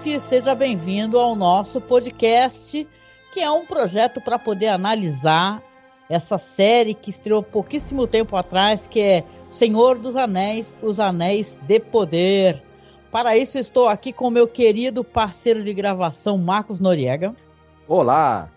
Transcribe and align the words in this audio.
ouvinte, 0.00 0.18
seja 0.20 0.54
bem-vindo 0.54 1.18
ao 1.18 1.36
nosso 1.36 1.78
podcast, 1.78 2.88
que 3.32 3.40
é 3.40 3.50
um 3.50 3.66
projeto 3.66 4.18
para 4.18 4.38
poder 4.38 4.68
analisar 4.68 5.62
essa 6.08 6.38
série 6.38 6.94
que 6.94 7.10
estreou 7.10 7.42
pouquíssimo 7.42 8.06
tempo 8.06 8.34
atrás, 8.34 8.86
que 8.86 8.98
é 8.98 9.24
Senhor 9.46 9.98
dos 9.98 10.16
Anéis, 10.16 10.74
Os 10.82 10.98
Anéis 10.98 11.58
de 11.66 11.78
Poder. 11.78 12.62
Para 13.10 13.36
isso, 13.36 13.58
estou 13.58 13.88
aqui 13.88 14.10
com 14.10 14.30
meu 14.30 14.48
querido 14.48 15.04
parceiro 15.04 15.62
de 15.62 15.74
gravação, 15.74 16.38
Marcos 16.38 16.80
Noriega. 16.80 17.36
Olá! 17.86 18.48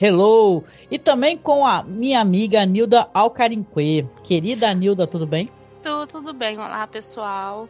Hello! 0.00 0.62
E 0.88 0.96
também 0.96 1.36
com 1.36 1.66
a 1.66 1.82
minha 1.82 2.20
amiga 2.20 2.64
Nilda 2.64 3.08
Alcarinque. 3.12 4.06
Querida 4.22 4.72
Nilda, 4.72 5.08
tudo 5.08 5.26
bem? 5.26 5.50
Tudo, 5.82 6.06
tudo 6.06 6.32
bem. 6.32 6.56
Olá, 6.56 6.86
pessoal. 6.86 7.68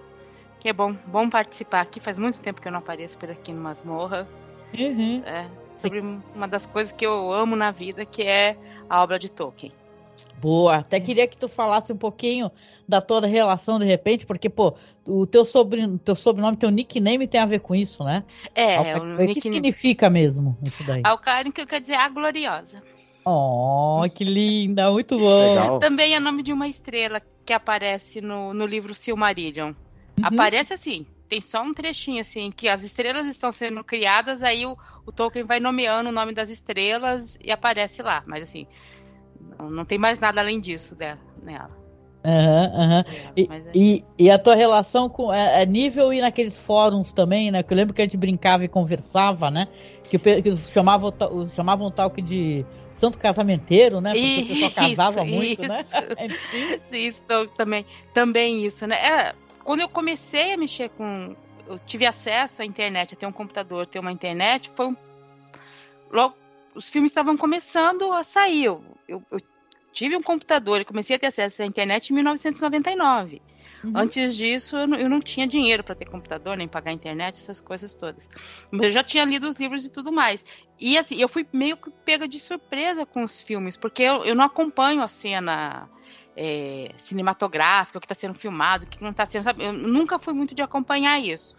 Que 0.64 0.70
é 0.70 0.72
bom, 0.72 0.96
bom 1.06 1.28
participar 1.28 1.82
aqui. 1.82 2.00
Faz 2.00 2.18
muito 2.18 2.40
tempo 2.40 2.58
que 2.58 2.66
eu 2.66 2.72
não 2.72 2.78
apareço 2.78 3.18
por 3.18 3.30
aqui 3.30 3.52
no 3.52 3.60
Masmorra. 3.60 4.26
Uhum. 4.72 5.22
É, 5.26 5.46
sobre 5.76 6.00
uma 6.00 6.48
das 6.48 6.64
coisas 6.64 6.90
que 6.90 7.04
eu 7.04 7.30
amo 7.30 7.54
na 7.54 7.70
vida, 7.70 8.06
que 8.06 8.22
é 8.22 8.56
a 8.88 9.02
obra 9.02 9.18
de 9.18 9.30
Tolkien. 9.30 9.70
Boa, 10.40 10.76
até 10.76 10.98
queria 10.98 11.26
que 11.26 11.36
tu 11.36 11.48
falasse 11.48 11.92
um 11.92 11.98
pouquinho 11.98 12.50
da 12.88 13.02
tua 13.02 13.26
relação 13.26 13.78
de 13.78 13.84
repente, 13.84 14.24
porque, 14.24 14.48
pô, 14.48 14.74
o 15.06 15.26
teu, 15.26 15.44
sobrenome, 15.44 15.98
teu 15.98 16.14
sobrenome, 16.14 16.56
teu 16.56 16.70
nickname 16.70 17.28
tem 17.28 17.42
a 17.42 17.46
ver 17.46 17.60
com 17.60 17.74
isso, 17.74 18.02
né? 18.02 18.24
É, 18.54 18.78
o, 18.78 18.80
o 18.80 19.16
que 19.18 19.26
nickname... 19.26 19.34
significa 19.42 20.08
mesmo 20.08 20.56
isso 20.62 20.82
daí? 20.84 21.02
Alcarin, 21.04 21.52
que 21.52 21.66
quer 21.66 21.82
dizer 21.82 21.96
a 21.96 22.08
gloriosa. 22.08 22.82
Oh, 23.22 24.00
que 24.14 24.24
linda, 24.24 24.90
muito 24.90 25.18
bom. 25.18 25.56
Legal. 25.56 25.78
Também 25.78 26.14
é 26.14 26.20
nome 26.20 26.42
de 26.42 26.54
uma 26.54 26.66
estrela 26.66 27.20
que 27.44 27.52
aparece 27.52 28.22
no, 28.22 28.54
no 28.54 28.64
livro 28.64 28.94
Silmarillion. 28.94 29.74
Uhum. 30.18 30.26
Aparece 30.26 30.72
assim, 30.72 31.06
tem 31.28 31.40
só 31.40 31.62
um 31.62 31.74
trechinho 31.74 32.20
assim, 32.20 32.50
que 32.50 32.68
as 32.68 32.82
estrelas 32.82 33.26
estão 33.26 33.50
sendo 33.50 33.82
criadas, 33.82 34.42
aí 34.42 34.66
o, 34.66 34.76
o 35.04 35.12
Tolkien 35.12 35.44
vai 35.44 35.60
nomeando 35.60 36.10
o 36.10 36.12
nome 36.12 36.32
das 36.32 36.50
estrelas 36.50 37.38
e 37.42 37.50
aparece 37.50 38.02
lá. 38.02 38.22
Mas 38.26 38.44
assim, 38.44 38.66
não, 39.58 39.70
não 39.70 39.84
tem 39.84 39.98
mais 39.98 40.18
nada 40.18 40.40
além 40.40 40.60
disso 40.60 40.94
dela, 40.94 41.20
nela. 41.42 41.84
Uhum, 42.24 42.80
uhum. 42.80 43.04
E, 43.36 43.48
é... 43.50 43.62
e, 43.74 44.04
e, 44.18 44.30
a 44.30 44.38
tua 44.38 44.54
relação 44.54 45.10
com 45.10 45.30
é, 45.30 45.62
é, 45.62 45.66
nível 45.66 46.10
e 46.10 46.22
naqueles 46.22 46.56
fóruns 46.56 47.12
também, 47.12 47.50
né? 47.50 47.62
Que 47.62 47.72
eu 47.74 47.76
lembro 47.76 47.92
que 47.92 48.00
a 48.00 48.04
gente 48.04 48.16
brincava 48.16 48.64
e 48.64 48.68
conversava, 48.68 49.50
né? 49.50 49.68
Que, 50.08 50.18
que 50.18 50.56
chamavam, 50.56 51.12
chamavam 51.46 51.88
o 51.88 51.90
talk 51.90 52.22
de 52.22 52.64
santo 52.88 53.18
casamenteiro, 53.18 54.00
né? 54.00 54.12
Porque 54.12 54.26
isso, 54.26 54.42
o 54.42 54.70
pessoal 54.70 54.70
casava 54.88 55.24
muito, 55.24 55.62
né? 55.62 55.80
isso. 55.82 55.92
né? 56.00 56.78
Sim, 56.80 56.98
isso 56.98 57.22
também, 57.56 57.84
também 58.14 58.64
isso, 58.64 58.86
né? 58.86 58.96
É, 58.96 59.34
quando 59.64 59.80
eu 59.80 59.88
comecei 59.88 60.52
a 60.52 60.56
mexer 60.56 60.90
com. 60.90 61.34
Eu 61.66 61.78
tive 61.78 62.06
acesso 62.06 62.60
à 62.60 62.64
internet, 62.64 63.14
a 63.14 63.16
ter 63.16 63.26
um 63.26 63.32
computador, 63.32 63.86
ter 63.86 63.98
uma 63.98 64.12
internet, 64.12 64.70
foi 64.74 64.88
um. 64.88 64.96
Logo, 66.10 66.36
os 66.74 66.88
filmes 66.88 67.10
estavam 67.10 67.36
começando 67.36 68.12
a 68.12 68.22
sair. 68.22 68.64
Eu, 68.64 68.84
eu, 69.08 69.22
eu 69.30 69.40
tive 69.92 70.16
um 70.16 70.22
computador 70.22 70.80
e 70.80 70.84
comecei 70.84 71.16
a 71.16 71.18
ter 71.18 71.28
acesso 71.28 71.62
à 71.62 71.66
internet 71.66 72.10
em 72.10 72.14
1999. 72.14 73.40
Uhum. 73.84 73.92
Antes 73.94 74.36
disso, 74.36 74.76
eu 74.76 74.86
não, 74.86 74.98
eu 74.98 75.08
não 75.08 75.20
tinha 75.20 75.46
dinheiro 75.46 75.84
para 75.84 75.94
ter 75.94 76.06
computador, 76.06 76.56
nem 76.56 76.66
pagar 76.66 76.92
internet, 76.92 77.36
essas 77.36 77.60
coisas 77.60 77.94
todas. 77.94 78.28
Mas 78.70 78.86
eu 78.86 78.90
já 78.90 79.02
tinha 79.04 79.24
lido 79.24 79.48
os 79.48 79.58
livros 79.58 79.84
e 79.84 79.90
tudo 79.90 80.10
mais. 80.10 80.44
E 80.80 80.96
assim, 80.96 81.16
eu 81.16 81.28
fui 81.28 81.46
meio 81.52 81.76
que 81.76 81.90
pega 82.04 82.26
de 82.26 82.38
surpresa 82.38 83.04
com 83.04 83.22
os 83.22 83.40
filmes, 83.40 83.76
porque 83.76 84.02
eu, 84.02 84.24
eu 84.24 84.34
não 84.34 84.44
acompanho 84.44 85.02
a 85.02 85.08
cena 85.08 85.88
é, 86.36 86.90
cinematográfica, 86.96 87.98
o 87.98 88.00
que 88.00 88.06
está 88.06 88.14
sendo 88.14 88.34
filmado, 88.34 88.84
o 88.84 88.86
que 88.86 89.02
não 89.02 89.10
está 89.10 89.26
sendo, 89.26 89.44
sabe? 89.44 89.64
Eu 89.64 89.72
nunca 89.72 90.18
fui 90.18 90.34
muito 90.34 90.54
de 90.54 90.62
acompanhar 90.62 91.18
isso. 91.18 91.56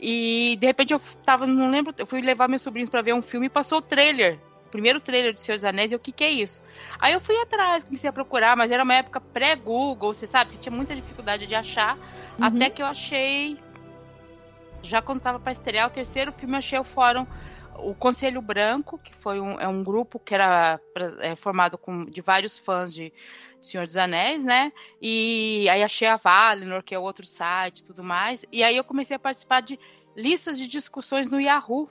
E 0.00 0.56
de 0.60 0.66
repente 0.66 0.92
eu 0.92 1.00
tava, 1.24 1.46
não 1.46 1.70
lembro, 1.70 1.94
eu 1.98 2.06
fui 2.06 2.20
levar 2.20 2.48
meus 2.48 2.62
sobrinhos 2.62 2.90
para 2.90 3.02
ver 3.02 3.14
um 3.14 3.22
filme 3.22 3.46
e 3.46 3.50
passou 3.50 3.78
o 3.78 3.82
trailer, 3.82 4.38
o 4.66 4.70
primeiro 4.70 5.00
trailer 5.00 5.32
de 5.32 5.40
Senhor 5.40 5.56
dos 5.56 5.64
Anéis, 5.64 5.90
e 5.90 5.94
o 5.94 5.98
que 5.98 6.12
que 6.12 6.22
é 6.22 6.30
isso? 6.30 6.62
Aí 7.00 7.12
eu 7.12 7.20
fui 7.20 7.36
atrás, 7.40 7.84
comecei 7.84 8.08
a 8.08 8.12
procurar, 8.12 8.56
mas 8.56 8.70
era 8.70 8.84
uma 8.84 8.94
época 8.94 9.20
pré-Google, 9.20 10.12
você 10.12 10.26
sabe, 10.26 10.52
você 10.52 10.58
tinha 10.58 10.74
muita 10.74 10.94
dificuldade 10.94 11.46
de 11.46 11.54
achar, 11.54 11.96
uhum. 11.96 12.44
até 12.44 12.70
que 12.70 12.82
eu 12.82 12.86
achei 12.86 13.58
já 14.82 15.02
quando 15.02 15.18
estava 15.18 15.40
para 15.40 15.50
estrear 15.52 15.88
o 15.88 15.90
terceiro 15.90 16.32
filme, 16.32 16.54
eu 16.54 16.58
achei 16.58 16.78
o 16.78 16.84
fórum 16.84 17.26
o 17.78 17.94
Conselho 17.94 18.42
Branco, 18.42 18.98
que 18.98 19.14
foi 19.16 19.40
um, 19.40 19.58
é 19.58 19.68
um 19.68 19.82
grupo 19.82 20.18
que 20.18 20.34
era 20.34 20.80
é, 21.20 21.36
formado 21.36 21.78
com, 21.78 22.04
de 22.04 22.20
vários 22.20 22.58
fãs 22.58 22.92
de, 22.92 23.12
Senhor 23.60 23.86
dos 23.86 23.96
Anéis, 23.96 24.42
né? 24.42 24.72
E 25.00 25.68
aí 25.68 25.82
achei 25.82 26.06
a 26.06 26.16
Valinor, 26.16 26.82
que 26.82 26.94
é 26.94 26.98
outro 26.98 27.26
site 27.26 27.84
tudo 27.84 28.02
mais. 28.04 28.44
E 28.52 28.62
aí 28.62 28.76
eu 28.76 28.84
comecei 28.84 29.16
a 29.16 29.18
participar 29.18 29.60
de 29.60 29.78
listas 30.16 30.58
de 30.58 30.66
discussões 30.66 31.28
no 31.28 31.40
Yahoo. 31.40 31.90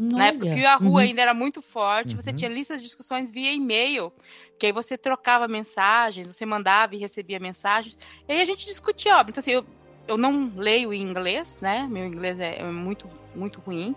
Olha. 0.00 0.16
Na 0.16 0.26
época 0.26 0.46
que 0.46 0.54
o 0.54 0.58
Yahoo 0.58 0.88
uhum. 0.88 0.98
ainda 0.98 1.22
era 1.22 1.32
muito 1.32 1.62
forte, 1.62 2.14
uhum. 2.14 2.22
você 2.22 2.32
tinha 2.32 2.50
listas 2.50 2.80
de 2.80 2.86
discussões 2.86 3.30
via 3.30 3.52
e-mail, 3.52 4.12
que 4.58 4.66
aí 4.66 4.72
você 4.72 4.98
trocava 4.98 5.46
mensagens, 5.46 6.26
você 6.26 6.44
mandava 6.44 6.94
e 6.96 6.98
recebia 6.98 7.38
mensagens, 7.38 7.96
e 8.28 8.32
aí 8.32 8.40
a 8.40 8.44
gente 8.44 8.66
discutia 8.66 9.18
obra. 9.18 9.30
Então, 9.30 9.40
assim, 9.40 9.52
eu, 9.52 9.64
eu 10.08 10.16
não 10.16 10.52
leio 10.56 10.92
em 10.92 11.00
inglês, 11.00 11.58
né? 11.60 11.86
Meu 11.88 12.04
inglês 12.04 12.40
é, 12.40 12.58
é 12.58 12.64
muito, 12.64 13.08
muito 13.36 13.60
ruim. 13.60 13.94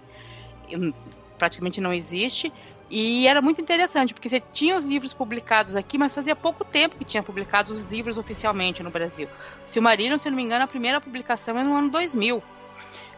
Eu, 0.70 0.94
praticamente 1.38 1.80
não 1.80 1.94
existe. 1.94 2.52
E 2.90 3.28
era 3.28 3.42
muito 3.42 3.60
interessante, 3.60 4.14
porque 4.14 4.30
você 4.30 4.40
tinha 4.40 4.78
os 4.78 4.86
livros 4.86 5.14
publicados 5.14 5.76
aqui, 5.76 5.98
mas 5.98 6.14
fazia 6.14 6.36
pouco 6.36 6.64
tempo 6.64 6.96
que 6.96 7.04
tinha 7.04 7.22
publicado 7.22 7.74
os 7.74 7.84
livros 7.86 8.18
oficialmente 8.18 8.82
no 8.82 8.90
Brasil. 8.90 9.28
Silmarillion, 9.64 10.18
se 10.18 10.30
não 10.30 10.38
me 10.38 10.44
engano, 10.44 10.64
a 10.64 10.68
primeira 10.68 11.02
publicação 11.02 11.60
é 11.60 11.64
no 11.64 11.76
ano 11.76 11.90
2000, 11.90 12.42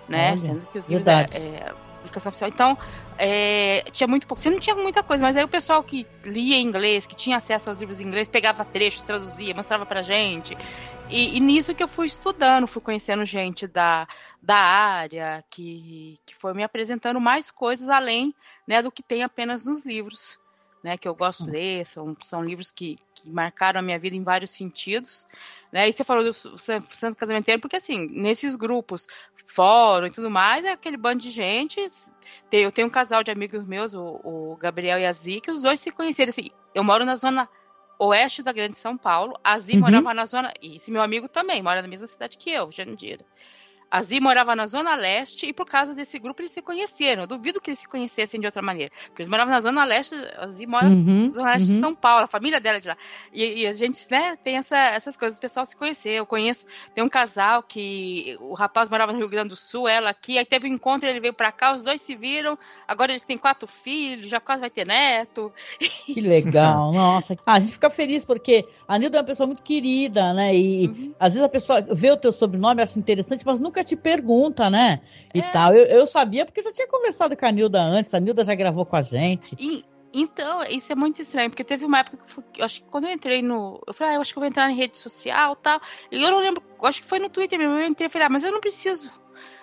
né? 0.08 0.32
Olha, 0.32 0.38
Sendo 0.38 0.68
que 0.72 0.78
os 0.78 0.90
livros 0.90 1.08
é, 1.08 1.48
é, 1.48 1.74
publicação 2.00 2.30
oficial. 2.30 2.50
Então, 2.50 2.78
é, 3.18 3.84
tinha 3.92 4.08
muito 4.08 4.26
pouco. 4.26 4.42
Você 4.42 4.50
não 4.50 4.60
tinha 4.60 4.76
muita 4.76 5.04
coisa, 5.04 5.22
mas 5.22 5.36
aí 5.36 5.44
o 5.44 5.48
pessoal 5.48 5.84
que 5.84 6.06
lia 6.24 6.58
inglês, 6.58 7.06
que 7.06 7.16
tinha 7.16 7.38
acesso 7.38 7.70
aos 7.70 7.80
livros 7.80 8.02
em 8.02 8.06
inglês, 8.06 8.28
pegava 8.28 8.66
trechos, 8.66 9.04
traduzia, 9.04 9.54
mostrava 9.54 9.86
pra 9.86 10.02
gente. 10.02 10.58
E, 11.10 11.36
e, 11.36 11.40
nisso 11.40 11.74
que 11.74 11.82
eu 11.82 11.88
fui 11.88 12.06
estudando, 12.06 12.68
fui 12.68 12.82
conhecendo 12.82 13.26
gente 13.26 13.66
da, 13.66 14.08
da 14.42 14.58
área, 14.58 15.44
que, 15.50 16.20
que 16.26 16.36
foi 16.36 16.54
me 16.54 16.64
apresentando 16.64 17.20
mais 17.20 17.50
coisas 17.50 17.90
além 17.90 18.34
né, 18.68 18.84
do 18.84 18.92
que 18.92 19.02
tem 19.02 19.24
apenas 19.24 19.66
nos 19.66 19.84
livros, 19.84 20.40
né, 20.84 20.98
que 20.98 21.08
eu 21.08 21.16
gosto 21.16 21.46
de 21.46 21.52
ler, 21.52 21.86
são, 21.88 22.16
são 22.24 22.44
livros 22.44 22.72
que, 22.72 22.96
que 23.22 23.30
marcaram 23.30 23.80
a 23.80 23.84
minha 23.84 24.00
vida 24.00 24.16
em 24.16 24.24
vários 24.24 24.52
sentidos. 24.52 25.28
Né? 25.72 25.88
E 25.88 25.92
você 25.92 26.04
falou 26.04 26.24
do 26.24 26.34
Santo 26.34 27.16
Casamenteiro, 27.16 27.62
porque 27.62 27.78
assim, 27.78 28.08
nesses 28.12 28.56
grupos, 28.56 29.08
fórum 29.46 30.08
e 30.08 30.12
tudo 30.12 30.30
mais, 30.30 30.64
é 30.64 30.72
aquele 30.72 30.98
bando 30.98 31.22
de 31.22 31.32
gente. 31.32 31.80
Eu 32.52 32.72
tenho 32.72 32.88
um 32.88 32.92
casal 32.92 33.24
de 33.24 33.32
amigos 33.32 33.66
meus, 33.66 33.94
o, 33.94 34.58
Gabriel 34.60 35.00
e 35.00 35.06
a 35.06 35.12
Zi, 35.12 35.42
que 35.42 35.52
os 35.52 35.62
dois 35.62 35.80
se 35.80 35.92
conheceram. 35.92 36.30
Assim, 36.30 36.52
eu 36.74 36.84
moro 36.84 37.06
na 37.06 37.16
zona 37.16 37.50
oeste 37.98 38.42
da 38.42 38.52
Grande 38.52 38.78
São 38.78 38.98
Paulo. 38.98 39.38
A 39.44 39.58
Zi 39.58 39.74
uhum. 39.74 39.80
morava 39.80 40.14
na 40.14 40.26
zona. 40.26 40.54
E 40.62 40.78
esse 40.78 40.90
meu 40.90 41.02
amigo 41.02 41.28
também 41.28 41.62
mora 41.62 41.82
na 41.82 41.88
mesma 41.88 42.08
cidade 42.08 42.38
que 42.38 42.50
eu, 42.50 42.72
Jandira. 42.72 43.26
A 43.92 44.02
Zi 44.02 44.20
morava 44.20 44.56
na 44.56 44.68
Zona 44.68 44.96
Leste 44.96 45.48
e 45.48 45.54
por 45.54 45.66
causa 45.66 45.94
desse 45.94 46.20
grupo 46.20 46.42
eles 46.42 46.52
se 46.52 46.62
conheceram. 46.62 47.24
Eu 47.24 47.28
duvido 47.28 47.60
que 47.60 47.70
eles 47.70 47.80
se 47.80 47.88
conhecessem 47.88 48.40
de 48.40 48.46
outra 48.46 48.62
maneira. 48.62 48.92
Porque 49.08 49.22
eles 49.22 49.30
moravam 49.30 49.54
na 49.54 49.60
Zona 49.60 49.84
Leste, 49.84 50.16
a 50.38 50.48
Zi 50.48 50.66
mora 50.66 50.86
uhum, 50.86 51.28
na 51.28 51.34
Zona 51.34 51.52
Leste 51.54 51.70
uhum. 51.70 51.76
de 51.76 51.80
São 51.80 51.96
Paulo, 51.96 52.26
a 52.26 52.28
família 52.28 52.60
dela 52.60 52.78
é 52.78 52.80
de 52.80 52.88
lá. 52.88 52.98
E, 53.34 53.62
e 53.62 53.68
a 53.68 53.74
gente, 53.74 54.06
né, 54.12 54.38
tem 54.44 54.58
essa, 54.58 54.78
essas 54.78 55.18
coisas, 55.18 55.38
o 55.38 55.42
pessoal 55.42 55.66
se 55.66 55.76
conhecer. 55.76 56.12
Eu 56.12 56.26
conheço, 56.26 56.66
tem 56.94 57.04
um 57.04 57.10
casal 57.10 57.64
que 57.64 58.38
o 58.40 58.54
rapaz 58.54 58.90
morava 58.90 59.12
no 59.12 59.20
Rio 59.20 59.30
Grande 59.30 59.50
do 59.50 59.56
Sul, 59.56 59.88
ela 59.88 60.10
aqui, 60.10 60.38
aí 60.38 60.46
teve 60.46 60.70
um 60.70 60.74
encontro, 60.74 61.08
ele 61.08 61.20
veio 61.20 61.34
pra 61.34 61.52
cá, 61.52 61.76
os 61.76 61.84
dois 61.84 62.02
se 62.02 62.16
viram, 62.16 62.58
agora 62.88 63.12
eles 63.12 63.24
têm 63.24 63.38
quatro 63.38 63.68
filhos, 63.68 64.30
já 64.30 64.40
quase 64.40 64.62
vai 64.62 64.70
ter 64.70 64.86
neto. 64.86 65.52
Que 66.06 66.22
legal, 66.22 66.92
nossa. 66.94 67.36
Ah, 67.46 67.54
a 67.54 67.60
gente 67.60 67.74
fica 67.74 67.90
feliz 67.90 68.24
porque 68.24 68.68
a 68.88 68.98
Nilda 68.98 69.18
é 69.18 69.22
uma 69.22 69.26
pessoa 69.26 69.48
muito 69.48 69.64
querida, 69.64 70.34
né? 70.34 70.56
E 70.56 70.88
uhum. 70.88 71.16
às 71.20 71.34
vezes 71.34 71.46
a 71.46 71.50
pessoa 71.50 71.82
vê 71.82 72.12
o 72.12 72.18
teu 72.18 72.32
sobrenome, 72.32 72.82
acha 72.82 73.00
interessante, 73.00 73.44
mas 73.46 73.60
nunca 73.60 73.79
nunca 73.80 73.84
te 73.84 73.96
pergunta, 73.96 74.70
né? 74.70 75.02
E 75.34 75.40
é. 75.40 75.50
tal. 75.50 75.74
Eu, 75.74 75.86
eu, 75.86 76.06
sabia 76.06 76.46
porque 76.46 76.62
já 76.62 76.72
tinha 76.72 76.88
conversado 76.88 77.36
com 77.36 77.46
a 77.46 77.52
Nilda 77.52 77.82
antes, 77.82 78.14
a 78.14 78.20
Nilda 78.20 78.44
já 78.44 78.54
gravou 78.56 78.86
com 78.86 78.96
a 78.96 79.02
gente. 79.02 79.56
E, 79.60 79.86
então, 80.14 80.64
isso 80.64 80.92
é 80.92 80.96
muito 80.96 81.22
estranho, 81.22 81.50
porque 81.50 81.64
teve 81.64 81.86
uma 81.86 82.00
época 82.00 82.18
que 82.18 82.24
eu, 82.24 82.28
fui, 82.28 82.44
eu 82.58 82.66
acho 82.66 82.82
que 82.82 82.90
quando 82.90 83.06
eu 83.06 83.12
entrei 83.12 83.42
no. 83.42 83.82
Eu 83.86 83.94
falei, 83.94 84.14
ah, 84.14 84.18
eu 84.18 84.22
acho 84.22 84.34
que 84.34 84.40
eu 84.40 84.42
vou 84.42 84.50
entrar 84.50 84.70
em 84.70 84.76
rede 84.76 84.98
social 84.98 85.54
e 85.54 85.64
tal. 85.64 85.82
E 86.12 86.22
eu 86.22 86.32
não 86.32 86.40
lembro, 86.40 86.64
acho 86.84 87.02
que 87.02 87.08
foi 87.08 87.20
no 87.20 87.30
Twitter 87.30 87.58
mesmo. 87.58 87.76
Eu 87.76 87.88
entrei 87.88 88.08
e 88.08 88.12
falei, 88.12 88.28
ah, 88.28 88.32
mas 88.32 88.44
eu 88.44 88.52
não 88.52 88.60
preciso. 88.60 89.10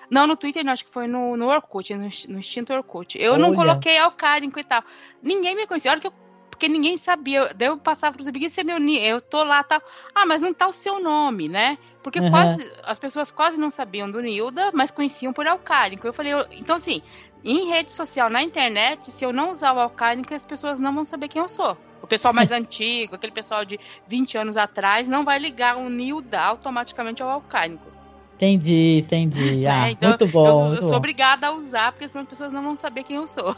Não, 0.08 0.26
no 0.26 0.36
Twitter 0.36 0.64
não, 0.64 0.72
acho 0.72 0.84
que 0.84 0.92
foi 0.92 1.08
no, 1.08 1.36
no 1.36 1.48
Orkut, 1.48 1.92
no, 1.94 2.08
no 2.28 2.38
extinto 2.38 2.72
Orkut. 2.72 3.18
Eu 3.18 3.32
Olha. 3.32 3.42
não 3.42 3.54
coloquei 3.54 3.98
Alcárico 3.98 4.58
e 4.60 4.64
tal. 4.64 4.84
Ninguém 5.20 5.56
me 5.56 5.66
conhecia. 5.66 5.90
A 5.90 5.94
hora 5.94 6.00
que 6.00 6.06
eu 6.06 6.12
porque 6.56 6.68
ninguém 6.68 6.96
sabia. 6.96 7.52
Daí 7.54 7.68
eu 7.68 7.76
passava 7.76 8.14
para 8.14 8.22
os 8.22 8.26
amigos, 8.26 8.50
esse 8.50 8.62
é 8.62 8.64
meu 8.64 8.78
eu 8.78 9.20
tô 9.20 9.44
lá, 9.44 9.62
tal. 9.62 9.78
Tá. 9.78 9.86
Ah, 10.14 10.26
mas 10.26 10.40
não 10.40 10.54
tá 10.54 10.66
o 10.66 10.72
seu 10.72 10.98
nome, 10.98 11.48
né? 11.48 11.76
Porque 12.02 12.18
uhum. 12.18 12.30
quase, 12.30 12.72
as 12.82 12.98
pessoas 12.98 13.30
quase 13.30 13.58
não 13.58 13.68
sabiam 13.68 14.10
do 14.10 14.20
Nilda, 14.20 14.70
mas 14.72 14.90
conheciam 14.90 15.32
por 15.32 15.46
Alcálico. 15.46 16.06
Eu 16.06 16.14
falei, 16.14 16.32
eu, 16.32 16.46
então 16.52 16.76
assim, 16.76 17.02
em 17.44 17.68
rede 17.68 17.92
social, 17.92 18.30
na 18.30 18.42
internet, 18.42 19.10
se 19.10 19.24
eu 19.24 19.32
não 19.32 19.50
usar 19.50 19.74
o 19.74 19.78
Alcálico, 19.78 20.32
as 20.32 20.44
pessoas 20.44 20.80
não 20.80 20.94
vão 20.94 21.04
saber 21.04 21.28
quem 21.28 21.42
eu 21.42 21.48
sou. 21.48 21.76
O 22.00 22.06
pessoal 22.06 22.32
mais 22.32 22.50
antigo, 22.52 23.16
aquele 23.16 23.32
pessoal 23.32 23.64
de 23.64 23.78
20 24.08 24.38
anos 24.38 24.56
atrás, 24.56 25.08
não 25.08 25.24
vai 25.24 25.38
ligar 25.38 25.76
o 25.76 25.90
Nilda 25.90 26.40
automaticamente 26.40 27.22
ao 27.22 27.28
Alcálico. 27.28 27.86
Entendi, 28.34 28.98
entendi. 28.98 29.66
É, 29.66 29.70
ah, 29.70 29.90
então, 29.90 30.08
muito 30.08 30.26
bom. 30.26 30.46
Eu, 30.46 30.68
muito 30.68 30.76
eu 30.76 30.82
sou 30.84 30.92
bom. 30.92 30.96
obrigada 30.96 31.48
a 31.48 31.52
usar, 31.52 31.92
porque 31.92 32.08
senão 32.08 32.22
as 32.22 32.28
pessoas 32.28 32.52
não 32.52 32.62
vão 32.62 32.76
saber 32.76 33.02
quem 33.02 33.16
eu 33.16 33.26
sou. 33.26 33.54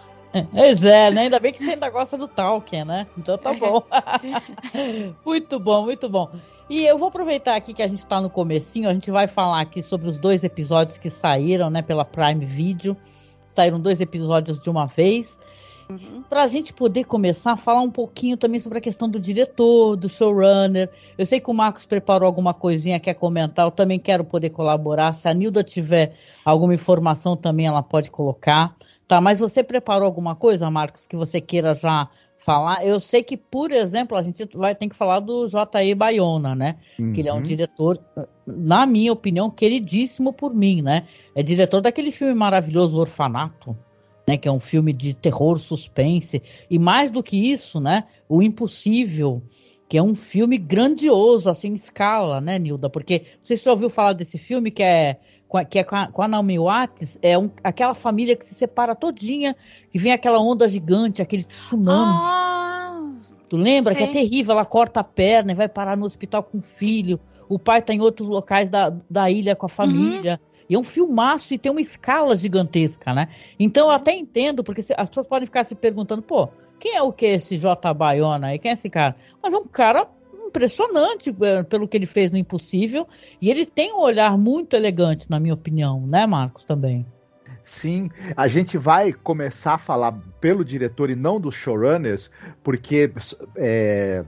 Pois 0.53 0.85
é, 0.85 1.11
né? 1.11 1.23
Ainda 1.23 1.41
bem 1.41 1.53
que 1.53 1.65
você 1.65 1.71
ainda 1.71 1.91
gosta 1.91 2.17
do 2.17 2.29
Tolkien, 2.29 2.85
né? 2.85 3.07
Então 3.17 3.37
tá 3.37 3.53
bom. 3.53 3.83
muito 5.25 5.59
bom, 5.59 5.85
muito 5.85 6.09
bom. 6.09 6.31
E 6.69 6.85
eu 6.85 6.99
vou 6.99 7.09
aproveitar 7.09 7.57
aqui 7.57 7.73
que 7.73 7.83
a 7.83 7.89
gente 7.89 7.99
está 7.99 8.21
no 8.21 8.29
comecinho, 8.29 8.91
a 8.91 8.95
gente 8.95 9.11
vai 9.11 9.27
falar 9.27 9.61
aqui 9.61 9.83
sobre 9.83 10.07
os 10.09 10.19
dois 10.19 10.45
episódios 10.45 10.99
que 10.99 11.09
saíram, 11.09 11.71
né, 11.71 11.81
pela 11.81 12.05
Prime 12.05 12.45
Video. 12.45 12.97
Saíram 13.49 13.81
dois 13.81 14.01
episódios 14.01 14.59
de 14.61 14.69
uma 14.69 14.87
vez. 14.87 15.39
Uhum. 15.89 16.23
Para 16.29 16.43
a 16.43 16.47
gente 16.47 16.75
poder 16.75 17.05
começar 17.05 17.53
a 17.53 17.57
falar 17.57 17.81
um 17.81 17.91
pouquinho 17.91 18.37
também 18.37 18.61
sobre 18.61 18.77
a 18.77 18.81
questão 18.81 19.09
do 19.09 19.19
diretor, 19.19 19.97
do 19.97 20.07
showrunner. 20.09 20.91
Eu 21.17 21.25
sei 21.25 21.41
que 21.41 21.51
o 21.51 21.55
Marcos 21.55 21.87
preparou 21.87 22.27
alguma 22.27 22.53
coisinha, 22.53 23.01
quer 23.01 23.15
comentar, 23.15 23.65
eu 23.67 23.71
também 23.71 23.99
quero 23.99 24.23
poder 24.23 24.51
colaborar. 24.51 25.15
Se 25.15 25.27
a 25.27 25.33
Nilda 25.33 25.65
tiver 25.65 26.15
alguma 26.45 26.75
informação 26.75 27.35
também, 27.35 27.67
ela 27.67 27.83
pode 27.83 28.11
colocar. 28.11 28.77
Tá, 29.09 29.23
mas 29.23 29.41
você 29.41 29.65
preparou 29.65 30.05
alguma 30.05 30.37
coisa, 30.37 30.71
Marcos, 30.71 31.07
que 31.07 31.17
você 31.17 31.41
queira 31.41 31.73
já 31.73 32.11
falar? 32.37 32.87
Eu 32.87 33.01
sei 33.01 33.23
que, 33.23 33.39
por 33.39 33.73
exemplo, 33.73 34.19
a 34.19 34.21
gente 34.21 34.47
vai 34.55 34.75
ter 34.75 34.87
que 34.87 34.95
falar 34.95 35.21
do 35.21 35.49
J.E. 35.49 35.95
Bayona, 35.95 36.55
né? 36.55 36.77
Uhum. 36.99 37.15
Que 37.15 37.23
ele 37.23 37.29
é 37.31 37.33
um 37.33 37.37
uhum. 37.37 37.43
diretor, 37.43 37.99
na 38.47 38.85
minha 38.85 39.11
opinião, 39.11 39.51
queridíssimo 39.51 40.31
por 40.31 40.55
mim, 40.55 40.83
né? 40.83 41.07
É 41.35 41.43
diretor 41.43 41.81
daquele 41.81 42.11
filme 42.11 42.35
maravilhoso 42.35 43.01
Orfanato, 43.01 43.75
né? 44.27 44.37
Que 44.37 44.47
é 44.47 44.53
um 44.53 44.61
filme 44.61 44.93
de 44.93 45.15
terror, 45.15 45.59
suspense. 45.59 46.43
E 46.69 46.79
mais 46.79 47.11
do 47.11 47.23
que 47.23 47.51
isso, 47.51 47.81
né? 47.81 48.05
O 48.29 48.43
Impossível, 48.43 49.43
que 49.89 49.97
é 49.97 50.03
um 50.03 50.15
filme 50.15 50.59
grandioso, 50.59 51.49
assim, 51.49 51.69
em 51.69 51.75
escala, 51.75 52.43
né, 52.43 52.59
Nilda? 52.59 52.91
Porque 52.91 53.23
você 53.41 53.57
já 53.57 53.71
ouviu 53.71 53.89
falar 53.89 54.13
desse 54.13 54.37
filme 54.37 54.71
que 54.71 54.83
é 54.83 55.19
que 55.69 55.79
é 55.79 55.85
com 55.85 55.97
a, 55.97 56.07
com 56.09 56.23
a 56.23 56.29
Naomi 56.29 56.59
Watts, 56.59 57.19
é 57.23 57.39
um, 57.39 57.51
aquela 57.65 57.95
família 57.95 58.37
que 58.37 58.45
se 58.45 58.55
separa 58.55 58.95
todinha, 58.95 59.57
que 59.91 59.99
vem 59.99 60.13
aquela 60.13 60.39
onda 60.39 60.69
gigante, 60.69 61.23
aquele 61.23 61.43
tsunami. 61.43 62.13
Ah, 62.13 63.11
tu 63.49 63.57
lembra? 63.57 63.95
Que 63.95 64.03
é 64.03 64.07
terrível, 64.07 64.53
ela 64.53 64.65
corta 64.65 65.01
a 65.01 65.05
perna 65.05 65.53
e 65.53 65.55
vai 65.55 65.69
parar 65.69 65.97
no 65.97 66.05
hospital 66.05 66.43
com 66.43 66.59
o 66.59 66.63
filho. 66.63 67.19
O 67.49 67.59
pai 67.59 67.81
tá 67.81 67.95
em 67.95 68.01
outros 68.01 68.29
locais 68.29 68.69
da, 68.69 68.95
da 69.09 69.31
ilha 69.31 69.57
com 69.57 69.65
a 69.65 69.71
família. 69.71 70.39
Uhum. 70.43 70.49
E 70.69 70.75
é 70.75 70.79
um 70.79 70.85
filmaço 70.85 71.55
e 71.55 71.59
tem 71.59 71.73
uma 71.73 71.81
escala 71.81 72.37
gigantesca, 72.37 73.15
né? 73.15 73.29
Então 73.59 73.87
eu 73.89 73.95
até 73.95 74.15
entendo, 74.15 74.63
porque 74.63 74.85
as 74.95 75.09
pessoas 75.09 75.27
podem 75.27 75.47
ficar 75.47 75.65
se 75.65 75.75
perguntando, 75.75 76.21
pô, 76.21 76.51
quem 76.79 76.95
é 76.95 77.03
o 77.03 77.11
que 77.11 77.25
esse 77.25 77.57
J. 77.57 77.95
Baiona 77.95 78.49
aí? 78.49 78.59
Quem 78.59 78.71
é 78.71 78.75
esse 78.75 78.91
cara? 78.91 79.17
Mas 79.43 79.55
é 79.55 79.57
um 79.57 79.67
cara 79.67 80.07
impressionante 80.49 81.35
é, 81.41 81.63
pelo 81.63 81.87
que 81.87 81.97
ele 81.97 82.07
fez 82.07 82.31
no 82.31 82.39
Impossível. 82.39 83.07
E 83.41 83.51
ele 83.51 83.65
tem 83.65 83.93
um 83.93 84.01
olhar 84.01 84.37
muito 84.37 84.75
elegante, 84.75 85.31
na 85.31 85.39
minha 85.39 85.55
opinião, 85.55 86.07
né, 86.07 86.27
Marcos, 86.27 86.65
também. 86.65 87.07
Sim, 87.63 88.11
a 88.35 88.49
gente 88.49 88.79
vai 88.79 89.13
começar 89.13 89.75
a 89.75 89.79
falar 89.79 90.13
pelo 90.41 90.65
diretor 90.65 91.11
e 91.11 91.15
não 91.15 91.39
dos 91.39 91.55
showrunners, 91.55 92.31
porque 92.63 93.13
é, 93.57 94.25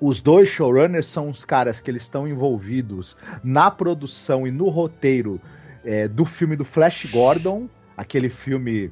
os 0.00 0.22
dois 0.22 0.48
showrunners 0.48 1.06
são 1.06 1.28
os 1.28 1.44
caras 1.44 1.80
que 1.80 1.90
eles 1.90 2.02
estão 2.02 2.26
envolvidos 2.26 3.14
na 3.44 3.70
produção 3.70 4.46
e 4.46 4.50
no 4.50 4.70
roteiro 4.70 5.38
é, 5.84 6.08
do 6.08 6.24
filme 6.24 6.56
do 6.56 6.64
Flash 6.64 7.10
Gordon, 7.10 7.68
aquele 7.94 8.30
filme 8.30 8.90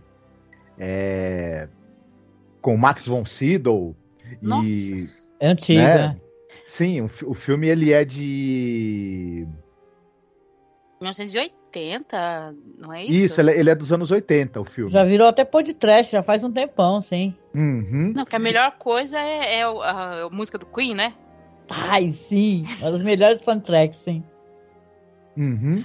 é, 0.79 1.67
com 2.61 2.77
Max 2.77 3.07
von 3.07 3.25
Sydow 3.25 3.97
Nossa, 4.43 4.69
e 4.69 5.09
é 5.41 5.49
antiga. 5.49 6.09
Né, 6.09 6.21
Sim, 6.71 7.01
o, 7.01 7.35
filme 7.35 7.69
ele 7.69 7.93
é 7.93 8.05
de 8.05 9.45
1980, 11.01 12.55
não 12.79 12.95
é 12.95 13.05
isso? 13.05 13.13
Isso, 13.13 13.41
ele, 13.41 13.51
é, 13.51 13.59
ele, 13.59 13.71
é 13.71 13.75
dos 13.75 13.93
anos 13.93 14.13
80, 14.13 14.61
o 14.61 14.65
filme. 14.65 14.89
Já 14.89 15.03
virou 15.03 15.27
até 15.27 15.45
podcast, 15.45 16.13
já 16.13 16.23
faz 16.23 16.45
um 16.45 16.53
tempão, 16.53 17.03
sim. 17.03 17.35
Uhum. 17.53 18.13
Não, 18.15 18.25
que 18.25 18.37
a 18.37 18.39
melhor 18.39 18.79
coisa 18.79 19.19
é, 19.19 19.59
é 19.59 19.63
a, 19.65 20.27
a, 20.27 20.31
música 20.31 20.59
do 20.59 20.65
Queen, 20.65 20.95
né? 20.95 21.13
Ai, 21.69 22.13
sim, 22.13 22.65
uma 22.81 22.93
das 22.93 23.03
melhores 23.03 23.43
soundtracks, 23.43 23.97
sim. 23.97 24.23
Uhum. 25.37 25.85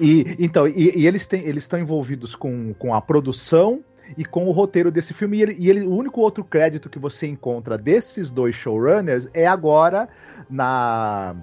E, 0.00 0.36
então, 0.38 0.68
e, 0.68 0.96
e 0.96 1.06
eles 1.08 1.28
estão 1.56 1.80
envolvidos 1.80 2.36
com, 2.36 2.72
com 2.74 2.94
a 2.94 3.00
produção 3.00 3.84
e 4.16 4.24
com 4.24 4.46
o 4.46 4.50
roteiro 4.52 4.90
desse 4.90 5.14
filme. 5.14 5.38
E, 5.38 5.42
ele, 5.42 5.56
e 5.58 5.70
ele, 5.70 5.80
o 5.82 5.94
único 5.94 6.20
outro 6.20 6.44
crédito 6.44 6.88
que 6.88 6.98
você 6.98 7.26
encontra 7.26 7.76
desses 7.76 8.30
dois 8.30 8.54
showrunners 8.54 9.28
é 9.32 9.46
agora 9.46 10.08
na 10.48 11.34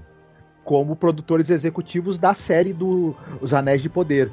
como 0.63 0.97
produtores 0.97 1.49
executivos 1.49 2.19
da 2.19 2.33
série 2.33 2.73
do 2.73 3.15
Os 3.39 3.53
Anéis 3.53 3.81
de 3.81 3.87
Poder. 3.87 4.29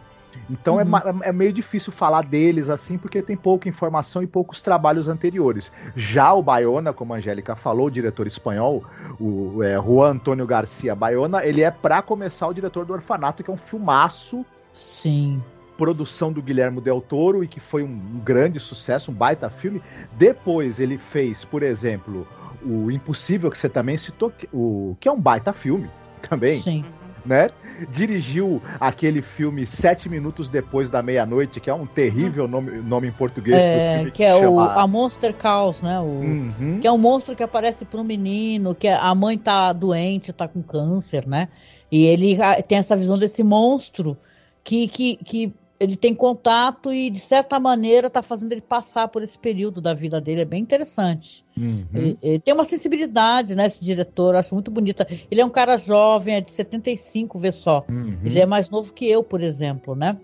Então 0.51 0.81
é 0.81 0.85
uhum. 0.85 1.23
é, 1.23 1.29
é, 1.29 1.33
meio 1.33 1.53
difícil 1.53 1.93
falar 1.93 2.23
deles 2.23 2.69
assim, 2.69 2.99
porque 2.99 3.23
tem 3.23 3.37
pouca 3.37 3.69
informação 3.69 4.21
e 4.21 4.27
poucos 4.27 4.61
trabalhos 4.61 5.07
anteriores. 5.07 5.71
Já 5.95 6.33
o 6.35 6.43
Bayona, 6.43 6.93
como 6.93 7.15
a 7.15 7.19
Angélica 7.19 7.55
falou, 7.55 7.87
o 7.87 7.91
diretor 7.91 8.27
espanhol, 8.27 8.85
o 9.21 9.63
é, 9.63 9.81
Juan 9.81 10.15
Antônio 10.15 10.45
Garcia 10.45 10.93
Bayona, 10.97 11.47
ele 11.47 11.63
é 11.63 11.71
para 11.71 12.03
começar 12.03 12.49
o 12.49 12.53
diretor 12.53 12.85
do 12.85 12.93
Orfanato, 12.93 13.45
que 13.45 13.51
é 13.51 13.55
um 13.55 13.57
filmaço. 13.57 14.45
Sim 14.73 15.41
produção 15.77 16.33
do 16.33 16.43
Guilherme 16.43 16.81
Del 16.81 17.01
Toro 17.01 17.43
e 17.43 17.49
que 17.49 17.61
foi 17.61 17.83
um, 17.83 17.89
um 17.89 18.21
grande 18.25 18.59
sucesso, 18.61 19.11
um 19.11 19.15
baita 19.15 19.51
filme. 19.51 19.83
Depois 20.13 20.79
ele 20.81 20.99
fez, 20.99 21.45
por 21.45 21.63
exemplo, 21.63 22.27
o 22.65 22.91
Impossível, 22.91 23.51
que 23.51 23.59
você 23.59 23.69
também 23.69 23.99
citou, 23.99 24.33
o, 24.53 24.97
que 25.01 25.09
é 25.09 25.13
um 25.13 25.21
baita 25.21 25.53
filme 25.53 25.91
também. 26.29 26.61
Sim. 26.61 26.85
Né? 27.25 27.47
Dirigiu 27.89 28.63
aquele 28.79 29.23
filme 29.23 29.67
Sete 29.67 30.11
Minutos 30.11 30.51
Depois 30.51 30.91
da 30.91 31.03
Meia-Noite, 31.03 31.59
que 31.59 31.71
é 31.71 31.75
um 31.75 31.87
terrível 31.87 32.47
nome, 32.47 32.71
nome 32.83 33.09
em 33.09 33.13
português. 33.13 33.57
É, 33.57 34.05
que, 34.05 34.11
que, 34.11 34.25
é 34.25 34.47
o 34.47 34.61
a 34.61 34.87
Monster 34.87 35.35
Chaos, 35.41 35.81
né? 35.81 35.99
O, 36.01 36.05
uhum. 36.05 36.79
Que 36.83 36.87
é 36.87 36.93
um 36.93 36.99
monstro 36.99 37.35
que 37.35 37.43
aparece 37.43 37.87
para 37.87 37.99
um 37.99 38.05
menino, 38.05 38.75
que 38.75 38.87
a 38.87 39.15
mãe 39.15 39.39
tá 39.39 39.73
doente, 39.73 40.35
tá 40.35 40.47
com 40.47 40.63
câncer, 40.63 41.27
né? 41.27 41.49
E 41.91 42.05
ele 42.05 42.37
tem 42.69 42.77
essa 42.77 42.95
visão 42.95 43.17
desse 43.17 43.43
monstro 43.43 44.19
que, 44.63 44.87
que, 44.89 45.17
que 45.17 45.55
ele 45.85 45.97
tem 45.97 46.15
contato 46.15 46.93
e, 46.93 47.11
de 47.11 47.21
certa 47.21 47.61
maneira, 47.61 48.09
está 48.09 48.23
fazendo 48.23 48.53
ele 48.53 48.61
passar 48.61 49.09
por 49.09 49.23
esse 49.23 49.39
período 49.39 49.81
da 49.81 49.95
vida 49.95 50.21
dele. 50.21 50.41
É 50.41 50.45
bem 50.45 50.63
interessante. 50.63 51.45
Uhum. 51.57 51.85
Ele, 51.95 52.19
ele, 52.23 52.39
tem 52.41 52.53
uma 52.53 52.65
sensibilidade, 52.65 53.55
né, 53.55 53.67
esse 53.67 53.85
diretor, 53.85 54.35
acho 54.35 54.55
muito 54.55 54.71
bonita. 54.71 55.07
Ele 55.31 55.41
é 55.41 55.45
um 55.45 55.51
cara 55.51 55.77
jovem, 55.77 56.37
é 56.37 56.41
de 56.41 56.51
75, 56.51 57.39
vê 57.39 57.53
só. 57.53 57.85
Uhum. 57.89 58.19
Ele 58.25 58.41
é 58.41 58.47
mais 58.47 58.71
novo 58.71 58.93
que 58.93 59.09
eu, 59.09 59.23
por 59.23 59.43
exemplo, 59.43 59.95
né? 59.95 60.17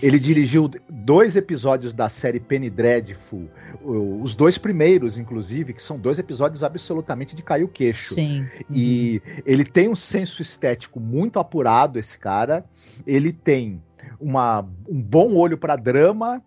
Ele 0.00 0.18
dirigiu 0.18 0.70
dois 0.88 1.34
episódios 1.34 1.92
da 1.92 2.08
série 2.08 2.38
Penny 2.38 2.70
Dreadful, 2.70 3.48
os 3.82 4.34
dois 4.34 4.56
primeiros, 4.56 5.18
inclusive, 5.18 5.72
que 5.72 5.82
são 5.82 5.98
dois 5.98 6.18
episódios 6.18 6.62
absolutamente 6.62 7.34
de 7.34 7.42
cair 7.42 7.64
o 7.64 7.68
queixo. 7.68 8.14
Sim. 8.14 8.46
E 8.70 9.20
uhum. 9.24 9.42
ele 9.44 9.64
tem 9.64 9.88
um 9.88 9.96
senso 9.96 10.42
estético 10.42 11.00
muito 11.00 11.38
apurado, 11.38 11.98
esse 11.98 12.16
cara. 12.16 12.64
Ele 13.04 13.32
tem 13.32 13.82
uma, 14.20 14.66
um 14.88 15.00
bom 15.00 15.34
olho 15.34 15.58
para 15.58 15.76
drama 15.76 16.42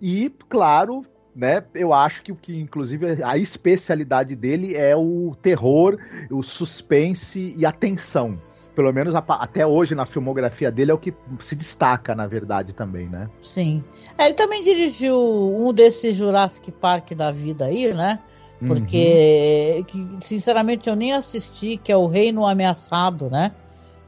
e, 0.00 0.30
claro, 0.48 1.04
né? 1.34 1.64
Eu 1.74 1.92
acho 1.92 2.22
que 2.22 2.32
o 2.32 2.36
que, 2.36 2.58
inclusive, 2.58 3.22
a 3.22 3.36
especialidade 3.36 4.36
dele 4.36 4.74
é 4.74 4.96
o 4.96 5.36
terror, 5.42 5.98
o 6.30 6.42
suspense 6.42 7.54
e 7.56 7.66
a 7.66 7.72
tensão. 7.72 8.38
Pelo 8.74 8.92
menos 8.92 9.14
a, 9.14 9.18
até 9.18 9.66
hoje 9.66 9.94
na 9.94 10.04
filmografia 10.04 10.70
dele 10.70 10.90
é 10.90 10.94
o 10.94 10.98
que 10.98 11.14
se 11.40 11.54
destaca, 11.54 12.14
na 12.14 12.26
verdade, 12.26 12.72
também, 12.72 13.08
né? 13.08 13.28
Sim. 13.40 13.84
É, 14.18 14.26
ele 14.26 14.34
também 14.34 14.62
dirigiu 14.62 15.16
um 15.16 15.72
desses 15.72 16.16
Jurassic 16.16 16.72
Park 16.72 17.12
da 17.12 17.30
vida 17.30 17.66
aí, 17.66 17.92
né? 17.92 18.18
Porque, 18.66 19.84
uhum. 19.94 20.20
sinceramente, 20.20 20.88
eu 20.88 20.96
nem 20.96 21.12
assisti, 21.12 21.76
que 21.76 21.92
é 21.92 21.96
o 21.96 22.06
Reino 22.06 22.46
Ameaçado, 22.46 23.28
né? 23.28 23.52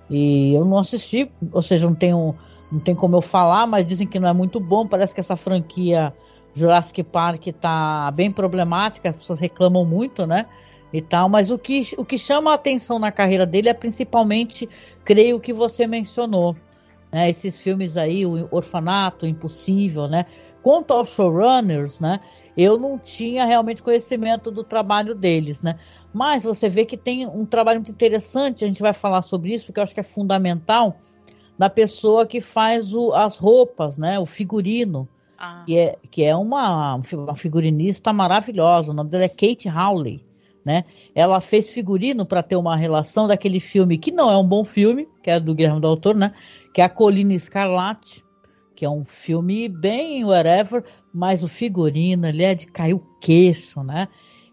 E 0.09 0.55
eu 0.55 0.65
não 0.65 0.79
assisti, 0.79 1.31
ou 1.53 1.61
seja, 1.61 1.87
não 1.87 1.95
tenho 1.95 2.35
não 2.71 2.81
tem 2.81 2.95
como 2.95 3.17
eu 3.17 3.23
falar, 3.23 3.67
mas 3.67 3.87
dizem 3.87 4.07
que 4.07 4.19
não 4.19 4.29
é 4.29 4.33
muito 4.33 4.59
bom. 4.59 4.87
Parece 4.87 5.15
que 5.15 5.21
essa 5.21 5.37
franquia 5.37 6.13
Jurassic 6.53 7.03
Park 7.03 7.47
tá 7.61 8.11
bem 8.11 8.31
problemática, 8.31 9.09
as 9.09 9.17
pessoas 9.17 9.39
reclamam 9.39 9.85
muito, 9.85 10.27
né? 10.27 10.47
E 10.93 11.03
tal, 11.03 11.29
mas 11.29 11.51
o 11.51 11.59
que, 11.59 11.81
o 11.99 12.05
que 12.05 12.17
chama 12.17 12.53
a 12.53 12.55
atenção 12.55 12.99
na 12.99 13.13
carreira 13.13 13.45
dele 13.45 13.69
é 13.69 13.75
principalmente, 13.75 14.69
creio 15.05 15.39
que 15.39 15.53
você 15.53 15.87
mencionou, 15.87 16.57
né? 17.13 17.29
Esses 17.29 17.61
filmes 17.61 17.97
aí, 17.97 18.25
o 18.25 18.49
Orfanato, 18.51 19.27
o 19.27 19.29
Impossível, 19.29 20.09
né? 20.09 20.25
Quanto 20.63 20.93
aos 20.93 21.11
showrunners, 21.11 22.01
né? 22.01 22.21
Eu 22.57 22.79
não 22.79 22.99
tinha 22.99 23.45
realmente 23.45 23.83
conhecimento 23.83 24.51
do 24.51 24.65
trabalho 24.65 25.15
deles, 25.15 25.61
né? 25.61 25.79
Mas 26.13 26.45
você 26.45 26.69
vê 26.69 26.87
que 26.87 26.97
tem 26.97 27.27
um 27.27 27.45
trabalho 27.45 27.81
muito 27.81 27.93
interessante, 27.93 28.65
a 28.65 28.67
gente 28.67 28.81
vai 28.81 28.95
falar 28.95 29.21
sobre 29.21 29.53
isso, 29.53 29.67
porque 29.67 29.79
eu 29.79 29.83
acho 29.85 29.93
que 29.93 30.01
é 30.01 30.05
fundamental 30.05 30.97
da 31.59 31.71
pessoa 31.71 32.27
que 32.27 32.41
faz 32.41 32.93
o, 32.95 33.13
as 33.13 33.39
roupas, 33.39 33.97
né? 33.97 34.19
O 34.19 34.27
figurino. 34.27 35.09
Ah. 35.39 35.65
Que, 35.67 35.79
é, 35.79 35.99
que 36.11 36.25
é 36.25 36.35
uma, 36.35 36.95
uma 36.95 37.37
figurinista 37.37 38.13
maravilhosa. 38.13 38.93
O 38.93 38.95
nome 38.95 39.11
dela 39.11 39.25
é 39.25 39.29
Kate 39.29 39.69
Howley. 39.69 40.25
né? 40.67 40.85
Ela 41.15 41.41
fez 41.41 41.69
figurino 41.69 42.27
para 42.27 42.43
ter 42.43 42.57
uma 42.57 42.75
relação 42.75 43.29
daquele 43.29 43.61
filme 43.61 43.97
que 43.97 44.11
não 44.11 44.29
é 44.29 44.37
um 44.37 44.45
bom 44.47 44.65
filme, 44.65 45.07
que 45.23 45.31
é 45.31 45.39
do 45.39 45.55
Guilherme 45.55 45.81
do 45.81 45.87
Autor, 45.87 46.17
né? 46.17 46.33
Que 46.75 46.81
é 46.81 46.85
A 46.85 46.89
Colina 46.89 47.33
Escarlate, 47.35 48.25
que 48.75 48.85
é 48.85 48.91
um 48.91 49.05
filme 49.05 49.69
bem 49.69 50.25
whatever, 50.25 50.85
mas 51.15 51.45
o 51.45 51.49
figurino, 51.49 52.27
ele 52.27 52.43
é 52.43 52.53
de 52.53 52.67
cair 52.67 52.95
o 52.95 53.07
queixo, 53.21 53.83
né? 53.85 54.09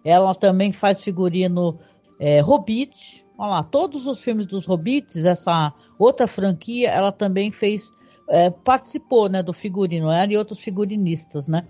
Ela 0.05 0.35
também 0.35 0.71
faz 0.71 1.01
figurino 1.01 1.79
é, 2.19 2.41
Hobbit, 2.41 3.22
olha 3.37 3.49
lá, 3.49 3.63
todos 3.63 4.07
os 4.07 4.21
filmes 4.21 4.45
dos 4.45 4.65
Hobbits, 4.65 5.25
essa 5.25 5.73
outra 5.97 6.27
franquia, 6.27 6.89
ela 6.89 7.11
também 7.11 7.51
fez, 7.51 7.91
é, 8.29 8.49
participou, 8.49 9.29
né, 9.29 9.41
do 9.41 9.53
figurino, 9.53 10.11
ela 10.11 10.31
e 10.31 10.37
outros 10.37 10.59
figurinistas, 10.59 11.47
né? 11.47 11.65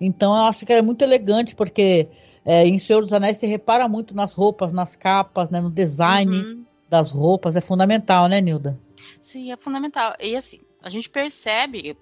Então 0.00 0.36
eu 0.36 0.44
acho 0.44 0.64
que 0.64 0.72
é 0.72 0.82
muito 0.82 1.02
elegante, 1.02 1.56
porque 1.56 2.08
é, 2.44 2.66
em 2.66 2.78
Senhor 2.78 3.02
dos 3.02 3.12
Anéis 3.12 3.38
se 3.38 3.46
repara 3.46 3.88
muito 3.88 4.14
nas 4.14 4.34
roupas, 4.34 4.72
nas 4.72 4.94
capas, 4.94 5.50
né, 5.50 5.60
no 5.60 5.70
design 5.70 6.36
uhum. 6.36 6.64
das 6.88 7.10
roupas, 7.12 7.56
é 7.56 7.60
fundamental, 7.60 8.28
né, 8.28 8.40
Nilda? 8.40 8.78
Sim, 9.20 9.52
é 9.52 9.56
fundamental. 9.56 10.14
E 10.20 10.36
assim, 10.36 10.60
a 10.82 10.88
gente 10.88 11.10
percebe 11.10 11.96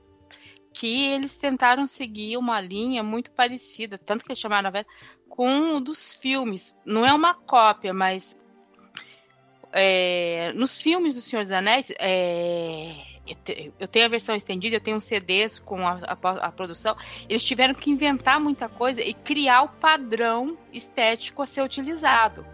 que 0.73 1.06
eles 1.06 1.37
tentaram 1.37 1.87
seguir 1.87 2.37
uma 2.37 2.61
linha 2.61 3.02
muito 3.02 3.30
parecida, 3.30 3.99
tanto 3.99 4.25
que 4.25 4.30
eles 4.30 4.38
chamaram 4.38 4.68
a 4.68 4.85
com 5.28 5.75
o 5.75 5.80
dos 5.80 6.12
filmes. 6.14 6.75
Não 6.85 7.04
é 7.04 7.12
uma 7.12 7.35
cópia, 7.35 7.94
mas 7.94 8.37
é, 9.76 10.52
nos 10.54 10.78
filmes 10.78 11.14
do 11.14 11.21
Senhor 11.21 11.42
dos 11.42 11.52
Anéis, 11.52 11.92
é, 11.99 12.95
eu 13.78 13.87
tenho 13.87 14.06
a 14.06 14.09
versão 14.09 14.35
estendida, 14.35 14.76
eu 14.76 14.80
tenho 14.80 15.00
CDs 15.00 15.59
com 15.59 15.87
a, 15.87 16.00
a, 16.06 16.30
a, 16.47 16.52
produção. 16.52 16.97
Eles 17.28 17.45
tiveram 17.45 17.75
que 17.75 17.90
inventar 17.90 18.40
muita 18.40 18.68
coisa 18.68 19.02
e 19.02 19.12
criar 19.12 19.62
o 19.62 19.68
padrão 19.68 20.56
estético 20.73 21.42
a 21.42 21.47
ser 21.47 21.62
utilizado. 21.62 22.47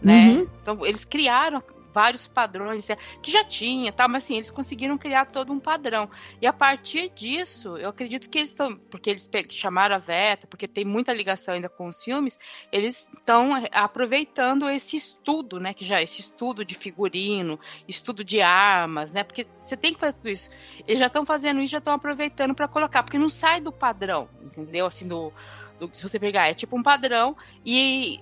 Né? 0.00 0.28
Uhum. 0.28 0.48
Então, 0.62 0.86
eles 0.86 1.04
criaram 1.04 1.60
vários 1.96 2.28
padrões 2.28 2.90
é, 2.90 2.96
que 3.22 3.30
já 3.30 3.42
tinha, 3.42 3.90
tá? 3.90 4.06
Mas 4.06 4.24
assim, 4.24 4.34
eles 4.34 4.50
conseguiram 4.50 4.98
criar 4.98 5.24
todo 5.24 5.50
um 5.50 5.58
padrão. 5.58 6.10
E 6.42 6.46
a 6.46 6.52
partir 6.52 7.08
disso, 7.08 7.78
eu 7.78 7.88
acredito 7.88 8.28
que 8.28 8.36
eles 8.36 8.50
estão, 8.50 8.76
porque 8.76 9.08
eles 9.08 9.26
chamaram 9.48 9.96
a 9.96 9.98
Veta, 9.98 10.46
porque 10.46 10.68
tem 10.68 10.84
muita 10.84 11.10
ligação 11.14 11.54
ainda 11.54 11.70
com 11.70 11.88
os 11.88 12.04
filmes, 12.04 12.38
eles 12.70 13.08
estão 13.16 13.52
aproveitando 13.72 14.68
esse 14.68 14.94
estudo, 14.94 15.58
né? 15.58 15.72
Que 15.72 15.86
já 15.86 16.02
esse 16.02 16.20
estudo 16.20 16.66
de 16.66 16.74
figurino, 16.74 17.58
estudo 17.88 18.22
de 18.22 18.42
armas, 18.42 19.10
né? 19.10 19.24
Porque 19.24 19.46
você 19.64 19.74
tem 19.74 19.94
que 19.94 20.00
fazer 20.00 20.12
tudo 20.12 20.28
isso. 20.28 20.50
Eles 20.86 20.98
já 20.98 21.06
estão 21.06 21.24
fazendo 21.24 21.62
isso, 21.62 21.72
já 21.72 21.78
estão 21.78 21.94
aproveitando 21.94 22.54
para 22.54 22.68
colocar, 22.68 23.04
porque 23.04 23.16
não 23.16 23.30
sai 23.30 23.58
do 23.58 23.72
padrão, 23.72 24.28
entendeu? 24.44 24.84
Assim 24.84 25.08
do, 25.08 25.32
do 25.80 25.88
se 25.94 26.02
você 26.02 26.18
pegar 26.18 26.46
é 26.46 26.52
tipo 26.52 26.78
um 26.78 26.82
padrão 26.82 27.34
e 27.64 28.20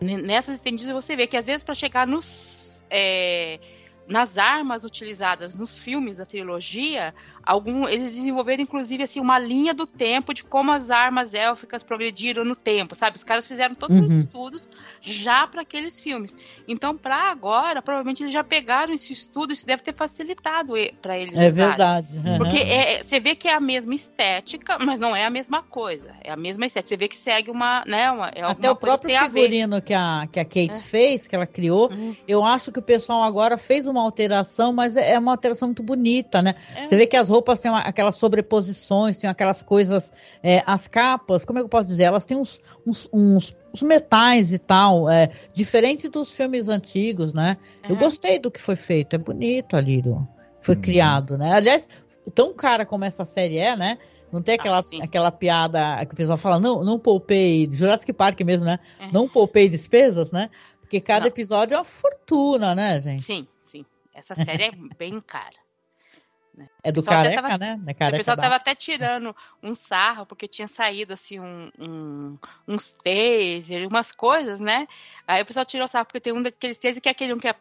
nessas 0.00 0.56
estendidas 0.56 0.92
você 0.92 1.14
vê 1.14 1.28
que 1.28 1.36
às 1.36 1.46
vezes 1.46 1.62
para 1.62 1.74
chegar 1.74 2.04
nos 2.04 2.65
é, 2.90 3.58
nas 4.06 4.38
armas 4.38 4.84
utilizadas 4.84 5.54
nos 5.54 5.80
filmes 5.80 6.16
da 6.16 6.24
trilogia, 6.24 7.14
algum, 7.46 7.88
eles 7.88 8.16
desenvolveram 8.16 8.62
inclusive 8.62 9.04
assim 9.04 9.20
uma 9.20 9.38
linha 9.38 9.72
do 9.72 9.86
tempo 9.86 10.34
de 10.34 10.42
como 10.42 10.72
as 10.72 10.90
armas 10.90 11.32
élficas 11.32 11.82
progrediram 11.82 12.44
no 12.44 12.56
tempo, 12.56 12.96
sabe? 12.96 13.16
Os 13.16 13.24
caras 13.24 13.46
fizeram 13.46 13.74
todos 13.74 13.96
uhum. 13.96 14.04
os 14.04 14.12
estudos 14.12 14.68
já 15.00 15.46
para 15.46 15.62
aqueles 15.62 16.00
filmes. 16.00 16.36
Então, 16.66 16.96
para 16.96 17.30
agora, 17.30 17.80
provavelmente 17.80 18.24
eles 18.24 18.32
já 18.32 18.42
pegaram 18.42 18.92
esse 18.92 19.12
estudo, 19.12 19.52
isso 19.52 19.64
deve 19.64 19.82
ter 19.82 19.94
facilitado 19.94 20.72
para 21.00 21.16
eles. 21.16 21.32
É 21.32 21.46
usarem. 21.46 21.68
verdade. 21.68 22.18
Uhum. 22.18 22.38
Porque 22.38 22.56
é, 22.56 23.02
você 23.04 23.20
vê 23.20 23.36
que 23.36 23.46
é 23.46 23.54
a 23.54 23.60
mesma 23.60 23.94
estética, 23.94 24.78
mas 24.80 24.98
não 24.98 25.14
é 25.14 25.24
a 25.24 25.30
mesma 25.30 25.62
coisa. 25.62 26.12
É 26.24 26.32
a 26.32 26.36
mesma 26.36 26.66
estética. 26.66 26.88
Você 26.88 26.96
vê 26.96 27.08
que 27.08 27.16
segue 27.16 27.50
uma, 27.50 27.84
né, 27.86 28.10
uma, 28.10 28.28
é 28.34 28.42
Até 28.42 28.68
o 28.68 28.74
próprio 28.74 29.16
figurino 29.16 29.80
que 29.80 29.94
a, 29.94 30.26
que 30.30 30.40
a 30.40 30.44
Kate 30.44 30.70
é. 30.70 30.74
fez, 30.74 31.28
que 31.28 31.36
ela 31.36 31.46
criou, 31.46 31.90
uhum. 31.92 32.16
eu 32.26 32.44
acho 32.44 32.72
que 32.72 32.80
o 32.80 32.82
pessoal 32.82 33.22
agora 33.22 33.56
fez 33.56 33.86
uma 33.86 34.02
alteração, 34.02 34.72
mas 34.72 34.96
é, 34.96 35.12
é 35.12 35.18
uma 35.18 35.30
alteração 35.30 35.68
muito 35.68 35.84
bonita, 35.84 36.42
né? 36.42 36.56
É. 36.74 36.84
Você 36.84 36.96
vê 36.96 37.06
que 37.06 37.16
as 37.16 37.30
roupas 37.36 37.60
têm 37.60 37.70
uma, 37.70 37.80
aquelas 37.80 38.16
sobreposições, 38.16 39.16
tem 39.16 39.28
aquelas 39.28 39.62
coisas, 39.62 40.12
é, 40.42 40.62
as 40.66 40.88
capas, 40.88 41.44
como 41.44 41.58
é 41.58 41.62
que 41.62 41.66
eu 41.66 41.68
posso 41.68 41.86
dizer? 41.86 42.04
Elas 42.04 42.24
têm 42.24 42.36
uns, 42.36 42.62
uns, 42.86 43.08
uns, 43.12 43.56
uns 43.74 43.82
metais 43.82 44.52
e 44.52 44.58
tal, 44.58 45.08
é, 45.08 45.30
diferente 45.52 46.08
dos 46.08 46.32
filmes 46.32 46.68
antigos, 46.68 47.34
né? 47.34 47.58
Eu 47.88 47.96
é. 47.96 47.98
gostei 47.98 48.38
do 48.38 48.50
que 48.50 48.60
foi 48.60 48.76
feito, 48.76 49.14
é 49.14 49.18
bonito 49.18 49.76
ali, 49.76 50.00
do, 50.00 50.26
foi 50.60 50.74
uhum. 50.74 50.80
criado, 50.80 51.36
né? 51.36 51.52
Aliás, 51.52 51.88
tão 52.34 52.54
cara 52.54 52.86
como 52.86 53.04
essa 53.04 53.24
série 53.24 53.58
é, 53.58 53.76
né? 53.76 53.98
Não 54.32 54.42
tem 54.42 54.54
aquela, 54.54 54.80
ah, 54.80 55.04
aquela 55.04 55.30
piada 55.30 56.04
que 56.06 56.14
o 56.14 56.16
pessoal 56.16 56.38
fala, 56.38 56.58
não, 56.58 56.82
não 56.82 56.98
poupei, 56.98 57.68
Jurassic 57.70 58.12
Park 58.12 58.40
mesmo, 58.40 58.66
né? 58.66 58.78
É. 58.98 59.12
Não 59.12 59.28
poupei 59.28 59.68
despesas, 59.68 60.32
né? 60.32 60.50
Porque 60.80 61.00
cada 61.00 61.20
não. 61.20 61.28
episódio 61.28 61.74
é 61.74 61.78
uma 61.78 61.84
fortuna, 61.84 62.74
né, 62.74 62.98
gente? 62.98 63.22
Sim, 63.22 63.46
sim. 63.66 63.84
Essa 64.14 64.34
série 64.34 64.64
é 64.64 64.72
bem 64.98 65.20
cara. 65.20 65.65
Né? 66.56 66.68
É 66.82 66.90
do 66.90 67.02
careca, 67.02 67.42
tava, 67.42 67.58
né? 67.58 67.78
É 67.86 67.94
careca 67.94 68.16
o 68.16 68.18
pessoal 68.20 68.36
tava 68.36 68.56
até 68.56 68.74
tirando 68.74 69.36
um 69.62 69.74
sarro, 69.74 70.24
porque 70.24 70.48
tinha 70.48 70.66
saído 70.66 71.12
assim 71.12 71.38
um, 71.38 71.70
um, 71.78 72.38
uns 72.66 72.92
taser, 72.92 73.86
umas 73.86 74.10
coisas, 74.10 74.58
né? 74.58 74.88
Aí 75.26 75.42
o 75.42 75.46
pessoal 75.46 75.66
tirou 75.66 75.86
sarro, 75.86 76.06
porque 76.06 76.20
tem 76.20 76.32
um 76.32 76.42
daqueles 76.42 76.78
taser 76.78 77.02
que 77.02 77.08
é 77.08 77.12
aquele 77.12 77.34
um 77.34 77.38
que 77.38 77.48
é 77.48 77.54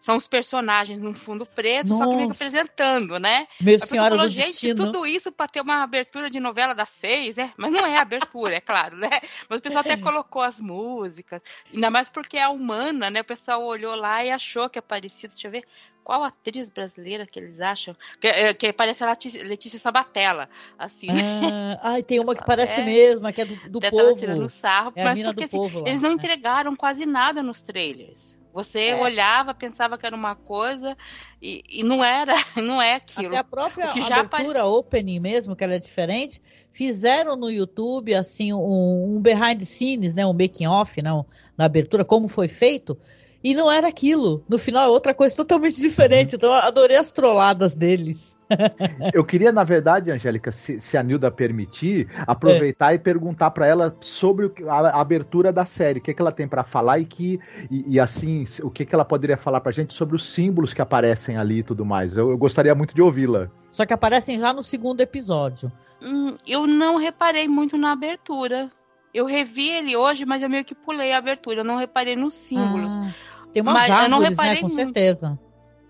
são 0.00 0.16
os 0.16 0.26
personagens 0.26 0.98
num 0.98 1.14
fundo 1.14 1.44
preto, 1.44 1.88
Nossa. 1.90 2.04
só 2.04 2.10
que 2.10 2.16
meio 2.16 2.30
apresentando, 2.30 3.18
né? 3.18 3.46
Meu 3.60 3.78
senhora 3.78 4.14
falou, 4.14 4.28
do 4.28 4.34
gente, 4.34 4.46
destino. 4.46 4.86
tudo 4.86 5.06
isso 5.06 5.30
para 5.30 5.46
ter 5.46 5.60
uma 5.60 5.82
abertura 5.82 6.30
de 6.30 6.40
novela 6.40 6.74
das 6.74 6.88
seis, 6.88 7.36
né? 7.36 7.52
Mas 7.56 7.70
não 7.70 7.84
é 7.84 7.98
abertura, 7.98 8.54
é 8.54 8.60
claro, 8.60 8.96
né? 8.96 9.10
Mas 9.46 9.58
o 9.58 9.62
pessoal 9.62 9.82
até 9.82 9.96
colocou 10.00 10.40
as 10.40 10.58
músicas, 10.58 11.42
ainda 11.72 11.90
mais 11.90 12.08
porque 12.08 12.38
é 12.38 12.48
humana, 12.48 13.10
né? 13.10 13.20
O 13.20 13.24
pessoal 13.24 13.62
olhou 13.62 13.94
lá 13.94 14.24
e 14.24 14.30
achou 14.30 14.70
que 14.70 14.78
é 14.78 14.82
parecido, 14.82 15.34
deixa 15.34 15.48
eu 15.48 15.52
ver, 15.52 15.64
qual 16.02 16.24
atriz 16.24 16.70
brasileira 16.70 17.26
que 17.26 17.38
eles 17.38 17.60
acham? 17.60 17.94
Que, 18.20 18.26
é, 18.26 18.54
que 18.54 18.72
parece 18.72 19.04
a 19.04 19.16
Letícia 19.44 19.78
Sabatella, 19.78 20.48
assim. 20.78 21.08
Ah, 21.10 21.80
ai, 21.94 22.02
tem 22.02 22.20
uma 22.20 22.34
que 22.34 22.44
parece 22.44 22.80
é, 22.80 22.84
mesmo, 22.84 23.32
que 23.32 23.40
é 23.40 23.44
do, 23.44 23.56
do 23.68 23.80
povo. 23.80 24.14
tirando 24.14 24.48
sarro, 24.48 24.92
é 24.96 25.04
mas 25.04 25.22
porque 25.22 25.44
assim, 25.44 25.58
eles 25.86 26.00
não 26.00 26.12
entregaram 26.12 26.74
quase 26.76 27.06
nada 27.06 27.42
nos 27.42 27.62
trailers. 27.62 28.38
Você 28.52 28.88
é. 28.88 29.00
olhava, 29.00 29.54
pensava 29.54 29.96
que 29.96 30.04
era 30.04 30.14
uma 30.14 30.34
coisa 30.34 30.96
e, 31.40 31.62
e, 31.68 31.84
não 31.84 32.04
era, 32.04 32.34
não 32.56 32.82
é 32.82 32.94
aquilo. 32.94 33.28
Até 33.28 33.38
a 33.38 33.44
própria 33.44 33.90
abertura 33.90 34.66
opening 34.66 35.20
mesmo, 35.20 35.54
que 35.54 35.62
ela 35.62 35.74
é 35.74 35.78
diferente, 35.78 36.42
fizeram 36.72 37.36
no 37.36 37.50
YouTube 37.50 38.14
assim 38.14 38.52
um, 38.52 39.16
um 39.16 39.20
behind 39.20 39.58
the 39.58 39.64
scenes, 39.64 40.14
né, 40.14 40.26
um 40.26 40.32
making 40.32 40.66
off, 40.66 41.00
não, 41.02 41.24
na 41.56 41.64
abertura, 41.64 42.04
como 42.04 42.26
foi 42.26 42.48
feito. 42.48 42.98
E 43.42 43.54
não 43.54 43.70
era 43.70 43.88
aquilo. 43.88 44.44
No 44.48 44.58
final 44.58 44.84
é 44.84 44.88
outra 44.88 45.14
coisa 45.14 45.34
totalmente 45.34 45.80
diferente. 45.80 46.36
Então 46.36 46.50
eu 46.50 46.60
adorei 46.60 46.96
as 46.96 47.10
trolladas 47.10 47.74
deles. 47.74 48.38
eu 49.14 49.24
queria, 49.24 49.52
na 49.52 49.64
verdade, 49.64 50.10
Angélica, 50.10 50.50
se, 50.52 50.80
se 50.80 50.96
a 50.96 51.02
Nilda 51.02 51.30
permitir, 51.30 52.08
aproveitar 52.26 52.92
é. 52.92 52.96
e 52.96 52.98
perguntar 52.98 53.50
para 53.52 53.66
ela 53.66 53.96
sobre 54.00 54.52
a, 54.68 54.72
a, 54.72 55.00
abertura 55.00 55.52
da 55.52 55.64
série, 55.64 56.00
o 56.00 56.02
que, 56.02 56.12
que 56.12 56.20
ela 56.20 56.32
tem 56.32 56.48
para 56.48 56.64
falar 56.64 56.98
e 56.98 57.04
que 57.04 57.38
e, 57.70 57.94
e, 57.94 58.00
assim, 58.00 58.44
o 58.62 58.70
que, 58.70 58.84
que 58.84 58.94
ela 58.94 59.04
poderia 59.04 59.36
falar 59.36 59.60
pra 59.60 59.72
gente 59.72 59.94
sobre 59.94 60.16
os 60.16 60.26
símbolos 60.26 60.74
que 60.74 60.82
aparecem 60.82 61.36
ali 61.36 61.58
e 61.58 61.62
tudo 61.62 61.84
mais. 61.84 62.16
Eu, 62.16 62.30
eu 62.30 62.38
gostaria 62.38 62.74
muito 62.74 62.94
de 62.94 63.00
ouvi-la. 63.00 63.50
Só 63.70 63.86
que 63.86 63.94
aparecem 63.94 64.36
já 64.36 64.52
no 64.52 64.62
segundo 64.62 65.00
episódio. 65.00 65.70
Hum, 66.02 66.34
eu 66.46 66.66
não 66.66 66.96
reparei 66.96 67.46
muito 67.46 67.78
na 67.78 67.92
abertura. 67.92 68.70
Eu 69.12 69.26
revi 69.26 69.68
ele 69.68 69.96
hoje, 69.96 70.24
mas 70.24 70.42
eu 70.42 70.48
meio 70.48 70.64
que 70.64 70.74
pulei 70.74 71.12
a 71.12 71.18
abertura. 71.18 71.60
Eu 71.60 71.64
não 71.64 71.76
reparei 71.76 72.16
nos 72.16 72.34
símbolos. 72.34 72.94
Ah. 72.96 73.12
Tem 73.52 73.62
umas 73.62 73.74
mas 73.74 73.90
árvores, 73.90 74.36
né? 74.36 74.54
Com 74.56 74.60
muito. 74.62 74.74
certeza. 74.74 75.38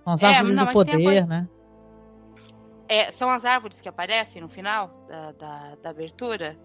As 0.04 0.22
árvores 0.22 0.52
é, 0.52 0.56
não, 0.56 0.66
do 0.66 0.72
poder, 0.72 1.26
né? 1.26 1.48
É, 2.88 3.12
são 3.12 3.30
as 3.30 3.44
árvores 3.44 3.80
que 3.80 3.88
aparecem 3.88 4.42
no 4.42 4.48
final 4.48 5.06
da, 5.08 5.32
da, 5.32 5.74
da 5.82 5.90
abertura? 5.90 6.58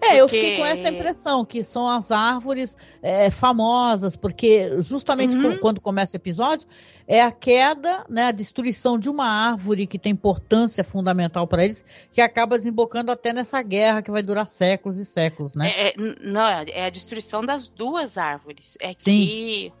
É, 0.00 0.08
porque... 0.08 0.16
eu 0.20 0.28
fiquei 0.28 0.56
com 0.56 0.66
essa 0.66 0.88
impressão, 0.88 1.44
que 1.44 1.62
são 1.62 1.88
as 1.88 2.10
árvores 2.10 2.76
é, 3.02 3.30
famosas, 3.30 4.16
porque 4.16 4.80
justamente 4.80 5.36
uhum. 5.36 5.58
quando 5.58 5.80
começa 5.80 6.16
o 6.16 6.20
episódio, 6.20 6.66
é 7.06 7.22
a 7.22 7.30
queda, 7.30 8.04
né, 8.08 8.24
a 8.24 8.32
destruição 8.32 8.98
de 8.98 9.08
uma 9.08 9.26
árvore 9.26 9.86
que 9.86 9.98
tem 9.98 10.12
importância 10.12 10.82
fundamental 10.82 11.46
para 11.46 11.64
eles, 11.64 11.84
que 12.10 12.20
acaba 12.20 12.58
desembocando 12.58 13.12
até 13.12 13.32
nessa 13.32 13.62
guerra 13.62 14.02
que 14.02 14.10
vai 14.10 14.22
durar 14.22 14.48
séculos 14.48 14.98
e 14.98 15.04
séculos, 15.04 15.54
né? 15.54 15.68
É, 15.68 15.88
é, 15.90 15.94
não, 15.96 16.46
é 16.46 16.86
a 16.86 16.90
destruição 16.90 17.44
das 17.44 17.68
duas 17.68 18.18
árvores. 18.18 18.76
É 18.80 18.92
Sim. 18.98 19.26
que 19.26 19.72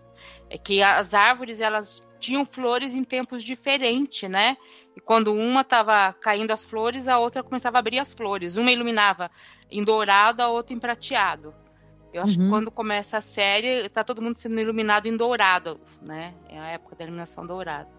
é 0.48 0.58
que 0.58 0.82
as 0.82 1.14
árvores 1.14 1.60
elas 1.60 2.02
tinham 2.18 2.44
flores 2.44 2.94
em 2.94 3.04
tempos 3.04 3.42
diferentes, 3.42 4.28
né? 4.28 4.56
E 4.96 5.00
quando 5.00 5.34
uma 5.34 5.60
estava 5.60 6.12
caindo 6.14 6.50
as 6.50 6.64
flores, 6.64 7.06
a 7.06 7.18
outra 7.18 7.42
começava 7.42 7.76
a 7.76 7.80
abrir 7.80 7.98
as 7.98 8.14
flores. 8.14 8.56
Uma 8.56 8.72
iluminava 8.72 9.30
em 9.70 9.84
dourado, 9.84 10.42
a 10.42 10.48
outra 10.48 10.74
em 10.74 10.78
prateado. 10.78 11.54
Eu 12.12 12.22
acho 12.22 12.38
uhum. 12.38 12.44
que 12.44 12.50
quando 12.50 12.70
começa 12.70 13.18
a 13.18 13.20
série, 13.20 13.88
tá 13.90 14.02
todo 14.02 14.22
mundo 14.22 14.36
sendo 14.36 14.58
iluminado 14.58 15.06
em 15.06 15.14
dourado, 15.16 15.78
né? 16.00 16.34
É 16.48 16.58
a 16.58 16.68
época 16.68 16.96
da 16.96 17.04
iluminação 17.04 17.46
dourada. 17.46 17.90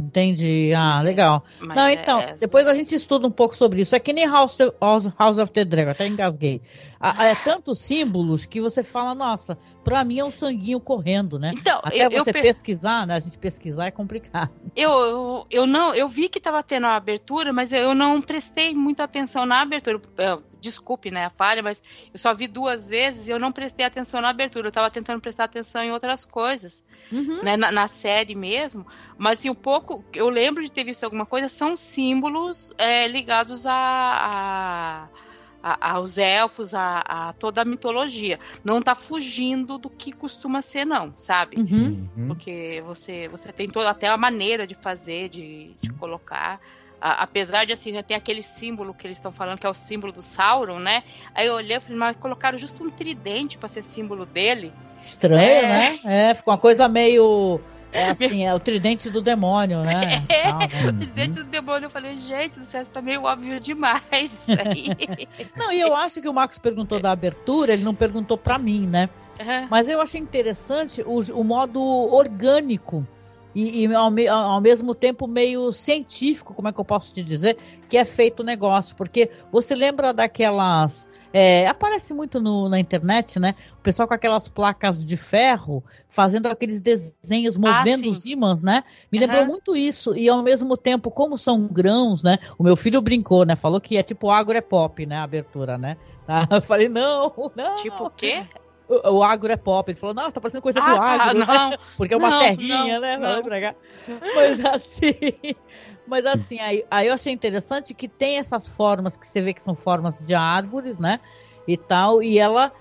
Entendi. 0.00 0.72
Ah, 0.74 1.00
legal. 1.02 1.44
Mas 1.60 1.76
não, 1.76 1.86
é, 1.86 1.92
então, 1.92 2.20
é... 2.20 2.36
depois 2.36 2.66
a 2.66 2.74
gente 2.74 2.94
estuda 2.94 3.26
um 3.26 3.30
pouco 3.30 3.56
sobre 3.56 3.82
isso. 3.82 3.94
É 3.94 3.98
que 3.98 4.12
nem 4.12 4.28
House, 4.28 4.58
House 5.18 5.38
of 5.38 5.52
the 5.52 5.64
Dragon, 5.64 5.90
até 5.90 6.06
engasguei. 6.06 6.60
É 7.00 7.34
tantos 7.34 7.80
símbolos 7.80 8.46
que 8.46 8.60
você 8.60 8.82
fala, 8.82 9.14
nossa, 9.14 9.58
pra 9.84 10.02
mim 10.04 10.18
é 10.18 10.24
um 10.24 10.30
sanguinho 10.30 10.80
correndo, 10.80 11.38
né? 11.38 11.52
Então, 11.54 11.80
até 11.82 12.06
eu, 12.06 12.10
você 12.10 12.30
eu 12.30 12.42
pesquisar, 12.42 13.06
né? 13.06 13.16
A 13.16 13.20
gente 13.20 13.36
pesquisar 13.38 13.86
é 13.86 13.90
complicado. 13.90 14.50
Eu, 14.74 14.90
eu, 14.90 15.46
eu, 15.50 15.66
não, 15.66 15.94
eu 15.94 16.08
vi 16.08 16.28
que 16.28 16.40
tava 16.40 16.62
tendo 16.62 16.86
a 16.86 16.96
abertura, 16.96 17.52
mas 17.52 17.72
eu 17.72 17.94
não 17.94 18.20
prestei 18.20 18.74
muita 18.74 19.04
atenção 19.04 19.44
na 19.44 19.60
abertura. 19.60 20.00
Desculpe, 20.64 21.10
né, 21.10 21.26
a 21.26 21.30
falha, 21.30 21.62
mas 21.62 21.82
eu 22.12 22.18
só 22.18 22.32
vi 22.32 22.48
duas 22.48 22.88
vezes 22.88 23.28
e 23.28 23.30
eu 23.30 23.38
não 23.38 23.52
prestei 23.52 23.84
atenção 23.84 24.20
na 24.20 24.30
abertura. 24.30 24.68
Eu 24.68 24.72
tava 24.72 24.90
tentando 24.90 25.20
prestar 25.20 25.44
atenção 25.44 25.82
em 25.82 25.92
outras 25.92 26.24
coisas, 26.24 26.82
uhum. 27.12 27.42
né, 27.42 27.56
na, 27.56 27.70
na, 27.70 27.86
série 27.86 28.34
mesmo. 28.34 28.86
Mas, 29.18 29.38
assim, 29.38 29.50
um 29.50 29.54
pouco, 29.54 30.04
eu 30.14 30.28
lembro 30.28 30.64
de 30.64 30.72
ter 30.72 30.84
visto 30.84 31.04
alguma 31.04 31.26
coisa, 31.26 31.48
são 31.48 31.76
símbolos 31.76 32.72
é, 32.78 33.06
ligados 33.06 33.66
a, 33.66 33.74
a 33.74 35.08
a, 35.64 35.92
aos 35.92 36.18
elfos, 36.18 36.74
a, 36.74 36.98
a, 36.98 37.32
toda 37.32 37.62
a 37.62 37.64
mitologia. 37.64 38.38
Não 38.62 38.82
tá 38.82 38.94
fugindo 38.94 39.78
do 39.78 39.88
que 39.88 40.12
costuma 40.12 40.60
ser, 40.60 40.84
não, 40.84 41.14
sabe? 41.16 41.56
Uhum. 41.58 42.06
uhum. 42.14 42.28
Porque 42.28 42.82
você, 42.84 43.28
você 43.28 43.50
tem 43.50 43.70
toda 43.70 43.88
até 43.88 44.08
a 44.08 44.16
maneira 44.18 44.66
de 44.66 44.74
fazer, 44.74 45.30
de, 45.30 45.74
de 45.80 45.90
colocar. 45.94 46.60
A, 47.04 47.22
apesar 47.24 47.66
de 47.66 47.72
assim, 47.74 47.92
né, 47.92 48.02
tem 48.02 48.16
aquele 48.16 48.40
símbolo 48.40 48.94
que 48.94 49.06
eles 49.06 49.18
estão 49.18 49.30
falando 49.30 49.58
que 49.58 49.66
é 49.66 49.68
o 49.68 49.74
símbolo 49.74 50.10
do 50.10 50.22
Sauron, 50.22 50.78
né? 50.78 51.02
Aí 51.34 51.48
eu 51.48 51.54
olhei 51.54 51.76
e 51.76 51.80
falei, 51.80 51.98
mas 51.98 52.16
colocaram 52.16 52.56
justo 52.56 52.82
um 52.82 52.88
tridente 52.88 53.58
para 53.58 53.68
ser 53.68 53.82
símbolo 53.82 54.24
dele. 54.24 54.72
Estranho, 54.98 55.66
é. 55.66 55.66
né? 55.66 56.00
É, 56.02 56.34
ficou 56.34 56.54
uma 56.54 56.58
coisa 56.58 56.88
meio 56.88 57.60
é 57.92 58.08
assim, 58.10 58.46
é 58.46 58.54
o 58.54 58.58
tridente 58.58 59.10
do 59.10 59.20
demônio, 59.20 59.82
né? 59.82 60.24
É, 60.30 60.48
ah, 60.48 60.58
o 60.88 60.92
tridente 60.94 61.40
do 61.40 61.44
demônio. 61.44 61.88
Eu 61.88 61.90
falei, 61.90 62.16
gente 62.16 62.64
céu, 62.64 62.80
isso 62.80 62.90
tá 62.90 63.02
meio 63.02 63.24
óbvio 63.24 63.60
demais. 63.60 64.46
não, 65.54 65.70
e 65.70 65.80
eu 65.80 65.94
acho 65.94 66.22
que 66.22 66.28
o 66.28 66.32
Marcos 66.32 66.56
perguntou 66.56 66.98
da 66.98 67.12
abertura, 67.12 67.74
ele 67.74 67.84
não 67.84 67.94
perguntou 67.94 68.38
para 68.38 68.58
mim, 68.58 68.86
né? 68.86 69.10
Uhum. 69.38 69.68
Mas 69.70 69.90
eu 69.90 70.00
achei 70.00 70.22
interessante 70.22 71.02
o, 71.02 71.20
o 71.38 71.44
modo 71.44 71.82
orgânico 71.82 73.06
e, 73.54 73.84
e 73.84 73.94
ao, 73.94 74.12
ao, 74.28 74.60
mesmo 74.60 74.94
tempo 74.94 75.26
meio 75.26 75.70
científico, 75.72 76.54
como 76.54 76.68
é 76.68 76.72
que 76.72 76.80
eu 76.80 76.84
posso 76.84 77.12
te 77.12 77.22
dizer, 77.22 77.56
que 77.88 77.96
é 77.96 78.04
feito 78.04 78.40
o 78.40 78.44
negócio. 78.44 78.96
Porque 78.96 79.30
você 79.52 79.74
lembra 79.74 80.12
daquelas 80.12 81.08
é, 81.36 81.66
aparece 81.66 82.14
muito 82.14 82.40
no, 82.40 82.68
na 82.68 82.78
internet, 82.78 83.40
né? 83.40 83.56
O 83.72 83.82
pessoal 83.82 84.06
com 84.06 84.14
aquelas 84.14 84.48
placas 84.48 85.04
de 85.04 85.16
ferro 85.16 85.82
fazendo 86.08 86.46
aqueles 86.46 86.80
desenhos, 86.80 87.58
movendo 87.58 88.04
ah, 88.06 88.12
os 88.12 88.24
ímãs, 88.24 88.62
né? 88.62 88.84
Me 89.10 89.18
uhum. 89.18 89.26
lembrou 89.26 89.46
muito 89.46 89.76
isso. 89.76 90.16
E 90.16 90.28
ao 90.28 90.44
mesmo 90.44 90.76
tempo, 90.76 91.10
como 91.10 91.36
são 91.36 91.66
grãos, 91.66 92.22
né? 92.22 92.38
O 92.56 92.62
meu 92.62 92.76
filho 92.76 93.02
brincou, 93.02 93.44
né? 93.44 93.56
Falou 93.56 93.80
que 93.80 93.96
é 93.96 94.02
tipo 94.04 94.30
agro 94.30 94.56
é 94.56 94.60
pop, 94.60 95.04
né? 95.04 95.16
A 95.16 95.24
abertura, 95.24 95.76
né? 95.76 95.96
Tá? 96.24 96.46
Eu 96.54 96.62
falei, 96.62 96.88
não, 96.88 97.32
não. 97.56 97.74
Tipo 97.74 98.04
o 98.04 98.10
quê? 98.10 98.46
O, 98.88 99.16
o 99.18 99.22
agro 99.22 99.52
é 99.52 99.56
pop. 99.56 99.90
Ele 99.90 99.98
falou, 99.98 100.14
nossa, 100.14 100.32
tá 100.32 100.40
parecendo 100.40 100.62
coisa 100.62 100.80
ah, 100.80 100.90
do 100.90 100.96
tá, 100.96 101.02
agro, 101.02 101.46
tá, 101.46 101.70
né? 101.70 101.78
Porque 101.96 102.14
é 102.14 102.16
uma 102.16 102.30
não, 102.30 102.38
terrinha, 102.40 102.94
não, 102.94 103.00
né? 103.00 103.16
Não. 103.16 103.42
Pra 103.42 103.60
cá. 103.60 103.74
Mas 104.34 104.64
assim. 104.64 105.14
Mas 106.06 106.26
assim, 106.26 106.60
aí, 106.60 106.84
aí 106.90 107.06
eu 107.06 107.14
achei 107.14 107.32
interessante 107.32 107.94
que 107.94 108.06
tem 108.06 108.36
essas 108.36 108.68
formas 108.68 109.16
que 109.16 109.26
você 109.26 109.40
vê 109.40 109.54
que 109.54 109.62
são 109.62 109.74
formas 109.74 110.18
de 110.18 110.34
árvores, 110.34 110.98
né? 110.98 111.18
E 111.66 111.76
tal, 111.76 112.22
e 112.22 112.38
ela. 112.38 112.72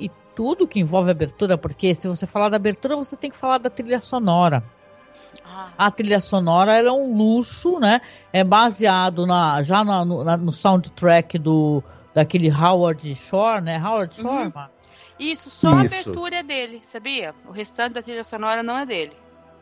E 0.00 0.10
tudo 0.34 0.66
que 0.66 0.80
envolve 0.80 1.10
abertura, 1.10 1.56
porque 1.56 1.94
se 1.94 2.08
você 2.08 2.26
falar 2.26 2.48
da 2.48 2.56
abertura, 2.56 2.96
você 2.96 3.16
tem 3.16 3.30
que 3.30 3.36
falar 3.36 3.58
da 3.58 3.70
trilha 3.70 4.00
sonora. 4.00 4.64
Ah. 5.44 5.68
A 5.78 5.90
trilha 5.90 6.20
sonora 6.20 6.72
é 6.74 6.90
um 6.90 7.16
luxo, 7.16 7.78
né? 7.78 8.00
É 8.32 8.42
baseado 8.42 9.26
na, 9.26 9.62
já 9.62 9.84
na, 9.84 10.04
no, 10.04 10.24
na, 10.24 10.36
no 10.36 10.50
soundtrack 10.50 11.38
do 11.38 11.82
daquele 12.12 12.50
Howard 12.50 13.14
Shore, 13.14 13.62
né? 13.62 13.78
Howard 13.78 14.14
Shore, 14.14 14.46
uhum. 14.46 14.52
Isso, 15.22 15.50
só 15.50 15.68
Isso. 15.68 15.76
a 15.76 15.80
abertura 15.98 16.36
é 16.36 16.42
dele, 16.42 16.82
sabia? 16.90 17.34
O 17.46 17.52
restante 17.52 17.94
da 17.94 18.02
trilha 18.02 18.24
sonora 18.24 18.62
não 18.62 18.76
é 18.76 18.84
dele. 18.84 19.12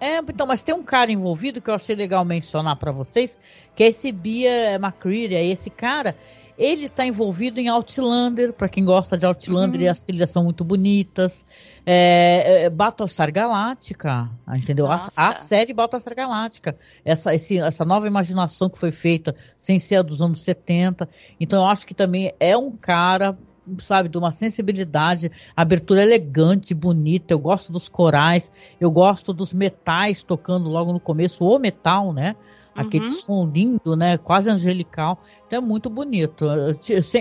É, 0.00 0.16
então, 0.16 0.46
mas 0.46 0.62
tem 0.62 0.74
um 0.74 0.82
cara 0.82 1.12
envolvido 1.12 1.60
que 1.60 1.68
eu 1.68 1.74
achei 1.74 1.94
legal 1.94 2.24
mencionar 2.24 2.76
para 2.76 2.90
vocês, 2.90 3.38
que 3.74 3.84
é 3.84 3.88
esse 3.88 4.10
Bia 4.10 4.76
McCreary, 4.76 5.34
é 5.34 5.44
esse 5.44 5.68
cara, 5.68 6.16
ele 6.56 6.86
está 6.86 7.04
envolvido 7.04 7.60
em 7.60 7.68
Outlander, 7.68 8.52
para 8.52 8.68
quem 8.68 8.84
gosta 8.84 9.16
de 9.16 9.26
Outlander, 9.26 9.80
uhum. 9.80 9.86
e 9.86 9.88
as 9.88 10.00
trilhas 10.00 10.30
são 10.30 10.44
muito 10.44 10.64
bonitas. 10.64 11.44
É, 11.86 12.64
é, 12.64 12.70
Battlestar 12.70 13.32
Galáctica, 13.32 14.28
entendeu? 14.54 14.90
A, 14.90 15.08
a, 15.16 15.34
série 15.34 15.72
Battlestar 15.72 16.14
Galáctica, 16.14 16.76
essa, 17.02 17.34
esse, 17.34 17.58
essa 17.58 17.84
nova 17.84 18.06
imaginação 18.06 18.68
que 18.68 18.78
foi 18.78 18.90
feita 18.90 19.34
sem 19.56 19.80
ser 19.80 19.96
a 19.96 20.02
dos 20.02 20.20
anos 20.20 20.42
70. 20.42 21.08
Então 21.38 21.62
eu 21.62 21.66
acho 21.66 21.86
que 21.86 21.94
também 21.94 22.32
é 22.38 22.54
um 22.56 22.72
cara 22.72 23.38
sabe, 23.78 24.08
de 24.08 24.18
uma 24.18 24.32
sensibilidade, 24.32 25.30
abertura 25.56 26.02
elegante, 26.02 26.74
bonita. 26.74 27.34
Eu 27.34 27.38
gosto 27.38 27.72
dos 27.72 27.88
corais, 27.88 28.52
eu 28.80 28.90
gosto 28.90 29.32
dos 29.32 29.52
metais 29.52 30.22
tocando 30.22 30.68
logo 30.68 30.92
no 30.92 31.00
começo, 31.00 31.44
o 31.44 31.58
metal, 31.58 32.12
né? 32.12 32.36
Aquele 32.74 33.06
uhum. 33.06 33.10
som 33.10 33.50
lindo, 33.52 33.96
né? 33.96 34.16
Quase 34.16 34.50
angelical. 34.50 35.18
Então 35.46 35.58
é 35.58 35.62
muito 35.62 35.90
bonito. 35.90 36.46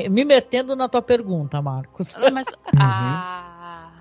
Me 0.10 0.24
metendo 0.24 0.76
na 0.76 0.88
tua 0.88 1.02
pergunta, 1.02 1.62
Marcos. 1.62 2.16
Mas 2.32 2.48
a... 2.78 3.92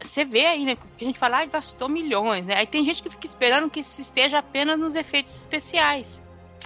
você 0.00 0.24
vê 0.24 0.46
aí, 0.46 0.64
né? 0.64 0.76
Que 0.96 1.04
a 1.04 1.06
gente 1.06 1.18
fala, 1.18 1.42
ah, 1.42 1.46
gastou 1.46 1.88
milhões, 1.88 2.46
né? 2.46 2.54
Aí 2.56 2.66
tem 2.66 2.84
gente 2.84 3.02
que 3.02 3.10
fica 3.10 3.26
esperando 3.26 3.68
que 3.68 3.80
isso 3.80 4.00
esteja 4.00 4.38
apenas 4.38 4.78
nos 4.78 4.94
efeitos 4.94 5.34
especiais. 5.34 6.22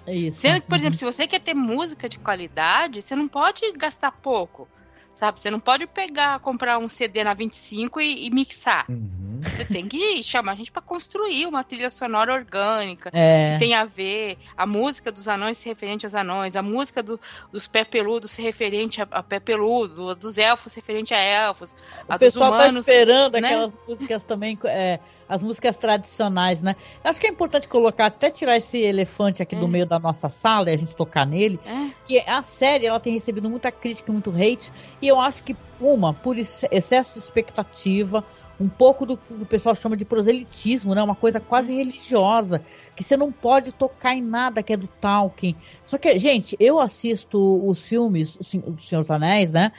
É 0.07 0.15
isso. 0.15 0.41
Sendo 0.41 0.61
que, 0.61 0.67
por 0.67 0.73
uhum. 0.73 0.79
exemplo, 0.79 0.99
se 0.99 1.05
você 1.05 1.27
quer 1.27 1.41
ter 1.41 1.55
música 1.55 2.09
de 2.09 2.19
qualidade, 2.19 3.03
você 3.03 3.15
não 3.15 3.29
pode 3.29 3.61
gastar 3.73 4.11
pouco. 4.13 4.69
Sabe? 5.15 5.41
Você 5.41 5.51
não 5.51 5.61
pode 5.61 5.87
pegar, 5.87 6.41
comprar 6.41 6.79
um 6.79 6.89
CD 6.89 7.23
na 7.23 7.35
25 7.35 8.01
e, 8.01 8.27
e 8.27 8.31
mixar. 8.31 8.87
Uhum. 8.89 9.41
Você 9.43 9.67
tem 9.67 9.87
que 9.87 10.23
chamar 10.23 10.53
a 10.53 10.55
gente 10.55 10.73
para 10.73 10.81
construir 10.81 11.47
uma 11.47 11.63
trilha 11.63 11.91
sonora 11.91 12.33
orgânica 12.33 13.11
é. 13.13 13.53
que 13.53 13.59
tem 13.59 13.75
a 13.75 13.85
ver 13.85 14.39
a 14.57 14.67
música 14.67 15.13
dos 15.13 15.29
anões 15.29 15.59
se 15.59 15.69
referente 15.69 16.07
aos 16.07 16.15
anões, 16.15 16.57
a 16.57 16.63
música 16.63 17.03
do, 17.03 17.21
dos 17.53 17.69
pé 17.69 17.85
peludos 17.85 18.31
se 18.31 18.41
referente 18.41 19.03
a, 19.03 19.09
a 19.11 19.23
pé 19.23 19.39
peludo, 19.41 20.15
dos 20.15 20.39
elfos 20.39 20.75
referente 20.75 21.13
a 21.13 21.21
elfos. 21.21 21.75
O 22.09 22.19
pessoal 22.19 22.51
tá 22.51 22.57
humanos, 22.57 22.75
tá 22.75 22.81
esperando 22.81 23.35
né? 23.35 23.49
aquelas 23.49 23.79
músicas 23.87 24.25
também. 24.25 24.59
É 24.65 25.01
as 25.31 25.45
músicas 25.45 25.77
tradicionais, 25.77 26.61
né? 26.61 26.75
Eu 27.05 27.09
acho 27.09 27.21
que 27.21 27.27
é 27.29 27.31
importante 27.31 27.69
colocar, 27.69 28.07
até 28.07 28.31
tirar 28.31 28.57
esse 28.57 28.79
elefante 28.79 29.41
aqui 29.41 29.55
é. 29.55 29.61
do 29.61 29.69
meio 29.69 29.87
da 29.87 29.97
nossa 29.97 30.29
sala 30.29 30.71
e 30.71 30.75
a 30.75 30.77
gente 30.77 30.95
tocar 30.97 31.25
nele, 31.25 31.61
é. 31.65 31.91
que 32.05 32.19
a 32.19 32.43
série 32.43 32.87
ela 32.87 32.99
tem 32.99 33.13
recebido 33.13 33.49
muita 33.49 33.71
crítica, 33.71 34.13
muito 34.13 34.31
hate, 34.31 34.73
e 35.01 35.07
eu 35.07 35.21
acho 35.21 35.45
que 35.45 35.57
uma 35.81 36.13
por 36.13 36.37
excesso 36.37 37.13
de 37.13 37.21
expectativa, 37.21 38.25
um 38.59 38.69
pouco 38.69 39.07
do 39.07 39.17
que 39.17 39.33
o 39.33 39.47
pessoal 39.47 39.75
chama 39.75 39.97
de 39.97 40.05
proselitismo, 40.05 40.97
né? 40.97 41.03
Uma 41.03 41.15
coisa 41.15 41.39
quase 41.39 41.77
religiosa, 41.77 42.61
que 42.97 43.05
você 43.05 43.17
não 43.17 43.31
pode 43.31 43.71
tocar 43.71 44.17
em 44.17 44.21
nada 44.21 44.65
que 44.65 44.73
é 44.73 44.77
do 44.77 44.89
Tolkien. 44.89 45.57
Só 45.85 45.97
que, 45.97 46.19
gente, 46.19 46.57
eu 46.59 46.81
assisto 46.81 47.39
os 47.67 47.81
filmes 47.81 48.37
do 48.37 48.81
Senhor 48.81 49.03
dos 49.03 49.11
Anéis, 49.11 49.53
né? 49.53 49.71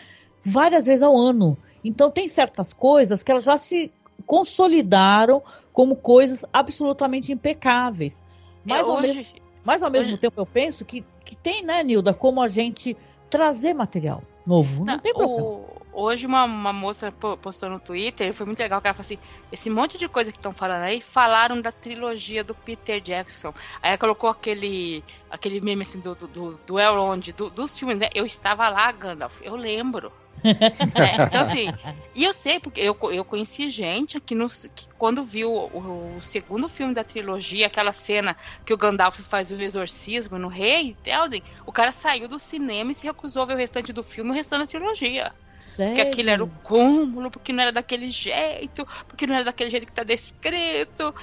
Várias 0.42 0.86
vezes 0.86 1.04
ao 1.04 1.16
ano. 1.16 1.58
Então 1.84 2.10
tem 2.10 2.28
certas 2.28 2.74
coisas 2.74 3.22
que 3.22 3.32
elas 3.32 3.44
já 3.44 3.58
se 3.58 3.92
consolidaram 4.32 5.44
como 5.74 5.94
coisas 5.94 6.46
absolutamente 6.54 7.34
impecáveis. 7.34 8.24
Mas, 8.64 8.80
é, 8.80 8.84
hoje, 8.84 8.90
ao, 8.90 9.02
mesmo, 9.02 9.26
mas 9.62 9.84
ao 9.84 9.92
mesmo 9.92 10.18
tempo 10.18 10.40
eu 10.40 10.46
penso 10.46 10.86
que, 10.86 11.04
que 11.26 11.36
tem, 11.36 11.62
né, 11.62 11.84
Nilda, 11.84 12.14
como 12.14 12.42
a 12.42 12.48
gente 12.48 12.96
trazer 13.30 13.74
material 13.74 14.24
novo. 14.48 14.86
Não, 14.86 14.94
não 14.94 15.00
tem 15.00 15.14
problema. 15.14 15.44
O, 15.44 15.82
hoje 15.92 16.26
uma, 16.26 16.46
uma 16.46 16.72
moça 16.72 17.12
postou 17.42 17.70
no 17.70 17.78
Twitter, 17.78 18.34
foi 18.34 18.46
muito 18.46 18.62
legal, 18.62 18.80
que 18.80 18.88
ela 18.88 18.94
falou 18.94 19.06
assim, 19.06 19.18
esse 19.52 19.70
monte 19.70 19.98
de 19.98 20.08
coisa 20.08 20.32
que 20.32 20.38
estão 20.38 20.54
falando 20.54 20.84
aí, 20.84 21.02
falaram 21.02 21.60
da 21.60 21.74
trilogia 21.74 22.42
do 22.42 22.56
Peter 22.56 23.02
Jackson. 23.02 23.54
Aí 23.84 23.90
ela 23.90 23.98
colocou 23.98 24.30
aquele, 24.30 25.04
aquele 25.30 25.60
meme 25.60 25.82
assim 25.82 26.00
do, 26.00 26.16
do, 26.16 26.58
do 26.66 26.80
Elrond, 26.80 27.34
do, 27.34 27.50
dos 27.50 27.78
filmes, 27.78 28.00
né? 28.00 28.08
Eu 28.16 28.26
estava 28.26 28.70
lá, 28.70 28.90
Gandalf, 28.94 29.42
eu 29.42 29.58
lembro. 29.58 30.10
é, 30.44 31.24
então, 31.24 31.42
assim, 31.42 31.68
e 32.16 32.24
eu 32.24 32.34
sei, 32.34 32.60
porque 32.60 32.82
eu, 32.82 32.98
eu 33.12 33.24
conheci 33.24 33.70
gente 33.70 34.20
que, 34.20 34.34
no, 34.34 34.50
que 34.50 34.88
quando 34.98 35.24
viu 35.24 35.54
o, 35.54 36.16
o, 36.18 36.22
segundo 36.22 36.68
filme 36.68 36.94
da 36.94 37.04
trilogia, 37.04 37.68
aquela 37.68 37.94
cena 37.94 38.36
que 38.66 38.74
o 38.74 38.78
Gandalf 38.78 39.20
faz 39.20 39.52
o 39.52 39.62
exorcismo 39.62 40.40
no 40.40 40.48
rei, 40.48 40.96
Telden, 41.04 41.44
o 41.66 41.72
cara 41.72 41.92
saiu 41.92 42.28
do 42.28 42.40
cinema 42.40 42.92
e 42.92 42.96
se 42.96 43.06
recusou 43.06 43.44
a 43.44 43.46
ver 43.46 43.54
o 43.54 43.58
restante 43.58 43.94
do 43.94 44.04
filme, 44.04 44.32
o 44.32 44.34
restante 44.34 44.62
da 44.62 44.68
trilogia. 44.68 45.32
Sério? 45.62 45.96
Porque 45.96 46.10
aquilo 46.10 46.30
era 46.32 46.44
o 46.44 46.50
cúmulo, 46.64 47.30
porque 47.30 47.54
não 47.54 47.62
era 47.62 47.72
daquele 47.72 48.10
jeito, 48.10 48.88
porque 49.08 49.28
não 49.28 49.36
era 49.36 49.44
daquele 49.44 49.70
jeito 49.70 49.86
que 49.86 49.94
tá 49.94 50.04
descrito. 50.04 51.14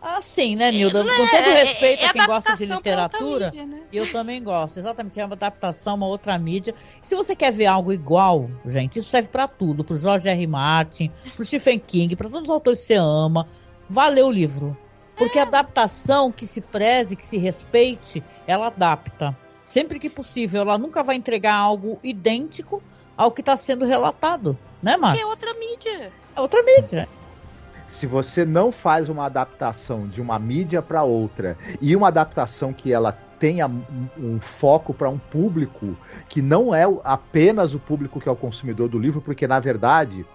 Ah, 0.00 0.20
sim, 0.20 0.54
né, 0.54 0.70
Nilda? 0.70 1.02
Com 1.02 1.08
todo 1.08 1.34
é, 1.34 1.64
respeito 1.64 2.02
é, 2.02 2.04
é 2.04 2.08
a 2.08 2.12
quem 2.12 2.26
gosta 2.26 2.54
de 2.56 2.66
literatura, 2.66 3.46
mídia, 3.46 3.66
né? 3.66 3.82
eu 3.92 4.10
também 4.12 4.42
gosto. 4.42 4.78
Exatamente, 4.78 5.18
é 5.18 5.24
uma 5.24 5.34
adaptação, 5.34 5.96
uma 5.96 6.06
outra 6.06 6.38
mídia. 6.38 6.74
Se 7.02 7.16
você 7.16 7.34
quer 7.34 7.52
ver 7.52 7.66
algo 7.66 7.92
igual, 7.92 8.48
gente, 8.64 9.00
isso 9.00 9.10
serve 9.10 9.28
para 9.28 9.48
tudo. 9.48 9.82
Pro 9.82 9.96
George 9.96 10.28
R. 10.28 10.46
Martin, 10.46 11.10
pro 11.34 11.44
Stephen 11.44 11.80
King, 11.80 12.14
para 12.14 12.28
todos 12.28 12.44
os 12.48 12.54
autores 12.54 12.80
que 12.80 12.86
você 12.86 12.94
ama. 12.94 13.48
Valeu 13.88 14.26
o 14.28 14.32
livro. 14.32 14.76
Porque 15.16 15.38
É. 15.38 15.42
a 15.42 15.44
adaptação 15.44 16.30
que 16.30 16.46
se 16.46 16.60
preze, 16.60 17.16
que 17.16 17.26
se 17.26 17.36
respeite, 17.36 18.22
ela 18.46 18.68
adapta. 18.68 19.36
Sempre 19.64 19.98
que 19.98 20.08
possível, 20.08 20.62
ela 20.62 20.78
nunca 20.78 21.02
vai 21.02 21.16
entregar 21.16 21.54
algo 21.54 21.98
idêntico 22.04 22.80
ao 23.16 23.32
que 23.32 23.40
está 23.40 23.56
sendo 23.56 23.84
relatado, 23.84 24.56
né, 24.80 24.96
Márcio? 24.96 25.24
é 25.24 25.26
outra 25.26 25.52
mídia. 25.54 26.12
É 26.36 26.40
outra 26.40 26.62
mídia. 26.62 27.08
Se 27.88 28.06
você 28.06 28.44
não 28.44 28.70
faz 28.70 29.08
uma 29.08 29.24
adaptação 29.24 30.06
de 30.06 30.20
uma 30.20 30.38
mídia 30.38 30.80
para 30.80 31.02
outra 31.02 31.56
e 31.80 31.96
uma 31.96 32.08
adaptação 32.08 32.72
que 32.72 32.92
ela 32.92 33.12
tenha 33.38 33.66
um, 34.16 34.38
foco 34.40 34.92
para 34.92 35.08
um 35.08 35.18
público 35.18 35.96
que 36.28 36.42
não 36.42 36.74
é 36.74 36.84
apenas 37.02 37.74
o 37.74 37.78
público 37.78 38.20
que 38.20 38.28
é 38.28 38.32
o 38.32 38.36
consumidor 38.36 38.88
do 38.88 38.98
livro, 38.98 39.20
porque 39.20 39.48
na 39.48 39.58
verdade 39.58 40.26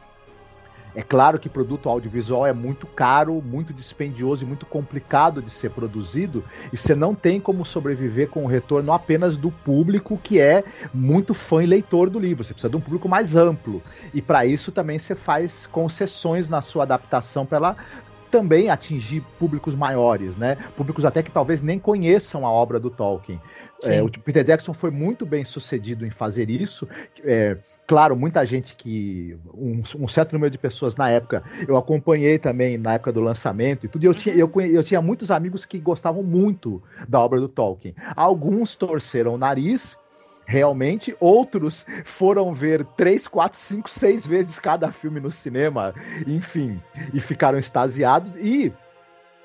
é 0.96 1.02
claro 1.02 1.40
que 1.40 1.50
produto 1.50 1.90
audiovisual 1.90 2.46
é 2.46 2.54
muito 2.54 2.86
caro, 2.86 3.42
muito 3.42 3.74
dispendioso 3.74 4.44
e 4.44 4.48
muito 4.48 4.66
complicado 4.66 5.42
de 5.42 5.50
ser 5.50 5.72
produzido, 5.72 6.44
e 6.72 6.78
você 6.78 6.96
não 6.96 7.16
tem 7.16 7.40
como 7.40 7.66
sobreviver 7.66 8.30
com 8.30 8.44
o 8.44 8.48
retorno 8.48 8.92
apenas 8.92 9.36
do 9.36 9.52
público 9.52 10.20
que 10.22 10.40
é 10.40 10.64
muito 10.94 11.34
fã 11.34 11.64
e 11.64 11.66
leitor 11.66 12.10
do 12.10 12.20
livro. 12.20 12.44
Você 12.44 12.54
precisa 12.54 12.70
de 12.70 12.78
um 12.78 12.82
público 12.82 13.10
mais 13.10 13.36
amplo. 13.36 13.82
E 14.14 14.22
para 14.22 14.46
isso 14.46 14.72
também 14.72 15.00
você 15.00 15.16
faz 15.16 15.68
concessões 15.68 16.48
na 16.48 16.62
sua 16.62 16.84
adaptação 16.84 17.46
para 17.46 17.58
ela 17.58 17.78
também 18.34 18.68
atingir 18.68 19.22
públicos 19.38 19.76
maiores, 19.76 20.36
né? 20.36 20.58
Públicos 20.76 21.06
até 21.06 21.22
que 21.22 21.30
talvez 21.30 21.62
nem 21.62 21.78
conheçam 21.78 22.48
a 22.48 22.52
obra 22.52 22.80
do 22.80 22.90
Tolkien. 22.90 23.40
É, 23.84 24.02
o 24.02 24.10
Peter 24.10 24.44
Jackson 24.44 24.74
foi 24.74 24.90
muito 24.90 25.24
bem 25.24 25.44
sucedido 25.44 26.04
em 26.04 26.10
fazer 26.10 26.50
isso. 26.50 26.88
É, 27.24 27.60
claro, 27.86 28.16
muita 28.16 28.44
gente 28.44 28.76
que. 28.76 29.38
Um, 29.54 29.84
um 30.00 30.08
certo 30.08 30.34
número 30.34 30.50
de 30.50 30.58
pessoas 30.58 30.96
na 30.96 31.12
época, 31.12 31.44
eu 31.68 31.78
acompanhei 31.78 32.40
também 32.40 32.76
na 32.76 32.96
época 32.96 33.14
do 33.14 33.22
lançamento 33.22 33.86
e 33.86 33.90
tudo, 33.90 34.04
e 34.04 34.08
eu 34.08 34.16
tinha, 34.16 34.34
eu, 34.34 34.52
eu 34.62 34.84
tinha 34.84 35.00
muitos 35.00 35.30
amigos 35.30 35.64
que 35.64 35.78
gostavam 35.78 36.24
muito 36.24 36.82
da 37.08 37.20
obra 37.20 37.40
do 37.40 37.48
Tolkien. 37.48 37.94
Alguns 38.16 38.76
torceram 38.76 39.36
o 39.36 39.38
nariz. 39.38 39.96
Realmente, 40.46 41.16
outros 41.20 41.86
foram 42.04 42.54
ver 42.54 42.84
três, 42.84 43.28
quatro, 43.28 43.58
cinco, 43.58 43.90
seis 43.90 44.26
vezes 44.26 44.60
cada 44.60 44.92
filme 44.92 45.20
no 45.20 45.32
cinema, 45.32 45.94
enfim, 46.28 46.82
e 47.14 47.20
ficaram 47.20 47.58
extasiados. 47.58 48.36
E 48.36 48.72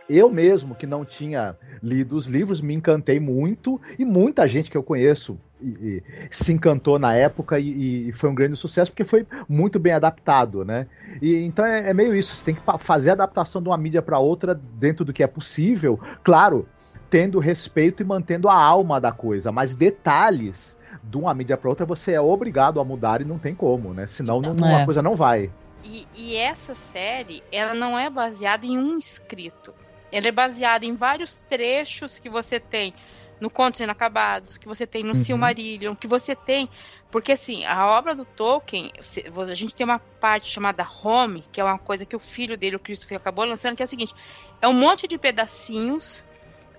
eu 0.08 0.30
mesmo, 0.30 0.74
que 0.74 0.87
não 0.87 1.04
tinha 1.04 1.56
lido 1.82 2.16
os 2.16 2.26
livros, 2.26 2.61
me 2.61 2.74
encantei 2.74 3.20
muito, 3.20 3.80
e 3.98 4.04
muita 4.04 4.48
gente 4.48 4.70
que 4.70 4.76
eu 4.76 4.82
conheço 4.82 5.38
e- 5.61 5.68
e 5.68 6.02
se 6.30 6.52
encantou 6.52 6.98
na 6.98 7.14
época 7.14 7.58
e, 7.58 8.08
e 8.08 8.12
foi 8.12 8.30
um 8.30 8.34
grande 8.34 8.56
sucesso 8.56 8.90
porque 8.90 9.04
foi 9.04 9.26
muito 9.48 9.78
bem 9.78 9.92
adaptado, 9.92 10.64
né? 10.64 10.87
E 11.20 11.37
então 11.37 11.64
é, 11.64 11.90
é 11.90 11.94
meio 11.94 12.14
isso, 12.14 12.34
você 12.34 12.44
tem 12.44 12.54
que 12.54 12.62
fazer 12.78 13.11
a 13.11 13.14
adaptação 13.14 13.61
de 13.61 13.68
uma 13.68 13.76
mídia 13.76 14.00
para 14.00 14.18
outra 14.18 14.54
dentro 14.54 15.04
do 15.04 15.12
que 15.12 15.22
é 15.22 15.26
possível, 15.26 15.98
claro, 16.24 16.66
tendo 17.11 17.38
respeito 17.38 18.02
e 18.02 18.06
mantendo 18.06 18.48
a 18.48 18.54
alma 18.54 19.00
da 19.00 19.12
coisa, 19.12 19.50
mas 19.50 19.74
detalhes 19.74 20.76
de 21.09 21.16
uma 21.16 21.33
mídia 21.35 21.57
para 21.57 21.71
outra 21.71 21.87
você 21.87 22.12
é 22.12 22.21
obrigado 22.21 22.81
a 22.81 22.85
mudar 22.85 23.21
e 23.21 23.25
não 23.25 23.38
tem 23.38 23.55
como, 23.55 23.94
né? 23.94 24.07
Senão 24.07 24.40
não, 24.40 24.66
É. 24.68 24.83
a 24.83 24.85
coisa 24.85 25.03
não 25.03 25.16
vai. 25.16 25.51
E, 25.85 26.07
e 26.14 26.37
essa 26.37 26.75
série, 26.75 27.42
ela 27.51 27.73
não 27.75 27.99
é 27.99 28.11
baseada 28.11 28.66
em 28.66 28.77
um 28.79 28.99
escrito. 28.99 29.73
Ela 30.12 30.29
é 30.29 30.33
baseada 30.33 30.85
em 30.85 30.94
vários 30.94 31.37
trechos 31.37 32.18
que 32.18 32.29
você 32.29 32.59
tem 32.59 32.92
no 33.40 33.49
Contos 33.49 33.81
Inacabados, 33.81 34.59
que 34.59 34.66
você 34.66 34.87
tem 34.87 35.03
no 35.03 35.11
Uhum. 35.11 35.14
Silmarillion, 35.14 35.94
que 35.94 36.09
você 36.09 36.35
tem. 36.35 36.68
Porque, 37.11 37.33
assim, 37.33 37.64
a 37.64 37.87
obra 37.87 38.14
do 38.14 38.25
Tolkien, 38.25 38.92
a 38.99 39.55
gente 39.55 39.75
tem 39.75 39.85
uma 39.85 39.99
parte 39.99 40.51
chamada 40.51 40.87
Home, 41.03 41.44
que 41.53 41.61
é 41.61 41.64
uma 41.64 41.79
coisa 41.79 42.05
que 42.05 42.16
o 42.16 42.18
filho 42.21 42.57
dele, 42.59 42.77
o 42.77 42.81
Christopher, 42.81 43.16
acabou 43.16 43.44
lançando, 43.44 43.77
que 43.77 43.83
é 43.83 43.85
o 43.85 43.88
seguinte: 43.88 44.14
é 44.61 44.68
um 44.68 44.75
monte 44.75 45.07
de 45.07 45.16
pedacinhos 45.16 46.25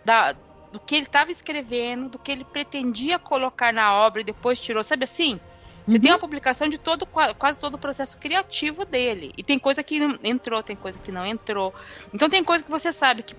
da, 0.05 0.35
do 0.71 0.79
que 0.79 0.95
ele 0.95 1.05
estava 1.05 1.31
escrevendo, 1.31 2.09
do 2.09 2.19
que 2.19 2.31
ele 2.31 2.45
pretendia 2.45 3.19
colocar 3.19 3.73
na 3.73 3.93
obra 3.93 4.21
e 4.21 4.25
depois 4.25 4.59
tirou. 4.61 4.83
Sabe 4.83 5.03
assim? 5.05 5.39
Você 5.87 5.97
Uhum. 5.97 6.01
tem 6.01 6.11
uma 6.11 6.19
publicação 6.19 6.69
de 6.69 6.77
todo, 6.77 7.05
qua- 7.07 7.33
quase 7.33 7.59
todo 7.59 7.75
o 7.75 7.79
processo 7.79 8.17
criativo 8.19 8.85
dele. 8.85 9.31
E 9.37 9.43
tem 9.43 9.57
coisa 9.59 9.83
que 9.83 9.97
entrou, 10.23 10.61
tem 10.63 10.75
coisa 10.77 10.99
que 10.99 11.11
não 11.11 11.25
entrou. 11.25 11.73
Então 12.13 12.29
tem 12.29 12.43
coisa 12.43 12.63
que 12.63 12.69
você 12.71 12.93
sabe 12.93 13.23
que, 13.23 13.35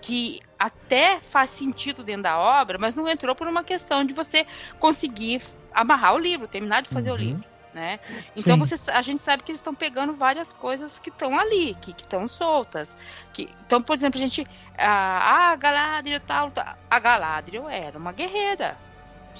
que 0.00 0.38
até 0.58 1.20
faz 1.20 1.50
sentido 1.50 2.04
dentro 2.04 2.22
da 2.24 2.38
obra, 2.38 2.78
mas 2.78 2.94
não 2.94 3.08
entrou 3.08 3.34
por 3.34 3.48
uma 3.48 3.64
questão 3.64 4.04
de 4.04 4.14
você 4.14 4.46
conseguir 4.78 5.42
amarrar 5.72 6.14
o 6.14 6.18
livro, 6.18 6.48
terminar 6.48 6.82
de 6.82 6.88
fazer 6.90 7.10
o 7.10 7.16
Uhum. 7.16 7.20
livro. 7.20 7.48
Né? 7.78 8.00
Então 8.36 8.54
Sim. 8.54 8.58
você, 8.58 8.90
a 8.90 9.00
gente 9.02 9.22
sabe 9.22 9.44
que 9.44 9.52
eles 9.52 9.60
estão 9.60 9.72
pegando 9.72 10.12
várias 10.12 10.52
coisas 10.52 10.98
que 10.98 11.10
estão 11.10 11.38
ali, 11.38 11.76
que 11.76 11.92
estão 11.92 12.26
soltas. 12.26 12.96
Que, 13.32 13.48
então, 13.64 13.80
por 13.80 13.94
exemplo, 13.94 14.18
a 14.18 14.26
gente. 14.26 14.44
Ah, 14.76 15.52
a 15.52 15.56
Galadriel 15.56 16.18
tal. 16.18 16.50
tal. 16.50 16.74
A 16.90 16.98
Galadriel 16.98 17.68
era 17.68 17.96
uma 17.96 18.10
guerreira. 18.10 18.76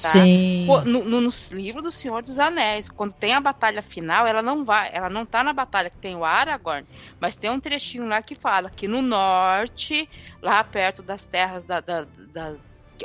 tá? 0.01 0.09
Sim. 0.11 0.67
No, 0.85 1.03
no, 1.05 1.21
no 1.21 1.31
livro 1.51 1.83
do 1.83 1.91
Senhor 1.91 2.23
dos 2.23 2.39
Anéis, 2.39 2.89
quando 2.89 3.13
tem 3.13 3.35
a 3.35 3.41
batalha 3.41 3.83
final, 3.83 4.25
ela 4.25 4.41
não 4.41 4.65
vai, 4.65 4.89
ela 4.93 5.11
não 5.11 5.27
tá 5.27 5.43
na 5.43 5.53
batalha 5.53 5.91
que 5.91 5.97
tem 5.97 6.15
o 6.15 6.25
Aragorn, 6.25 6.87
mas 7.19 7.35
tem 7.35 7.51
um 7.51 7.59
trechinho 7.59 8.07
lá 8.07 8.23
que 8.23 8.37
fala 8.37 8.71
que 8.71 8.87
no 8.87 9.03
norte, 9.03 10.09
lá 10.41 10.63
perto 10.63 11.03
das 11.03 11.25
terras 11.25 11.65
da, 11.65 11.81
da- 11.81 12.07
da- 12.33 12.55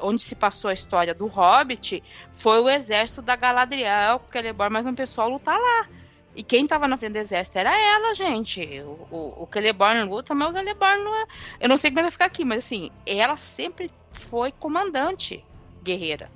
onde 0.01 0.21
se 0.21 0.35
passou 0.35 0.69
a 0.69 0.73
história 0.73 1.13
do 1.13 1.27
Hobbit, 1.27 2.03
foi 2.33 2.59
o 2.61 2.69
exército 2.69 3.21
da 3.21 3.35
Galadriel, 3.35 4.21
Celeborn, 4.31 4.73
mas 4.73 4.85
um 4.85 4.95
pessoal 4.95 5.29
lutar 5.29 5.57
lá. 5.59 5.87
E 6.35 6.43
quem 6.43 6.65
tava 6.65 6.87
na 6.87 6.97
frente 6.97 7.13
do 7.13 7.19
exército 7.19 7.59
era 7.59 7.77
ela, 7.77 8.13
gente. 8.15 8.81
O, 8.81 9.07
o, 9.11 9.43
o 9.43 9.49
Celeborn 9.51 10.03
luta, 10.03 10.33
mas 10.33 10.49
o 10.49 10.53
Celeborn 10.53 11.03
não 11.03 11.15
é. 11.15 11.25
Eu 11.59 11.69
não 11.69 11.77
sei 11.77 11.91
como 11.91 11.99
é 11.99 12.01
que 12.01 12.05
vai 12.05 12.11
ficar 12.11 12.25
aqui, 12.25 12.43
mas 12.43 12.65
assim, 12.65 12.89
ela 13.05 13.37
sempre 13.37 13.91
foi 14.13 14.51
comandante 14.51 15.43
guerreira. 15.83 16.31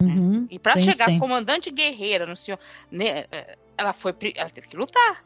Uhum. 0.00 0.46
E 0.50 0.60
Sim, 0.76 0.84
chegar 0.84 1.08
sim. 1.08 1.18
comandante 1.18 1.70
guerreira 1.70 2.26
no 2.26 2.36
senhor, 2.36 2.58
né, 2.90 3.24
é, 3.32 3.56
ela 3.78 3.92
foi, 3.92 4.14
ela 4.34 4.50
teve 4.50 4.68
que 4.68 4.76
lutar. 4.76 5.25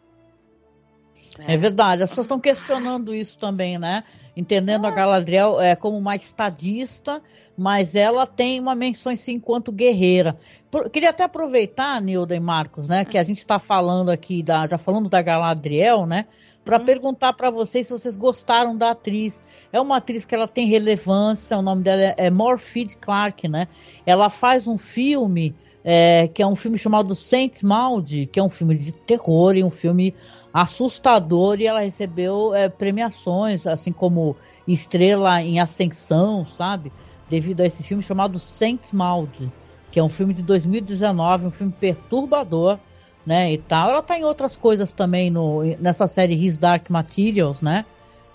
É 1.49 1.57
verdade, 1.57 2.03
as 2.03 2.09
pessoas 2.11 2.25
estão 2.25 2.41
questionando 2.41 3.15
isso 3.15 3.39
também, 3.39 3.79
né? 3.79 4.05
Entendendo 4.37 4.87
a 4.87 4.91
Galadriel 4.91 5.61
é, 5.61 5.75
como 5.75 5.99
uma 5.99 6.15
estadista, 6.17 7.21
mas 7.57 7.95
ela 7.95 8.27
tem 8.27 8.61
uma 8.61 8.75
menção 8.75 9.11
em 9.13 9.17
si 9.17 9.33
enquanto 9.33 9.73
guerreira. 9.73 10.39
Por- 10.71 10.89
queria 10.89 11.11
até 11.11 11.25
aproveitar, 11.25 12.01
Nilda 12.01 12.35
e 12.37 12.41
Marcos, 12.41 12.89
né? 12.89 13.05
Que 13.05 13.19
a 13.19 13.23
gente 13.23 13.39
está 13.39 13.59
falando 13.59 14.09
aqui, 14.11 14.43
da, 14.43 14.67
já 14.67 14.79
falamos 14.79 15.09
da 15.11 15.21
Galadriel, 15.21 16.07
né? 16.07 16.27
Para 16.65 16.79
Uhum. 16.79 16.85
perguntar 16.85 17.33
para 17.33 17.51
vocês 17.51 17.87
se 17.87 17.93
vocês 17.93 18.17
gostaram 18.17 18.77
da 18.77 18.91
atriz. 18.91 19.43
É 19.73 19.81
uma 19.81 19.97
atriz 19.97 20.25
que 20.25 20.35
ela 20.35 20.47
tem 20.49 20.67
relevância, 20.69 21.57
o 21.59 21.63
nome 21.63 21.83
dela 21.83 22.01
é, 22.03 22.15
é 22.19 22.31
Morpheed 22.31 22.97
Clark, 22.99 23.49
né? 23.49 23.67
Ela 24.07 24.29
faz 24.31 24.69
um 24.69 24.77
filme 24.79 25.55
é, 25.83 26.29
que 26.29 26.43
é 26.43 26.47
um 26.47 26.55
filme 26.55 26.77
chamado 26.79 27.15
Saint 27.15 27.63
Maud, 27.63 28.27
que 28.27 28.39
é 28.39 28.43
um 28.43 28.49
filme 28.51 28.77
de 28.77 28.93
terror 28.93 29.57
e 29.57 29.65
um 29.65 29.71
filme 29.71 30.15
assustador 30.53 31.61
e 31.61 31.67
ela 31.67 31.81
recebeu 31.81 32.55
é, 32.55 32.69
premiações, 32.69 33.67
assim 33.67 33.93
como 33.93 34.37
estrela 34.67 35.41
em 35.43 35.61
ascensão, 35.61 36.45
sabe? 36.45 36.93
Devido 37.29 37.61
a 37.61 37.67
esse 37.67 37.83
filme 37.83 38.03
chamado 38.03 38.39
Saint 38.39 38.93
Maud, 38.93 39.53
que 39.91 40.01
é 40.01 40.03
um 40.03 40.09
filme 40.09 40.35
de 40.35 40.43
2019, 40.43 41.47
um 41.47 41.51
filme 41.51 41.73
perturbador, 41.73 42.79
né? 43.25 43.53
E 43.53 43.59
tal. 43.59 43.91
Ela 43.91 44.03
tá 44.03 44.19
em 44.19 44.25
outras 44.25 44.57
coisas 44.57 44.93
também 44.93 45.31
no, 45.31 45.63
nessa 45.79 46.07
série 46.07 46.35
His 46.35 46.57
Dark 46.57 46.89
Materials, 46.91 47.61
né? 47.61 47.85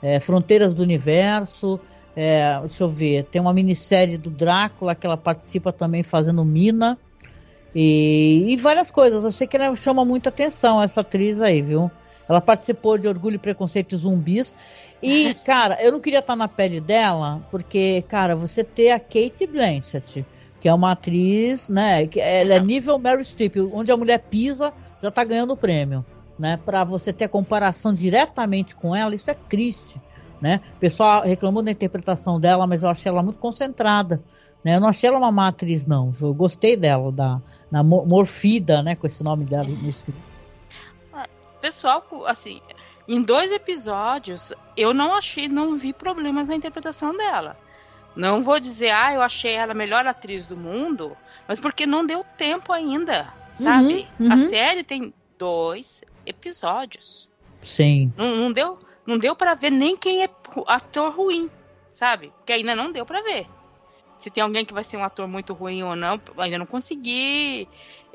É, 0.02 0.20
Fronteiras 0.20 0.74
do 0.74 0.84
Universo. 0.84 1.80
é, 2.16 2.60
deixa 2.60 2.84
eu 2.84 2.90
ver, 2.90 3.26
tem 3.26 3.42
uma 3.42 3.54
minissérie 3.54 4.18
do 4.18 4.30
Drácula 4.30 4.96
que 4.96 5.06
ela 5.06 5.18
participa 5.18 5.74
também 5.74 6.04
fazendo 6.04 6.46
Mina. 6.46 6.98
E, 7.74 8.46
e 8.54 8.56
várias 8.56 8.90
coisas. 8.90 9.26
Achei 9.26 9.46
que 9.46 9.58
ela 9.58 9.76
chama 9.76 10.06
muita 10.06 10.30
atenção, 10.30 10.82
essa 10.82 11.02
atriz 11.02 11.42
aí, 11.42 11.62
viu? 11.62 11.92
Ela 12.28 12.42
participou 12.42 12.98
de 12.98 13.08
Orgulho, 13.08 13.40
Preconceito 13.40 13.96
e 13.96 13.98
Zumbis. 13.98 14.56
E, 15.02 15.34
cara, 15.46 15.82
eu 15.82 15.92
não 15.92 16.00
queria 16.00 16.20
estar 16.20 16.36
na 16.36 16.48
pele 16.48 16.80
dela, 16.80 17.46
porque, 17.52 18.04
cara, 18.08 18.36
você 18.36 18.64
ter 18.64 18.92
a 18.92 19.00
Kate 19.00 19.46
Blanchett, 19.48 20.26
que 20.60 20.68
é 20.68 20.74
uma 20.74 20.92
atriz, 20.92 21.70
né? 21.70 22.08
Que 22.08 22.20
ela 22.20 22.56
é 22.56 22.60
nível 22.60 22.98
Mary 22.98 23.24
Streep, 23.24 23.56
onde 23.72 23.92
a 23.92 23.98
mulher 23.98 24.20
pisa, 24.20 24.74
já 25.02 25.12
tá 25.12 25.24
ganhando 25.24 25.54
o 25.54 25.58
prêmio. 25.58 26.06
Né, 26.38 26.58
para 26.58 26.84
você 26.84 27.14
ter 27.14 27.24
a 27.24 27.30
comparação 27.30 27.94
diretamente 27.94 28.76
com 28.76 28.94
ela, 28.94 29.16
isso 29.16 29.32
é 29.32 29.34
triste. 29.34 30.02
Né? 30.42 30.60
O 30.76 30.80
pessoal 30.82 31.24
reclamou 31.24 31.64
da 31.64 31.72
interpretação 31.72 32.38
dela, 32.38 32.68
mas 32.68 32.84
eu 32.84 32.90
achei 32.90 33.10
ela 33.10 33.24
muito 33.24 33.40
concentrada. 33.40 34.22
Né? 34.62 34.76
Eu 34.76 34.82
não 34.82 34.90
achei 34.90 35.08
ela 35.08 35.18
uma 35.18 35.32
má 35.32 35.48
atriz, 35.48 35.86
não. 35.86 36.12
Eu 36.22 36.34
gostei 36.34 36.76
dela, 36.76 37.10
da 37.10 37.40
Morfida, 37.84 38.84
né? 38.84 38.96
Com 38.96 39.08
esse 39.08 39.24
nome 39.24 39.46
dela 39.46 39.70
no 39.70 39.88
escrito. 39.88 40.35
Pessoal, 41.66 42.06
assim, 42.28 42.62
em 43.08 43.20
dois 43.24 43.52
episódios, 43.52 44.54
eu 44.78 44.94
não 44.94 45.16
achei, 45.16 45.48
não 45.48 45.76
vi 45.76 45.94
problemas 45.94 46.48
na 46.48 46.56
interpretação 46.56 47.18
dela. 47.18 47.58
Não 48.16 48.44
vou 48.44 48.60
dizer, 48.60 48.92
ah, 48.92 49.16
eu 49.16 49.22
achei 49.24 49.54
ela 49.54 49.72
a 49.72 49.76
melhor 49.76 50.06
atriz 50.06 50.46
do 50.46 50.56
mundo, 50.56 51.18
mas 51.48 51.60
porque 51.60 51.88
não 51.88 52.06
deu 52.06 52.24
tempo 52.38 52.72
ainda, 52.72 53.34
sabe? 53.56 54.08
Uhum, 54.20 54.32
A 54.32 54.36
uhum. 54.36 54.48
série 54.48 54.84
tem 54.84 55.12
dois 55.40 56.04
episódios. 56.24 57.28
Sim. 57.64 58.14
Não, 58.16 58.36
não 58.36 58.52
deu 58.52 58.78
Não 59.04 59.18
deu 59.18 59.36
para 59.36 59.56
ver 59.56 59.72
nem 59.72 59.98
quem 59.98 60.24
é 60.24 60.30
ator 60.68 61.16
ruim, 61.16 61.50
sabe? 61.92 62.32
Porque 62.38 62.54
ainda 62.54 62.76
não 62.76 62.92
deu 62.92 63.08
para 63.08 63.24
ver. 63.24 63.48
Se 64.20 64.30
tem 64.30 64.44
alguém 64.44 64.64
que 64.64 64.74
vai 64.74 64.84
ser 64.84 64.98
um 64.98 65.04
ator 65.04 65.28
muito 65.28 65.52
ruim 65.52 65.82
ou 65.82 65.96
não, 65.96 66.22
ainda 66.38 66.60
não 66.60 66.68
consegui 66.68 67.68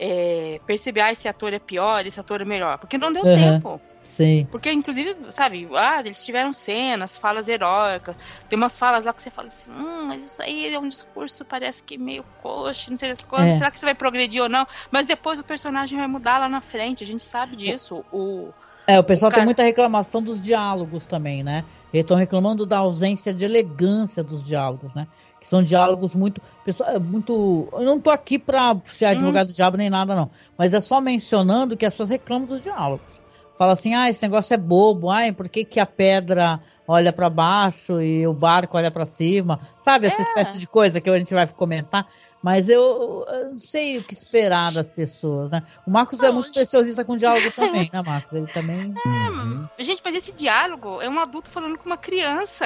é, 0.03 0.59
perceber, 0.67 1.03
ah, 1.03 1.13
esse 1.13 1.29
ator 1.29 1.53
é 1.53 1.59
pior, 1.59 2.07
esse 2.07 2.19
ator 2.19 2.41
é 2.41 2.45
melhor. 2.47 2.79
Porque 2.79 2.97
não 2.97 3.13
deu 3.13 3.23
uhum. 3.23 3.35
tempo. 3.35 3.81
Sim. 4.01 4.49
Porque, 4.51 4.73
inclusive, 4.73 5.15
sabe, 5.33 5.69
ah, 5.75 6.01
eles 6.01 6.25
tiveram 6.25 6.55
cenas, 6.55 7.19
falas 7.19 7.49
heróicas. 7.49 8.17
Tem 8.49 8.57
umas 8.57 8.79
falas 8.79 9.05
lá 9.05 9.13
que 9.13 9.23
você 9.23 9.31
fala 9.31 9.49
assim, 9.49 9.71
hum, 9.71 10.07
mas 10.07 10.25
isso 10.25 10.41
aí 10.41 10.73
é 10.73 10.79
um 10.79 10.89
discurso, 10.89 11.45
parece 11.45 11.83
que 11.83 11.99
meio 11.99 12.25
coxa, 12.41 12.91
não 12.91 12.97
sei 12.97 13.11
das 13.11 13.21
coisas. 13.21 13.51
É. 13.51 13.59
Será 13.59 13.71
que 13.71 13.77
isso 13.77 13.85
vai 13.85 13.95
progredir 13.95 14.43
ou 14.43 14.49
não? 14.49 14.67
Mas 14.91 15.05
depois 15.05 15.39
o 15.39 15.45
personagem 15.45 15.99
vai 15.99 16.09
mudar 16.09 16.39
lá 16.39 16.49
na 16.49 16.63
frente, 16.63 17.05
a 17.05 17.07
gente 17.07 17.23
sabe 17.23 17.55
disso. 17.55 18.03
O, 18.11 18.49
é, 18.87 18.99
o 18.99 19.05
pessoal 19.05 19.29
o 19.29 19.33
cara... 19.33 19.43
tem 19.43 19.45
muita 19.45 19.63
reclamação 19.63 20.23
dos 20.23 20.41
diálogos 20.41 21.07
também, 21.07 21.45
né? 21.45 21.63
Eles 21.93 22.05
estão 22.05 22.17
reclamando 22.17 22.65
da 22.65 22.79
ausência 22.79 23.35
de 23.35 23.45
elegância 23.45 24.25
dos 24.25 24.43
diálogos, 24.43 24.95
né? 24.95 25.07
Que 25.41 25.49
são 25.49 25.63
diálogos 25.63 26.15
muito. 26.15 26.41
Pessoal, 26.65 26.91
é 26.91 26.99
muito. 26.99 27.69
Eu 27.73 27.83
não 27.83 27.99
tô 27.99 28.11
aqui 28.11 28.39
pra 28.39 28.77
ser 28.85 29.07
advogado 29.07 29.49
hum. 29.49 29.53
do 29.53 29.57
diabo 29.57 29.77
nem 29.77 29.89
nada, 29.89 30.15
não. 30.15 30.31
Mas 30.59 30.75
é 30.75 30.81
só 30.81 31.01
mencionando 31.01 31.77
que 31.77 31.87
as 31.87 31.95
pessoas 31.95 32.11
reclamam 32.11 32.47
dos 32.47 32.63
diálogos 32.63 33.21
fala 33.61 33.75
assim, 33.75 33.95
ah, 33.95 34.09
esse 34.09 34.23
negócio 34.23 34.55
é 34.55 34.57
bobo, 34.57 35.11
ai, 35.11 35.33
por 35.33 35.47
que, 35.47 35.67
que 35.67 35.79
a 35.79 35.85
pedra 35.85 36.59
olha 36.89 37.13
para 37.13 37.29
baixo 37.29 38.01
e 38.01 38.27
o 38.27 38.33
barco 38.33 38.79
olha 38.79 38.91
para 38.91 39.05
cima? 39.05 39.61
Sabe, 39.79 40.07
essa 40.07 40.23
é. 40.23 40.25
espécie 40.25 40.57
de 40.57 40.67
coisa 40.67 40.99
que 40.99 41.11
a 41.11 41.19
gente 41.19 41.35
vai 41.35 41.47
comentar. 41.47 42.09
Mas 42.43 42.71
eu, 42.71 43.27
eu, 43.29 43.51
não 43.51 43.59
sei 43.59 43.99
o 43.99 44.03
que 44.03 44.15
esperar 44.15 44.73
das 44.73 44.89
pessoas, 44.89 45.51
né? 45.51 45.63
O 45.87 45.91
Marcos 45.91 46.17
não, 46.17 46.29
é 46.29 46.33
muito 46.33 46.53
preciosista 46.53 47.05
com 47.05 47.19
diálogo 47.19 47.51
também, 47.53 47.91
né, 47.93 48.01
Marcos? 48.01 48.33
Ele 48.33 48.47
também. 48.47 48.95
É, 48.97 49.09
uhum. 49.31 49.69
Gente, 49.79 50.01
mas 50.03 50.15
esse 50.15 50.33
diálogo 50.33 51.03
é 51.03 51.11
um 51.11 51.21
adulto 51.21 51.51
falando 51.51 51.77
com 51.77 51.85
uma 51.85 51.99
criança. 51.99 52.65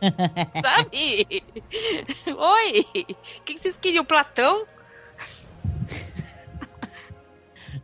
Sabe? 0.62 1.42
Oi! 2.26 2.86
O 3.38 3.42
que, 3.44 3.58
vocês 3.58 3.76
queriam? 3.76 4.04
Platão? 4.04 4.66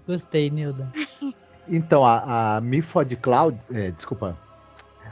Gostei, 0.06 0.50
Nilda. 0.50 0.92
Então, 1.68 2.04
a, 2.04 2.56
a 2.56 2.60
Mifod 2.60 3.16
Cloud, 3.16 3.58
é, 3.72 3.90
desculpa, 3.90 4.36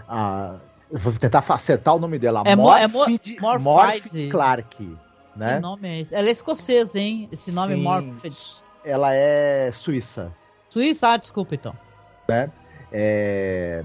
a, 0.09 0.57
eu 0.91 0.99
vou 0.99 1.13
tentar 1.15 1.45
acertar 1.49 1.95
o 1.95 1.99
nome 1.99 2.19
dela. 2.19 2.43
É 2.45 2.55
Morfid, 2.55 3.37
é 3.37 3.59
Morfid 3.59 4.31
Clark. 4.31 4.97
Né? 5.35 5.55
Que 5.55 5.61
nome 5.61 5.89
é 5.89 6.01
esse? 6.01 6.15
Ela 6.15 6.29
é 6.29 6.31
escocesa, 6.31 6.99
hein? 6.99 7.29
Esse 7.33 7.51
nome 7.53 7.75
Sim, 7.75 7.81
Morfid. 7.83 8.37
Ela 8.85 9.15
é 9.15 9.73
suíça. 9.73 10.31
Suíça? 10.69 11.09
Ah, 11.09 11.17
desculpa 11.17 11.55
então. 11.55 11.75
Né? 12.29 12.51
É... 12.93 13.83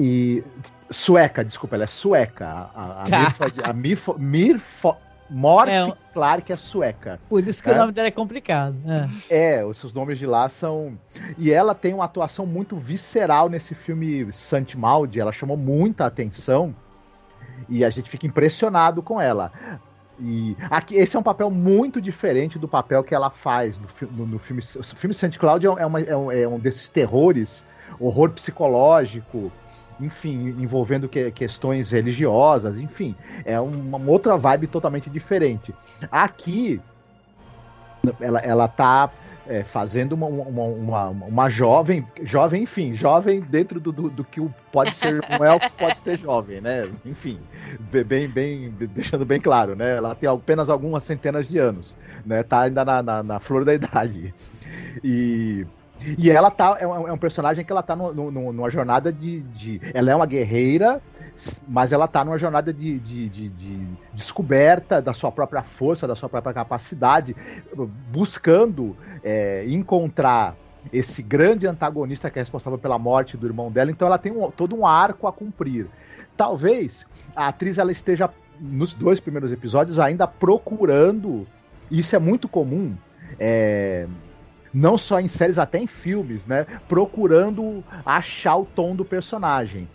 E 0.00 0.42
sueca, 0.90 1.44
desculpa, 1.44 1.76
ela 1.76 1.84
é 1.84 1.86
sueca. 1.86 2.46
A, 2.46 3.02
a, 3.02 3.70
a 3.70 3.72
Mirfod, 3.72 4.18
Mirfod, 4.18 4.98
Morph 5.30 5.68
é, 5.68 5.92
Clark 6.12 6.52
é 6.52 6.56
sueca. 6.56 7.20
Por 7.28 7.46
isso 7.46 7.62
que 7.62 7.70
o 7.70 7.72
né? 7.72 7.78
nome 7.78 7.92
dela 7.92 8.08
é 8.08 8.10
complicado. 8.10 8.76
É. 9.30 9.58
é, 9.58 9.64
os 9.64 9.94
nomes 9.94 10.18
de 10.18 10.26
lá 10.26 10.48
são. 10.48 10.98
E 11.38 11.52
ela 11.52 11.74
tem 11.74 11.94
uma 11.94 12.04
atuação 12.04 12.44
muito 12.44 12.76
visceral 12.76 13.48
nesse 13.48 13.74
filme 13.74 14.32
Santimaldi. 14.32 15.20
Ela 15.20 15.32
chamou 15.32 15.56
muita 15.56 16.04
atenção. 16.04 16.74
E 17.68 17.84
a 17.84 17.90
gente 17.90 18.10
fica 18.10 18.26
impressionado 18.26 19.02
com 19.02 19.20
ela. 19.20 19.52
E 20.18 20.56
aqui, 20.68 20.96
esse 20.96 21.16
é 21.16 21.18
um 21.18 21.22
papel 21.22 21.50
muito 21.50 22.00
diferente 22.00 22.58
do 22.58 22.66
papel 22.66 23.04
que 23.04 23.14
ela 23.14 23.30
faz 23.30 23.78
no, 23.78 24.08
no, 24.10 24.26
no 24.26 24.38
filme. 24.38 24.62
O 24.76 24.82
filme 24.82 25.14
Saint 25.14 25.38
Cloud 25.38 25.64
é, 25.64 25.86
uma, 25.86 26.00
é, 26.00 26.16
um, 26.16 26.32
é 26.32 26.48
um 26.48 26.58
desses 26.58 26.88
terrores, 26.88 27.64
horror 27.98 28.30
psicológico 28.30 29.52
enfim, 30.00 30.48
envolvendo 30.58 31.08
que, 31.08 31.30
questões 31.30 31.90
religiosas, 31.90 32.78
enfim, 32.78 33.14
é 33.44 33.60
uma 33.60 33.98
outra 33.98 34.36
vibe 34.36 34.66
totalmente 34.66 35.08
diferente. 35.10 35.74
Aqui, 36.10 36.80
ela, 38.20 38.38
ela 38.40 38.68
tá 38.68 39.10
é, 39.46 39.64
fazendo 39.64 40.12
uma, 40.12 40.26
uma, 40.26 40.64
uma, 40.64 41.08
uma, 41.08 41.50
jovem, 41.50 42.06
jovem, 42.22 42.62
enfim, 42.62 42.94
jovem 42.94 43.40
dentro 43.40 43.80
do, 43.80 43.90
do, 43.90 44.10
do, 44.10 44.24
que 44.24 44.40
pode 44.70 44.94
ser 44.94 45.20
um 45.28 45.42
elfo, 45.44 45.70
pode 45.78 45.98
ser 45.98 46.18
jovem, 46.18 46.60
né? 46.60 46.88
Enfim, 47.04 47.38
bem, 48.06 48.28
bem, 48.28 48.70
deixando 48.70 49.24
bem 49.24 49.40
claro, 49.40 49.74
né? 49.74 49.96
Ela 49.96 50.14
tem 50.14 50.28
apenas 50.28 50.68
algumas 50.68 51.04
centenas 51.04 51.48
de 51.48 51.58
anos, 51.58 51.96
né? 52.24 52.42
Tá 52.42 52.60
ainda 52.60 52.84
na, 52.84 53.02
na, 53.02 53.22
na 53.22 53.40
flor 53.40 53.64
da 53.64 53.74
idade. 53.74 54.32
E 55.02 55.66
e 56.18 56.30
ela 56.30 56.50
tá. 56.50 56.76
É 56.80 56.86
um, 56.86 57.08
é 57.08 57.12
um 57.12 57.18
personagem 57.18 57.64
que 57.64 57.72
ela 57.72 57.82
tá 57.82 57.94
no, 57.94 58.12
no, 58.12 58.52
numa 58.52 58.70
jornada 58.70 59.12
de, 59.12 59.40
de, 59.40 59.80
Ela 59.92 60.10
é 60.10 60.14
uma 60.14 60.26
guerreira, 60.26 61.00
mas 61.68 61.92
ela 61.92 62.08
tá 62.08 62.24
numa 62.24 62.38
jornada 62.38 62.72
de, 62.72 62.98
de, 62.98 63.28
de, 63.28 63.48
de, 63.48 63.88
descoberta 64.12 65.00
da 65.00 65.12
sua 65.12 65.30
própria 65.30 65.62
força, 65.62 66.06
da 66.06 66.16
sua 66.16 66.28
própria 66.28 66.52
capacidade, 66.52 67.36
buscando 68.10 68.96
é, 69.22 69.64
encontrar 69.68 70.56
esse 70.92 71.22
grande 71.22 71.66
antagonista 71.66 72.30
que 72.30 72.38
é 72.38 72.42
responsável 72.42 72.78
pela 72.78 72.98
morte 72.98 73.36
do 73.36 73.46
irmão 73.46 73.70
dela. 73.70 73.90
Então 73.90 74.06
ela 74.06 74.18
tem 74.18 74.32
um, 74.32 74.50
todo 74.50 74.74
um 74.76 74.86
arco 74.86 75.26
a 75.26 75.32
cumprir. 75.32 75.86
Talvez 76.36 77.06
a 77.36 77.48
atriz 77.48 77.76
ela 77.76 77.92
esteja 77.92 78.30
nos 78.58 78.94
dois 78.94 79.20
primeiros 79.20 79.52
episódios 79.52 79.98
ainda 79.98 80.26
procurando. 80.26 81.46
Isso 81.90 82.16
é 82.16 82.18
muito 82.18 82.48
comum. 82.48 82.96
É, 83.38 84.06
não 84.72 84.96
só 84.96 85.20
em 85.20 85.28
séries, 85.28 85.58
até 85.58 85.78
em 85.78 85.86
filmes, 85.86 86.46
né? 86.46 86.66
Procurando 86.88 87.84
achar 88.04 88.56
o 88.56 88.64
tom 88.64 88.94
do 88.94 89.04
personagem. 89.04 89.88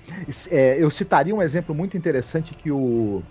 É, 0.50 0.82
eu 0.82 0.90
citaria 0.90 1.34
um 1.34 1.42
exemplo 1.42 1.74
muito 1.74 1.98
interessante 1.98 2.54
que 2.54 2.72
o 2.72 3.24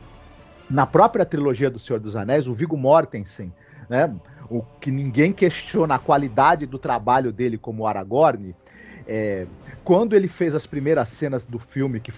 na 0.68 0.87
própria 0.87 1.26
trilogia 1.26 1.70
do 1.70 1.78
Senhor 1.78 2.00
dos 2.00 2.16
Anéis, 2.16 2.46
o 2.46 2.54
Viggo 2.54 2.76
Mortensen, 2.76 3.52
né? 3.88 4.12
O 4.48 4.62
que 4.80 4.90
ninguém 4.90 5.33
questiona 5.33 5.96
a 5.96 5.98
qualidade 5.98 6.66
do 6.66 6.78
trabalho 6.78 7.33
dele 7.33 7.59
como 7.59 7.87
Aragorn, 7.87 8.54
é, 9.07 9.47
quando 9.85 10.17
ele 10.17 10.29
fez 10.29 10.55
as 10.55 10.67
primeiras 10.67 11.11
cenas 11.11 11.45
do 11.47 11.59
filme 11.59 12.01
que, 12.01 12.12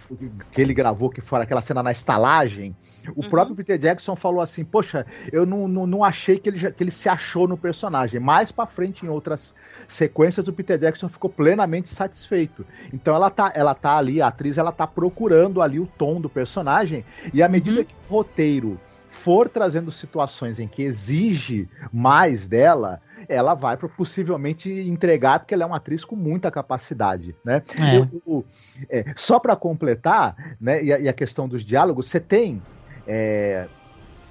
que 0.53 0.61
ele 0.61 0.73
gravou, 0.73 1.11
que 1.11 1.21
foi 1.21 1.41
aquela 1.41 1.61
cena 1.61 1.83
na 1.83 1.91
estalagem, 1.91 2.77
o 3.15 3.23
uhum. 3.23 3.31
próprio 3.31 3.57
Peter 3.57 3.79
Jackson 3.79 4.15
falou 4.15 4.41
assim: 4.41 4.65
Poxa, 4.65 5.05
eu 5.33 5.45
não, 5.45 5.67
não, 5.67 5.87
não 5.87 6.05
achei 6.05 6.39
que 6.39 6.49
ele, 6.49 6.73
que 6.73 6.83
ele 6.85 6.91
se 6.91 7.09
achou 7.09 7.49
no 7.49 7.57
personagem. 7.57 8.21
Mais 8.21 8.53
pra 8.53 8.67
frente, 8.67 9.05
em 9.05 9.09
outras 9.09 9.55
sequências, 9.89 10.47
o 10.47 10.53
Peter 10.53 10.79
Jackson 10.79 11.09
ficou 11.09 11.29
plenamente 11.29 11.89
satisfeito. 11.89 12.65
Então 12.93 13.15
ela 13.15 13.31
tá, 13.31 13.53
ela 13.55 13.75
tá 13.75 13.97
ali, 13.97 14.23
a 14.23 14.29
atriz, 14.29 14.57
ela 14.59 14.73
tá 14.73 14.87
procurando 14.87 15.61
ali 15.61 15.81
o 15.81 15.87
tom 15.87 16.21
do 16.21 16.29
personagem, 16.29 17.05
e 17.35 17.43
à 17.43 17.49
medida 17.49 17.81
uhum. 17.81 17.85
que 17.85 17.95
o 18.09 18.13
roteiro 18.13 18.81
for 19.11 19.49
trazendo 19.49 19.91
situações 19.91 20.61
em 20.61 20.69
que 20.69 20.83
exige 20.83 21.69
mais 21.93 22.47
dela, 22.47 23.01
ela 23.29 23.55
vai 23.55 23.77
possivelmente 23.77 24.71
entregar, 24.71 25.41
porque 25.41 25.55
ela 25.55 25.65
é 25.65 25.67
uma 25.67 25.77
atriz 25.77 26.05
com 26.05 26.17
muita 26.17 26.51
capacidade, 26.51 27.35
né? 27.45 27.63
É. 27.81 27.99
Eu, 27.99 28.23
eu, 28.27 28.45
é, 28.89 29.13
só 29.17 29.39
para 29.39 29.57
completar, 29.57 30.57
né, 30.61 30.83
e 30.83 30.93
a, 30.93 30.99
e 30.99 31.09
a, 31.09 31.13
questão 31.13 31.49
dos 31.49 31.65
diálogos, 31.65 32.07
você 32.07 32.21
tem 32.21 32.63
é, 33.07 33.67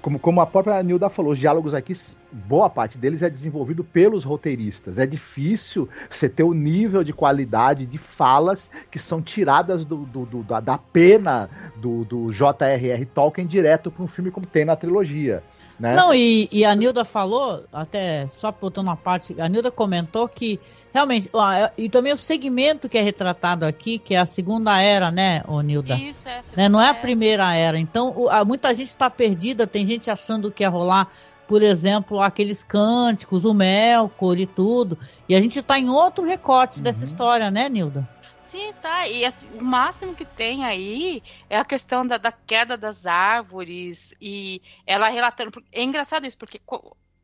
como, 0.06 0.20
como 0.20 0.40
a 0.40 0.46
própria 0.46 0.80
Nilda 0.84 1.10
falou, 1.10 1.32
os 1.32 1.38
diálogos 1.38 1.74
aqui, 1.74 1.92
boa 2.30 2.70
parte 2.70 2.96
deles 2.96 3.22
é 3.22 3.28
desenvolvido 3.28 3.82
pelos 3.82 4.22
roteiristas. 4.22 5.00
É 5.00 5.06
difícil 5.06 5.88
você 6.08 6.28
ter 6.28 6.44
o 6.44 6.52
nível 6.52 7.02
de 7.02 7.12
qualidade 7.12 7.84
de 7.84 7.98
falas 7.98 8.70
que 8.88 9.00
são 9.00 9.20
tiradas 9.20 9.84
do, 9.84 9.96
do, 10.04 10.24
do 10.24 10.42
da, 10.44 10.60
da, 10.60 10.78
pena 10.78 11.50
do, 11.74 12.04
do 12.04 12.32
J.R.R. 12.32 13.04
Tolkien 13.06 13.48
direto 13.48 13.90
para 13.90 14.04
um 14.04 14.06
filme 14.06 14.30
como 14.30 14.46
tem 14.46 14.64
na 14.64 14.76
trilogia. 14.76 15.42
Né? 15.78 15.94
Não, 15.94 16.14
e, 16.14 16.48
e 16.50 16.64
a 16.64 16.74
Nilda 16.74 17.04
falou, 17.04 17.64
até 17.72 18.26
só 18.38 18.50
botando 18.50 18.86
uma 18.86 18.96
parte, 18.96 19.38
a 19.38 19.48
Nilda 19.48 19.70
comentou 19.70 20.26
que 20.26 20.58
realmente, 20.92 21.28
é, 21.28 21.70
e 21.76 21.90
também 21.90 22.14
o 22.14 22.18
segmento 22.18 22.88
que 22.88 22.96
é 22.96 23.02
retratado 23.02 23.66
aqui, 23.66 23.98
que 23.98 24.14
é 24.14 24.18
a 24.18 24.24
segunda 24.24 24.80
era, 24.80 25.10
né, 25.10 25.42
ô 25.46 25.60
Nilda? 25.60 25.94
Isso, 25.96 26.26
é 26.26 26.40
né? 26.56 26.68
Não 26.68 26.80
é 26.80 26.88
a 26.88 26.94
primeira 26.94 27.54
era. 27.54 27.78
Então, 27.78 28.14
muita 28.46 28.72
gente 28.74 28.88
está 28.88 29.10
perdida, 29.10 29.66
tem 29.66 29.84
gente 29.84 30.10
achando 30.10 30.50
que 30.50 30.62
ia 30.62 30.70
rolar, 30.70 31.08
por 31.46 31.62
exemplo, 31.62 32.20
aqueles 32.20 32.64
cânticos, 32.64 33.44
o 33.44 33.52
Melkor 33.52 34.40
e 34.40 34.46
tudo. 34.46 34.98
E 35.28 35.36
a 35.36 35.40
gente 35.40 35.58
está 35.58 35.78
em 35.78 35.90
outro 35.90 36.24
recorte 36.24 36.78
uhum. 36.78 36.84
dessa 36.84 37.04
história, 37.04 37.50
né, 37.50 37.68
Nilda? 37.68 38.08
Sim, 38.56 38.72
tá. 38.80 39.06
E 39.06 39.22
assim, 39.24 39.48
o 39.52 39.62
máximo 39.62 40.14
que 40.14 40.24
tem 40.24 40.64
aí 40.64 41.22
é 41.50 41.58
a 41.58 41.64
questão 41.64 42.06
da, 42.06 42.16
da 42.16 42.32
queda 42.32 42.76
das 42.76 43.04
árvores 43.04 44.14
e 44.18 44.62
ela 44.86 45.10
relatando. 45.10 45.62
É 45.70 45.82
engraçado 45.82 46.26
isso, 46.26 46.38
porque 46.38 46.58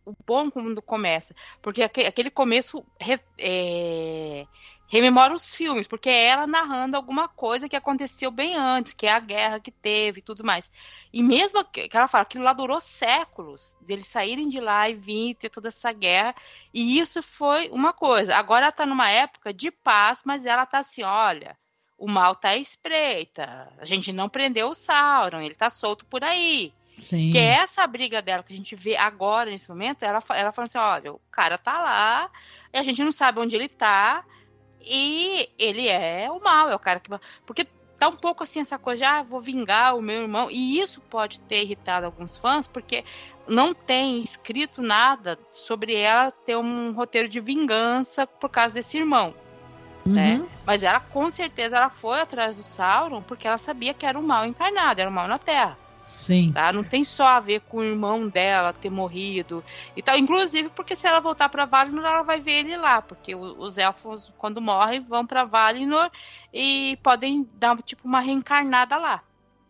o 0.04 0.14
bom 0.26 0.50
quando 0.50 0.82
começa, 0.82 1.34
porque 1.62 1.82
aquele 1.82 2.30
começo 2.30 2.84
é, 3.38 4.46
rememora 4.92 5.32
os 5.34 5.54
filmes, 5.54 5.86
porque 5.86 6.10
é 6.10 6.26
ela 6.26 6.46
narrando 6.46 6.98
alguma 6.98 7.26
coisa 7.26 7.66
que 7.66 7.74
aconteceu 7.74 8.30
bem 8.30 8.54
antes, 8.54 8.92
que 8.92 9.06
é 9.06 9.12
a 9.12 9.18
guerra 9.18 9.58
que 9.58 9.70
teve 9.70 10.18
e 10.18 10.22
tudo 10.22 10.44
mais. 10.44 10.70
E 11.10 11.22
mesmo 11.22 11.64
que 11.64 11.88
ela 11.90 12.06
fala, 12.06 12.20
aquilo 12.20 12.44
lá 12.44 12.52
durou 12.52 12.78
séculos, 12.78 13.74
deles 13.80 14.06
saírem 14.06 14.50
de 14.50 14.60
lá 14.60 14.90
e 14.90 14.94
vir 14.94 15.34
ter 15.36 15.48
toda 15.48 15.68
essa 15.68 15.90
guerra, 15.92 16.34
e 16.74 16.98
isso 16.98 17.22
foi 17.22 17.70
uma 17.70 17.94
coisa. 17.94 18.36
Agora 18.36 18.66
ela 18.66 18.72
tá 18.72 18.84
numa 18.84 19.08
época 19.08 19.50
de 19.50 19.70
paz, 19.70 20.20
mas 20.26 20.44
ela 20.44 20.66
tá 20.66 20.80
assim, 20.80 21.02
olha, 21.02 21.56
o 21.96 22.06
mal 22.06 22.36
tá 22.36 22.50
à 22.50 22.58
espreita. 22.58 23.72
A 23.78 23.86
gente 23.86 24.12
não 24.12 24.28
prendeu 24.28 24.68
o 24.68 24.74
Sauron, 24.74 25.40
ele 25.40 25.54
tá 25.54 25.70
solto 25.70 26.04
por 26.04 26.22
aí. 26.22 26.70
Sim. 26.98 27.30
Que 27.30 27.38
é 27.38 27.54
essa 27.54 27.86
briga 27.86 28.20
dela 28.20 28.42
que 28.42 28.52
a 28.52 28.56
gente 28.56 28.76
vê 28.76 28.94
agora, 28.94 29.50
nesse 29.50 29.70
momento, 29.70 30.02
ela, 30.02 30.22
ela 30.34 30.52
falando 30.52 30.68
assim, 30.68 30.76
olha, 30.76 31.14
o 31.14 31.20
cara 31.30 31.56
tá 31.56 31.80
lá, 31.80 32.30
e 32.70 32.76
a 32.76 32.82
gente 32.82 33.02
não 33.02 33.10
sabe 33.10 33.40
onde 33.40 33.56
ele 33.56 33.70
tá, 33.70 34.22
e 34.84 35.48
ele 35.58 35.88
é 35.88 36.30
o 36.30 36.40
mal, 36.40 36.68
é 36.68 36.74
o 36.74 36.78
cara 36.78 37.00
que... 37.00 37.10
Porque 37.46 37.66
tá 37.98 38.08
um 38.08 38.16
pouco 38.16 38.42
assim 38.42 38.60
essa 38.60 38.78
coisa 38.78 38.98
de, 38.98 39.04
ah, 39.04 39.22
vou 39.22 39.40
vingar 39.40 39.96
o 39.96 40.02
meu 40.02 40.22
irmão, 40.22 40.50
e 40.50 40.80
isso 40.80 41.00
pode 41.02 41.38
ter 41.40 41.62
irritado 41.62 42.04
alguns 42.04 42.36
fãs, 42.36 42.66
porque 42.66 43.04
não 43.46 43.72
tem 43.72 44.20
escrito 44.20 44.82
nada 44.82 45.38
sobre 45.52 45.94
ela 45.94 46.30
ter 46.30 46.56
um 46.56 46.92
roteiro 46.92 47.28
de 47.28 47.38
vingança 47.38 48.26
por 48.26 48.50
causa 48.50 48.74
desse 48.74 48.98
irmão. 48.98 49.32
Né? 50.04 50.38
Uhum. 50.38 50.48
Mas 50.66 50.82
ela 50.82 50.98
com 50.98 51.30
certeza 51.30 51.76
ela 51.76 51.90
foi 51.90 52.20
atrás 52.20 52.56
do 52.56 52.62
Sauron 52.64 53.22
porque 53.22 53.46
ela 53.46 53.56
sabia 53.56 53.94
que 53.94 54.04
era 54.04 54.18
o 54.18 54.22
mal 54.22 54.44
encarnado, 54.44 55.00
era 55.00 55.08
o 55.08 55.12
mal 55.12 55.28
na 55.28 55.38
Terra. 55.38 55.78
Sim. 56.22 56.52
Tá? 56.52 56.72
Não 56.72 56.84
tem 56.84 57.02
só 57.02 57.26
a 57.26 57.40
ver 57.40 57.62
com 57.62 57.78
o 57.78 57.82
irmão 57.82 58.28
dela 58.28 58.72
ter 58.72 58.90
morrido 58.90 59.62
e 59.96 60.02
tal. 60.02 60.16
Inclusive 60.16 60.68
porque 60.68 60.94
se 60.94 61.04
ela 61.06 61.18
voltar 61.18 61.48
para 61.48 61.64
Valinor, 61.64 62.04
ela 62.04 62.22
vai 62.22 62.40
ver 62.40 62.60
ele 62.60 62.76
lá, 62.76 63.02
porque 63.02 63.34
os 63.34 63.76
elfos 63.76 64.32
quando 64.38 64.60
morrem 64.60 65.00
vão 65.00 65.26
para 65.26 65.44
Valinor 65.44 66.10
e 66.54 66.96
podem 67.02 67.48
dar 67.54 67.76
tipo 67.82 68.06
uma 68.06 68.20
reencarnada 68.20 68.96
lá. 68.96 69.20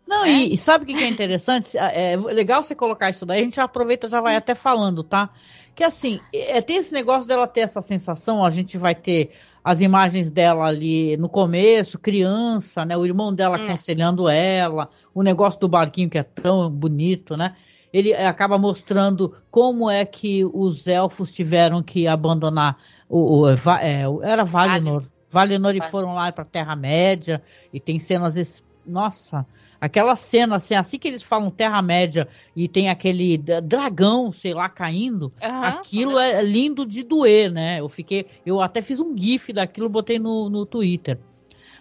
Não, 0.06 0.26
É? 0.26 0.30
e, 0.30 0.52
e 0.52 0.56
sabe 0.58 0.84
o 0.84 0.86
que 0.86 0.94
que 0.94 1.04
é 1.04 1.08
interessante? 1.08 1.76
É 1.80 2.16
legal 2.16 2.62
você 2.62 2.74
colocar 2.74 3.08
isso 3.08 3.24
daí, 3.24 3.40
a 3.40 3.44
gente 3.44 3.60
aproveita 3.60 4.06
e 4.06 4.10
já 4.10 4.20
vai 4.20 4.36
até 4.36 4.54
falando, 4.54 5.02
tá? 5.02 5.30
Que 5.74 5.84
assim, 5.84 6.20
é, 6.34 6.60
tem 6.60 6.76
esse 6.76 6.92
negócio 6.92 7.26
dela 7.26 7.46
ter 7.46 7.60
essa 7.60 7.80
sensação, 7.80 8.44
a 8.44 8.50
gente 8.50 8.76
vai 8.76 8.94
ter 8.94 9.32
as 9.64 9.80
imagens 9.80 10.30
dela 10.30 10.66
ali 10.66 11.16
no 11.16 11.28
começo, 11.28 11.98
criança, 11.98 12.84
né? 12.84 12.96
O 12.96 13.04
irmão 13.04 13.32
dela 13.32 13.58
Hum. 13.58 13.64
aconselhando 13.66 14.28
ela, 14.28 14.88
o 15.14 15.22
negócio 15.22 15.60
do 15.60 15.68
barquinho 15.68 16.10
que 16.10 16.18
é 16.18 16.22
tão 16.22 16.70
bonito, 16.70 17.36
né? 17.36 17.54
Ele 17.92 18.10
eh, 18.12 18.26
acaba 18.26 18.58
mostrando 18.58 19.34
como 19.50 19.88
é 19.90 20.04
que 20.04 20.44
os 20.44 20.86
elfos 20.86 21.30
tiveram 21.30 21.82
que 21.82 22.08
abandonar 22.08 22.76
o, 23.08 23.42
o- 23.42 23.48
é, 23.50 24.04
era 24.22 24.44
Valinor. 24.44 25.04
Valinor 25.30 25.74
e 25.76 25.80
foram 25.80 26.14
lá 26.14 26.30
para 26.32 26.44
Terra 26.44 26.74
Média 26.76 27.42
e 27.72 27.78
tem 27.78 27.98
cenas 27.98 28.62
nossa, 28.84 29.46
aquela 29.82 30.14
cena 30.14 30.56
assim, 30.56 30.76
assim 30.76 30.96
que 30.96 31.08
eles 31.08 31.24
falam 31.24 31.50
Terra 31.50 31.82
Média 31.82 32.28
e 32.54 32.68
tem 32.68 32.88
aquele 32.88 33.36
dragão, 33.36 34.30
sei 34.30 34.54
lá, 34.54 34.68
caindo, 34.68 35.32
Aham. 35.42 35.68
aquilo 35.70 36.18
é 36.20 36.40
lindo 36.40 36.86
de 36.86 37.02
doer, 37.02 37.50
né? 37.50 37.80
Eu 37.80 37.88
fiquei, 37.88 38.24
eu 38.46 38.60
até 38.60 38.80
fiz 38.80 39.00
um 39.00 39.12
gif 39.18 39.52
daquilo, 39.52 39.88
botei 39.88 40.20
no, 40.20 40.48
no 40.48 40.64
Twitter. 40.64 41.18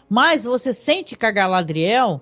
Mas 0.10 0.46
você 0.46 0.74
sente 0.74 1.16
que 1.16 1.26
a 1.28 1.32
Galadriel, 1.32 2.20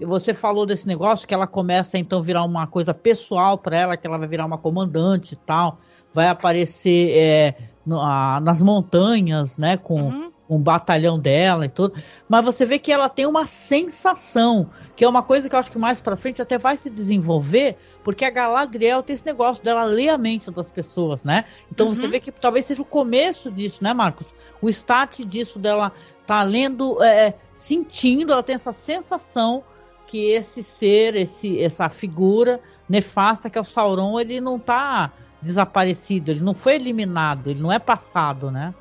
você 0.00 0.34
falou 0.34 0.66
desse 0.66 0.88
negócio 0.88 1.28
que 1.28 1.32
ela 1.32 1.46
começa 1.46 1.96
então 1.96 2.18
a 2.18 2.22
virar 2.22 2.42
uma 2.42 2.66
coisa 2.66 2.92
pessoal 2.92 3.56
para 3.56 3.76
ela, 3.76 3.96
que 3.96 4.06
ela 4.06 4.18
vai 4.18 4.26
virar 4.26 4.44
uma 4.46 4.58
comandante 4.58 5.34
e 5.34 5.36
tal, 5.36 5.78
vai 6.12 6.26
aparecer 6.26 7.16
é, 7.16 7.54
no- 7.86 8.00
a- 8.00 8.40
nas 8.40 8.60
montanhas, 8.60 9.56
né, 9.56 9.76
com 9.76 10.08
Uhum. 10.08 10.32
Um 10.50 10.58
batalhão 10.58 11.18
dela 11.18 11.64
e 11.64 11.68
tudo, 11.68 11.94
mas 12.28 12.44
você 12.44 12.66
vê 12.66 12.78
que 12.78 12.90
ela 12.92 13.08
tem 13.08 13.24
uma 13.24 13.46
sensação, 13.46 14.68
que 14.96 15.04
é 15.04 15.08
uma 15.08 15.22
coisa 15.22 15.48
que 15.48 15.54
eu 15.54 15.58
acho 15.60 15.70
que 15.70 15.78
mais 15.78 16.00
pra 16.00 16.16
frente 16.16 16.42
até 16.42 16.58
vai 16.58 16.76
se 16.76 16.90
desenvolver, 16.90 17.76
porque 18.02 18.24
a 18.24 18.30
Galadriel 18.30 19.02
tem 19.02 19.14
esse 19.14 19.24
negócio 19.24 19.62
dela 19.62 19.84
ler 19.84 20.08
a 20.08 20.18
mente 20.18 20.50
das 20.50 20.70
pessoas, 20.70 21.22
né? 21.24 21.44
Então 21.70 21.88
você 21.88 22.04
Uhum. 22.04 22.10
vê 22.10 22.20
que 22.20 22.32
talvez 22.32 22.64
seja 22.66 22.82
o 22.82 22.84
começo 22.84 23.50
disso, 23.50 23.82
né, 23.82 23.94
Marcos? 23.94 24.34
O 24.60 24.68
start 24.68 25.20
disso 25.20 25.58
dela 25.58 25.92
tá 26.26 26.42
lendo, 26.42 27.02
é, 27.02 27.34
sentindo, 27.54 28.32
ela 28.32 28.42
tem 28.42 28.54
essa 28.56 28.72
sensação 28.72 29.62
que 30.06 30.30
esse 30.32 30.62
ser, 30.62 31.14
esse, 31.14 31.62
essa 31.62 31.88
figura 31.88 32.60
nefasta 32.88 33.48
que 33.48 33.56
é 33.56 33.60
o 33.60 33.64
Sauron, 33.64 34.18
ele 34.18 34.40
não 34.40 34.58
tá 34.58 35.12
desaparecido, 35.40 36.30
ele 36.32 36.40
não 36.40 36.54
foi 36.54 36.74
eliminado, 36.74 37.48
ele 37.48 37.60
não 37.60 37.70
é 37.72 37.78
passado, 37.78 38.50
né? 38.50 38.74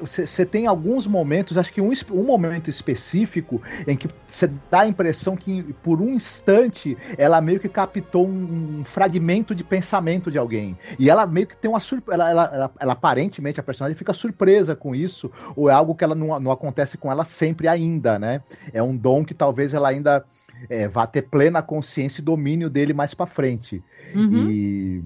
Você 0.00 0.46
tem 0.46 0.66
alguns 0.66 1.06
momentos, 1.06 1.58
acho 1.58 1.72
que 1.72 1.80
um, 1.80 1.90
um 2.12 2.24
momento 2.24 2.70
específico, 2.70 3.60
em 3.86 3.96
que 3.96 4.08
você 4.28 4.50
dá 4.70 4.80
a 4.80 4.86
impressão 4.88 5.36
que 5.36 5.62
por 5.82 6.00
um 6.00 6.10
instante 6.10 6.96
ela 7.18 7.40
meio 7.40 7.60
que 7.60 7.68
captou 7.68 8.26
um, 8.26 8.78
um 8.80 8.84
fragmento 8.84 9.54
de 9.54 9.62
pensamento 9.64 10.30
de 10.30 10.38
alguém. 10.38 10.76
E 10.98 11.10
ela 11.10 11.26
meio 11.26 11.46
que 11.46 11.56
tem 11.56 11.70
uma 11.70 11.80
surpresa. 11.80 12.14
Ela, 12.22 12.30
ela, 12.30 12.50
ela- 12.54 12.70
ela, 12.80 12.92
aparentemente, 12.92 13.60
a 13.60 13.62
personagem 13.62 13.96
fica 13.96 14.12
surpresa 14.12 14.74
com 14.74 14.94
isso, 14.94 15.30
ou 15.54 15.68
é 15.68 15.72
algo 15.72 15.94
que 15.94 16.04
ela 16.04 16.14
não, 16.14 16.38
não 16.40 16.50
acontece 16.50 16.96
com 16.96 17.10
ela 17.10 17.24
sempre 17.24 17.68
ainda, 17.68 18.18
né? 18.18 18.42
É 18.72 18.82
um 18.82 18.96
dom 18.96 19.24
que 19.24 19.34
talvez 19.34 19.74
ela 19.74 19.88
ainda 19.88 20.24
é, 20.68 20.86
vá 20.88 21.06
ter 21.06 21.22
plena 21.22 21.62
consciência 21.62 22.20
e 22.20 22.24
domínio 22.24 22.68
dele 22.70 22.92
mais 22.92 23.14
pra 23.14 23.26
frente. 23.26 23.82
Uhum. 24.14 24.50
E. 24.50 25.04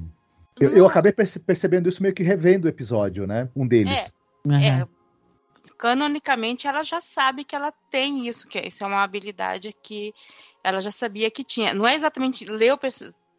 Eu, 0.61 0.71
eu 0.71 0.87
acabei 0.87 1.11
perce- 1.11 1.41
percebendo 1.41 1.89
isso 1.89 2.01
meio 2.03 2.15
que 2.15 2.23
revendo 2.23 2.67
o 2.67 2.69
episódio, 2.69 3.27
né? 3.27 3.49
Um 3.57 3.67
deles. 3.67 3.93
Uhum. 4.47 4.63
É, 4.63 4.87
canonicamente 5.79 6.67
ela 6.67 6.83
já 6.83 7.01
sabe 7.01 7.45
que 7.45 7.55
ela 7.55 7.73
tem 7.91 8.27
isso, 8.29 8.47
que 8.49 8.59
isso 8.61 8.85
é 8.85 8.87
uma 8.87 9.03
habilidade 9.03 9.75
que 9.83 10.15
ela 10.63 10.81
já 10.81 10.91
sabia 10.91 11.31
que 11.31 11.45
tinha. 11.45 11.75
Não 11.75 11.87
é 11.87 11.95
exatamente 11.95 12.45
ler 12.45 12.73
o 12.73 12.79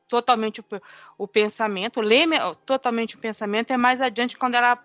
totalmente 0.07 0.61
o, 0.61 0.65
o 1.17 1.27
pensamento, 1.27 2.01
ler 2.01 2.25
me- 2.25 2.37
totalmente 2.65 3.15
o 3.15 3.19
pensamento 3.19 3.71
é 3.71 3.77
mais 3.77 3.99
adiante 4.01 4.37
quando 4.37 4.55
ela 4.55 4.77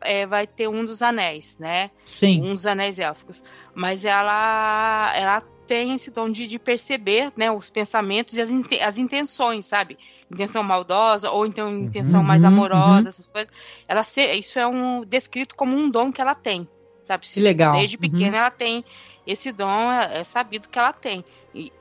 é, 0.00 0.26
vai 0.26 0.46
ter 0.46 0.68
um 0.68 0.84
dos 0.84 1.02
anéis, 1.02 1.56
né? 1.58 1.90
Sim. 2.04 2.42
Um 2.42 2.54
dos 2.54 2.66
anéis 2.66 2.98
élficos. 2.98 3.42
Mas 3.74 4.04
ela 4.04 5.12
ela 5.16 5.40
tem 5.66 5.94
esse 5.94 6.10
dom 6.10 6.30
de, 6.30 6.46
de 6.46 6.58
perceber, 6.58 7.32
né, 7.36 7.50
os 7.50 7.70
pensamentos 7.70 8.36
e 8.36 8.42
as, 8.42 8.50
as 8.82 8.98
intenções, 8.98 9.64
sabe? 9.66 9.98
Intenção 10.30 10.62
maldosa 10.62 11.30
ou 11.30 11.46
então 11.46 11.68
intenção 11.70 12.22
mais 12.22 12.42
Uhum, 12.42 12.48
amorosa, 12.48 13.02
uhum. 13.02 13.08
essas 13.08 13.26
coisas. 13.26 13.52
Ela 13.86 14.02
se, 14.02 14.22
isso 14.34 14.58
é 14.58 14.66
um 14.66 15.04
descrito 15.04 15.54
como 15.54 15.76
um 15.76 15.90
dom 15.90 16.10
que 16.12 16.20
ela 16.20 16.34
tem, 16.34 16.68
sabe? 17.02 17.26
Legal. 17.36 17.72
Desde 17.78 17.96
pequena 17.98 18.38
ela 18.38 18.50
tem 18.50 18.84
esse 19.26 19.52
dom, 19.52 19.92
é, 19.92 20.18
é 20.20 20.24
sabido 20.24 20.68
que 20.68 20.78
ela 20.78 20.92
tem. 20.92 21.24
E 21.52 21.72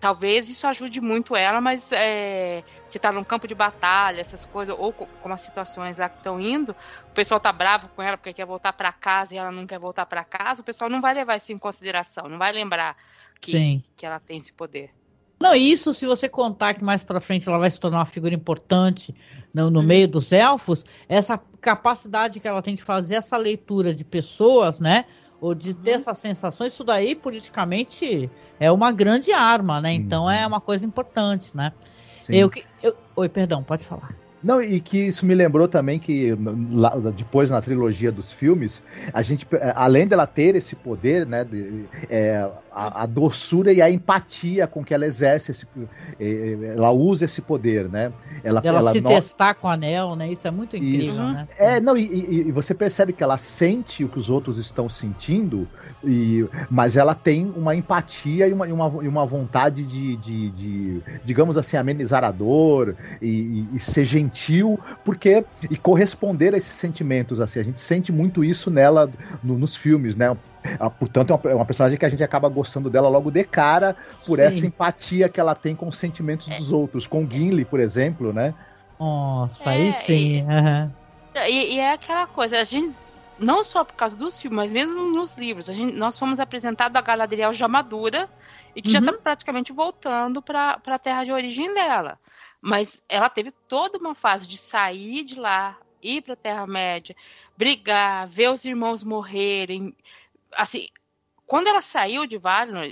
talvez 0.00 0.48
isso 0.48 0.66
ajude 0.66 1.00
muito 1.00 1.36
ela, 1.36 1.60
mas 1.60 1.92
é, 1.92 2.64
se 2.86 2.98
tá 2.98 3.12
num 3.12 3.22
campo 3.22 3.46
de 3.46 3.54
batalha, 3.54 4.20
essas 4.20 4.44
coisas, 4.46 4.74
ou 4.78 4.92
co- 4.94 5.06
como 5.20 5.34
as 5.34 5.42
situações 5.42 5.96
lá 5.98 6.08
que 6.08 6.16
estão 6.16 6.40
indo, 6.40 6.72
o 6.72 7.14
pessoal 7.14 7.38
tá 7.38 7.52
bravo 7.52 7.88
com 7.90 8.02
ela 8.02 8.16
porque 8.16 8.32
quer 8.32 8.46
voltar 8.46 8.72
para 8.72 8.92
casa 8.92 9.34
e 9.34 9.38
ela 9.38 9.52
não 9.52 9.66
quer 9.66 9.78
voltar 9.78 10.06
para 10.06 10.24
casa, 10.24 10.62
o 10.62 10.64
pessoal 10.64 10.88
não 10.90 11.00
vai 11.02 11.12
levar 11.14 11.36
isso 11.36 11.52
em 11.52 11.58
consideração, 11.58 12.28
não 12.28 12.38
vai 12.38 12.50
lembrar 12.50 12.96
que, 13.40 13.52
Sim. 13.52 13.84
que 13.96 14.06
ela 14.06 14.18
tem 14.18 14.38
esse 14.38 14.52
poder. 14.52 14.90
Não, 15.42 15.54
e 15.54 15.72
isso 15.72 15.94
se 15.94 16.04
você 16.04 16.28
contar 16.28 16.74
que 16.74 16.84
mais 16.84 17.02
pra 17.02 17.18
frente 17.20 17.48
ela 17.48 17.58
vai 17.58 17.70
se 17.70 17.80
tornar 17.80 17.98
uma 18.00 18.04
figura 18.04 18.34
importante 18.34 19.14
no, 19.54 19.64
Uhum. 19.64 19.70
no 19.70 19.82
meio 19.82 20.06
dos 20.06 20.32
elfos, 20.32 20.84
essa 21.08 21.40
capacidade 21.60 22.38
que 22.40 22.46
ela 22.46 22.60
tem 22.60 22.74
de 22.74 22.82
fazer 22.82 23.14
essa 23.14 23.38
leitura 23.38 23.94
de 23.94 24.04
pessoas, 24.04 24.80
né? 24.80 25.06
Ou 25.40 25.54
de 25.54 25.72
ter 25.72 25.92
Uhum. 25.92 25.96
essas 25.96 26.18
sensações, 26.18 26.74
isso 26.74 26.84
daí 26.84 27.14
politicamente 27.14 28.30
é 28.58 28.70
uma 28.70 28.92
grande 28.92 29.32
arma, 29.32 29.80
né? 29.80 29.90
Então 29.92 30.24
Uhum. 30.24 30.30
é 30.30 30.46
uma 30.46 30.60
coisa 30.60 30.84
importante, 30.86 31.56
né? 31.56 31.72
Sim. 32.20 32.34
Eu, 32.34 32.50
eu, 32.82 32.94
oi, 33.16 33.28
perdão, 33.30 33.62
pode 33.62 33.86
falar. 33.86 34.14
Não, 34.42 34.62
e 34.62 34.80
que 34.80 34.96
isso 34.96 35.26
me 35.26 35.34
lembrou 35.34 35.68
também 35.68 35.98
que 35.98 36.34
lá- 36.70 36.96
depois 37.14 37.50
na 37.50 37.60
trilogia 37.60 38.10
dos 38.10 38.32
filmes, 38.32 38.82
a 39.12 39.20
gente, 39.20 39.46
além 39.74 40.06
dela 40.06 40.26
ter 40.26 40.56
esse 40.56 40.74
poder, 40.74 41.26
né, 41.26 41.44
de- 41.44 41.84
é, 42.08 42.48
a, 42.80 43.02
a 43.02 43.06
doçura 43.06 43.72
e 43.72 43.82
a 43.82 43.90
empatia 43.90 44.66
com 44.66 44.82
que 44.82 44.94
ela 44.94 45.04
exerce 45.04 45.50
esse, 45.50 45.66
eh, 46.18 46.72
ela 46.76 46.90
usa 46.90 47.26
esse 47.26 47.42
poder, 47.42 47.88
né? 47.90 48.12
Ela, 48.42 48.60
Dela 48.60 48.78
ela 48.78 48.92
se 48.92 49.00
no- 49.00 49.08
testar 49.08 49.54
com 49.54 49.68
o 49.68 49.70
anel, 49.70 50.16
né? 50.16 50.32
Isso 50.32 50.48
é 50.48 50.50
muito 50.50 50.76
incrível, 50.76 51.22
Uhum. 51.24 51.32
né? 51.32 51.46
É, 51.58 51.80
não, 51.80 51.96
e, 51.96 52.04
e- 52.06 52.48
e 52.48 52.52
você 52.52 52.72
percebe 52.74 53.12
que 53.12 53.22
ela 53.22 53.36
sente 53.36 54.04
o 54.04 54.08
que 54.08 54.18
os 54.18 54.30
outros 54.30 54.56
estão 54.58 54.88
sentindo, 54.88 55.68
e, 56.02 56.48
mas 56.70 56.96
ela 56.96 57.14
tem 57.14 57.50
uma 57.50 57.74
empatia 57.74 58.48
e 58.48 58.52
uma, 58.52 58.66
e 58.66 58.72
uma, 58.72 58.86
uma 58.86 59.26
vontade 59.26 59.84
de, 59.84 60.16
de, 60.16 60.50
de, 60.50 61.02
digamos 61.24 61.58
assim, 61.58 61.76
amenizar 61.76 62.24
a 62.24 62.32
dor 62.32 62.96
e, 63.20 63.28
e- 63.72 63.76
e 63.76 63.80
ser 63.80 64.04
gentil, 64.04 64.78
porque 65.04 65.44
e 65.70 65.76
corresponder 65.76 66.54
a 66.54 66.58
esses 66.58 66.72
sentimentos. 66.74 67.40
Assim, 67.40 67.58
a 67.60 67.62
gente 67.62 67.80
sente 67.80 68.10
muito 68.10 68.42
isso 68.42 68.70
nela 68.70 69.10
no- 69.42 69.58
nos 69.58 69.76
filmes, 69.76 70.16
né? 70.16 70.34
Ah, 70.78 70.90
Portanto, 70.90 71.32
é 71.32 71.36
uma, 71.36 71.50
é 71.52 71.54
uma 71.54 71.66
personagem 71.66 71.98
que 71.98 72.04
a 72.04 72.08
gente 72.10 72.22
acaba 72.22 72.48
gostando 72.48 72.90
dela 72.90 73.08
logo 73.08 73.30
de 73.30 73.44
cara 73.44 73.96
por 74.26 74.38
Sim. 74.38 74.44
essa 74.44 74.66
empatia 74.66 75.28
que 75.28 75.40
ela 75.40 75.54
tem 75.54 75.74
com 75.74 75.88
os 75.88 75.96
sentimentos 75.98 76.46
dos 76.46 76.72
outros. 76.72 77.06
Com 77.06 77.28
Gimli, 77.28 77.64
por 77.64 77.80
exemplo, 77.80 78.32
né? 78.32 78.54
Nossa, 78.98 79.70
É, 79.70 79.72
aí 79.72 79.92
sim. 79.92 80.42
aham. 80.42 80.92
E, 81.48 81.74
e 81.74 81.78
é 81.78 81.92
aquela 81.92 82.26
coisa, 82.26 82.60
a 82.60 82.64
gente, 82.64 82.94
não 83.38 83.62
só 83.62 83.84
por 83.84 83.94
causa 83.94 84.16
dos 84.16 84.40
filmes, 84.40 84.56
mas 84.56 84.72
mesmo 84.72 85.12
nos 85.14 85.34
livros, 85.36 85.70
a 85.70 85.72
gente, 85.72 85.94
nós 85.96 86.18
fomos 86.18 86.40
apresentados 86.40 86.96
a 86.98 87.02
Galadriel 87.02 87.54
já 87.54 87.68
madura 87.68 88.28
e 88.74 88.82
que 88.82 88.90
já 88.90 88.98
Uhum. 88.98 89.06
está 89.06 89.12
praticamente 89.22 89.72
voltando 89.72 90.42
para 90.42 90.80
a 90.84 90.98
terra 90.98 91.24
de 91.24 91.32
origem 91.32 91.72
dela. 91.72 92.18
Mas 92.60 93.00
ela 93.08 93.30
teve 93.30 93.52
toda 93.66 93.96
uma 93.98 94.14
fase 94.14 94.46
de 94.46 94.58
sair 94.58 95.24
de 95.24 95.36
lá, 95.38 95.78
ir 96.02 96.22
para 96.22 96.34
a 96.34 96.36
Terra-média, 96.36 97.14
brigar, 97.56 98.28
ver 98.28 98.50
os 98.52 98.64
irmãos 98.64 99.02
morrerem. 99.02 99.96
Assim, 100.52 100.88
quando 101.46 101.66
ela 101.66 101.82
saiu 101.82 102.26
de 102.26 102.38
Valinor, 102.38 102.84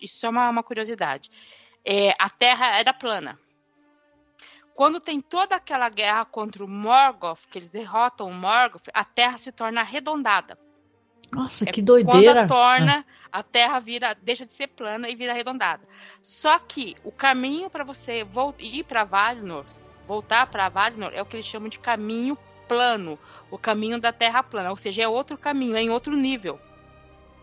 isso 0.00 0.26
é 0.26 0.28
uma, 0.28 0.48
uma 0.48 0.62
curiosidade, 0.62 1.30
é, 1.84 2.14
a 2.18 2.30
Terra 2.30 2.78
era 2.78 2.92
plana. 2.92 3.38
Quando 4.74 5.00
tem 5.00 5.20
toda 5.20 5.56
aquela 5.56 5.88
guerra 5.88 6.24
contra 6.24 6.64
o 6.64 6.68
Morgoth, 6.68 7.40
que 7.50 7.58
eles 7.58 7.68
derrotam 7.68 8.28
o 8.28 8.32
Morgoth, 8.32 8.88
a 8.94 9.04
Terra 9.04 9.36
se 9.38 9.52
torna 9.52 9.80
arredondada. 9.80 10.58
Nossa, 11.34 11.68
é 11.68 11.72
que 11.72 11.82
doideira! 11.82 12.46
Quando 12.46 12.48
torna, 12.48 13.06
a 13.30 13.42
Terra 13.42 13.78
vira, 13.78 14.14
deixa 14.14 14.46
de 14.46 14.52
ser 14.52 14.68
plana 14.68 15.08
e 15.08 15.14
vira 15.14 15.32
arredondada. 15.32 15.86
Só 16.22 16.58
que 16.58 16.96
o 17.04 17.12
caminho 17.12 17.68
para 17.68 17.84
você 17.84 18.26
ir 18.58 18.84
para 18.84 19.04
Valinor, 19.04 19.66
voltar 20.06 20.46
para 20.46 20.68
Valinor, 20.68 21.12
é 21.14 21.20
o 21.20 21.26
que 21.26 21.36
eles 21.36 21.46
chamam 21.46 21.68
de 21.68 21.78
caminho 21.78 22.38
plano, 22.66 23.18
o 23.50 23.58
caminho 23.58 24.00
da 24.00 24.12
Terra 24.12 24.42
plana, 24.42 24.70
ou 24.70 24.76
seja, 24.76 25.02
é 25.02 25.08
outro 25.08 25.36
caminho, 25.36 25.76
é 25.76 25.82
em 25.82 25.90
outro 25.90 26.16
nível. 26.16 26.58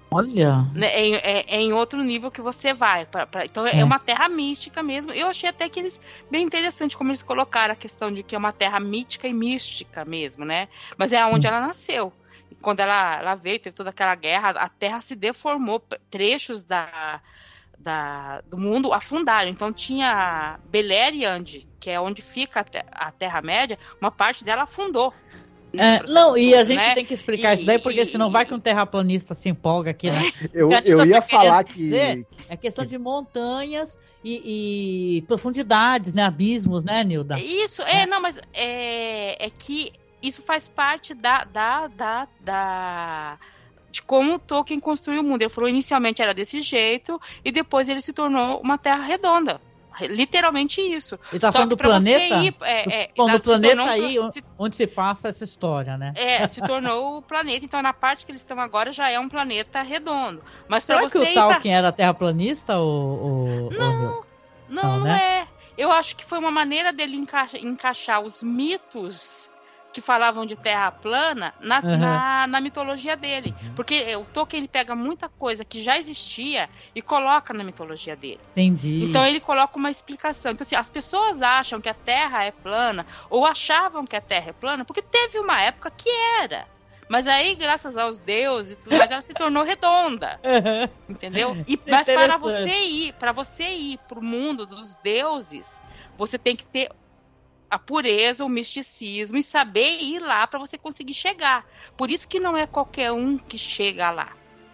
Olha. 0.09 0.65
É, 0.75 1.09
é, 1.09 1.45
é, 1.47 1.61
em 1.61 1.73
outro 1.73 2.01
nível 2.01 2.31
que 2.31 2.41
você 2.41 2.73
vai. 2.73 3.05
Pra, 3.05 3.27
pra, 3.27 3.45
então 3.45 3.67
é. 3.67 3.79
é. 3.79 3.83
uma 3.83 3.99
terra 3.99 4.29
mística 4.29 4.81
mesmo. 4.81 5.11
Eu 5.11 5.27
achei 5.27 5.49
até 5.49 5.67
que 5.67 5.79
eles. 5.79 5.99
Bem 6.31 6.43
interessante 6.43 6.95
como 6.95 7.09
eles 7.11 7.23
colocaram 7.23 7.73
a 7.73 7.77
questão 7.77 8.11
de 8.11 8.23
que 8.23 8.35
é 8.35 8.37
uma 8.37 8.53
terra 8.53 8.79
mítica 8.79 9.27
e 9.27 9.33
mística 9.33 10.05
mesmo, 10.05 10.45
né? 10.45 10.69
Mas 10.97 11.11
é 11.11 11.25
onde 11.25 11.47
hum. 11.47 11.49
ela 11.49 11.61
nasceu. 11.61 12.13
E 12.49 12.55
quando 12.55 12.79
ela, 12.79 13.17
ela 13.17 13.35
veio, 13.35 13.59
teve 13.59 13.75
toda 13.75 13.89
aquela 13.89 14.15
guerra, 14.15 14.51
a 14.51 14.69
terra 14.69 15.01
se 15.01 15.15
deformou, 15.15 15.83
trechos 16.09 16.63
da, 16.63 17.21
da, 17.77 18.41
do 18.41 18.57
mundo 18.57 18.93
afundaram. 18.93 19.49
Então 19.49 19.73
tinha 19.73 20.59
Beleriand, 20.69 21.65
que 21.79 21.89
é 21.89 21.99
onde 21.99 22.21
fica 22.21 22.61
a, 22.61 23.07
a 23.07 23.11
Terra-média, 23.11 23.77
uma 24.01 24.11
parte 24.11 24.43
dela 24.43 24.63
afundou. 24.63 25.13
É, 25.73 26.03
não, 26.03 26.37
e 26.37 26.55
a 26.55 26.63
gente 26.63 26.79
né? 26.79 26.93
tem 26.93 27.05
que 27.05 27.13
explicar 27.13 27.51
e, 27.51 27.55
isso 27.55 27.65
daí, 27.65 27.77
porque 27.77 28.01
e, 28.01 28.05
senão 28.05 28.29
vai 28.29 28.45
que 28.45 28.53
um 28.53 28.59
terraplanista 28.59 29.35
se 29.35 29.49
empolga 29.49 29.91
aqui, 29.91 30.09
né? 30.09 30.31
Eu, 30.53 30.71
eu 30.71 31.05
ia 31.05 31.21
tá 31.21 31.27
falar 31.27 31.63
que. 31.63 31.75
Dizer, 31.75 32.25
é 32.47 32.55
questão 32.55 32.85
de 32.85 32.97
montanhas 32.97 33.97
e, 34.23 35.17
e, 35.17 35.21
profundidades, 35.23 36.13
né? 36.13 36.23
Abismos, 36.23 36.83
né, 36.83 37.03
Nilda? 37.03 37.39
Isso, 37.39 37.81
é, 37.81 38.03
é. 38.03 38.05
não, 38.05 38.21
mas 38.21 38.37
é, 38.53 39.45
é 39.45 39.49
que 39.49 39.91
isso 40.21 40.41
faz 40.41 40.67
parte 40.67 41.13
da, 41.13 41.43
da, 41.43 41.87
da, 41.87 42.27
da 42.39 43.39
de 43.91 44.01
como 44.01 44.35
o 44.35 44.39
Tolkien 44.39 44.79
construiu 44.79 45.21
o 45.21 45.23
mundo. 45.23 45.41
Ele 45.41 45.49
falou 45.49 45.69
inicialmente 45.69 46.21
era 46.21 46.33
desse 46.33 46.61
jeito 46.61 47.19
e 47.43 47.51
depois 47.51 47.87
ele 47.87 48.01
se 48.01 48.13
tornou 48.13 48.59
uma 48.61 48.77
terra 48.77 49.03
redonda. 49.03 49.61
Literalmente 50.01 50.81
isso. 50.81 51.19
Ele 51.31 51.39
tá 51.39 51.47
Só 51.47 51.53
falando 51.53 51.69
do 51.69 51.77
planeta? 51.77 52.35
Ir, 52.43 52.55
é, 52.61 53.03
é, 53.03 53.09
Bom, 53.15 53.29
do 53.29 53.39
planeta 53.39 53.83
aí 53.83 54.17
se, 54.31 54.43
onde 54.57 54.75
se 54.75 54.85
passa 54.85 55.29
essa 55.29 55.43
história, 55.43 55.97
né? 55.97 56.13
É, 56.15 56.47
se 56.49 56.61
tornou 56.61 57.17
o 57.17 57.21
planeta. 57.21 57.65
Então, 57.65 57.81
na 57.81 57.93
parte 57.93 58.25
que 58.25 58.31
eles 58.31 58.41
estão 58.41 58.59
agora, 58.59 58.91
já 58.91 59.09
é 59.09 59.19
um 59.19 59.29
planeta 59.29 59.81
redondo. 59.81 60.43
Mas 60.67 60.83
Será 60.83 61.09
que 61.09 61.17
o 61.17 61.33
Tolkien 61.33 61.61
pra... 61.61 61.71
era 61.71 61.91
terraplanista 61.91 62.77
ou... 62.77 63.19
ou 63.19 63.71
não, 63.71 64.05
ou... 64.05 64.25
não, 64.69 64.83
não, 64.83 64.99
né? 65.01 65.41
é. 65.41 65.57
Eu 65.77 65.91
acho 65.91 66.15
que 66.15 66.25
foi 66.25 66.39
uma 66.39 66.49
maneira 66.49 66.91
dele 66.91 67.15
encaixar, 67.15 67.63
encaixar 67.63 68.21
os 68.21 68.41
mitos 68.41 69.46
que 69.97 70.01
falavam 70.01 70.45
de 70.45 70.55
terra 70.55 70.91
plana 70.91 71.55
na, 71.59 71.79
uhum. 71.79 71.97
na, 71.97 72.45
na, 72.45 72.61
mitologia 72.61 73.17
dele. 73.17 73.55
Uhum. 73.63 73.73
Porque 73.73 74.15
o 74.15 74.25
Tolkien 74.25 74.59
ele 74.59 74.67
pega 74.67 74.95
muita 74.95 75.27
coisa 75.27 75.65
que 75.65 75.81
já 75.81 75.97
existia 75.97 76.69
e 76.93 77.01
coloca 77.01 77.51
na 77.51 77.63
mitologia 77.63 78.15
dele. 78.15 78.39
Entendi. 78.51 79.05
Então 79.05 79.25
ele 79.25 79.39
coloca 79.39 79.75
uma 79.75 79.89
explicação. 79.89 80.51
Então, 80.51 80.63
assim, 80.63 80.75
as 80.75 80.87
pessoas 80.87 81.41
acham 81.41 81.81
que 81.81 81.89
a 81.89 81.95
Terra 81.95 82.43
é 82.43 82.51
plana, 82.51 83.07
ou 83.27 83.43
achavam 83.43 84.05
que 84.05 84.15
a 84.15 84.21
Terra 84.21 84.51
é 84.51 84.53
plana, 84.53 84.85
porque 84.85 85.01
teve 85.01 85.39
uma 85.39 85.59
época 85.59 85.89
que 85.89 86.11
era. 86.43 86.67
Mas 87.09 87.25
aí, 87.25 87.55
graças 87.55 87.97
aos 87.97 88.19
deuses 88.19 88.73
e 88.73 88.77
tudo 88.77 88.95
mais, 88.95 89.09
ela 89.09 89.21
se 89.23 89.33
tornou 89.33 89.63
redonda. 89.63 90.39
Uhum. 90.43 90.89
Entendeu? 91.09 91.57
E, 91.67 91.79
mas 91.87 92.05
para 92.05 92.37
você 92.37 92.69
ir, 92.69 93.13
para 93.13 93.31
você 93.31 93.63
ir 93.63 93.97
pro 94.07 94.21
mundo 94.21 94.67
dos 94.67 94.93
deuses, 95.01 95.81
você 96.15 96.37
tem 96.37 96.55
que 96.55 96.67
ter 96.67 96.91
a 97.69 97.77
pureza, 97.77 98.45
o 98.45 98.49
misticismo 98.49 99.37
e 99.37 99.43
saber 99.43 100.01
ir 100.01 100.19
lá 100.19 100.47
para 100.47 100.59
você 100.59 100.77
conseguir 100.77 101.13
chegar. 101.13 101.65
Por 101.95 102.09
isso 102.09 102.27
que 102.27 102.39
não 102.39 102.55
é 102.55 102.65
qualquer 102.65 103.11
um 103.11 103.37
que 103.37 103.57
chega 103.57 104.09
lá. 104.09 104.31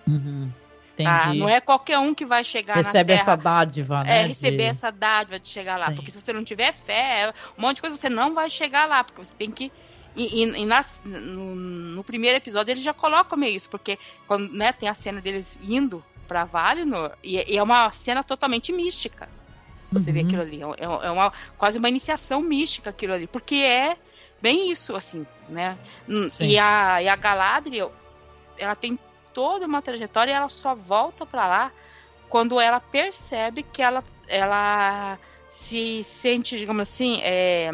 Uhum. 0.07 0.51
Ah, 0.99 1.33
não 1.33 1.49
é 1.49 1.59
qualquer 1.59 1.97
um 1.97 2.13
que 2.13 2.23
vai 2.23 2.43
chegar 2.43 2.75
Recebe 2.75 3.15
na 3.15 3.19
essa 3.19 3.35
dádiva, 3.35 4.03
né? 4.03 4.21
É, 4.21 4.27
receber 4.27 4.57
de... 4.57 4.63
essa 4.63 4.91
dádiva 4.91 5.39
de 5.39 5.49
chegar 5.49 5.79
lá. 5.79 5.87
Sim. 5.87 5.95
Porque 5.95 6.11
se 6.11 6.21
você 6.21 6.31
não 6.31 6.43
tiver 6.43 6.71
fé, 6.73 7.33
um 7.57 7.61
monte 7.61 7.77
de 7.77 7.81
coisa 7.81 7.95
você 7.95 8.09
não 8.09 8.35
vai 8.35 8.49
chegar 8.49 8.87
lá. 8.87 9.03
Porque 9.03 9.23
você 9.23 9.33
tem 9.33 9.49
que. 9.49 9.71
E, 10.15 10.43
e, 10.43 10.61
e 10.61 10.65
nas, 10.65 11.01
no, 11.03 11.55
no, 11.55 12.03
primeiro 12.03 12.37
episódio 12.37 12.71
eles 12.71 12.83
já 12.83 12.93
colocam 12.93 13.35
meio 13.35 13.55
isso, 13.55 13.67
porque 13.67 13.97
quando 14.27 14.53
né, 14.53 14.71
tem 14.71 14.87
a 14.87 14.93
cena 14.93 15.19
deles 15.19 15.59
indo 15.63 16.03
pra 16.27 16.45
Valinor, 16.45 17.13
e, 17.23 17.37
e 17.51 17.57
é 17.57 17.63
uma 17.63 17.91
cena 17.91 18.23
totalmente 18.23 18.71
mística. 18.71 19.27
Você 19.93 20.09
uhum. 20.09 20.15
vê 20.15 20.21
aquilo 20.21 20.41
ali. 20.41 20.61
É, 20.61 20.83
é 20.83 21.11
uma, 21.11 21.31
quase 21.57 21.77
uma 21.77 21.89
iniciação 21.89 22.41
mística 22.41 22.89
aquilo 22.89 23.13
ali. 23.13 23.27
Porque 23.27 23.55
é 23.55 23.97
bem 24.41 24.71
isso, 24.71 24.95
assim, 24.95 25.25
né? 25.47 25.77
E 26.39 26.57
a, 26.57 27.01
e 27.01 27.07
a 27.07 27.15
Galadriel, 27.15 27.91
ela 28.57 28.75
tem 28.75 28.99
toda 29.33 29.65
uma 29.65 29.81
trajetória 29.81 30.31
e 30.31 30.35
ela 30.35 30.49
só 30.49 30.75
volta 30.75 31.25
para 31.25 31.47
lá 31.47 31.71
quando 32.29 32.59
ela 32.59 32.79
percebe 32.79 33.63
que 33.63 33.81
ela, 33.81 34.03
ela 34.27 35.19
se 35.49 36.01
sente, 36.03 36.57
digamos 36.57 36.81
assim, 36.81 37.19
é, 37.21 37.71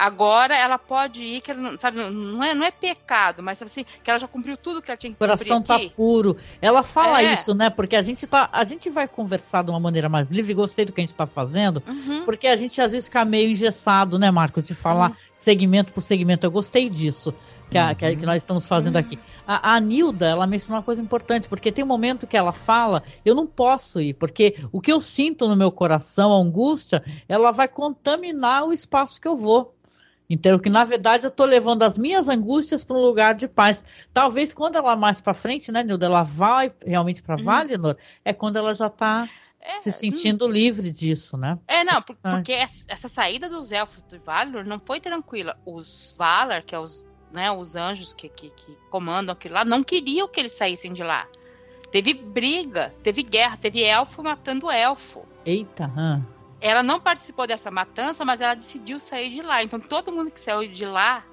Agora 0.00 0.56
ela 0.56 0.78
pode 0.78 1.22
ir, 1.22 1.42
que 1.42 1.50
ela, 1.50 1.76
sabe, 1.76 1.98
não 1.98 2.42
é, 2.42 2.54
não 2.54 2.64
é 2.64 2.70
pecado, 2.70 3.42
mas 3.42 3.60
assim, 3.60 3.84
que 4.02 4.10
ela 4.10 4.18
já 4.18 4.26
cumpriu 4.26 4.56
tudo 4.56 4.80
que 4.80 4.90
ela 4.90 4.96
tinha 4.96 5.12
que 5.12 5.18
cumprir. 5.18 5.34
O 5.34 5.36
coração 5.36 5.60
tá 5.60 5.78
puro. 5.94 6.38
Ela 6.62 6.82
fala 6.82 7.22
é. 7.22 7.34
isso, 7.34 7.54
né? 7.54 7.68
Porque 7.68 7.94
a 7.94 8.00
gente 8.00 8.26
tá, 8.26 8.48
a 8.50 8.64
gente 8.64 8.88
vai 8.88 9.06
conversar 9.06 9.62
de 9.62 9.70
uma 9.70 9.78
maneira 9.78 10.08
mais 10.08 10.28
livre, 10.28 10.54
gostei 10.54 10.86
do 10.86 10.92
que 10.94 11.02
a 11.02 11.04
gente 11.04 11.14
tá 11.14 11.26
fazendo, 11.26 11.82
uhum. 11.86 12.24
porque 12.24 12.46
a 12.46 12.56
gente 12.56 12.80
às 12.80 12.92
vezes 12.92 13.08
fica 13.08 13.26
meio 13.26 13.50
engessado, 13.50 14.18
né, 14.18 14.30
Marcos, 14.30 14.62
de 14.62 14.74
falar 14.74 15.10
uhum. 15.10 15.16
segmento 15.36 15.92
por 15.92 16.00
segmento. 16.00 16.46
Eu 16.46 16.50
gostei 16.50 16.88
disso. 16.88 17.34
Que, 17.68 17.78
a, 17.78 17.94
que, 17.94 18.04
a, 18.04 18.16
que, 18.16 18.26
nós 18.26 18.42
estamos 18.42 18.66
fazendo 18.66 18.96
aqui. 18.96 19.14
Uhum. 19.16 19.22
A, 19.46 19.74
a 19.74 19.80
Nilda, 19.80 20.26
ela 20.26 20.44
mencionou 20.44 20.78
uma 20.78 20.84
coisa 20.84 21.00
importante, 21.00 21.46
porque 21.46 21.70
tem 21.70 21.84
um 21.84 21.86
momento 21.86 22.26
que 22.26 22.36
ela 22.36 22.52
fala, 22.52 23.02
eu 23.24 23.32
não 23.32 23.46
posso 23.46 24.00
ir, 24.00 24.14
porque 24.14 24.56
o 24.72 24.80
que 24.80 24.90
eu 24.90 25.00
sinto 25.00 25.46
no 25.46 25.54
meu 25.54 25.70
coração, 25.70 26.32
a 26.32 26.36
angústia, 26.36 27.04
ela 27.28 27.52
vai 27.52 27.68
contaminar 27.68 28.64
o 28.64 28.72
espaço 28.72 29.20
que 29.20 29.28
eu 29.28 29.36
vou. 29.36 29.72
Então, 30.30 30.56
que 30.60 30.70
na 30.70 30.84
verdade 30.84 31.24
eu 31.24 31.28
estou 31.28 31.44
levando 31.44 31.82
as 31.82 31.98
minhas 31.98 32.28
angústias 32.28 32.84
para 32.84 32.96
um 32.96 33.00
lugar 33.00 33.34
de 33.34 33.48
paz. 33.48 33.84
Talvez 34.14 34.54
quando 34.54 34.76
ela 34.76 34.94
mais 34.94 35.20
para 35.20 35.34
frente, 35.34 35.72
né, 35.72 35.82
Nilda, 35.82 36.06
ela 36.06 36.22
vai 36.22 36.72
realmente 36.86 37.20
para 37.20 37.34
uhum. 37.34 37.42
Valinor, 37.42 37.96
é 38.24 38.32
quando 38.32 38.56
ela 38.56 38.72
já 38.72 38.86
está 38.86 39.28
é, 39.60 39.80
se 39.80 39.90
sentindo 39.90 40.46
hum. 40.46 40.48
livre 40.48 40.92
disso, 40.92 41.36
né? 41.36 41.58
É, 41.66 41.82
não, 41.82 42.00
porque 42.00 42.52
essa 42.52 43.08
saída 43.08 43.48
dos 43.50 43.72
elfos 43.72 44.04
de 44.08 44.18
Valinor 44.18 44.64
não 44.64 44.78
foi 44.78 45.00
tranquila. 45.00 45.58
Os 45.66 46.14
Valar, 46.16 46.62
que 46.62 46.76
é 46.76 46.78
os, 46.78 47.04
né, 47.32 47.50
os 47.50 47.74
anjos 47.74 48.12
que, 48.12 48.28
que, 48.28 48.50
que 48.50 48.76
comandam 48.88 49.32
aquilo 49.32 49.56
lá, 49.56 49.64
não 49.64 49.82
queriam 49.82 50.28
que 50.28 50.38
eles 50.38 50.52
saíssem 50.52 50.92
de 50.92 51.02
lá. 51.02 51.26
Teve 51.90 52.14
briga, 52.14 52.94
teve 53.02 53.24
guerra, 53.24 53.56
teve 53.56 53.82
elfo 53.82 54.22
matando 54.22 54.70
elfo. 54.70 55.26
Eita, 55.44 55.88
hum 55.88 56.39
ela 56.60 56.82
não 56.82 57.00
participou 57.00 57.46
dessa 57.46 57.70
matança, 57.70 58.24
mas 58.24 58.40
ela 58.40 58.54
decidiu 58.54 58.98
sair 58.98 59.34
de 59.34 59.42
lá. 59.42 59.62
Então 59.62 59.80
todo 59.80 60.12
mundo 60.12 60.30
que 60.30 60.40
saiu 60.40 60.68
de 60.68 60.84
lá, 60.84 61.24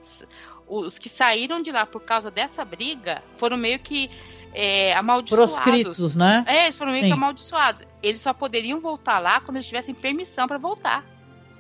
os 0.68 0.98
que 0.98 1.10
saíram 1.10 1.62
de 1.62 1.72
lá 1.72 1.86
por 1.86 2.02
causa 2.02 2.32
dessa 2.32 2.64
briga, 2.64 3.24
foram 3.38 3.58
meio 3.58 3.80
que 3.80 4.10
é, 4.54 4.94
amaldiçoados. 4.94 5.60
Proscritos, 5.60 6.16
né? 6.16 6.44
É, 6.48 6.64
eles 6.66 6.78
foram 6.78 6.92
meio 6.92 7.04
Sim. 7.04 7.10
que 7.10 7.14
amaldiçoados. 7.14 7.84
Eles 8.02 8.22
só 8.22 8.34
poderiam 8.34 8.80
voltar 8.80 9.20
lá 9.20 9.40
quando 9.40 9.58
eles 9.58 9.68
tivessem 9.68 9.94
permissão 9.94 10.48
para 10.48 10.58
voltar. 10.58 11.06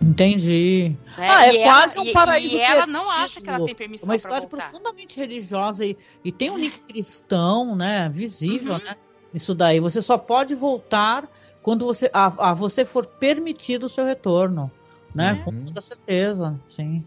Entendi. 0.01 0.95
É, 1.17 1.27
ah, 1.27 1.47
é 1.47 1.63
quase 1.63 1.99
ela, 1.99 2.09
um 2.09 2.13
paraíso. 2.13 2.55
E, 2.55 2.59
e 2.59 2.61
ela 2.61 2.87
não 2.87 3.09
acha 3.09 3.41
que 3.41 3.49
ela 3.49 3.65
tem 3.65 3.75
permissão. 3.75 4.07
Uma 4.07 4.15
história 4.15 4.47
profundamente 4.47 5.19
religiosa 5.19 5.85
e, 5.85 5.97
e 6.23 6.31
tem 6.31 6.49
um 6.49 6.57
link 6.57 6.79
cristão, 6.81 7.75
né? 7.75 8.07
Visível, 8.09 8.73
uhum. 8.75 8.83
né? 8.83 8.95
Isso 9.33 9.53
daí. 9.53 9.79
Você 9.79 10.01
só 10.01 10.17
pode 10.17 10.55
voltar 10.55 11.27
quando 11.67 11.85
você 11.85 12.09
a, 12.13 12.51
a 12.51 12.53
você 12.53 12.85
for 12.85 13.05
permitido 13.05 13.87
o 13.87 13.89
seu 13.89 14.05
retorno, 14.05 14.71
né? 15.13 15.33
Uhum. 15.33 15.43
Com 15.43 15.65
toda 15.65 15.81
certeza, 15.81 16.57
sim. 16.65 17.03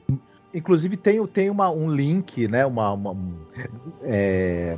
Inclusive 0.53 0.99
tem, 0.99 1.27
tem 1.29 1.49
uma, 1.49 1.71
um 1.71 1.91
link, 1.91 2.47
né? 2.47 2.67
Uma, 2.67 2.93
uma 2.93 3.17
é, 4.03 4.77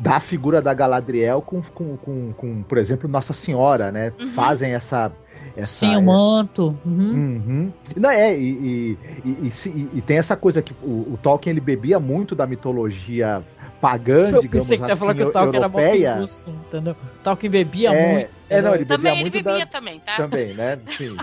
da 0.00 0.18
figura 0.18 0.62
da 0.62 0.72
Galadriel 0.72 1.42
com, 1.42 1.60
com, 1.60 1.98
com, 1.98 2.32
com, 2.32 2.62
por 2.62 2.78
exemplo, 2.78 3.06
Nossa 3.06 3.34
Senhora, 3.34 3.92
né? 3.92 4.14
Uhum. 4.18 4.28
Fazem 4.28 4.72
essa 4.72 5.12
essa, 5.54 5.86
Sim, 5.86 5.96
o 5.96 6.02
manto. 6.02 6.78
Uhum. 6.86 7.10
Uhum. 7.10 7.72
Não, 7.96 8.10
é, 8.10 8.34
e, 8.34 8.96
e, 9.24 9.48
e, 9.66 9.88
e, 9.94 10.00
tem 10.00 10.16
essa 10.16 10.36
coisa 10.36 10.62
que 10.62 10.72
o, 10.82 11.12
o, 11.12 11.18
Tolkien 11.20 11.50
ele 11.50 11.60
bebia 11.60 12.00
muito 12.00 12.34
da 12.34 12.46
mitologia 12.46 13.44
pagã, 13.80 14.30
Eu 14.30 14.40
digamos 14.40 14.70
assim, 14.70 14.82
que 14.82 14.96
falar 14.96 15.14
que 15.14 15.22
o 15.22 15.32
Tolkien 15.32 15.62
europeia. 15.62 16.08
Era 16.08 16.20
russo, 16.20 16.50
entendeu? 16.50 16.94
O 16.94 17.22
Tolkien 17.22 17.50
bebia 17.50 17.90
é, 17.90 18.12
muito. 18.12 18.30
É, 18.48 18.62
não, 18.62 18.74
ele 18.74 18.84
bebia 18.84 18.96
também 18.96 19.20
muito 19.20 19.36
ele 19.36 19.44
bebia 19.44 19.66
da... 19.66 19.70
também, 19.70 20.00
tá? 20.00 20.16
Também, 20.16 20.54
né? 20.54 20.78
Sim. 20.96 21.16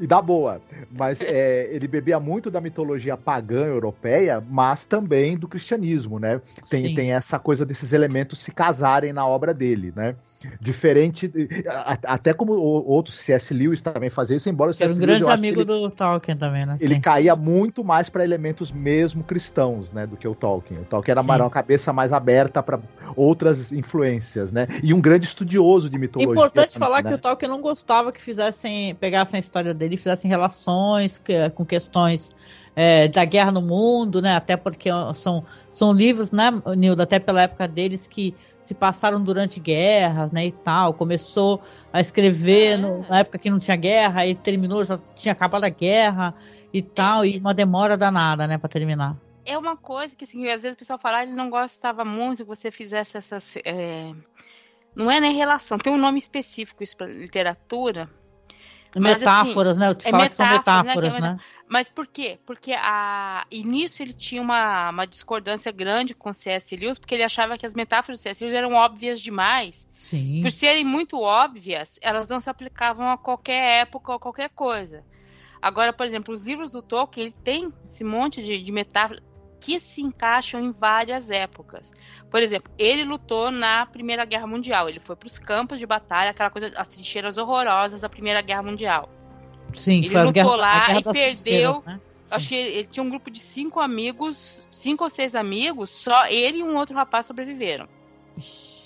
e 0.00 0.06
da 0.06 0.22
boa. 0.22 0.60
Mas 0.90 1.20
é, 1.20 1.68
ele 1.72 1.86
bebia 1.86 2.18
muito 2.18 2.50
da 2.50 2.60
mitologia 2.60 3.16
pagã 3.16 3.66
europeia, 3.66 4.42
mas 4.46 4.86
também 4.86 5.36
do 5.36 5.48
cristianismo, 5.48 6.18
né? 6.18 6.40
Tem, 6.68 6.94
tem 6.94 7.12
essa 7.12 7.38
coisa 7.38 7.64
desses 7.64 7.92
elementos 7.92 8.38
se 8.38 8.52
casarem 8.52 9.12
na 9.12 9.26
obra 9.26 9.54
dele, 9.54 9.92
né? 9.94 10.14
Diferente, 10.60 11.30
até 12.02 12.34
como 12.34 12.54
outros 12.54 13.14
C.S. 13.16 13.54
Lewis 13.54 13.80
também 13.80 14.10
fazia 14.10 14.36
isso, 14.36 14.48
embora 14.48 14.72
o 14.72 14.74
C.S. 14.74 14.90
Era 14.90 14.92
um 14.92 15.00
grande 15.00 15.30
amigo 15.30 15.60
ele, 15.60 15.66
do 15.66 15.88
Tolkien 15.88 16.36
também, 16.36 16.66
né? 16.66 16.76
Ele 16.80 16.94
Sim. 16.94 17.00
caía 17.00 17.36
muito 17.36 17.84
mais 17.84 18.10
para 18.10 18.24
elementos 18.24 18.72
mesmo 18.72 19.22
cristãos, 19.22 19.92
né, 19.92 20.04
do 20.04 20.16
que 20.16 20.26
o 20.26 20.34
Tolkien. 20.34 20.80
O 20.80 20.84
Tolkien 20.84 21.12
era 21.12 21.22
uma 21.22 21.50
cabeça 21.50 21.92
mais 21.92 22.12
aberta 22.12 22.60
para 22.60 22.80
outras 23.14 23.70
influências, 23.70 24.50
né? 24.50 24.66
E 24.82 24.92
um 24.92 25.00
grande 25.00 25.26
estudioso 25.26 25.88
de 25.88 25.96
mitologia. 25.96 26.32
Importante 26.32 26.74
também, 26.74 26.88
falar 26.88 27.02
né? 27.04 27.10
que 27.10 27.14
o 27.14 27.18
Tolkien 27.18 27.48
não 27.48 27.60
gostava 27.60 28.10
que 28.10 28.20
fizessem, 28.20 28.96
pegassem 28.96 29.36
a 29.36 29.40
história 29.40 29.72
dele 29.72 29.94
e 29.94 29.98
fizessem 29.98 30.28
relações 30.28 30.71
que, 31.24 31.50
com 31.50 31.64
questões 31.64 32.30
é, 32.74 33.08
da 33.08 33.24
guerra 33.24 33.52
no 33.52 33.62
mundo, 33.62 34.20
né? 34.22 34.36
Até 34.36 34.56
porque 34.56 34.88
são, 35.14 35.44
são 35.70 35.92
livros, 35.92 36.32
né, 36.32 36.50
Nildo, 36.76 37.02
até 37.02 37.18
pela 37.18 37.42
época 37.42 37.68
deles 37.68 38.06
que 38.06 38.34
se 38.60 38.74
passaram 38.74 39.22
durante 39.22 39.60
guerras, 39.60 40.30
né, 40.30 40.46
e 40.46 40.52
tal. 40.52 40.94
Começou 40.94 41.60
a 41.92 42.00
escrever 42.00 42.78
no, 42.78 43.06
na 43.08 43.18
época 43.20 43.38
que 43.38 43.50
não 43.50 43.58
tinha 43.58 43.76
guerra 43.76 44.26
e 44.26 44.34
terminou, 44.34 44.84
já 44.84 44.98
tinha 45.14 45.32
acabado 45.32 45.64
a 45.64 45.68
guerra 45.68 46.34
e 46.72 46.80
tal, 46.80 47.24
e 47.24 47.38
uma 47.38 47.52
demora 47.52 47.96
danada, 47.96 48.46
né, 48.46 48.56
para 48.56 48.68
terminar. 48.68 49.16
É 49.44 49.58
uma 49.58 49.76
coisa 49.76 50.14
que, 50.14 50.24
assim, 50.24 50.46
às 50.46 50.62
vezes 50.62 50.76
o 50.76 50.78
pessoal 50.78 50.98
fala, 50.98 51.18
ah, 51.18 51.22
ele 51.24 51.34
não 51.34 51.50
gostava 51.50 52.04
muito 52.04 52.38
que 52.38 52.48
você 52.48 52.70
fizesse 52.70 53.16
essas... 53.16 53.56
É... 53.64 54.12
Não 54.94 55.10
é 55.10 55.18
nem 55.18 55.34
relação, 55.34 55.78
tem 55.78 55.92
um 55.92 55.98
nome 55.98 56.18
específico 56.18 56.82
isso 56.82 56.96
para 56.96 57.06
literatura. 57.06 58.08
Metáforas, 58.96 59.76
mas, 59.76 59.78
assim, 59.78 59.80
né? 59.80 59.88
Eu 59.88 59.94
te 59.94 60.08
é 60.08 60.10
falo 60.10 60.28
que 60.28 60.34
são 60.34 60.48
metáforas, 60.48 61.12
né? 61.14 61.18
É 61.18 61.20
né? 61.20 61.36
Mas 61.68 61.88
por 61.88 62.06
quê? 62.06 62.38
Porque 62.44 62.72
a... 62.72 63.46
início 63.50 64.02
ele 64.02 64.12
tinha 64.12 64.42
uma, 64.42 64.90
uma 64.90 65.06
discordância 65.06 65.72
grande 65.72 66.14
com 66.14 66.32
C.S. 66.32 66.76
Lewis, 66.76 66.98
porque 66.98 67.14
ele 67.14 67.24
achava 67.24 67.56
que 67.56 67.64
as 67.64 67.74
metáforas 67.74 68.20
do 68.20 68.22
C.S. 68.22 68.44
Lewis 68.44 68.56
eram 68.56 68.74
óbvias 68.74 69.20
demais. 69.20 69.86
Sim. 69.98 70.42
Por 70.42 70.50
serem 70.50 70.84
muito 70.84 71.18
óbvias, 71.18 71.98
elas 72.02 72.28
não 72.28 72.40
se 72.40 72.50
aplicavam 72.50 73.10
a 73.10 73.16
qualquer 73.16 73.80
época 73.80 74.12
ou 74.12 74.20
qualquer 74.20 74.50
coisa. 74.50 75.02
Agora, 75.62 75.92
por 75.92 76.04
exemplo, 76.04 76.34
os 76.34 76.44
livros 76.44 76.70
do 76.70 76.82
Tolkien, 76.82 77.26
ele 77.26 77.34
tem 77.42 77.72
esse 77.86 78.04
monte 78.04 78.42
de, 78.42 78.62
de 78.62 78.72
metáforas 78.72 79.22
que 79.62 79.78
se 79.78 80.02
encaixam 80.02 80.60
em 80.60 80.72
várias 80.72 81.30
épocas. 81.30 81.92
Por 82.28 82.42
exemplo, 82.42 82.70
ele 82.76 83.04
lutou 83.04 83.52
na 83.52 83.86
Primeira 83.86 84.24
Guerra 84.24 84.46
Mundial. 84.46 84.88
Ele 84.88 84.98
foi 84.98 85.14
para 85.14 85.28
os 85.28 85.38
campos 85.38 85.78
de 85.78 85.86
batalha, 85.86 86.30
aquela 86.30 86.50
coisa, 86.50 86.72
as 86.76 86.88
trincheiras 86.88 87.38
horrorosas 87.38 88.00
da 88.00 88.08
Primeira 88.08 88.42
Guerra 88.42 88.64
Mundial. 88.64 89.08
Sim, 89.72 89.98
ele 89.98 90.10
foi 90.10 90.24
lutou 90.24 90.56
lá 90.56 90.98
e 90.98 91.02
perdeu. 91.04 91.80
Né? 91.86 92.00
Acho 92.28 92.48
que 92.48 92.54
ele, 92.56 92.78
ele, 92.78 92.88
tinha 92.90 93.04
um 93.04 93.08
grupo 93.08 93.30
de 93.30 93.38
cinco 93.38 93.78
amigos, 93.78 94.64
cinco 94.68 95.04
ou 95.04 95.10
seis 95.10 95.34
amigos, 95.36 95.90
só 95.90 96.26
ele 96.26 96.58
e 96.58 96.62
um 96.62 96.76
outro 96.76 96.96
rapaz 96.96 97.26
sobreviveram. 97.26 97.86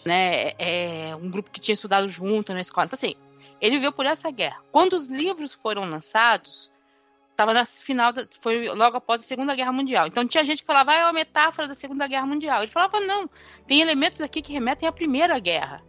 Né? 0.05 0.49
É, 0.49 1.09
é, 1.09 1.16
um 1.16 1.31
grupo 1.31 1.51
que 1.51 1.61
tinha 1.61 1.72
estudado 1.72 2.07
junto 2.09 2.53
na 2.53 2.61
escola. 2.61 2.85
Então, 2.85 2.99
assim, 2.99 3.14
ele 3.62 3.77
viveu 3.77 3.93
por 3.93 4.05
essa 4.05 4.31
guerra. 4.31 4.59
Quando 4.70 4.93
os 4.93 5.07
livros 5.07 5.55
foram 5.55 5.89
lançados, 5.89 6.70
estava 7.37 7.53
na 7.53 7.66
final, 7.66 8.12
da, 8.12 8.26
foi 8.41 8.68
logo 8.70 8.97
após 8.97 9.20
a 9.20 9.24
Segunda 9.24 9.55
Guerra 9.55 9.72
Mundial. 9.72 10.07
Então 10.07 10.26
tinha 10.26 10.43
gente 10.43 10.62
que 10.62 10.66
falava, 10.66 10.93
ah, 10.93 10.97
é 10.97 11.05
uma 11.05 11.12
metáfora 11.12 11.68
da 11.68 11.74
Segunda 11.74 12.07
Guerra 12.07 12.26
Mundial. 12.26 12.62
Ele 12.62 12.72
falava, 12.72 12.99
não, 13.01 13.28
tem 13.66 13.80
elementos 13.80 14.22
aqui 14.22 14.41
que 14.41 14.53
remetem 14.53 14.89
à 14.89 14.93
Primeira 14.93 15.39
Guerra. 15.39 15.82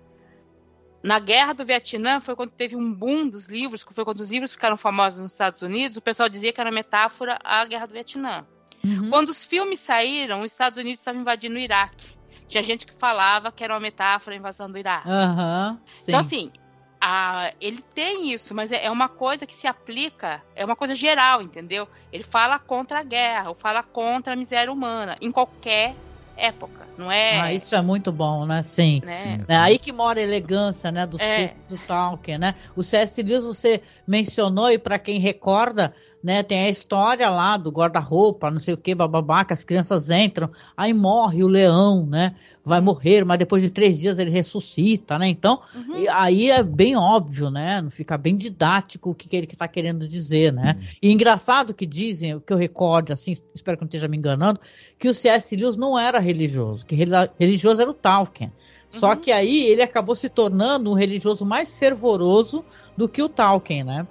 Na 1.02 1.20
Guerra 1.20 1.54
do 1.54 1.66
Vietnã 1.66 2.20
foi 2.20 2.36
quando 2.36 2.52
teve 2.52 2.76
um 2.76 2.94
boom 2.94 3.30
dos 3.30 3.48
livros, 3.48 3.86
foi 3.90 4.04
quando 4.04 4.20
os 4.20 4.30
livros 4.30 4.52
ficaram 4.52 4.76
famosos 4.76 5.22
nos 5.22 5.32
Estados 5.32 5.62
Unidos, 5.62 5.96
o 5.98 6.02
pessoal 6.02 6.28
dizia 6.28 6.52
que 6.52 6.60
era 6.60 6.72
metáfora 6.72 7.40
à 7.44 7.64
Guerra 7.64 7.86
do 7.86 7.94
Vietnã. 7.94 8.46
Uhum. 8.84 9.10
Quando 9.10 9.30
os 9.30 9.44
filmes 9.44 9.80
saíram, 9.80 10.42
os 10.42 10.52
Estados 10.52 10.78
Unidos 10.78 11.00
estavam 11.00 11.22
invadindo 11.22 11.56
o 11.56 11.60
Iraque. 11.60 12.18
Tinha 12.48 12.64
gente 12.64 12.86
que 12.86 12.94
falava 12.94 13.52
que 13.52 13.64
era 13.64 13.74
uma 13.74 13.80
metáfora 13.80 14.36
à 14.36 14.40
invasão 14.40 14.70
do 14.70 14.78
Iraque. 14.78 15.08
Uhum, 15.08 15.80
então, 16.08 16.20
assim, 16.20 16.52
a, 17.00 17.54
ele 17.62 17.82
tem 17.94 18.32
isso, 18.34 18.54
mas 18.54 18.72
é, 18.72 18.86
é, 18.86 18.92
uma 18.92 19.08
coisa 19.08 19.46
que 19.46 19.54
se 19.54 19.68
aplica, 19.68 20.42
é 20.56 20.66
uma 20.66 20.76
coisa 20.76 20.96
geral, 20.96 21.42
entendeu? 21.42 21.88
Ele 22.12 22.24
fala 22.24 22.58
contra 22.60 23.00
a 23.00 23.04
guerra, 23.04 23.50
ou 23.50 23.56
fala 23.56 23.84
contra 23.84 24.34
a 24.34 24.36
miséria 24.36 24.72
humana, 24.72 25.18
em 25.22 25.32
qualquer 25.32 25.96
época, 26.36 26.88
não 26.98 27.12
é? 27.12 27.40
Ah, 27.40 27.54
isso 27.54 27.76
é 27.76 27.82
muito 27.82 28.12
bom, 28.12 28.46
né? 28.46 28.62
Sim. 28.64 29.02
Né? 29.04 29.44
É 29.48 29.56
aí 29.56 29.80
que 29.80 29.92
mora 29.92 30.20
a 30.20 30.24
elegância, 30.24 30.92
né, 30.92 31.06
dos 31.06 31.20
é. 31.20 31.48
textos 31.48 31.68
do 31.70 31.78
Tolkien, 31.86 32.38
né? 32.38 32.56
O 32.76 32.84
C.S. 32.84 33.22
Lewis 33.24 33.44
você 33.44 33.82
mencionou 34.06 34.72
e 34.72 34.78
para 34.78 35.00
quem 35.00 35.20
recorda, 35.20 35.94
né? 36.24 36.44
Tem 36.44 36.66
a 36.66 36.70
história 36.70 37.30
lá 37.30 37.58
do 37.58 37.72
guarda-roupa, 37.72 38.52
não 38.52 38.60
sei 38.60 38.74
o 38.74 38.78
que, 38.78 38.94
bababá, 38.96 39.46
que 39.46 39.54
as 39.54 39.64
crianças 39.64 40.10
entram, 40.10 40.50
aí 40.76 40.94
morre 40.94 41.44
o 41.44 41.48
leão, 41.48 42.06
né? 42.06 42.36
Vai 42.66 42.82
morrer, 42.82 43.24
mas 43.24 43.38
depois 43.38 43.62
de 43.62 43.70
três 43.70 43.98
dias 43.98 44.20
ele 44.20 44.30
ressuscita, 44.30 45.18
né? 45.18 45.28
Então, 45.28 45.62
uhum. 45.74 46.06
aí 46.12 46.50
é 46.50 46.62
bem 46.62 46.96
óbvio, 46.96 47.50
né? 47.50 47.82
Não 47.82 47.90
fica 47.90 48.18
bem 48.18 48.36
didático 48.36 49.12
o 49.12 49.16
que, 49.16 49.30
que 49.30 49.36
ele 49.36 49.48
está 49.48 49.68
querendo 49.68 50.08
dizer, 50.08 50.52
né? 50.52 50.76
Uhum. 50.78 50.88
E 51.02 51.12
engraçado 51.12 51.74
que 51.74 51.86
dizem, 51.86 52.36
o 52.36 52.42
que 52.42 52.52
eu 52.52 52.58
recorde, 52.58 53.14
assim, 53.14 53.36
espero 53.54 53.78
que 53.78 53.84
não 53.84 53.88
esteja 53.88 54.08
me 54.08 54.18
enganando, 54.18 54.60
que 55.00 55.08
o 55.08 55.14
C.S. 55.14 55.56
Lewis 55.56 55.78
não 55.78 55.98
era 55.98 56.20
religioso, 56.20 56.86
que 56.86 56.96
religioso 57.40 57.82
era 57.82 57.90
o 57.90 57.94
Tolkien. 57.94 58.52
Só 58.90 59.12
uhum. 59.12 59.18
que 59.18 59.32
aí 59.32 59.66
ele 59.66 59.82
acabou 59.82 60.16
se 60.16 60.30
tornando 60.30 60.90
um 60.90 60.94
religioso 60.94 61.46
mais 61.46 61.72
fervoroso 61.72 62.64
do 62.96 63.08
que 63.08 63.22
o 63.22 63.30
Tolkien, 63.30 63.84
né? 63.84 64.08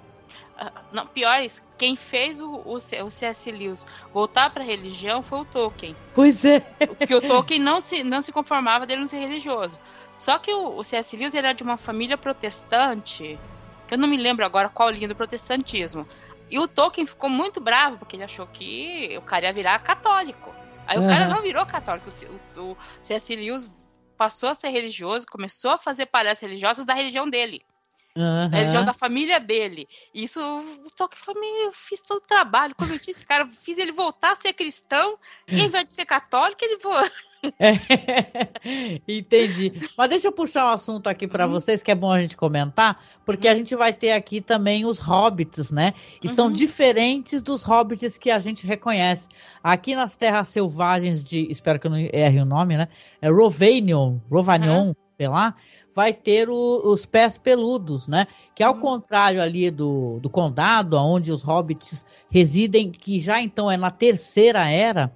Ah, 0.57 0.83
não, 0.91 1.07
pior 1.07 1.41
isso, 1.43 1.61
quem 1.77 1.95
fez 1.95 2.39
o, 2.39 2.49
o, 2.49 2.75
o 2.75 2.81
C.S. 3.11 3.51
Lewis 3.51 3.85
voltar 4.13 4.49
para 4.49 4.63
a 4.63 4.65
religião 4.65 5.21
foi 5.21 5.41
o 5.41 5.45
Tolkien. 5.45 5.95
Pois 6.13 6.43
é. 6.43 6.59
Porque 6.59 7.13
o 7.13 7.21
Tolkien 7.21 7.59
não 7.59 7.79
se, 7.79 8.03
não 8.03 8.21
se 8.21 8.31
conformava 8.31 8.85
dele 8.85 9.01
não 9.01 9.07
ser 9.07 9.19
religioso. 9.19 9.79
Só 10.13 10.39
que 10.39 10.51
o, 10.51 10.77
o 10.77 10.83
C.S. 10.83 11.15
Lewis 11.15 11.35
era 11.35 11.53
de 11.53 11.63
uma 11.63 11.77
família 11.77 12.17
protestante, 12.17 13.39
que 13.87 13.93
eu 13.93 13.97
não 13.97 14.07
me 14.07 14.17
lembro 14.17 14.45
agora 14.45 14.69
qual 14.69 14.89
linha 14.89 15.07
do 15.07 15.15
protestantismo. 15.15 16.07
E 16.49 16.57
o 16.57 16.67
Tolkien 16.67 17.05
ficou 17.05 17.29
muito 17.29 17.59
bravo, 17.59 17.97
porque 17.97 18.15
ele 18.15 18.23
achou 18.23 18.47
que 18.47 19.15
o 19.17 19.21
cara 19.21 19.45
ia 19.45 19.53
virar 19.53 19.79
católico. 19.79 20.53
Aí 20.87 20.97
uhum. 20.97 21.05
o 21.05 21.09
cara 21.09 21.27
não 21.27 21.41
virou 21.41 21.65
católico. 21.65 22.09
O, 22.09 22.59
o, 22.61 22.71
o 22.71 22.77
C.S. 23.01 23.35
Lewis 23.35 23.69
passou 24.17 24.49
a 24.49 24.55
ser 24.55 24.69
religioso, 24.69 25.27
começou 25.27 25.71
a 25.71 25.77
fazer 25.77 26.07
palestras 26.07 26.49
religiosas 26.49 26.85
da 26.85 26.93
religião 26.93 27.29
dele. 27.29 27.61
Uhum. 28.17 28.45
A 28.45 28.47
religião 28.47 28.83
da 28.83 28.93
família 28.93 29.39
dele. 29.39 29.87
Isso, 30.11 30.39
o 30.41 30.89
Tolkien 30.95 31.21
falou: 31.23 31.43
eu 31.43 31.71
fiz 31.71 32.01
todo 32.01 32.17
o 32.17 32.27
trabalho, 32.27 32.73
converti 32.73 33.11
esse 33.11 33.23
cara, 33.23 33.47
fiz 33.61 33.77
ele 33.77 33.91
voltar 33.91 34.31
a 34.31 34.35
ser 34.35 34.53
cristão, 34.53 35.19
e 35.47 35.61
ao 35.61 35.67
invés 35.67 35.85
de 35.85 35.93
ser 35.93 36.05
católico, 36.05 36.65
ele 36.65 36.77
voou. 36.77 37.07
É, 37.59 37.73
entendi. 39.07 39.71
Mas 39.95 40.09
deixa 40.09 40.29
eu 40.29 40.31
puxar 40.31 40.65
um 40.65 40.73
assunto 40.73 41.05
aqui 41.05 41.27
para 41.27 41.45
uhum. 41.45 41.51
vocês 41.51 41.83
que 41.83 41.91
é 41.91 41.95
bom 41.95 42.11
a 42.11 42.19
gente 42.19 42.35
comentar, 42.35 42.99
porque 43.23 43.47
a 43.47 43.53
gente 43.53 43.75
vai 43.75 43.93
ter 43.93 44.13
aqui 44.13 44.41
também 44.41 44.83
os 44.83 44.97
hobbits, 44.97 45.69
né? 45.69 45.93
E 46.23 46.27
uhum. 46.27 46.33
são 46.33 46.51
diferentes 46.51 47.43
dos 47.43 47.61
hobbits 47.61 48.17
que 48.17 48.31
a 48.31 48.39
gente 48.39 48.65
reconhece. 48.65 49.27
Aqui 49.63 49.95
nas 49.95 50.15
terras 50.15 50.47
selvagens 50.47 51.23
de, 51.23 51.47
espero 51.51 51.79
que 51.79 51.85
eu 51.85 51.91
não 51.91 51.99
erre 52.11 52.41
o 52.41 52.45
nome, 52.45 52.77
né? 52.77 52.87
É 53.21 53.29
Rovanion, 53.29 54.17
Rovanion, 54.27 54.87
uhum. 54.87 54.95
sei 55.15 55.27
lá 55.27 55.53
vai 55.97 56.13
ter 56.13 56.47
o, 56.47 56.81
os 56.91 57.07
pés 57.07 57.39
peludos, 57.39 58.07
né? 58.07 58.27
Que 58.53 58.61
ao 58.61 58.75
uhum. 58.75 58.79
contrário 58.79 59.41
ali 59.41 59.71
do, 59.71 60.19
do 60.19 60.29
condado, 60.29 60.95
onde 60.95 61.31
os 61.31 61.41
hobbits 61.41 62.05
residem, 62.29 62.91
que 62.91 63.17
já 63.17 63.41
então 63.41 63.71
é 63.71 63.77
na 63.77 63.89
terceira 63.89 64.69
era, 64.69 65.11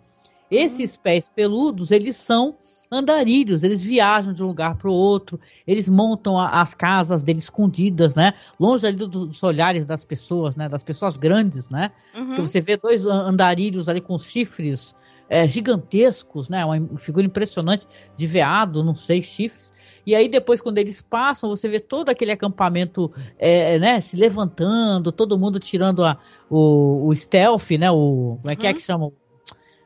esses 0.50 0.96
uhum. 0.96 1.02
pés 1.04 1.30
peludos, 1.30 1.92
eles 1.92 2.16
são 2.16 2.56
andarilhos, 2.92 3.62
eles 3.62 3.84
viajam 3.84 4.34
de 4.34 4.44
um 4.44 4.48
lugar 4.48 4.76
para 4.76 4.90
o 4.90 4.94
outro, 4.94 5.40
eles 5.68 5.88
montam 5.88 6.40
a, 6.40 6.50
as 6.60 6.74
casas 6.74 7.22
deles 7.22 7.44
escondidas, 7.44 8.16
né? 8.16 8.34
Longe 8.60 8.88
ali 8.88 8.98
dos 8.98 9.44
olhares 9.44 9.86
das 9.86 10.04
pessoas, 10.04 10.56
né? 10.56 10.68
Das 10.68 10.82
pessoas 10.82 11.16
grandes, 11.16 11.70
né? 11.70 11.92
Uhum. 12.16 12.38
você 12.38 12.60
vê 12.60 12.76
dois 12.76 13.06
andarilhos 13.06 13.88
ali 13.88 14.02
com 14.02 14.18
chifres 14.18 14.96
é, 15.30 15.48
gigantescos, 15.48 16.50
né? 16.50 16.66
Uma 16.66 16.98
figura 16.98 17.28
impressionante 17.28 17.86
de 18.16 18.26
veado, 18.26 18.84
não 18.84 18.96
sei, 18.96 19.22
chifres. 19.22 19.72
E 20.06 20.16
aí 20.16 20.28
depois, 20.28 20.62
quando 20.62 20.78
eles 20.78 21.02
passam, 21.02 21.50
você 21.50 21.68
vê 21.68 21.80
todo 21.80 22.10
aquele 22.10 22.32
acampamento 22.32 23.12
é, 23.38 23.78
né, 23.80 24.02
se 24.02 24.16
levantando, 24.16 25.12
todo 25.12 25.38
mundo 25.38 25.60
tirando 25.60 26.04
a, 26.04 26.18
o, 26.50 27.08
o 27.08 27.16
stealth, 27.16 27.72
né? 27.72 27.92
O, 27.92 28.38
como 28.42 28.52
é 28.52 28.56
que 28.56 28.66
é 28.66 28.70
uhum. 28.70 28.76
que 28.76 28.82
chama? 28.82 29.12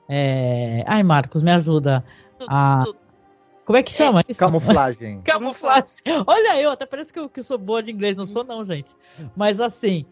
É... 0.08 0.84
Ai, 0.88 1.04
Marcos, 1.04 1.44
me 1.44 1.52
ajuda. 1.52 2.04
A... 2.48 2.84
Como 3.66 3.78
é 3.78 3.84
que 3.84 3.92
chama 3.92 4.22
é, 4.22 4.26
isso? 4.30 4.40
Camuflagem. 4.40 5.22
Camuflagem. 5.26 6.04
Olha 6.28 6.62
eu, 6.62 6.72
até 6.72 6.86
parece 6.86 7.12
que 7.12 7.20
eu, 7.20 7.28
que 7.28 7.40
eu 7.40 7.44
sou 7.44 7.58
boa 7.58 7.82
de 7.82 7.92
inglês, 7.92 8.16
não 8.16 8.28
sou 8.28 8.44
não, 8.44 8.64
gente. 8.64 8.94
Mas 9.36 9.60
assim, 9.60 10.06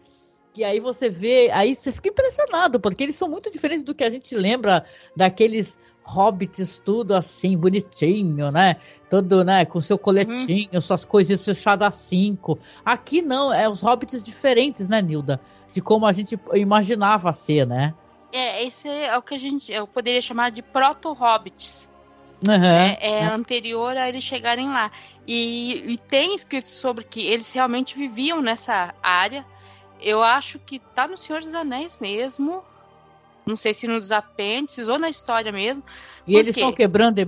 que 0.52 0.64
aí 0.64 0.80
você 0.80 1.08
vê, 1.08 1.50
aí 1.52 1.74
você 1.74 1.92
fica 1.92 2.08
impressionado, 2.08 2.80
porque 2.80 3.02
eles 3.02 3.16
são 3.16 3.28
muito 3.28 3.50
diferentes 3.50 3.84
do 3.84 3.94
que 3.94 4.04
a 4.04 4.10
gente 4.10 4.34
lembra 4.36 4.84
daqueles 5.16 5.78
hobbits 6.04 6.78
tudo 6.78 7.14
assim, 7.14 7.56
bonitinho, 7.56 8.50
né? 8.50 8.76
Todo, 9.14 9.44
né, 9.44 9.64
com 9.64 9.80
seu 9.80 9.96
coletinho, 9.96 10.70
hum. 10.72 10.80
suas 10.80 11.04
coisas 11.04 11.44
fechadas 11.44 11.86
a 11.86 11.90
cinco. 11.92 12.58
Aqui 12.84 13.22
não, 13.22 13.54
é 13.54 13.68
os 13.68 13.80
hobbits 13.80 14.20
diferentes, 14.20 14.88
né, 14.88 15.00
Nilda? 15.00 15.40
De 15.72 15.80
como 15.80 16.04
a 16.04 16.10
gente 16.10 16.36
imaginava 16.52 17.32
ser, 17.32 17.64
né? 17.64 17.94
É, 18.32 18.66
esse 18.66 18.88
é 18.88 19.16
o 19.16 19.22
que 19.22 19.36
a 19.36 19.38
gente, 19.38 19.70
eu 19.72 19.86
poderia 19.86 20.20
chamar 20.20 20.50
de 20.50 20.62
proto-hobbits. 20.62 21.88
Uhum, 22.44 22.64
é, 22.64 22.98
é 23.00 23.24
anterior 23.24 23.96
a 23.96 24.08
eles 24.08 24.24
chegarem 24.24 24.66
lá. 24.68 24.90
E, 25.24 25.92
e, 25.92 25.96
tem 25.96 26.34
escrito 26.34 26.66
sobre 26.66 27.04
que 27.04 27.20
eles 27.20 27.52
realmente 27.52 27.96
viviam 27.96 28.42
nessa 28.42 28.92
área. 29.00 29.46
Eu 30.00 30.24
acho 30.24 30.58
que 30.58 30.80
tá 30.80 31.06
no 31.06 31.16
Senhor 31.16 31.40
dos 31.40 31.54
Anéis 31.54 31.96
mesmo. 32.00 32.64
Não 33.46 33.54
sei 33.54 33.72
se 33.72 33.86
nos 33.86 34.10
apêndices 34.10 34.88
ou 34.88 34.98
na 34.98 35.08
história 35.08 35.52
mesmo. 35.52 35.84
E 36.26 36.36
eles 36.36 36.54
são 36.54 36.68
o 36.68 36.72
quê? 36.72 36.88
Brande? 36.88 37.24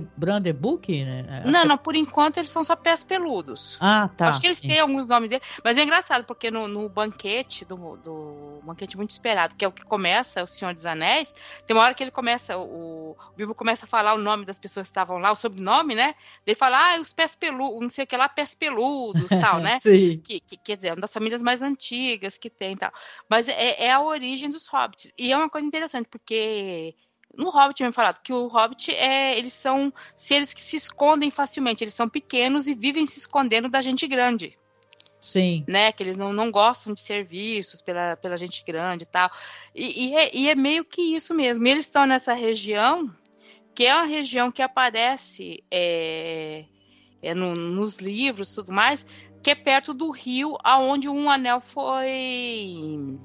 Né? 1.23 1.43
Não, 1.45 1.65
não, 1.65 1.77
por 1.77 1.95
enquanto 1.95 2.37
eles 2.37 2.49
são 2.49 2.63
só 2.63 2.75
pés 2.75 3.03
peludos. 3.03 3.77
Ah, 3.79 4.09
tá. 4.15 4.29
Acho 4.29 4.41
que 4.41 4.47
eles 4.47 4.57
sim. 4.57 4.67
têm 4.67 4.79
alguns 4.79 5.07
nomes 5.07 5.29
dele. 5.29 5.41
Mas 5.63 5.77
é 5.77 5.83
engraçado, 5.83 6.25
porque 6.25 6.49
no, 6.49 6.67
no 6.67 6.89
banquete, 6.89 7.63
do, 7.63 7.75
do, 7.97 8.59
banquete 8.63 8.97
muito 8.97 9.11
esperado, 9.11 9.55
que 9.55 9.63
é 9.63 9.67
o 9.67 9.71
que 9.71 9.83
começa 9.83 10.43
o 10.43 10.47
Senhor 10.47 10.73
dos 10.73 10.85
Anéis, 10.85 11.33
tem 11.65 11.75
uma 11.75 11.83
hora 11.83 11.93
que 11.93 12.03
ele 12.03 12.11
começa, 12.11 12.57
o, 12.57 13.11
o 13.11 13.17
Bilbo 13.35 13.53
começa 13.53 13.85
a 13.85 13.87
falar 13.87 14.13
o 14.13 14.17
nome 14.17 14.45
das 14.45 14.57
pessoas 14.57 14.87
que 14.87 14.91
estavam 14.91 15.17
lá, 15.19 15.31
o 15.31 15.35
sobrenome, 15.35 15.93
né? 15.93 16.15
Ele 16.45 16.55
fala, 16.55 16.95
ah, 16.95 16.99
os 16.99 17.13
pés 17.13 17.35
peludos, 17.35 17.81
não 17.81 17.89
sei 17.89 18.03
o 18.03 18.07
que 18.07 18.17
lá, 18.17 18.27
pés 18.27 18.55
peludos, 18.55 19.27
tal, 19.41 19.59
né? 19.59 19.79
sim. 19.79 20.19
Que, 20.23 20.39
que, 20.39 20.57
quer 20.57 20.75
dizer, 20.75 20.89
é 20.89 20.93
uma 20.93 21.01
das 21.01 21.13
famílias 21.13 21.41
mais 21.41 21.61
antigas 21.61 22.37
que 22.37 22.49
tem 22.49 22.75
tal. 22.75 22.91
Mas 23.29 23.47
é, 23.47 23.85
é 23.85 23.91
a 23.91 24.01
origem 24.01 24.49
dos 24.49 24.67
hobbits. 24.67 25.11
E 25.17 25.31
é 25.31 25.37
uma 25.37 25.49
coisa 25.49 25.67
interessante, 25.67 26.07
porque 26.09 26.95
no 27.37 27.51
Hobbit 27.51 27.83
me 27.83 27.93
falado 27.93 28.19
que 28.21 28.33
o 28.33 28.47
Hobbit 28.47 28.91
é, 28.91 29.37
eles 29.37 29.53
são 29.53 29.93
seres 30.15 30.53
que 30.53 30.61
se 30.61 30.75
escondem 30.75 31.29
facilmente, 31.29 31.83
eles 31.83 31.93
são 31.93 32.09
pequenos 32.09 32.67
e 32.67 32.73
vivem 32.73 33.05
se 33.05 33.19
escondendo 33.19 33.69
da 33.69 33.81
gente 33.81 34.07
grande. 34.07 34.57
Sim. 35.19 35.63
Né, 35.67 35.91
que 35.91 36.03
eles 36.03 36.15
não, 36.17 36.31
não 36.31 36.51
gostam 36.51 36.93
de 36.93 37.01
ser 37.01 37.23
vistos 37.23 37.81
pela, 37.81 38.15
pela 38.15 38.37
gente 38.37 38.63
grande 38.65 39.03
e 39.03 39.07
tal. 39.07 39.29
E, 39.73 40.07
e, 40.07 40.15
é, 40.15 40.35
e 40.35 40.49
é 40.49 40.55
meio 40.55 40.83
que 40.83 41.01
isso 41.01 41.33
mesmo. 41.33 41.65
E 41.67 41.69
eles 41.69 41.85
estão 41.85 42.05
nessa 42.05 42.33
região, 42.33 43.13
que 43.75 43.85
é 43.85 43.93
uma 43.93 44.05
região 44.05 44.51
que 44.51 44.61
aparece 44.61 45.63
é, 45.71 46.65
é 47.21 47.33
no, 47.33 47.55
nos 47.55 47.97
livros 47.97 48.51
e 48.51 48.55
tudo 48.55 48.71
mais, 48.71 49.05
que 49.43 49.51
é 49.51 49.55
perto 49.55 49.93
do 49.93 50.11
rio 50.11 50.57
aonde 50.63 51.09
um 51.09 51.29
anel 51.29 51.61
foi, 51.61 53.17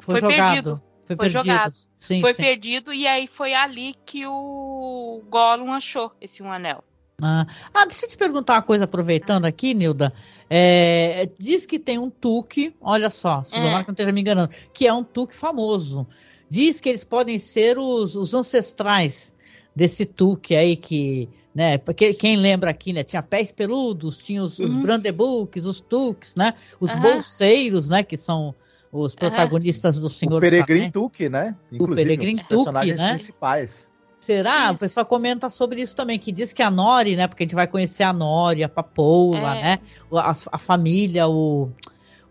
foi, 0.00 0.20
foi 0.20 0.36
perdido. 0.36 0.80
Foi, 1.16 1.30
foi 1.30 1.30
jogado. 1.30 1.72
Sim, 1.98 2.20
foi 2.20 2.34
sim. 2.34 2.42
perdido 2.42 2.92
e 2.92 3.06
aí 3.06 3.26
foi 3.26 3.54
ali 3.54 3.94
que 4.04 4.26
o 4.26 5.22
Gollum 5.28 5.72
achou 5.72 6.12
esse 6.20 6.42
um 6.42 6.50
anel. 6.50 6.82
Ah, 7.20 7.46
ah 7.72 7.86
deixa 7.86 8.06
eu 8.06 8.10
te 8.10 8.16
perguntar 8.16 8.54
uma 8.54 8.62
coisa, 8.62 8.84
aproveitando 8.84 9.44
aqui, 9.44 9.74
Nilda. 9.74 10.12
É, 10.50 11.28
diz 11.38 11.64
que 11.64 11.78
tem 11.78 11.98
um 11.98 12.10
tuque, 12.10 12.74
olha 12.80 13.08
só, 13.08 13.42
se 13.44 13.56
é. 13.56 13.62
não 13.62 13.80
esteja 13.80 14.12
me 14.12 14.20
enganando, 14.20 14.52
que 14.72 14.86
é 14.86 14.92
um 14.92 15.04
tuque 15.04 15.34
famoso. 15.34 16.06
Diz 16.50 16.80
que 16.80 16.88
eles 16.88 17.04
podem 17.04 17.38
ser 17.38 17.78
os, 17.78 18.16
os 18.16 18.34
ancestrais 18.34 19.34
desse 19.74 20.04
tuque 20.04 20.54
aí 20.54 20.76
que 20.76 21.28
né? 21.54 21.76
Porque 21.78 22.14
quem 22.14 22.36
lembra 22.36 22.70
aqui, 22.70 22.92
né? 22.92 23.04
Tinha 23.04 23.22
pés 23.22 23.52
peludos, 23.52 24.16
tinha 24.16 24.42
os, 24.42 24.58
uhum. 24.58 24.66
os 24.66 24.76
brandebooks, 24.76 25.66
os 25.66 25.80
tuques, 25.80 26.34
né? 26.34 26.54
Os 26.80 26.92
uhum. 26.94 27.00
bolseiros, 27.00 27.88
né? 27.88 28.02
Que 28.02 28.16
são 28.16 28.54
os 28.92 29.14
protagonistas 29.14 29.98
do 29.98 30.10
Senhor 30.10 30.36
o 30.36 30.40
Peregrin 30.40 30.90
Tuque, 30.90 31.30
né? 31.30 31.56
Inclusive, 31.72 31.92
o 31.92 31.96
Peregrin 31.96 32.36
Tuque, 32.36 32.92
né? 32.92 33.14
principais. 33.14 33.90
Será? 34.20 34.66
Isso. 34.66 34.74
O 34.74 34.78
pessoal 34.78 35.06
comenta 35.06 35.48
sobre 35.48 35.80
isso 35.80 35.96
também, 35.96 36.18
que 36.18 36.30
diz 36.30 36.52
que 36.52 36.62
a 36.62 36.70
Nori, 36.70 37.16
né? 37.16 37.26
Porque 37.26 37.42
a 37.42 37.46
gente 37.46 37.54
vai 37.54 37.66
conhecer 37.66 38.02
a 38.02 38.12
Nori, 38.12 38.62
a 38.62 38.68
Papoula, 38.68 39.56
é. 39.56 39.62
né? 39.62 39.78
A, 40.12 40.32
a, 40.52 40.58
família, 40.58 41.26
o, 41.26 41.72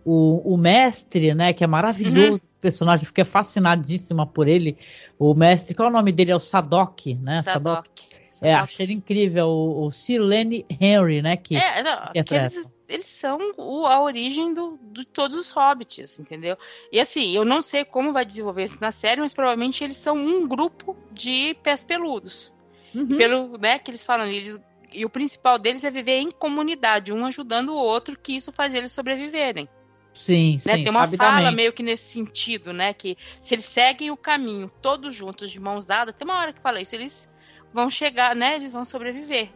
o, 0.05 0.53
o, 0.53 0.57
mestre, 0.57 1.33
né? 1.33 1.51
Que 1.51 1.63
é 1.63 1.67
maravilhoso 1.67 2.29
uhum. 2.29 2.35
esse 2.35 2.59
personagem, 2.59 3.05
fiquei 3.07 3.25
fascinadíssima 3.25 4.25
por 4.25 4.47
ele. 4.47 4.77
O 5.17 5.33
mestre, 5.33 5.75
qual 5.75 5.87
é 5.87 5.91
o 5.91 5.93
nome 5.93 6.11
dele? 6.11 6.31
É 6.31 6.35
o 6.35 6.39
Sadok, 6.39 7.15
né? 7.15 7.41
Sadok. 7.41 7.89
Sadok. 7.89 8.11
É, 8.41 8.53
achei 8.53 8.89
incrível. 8.91 9.47
O, 9.47 9.85
o 9.85 9.91
Sirlene 9.91 10.65
Henry, 10.79 11.21
né? 11.21 11.35
Que, 11.35 11.57
é, 11.57 11.83
não, 11.83 12.23
que 12.23 12.33
eles, 12.33 12.67
eles, 12.91 13.07
são 13.07 13.53
o, 13.57 13.85
a 13.85 14.01
origem 14.01 14.53
do, 14.53 14.79
de 14.91 15.05
todos 15.05 15.35
os 15.35 15.51
hobbits, 15.51 16.19
entendeu? 16.19 16.57
E 16.91 16.99
assim, 16.99 17.35
eu 17.35 17.45
não 17.45 17.61
sei 17.61 17.85
como 17.85 18.13
vai 18.13 18.25
desenvolver 18.25 18.65
isso 18.65 18.77
na 18.81 18.91
série, 18.91 19.21
mas 19.21 19.33
provavelmente 19.33 19.83
eles 19.83 19.97
são 19.97 20.15
um 20.15 20.47
grupo 20.47 20.95
de 21.11 21.55
pés 21.63 21.83
peludos. 21.83 22.51
Uhum. 22.93 23.17
Pelo, 23.17 23.57
né, 23.57 23.79
que 23.79 23.89
eles 23.89 24.03
falam, 24.03 24.25
eles, 24.27 24.59
e 24.91 25.05
o 25.05 25.09
principal 25.09 25.57
deles 25.57 25.83
é 25.83 25.89
viver 25.89 26.19
em 26.19 26.29
comunidade, 26.29 27.13
um 27.13 27.25
ajudando 27.25 27.69
o 27.69 27.75
outro, 27.75 28.17
que 28.17 28.35
isso 28.35 28.51
faz 28.51 28.73
eles 28.73 28.91
sobreviverem. 28.91 29.69
Sim, 30.13 30.53
né? 30.65 30.75
sim. 30.75 30.83
Tem 30.83 30.89
uma 30.89 31.07
fala 31.07 31.51
meio 31.51 31.71
que 31.71 31.81
nesse 31.81 32.11
sentido, 32.11 32.73
né? 32.73 32.93
Que 32.93 33.17
se 33.39 33.55
eles 33.55 33.65
seguem 33.65 34.11
o 34.11 34.17
caminho 34.17 34.69
todos 34.81 35.15
juntos, 35.15 35.49
de 35.49 35.59
mãos 35.59 35.85
dadas, 35.85 36.13
tem 36.15 36.27
uma 36.27 36.37
hora 36.37 36.51
que 36.51 36.59
fala 36.59 36.81
isso, 36.81 36.95
eles 36.95 37.29
vão 37.73 37.89
chegar, 37.89 38.35
né? 38.35 38.55
Eles 38.55 38.73
vão 38.73 38.83
sobreviver. 38.83 39.49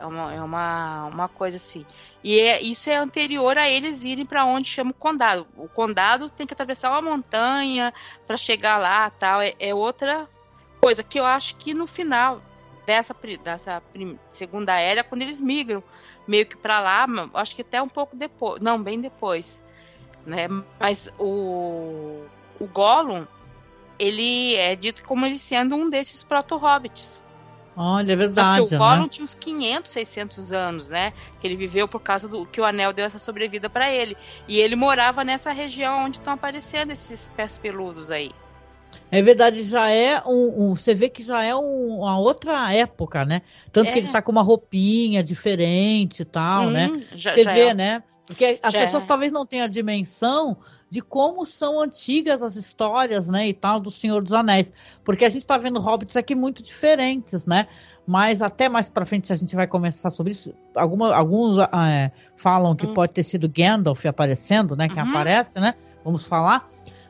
É 0.00 0.06
uma, 0.06 0.34
é 0.34 0.42
uma, 0.42 1.06
uma 1.06 1.28
coisa 1.28 1.56
assim. 1.56 1.84
E 2.22 2.38
é, 2.40 2.60
isso 2.60 2.90
é 2.90 2.96
anterior 2.96 3.56
a 3.56 3.68
eles 3.68 4.02
irem 4.02 4.24
para 4.24 4.44
onde 4.44 4.68
chama 4.68 4.90
o 4.90 4.94
condado. 4.94 5.46
O 5.56 5.68
condado 5.68 6.28
tem 6.30 6.46
que 6.46 6.52
atravessar 6.52 6.90
uma 6.90 7.02
montanha 7.02 7.94
para 8.26 8.36
chegar 8.36 8.76
lá, 8.76 9.08
tal. 9.10 9.40
É, 9.40 9.54
é, 9.58 9.74
outra 9.74 10.28
coisa 10.80 11.02
que 11.02 11.18
eu 11.18 11.24
acho 11.24 11.56
que 11.56 11.72
no 11.72 11.86
final 11.86 12.42
dessa, 12.84 13.14
dessa 13.42 13.82
segunda 14.30 14.78
era, 14.78 15.04
quando 15.04 15.22
eles 15.22 15.40
migram 15.40 15.82
meio 16.26 16.44
que 16.44 16.56
para 16.56 16.80
lá, 16.80 17.06
acho 17.34 17.54
que 17.54 17.62
até 17.62 17.80
um 17.80 17.88
pouco 17.88 18.14
depois, 18.14 18.60
não, 18.60 18.82
bem 18.82 19.00
depois, 19.00 19.64
né? 20.26 20.46
Mas 20.78 21.10
o 21.18 22.26
o 22.60 22.66
Gollum, 22.66 23.24
ele 23.98 24.54
é 24.56 24.74
dito 24.74 25.04
como 25.04 25.24
ele 25.24 25.38
sendo 25.38 25.76
um 25.76 25.88
desses 25.88 26.22
proto-hobbits. 26.22 27.20
Olha, 27.80 28.12
é 28.12 28.16
verdade. 28.16 28.62
Porque 28.62 28.74
o 28.74 28.78
Gollum 28.78 29.02
né? 29.02 29.08
tinha 29.08 29.24
uns 29.24 29.34
500, 29.34 29.90
600 29.92 30.52
anos, 30.52 30.88
né? 30.88 31.12
Que 31.40 31.46
ele 31.46 31.54
viveu 31.54 31.86
por 31.86 32.00
causa 32.00 32.26
do 32.26 32.44
que 32.44 32.60
o 32.60 32.64
anel 32.64 32.92
deu 32.92 33.04
essa 33.04 33.20
sobrevida 33.20 33.70
para 33.70 33.88
ele. 33.88 34.16
E 34.48 34.58
ele 34.58 34.74
morava 34.74 35.22
nessa 35.22 35.52
região 35.52 36.06
onde 36.06 36.18
estão 36.18 36.32
aparecendo 36.32 36.90
esses 36.90 37.28
pés 37.36 37.56
peludos 37.56 38.10
aí. 38.10 38.32
É 39.12 39.22
verdade, 39.22 39.62
já 39.62 39.88
é 39.88 40.20
um, 40.26 40.70
um, 40.70 40.74
Você 40.74 40.92
vê 40.92 41.08
que 41.08 41.22
já 41.22 41.44
é 41.44 41.54
um, 41.54 42.00
uma 42.00 42.18
outra 42.18 42.74
época, 42.74 43.24
né? 43.24 43.42
Tanto 43.70 43.90
é. 43.90 43.92
que 43.92 44.00
ele 44.00 44.08
tá 44.08 44.20
com 44.20 44.32
uma 44.32 44.42
roupinha 44.42 45.22
diferente 45.22 46.22
e 46.22 46.24
tal, 46.24 46.64
hum, 46.64 46.70
né? 46.70 47.02
Já, 47.14 47.30
você 47.30 47.44
já 47.44 47.54
vê, 47.54 47.60
é. 47.68 47.74
né? 47.74 48.02
Porque 48.26 48.58
as 48.60 48.72
já 48.72 48.80
pessoas 48.80 49.04
é. 49.04 49.06
talvez 49.06 49.30
não 49.30 49.46
tenham 49.46 49.66
a 49.66 49.68
dimensão 49.68 50.56
de 50.90 51.00
como 51.00 51.44
são 51.44 51.80
antigas 51.80 52.42
as 52.42 52.56
histórias, 52.56 53.28
né, 53.28 53.48
e 53.48 53.52
tal, 53.52 53.78
do 53.78 53.90
Senhor 53.90 54.22
dos 54.22 54.32
Anéis. 54.32 54.72
Porque 55.04 55.24
a 55.24 55.28
gente 55.28 55.42
está 55.42 55.58
vendo 55.58 55.80
hobbits 55.80 56.16
aqui 56.16 56.34
muito 56.34 56.62
diferentes, 56.62 57.46
né? 57.46 57.66
Mas 58.06 58.40
até 58.40 58.70
mais 58.70 58.88
para 58.88 59.04
frente 59.04 59.30
a 59.32 59.36
gente 59.36 59.54
vai 59.54 59.66
conversar 59.66 60.10
sobre 60.10 60.32
isso. 60.32 60.54
Alguma, 60.74 61.14
alguns 61.14 61.58
é, 61.58 62.10
falam 62.36 62.74
que 62.74 62.86
hum. 62.86 62.94
pode 62.94 63.12
ter 63.12 63.22
sido 63.22 63.48
Gandalf 63.48 64.06
aparecendo, 64.06 64.74
né? 64.74 64.88
Que 64.88 64.98
uhum. 64.98 65.10
aparece, 65.10 65.60
né? 65.60 65.74
Vamos 66.02 66.26
falar. 66.26 66.66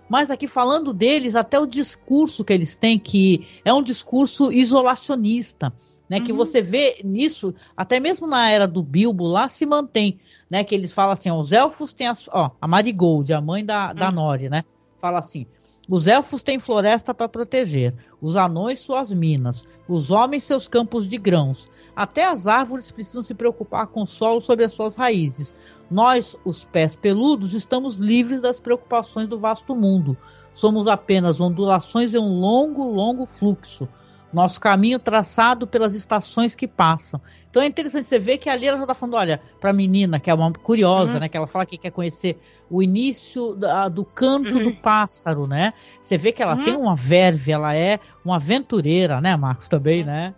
Mas 0.09 0.31
aqui 0.31 0.49
falando 0.49 0.93
deles, 0.93 1.37
até 1.37 1.61
o 1.61 1.67
discurso 1.67 2.45
que 2.45 2.53
eles 2.53 2.75
têm, 2.75 2.99
que 2.99 3.47
é 3.65 3.73
um 3.73 3.83
discurso 3.83 4.51
isolacionista, 4.51 5.73
né? 6.09 6.19
Uhum. 6.19 6.25
Que 6.25 6.33
você 6.33 6.63
vê 6.63 7.01
nisso, 7.05 7.55
até 7.77 8.01
mesmo 8.01 8.27
na 8.27 8.51
era 8.51 8.67
do 8.67 8.83
Bilbo 8.83 9.27
lá, 9.27 9.49
se 9.49 9.67
mantém 9.67 10.19
né? 10.51 10.65
Que 10.65 10.75
eles 10.75 10.93
falam 10.93 11.13
assim, 11.13 11.31
ó, 11.31 11.39
os 11.39 11.53
elfos 11.53 11.93
têm 11.93 12.07
as, 12.07 12.29
ó, 12.29 12.51
a 12.61 12.69
Marigold, 12.69 13.33
a 13.33 13.41
mãe 13.41 13.65
da, 13.65 13.93
da 13.93 14.09
hum. 14.09 14.13
Nori, 14.13 14.49
né? 14.49 14.65
Fala 14.97 15.19
assim, 15.19 15.47
os 15.89 16.07
elfos 16.07 16.43
têm 16.43 16.59
floresta 16.59 17.15
para 17.15 17.29
proteger, 17.29 17.95
os 18.21 18.37
anões 18.37 18.81
suas 18.81 19.13
minas, 19.13 19.67
os 19.89 20.11
homens 20.11 20.45
seus 20.45 20.67
campos 20.67 21.07
de 21.07 21.17
grãos. 21.17 21.69
Até 21.95 22.25
as 22.25 22.47
árvores 22.47 22.91
precisam 22.91 23.23
se 23.23 23.35
preocupar 23.35 23.87
com 23.89 24.03
o 24.03 24.07
solo 24.07 24.41
sobre 24.41 24.65
as 24.65 24.73
suas 24.73 24.95
raízes. 24.95 25.55
Nós, 25.91 26.37
os 26.45 26.65
pés 26.65 26.95
peludos, 26.95 27.55
estamos 27.55 27.97
livres 27.97 28.41
das 28.41 28.61
preocupações 28.61 29.27
do 29.27 29.39
vasto 29.39 29.75
mundo. 29.75 30.17
Somos 30.53 30.87
apenas 30.87 31.41
ondulações 31.41 32.13
em 32.13 32.19
um 32.19 32.41
longo, 32.41 32.85
longo 32.85 33.25
fluxo 33.25 33.89
nosso 34.33 34.61
caminho 34.61 34.99
traçado 34.99 35.67
pelas 35.67 35.95
estações 35.95 36.55
que 36.55 36.69
passam. 36.69 37.21
Então 37.51 37.63
é 37.63 37.67
interessante 37.67 38.07
você 38.07 38.19
ver 38.19 38.39
que 38.39 38.49
ali 38.49 38.67
ela 38.67 38.77
já 38.77 38.85
está 38.85 38.95
falando, 38.95 39.15
olha, 39.15 39.41
para 39.61 39.71
a 39.71 39.73
menina, 39.73 40.21
que 40.21 40.31
é 40.31 40.35
uma 40.35 40.53
curiosa, 40.53 41.15
uhum. 41.15 41.21
né? 41.21 41.29
Que 41.29 41.37
ela 41.37 41.47
fala 41.47 41.65
que 41.65 41.79
quer 41.79 41.91
conhecer 41.91 42.39
o 42.71 42.83
início 42.83 43.55
da, 43.55 43.89
do 43.89 44.05
canto 44.05 44.59
uhum. 44.59 44.65
do 44.65 44.75
pássaro, 44.75 45.47
né? 45.47 45.73
Você 46.03 46.17
vê 46.17 46.33
que 46.33 46.43
ela 46.43 46.57
uhum. 46.57 46.63
tem 46.63 46.77
uma 46.77 46.95
verve, 46.95 47.53
ela 47.53 47.75
é 47.75 47.99
uma 48.25 48.37
aventureira, 48.37 49.21
né, 49.21 49.35
Marcos, 49.37 49.69
também, 49.69 50.05
né? 50.05 50.35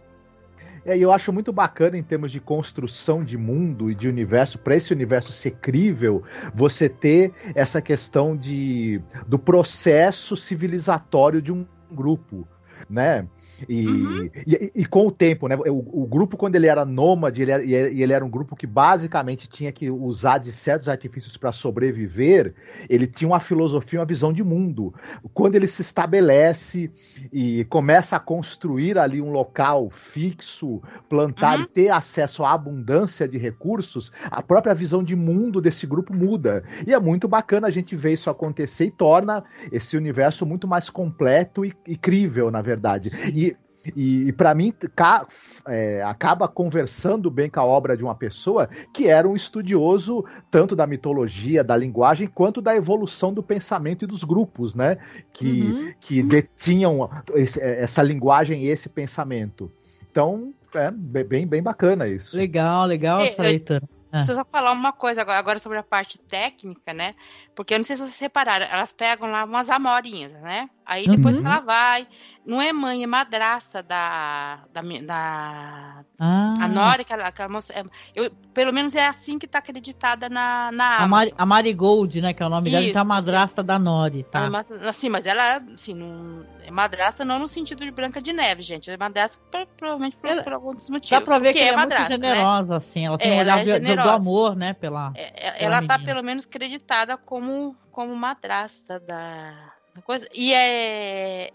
É, 0.85 0.97
eu 0.97 1.13
acho 1.13 1.33
muito 1.33 1.53
bacana 1.53 1.99
em 1.99 2.03
termos 2.03 2.33
de 2.33 2.41
construção 2.41 3.23
de 3.23 3.37
mundo 3.37 3.91
e 3.91 3.95
de 3.95 4.09
universo, 4.09 4.59
para 4.59 4.77
esse 4.77 4.93
universo 4.93 5.33
ser 5.33 5.53
crível, 5.53 6.23
você 6.55 6.89
ter 6.89 7.33
essa 7.55 7.83
questão 7.83 8.37
de, 8.37 9.01
do 9.27 9.39
processo 9.39 10.37
civilizatório 10.37 11.43
de 11.43 11.53
um 11.53 11.67
grupo, 11.91 12.49
né? 12.89 13.27
E, 13.69 13.87
uhum. 13.87 14.31
e, 14.47 14.73
e, 14.75 14.85
com 14.85 15.07
o 15.07 15.11
tempo, 15.11 15.49
né? 15.49 15.57
O, 15.57 16.03
o, 16.03 16.07
grupo, 16.07 16.37
quando 16.37 16.57
ele 16.57 16.67
era 16.67 16.85
nômade, 16.85 17.43
ele 17.43 17.51
era, 17.51 17.63
e 17.63 18.03
ele 18.03 18.13
era 18.13 18.25
um 18.25 18.31
grupo 18.31 18.57
que 18.57 18.67
basicamente 18.67 19.49
tinha 19.49 19.73
que 19.73 19.91
usar 19.91 20.39
de 20.39 20.53
certos 20.53 20.89
artifícios 20.89 21.37
para 21.37 21.53
sobreviver, 21.53 22.55
ele 22.89 23.07
tinha 23.07 23.29
uma 23.29 23.41
filosofia, 23.41 24.01
uma 24.01 24.07
visão 24.07 24.33
de 24.33 24.43
mundo. 24.43 24.95
Quando 25.33 25.55
ele 25.55 25.67
se 25.67 25.83
estabelece 25.83 26.91
e 27.33 27.65
começa 27.65 28.17
a 28.17 28.21
construir 28.21 28.99
ali 28.99 29.21
um 29.21 29.31
local 29.31 29.91
fixo, 29.91 30.81
plantar 31.09 31.59
uhum. 31.59 31.65
e 31.65 31.69
ter 31.69 31.89
acesso 31.91 32.45
à 32.45 32.53
abundância 32.53 33.27
de 33.27 33.39
recursos, 33.39 34.13
a 34.25 34.43
própria 34.43 34.75
visão 34.75 35.03
de 35.03 35.17
mundo 35.17 35.61
desse 35.61 35.87
grupo 35.87 36.15
muda. 36.15 36.63
E 36.87 36.93
é 36.93 36.99
muito 36.99 37.29
bacana 37.29 37.69
a 37.69 37.71
gente 37.71 37.97
ver 37.97 38.13
isso 38.15 38.31
acontecer 38.31 38.87
e 38.87 38.91
torna 38.91 39.45
esse 39.71 39.97
universo 39.97 40.45
muito 40.47 40.67
mais 40.67 40.89
completo 40.89 41.65
e, 41.65 41.75
e 41.87 41.97
crível, 41.97 42.51
na 42.51 42.63
verdade. 42.63 43.11
E 43.35 43.50
e, 43.97 44.29
e 44.29 44.33
para 44.33 44.55
mim 44.55 44.73
ca, 44.95 45.27
é, 45.67 46.03
acaba 46.03 46.47
conversando 46.47 47.31
bem 47.31 47.49
com 47.49 47.61
a 47.61 47.65
obra 47.65 47.97
de 47.97 48.03
uma 48.03 48.15
pessoa 48.15 48.69
que 48.93 49.09
era 49.09 49.29
um 49.29 49.35
estudioso 49.35 50.25
tanto 50.51 50.77
da 50.77 50.87
mitologia, 50.87 51.65
da 51.65 51.77
linguagem, 51.77 52.29
quanto 52.29 52.61
da 52.61 52.77
evolução 52.77 53.33
do 53.33 53.43
pensamento 53.43 54.05
e 54.05 54.09
dos 54.09 54.25
grupos, 54.25 54.75
né? 54.75 54.99
Que, 55.33 55.63
uhum. 55.63 55.95
que 56.01 56.23
detinham 56.23 57.11
esse, 57.35 57.61
essa 57.61 58.03
linguagem 58.03 58.65
e 58.65 58.69
esse 58.69 58.89
pensamento. 58.89 59.71
Então, 60.11 60.53
é 60.75 60.91
bem, 60.91 61.47
bem 61.47 61.63
bacana 61.63 62.07
isso. 62.07 62.37
Legal, 62.37 62.87
legal 62.87 63.21
essa 63.21 63.43
leitura. 63.43 63.83
Ah. 64.13 64.17
Deixa 64.17 64.33
eu 64.33 64.37
só 64.37 64.45
falar 64.45 64.73
uma 64.73 64.93
coisa 64.93 65.21
agora, 65.21 65.39
agora, 65.39 65.59
sobre 65.61 65.79
a 65.79 65.85
parte 65.85 66.19
técnica, 66.19 66.93
né? 66.93 67.15
Porque 67.55 67.75
eu 67.75 67.79
não 67.79 67.85
sei 67.85 67.95
se 67.95 68.03
vocês 68.03 68.19
repararam, 68.19 68.67
elas 68.67 68.93
pegam 68.93 69.31
lá 69.31 69.45
umas 69.45 69.71
amorinhas, 69.71 70.33
né? 70.33 70.69
Aí 70.85 71.07
depois 71.07 71.37
uhum. 71.37 71.43
que 71.43 71.47
ela 71.47 71.61
vai, 71.61 72.09
não 72.51 72.61
é 72.61 72.73
mãe, 72.73 73.05
é 73.05 73.07
madrasta 73.07 73.81
da. 73.81 74.59
da, 74.73 74.83
da 74.83 76.05
ah. 76.19 76.57
A 76.61 76.69
Nora, 76.69 77.03
aquela, 77.03 77.29
aquela 77.29 77.49
moça. 77.49 77.73
É, 77.73 77.85
eu, 78.13 78.29
pelo 78.53 78.73
menos 78.73 78.97
é 78.97 79.07
assim 79.07 79.39
que 79.39 79.47
tá 79.47 79.61
acreditada 79.61 80.29
na, 80.29 80.73
na 80.73 80.97
a, 80.97 81.07
Mar, 81.07 81.29
a 81.39 81.47
Marigold, 81.47 82.21
né? 82.21 82.33
Que 82.33 82.43
é 82.43 82.47
o 82.47 82.49
nome 82.49 82.69
Isso. 82.69 82.77
dela, 82.77 82.91
então 82.91 83.03
a 83.03 83.05
madrasta 83.05 83.63
da 83.63 83.79
Nori, 83.79 84.25
tá? 84.25 84.51
É, 84.51 84.89
assim, 84.89 85.09
mas 85.09 85.27
ela, 85.27 85.63
assim, 85.73 85.95
não, 85.95 86.45
é 86.65 86.73
madrasta 86.73 87.25
não 87.25 87.39
no 87.39 87.47
sentido 87.47 87.85
de 87.85 87.93
Branca 87.93 88.21
de 88.21 88.33
Neve, 88.33 88.63
gente. 88.63 88.91
É 88.91 88.97
madrasta 88.97 89.39
por, 89.49 89.65
provavelmente 89.77 90.17
por, 90.17 90.29
ela, 90.29 90.43
por 90.43 90.53
alguns 90.53 90.91
motivos. 90.91 91.11
Dá 91.11 91.21
pra 91.21 91.39
ver 91.39 91.53
que 91.53 91.61
ela 91.61 91.75
é, 91.75 91.77
madrasta, 91.77 92.09
muito 92.09 92.23
né? 92.23 92.31
generosa, 92.31 92.73
né? 92.73 92.77
assim. 92.79 93.07
Ela 93.07 93.17
tem 93.17 93.31
é, 93.31 93.35
um 93.37 93.39
olhar 93.39 93.61
é 93.61 93.79
de, 93.79 93.95
do 93.95 94.11
amor, 94.11 94.57
né? 94.57 94.75
Pela. 94.75 95.13
É, 95.15 95.53
pela 95.53 95.77
ela 95.77 95.87
tá 95.87 96.01
pelo 96.01 96.23
menos 96.25 96.47
creditada 96.47 97.17
como, 97.17 97.77
como 97.93 98.13
madrasta 98.17 98.99
da 98.99 99.73
coisa. 100.05 100.27
E 100.35 100.53
é. 100.53 101.53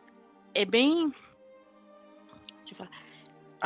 É 0.55 0.65
bem. 0.65 1.09
Deixa 2.65 2.71
eu 2.71 2.75
falar. 2.75 2.91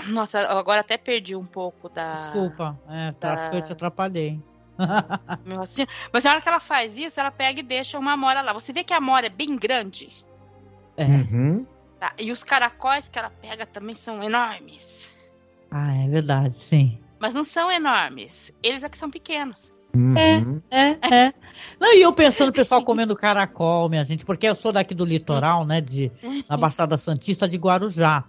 Nossa, 0.07 0.39
agora 0.39 0.81
até 0.81 0.97
perdi 0.97 1.35
um 1.35 1.45
pouco 1.45 1.87
da. 1.87 2.11
Desculpa, 2.11 2.79
é, 2.89 3.11
tá, 3.11 3.35
da... 3.35 3.55
eu 3.55 3.61
te 3.61 3.71
atrapalhei. 3.71 4.41
Meu 5.45 5.61
assim, 5.61 5.85
mas 6.11 6.23
na 6.23 6.31
hora 6.31 6.41
que 6.41 6.47
ela 6.47 6.59
faz 6.59 6.97
isso, 6.97 7.19
ela 7.19 7.31
pega 7.31 7.59
e 7.59 7.63
deixa 7.63 7.99
uma 7.99 8.13
amora 8.13 8.41
lá. 8.41 8.53
Você 8.53 8.73
vê 8.73 8.83
que 8.83 8.93
a 8.93 8.97
amora 8.97 9.27
é 9.27 9.29
bem 9.29 9.55
grande. 9.57 10.09
É. 10.97 11.05
Uhum. 11.05 11.65
Tá, 11.99 12.13
e 12.17 12.31
os 12.31 12.43
caracóis 12.43 13.09
que 13.09 13.19
ela 13.19 13.29
pega 13.29 13.65
também 13.65 13.93
são 13.93 14.23
enormes. 14.23 15.13
Ah, 15.69 15.93
é 15.93 16.07
verdade, 16.07 16.57
sim. 16.57 16.97
Mas 17.19 17.33
não 17.33 17.43
são 17.43 17.69
enormes. 17.69 18.53
Eles 18.63 18.83
é 18.83 18.89
que 18.89 18.97
são 18.97 19.11
pequenos. 19.11 19.71
Uhum. 19.95 20.61
É, 20.69 20.87
é, 20.91 21.15
é. 21.15 21.33
Não, 21.79 21.95
e 21.95 22.01
eu 22.01 22.13
pensando 22.13 22.49
o 22.49 22.53
pessoal 22.53 22.83
comendo 22.83 23.15
caracol, 23.15 23.89
minha 23.89 24.03
gente, 24.03 24.25
porque 24.25 24.47
eu 24.47 24.55
sou 24.55 24.71
daqui 24.71 24.93
do 24.93 25.05
litoral, 25.05 25.65
né, 25.65 25.81
de, 25.81 26.11
na 26.47 26.57
Baixada 26.57 26.97
Santista 26.97 27.47
de 27.47 27.57
Guarujá. 27.57 28.23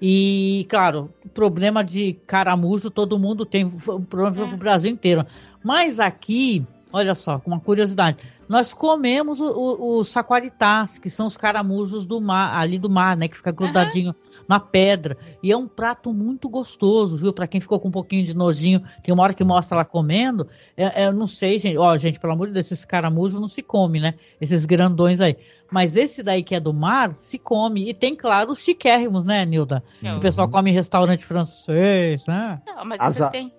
E, 0.00 0.66
claro, 0.68 1.12
problema 1.34 1.82
de 1.82 2.14
caramujo 2.26 2.90
todo 2.90 3.18
mundo 3.18 3.44
tem, 3.44 3.64
um 3.64 4.04
problema 4.04 4.44
é. 4.44 4.48
pro 4.48 4.56
Brasil 4.56 4.90
inteiro. 4.90 5.26
Mas 5.62 5.98
aqui, 5.98 6.64
olha 6.92 7.14
só, 7.14 7.40
uma 7.44 7.58
curiosidade, 7.58 8.18
nós 8.48 8.72
comemos 8.72 9.38
os 9.40 10.08
saquaritás, 10.08 10.98
que 10.98 11.10
são 11.10 11.26
os 11.26 11.36
caramujos 11.36 12.06
do 12.06 12.20
mar, 12.20 12.58
ali 12.58 12.78
do 12.78 12.88
mar, 12.88 13.16
né, 13.16 13.28
que 13.28 13.36
fica 13.36 13.52
grudadinho 13.52 14.08
uhum 14.08 14.28
na 14.48 14.58
pedra. 14.58 15.18
E 15.42 15.52
é 15.52 15.56
um 15.56 15.68
prato 15.68 16.10
muito 16.10 16.48
gostoso, 16.48 17.18
viu? 17.18 17.34
Para 17.34 17.46
quem 17.46 17.60
ficou 17.60 17.78
com 17.78 17.88
um 17.88 17.92
pouquinho 17.92 18.24
de 18.24 18.34
nojinho, 18.34 18.82
tem 19.02 19.12
uma 19.12 19.22
hora 19.22 19.34
que 19.34 19.44
mostra 19.44 19.76
ela 19.76 19.84
comendo. 19.84 20.48
É, 20.74 21.04
é, 21.04 21.06
eu 21.06 21.12
não 21.12 21.26
sei, 21.26 21.58
gente. 21.58 21.76
Ó, 21.76 21.94
gente, 21.98 22.18
pelo 22.18 22.32
amor 22.32 22.46
de 22.46 22.54
Deus, 22.54 22.66
esses 22.66 22.86
caramujos 22.86 23.38
não 23.38 23.46
se 23.46 23.62
come, 23.62 24.00
né? 24.00 24.14
Esses 24.40 24.64
grandões 24.64 25.20
aí. 25.20 25.36
Mas 25.70 25.96
esse 25.96 26.22
daí 26.22 26.42
que 26.42 26.54
é 26.54 26.60
do 26.60 26.72
mar, 26.72 27.14
se 27.14 27.38
come. 27.38 27.90
E 27.90 27.92
tem, 27.92 28.16
claro, 28.16 28.52
os 28.52 28.60
chiquérrimos, 28.60 29.22
né, 29.22 29.44
Nilda? 29.44 29.84
Que 30.00 30.16
o 30.16 30.20
pessoal 30.20 30.48
come 30.48 30.70
em 30.70 30.74
restaurante 30.74 31.26
francês, 31.26 32.24
né? 32.26 32.62
Não, 32.66 32.86
mas 32.86 32.98
As 33.00 33.16
você 33.16 33.22
a... 33.24 33.28
tem 33.28 33.52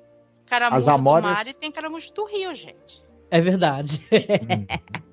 caramujo 0.48 0.90
amores... 0.90 1.30
do 1.30 1.36
mar 1.36 1.48
e 1.48 1.54
tem 1.54 1.72
caramujo 1.72 2.12
do 2.14 2.26
rio, 2.26 2.56
gente. 2.56 3.09
É 3.32 3.42
verdade. 3.42 4.06
Hum. 4.12 5.00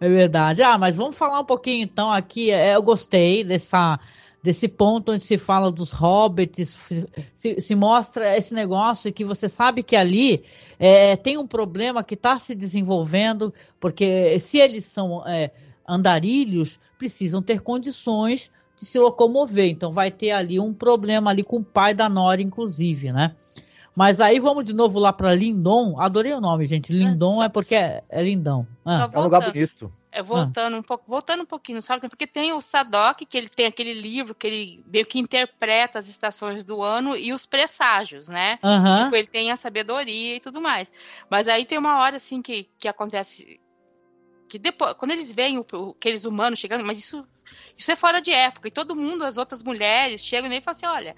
É 0.00 0.08
verdade. 0.08 0.62
Ah, 0.62 0.78
mas 0.78 0.96
vamos 0.96 1.14
falar 1.14 1.40
um 1.40 1.44
pouquinho 1.44 1.82
então 1.84 2.10
aqui. 2.10 2.50
É, 2.50 2.74
eu 2.74 2.82
gostei 2.82 3.44
dessa 3.44 4.00
desse 4.42 4.66
ponto 4.66 5.12
onde 5.12 5.22
se 5.22 5.36
fala 5.36 5.70
dos 5.70 5.90
hobbits, 5.92 6.80
se, 7.34 7.60
se 7.60 7.74
mostra 7.74 8.34
esse 8.34 8.54
negócio 8.54 9.12
que 9.12 9.22
você 9.22 9.46
sabe 9.46 9.82
que 9.82 9.94
ali 9.94 10.42
é, 10.78 11.14
tem 11.14 11.36
um 11.36 11.46
problema 11.46 12.02
que 12.02 12.14
está 12.14 12.38
se 12.38 12.54
desenvolvendo, 12.54 13.52
porque 13.78 14.38
se 14.38 14.56
eles 14.56 14.86
são 14.86 15.22
é, 15.28 15.50
andarilhos, 15.86 16.80
precisam 16.96 17.42
ter 17.42 17.60
condições 17.60 18.50
de 18.74 18.86
se 18.86 18.98
locomover. 18.98 19.68
Então 19.68 19.92
vai 19.92 20.10
ter 20.10 20.30
ali 20.30 20.58
um 20.58 20.72
problema 20.72 21.30
ali 21.30 21.42
com 21.42 21.56
o 21.56 21.64
pai 21.64 21.92
da 21.92 22.08
Nora, 22.08 22.40
inclusive, 22.40 23.12
né? 23.12 23.34
Mas 23.94 24.20
aí 24.20 24.38
vamos 24.38 24.64
de 24.64 24.72
novo 24.72 24.98
lá 24.98 25.12
para 25.12 25.34
Lindon. 25.34 26.00
Adorei 26.00 26.32
o 26.32 26.40
nome, 26.40 26.64
gente. 26.64 26.92
Lindon 26.92 27.42
é, 27.42 27.48
porque 27.48 27.74
é, 27.74 28.00
é 28.12 28.22
lindão. 28.22 28.66
Ah. 28.84 29.08
É 29.12 29.18
um 29.18 29.22
lugar 29.22 29.42
bonito. 29.42 29.92
É, 30.12 30.22
voltando 30.22 30.74
ah. 30.74 30.78
um 30.78 30.82
pouco, 30.82 31.04
voltando 31.06 31.42
um 31.42 31.46
pouquinho, 31.46 31.80
sabe? 31.80 32.08
Porque 32.08 32.26
tem 32.26 32.52
o 32.52 32.60
Sadok, 32.60 33.24
que 33.24 33.38
ele 33.38 33.48
tem 33.48 33.66
aquele 33.66 33.92
livro 33.92 34.34
que 34.34 34.46
ele 34.46 34.84
meio 34.86 35.06
que 35.06 35.18
interpreta 35.18 35.98
as 35.98 36.08
estações 36.08 36.64
do 36.64 36.82
ano 36.82 37.16
e 37.16 37.32
os 37.32 37.46
presságios, 37.46 38.28
né? 38.28 38.58
Uhum. 38.62 39.04
Tipo, 39.04 39.16
ele 39.16 39.28
tem 39.28 39.50
a 39.52 39.56
sabedoria 39.56 40.36
e 40.36 40.40
tudo 40.40 40.60
mais. 40.60 40.92
Mas 41.28 41.46
aí 41.46 41.64
tem 41.64 41.78
uma 41.78 42.00
hora 42.00 42.16
assim 42.16 42.42
que, 42.42 42.68
que 42.78 42.88
acontece 42.88 43.60
que 44.48 44.58
depois, 44.58 44.94
quando 44.94 45.12
eles 45.12 45.30
veem 45.30 45.58
o, 45.58 45.64
aqueles 45.96 46.24
humanos 46.24 46.58
chegando, 46.58 46.84
mas 46.84 46.98
isso 46.98 47.24
isso 47.76 47.90
é 47.90 47.96
fora 47.96 48.20
de 48.20 48.30
época, 48.30 48.68
e 48.68 48.70
todo 48.70 48.94
mundo, 48.94 49.24
as 49.24 49.38
outras 49.38 49.62
mulheres 49.62 50.20
chegam 50.22 50.52
e 50.52 50.60
falam 50.60 50.76
assim, 50.76 50.86
olha, 50.86 51.16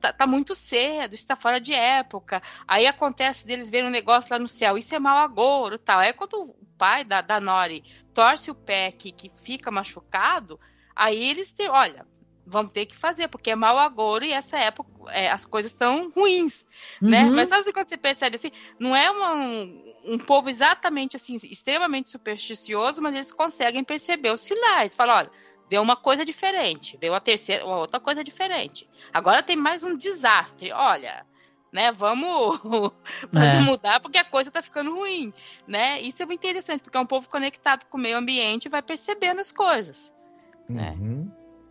tá, 0.00 0.12
tá, 0.12 0.26
muito 0.26 0.54
cedo, 0.54 1.14
isso 1.14 1.26
tá 1.26 1.36
fora 1.36 1.60
de 1.60 1.72
época. 1.72 2.42
Aí 2.66 2.86
acontece 2.86 3.46
deles 3.46 3.70
verem 3.70 3.88
um 3.88 3.92
negócio 3.92 4.32
lá 4.32 4.38
no 4.38 4.48
céu, 4.48 4.78
isso 4.78 4.94
é 4.94 4.98
mau 4.98 5.18
agouro 5.18 5.78
tal. 5.78 6.00
Aí 6.00 6.12
quando 6.12 6.34
o 6.34 6.56
pai 6.78 7.04
da, 7.04 7.20
da 7.20 7.40
Nori 7.40 7.84
torce 8.14 8.50
o 8.50 8.54
pé 8.54 8.90
que, 8.92 9.12
que 9.12 9.30
fica 9.42 9.70
machucado, 9.70 10.58
aí 10.96 11.30
eles 11.30 11.52
têm, 11.52 11.68
olha, 11.68 12.06
vamos 12.50 12.72
ter 12.72 12.86
que 12.86 12.96
fazer, 12.96 13.28
porque 13.28 13.50
é 13.50 13.54
mau 13.54 13.78
agouro 13.78 14.24
e 14.24 14.32
essa 14.32 14.58
época 14.58 14.90
é, 15.08 15.30
as 15.30 15.44
coisas 15.44 15.70
estão 15.70 16.10
ruins, 16.10 16.66
né? 17.00 17.22
uhum. 17.24 17.30
né? 17.30 17.36
Mas 17.36 17.48
sabe 17.48 17.72
quando 17.72 17.88
você 17.88 17.96
percebe 17.96 18.36
assim, 18.36 18.50
não 18.78 18.94
é 18.94 19.10
uma, 19.10 19.34
um, 19.34 19.94
um, 20.04 20.18
povo 20.18 20.48
exatamente 20.48 21.16
assim, 21.16 21.36
extremamente 21.44 22.10
supersticioso, 22.10 23.00
mas 23.00 23.14
eles 23.14 23.32
conseguem 23.32 23.84
perceber 23.84 24.32
os 24.32 24.40
sinais. 24.40 24.94
Fala, 24.94 25.18
olha, 25.18 25.30
deu 25.70 25.80
uma 25.80 25.96
coisa 25.96 26.24
diferente, 26.24 26.98
deu 26.98 27.14
a 27.14 27.20
terceira, 27.20 27.64
uma 27.64 27.78
outra 27.78 28.00
coisa 28.00 28.24
diferente. 28.24 28.88
Agora 29.14 29.40
tem 29.40 29.54
mais 29.54 29.84
um 29.84 29.96
desastre. 29.96 30.72
Olha, 30.72 31.24
né? 31.72 31.92
Vamos, 31.92 32.58
vamos 33.30 33.48
é. 33.48 33.60
mudar 33.60 34.00
porque 34.00 34.18
a 34.18 34.24
coisa 34.24 34.50
tá 34.50 34.60
ficando 34.60 34.92
ruim, 34.92 35.32
né? 35.68 36.00
Isso 36.00 36.20
é 36.22 36.26
muito 36.26 36.40
interessante, 36.40 36.82
porque 36.82 36.98
é 36.98 37.00
um 37.00 37.06
povo 37.06 37.28
conectado 37.28 37.84
com 37.86 37.96
o 37.96 38.00
meio 38.00 38.18
ambiente 38.18 38.64
e 38.64 38.68
vai 38.68 38.82
percebendo 38.82 39.40
as 39.40 39.52
coisas. 39.52 40.12
Né? 40.68 40.96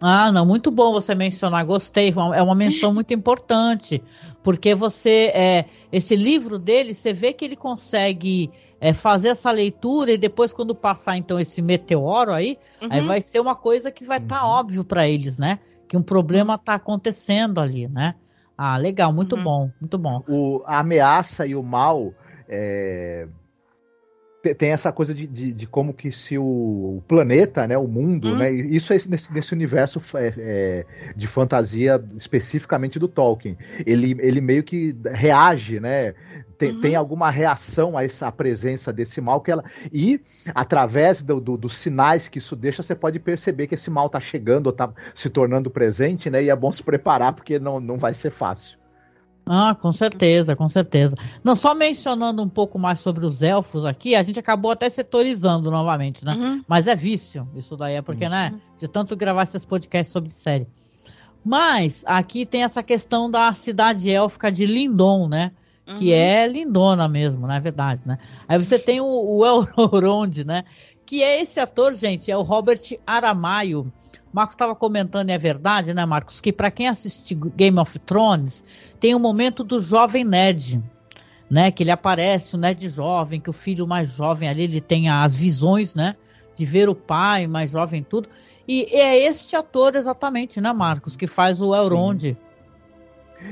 Ah, 0.01 0.31
não, 0.31 0.45
muito 0.45 0.71
bom 0.71 0.93
você 0.93 1.13
mencionar, 1.13 1.65
gostei, 1.65 2.13
é 2.33 2.41
uma 2.41 2.55
menção 2.55 2.93
muito 2.93 3.13
importante, 3.13 4.01
porque 4.41 4.73
você, 4.73 5.31
é, 5.33 5.65
esse 5.91 6.15
livro 6.15 6.57
dele, 6.57 6.93
você 6.93 7.11
vê 7.11 7.33
que 7.33 7.43
ele 7.43 7.57
consegue 7.57 8.49
é, 8.79 8.93
fazer 8.93 9.29
essa 9.29 9.51
leitura 9.51 10.11
e 10.11 10.17
depois 10.17 10.53
quando 10.53 10.73
passar 10.73 11.17
então 11.17 11.37
esse 11.37 11.61
meteoro 11.61 12.31
aí, 12.31 12.57
uhum. 12.81 12.87
aí 12.89 13.01
vai 13.01 13.19
ser 13.19 13.41
uma 13.41 13.55
coisa 13.55 13.91
que 13.91 14.05
vai 14.05 14.19
estar 14.19 14.39
tá 14.39 14.45
uhum. 14.45 14.51
óbvio 14.51 14.85
para 14.85 15.07
eles, 15.07 15.37
né? 15.37 15.59
Que 15.87 15.97
um 15.97 16.03
problema 16.03 16.55
está 16.55 16.75
acontecendo 16.75 17.59
ali, 17.59 17.87
né? 17.89 18.15
Ah, 18.57 18.77
legal, 18.77 19.11
muito 19.11 19.35
uhum. 19.35 19.43
bom, 19.43 19.71
muito 19.81 19.97
bom. 19.97 20.23
O, 20.29 20.63
a 20.65 20.79
ameaça 20.79 21.45
e 21.45 21.55
o 21.55 21.63
mal 21.63 22.13
é, 22.47 23.27
tem 24.57 24.71
essa 24.71 24.91
coisa 24.91 25.13
de, 25.13 25.27
de, 25.27 25.51
de, 25.51 25.67
como 25.67 25.93
que 25.93 26.11
se 26.11 26.37
o 26.37 27.03
planeta, 27.07 27.67
né, 27.67 27.77
o 27.77 27.87
mundo, 27.87 28.29
hum. 28.29 28.37
né, 28.37 28.49
isso 28.51 28.93
é 28.93 28.97
nesse, 29.07 29.33
nesse 29.33 29.53
universo 29.53 30.01
é, 30.15 30.33
é, 30.37 30.85
de 31.15 31.27
fantasia 31.27 32.01
especificamente 32.15 32.97
do 32.97 33.07
Tolkien. 33.07 33.57
Ele, 33.85 34.15
ele 34.19 34.39
meio 34.39 34.63
que 34.63 34.95
reage, 35.11 35.79
né, 35.79 36.13
tem, 36.57 36.71
uhum. 36.71 36.81
tem 36.81 36.95
alguma 36.95 37.29
reação 37.29 37.97
a 37.97 38.03
essa 38.03 38.31
presença 38.31 38.93
desse 38.93 39.19
mal 39.19 39.41
que 39.41 39.51
ela 39.51 39.63
e 39.91 40.21
através 40.55 41.21
do, 41.21 41.39
do, 41.41 41.57
dos 41.57 41.75
sinais 41.75 42.29
que 42.29 42.37
isso 42.37 42.55
deixa, 42.55 42.81
você 42.81 42.95
pode 42.95 43.19
perceber 43.19 43.67
que 43.67 43.75
esse 43.75 43.89
mal 43.89 44.07
está 44.07 44.21
chegando 44.21 44.67
ou 44.67 44.71
está 44.71 44.91
se 45.13 45.29
tornando 45.29 45.69
presente, 45.69 46.29
né, 46.29 46.43
e 46.43 46.49
é 46.49 46.55
bom 46.55 46.71
se 46.71 46.81
preparar 46.81 47.33
porque 47.33 47.59
não, 47.59 47.79
não 47.79 47.97
vai 47.97 48.13
ser 48.13 48.31
fácil. 48.31 48.78
Ah, 49.51 49.73
com 49.73 49.91
certeza, 49.91 50.55
com 50.55 50.69
certeza. 50.69 51.15
Não 51.43 51.55
só 51.55 51.73
mencionando 51.73 52.43
um 52.43 52.47
pouco 52.47 52.77
mais 52.77 52.99
sobre 52.99 53.25
os 53.25 53.41
elfos 53.41 53.83
aqui, 53.83 54.13
a 54.13 54.21
gente 54.21 54.39
acabou 54.39 54.69
até 54.69 54.87
setorizando 54.87 55.71
novamente, 55.71 56.23
né? 56.23 56.35
Uhum. 56.35 56.63
Mas 56.67 56.85
é 56.85 56.95
vício, 56.95 57.49
isso 57.55 57.75
daí 57.75 57.95
é 57.95 58.01
porque, 58.03 58.29
né, 58.29 58.49
uhum. 58.49 58.55
né? 58.57 58.61
De 58.77 58.87
tanto 58.87 59.15
gravar 59.15 59.41
esses 59.41 59.65
podcasts 59.65 60.13
sobre 60.13 60.29
série. 60.29 60.67
Mas 61.43 62.03
aqui 62.05 62.45
tem 62.45 62.63
essa 62.63 62.83
questão 62.83 63.29
da 63.29 63.51
cidade 63.55 64.11
élfica 64.11 64.51
de 64.51 64.67
Lindon, 64.67 65.27
né? 65.27 65.51
Uhum. 65.87 65.95
Que 65.95 66.13
é 66.13 66.45
lindona 66.45 67.07
mesmo, 67.07 67.47
na 67.47 67.55
é 67.55 67.59
verdade, 67.59 68.01
né? 68.05 68.19
Aí 68.47 68.55
você 68.59 68.77
tem 68.77 69.01
o, 69.01 69.07
o 69.07 69.43
Elrond, 69.43 70.43
né? 70.45 70.63
Que 71.07 71.23
é 71.23 71.41
esse 71.41 71.59
ator, 71.59 71.91
gente, 71.95 72.29
é 72.29 72.37
o 72.37 72.43
Robert 72.43 72.81
Aramayo 73.07 73.91
Marcos 74.31 74.53
estava 74.53 74.75
comentando, 74.75 75.29
e 75.29 75.33
é 75.33 75.37
verdade, 75.37 75.93
né, 75.93 76.05
Marcos, 76.05 76.39
que 76.39 76.53
para 76.53 76.69
quem 76.69 76.87
assistiu 76.87 77.51
Game 77.55 77.79
of 77.79 77.97
Thrones, 77.99 78.63
tem 78.99 79.13
o 79.13 79.17
um 79.17 79.19
momento 79.19 79.63
do 79.63 79.79
jovem 79.79 80.23
Ned, 80.23 80.81
né, 81.49 81.71
que 81.71 81.81
ele 81.81 81.91
aparece, 81.91 82.55
o 82.55 82.59
Ned 82.59 82.87
jovem, 82.89 83.41
que 83.41 83.49
o 83.49 83.53
filho 83.53 83.87
mais 83.87 84.09
jovem 84.09 84.47
ali, 84.47 84.63
ele 84.63 84.81
tem 84.81 85.09
as 85.09 85.35
visões, 85.35 85.95
né, 85.95 86.15
de 86.53 86.63
ver 86.63 86.89
o 86.89 86.95
pai 86.95 87.47
mais 87.47 87.71
jovem 87.71 88.03
tudo. 88.03 88.29
E 88.67 88.83
é 88.91 89.17
este 89.17 89.55
ator 89.55 89.95
exatamente, 89.95 90.61
né, 90.61 90.71
Marcos, 90.71 91.15
que 91.15 91.25
faz 91.25 91.59
o 91.59 91.73
Elrond. 91.73 92.21
Sim. 92.21 92.37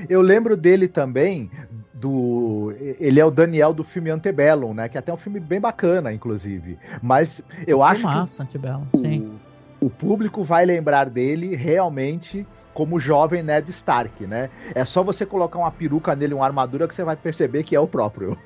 Eu 0.09 0.21
lembro 0.21 0.55
dele 0.57 0.87
também 0.87 1.49
do 1.93 2.73
ele 2.99 3.19
é 3.19 3.25
o 3.25 3.31
Daniel 3.31 3.73
do 3.73 3.85
filme 3.85 4.09
Antebellum, 4.09 4.73
né? 4.73 4.89
Que 4.89 4.97
é 4.97 4.99
até 4.99 5.13
um 5.13 5.17
filme 5.17 5.39
bem 5.39 5.61
bacana, 5.61 6.11
inclusive. 6.11 6.77
Mas 7.01 7.41
eu 7.65 7.81
acho 7.81 8.03
massa, 8.03 8.35
que 8.35 8.43
Antebellum, 8.43 8.85
sim 8.97 9.39
o 9.79 9.89
público 9.89 10.43
vai 10.43 10.65
lembrar 10.65 11.09
dele 11.09 11.55
realmente 11.55 12.45
como 12.73 12.99
jovem 12.99 13.43
Ned 13.43 13.69
Stark, 13.71 14.25
né? 14.25 14.49
É 14.73 14.85
só 14.85 15.03
você 15.03 15.25
colocar 15.25 15.59
uma 15.59 15.71
peruca 15.71 16.15
nele, 16.15 16.33
uma 16.33 16.45
armadura, 16.45 16.87
que 16.87 16.95
você 16.95 17.03
vai 17.03 17.15
perceber 17.15 17.63
que 17.63 17.75
é 17.75 17.79
o 17.79 17.87
próprio. 17.87 18.37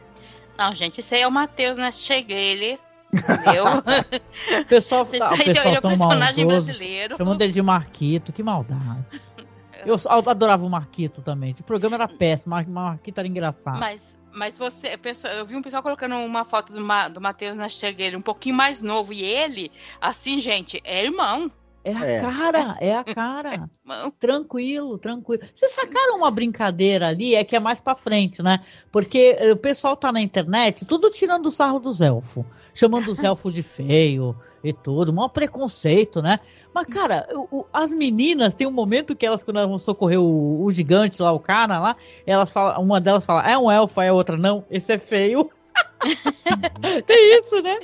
Não, 0.57 0.73
gente, 0.73 0.99
isso 0.99 1.13
aí 1.13 1.21
é 1.21 1.27
o 1.27 1.31
Matheus, 1.31 1.77
né? 1.77 1.91
Cheguei 1.91 2.51
ele. 2.51 2.79
Entendeu? 3.13 3.65
o 4.61 4.65
pessoal, 4.65 5.05
tá, 5.07 5.33
o 5.33 5.37
pessoal 5.37 5.67
ele 5.67 5.77
é 5.77 5.81
tão 5.81 5.89
personagem 5.91 6.45
maldoso, 6.45 6.65
brasileiro. 6.67 7.17
Chamando 7.17 7.41
ele 7.41 7.51
de 7.51 7.61
Marquito, 7.61 8.31
que 8.31 8.43
maldade. 8.43 9.21
Eu 9.83 9.95
adorava 10.29 10.63
o 10.63 10.69
Marquito 10.69 11.21
também. 11.23 11.55
O 11.59 11.63
programa 11.63 11.95
era 11.95 12.07
péssimo, 12.07 12.53
mas 12.53 12.67
o 12.67 12.71
Marquito 12.71 13.17
era 13.17 13.27
engraçado. 13.27 13.79
Mas 13.79 14.15
mas 14.33 14.57
você, 14.57 14.97
eu 15.37 15.45
vi 15.45 15.55
um 15.55 15.61
pessoal 15.61 15.83
colocando 15.83 16.15
uma 16.15 16.45
foto 16.45 16.71
do, 16.71 16.81
Ma, 16.81 17.07
do 17.07 17.21
Matheus 17.21 17.55
Nastergueira 17.55 18.17
um 18.17 18.21
pouquinho 18.21 18.55
mais 18.55 18.81
novo. 18.81 19.13
E 19.13 19.23
ele, 19.23 19.71
assim, 19.99 20.39
gente, 20.39 20.81
é 20.83 21.03
irmão. 21.03 21.51
É 21.83 21.93
a 21.93 22.05
é. 22.05 22.21
cara, 22.21 22.77
é 22.79 22.95
a 22.95 23.03
cara. 23.03 23.69
É, 23.91 24.11
tranquilo, 24.19 24.97
tranquilo. 24.97 25.43
Vocês 25.53 25.71
sacaram 25.73 26.15
uma 26.15 26.31
brincadeira 26.31 27.09
ali, 27.09 27.35
é 27.35 27.43
que 27.43 27.57
é 27.57 27.59
mais 27.59 27.81
pra 27.81 27.93
frente, 27.93 28.41
né? 28.41 28.59
Porque 28.89 29.35
eh, 29.37 29.51
o 29.51 29.57
pessoal 29.57 29.97
tá 29.97 30.13
na 30.13 30.21
internet, 30.21 30.85
tudo 30.85 31.09
tirando 31.09 31.47
o 31.47 31.51
sarro 31.51 31.77
dos 31.77 31.99
elfos. 31.99 32.45
Chamando 32.73 33.11
os 33.11 33.21
elfos 33.23 33.53
de 33.53 33.61
feio 33.61 34.33
e 34.63 34.73
tudo. 34.73 35.13
Mó 35.13 35.27
preconceito, 35.27 36.21
né? 36.21 36.39
Mas, 36.73 36.87
cara, 36.87 37.27
o, 37.31 37.59
o, 37.59 37.65
as 37.71 37.91
meninas, 37.91 38.53
tem 38.53 38.67
um 38.67 38.71
momento 38.71 39.15
que 39.15 39.25
elas, 39.25 39.43
quando 39.43 39.57
elas 39.57 39.69
vão 39.69 39.77
socorrer 39.77 40.19
o, 40.19 40.63
o 40.63 40.71
gigante 40.71 41.21
lá, 41.21 41.31
o 41.31 41.39
cara 41.39 41.79
lá, 41.79 41.95
elas 42.25 42.51
falam, 42.51 42.81
uma 42.81 43.01
delas 43.01 43.25
fala, 43.25 43.49
é 43.49 43.57
um 43.57 43.69
elfo, 43.69 43.99
aí 43.99 44.09
a 44.09 44.13
outra, 44.13 44.37
não, 44.37 44.65
esse 44.69 44.93
é 44.93 44.97
feio. 44.97 45.49
tem 47.05 47.37
isso, 47.37 47.61
né? 47.61 47.79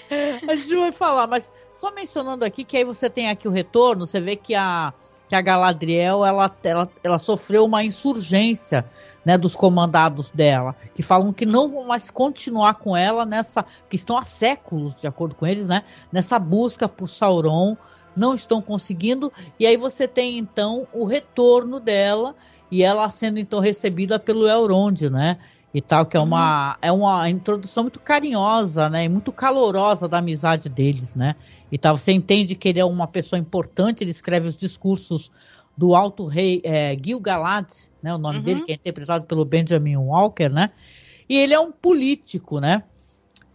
A 0.47 0.55
gente 0.55 0.75
vai 0.75 0.91
falar, 0.91 1.27
mas 1.27 1.51
só 1.75 1.91
mencionando 1.91 2.43
aqui 2.43 2.63
que 2.63 2.77
aí 2.77 2.83
você 2.83 3.09
tem 3.09 3.29
aqui 3.29 3.47
o 3.47 3.51
retorno, 3.51 4.05
você 4.05 4.19
vê 4.19 4.35
que 4.35 4.55
a, 4.55 4.93
que 5.27 5.35
a 5.35 5.41
Galadriel, 5.41 6.25
ela, 6.25 6.55
ela, 6.63 6.89
ela 7.03 7.19
sofreu 7.19 7.65
uma 7.65 7.83
insurgência, 7.83 8.85
né, 9.27 9.37
dos 9.37 9.57
comandados 9.57 10.31
dela, 10.31 10.73
que 10.95 11.03
falam 11.03 11.33
que 11.33 11.45
não 11.45 11.67
vão 11.67 11.85
mais 11.85 12.09
continuar 12.09 12.75
com 12.75 12.95
ela 12.95 13.25
nessa, 13.25 13.65
que 13.89 13.97
estão 13.97 14.17
há 14.17 14.23
séculos, 14.23 14.95
de 14.95 15.05
acordo 15.05 15.35
com 15.35 15.45
eles, 15.45 15.67
né, 15.67 15.83
nessa 16.09 16.39
busca 16.39 16.87
por 16.87 17.09
Sauron, 17.09 17.75
não 18.15 18.33
estão 18.33 18.61
conseguindo, 18.61 19.29
e 19.59 19.67
aí 19.67 19.75
você 19.75 20.07
tem 20.07 20.37
então 20.37 20.87
o 20.93 21.03
retorno 21.03 21.77
dela 21.77 22.35
e 22.71 22.81
ela 22.81 23.09
sendo 23.09 23.37
então 23.37 23.59
recebida 23.59 24.17
pelo 24.17 24.47
Elrond, 24.47 25.09
né? 25.09 25.37
E 25.73 25.81
tal, 25.81 26.05
que 26.05 26.15
é 26.15 26.19
uma, 26.19 26.69
uhum. 26.69 26.75
é 26.81 26.91
uma 26.91 27.29
introdução 27.29 27.83
muito 27.83 27.99
carinhosa, 27.99 28.89
né? 28.89 29.03
E 29.03 29.09
muito 29.09 29.33
calorosa 29.33 30.07
da 30.07 30.19
amizade 30.19 30.69
deles, 30.69 31.15
né? 31.15 31.35
E 31.69 31.77
tal, 31.77 31.97
você 31.97 32.13
entende 32.13 32.55
que 32.55 32.69
ele 32.69 32.79
é 32.79 32.85
uma 32.85 33.07
pessoa 33.07 33.37
importante, 33.37 34.03
ele 34.03 34.11
escreve 34.11 34.47
os 34.47 34.57
discursos 34.57 35.29
do 35.77 35.95
alto 35.95 36.25
rei 36.25 36.59
é, 36.63 36.97
Gil-galad, 36.99 37.67
né? 38.01 38.13
O 38.13 38.17
nome 38.17 38.37
uhum. 38.37 38.43
dele, 38.43 38.61
que 38.63 38.71
é 38.71 38.75
interpretado 38.75 39.25
pelo 39.25 39.45
Benjamin 39.45 39.97
Walker, 39.97 40.49
né? 40.49 40.71
E 41.29 41.37
ele 41.37 41.53
é 41.53 41.59
um 41.59 41.71
político, 41.71 42.59
né? 42.59 42.83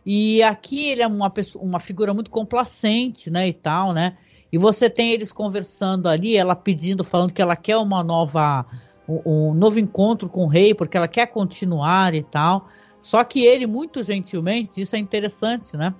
E 0.06 0.42
aqui 0.42 0.88
ele 0.88 1.02
é 1.02 1.06
uma, 1.06 1.30
pessoa, 1.30 1.64
uma 1.64 1.80
figura 1.80 2.14
muito 2.14 2.30
complacente, 2.30 3.30
né? 3.30 3.48
E 3.48 3.52
tal, 3.52 3.92
né? 3.92 4.16
E 4.52 4.58
você 4.58 4.88
tem 4.88 5.10
eles 5.10 5.32
conversando 5.32 6.08
ali, 6.08 6.36
ela 6.36 6.54
pedindo, 6.54 7.02
falando 7.02 7.32
que 7.32 7.42
ela 7.42 7.56
quer 7.56 7.76
uma 7.78 8.04
nova, 8.04 8.66
um, 9.08 9.48
um 9.50 9.54
novo 9.54 9.80
encontro 9.80 10.28
com 10.28 10.44
o 10.44 10.48
rei, 10.48 10.74
porque 10.74 10.96
ela 10.96 11.08
quer 11.08 11.26
continuar 11.26 12.14
e 12.14 12.22
tal. 12.22 12.68
Só 13.00 13.24
que 13.24 13.44
ele, 13.44 13.66
muito 13.66 14.00
gentilmente, 14.02 14.80
isso 14.80 14.94
é 14.94 14.98
interessante, 14.98 15.76
né? 15.76 15.92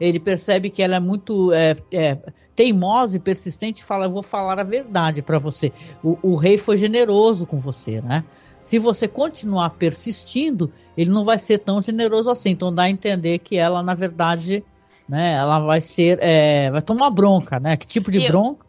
Ele 0.00 0.18
percebe 0.18 0.70
que 0.70 0.82
ela 0.82 0.96
é 0.96 1.00
muito 1.00 1.52
é, 1.52 1.76
é, 1.92 2.18
teimosa 2.54 3.16
e 3.16 3.20
persistente 3.20 3.84
fala: 3.84 4.06
Eu 4.06 4.10
vou 4.10 4.22
falar 4.22 4.58
a 4.58 4.64
verdade 4.64 5.22
para 5.22 5.38
você. 5.38 5.72
O, 6.02 6.18
o 6.22 6.34
rei 6.36 6.58
foi 6.58 6.76
generoso 6.76 7.46
com 7.46 7.58
você, 7.58 8.00
né? 8.00 8.24
Se 8.62 8.78
você 8.78 9.06
continuar 9.06 9.70
persistindo, 9.70 10.72
ele 10.96 11.10
não 11.10 11.24
vai 11.24 11.38
ser 11.38 11.58
tão 11.58 11.82
generoso 11.82 12.30
assim. 12.30 12.50
Então 12.50 12.74
dá 12.74 12.84
a 12.84 12.90
entender 12.90 13.38
que 13.38 13.58
ela, 13.58 13.82
na 13.82 13.94
verdade, 13.94 14.64
né? 15.06 15.34
Ela 15.34 15.58
vai 15.58 15.80
ser, 15.80 16.18
é, 16.22 16.70
vai 16.70 16.80
tomar 16.80 17.10
bronca, 17.10 17.60
né? 17.60 17.76
Que 17.76 17.86
tipo 17.86 18.10
de 18.10 18.22
eu, 18.22 18.26
bronca? 18.26 18.64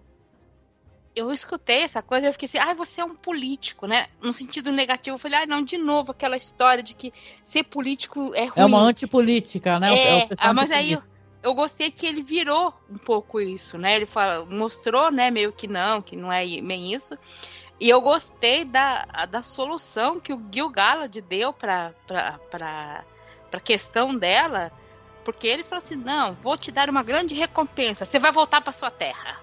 Eu 1.15 1.31
escutei 1.31 1.83
essa 1.83 2.01
coisa 2.01 2.25
e 2.25 2.27
eu 2.27 2.33
fiquei 2.33 2.45
assim, 2.45 2.57
ah, 2.57 2.73
você 2.73 2.99
é 2.99 3.05
um 3.05 3.15
político, 3.15 3.87
né? 3.87 4.07
No 4.21 4.33
sentido 4.33 4.69
negativo, 4.69 5.15
eu 5.15 5.19
falei, 5.19 5.39
ah, 5.39 5.45
não, 5.45 5.63
de 5.63 5.77
novo 5.77 6.11
aquela 6.11 6.35
história 6.35 6.83
de 6.83 6.93
que 6.93 7.13
ser 7.41 7.63
político 7.63 8.33
é 8.35 8.47
ruim. 8.47 8.53
É 8.57 8.65
uma 8.65 8.81
antipolítica, 8.81 9.79
né? 9.79 9.93
É, 9.93 10.17
é 10.23 10.29
ah, 10.39 10.53
mas 10.53 10.71
aí 10.71 10.91
eu, 10.91 10.99
eu, 11.45 11.53
gostei 11.53 11.91
que 11.91 12.05
ele 12.05 12.21
virou 12.21 12.73
um 12.89 12.97
pouco 12.97 13.39
isso, 13.39 13.77
né? 13.77 13.95
Ele 13.95 14.05
fala, 14.05 14.45
mostrou, 14.45 15.11
né, 15.11 15.29
meio 15.29 15.51
que 15.51 15.67
não, 15.67 16.01
que 16.01 16.15
não 16.15 16.31
é 16.31 16.45
bem 16.61 16.93
isso. 16.93 17.17
E 17.79 17.89
eu 17.89 18.01
gostei 18.01 18.63
da, 18.63 19.05
da 19.29 19.43
solução 19.43 20.19
que 20.19 20.33
o 20.33 20.41
Gil 20.51 20.69
Galad 20.69 21.15
deu 21.17 21.51
para 21.51 21.93
a 23.51 23.59
questão 23.59 24.15
dela, 24.15 24.71
porque 25.23 25.47
ele 25.47 25.63
falou 25.63 25.83
assim: 25.83 25.95
não, 25.95 26.33
vou 26.35 26.57
te 26.57 26.71
dar 26.71 26.89
uma 26.89 27.03
grande 27.03 27.35
recompensa, 27.35 28.05
você 28.05 28.17
vai 28.17 28.31
voltar 28.31 28.61
para 28.61 28.71
sua 28.71 28.89
terra. 28.89 29.37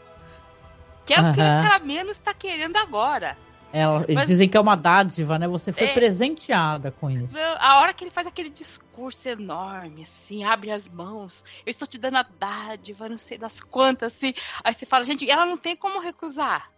Que 1.05 1.15
é 1.15 1.21
uhum. 1.21 1.31
o 1.31 1.35
que 1.35 1.41
cara 1.41 1.79
menos 1.81 2.17
está 2.17 2.33
querendo 2.33 2.77
agora. 2.77 3.37
Ela, 3.73 4.03
eles 4.03 4.15
Mas, 4.15 4.29
dizem 4.29 4.49
que 4.49 4.57
é 4.57 4.61
uma 4.61 4.77
dádiva, 4.77 5.39
né? 5.39 5.49
Você 5.49 5.73
foi 5.73 5.87
é, 5.87 5.95
presenteada 5.95 6.91
com 6.91 7.11
isso. 7.11 7.35
A 7.59 7.81
hora 7.81 7.95
que 7.95 8.05
ele 8.05 8.11
faz 8.11 8.27
aquele 8.27 8.51
discurso 8.51 9.27
enorme, 9.27 10.03
assim, 10.03 10.45
abre 10.45 10.71
as 10.71 10.87
mãos, 10.87 11.43
eu 11.65 11.71
estou 11.71 11.89
te 11.89 11.97
dando 11.97 12.19
a 12.19 12.23
dádiva, 12.23 13.09
não 13.09 13.17
sei 13.17 13.39
das 13.39 13.61
quantas, 13.61 14.15
assim. 14.15 14.35
Aí 14.63 14.75
você 14.75 14.85
fala, 14.85 15.07
gente, 15.07 15.29
ela 15.29 15.47
não 15.47 15.57
tem 15.57 15.75
como 15.75 16.01
recusar. 16.01 16.71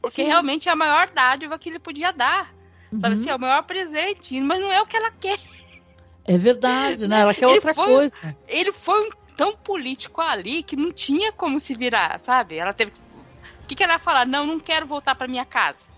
Porque 0.00 0.22
Sim. 0.22 0.28
realmente 0.28 0.68
é 0.68 0.72
a 0.72 0.76
maior 0.76 1.10
dádiva 1.10 1.58
que 1.58 1.68
ele 1.68 1.80
podia 1.80 2.12
dar. 2.12 2.54
Uhum. 2.92 3.00
Sabe 3.00 3.14
assim, 3.14 3.28
é 3.28 3.34
o 3.34 3.40
maior 3.40 3.64
presente. 3.64 4.40
Mas 4.40 4.60
não 4.60 4.70
é 4.70 4.80
o 4.80 4.86
que 4.86 4.96
ela 4.96 5.10
quer. 5.10 5.40
É 6.24 6.38
verdade, 6.38 7.08
né? 7.08 7.22
Ela 7.22 7.34
quer 7.34 7.48
outra 7.48 7.74
foi, 7.74 7.86
coisa. 7.86 8.36
Ele 8.46 8.72
foi 8.72 9.10
tão 9.36 9.56
político 9.56 10.20
ali 10.20 10.62
que 10.62 10.76
não 10.76 10.92
tinha 10.92 11.32
como 11.32 11.58
se 11.58 11.74
virar, 11.74 12.20
sabe? 12.20 12.56
Ela 12.56 12.72
teve. 12.72 12.92
O 13.62 13.66
que, 13.66 13.74
que 13.74 13.82
ela 13.82 13.94
ia 13.94 13.98
falar? 13.98 14.24
Não, 14.24 14.46
não 14.46 14.60
quero 14.60 14.86
voltar 14.86 15.16
para 15.16 15.26
minha 15.26 15.44
casa. 15.44 15.95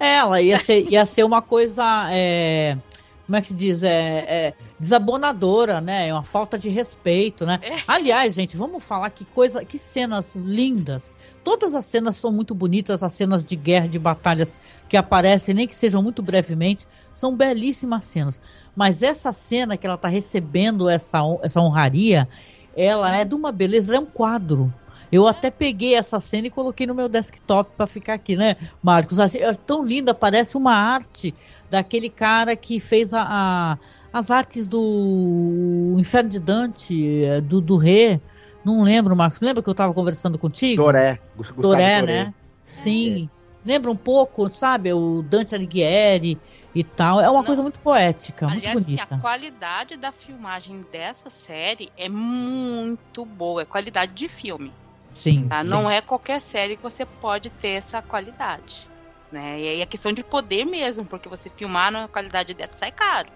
É, 0.00 0.14
ela 0.14 0.40
ia 0.40 0.58
ser, 0.58 0.90
ia 0.90 1.04
ser 1.04 1.24
uma 1.24 1.42
coisa. 1.42 2.08
É... 2.10 2.78
como 3.26 3.36
é 3.36 3.42
que 3.42 3.48
se 3.48 3.54
diz? 3.54 3.82
É, 3.82 3.88
é, 3.88 4.54
desabonadora, 4.78 5.78
né? 5.78 6.08
É 6.08 6.14
uma 6.14 6.22
falta 6.22 6.58
de 6.58 6.70
respeito, 6.70 7.44
né? 7.44 7.60
É. 7.62 7.82
Aliás, 7.86 8.32
gente, 8.32 8.56
vamos 8.56 8.82
falar 8.82 9.10
que 9.10 9.26
coisa, 9.26 9.62
que 9.62 9.78
cenas 9.78 10.34
lindas. 10.34 11.12
Todas 11.44 11.74
as 11.74 11.84
cenas 11.84 12.16
são 12.16 12.32
muito 12.32 12.54
bonitas, 12.54 13.02
as 13.02 13.12
cenas 13.12 13.44
de 13.44 13.54
guerra, 13.54 13.88
de 13.88 13.98
batalhas 13.98 14.56
que 14.88 14.96
aparecem, 14.96 15.54
nem 15.54 15.68
que 15.68 15.74
sejam 15.74 16.02
muito 16.02 16.22
brevemente, 16.22 16.86
são 17.12 17.36
belíssimas 17.36 18.06
cenas. 18.06 18.40
Mas 18.74 19.02
essa 19.02 19.34
cena 19.34 19.76
que 19.76 19.86
ela 19.86 19.96
está 19.96 20.08
recebendo 20.08 20.88
essa, 20.88 21.20
essa 21.42 21.60
honraria, 21.60 22.26
ela 22.74 23.14
é 23.14 23.22
de 23.22 23.34
uma 23.34 23.52
beleza, 23.52 23.94
é 23.94 24.00
um 24.00 24.06
quadro. 24.06 24.72
Eu 25.12 25.26
até 25.26 25.50
peguei 25.50 25.94
essa 25.94 26.20
cena 26.20 26.46
e 26.46 26.50
coloquei 26.50 26.86
no 26.86 26.94
meu 26.94 27.08
desktop 27.08 27.70
para 27.76 27.86
ficar 27.86 28.14
aqui, 28.14 28.36
né, 28.36 28.56
Marcos? 28.82 29.18
É 29.18 29.52
tão 29.54 29.84
linda, 29.84 30.14
parece 30.14 30.56
uma 30.56 30.74
arte 30.74 31.34
daquele 31.68 32.08
cara 32.08 32.54
que 32.54 32.78
fez 32.78 33.12
a, 33.14 33.22
a 33.22 33.78
as 34.12 34.30
artes 34.30 34.66
do 34.66 35.94
Inferno 35.98 36.28
de 36.28 36.40
Dante, 36.40 37.24
é, 37.24 37.40
do, 37.40 37.60
do 37.60 37.76
Rê. 37.76 38.20
Não 38.64 38.82
lembro, 38.82 39.14
Marcos. 39.16 39.40
Lembra 39.40 39.62
que 39.62 39.68
eu 39.68 39.72
estava 39.72 39.94
conversando 39.94 40.38
contigo? 40.38 40.82
Doré. 40.82 41.20
Gustavo 41.36 41.62
Doré, 41.62 42.00
Doré. 42.00 42.24
né? 42.24 42.34
Sim. 42.64 43.30
É. 43.36 43.40
Lembra 43.68 43.90
um 43.90 43.96
pouco, 43.96 44.48
sabe? 44.50 44.92
O 44.92 45.22
Dante 45.22 45.54
Alighieri 45.54 46.38
e 46.74 46.82
tal. 46.82 47.20
É 47.20 47.28
uma 47.28 47.38
Não. 47.40 47.44
coisa 47.44 47.62
muito 47.62 47.78
poética, 47.80 48.46
Aliás, 48.46 48.74
muito 48.74 48.86
bonita. 48.86 49.14
a 49.14 49.18
qualidade 49.18 49.96
da 49.96 50.10
filmagem 50.12 50.84
dessa 50.90 51.30
série 51.30 51.90
é 51.96 52.08
muito 52.08 53.24
boa. 53.24 53.62
É 53.62 53.64
qualidade 53.64 54.12
de 54.14 54.28
filme. 54.28 54.72
Sim, 55.12 55.48
tá? 55.48 55.62
sim. 55.62 55.70
Não 55.70 55.90
é 55.90 56.00
qualquer 56.00 56.40
série 56.40 56.76
que 56.76 56.82
você 56.82 57.04
pode 57.04 57.50
ter 57.50 57.70
essa 57.70 58.00
qualidade. 58.00 58.88
Né? 59.30 59.60
E 59.60 59.68
aí 59.68 59.80
é 59.80 59.86
questão 59.86 60.12
de 60.12 60.24
poder 60.24 60.64
mesmo, 60.64 61.04
porque 61.04 61.28
você 61.28 61.48
filmar 61.50 61.92
na 61.92 62.08
qualidade 62.08 62.52
dessa 62.54 62.76
sai 62.76 62.92
caro 62.92 63.28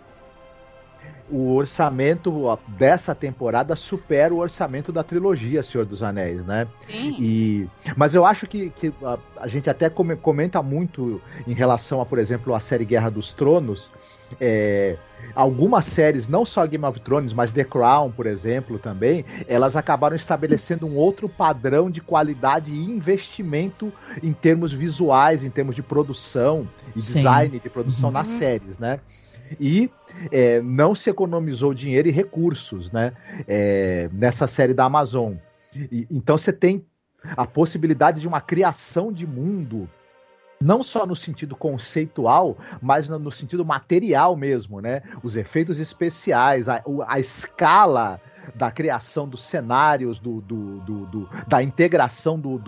o 1.31 1.55
orçamento 1.55 2.59
dessa 2.69 3.15
temporada 3.15 3.75
supera 3.75 4.35
o 4.35 4.39
orçamento 4.39 4.93
da 4.93 5.03
trilogia 5.03 5.63
Senhor 5.63 5.87
dos 5.87 6.03
Anéis, 6.03 6.45
né? 6.45 6.67
Sim. 6.87 7.17
E, 7.19 7.69
mas 7.97 8.15
eu 8.15 8.27
acho 8.27 8.47
que, 8.47 8.71
que 8.71 8.93
a, 9.03 9.19
a, 9.39 9.49
gente 9.49 9.71
até 9.71 9.89
comenta 9.89 10.63
muito 10.63 11.21
em 11.47 11.55
relação 11.55 12.01
a, 12.01 12.07
por 12.07 12.19
exemplo, 12.19 12.55
a 12.55 12.61
série 12.61 12.85
Guerra 12.85 13.11
dos 13.11 13.33
Tronos. 13.33 13.91
É, 14.41 14.97
algumas 15.35 15.85
séries, 15.85 16.29
não 16.29 16.45
só 16.45 16.67
Game 16.67 16.85
of 16.85 17.01
Thrones, 17.01 17.33
mas 17.33 17.53
The 17.53 17.65
Crown, 17.65 18.11
por 18.11 18.27
exemplo, 18.27 18.79
também, 18.79 19.25
elas 19.47 19.77
acabaram 19.77 20.17
estabelecendo 20.17 20.87
um 20.87 20.97
outro 20.97 21.29
padrão 21.29 21.91
de 21.91 22.01
qualidade 22.01 22.73
e 22.73 22.85
investimento 22.85 23.93
em 24.23 24.33
termos 24.33 24.73
visuais, 24.73 25.43
em 25.43 25.51
termos 25.51 25.75
de 25.75 25.83
produção 25.83 26.69
e 26.95 27.03
Sim. 27.03 27.15
design 27.15 27.59
de 27.59 27.71
produção 27.71 28.09
uhum. 28.09 28.15
nas 28.15 28.29
séries, 28.29 28.79
né? 28.79 29.01
E 29.61 29.91
é, 30.33 30.61
não 30.63 30.95
se 30.95 31.11
economizou 31.11 31.75
dinheiro 31.75 32.09
e 32.09 32.11
recursos 32.11 32.91
né, 32.91 33.13
é, 33.47 34.09
nessa 34.13 34.47
série 34.47 34.73
da 34.73 34.85
Amazon. 34.85 35.35
E, 35.75 36.07
então 36.11 36.39
você 36.39 36.53
tem 36.53 36.85
a 37.37 37.47
possibilidade 37.47 38.21
de 38.21 38.29
uma 38.29 38.41
criação 38.41 39.13
de 39.13 39.27
mundo 39.27 39.89
não 40.65 40.83
só 40.83 41.05
no 41.05 41.15
sentido 41.15 41.55
conceitual, 41.55 42.57
mas 42.81 43.07
no, 43.07 43.31
sentido 43.31 43.67
material 43.67 44.35
mesmo, 44.35 44.81
né? 44.81 45.03
Os 45.23 45.37
efeitos 45.37 45.79
especiais, 45.79 46.71
a, 46.71 46.83
a 47.07 47.21
escala 47.21 48.19
da 48.55 48.71
criação 48.71 49.29
dos 49.29 49.43
cenários, 49.43 50.19
do, 50.19 50.41
do, 50.41 50.81
do, 50.81 51.07
do 51.07 51.29
da 51.47 51.63
integração 51.63 52.39
do, 52.39 52.59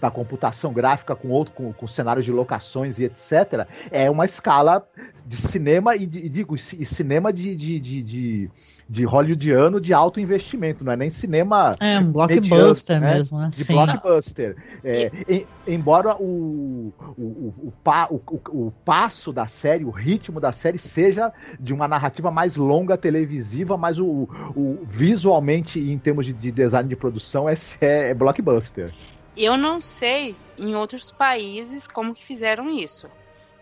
da 0.00 0.10
computação 0.10 0.72
gráfica 0.72 1.14
com 1.14 1.28
outro, 1.28 1.54
com, 1.54 1.72
com, 1.72 1.86
cenários 1.86 2.24
de 2.24 2.32
locações 2.32 2.98
e 2.98 3.04
etc., 3.04 3.66
é 3.90 4.10
uma 4.10 4.24
escala 4.24 4.86
de 5.26 5.36
cinema 5.36 5.96
e, 5.96 6.06
de, 6.06 6.20
e 6.20 6.28
digo, 6.28 6.54
e 6.54 6.58
cinema 6.58 7.32
de, 7.32 7.54
de, 7.54 7.80
de, 7.80 8.02
de 8.02 8.50
de 8.92 9.06
hollywoodiano 9.06 9.80
de 9.80 9.94
alto 9.94 10.20
investimento, 10.20 10.84
não 10.84 10.92
é 10.92 10.96
nem 10.96 11.08
cinema. 11.08 11.74
É, 11.80 11.98
um 11.98 12.12
blockbuster 12.12 13.00
né? 13.00 13.14
mesmo, 13.14 13.38
né? 13.38 13.48
De 13.48 13.64
Sim. 13.64 13.72
blockbuster. 13.72 14.54
É, 14.84 15.10
em, 15.26 15.46
embora 15.66 16.14
o, 16.16 16.92
o, 17.16 17.22
o, 17.22 17.74
o, 18.10 18.66
o, 18.66 18.70
passo 18.84 19.32
da 19.32 19.46
série, 19.46 19.82
o 19.82 19.90
ritmo 19.90 20.38
da 20.38 20.52
série 20.52 20.76
seja 20.76 21.32
de 21.58 21.72
uma 21.72 21.88
narrativa 21.88 22.30
mais 22.30 22.54
longa 22.54 22.98
televisiva, 22.98 23.78
mas 23.78 23.98
o, 23.98 24.28
o 24.54 24.80
visualmente, 25.12 25.78
em 25.78 25.98
termos 25.98 26.24
de, 26.24 26.32
de 26.32 26.50
design 26.50 26.88
de 26.88 26.96
produção, 26.96 27.48
é, 27.48 27.54
é, 27.80 28.10
é 28.10 28.14
blockbuster. 28.14 28.94
Eu 29.36 29.56
não 29.56 29.80
sei 29.80 30.34
em 30.58 30.74
outros 30.74 31.10
países 31.10 31.86
como 31.86 32.14
que 32.14 32.24
fizeram 32.24 32.70
isso. 32.70 33.08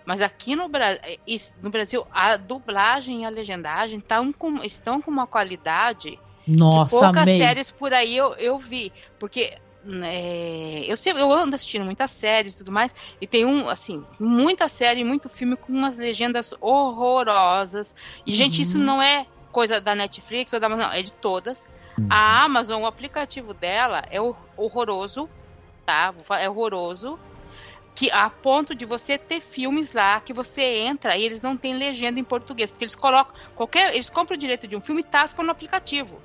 Mas 0.04 0.20
aqui 0.20 0.56
no, 0.56 0.68
Bra 0.68 0.92
eh, 0.94 1.18
no 1.62 1.70
Brasil, 1.70 2.04
a 2.10 2.36
dublagem 2.36 3.22
e 3.22 3.24
a 3.24 3.28
legendagem 3.28 4.00
tão 4.00 4.32
com, 4.32 4.56
estão 4.64 5.00
com 5.00 5.10
uma 5.10 5.26
qualidade 5.26 6.18
Nossa, 6.46 6.96
que 6.96 7.00
poucas 7.00 7.22
amei. 7.22 7.38
séries 7.38 7.70
por 7.70 7.92
aí 7.92 8.16
eu, 8.16 8.34
eu 8.34 8.58
vi. 8.58 8.92
Porque 9.18 9.56
é, 10.02 10.84
eu, 10.86 10.96
sempre, 10.96 11.22
eu 11.22 11.32
ando 11.32 11.54
assistindo 11.54 11.84
muitas 11.84 12.10
séries 12.10 12.54
e 12.54 12.56
tudo 12.56 12.72
mais, 12.72 12.92
e 13.20 13.26
tem 13.26 13.44
um, 13.44 13.68
assim, 13.68 14.04
muita 14.18 14.66
série, 14.66 15.04
muito 15.04 15.28
filme 15.28 15.56
com 15.56 15.72
umas 15.72 15.96
legendas 15.96 16.52
horrorosas. 16.60 17.94
E, 18.26 18.30
uhum. 18.30 18.36
gente, 18.36 18.62
isso 18.62 18.78
uhum. 18.78 18.84
não 18.84 19.02
é 19.02 19.26
coisa 19.52 19.80
da 19.80 19.94
Netflix 19.94 20.52
ou 20.52 20.60
da 20.60 20.66
Amazon, 20.66 20.92
é 20.92 21.02
de 21.02 21.12
todas. 21.12 21.66
Uhum. 21.98 22.06
A 22.08 22.44
Amazon, 22.44 22.82
o 22.82 22.86
aplicativo 22.86 23.52
dela 23.52 24.02
é 24.10 24.20
horroroso, 24.56 25.28
tá? 25.84 26.14
É 26.38 26.48
horroroso 26.48 27.18
que 27.94 28.10
a 28.10 28.30
ponto 28.30 28.74
de 28.74 28.84
você 28.84 29.18
ter 29.18 29.40
filmes 29.40 29.92
lá 29.92 30.20
que 30.20 30.32
você 30.32 30.62
entra 30.62 31.16
e 31.16 31.24
eles 31.24 31.42
não 31.42 31.56
têm 31.56 31.74
legenda 31.74 32.18
em 32.18 32.24
português, 32.24 32.70
porque 32.70 32.84
eles 32.84 32.94
colocam 32.94 33.34
qualquer, 33.54 33.92
eles 33.94 34.08
compram 34.08 34.36
o 34.36 34.40
direito 34.40 34.66
de 34.66 34.76
um 34.76 34.80
filme 34.80 35.02
e 35.02 35.04
tascam 35.04 35.44
no 35.44 35.50
aplicativo. 35.50 36.20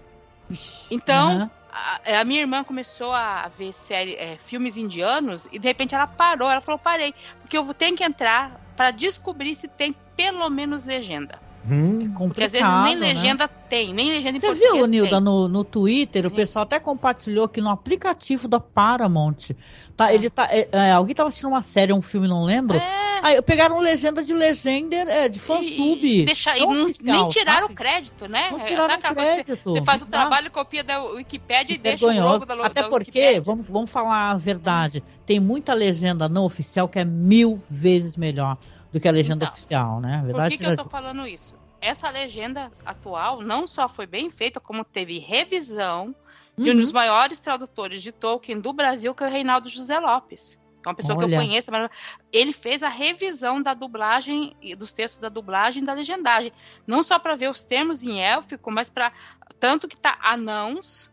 Então, 0.92 1.40
uhum. 1.40 1.50
a, 1.72 2.20
a, 2.22 2.24
minha 2.24 2.42
irmã 2.42 2.64
começou 2.64 3.12
a 3.12 3.48
ver 3.48 3.74
série, 3.74 4.16
é, 4.16 4.38
filmes 4.38 4.78
indianos 4.78 5.48
e 5.52 5.60
de 5.60 5.68
repente 5.68 5.96
ela 5.96 6.08
parou, 6.08 6.50
ela 6.50 6.62
falou: 6.62 6.80
"Parei, 6.80 7.14
porque 7.42 7.58
eu 7.58 7.74
tenho 7.74 7.98
que 7.98 8.04
entrar 8.04 8.62
para 8.78 8.92
descobrir 8.92 9.56
se 9.56 9.68
tem 9.68 9.94
pelo 10.16 10.50
menos 10.50 10.84
legenda". 10.84 11.45
Hum, 11.68 12.12
Porque 12.14 12.44
às 12.44 12.52
vezes 12.52 12.68
nem 12.84 12.96
né? 12.96 13.14
legenda 13.14 13.48
tem, 13.48 13.92
nem 13.92 14.10
legenda 14.10 14.38
em 14.38 14.40
Você 14.40 14.54
viu, 14.54 14.86
Nilda, 14.86 15.20
no, 15.20 15.48
no 15.48 15.64
Twitter, 15.64 16.26
o 16.28 16.32
pessoal 16.32 16.64
até 16.64 16.80
compartilhou 16.80 17.48
que 17.48 17.60
no 17.60 17.70
aplicativo 17.70 18.48
da 18.48 18.60
Paramount, 18.60 19.52
tá, 19.98 20.12
é. 20.12 20.16
ele 20.16 20.30
tá, 20.30 20.48
é, 20.52 20.70
é, 20.72 20.92
alguém 20.92 21.16
tava 21.16 21.30
assistindo 21.30 21.50
uma 21.50 21.64
série, 21.64 21.92
um 21.92 22.02
filme, 22.02 22.28
não 22.28 22.44
lembro? 22.46 22.78
É. 22.78 23.20
Aí 23.24 23.42
pegaram 23.42 23.80
legenda 23.80 24.24
de 24.24 24.34
legenda 24.34 24.96
é, 24.96 25.28
de 25.28 25.40
fansub. 25.40 26.06
E, 26.06 26.26
deixa, 26.26 26.56
e 26.56 26.62
não, 26.62 26.84
oficial, 26.84 27.22
nem 27.24 27.30
tiraram 27.30 27.62
sabe? 27.62 27.74
o 27.74 27.76
crédito, 27.76 28.28
né? 28.28 28.52
Não 28.52 28.60
tiraram 28.60 28.96
o 28.96 29.00
crédito. 29.00 29.46
Você, 29.48 29.60
você 29.64 29.84
faz 29.84 30.02
o 30.04 30.10
trabalho, 30.12 30.52
copia 30.52 30.84
da 30.84 31.02
Wikipedia 31.02 31.76
e 31.76 31.80
deixa 31.80 32.06
o 32.06 32.14
logo 32.14 32.46
da 32.46 32.54
Até 32.64 32.84
da 32.84 32.90
porque, 32.90 33.40
vamos, 33.40 33.68
vamos 33.68 33.90
falar 33.90 34.30
a 34.30 34.38
verdade, 34.38 35.04
tem 35.26 35.40
muita 35.40 35.74
legenda 35.74 36.30
não 36.30 36.44
oficial 36.44 36.88
que 36.88 37.00
é 37.00 37.06
mil 37.06 37.60
vezes 37.68 38.16
melhor 38.16 38.58
do 38.96 39.02
que 39.02 39.10
a 39.10 39.12
legenda 39.12 39.44
então, 39.44 39.54
oficial, 39.54 40.00
né? 40.00 40.22
Verdade 40.24 40.56
por 40.56 40.58
que, 40.58 40.64
que 40.64 40.72
eu 40.72 40.78
tô 40.78 40.90
falando 40.90 41.28
isso? 41.28 41.54
Essa 41.82 42.10
legenda 42.10 42.72
atual 42.86 43.42
não 43.42 43.68
só 43.68 43.90
foi 43.90 44.08
bem 44.08 44.30
feita, 44.30 44.58
como 44.58 44.86
teve 44.86 45.20
revisão 45.20 46.16
de 46.58 46.70
uhum. 46.70 46.78
um 46.78 46.80
dos 46.80 46.94
maiores 46.94 47.38
tradutores 47.38 48.02
de 48.02 48.14
Tolkien 48.14 48.58
do 48.58 48.72
Brasil, 48.72 49.14
que 49.14 49.22
é 49.22 49.28
o 49.28 49.30
Reinaldo 49.30 49.68
José 49.68 50.00
Lopes. 50.00 50.58
É 50.82 50.88
uma 50.88 50.96
pessoa 50.96 51.18
Olha. 51.18 51.28
que 51.28 51.34
eu 51.34 51.38
conheço, 51.38 51.70
mas 51.70 51.92
ele 52.32 52.54
fez 52.54 52.82
a 52.84 52.88
revisão 52.88 53.62
da 53.62 53.74
dublagem 53.74 54.56
e 54.62 54.74
dos 54.78 54.94
textos 54.94 55.20
da 55.20 55.28
dublagem 55.28 55.84
e 55.84 55.86
da 55.86 55.92
legendagem, 55.92 56.54
não 56.88 57.04
só 57.04 57.20
para 57.20 57.36
ver 57.36 57.50
os 57.50 57.62
termos 57.66 58.02
em 58.02 58.22
élfico, 58.22 58.72
mas 58.72 58.90
para 58.90 59.12
tanto 59.60 59.90
que 59.90 59.98
tá 59.98 60.18
anãos 60.22 61.12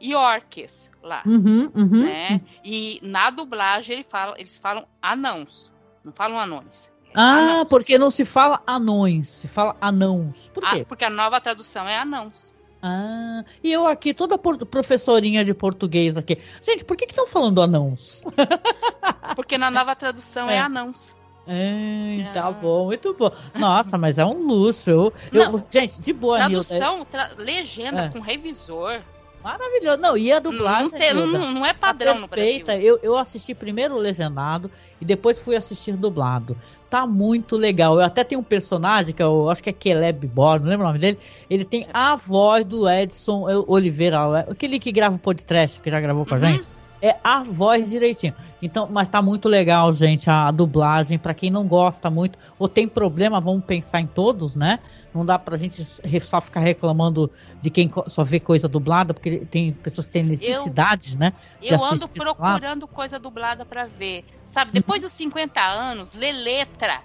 e 0.00 0.16
orques 0.16 0.90
lá, 1.00 1.22
uhum, 1.24 1.70
uhum. 1.76 2.04
né? 2.04 2.40
E 2.64 2.98
na 3.04 3.30
dublagem 3.30 3.94
ele 3.94 4.04
fala, 4.04 4.34
eles 4.36 4.58
falam 4.58 4.84
anãos, 5.00 5.70
não 6.02 6.12
falam 6.12 6.36
anões. 6.36 6.90
Ah, 7.14 7.22
anãos. 7.22 7.66
porque 7.68 7.98
não 7.98 8.10
se 8.10 8.24
fala 8.24 8.62
anões, 8.66 9.28
se 9.28 9.48
fala 9.48 9.76
anãos. 9.80 10.50
Por 10.54 10.62
quê? 10.62 10.80
Ah, 10.82 10.84
porque 10.86 11.04
a 11.04 11.10
nova 11.10 11.40
tradução 11.40 11.88
é 11.88 11.98
anãos. 11.98 12.52
Ah, 12.82 13.44
e 13.62 13.70
eu 13.70 13.86
aqui, 13.86 14.14
toda 14.14 14.38
professorinha 14.38 15.44
de 15.44 15.52
português 15.52 16.16
aqui. 16.16 16.38
Gente, 16.62 16.84
por 16.84 16.96
que 16.96 17.04
estão 17.04 17.26
falando 17.26 17.60
anãos? 17.60 18.24
Porque 19.36 19.56
na 19.56 19.70
nova 19.70 19.94
tradução 19.94 20.50
é, 20.50 20.56
é 20.56 20.58
anãos. 20.58 21.14
É, 21.46 22.30
tá 22.32 22.50
bom, 22.50 22.86
muito 22.86 23.14
bom. 23.14 23.30
Nossa, 23.54 23.96
mas 23.96 24.18
é 24.18 24.24
um 24.24 24.46
luxo. 24.46 24.90
Eu, 24.90 25.12
eu 25.32 25.66
gente, 25.70 26.00
de 26.00 26.12
boa, 26.12 26.38
Tradução, 26.38 27.04
tra 27.04 27.32
legenda 27.36 28.02
é. 28.02 28.08
com 28.08 28.20
revisor. 28.20 29.00
Maravilhoso. 29.42 29.98
Não, 29.98 30.16
e 30.16 30.30
a 30.30 30.38
dublagem. 30.38 30.90
Não, 30.92 30.98
tem, 30.98 31.14
não, 31.14 31.52
não 31.52 31.66
é 31.66 31.72
padrão 31.72 32.14
tá 32.14 32.28
perfeita. 32.28 32.76
Eu, 32.76 32.98
eu 33.02 33.16
assisti 33.16 33.54
primeiro 33.54 33.96
legendado 33.96 34.70
e 35.00 35.04
depois 35.04 35.40
fui 35.40 35.56
assistir 35.56 35.96
dublado. 35.96 36.56
Tá 36.90 37.06
muito 37.06 37.56
legal. 37.56 37.94
Eu 37.94 38.04
até 38.04 38.24
tenho 38.24 38.40
um 38.40 38.44
personagem 38.44 39.14
que 39.14 39.22
eu 39.22 39.48
acho 39.48 39.62
que 39.62 39.70
é 39.70 39.72
Caleb 39.72 40.26
Borg, 40.26 40.64
não 40.64 40.70
lembro 40.70 40.84
o 40.84 40.88
nome 40.88 40.98
dele. 40.98 41.18
Ele 41.48 41.64
tem 41.64 41.86
a 41.94 42.16
voz 42.16 42.64
do 42.64 42.90
Edson 42.90 43.46
Oliveira, 43.68 44.40
aquele 44.40 44.80
que 44.80 44.90
grava 44.90 45.14
o 45.14 45.18
podcast, 45.18 45.80
que 45.80 45.88
já 45.88 46.00
gravou 46.00 46.26
com 46.26 46.34
a 46.34 46.38
uhum. 46.38 46.46
gente. 46.46 46.68
É 47.02 47.16
a 47.22 47.42
voz 47.42 47.88
direitinho. 47.88 48.34
Então, 48.62 48.88
mas 48.90 49.08
tá 49.08 49.22
muito 49.22 49.48
legal, 49.48 49.92
gente, 49.92 50.28
a 50.28 50.50
dublagem. 50.50 51.18
Para 51.18 51.34
quem 51.34 51.50
não 51.50 51.66
gosta 51.66 52.10
muito 52.10 52.38
ou 52.58 52.68
tem 52.68 52.86
problema, 52.86 53.40
vamos 53.40 53.64
pensar 53.64 54.00
em 54.00 54.06
todos, 54.06 54.54
né? 54.54 54.78
Não 55.14 55.24
dá 55.24 55.38
pra 55.38 55.56
gente 55.56 55.82
só 56.20 56.40
ficar 56.40 56.60
reclamando 56.60 57.30
de 57.60 57.70
quem 57.70 57.90
só 58.06 58.22
vê 58.22 58.38
coisa 58.38 58.68
dublada, 58.68 59.12
porque 59.12 59.38
tem 59.46 59.72
pessoas 59.72 60.06
que 60.06 60.12
têm 60.12 60.22
necessidade, 60.22 61.14
eu, 61.14 61.18
né? 61.18 61.32
eu 61.62 61.84
ando 61.84 62.08
procurando 62.08 62.86
coisa 62.86 63.18
dublada 63.18 63.64
para 63.64 63.86
ver. 63.86 64.24
Sabe, 64.46 64.72
depois 64.72 65.02
dos 65.02 65.12
50 65.12 65.60
anos, 65.60 66.10
lê 66.12 66.32
letra 66.32 67.02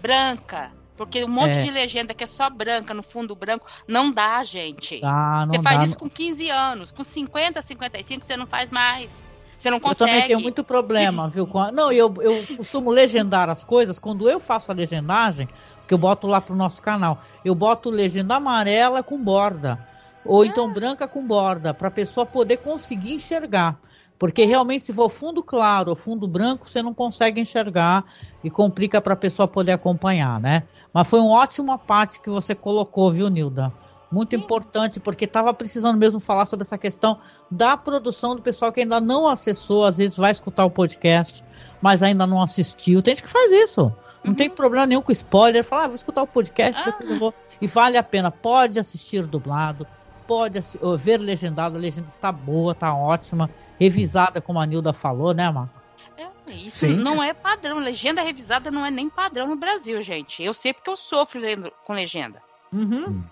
branca. 0.00 0.70
Porque 0.96 1.24
um 1.24 1.28
monte 1.28 1.58
é. 1.58 1.62
de 1.62 1.70
legenda 1.70 2.12
que 2.12 2.24
é 2.24 2.26
só 2.26 2.50
branca, 2.50 2.92
no 2.92 3.04
fundo 3.04 3.34
branco, 3.36 3.64
não 3.86 4.10
dá, 4.10 4.42
gente. 4.42 5.00
Ah, 5.04 5.46
você 5.46 5.62
faz 5.62 5.78
dá. 5.78 5.84
isso 5.84 5.96
com 5.96 6.10
15 6.10 6.50
anos. 6.50 6.90
Com 6.90 7.04
50, 7.04 7.62
55, 7.62 8.26
você 8.26 8.36
não 8.36 8.48
faz 8.48 8.68
mais. 8.68 9.22
Você 9.58 9.70
não 9.70 9.80
consegue. 9.80 10.02
Eu 10.02 10.06
também 10.06 10.26
tenho 10.28 10.40
muito 10.40 10.62
problema, 10.62 11.28
viu? 11.28 11.48
Não, 11.72 11.90
eu, 11.90 12.14
eu 12.20 12.56
costumo 12.56 12.90
legendar 12.90 13.50
as 13.50 13.64
coisas. 13.64 13.98
Quando 13.98 14.30
eu 14.30 14.38
faço 14.38 14.70
a 14.70 14.74
legendagem, 14.74 15.48
que 15.86 15.92
eu 15.92 15.98
boto 15.98 16.26
lá 16.26 16.40
pro 16.40 16.54
nosso 16.54 16.80
canal, 16.80 17.18
eu 17.44 17.54
boto 17.54 17.90
legenda 17.90 18.36
amarela 18.36 19.02
com 19.02 19.22
borda. 19.22 19.84
Ou 20.24 20.44
então 20.44 20.66
ah. 20.66 20.72
branca 20.72 21.08
com 21.08 21.26
borda, 21.26 21.74
para 21.74 21.88
a 21.88 21.90
pessoa 21.90 22.24
poder 22.24 22.58
conseguir 22.58 23.14
enxergar. 23.14 23.78
Porque 24.18 24.44
realmente, 24.44 24.84
se 24.84 24.92
for 24.92 25.08
fundo 25.08 25.42
claro 25.42 25.90
ou 25.90 25.96
fundo 25.96 26.26
branco, 26.26 26.68
você 26.68 26.82
não 26.82 26.92
consegue 26.92 27.40
enxergar 27.40 28.04
e 28.42 28.50
complica 28.50 29.00
para 29.00 29.14
a 29.14 29.16
pessoa 29.16 29.46
poder 29.48 29.72
acompanhar, 29.72 30.40
né? 30.40 30.64
Mas 30.92 31.08
foi 31.08 31.20
uma 31.20 31.38
ótima 31.38 31.78
parte 31.78 32.20
que 32.20 32.28
você 32.28 32.54
colocou, 32.54 33.10
viu, 33.10 33.28
Nilda? 33.28 33.72
Muito 34.10 34.36
Sim. 34.36 34.42
importante, 34.42 35.00
porque 35.00 35.26
estava 35.26 35.52
precisando 35.52 35.98
mesmo 35.98 36.18
falar 36.18 36.46
sobre 36.46 36.64
essa 36.64 36.78
questão 36.78 37.18
da 37.50 37.76
produção 37.76 38.34
do 38.34 38.42
pessoal 38.42 38.72
que 38.72 38.80
ainda 38.80 39.00
não 39.00 39.28
acessou, 39.28 39.84
às 39.84 39.98
vezes 39.98 40.16
vai 40.16 40.32
escutar 40.32 40.64
o 40.64 40.70
podcast, 40.70 41.44
mas 41.80 42.02
ainda 42.02 42.26
não 42.26 42.42
assistiu. 42.42 43.02
Tem 43.02 43.14
gente 43.14 43.24
que 43.24 43.30
faz 43.30 43.52
isso. 43.52 43.92
Não 44.24 44.30
uhum. 44.30 44.34
tem 44.34 44.50
problema 44.50 44.86
nenhum 44.86 45.02
com 45.02 45.12
spoiler. 45.12 45.62
Falar, 45.62 45.84
ah, 45.84 45.88
vou 45.88 45.96
escutar 45.96 46.22
o 46.22 46.26
podcast, 46.26 46.80
ah. 46.82 46.86
depois 46.86 47.10
eu 47.10 47.18
vou. 47.18 47.34
E 47.60 47.66
vale 47.66 47.96
a 47.96 48.02
pena. 48.02 48.30
Pode 48.30 48.78
assistir 48.78 49.26
dublado, 49.26 49.86
pode 50.26 50.60
ver 50.98 51.18
legendado. 51.18 51.76
A 51.76 51.80
legenda 51.80 52.08
está 52.08 52.32
boa, 52.32 52.72
está 52.72 52.94
ótima. 52.94 53.50
Revisada, 53.78 54.40
como 54.40 54.58
a 54.58 54.66
Nilda 54.66 54.92
falou, 54.92 55.34
né, 55.34 55.50
Marco? 55.50 55.78
É, 56.16 56.52
isso 56.52 56.80
Sim. 56.80 56.96
não 56.96 57.22
é 57.22 57.32
padrão. 57.32 57.78
Legenda 57.78 58.22
revisada 58.22 58.70
não 58.70 58.84
é 58.84 58.90
nem 58.90 59.08
padrão 59.08 59.46
no 59.46 59.56
Brasil, 59.56 60.00
gente. 60.02 60.42
Eu 60.42 60.52
sei 60.52 60.72
porque 60.72 60.90
eu 60.90 60.96
sofro 60.96 61.40
lendo 61.40 61.72
com 61.84 61.92
legenda. 61.92 62.42
Uhum. 62.72 63.22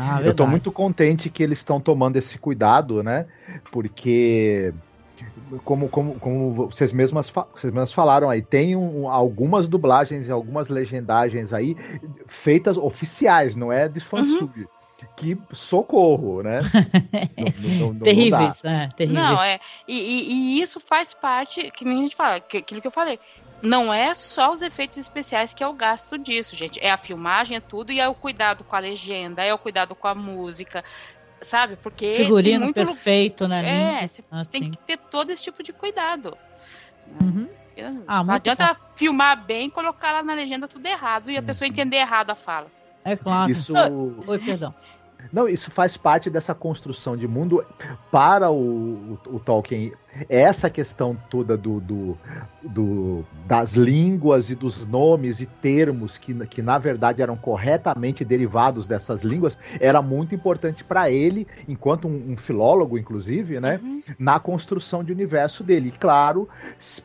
Ah, 0.00 0.22
eu 0.22 0.30
estou 0.30 0.46
muito 0.46 0.70
contente 0.70 1.28
que 1.28 1.42
eles 1.42 1.58
estão 1.58 1.80
tomando 1.80 2.16
esse 2.16 2.38
cuidado, 2.38 3.02
né? 3.02 3.26
Porque 3.72 4.72
como, 5.64 5.88
como, 5.88 6.14
como 6.20 6.52
vocês, 6.70 6.92
mesmas, 6.92 7.28
vocês 7.30 7.72
mesmas 7.72 7.92
falaram 7.92 8.30
aí, 8.30 8.40
tem 8.40 8.76
um, 8.76 9.08
algumas 9.10 9.66
dublagens 9.66 10.28
e 10.28 10.30
algumas 10.30 10.68
legendagens 10.68 11.52
aí 11.52 11.76
feitas 12.28 12.76
oficiais, 12.76 13.56
não 13.56 13.72
é 13.72 13.88
de 13.88 13.98
fansub. 13.98 14.60
Uhum. 14.60 14.66
Que 15.16 15.36
socorro, 15.52 16.42
né? 16.42 16.60
não, 17.60 17.78
não, 17.78 17.92
não, 17.92 18.00
terríveis, 18.00 18.64
é, 18.64 18.88
terríveis. 18.96 19.24
Não, 19.24 19.42
é. 19.42 19.58
E, 19.86 19.96
e, 19.96 20.32
e, 20.32 20.60
isso 20.60 20.78
faz 20.78 21.12
parte, 21.12 21.72
que 21.72 21.84
nem 21.84 21.98
a 21.98 22.02
gente 22.02 22.16
fala, 22.16 22.40
que, 22.40 22.58
aquilo 22.58 22.80
que 22.80 22.86
eu 22.86 22.92
falei 22.92 23.18
não 23.62 23.92
é 23.92 24.14
só 24.14 24.52
os 24.52 24.62
efeitos 24.62 24.98
especiais 24.98 25.52
que 25.52 25.62
é 25.62 25.66
o 25.66 25.72
gasto 25.72 26.16
disso, 26.16 26.54
gente. 26.54 26.78
É 26.80 26.90
a 26.90 26.96
filmagem, 26.96 27.56
é 27.56 27.60
tudo, 27.60 27.92
e 27.92 28.00
é 28.00 28.08
o 28.08 28.14
cuidado 28.14 28.64
com 28.64 28.76
a 28.76 28.78
legenda, 28.78 29.42
é 29.42 29.52
o 29.52 29.58
cuidado 29.58 29.94
com 29.94 30.06
a 30.06 30.14
música, 30.14 30.84
sabe? 31.40 31.76
Porque. 31.76 32.12
Figurino 32.12 32.66
muito... 32.66 32.74
perfeito, 32.74 33.48
né? 33.48 34.02
É, 34.02 34.08
você 34.08 34.24
assim. 34.30 34.50
tem 34.50 34.70
que 34.70 34.78
ter 34.78 34.98
todo 34.98 35.30
esse 35.30 35.42
tipo 35.42 35.62
de 35.62 35.72
cuidado. 35.72 36.36
Uhum. 37.20 37.48
Ah, 38.06 38.24
não 38.24 38.34
adianta 38.34 38.74
bom. 38.74 38.80
filmar 38.96 39.44
bem 39.44 39.66
e 39.66 39.70
colocar 39.70 40.12
lá 40.12 40.22
na 40.22 40.34
legenda 40.34 40.66
tudo 40.66 40.84
errado 40.86 41.30
e 41.30 41.36
a 41.36 41.42
pessoa 41.42 41.68
entender 41.68 41.98
errado 41.98 42.30
a 42.30 42.34
fala. 42.34 42.66
É 43.04 43.16
claro. 43.16 43.52
Isso... 43.52 43.72
Oi, 44.26 44.38
perdão. 44.38 44.74
Não, 45.32 45.48
isso 45.48 45.70
faz 45.70 45.96
parte 45.96 46.30
dessa 46.30 46.54
construção 46.54 47.16
de 47.16 47.26
mundo 47.28 47.64
para 48.10 48.50
o, 48.50 49.18
o, 49.26 49.36
o 49.36 49.40
Tolkien. 49.40 49.92
Essa 50.28 50.70
questão 50.70 51.16
toda 51.28 51.56
do, 51.56 51.80
do, 51.80 52.18
do, 52.62 53.24
das 53.46 53.74
línguas 53.74 54.50
e 54.50 54.54
dos 54.54 54.86
nomes 54.86 55.40
e 55.40 55.46
termos 55.46 56.16
que, 56.16 56.34
que, 56.46 56.62
na 56.62 56.78
verdade, 56.78 57.22
eram 57.22 57.36
corretamente 57.36 58.24
derivados 58.24 58.86
dessas 58.86 59.22
línguas, 59.22 59.58
era 59.78 60.00
muito 60.00 60.34
importante 60.34 60.82
para 60.82 61.10
ele, 61.10 61.46
enquanto 61.68 62.08
um, 62.08 62.32
um, 62.32 62.36
filólogo, 62.36 62.98
inclusive, 62.98 63.60
né, 63.60 63.78
uhum. 63.82 64.02
na 64.18 64.40
construção 64.40 65.04
de 65.04 65.12
universo 65.12 65.62
dele. 65.62 65.88
E, 65.88 65.92
claro, 65.92 66.48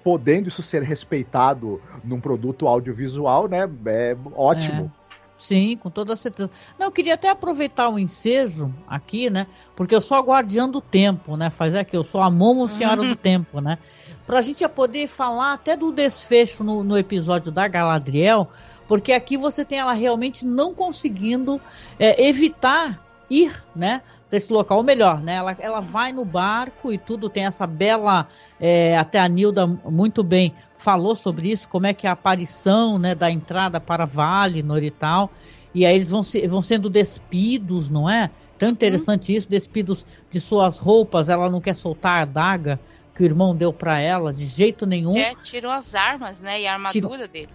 podendo 0.04 0.48
isso 0.48 0.62
ser 0.62 0.82
respeitado 0.82 1.82
num 2.04 2.20
produto 2.20 2.68
audiovisual, 2.68 3.48
né, 3.48 3.70
é 3.86 4.16
ótimo. 4.34 4.92
É. 5.00 5.03
Sim, 5.44 5.76
com 5.76 5.90
toda 5.90 6.16
certeza. 6.16 6.50
Não, 6.80 6.88
eu 6.88 6.92
queria 6.92 7.16
até 7.16 7.30
aproveitar 7.30 7.90
o 7.90 8.00
ensejo 8.00 8.74
aqui, 8.88 9.30
né? 9.30 9.46
Porque 9.76 9.94
eu 9.94 10.00
sou 10.00 10.16
a 10.16 10.22
guardiã 10.22 10.70
do 10.70 10.80
tempo, 10.80 11.36
né? 11.36 11.50
Faz 11.50 11.76
é 11.76 11.84
que 11.84 11.98
eu 11.98 12.04
sou 12.04 12.22
a 12.22 12.32
Momo 12.32 12.66
Senhora 12.66 13.02
uhum. 13.02 13.10
do 13.10 13.16
Tempo, 13.24 13.60
né? 13.60 13.78
Pra 14.26 14.42
gente 14.42 14.66
poder 14.70 15.06
falar 15.06 15.52
até 15.52 15.76
do 15.76 15.92
desfecho 15.92 16.64
no, 16.64 16.82
no, 16.82 16.98
episódio 16.98 17.52
da 17.52 17.68
Galadriel, 17.68 18.48
porque 18.88 19.12
aqui 19.12 19.36
você 19.36 19.66
tem 19.66 19.80
ela 19.80 19.92
realmente 19.92 20.46
não 20.46 20.74
conseguindo 20.74 21.60
é, 22.00 22.26
evitar 22.26 23.04
ir, 23.30 23.62
né? 23.76 24.02
Pra 24.30 24.38
esse 24.38 24.52
local, 24.54 24.78
ou 24.78 24.84
melhor, 24.84 25.22
né? 25.22 25.36
Ela, 25.36 25.58
ela 25.60 25.80
vai 25.82 26.14
no 26.14 26.24
barco 26.24 26.94
e 26.94 26.98
tudo, 26.98 27.28
tem 27.28 27.46
essa 27.46 27.68
bela. 27.68 28.30
É, 28.62 28.98
até 28.98 29.20
a 29.20 29.28
Nilda 29.28 29.68
muito 29.68 30.24
bem 30.24 30.56
falou 30.84 31.16
sobre 31.16 31.50
isso, 31.50 31.70
como 31.70 31.88
é 31.88 31.94
que 31.94 32.06
é 32.06 32.10
a 32.10 32.14
aparição 32.14 33.00
né, 33.00 33.16
da 33.16 33.32
entrada 33.32 33.80
para 33.80 34.06
Valinor 34.06 34.84
e 34.84 34.92
tal. 34.92 35.32
E 35.74 35.86
aí 35.86 35.96
eles 35.96 36.10
vão, 36.10 36.22
se, 36.22 36.46
vão 36.46 36.62
sendo 36.62 36.90
despidos, 36.90 37.90
não 37.90 38.10
é? 38.10 38.30
Tão 38.58 38.68
interessante 38.68 39.32
uhum. 39.32 39.38
isso, 39.38 39.50
despidos 39.50 40.06
de 40.30 40.42
suas 40.42 40.78
roupas, 40.78 41.30
ela 41.30 41.50
não 41.50 41.62
quer 41.62 41.74
soltar 41.74 42.20
a 42.20 42.22
adaga 42.24 42.80
que 43.16 43.24
o 43.24 43.26
irmão 43.26 43.56
deu 43.56 43.72
para 43.72 43.98
ela, 43.98 44.34
de 44.34 44.44
jeito 44.44 44.86
nenhum. 44.86 45.16
É, 45.16 45.34
tirou 45.42 45.72
as 45.72 45.96
armas, 45.96 46.42
né, 46.42 46.62
e 46.62 46.68
a 46.68 46.74
armadura 46.74 47.28
dele. 47.30 47.50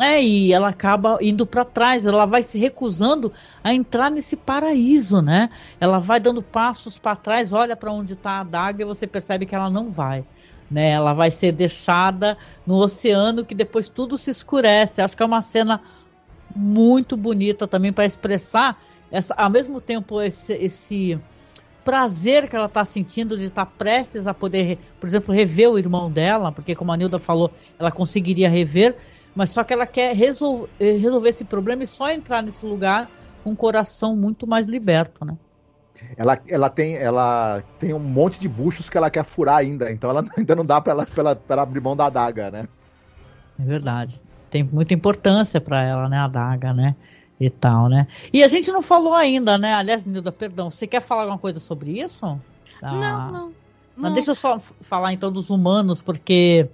É, 0.00 0.22
e 0.22 0.52
ela 0.52 0.70
acaba 0.70 1.18
indo 1.20 1.44
para 1.44 1.64
trás, 1.64 2.06
ela 2.06 2.24
vai 2.24 2.42
se 2.42 2.58
recusando 2.58 3.30
a 3.62 3.74
entrar 3.74 4.10
nesse 4.10 4.36
paraíso, 4.36 5.20
né? 5.20 5.50
Ela 5.78 5.98
vai 5.98 6.18
dando 6.18 6.42
passos 6.42 6.98
para 6.98 7.16
trás, 7.16 7.52
olha 7.52 7.76
para 7.76 7.92
onde 7.92 8.14
está 8.14 8.30
a 8.32 8.40
adaga 8.40 8.82
e 8.82 8.86
você 8.86 9.06
percebe 9.06 9.44
que 9.44 9.54
ela 9.54 9.68
não 9.68 9.90
vai 9.90 10.24
né? 10.70 10.90
Ela 10.90 11.12
vai 11.12 11.30
ser 11.30 11.52
deixada 11.52 12.38
no 12.66 12.76
oceano 12.76 13.44
que 13.44 13.54
depois 13.54 13.88
tudo 13.88 14.16
se 14.16 14.30
escurece. 14.30 15.02
Acho 15.02 15.16
que 15.16 15.22
é 15.22 15.26
uma 15.26 15.42
cena 15.42 15.80
muito 16.54 17.16
bonita 17.16 17.66
também 17.66 17.92
para 17.92 18.04
expressar 18.04 18.80
essa, 19.10 19.34
ao 19.34 19.50
mesmo 19.50 19.80
tempo 19.80 20.20
esse, 20.20 20.52
esse 20.54 21.20
prazer 21.84 22.48
que 22.48 22.54
ela 22.54 22.66
está 22.66 22.84
sentindo 22.84 23.36
de 23.36 23.46
estar 23.46 23.66
tá 23.66 23.72
prestes 23.76 24.26
a 24.26 24.34
poder, 24.34 24.78
por 24.98 25.08
exemplo, 25.08 25.34
rever 25.34 25.70
o 25.70 25.78
irmão 25.78 26.10
dela, 26.10 26.52
porque 26.52 26.74
como 26.74 26.92
a 26.92 26.96
Nilda 26.96 27.18
falou, 27.18 27.50
ela 27.78 27.90
conseguiria 27.90 28.48
rever, 28.48 28.96
mas 29.34 29.50
só 29.50 29.64
que 29.64 29.72
ela 29.72 29.86
quer 29.86 30.14
resolver, 30.14 30.68
resolver 30.78 31.28
esse 31.28 31.44
problema 31.44 31.82
e 31.82 31.86
só 31.86 32.10
entrar 32.10 32.42
nesse 32.42 32.64
lugar 32.64 33.10
com 33.42 33.52
o 33.52 33.56
coração 33.56 34.14
muito 34.14 34.46
mais 34.46 34.66
liberto, 34.66 35.24
né? 35.24 35.36
Ela, 36.16 36.40
ela, 36.46 36.70
tem, 36.70 36.96
ela 36.96 37.62
tem 37.78 37.92
um 37.94 37.98
monte 37.98 38.40
de 38.40 38.48
buchos 38.48 38.88
que 38.88 38.96
ela 38.96 39.10
quer 39.10 39.24
furar 39.24 39.56
ainda, 39.56 39.90
então 39.90 40.10
ela 40.10 40.24
ainda 40.36 40.56
não 40.56 40.64
dá 40.64 40.80
para 40.80 40.92
ela, 40.92 41.06
pra 41.06 41.20
ela, 41.20 41.36
pra 41.36 41.54
ela 41.54 41.62
abrir 41.62 41.80
mão 41.80 41.96
da 41.96 42.06
adaga, 42.06 42.50
né? 42.50 42.68
É 43.58 43.64
verdade. 43.64 44.20
Tem 44.50 44.62
muita 44.62 44.94
importância 44.94 45.60
para 45.60 45.82
ela, 45.82 46.08
né, 46.08 46.18
a 46.18 46.24
adaga, 46.24 46.72
né? 46.72 46.96
E 47.38 47.48
tal, 47.48 47.88
né? 47.88 48.06
E 48.32 48.42
a 48.42 48.48
gente 48.48 48.70
não 48.70 48.82
falou 48.82 49.14
ainda, 49.14 49.56
né? 49.56 49.72
Aliás, 49.72 50.04
Nilda, 50.04 50.30
perdão, 50.30 50.68
você 50.68 50.86
quer 50.86 51.00
falar 51.00 51.22
alguma 51.22 51.38
coisa 51.38 51.58
sobre 51.58 51.98
isso? 51.98 52.38
Ah, 52.82 52.92
não, 52.92 53.32
não, 53.32 53.52
não. 53.96 54.12
Deixa 54.12 54.32
eu 54.32 54.34
só 54.34 54.58
falar 54.58 55.12
então 55.12 55.32
dos 55.32 55.48
humanos, 55.48 56.02
porque 56.02 56.68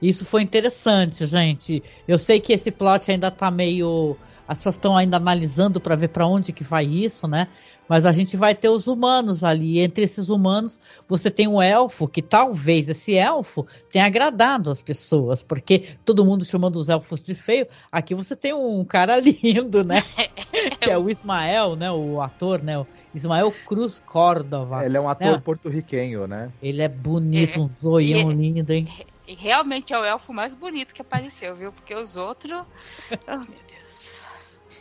isso 0.00 0.24
foi 0.24 0.42
interessante, 0.42 1.26
gente. 1.26 1.82
Eu 2.06 2.18
sei 2.18 2.40
que 2.40 2.52
esse 2.52 2.70
plot 2.70 3.10
ainda 3.10 3.30
tá 3.30 3.50
meio. 3.50 4.16
As 4.46 4.58
pessoas 4.58 4.76
estão 4.76 4.96
ainda 4.96 5.16
analisando 5.16 5.80
para 5.80 5.94
ver 5.94 6.08
para 6.08 6.26
onde 6.26 6.52
que 6.52 6.64
vai 6.64 6.86
isso, 6.86 7.26
né? 7.28 7.48
Mas 7.88 8.04
a 8.04 8.12
gente 8.12 8.36
vai 8.36 8.54
ter 8.54 8.68
os 8.68 8.86
humanos 8.86 9.42
ali. 9.42 9.80
Entre 9.80 10.04
esses 10.04 10.28
humanos, 10.28 10.78
você 11.06 11.30
tem 11.30 11.48
um 11.48 11.60
elfo 11.60 12.06
que 12.06 12.20
talvez 12.20 12.88
esse 12.88 13.14
elfo 13.14 13.66
tenha 13.88 14.04
agradado 14.04 14.70
as 14.70 14.82
pessoas, 14.82 15.42
porque 15.42 15.96
todo 16.04 16.24
mundo 16.24 16.44
chamando 16.44 16.76
os 16.76 16.88
elfos 16.88 17.20
de 17.20 17.34
feio. 17.34 17.66
Aqui 17.90 18.14
você 18.14 18.36
tem 18.36 18.52
um 18.52 18.84
cara 18.84 19.18
lindo, 19.20 19.82
né? 19.84 20.02
que 20.80 20.90
é 20.90 20.98
o 20.98 21.08
Ismael, 21.08 21.76
né? 21.76 21.90
O 21.90 22.20
ator, 22.20 22.62
né? 22.62 22.78
O 22.78 22.86
Ismael 23.14 23.52
Cruz 23.66 24.00
Córdova. 24.04 24.84
Ele 24.84 24.96
é 24.96 25.00
um 25.00 25.08
ator 25.08 25.32
né? 25.32 25.42
porto-riquenho, 25.42 26.26
né? 26.26 26.52
Ele 26.62 26.82
é 26.82 26.88
bonito, 26.88 27.58
é, 27.58 27.62
um 27.62 27.66
zoião 27.66 28.30
lindo, 28.30 28.72
hein? 28.72 28.88
E 29.26 29.34
realmente 29.34 29.92
é 29.92 29.98
o 29.98 30.04
elfo 30.04 30.32
mais 30.32 30.54
bonito 30.54 30.94
que 30.94 31.02
apareceu, 31.02 31.54
viu? 31.54 31.70
Porque 31.72 31.94
os 31.94 32.16
outros. 32.16 32.62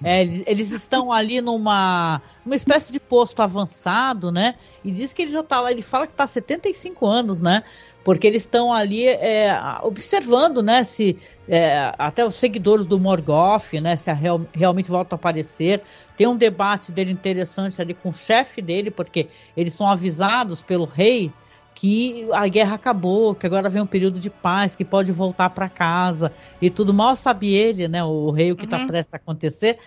É, 0.04 0.22
eles 0.46 0.72
estão 0.72 1.12
ali 1.12 1.42
numa 1.42 2.22
uma 2.46 2.56
espécie 2.56 2.92
de 2.92 3.00
posto 3.00 3.42
avançado, 3.42 4.32
né? 4.32 4.56
E 4.84 4.92
diz 4.92 5.14
que 5.14 5.24
ele 5.24 5.32
já 5.32 5.44
tá 5.44 5.60
lá, 5.60 5.72
ele 5.72 5.82
fala 5.82 6.08
que 6.08 6.14
tá 6.14 6.24
há 6.24 6.28
75 6.28 7.06
anos, 7.06 7.42
né? 7.42 7.64
porque 8.08 8.26
eles 8.26 8.44
estão 8.44 8.72
ali 8.72 9.06
é, 9.06 9.54
observando, 9.84 10.64
né, 10.64 10.86
se 10.86 11.18
é, 11.46 11.92
até 11.98 12.26
os 12.26 12.36
seguidores 12.36 12.86
do 12.86 12.98
Morgoth, 12.98 13.74
né, 13.82 13.98
se 13.98 14.10
real, 14.14 14.48
realmente 14.54 14.90
volta 14.90 15.16
a 15.16 15.18
aparecer. 15.18 15.82
Tem 16.16 16.26
um 16.26 16.38
debate 16.38 16.90
dele 16.90 17.12
interessante 17.12 17.82
ali 17.82 17.94
com 17.94 18.08
o 18.08 18.14
chefe 18.14 18.62
dele, 18.62 18.90
porque 18.90 19.28
eles 19.58 19.74
são 19.74 19.90
avisados 19.90 20.64
pelo 20.64 20.86
rei 20.86 21.34
que 21.80 22.28
a 22.34 22.48
guerra 22.48 22.74
acabou, 22.74 23.36
que 23.36 23.46
agora 23.46 23.70
vem 23.70 23.84
um 23.84 23.86
período 23.86 24.20
de 24.20 24.32
paz, 24.32 24.76
que 24.76 24.84
pode 24.84 25.12
voltar 25.12 25.52
para 25.52 25.70
casa 25.70 26.34
e 26.60 26.72
tudo. 26.72 26.92
Mal 26.92 27.16
sabe 27.16 27.54
ele, 27.54 27.88
né, 27.88 28.04
o 28.04 28.32
rei, 28.32 28.52
o 28.52 28.56
que 28.56 28.66
está 28.66 28.80
uhum. 28.80 28.88
prestes 28.88 29.14
a 29.14 29.18
acontecer. 29.18 29.78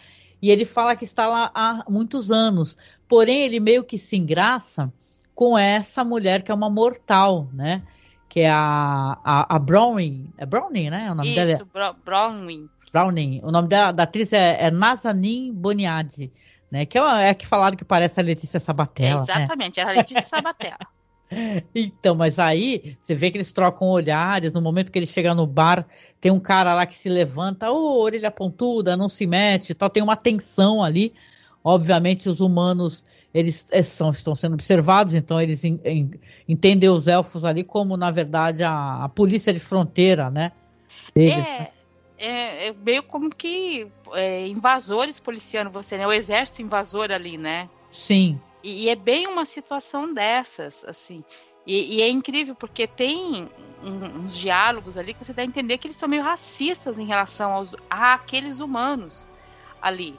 E 0.40 0.52
ele 0.52 0.64
fala 0.64 0.94
que 0.94 1.04
está 1.04 1.26
lá 1.26 1.50
há 1.52 1.84
muitos 1.88 2.30
anos. 2.30 2.76
Porém, 3.08 3.40
ele 3.40 3.58
meio 3.58 3.82
que 3.82 3.98
se 3.98 4.16
engraça 4.16 4.92
com 5.34 5.58
essa 5.58 6.04
mulher 6.04 6.42
que 6.42 6.52
é 6.52 6.54
uma 6.54 6.70
mortal, 6.70 7.48
né? 7.52 7.82
que 8.28 8.42
é 8.42 8.50
a, 8.50 9.18
a, 9.24 9.56
a 9.56 9.58
Browning. 9.58 10.32
É 10.38 10.46
Browning, 10.46 10.90
né? 10.90 11.10
O 11.10 11.14
nome 11.16 11.34
Isso, 11.34 11.64
dela 11.64 11.90
é... 11.90 12.04
Browning. 12.04 12.68
Browning. 12.92 13.40
O 13.42 13.50
nome 13.50 13.66
dela, 13.66 13.90
da 13.90 14.04
atriz 14.04 14.32
é, 14.32 14.66
é 14.66 14.70
Nazanin 14.70 15.52
Boniadi, 15.52 16.30
né? 16.70 16.86
Que 16.86 16.96
é, 17.00 17.30
é 17.30 17.34
que 17.34 17.48
falaram 17.48 17.76
que 17.76 17.84
parece 17.84 18.20
a 18.20 18.22
Letícia 18.22 18.60
Sabatella. 18.60 19.24
É, 19.28 19.32
exatamente, 19.32 19.78
né? 19.78 19.82
é 19.82 19.90
a 19.90 19.92
Letícia 19.96 20.22
Sabatella. 20.22 20.78
então, 21.74 22.14
mas 22.14 22.38
aí 22.38 22.96
você 22.98 23.14
vê 23.14 23.30
que 23.30 23.36
eles 23.36 23.52
trocam 23.52 23.88
olhares. 23.88 24.52
No 24.52 24.60
momento 24.60 24.90
que 24.90 24.98
ele 24.98 25.06
chega 25.06 25.34
no 25.34 25.46
bar, 25.46 25.86
tem 26.20 26.30
um 26.30 26.40
cara 26.40 26.74
lá 26.74 26.86
que 26.86 26.94
se 26.94 27.08
levanta, 27.08 27.70
ô, 27.70 27.76
oh, 27.76 28.02
orelha 28.02 28.30
pontuda, 28.30 28.96
não 28.96 29.08
se 29.08 29.26
mete, 29.26 29.74
tal. 29.74 29.88
Tem 29.90 30.02
uma 30.02 30.16
tensão 30.16 30.82
ali. 30.82 31.12
Obviamente, 31.62 32.28
os 32.28 32.40
humanos 32.40 33.04
eles 33.32 33.66
é, 33.70 33.82
são, 33.82 34.10
estão 34.10 34.34
sendo 34.34 34.54
observados, 34.54 35.14
então 35.14 35.40
eles 35.40 35.62
in, 35.64 35.78
in, 35.84 36.10
entendem 36.48 36.90
os 36.90 37.06
elfos 37.06 37.44
ali 37.44 37.62
como, 37.62 37.96
na 37.96 38.10
verdade, 38.10 38.64
a, 38.64 39.04
a 39.04 39.08
polícia 39.08 39.52
de 39.52 39.60
fronteira, 39.60 40.30
né? 40.30 40.52
Deles, 41.14 41.46
é, 41.46 41.58
né? 41.58 41.68
é, 42.18 42.68
é, 42.68 42.72
meio 42.72 43.02
como 43.02 43.30
que 43.30 43.86
é, 44.12 44.46
invasores 44.46 45.20
policiando 45.20 45.70
você, 45.70 45.96
né? 45.96 46.06
O 46.06 46.12
exército 46.12 46.60
invasor 46.60 47.12
ali, 47.12 47.38
né? 47.38 47.68
Sim. 47.90 48.40
E, 48.62 48.84
e 48.84 48.88
é 48.88 48.94
bem 48.94 49.26
uma 49.26 49.44
situação 49.44 50.12
dessas, 50.12 50.84
assim. 50.84 51.24
E, 51.66 51.96
e 51.96 52.02
é 52.02 52.08
incrível 52.08 52.54
porque 52.54 52.86
tem 52.86 53.48
um, 53.82 54.22
uns 54.22 54.36
diálogos 54.36 54.96
ali 54.96 55.14
que 55.14 55.24
você 55.24 55.32
dá 55.32 55.42
a 55.42 55.44
entender 55.44 55.78
que 55.78 55.86
eles 55.86 55.96
são 55.96 56.08
meio 56.08 56.22
racistas 56.22 56.98
em 56.98 57.06
relação 57.06 57.52
aos 57.52 57.76
àqueles 57.88 58.60
humanos 58.60 59.28
ali. 59.80 60.18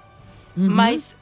Uhum. 0.55 0.69
Mas 0.69 1.15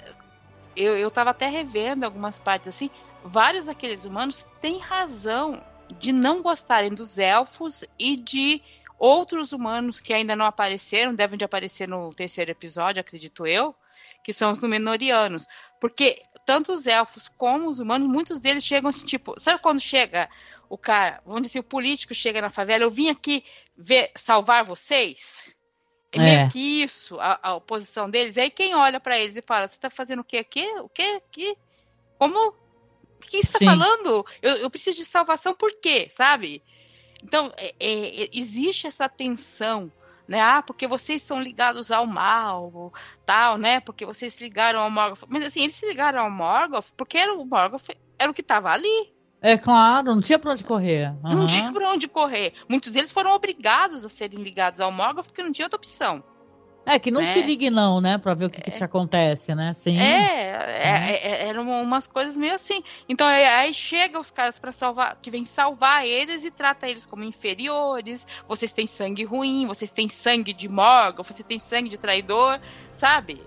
eu, 0.75 0.97
eu 0.97 1.09
tava 1.09 1.31
até 1.31 1.47
revendo 1.47 2.05
algumas 2.05 2.37
partes 2.37 2.69
assim, 2.69 2.89
vários 3.23 3.65
daqueles 3.65 4.05
humanos 4.05 4.45
têm 4.61 4.79
razão 4.79 5.63
de 5.97 6.11
não 6.11 6.41
gostarem 6.41 6.93
dos 6.93 7.17
elfos 7.17 7.83
e 7.97 8.15
de 8.15 8.61
outros 8.97 9.53
humanos 9.53 9.99
que 9.99 10.13
ainda 10.13 10.35
não 10.35 10.45
apareceram, 10.45 11.15
devem 11.15 11.37
de 11.37 11.45
aparecer 11.45 11.87
no 11.87 12.13
terceiro 12.13 12.51
episódio, 12.51 12.99
acredito 12.99 13.47
eu, 13.47 13.73
que 14.23 14.33
são 14.33 14.51
os 14.51 14.59
Númenóreanos. 14.59 15.47
Porque 15.79 16.21
tanto 16.45 16.73
os 16.73 16.87
elfos 16.87 17.27
como 17.37 17.69
os 17.69 17.79
humanos, 17.79 18.07
muitos 18.07 18.39
deles 18.39 18.63
chegam 18.63 18.89
assim, 18.89 19.05
tipo, 19.05 19.39
sabe 19.39 19.61
quando 19.61 19.79
chega 19.79 20.29
o 20.69 20.77
cara, 20.77 21.21
vamos 21.25 21.43
dizer, 21.43 21.59
o 21.59 21.63
político 21.63 22.13
chega 22.13 22.41
na 22.41 22.49
favela, 22.49 22.83
eu 22.83 22.91
vim 22.91 23.09
aqui 23.09 23.43
ver, 23.75 24.11
salvar 24.15 24.63
vocês? 24.63 25.43
É 26.15 26.19
meio 26.19 26.39
é. 26.39 26.49
que 26.49 26.59
isso, 26.59 27.19
a, 27.19 27.39
a 27.41 27.55
oposição 27.55 28.09
deles. 28.09 28.35
E 28.35 28.41
aí 28.41 28.49
quem 28.49 28.75
olha 28.75 28.99
para 28.99 29.19
eles 29.19 29.37
e 29.37 29.41
fala, 29.41 29.67
você 29.67 29.79
tá 29.79 29.89
fazendo 29.89 30.19
o 30.19 30.23
quê 30.23 30.37
aqui? 30.37 30.65
O 30.79 30.89
quê 30.89 31.21
aqui? 31.27 31.57
Como? 32.17 32.49
O 32.49 32.55
que 33.21 33.43
você 33.43 33.59
tá 33.59 33.65
falando? 33.65 34.25
Eu, 34.41 34.57
eu, 34.57 34.69
preciso 34.69 34.97
de 34.97 35.05
salvação 35.05 35.53
por 35.53 35.71
quê, 35.79 36.07
sabe? 36.09 36.63
Então, 37.23 37.53
é, 37.57 37.75
é, 37.79 38.29
existe 38.33 38.87
essa 38.87 39.09
tensão, 39.09 39.91
né? 40.29 40.39
Ah, 40.39 40.61
porque 40.61 40.87
vocês 40.87 41.21
são 41.21 41.41
ligados 41.41 41.91
ao 41.91 42.05
mal, 42.05 42.93
tal, 43.25 43.57
né? 43.57 43.79
Porque 43.79 44.05
vocês 44.05 44.33
se 44.33 44.43
ligaram 44.43 44.79
ao 44.79 44.91
Morgoth. 44.91 45.27
Mas 45.27 45.45
assim, 45.45 45.63
eles 45.63 45.75
se 45.75 45.85
ligaram 45.87 46.21
ao 46.21 46.31
Morgoth 46.31 46.85
porque 46.95 47.17
era 47.17 47.33
o 47.33 47.45
Morgoth 47.45 47.89
era 48.17 48.29
o 48.29 48.33
que 48.33 48.41
estava 48.41 48.69
ali, 48.69 49.13
é 49.41 49.57
claro, 49.57 50.13
não 50.13 50.21
tinha 50.21 50.37
pra 50.37 50.51
onde 50.51 50.63
correr. 50.65 51.13
Uhum. 51.23 51.33
Não 51.33 51.47
tinha 51.47 51.71
pra 51.71 51.89
onde 51.91 52.07
correr. 52.07 52.53
Muitos 52.67 52.91
deles 52.91 53.11
foram 53.11 53.31
obrigados 53.31 54.05
a 54.05 54.09
serem 54.09 54.43
ligados 54.43 54.81
ao 54.81 54.91
Morgoth 54.91 55.27
porque 55.27 55.41
não 55.41 55.51
tinha 55.51 55.65
outra 55.65 55.77
opção. 55.77 56.23
É, 56.89 56.97
que 56.97 57.11
não 57.11 57.21
é. 57.21 57.25
se 57.25 57.41
ligue 57.41 57.69
não, 57.69 58.01
né? 58.01 58.17
Pra 58.17 58.33
ver 58.33 58.45
o 58.45 58.49
que, 58.49 58.59
é. 58.59 58.63
que 58.63 58.71
te 58.71 58.83
acontece, 58.83 59.53
né? 59.53 59.73
Sim. 59.75 59.99
É, 59.99 60.55
é, 60.81 61.19
é, 61.23 61.47
eram 61.47 61.69
umas 61.83 62.07
coisas 62.07 62.35
meio 62.35 62.55
assim. 62.55 62.81
Então 63.07 63.27
aí 63.27 63.71
chega 63.73 64.19
os 64.19 64.31
caras 64.31 64.57
para 64.57 64.71
salvar, 64.71 65.17
que 65.21 65.29
vem 65.29 65.45
salvar 65.45 66.07
eles 66.07 66.43
e 66.43 66.49
trata 66.49 66.89
eles 66.89 67.05
como 67.05 67.23
inferiores. 67.23 68.25
Vocês 68.47 68.73
têm 68.73 68.87
sangue 68.87 69.23
ruim, 69.23 69.67
vocês 69.67 69.91
têm 69.91 70.09
sangue 70.09 70.51
de 70.51 70.67
Morgoth, 70.67 71.27
você 71.27 71.43
tem 71.43 71.59
sangue 71.59 71.89
de 71.89 71.97
traidor, 71.97 72.59
sabe? 72.91 73.43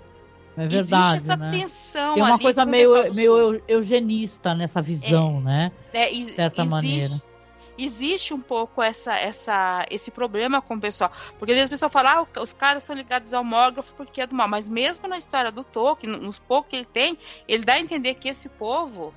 É 0.56 0.68
verdade, 0.68 1.16
Existe 1.16 1.30
essa 1.30 1.36
né? 1.36 1.50
tensão 1.50 2.14
Tem 2.14 2.22
uma 2.22 2.38
coisa 2.38 2.66
meio, 2.66 3.12
meio 3.14 3.62
eugenista 3.66 4.54
nessa 4.54 4.82
visão, 4.82 5.38
é, 5.38 5.40
né? 5.40 5.72
É, 5.92 6.10
de 6.10 6.26
certa 6.26 6.62
existe, 6.62 6.70
maneira. 6.70 7.31
Existe 7.76 8.34
um 8.34 8.40
pouco 8.40 8.82
essa, 8.82 9.14
essa, 9.16 9.86
esse 9.90 10.10
problema 10.10 10.60
com 10.60 10.74
o 10.74 10.80
pessoal. 10.80 11.10
Porque 11.38 11.52
às 11.52 11.56
vezes 11.56 11.68
o 11.68 11.70
pessoal 11.70 11.90
fala, 11.90 12.26
ah, 12.34 12.40
os 12.40 12.52
caras 12.52 12.82
são 12.82 12.94
ligados 12.94 13.32
ao 13.32 13.42
Morgoth 13.42 13.86
porque 13.96 14.20
é 14.20 14.26
do 14.26 14.34
mal. 14.34 14.48
Mas 14.48 14.68
mesmo 14.68 15.08
na 15.08 15.18
história 15.18 15.50
do 15.50 15.64
Tolkien, 15.64 16.16
nos 16.18 16.38
poucos 16.38 16.70
que 16.70 16.76
ele 16.76 16.86
tem, 16.86 17.18
ele 17.48 17.64
dá 17.64 17.74
a 17.74 17.80
entender 17.80 18.14
que 18.14 18.28
esse 18.28 18.48
povo, 18.48 19.14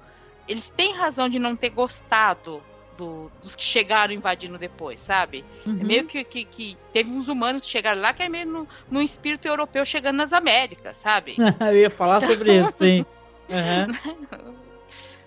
eles 0.47 0.69
têm 0.69 0.93
razão 0.93 1.27
de 1.27 1.37
não 1.37 1.55
ter 1.55 1.69
gostado 1.69 2.61
do, 2.97 3.29
dos 3.41 3.55
que 3.55 3.63
chegaram 3.63 4.13
invadindo 4.13 4.57
depois, 4.57 4.99
sabe? 4.99 5.43
É 5.65 5.69
uhum. 5.69 5.79
É 5.81 5.83
meio 5.83 6.05
que, 6.05 6.23
que, 6.23 6.45
que, 6.45 6.77
teve 6.91 7.11
uns 7.11 7.27
humanos 7.27 7.61
que 7.61 7.67
chegaram 7.67 8.01
lá 8.01 8.13
que 8.13 8.23
é 8.23 8.29
meio 8.29 8.47
no, 8.47 8.67
no 8.89 9.01
espírito 9.01 9.47
europeu 9.47 9.85
chegando 9.85 10.17
nas 10.17 10.33
Américas, 10.33 10.97
sabe? 10.97 11.35
Eu 11.59 11.77
ia 11.77 11.89
falar 11.89 12.21
sobre 12.21 12.59
isso, 12.59 12.71
sim. 12.71 13.05
Uhum. 13.47 14.55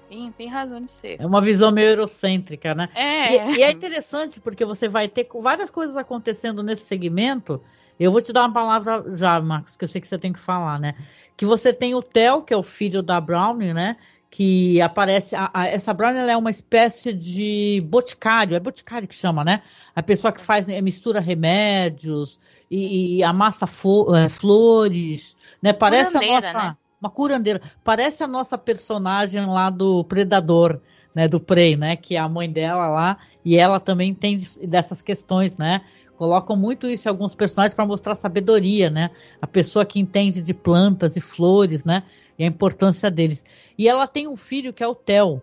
Sim, 0.08 0.32
tem 0.36 0.48
razão 0.48 0.80
de 0.80 0.90
ser. 0.90 1.20
É 1.20 1.26
uma 1.26 1.42
visão 1.42 1.70
meio 1.70 1.90
eurocêntrica, 1.90 2.74
né? 2.74 2.88
É. 2.94 3.52
E, 3.52 3.56
e, 3.58 3.62
é 3.62 3.70
interessante 3.70 4.40
porque 4.40 4.64
você 4.64 4.88
vai 4.88 5.06
ter 5.06 5.28
várias 5.40 5.70
coisas 5.70 5.96
acontecendo 5.96 6.62
nesse 6.62 6.84
segmento. 6.84 7.60
Eu 8.00 8.10
vou 8.10 8.22
te 8.22 8.32
dar 8.32 8.42
uma 8.42 8.52
palavra 8.52 9.04
já, 9.14 9.40
Marcos, 9.40 9.76
que 9.76 9.84
eu 9.84 9.88
sei 9.88 10.00
que 10.00 10.08
você 10.08 10.18
tem 10.18 10.32
que 10.32 10.38
falar, 10.38 10.78
né? 10.78 10.94
Que 11.36 11.44
você 11.44 11.72
tem 11.72 11.94
o 11.94 12.02
Theo, 12.02 12.42
que 12.42 12.54
é 12.54 12.56
o 12.56 12.62
filho 12.62 13.02
da 13.02 13.20
Brownie, 13.20 13.74
né? 13.74 13.96
que 14.30 14.80
aparece. 14.80 15.34
A, 15.34 15.50
a, 15.52 15.66
essa 15.66 15.94
Brown 15.94 16.14
é 16.14 16.36
uma 16.36 16.50
espécie 16.50 17.12
de 17.12 17.82
boticário, 17.86 18.54
é 18.54 18.60
boticário 18.60 19.08
que 19.08 19.14
chama, 19.14 19.44
né? 19.44 19.62
A 19.94 20.02
pessoa 20.02 20.32
que 20.32 20.40
faz 20.40 20.68
é, 20.68 20.80
mistura 20.82 21.20
remédios 21.20 22.38
e, 22.70 23.16
e 23.16 23.24
amassa 23.24 23.64
é, 23.64 24.28
flores, 24.28 25.36
né? 25.62 25.72
Parece 25.72 26.16
a 26.16 26.20
nossa. 26.20 26.52
Né? 26.52 26.76
Uma 27.00 27.10
curandeira. 27.10 27.60
Parece 27.84 28.24
a 28.24 28.26
nossa 28.26 28.58
personagem 28.58 29.46
lá 29.46 29.70
do 29.70 30.02
Predador, 30.04 30.80
né? 31.14 31.28
Do 31.28 31.38
Prey, 31.38 31.76
né? 31.76 31.96
Que 31.96 32.16
é 32.16 32.18
a 32.18 32.28
mãe 32.28 32.50
dela 32.50 32.88
lá. 32.88 33.18
E 33.44 33.56
ela 33.56 33.78
também 33.78 34.12
tem 34.12 34.38
dessas 34.66 35.00
questões, 35.00 35.56
né? 35.56 35.82
Colocam 36.16 36.56
muito 36.56 36.88
isso 36.88 37.06
em 37.06 37.10
alguns 37.10 37.36
personagens 37.36 37.74
para 37.74 37.86
mostrar 37.86 38.16
sabedoria, 38.16 38.90
né? 38.90 39.10
A 39.40 39.46
pessoa 39.46 39.86
que 39.86 40.00
entende 40.00 40.42
de 40.42 40.52
plantas 40.52 41.14
e 41.14 41.20
flores, 41.20 41.84
né? 41.84 42.02
E 42.36 42.42
a 42.42 42.46
importância 42.46 43.08
deles. 43.08 43.44
E 43.78 43.88
ela 43.88 44.08
tem 44.08 44.26
um 44.26 44.36
filho 44.36 44.72
que 44.72 44.82
é 44.82 44.88
o 44.88 44.96
Theo. 44.96 45.40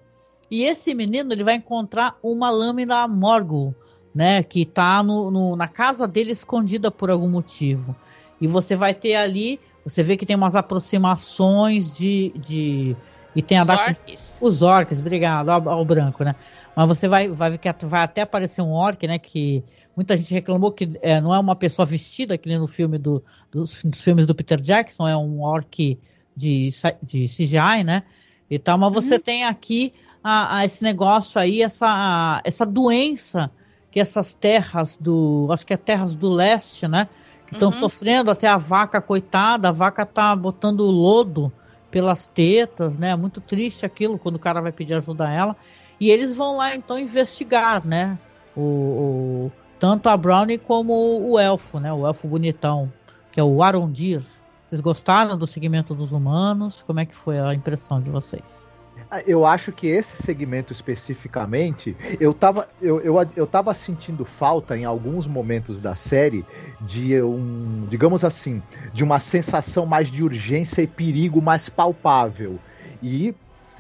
E 0.52 0.64
esse 0.64 0.94
menino 0.94 1.32
ele 1.32 1.44
vai 1.46 1.56
encontrar 1.56 2.18
uma 2.22 2.50
lâmina 2.50 3.08
Morgul, 3.08 3.74
né? 4.14 4.44
Que 4.44 4.64
está 4.64 5.02
na 5.02 5.68
casa 5.70 6.06
dele 6.06 6.32
escondida 6.32 6.92
por 6.92 7.10
algum 7.10 7.30
motivo. 7.30 7.96
E 8.42 8.46
você 8.46 8.76
vai 8.76 8.94
ter 8.94 9.16
ali, 9.16 9.62
você 9.86 10.04
vê 10.04 10.18
que 10.18 10.26
tem 10.26 10.36
umas 10.36 10.56
aproximações 10.56 11.96
de. 11.96 12.34
de 12.36 12.96
e 13.36 13.42
tem 13.42 13.58
a 13.58 13.64
os 13.64 13.70
orques. 13.70 14.38
Os 14.42 14.62
orques, 14.62 15.00
obrigado, 15.00 15.50
ao, 15.50 15.70
ao, 15.70 15.86
branco, 15.86 16.24
né? 16.24 16.36
Mas 16.76 16.88
você 16.88 17.08
vai, 17.08 17.28
vai 17.28 17.52
ver 17.52 17.58
que 17.58 17.72
vai 17.86 18.04
até 18.04 18.22
aparecer 18.22 18.62
um 18.62 18.72
orc, 18.72 19.06
né? 19.06 19.20
Que 19.20 19.64
muita 19.96 20.18
gente 20.18 20.34
reclamou 20.34 20.72
que 20.72 20.98
é, 21.02 21.22
não 21.22 21.36
é 21.36 21.40
uma 21.40 21.56
pessoa 21.56 21.86
vestida, 21.86 22.38
que 22.38 22.50
nem 22.50 22.58
no 22.58 22.68
filme 22.68 22.98
do, 22.98 23.24
dos, 23.52 23.84
dos 23.84 24.02
filmes 24.02 24.26
do 24.26 24.34
Peter 24.34 24.60
Jackson, 24.60 25.08
é 25.08 25.16
um 25.16 25.42
orc 25.42 26.00
de, 26.36 26.70
de 27.04 27.28
CGI, 27.28 27.84
né? 27.86 28.04
e 28.50 28.60
tal, 28.60 28.78
mas 28.78 28.94
você 28.94 29.16
uhum. 29.16 29.22
tem 29.22 29.46
aqui 29.46 29.94
a, 30.24 30.58
a 30.58 30.66
esse 30.66 30.84
negócio 30.84 31.40
aí, 31.40 31.62
essa, 31.62 31.88
a, 31.88 32.42
essa 32.44 32.66
doença 32.66 33.52
que 33.92 34.00
essas 34.00 34.34
terras 34.34 34.98
do, 34.98 35.48
acho 35.52 35.66
que 35.66 35.74
é 35.74 35.78
terras 35.78 36.16
do 36.16 36.30
leste, 36.30 36.88
né, 36.88 37.08
que 37.46 37.54
estão 37.54 37.70
uhum. 37.70 37.80
sofrendo, 37.80 38.32
até 38.32 38.48
a 38.48 38.58
vaca, 38.58 39.02
coitada, 39.02 39.70
a 39.70 39.72
vaca 39.72 40.06
tá 40.06 40.36
botando 40.36 40.84
lodo 40.84 41.52
pelas 41.92 42.28
tetas, 42.28 42.98
né, 42.98 43.12
é 43.12 43.16
muito 43.16 43.40
triste 43.40 43.86
aquilo 43.86 44.18
quando 44.18 44.36
o 44.36 44.40
cara 44.40 44.62
vai 44.62 44.72
pedir 44.72 44.96
ajuda 44.96 45.28
a 45.28 45.32
ela, 45.32 45.56
e 46.00 46.10
eles 46.10 46.36
vão 46.36 46.58
lá 46.58 46.76
então 46.76 47.00
investigar, 47.00 47.86
né, 47.86 48.18
o, 48.56 48.62
o 48.62 49.52
tanto 49.80 50.10
a 50.10 50.18
Brownie 50.18 50.58
como 50.58 50.94
o 51.22 51.40
elfo, 51.40 51.80
né, 51.80 51.94
o 51.94 52.06
elfo 52.06 52.28
bonitão, 52.28 52.92
que 53.32 53.40
é 53.40 53.44
o 53.44 53.62
Arondir. 53.62 54.22
Vocês 54.70 54.82
gostaram 54.82 55.38
do 55.38 55.46
segmento 55.46 55.94
dos 55.94 56.12
humanos? 56.12 56.82
Como 56.84 57.00
é 57.00 57.06
que 57.06 57.16
foi 57.16 57.40
a 57.40 57.54
impressão 57.54 58.02
de 58.02 58.10
vocês? 58.10 58.68
Eu 59.26 59.46
acho 59.46 59.72
que 59.72 59.88
esse 59.88 60.22
segmento 60.22 60.74
especificamente, 60.74 61.96
eu 62.20 62.34
tava, 62.34 62.68
eu, 62.82 63.00
eu, 63.02 63.16
eu 63.36 63.48
tava 63.48 63.74
sentindo 63.74 64.26
falta 64.26 64.78
em 64.78 64.84
alguns 64.84 65.28
momentos 65.28 65.80
da 65.80 65.96
série 65.96 66.46
de 66.82 67.22
um, 67.22 67.86
digamos 67.90 68.24
assim, 68.24 68.62
de 68.94 69.04
uma 69.04 69.20
sensação 69.20 69.86
mais 69.86 70.10
de 70.10 70.24
urgência 70.24 70.82
e 70.82 70.88
perigo 70.88 71.42
mais 71.42 71.70
palpável. 71.70 72.60
E 73.02 73.36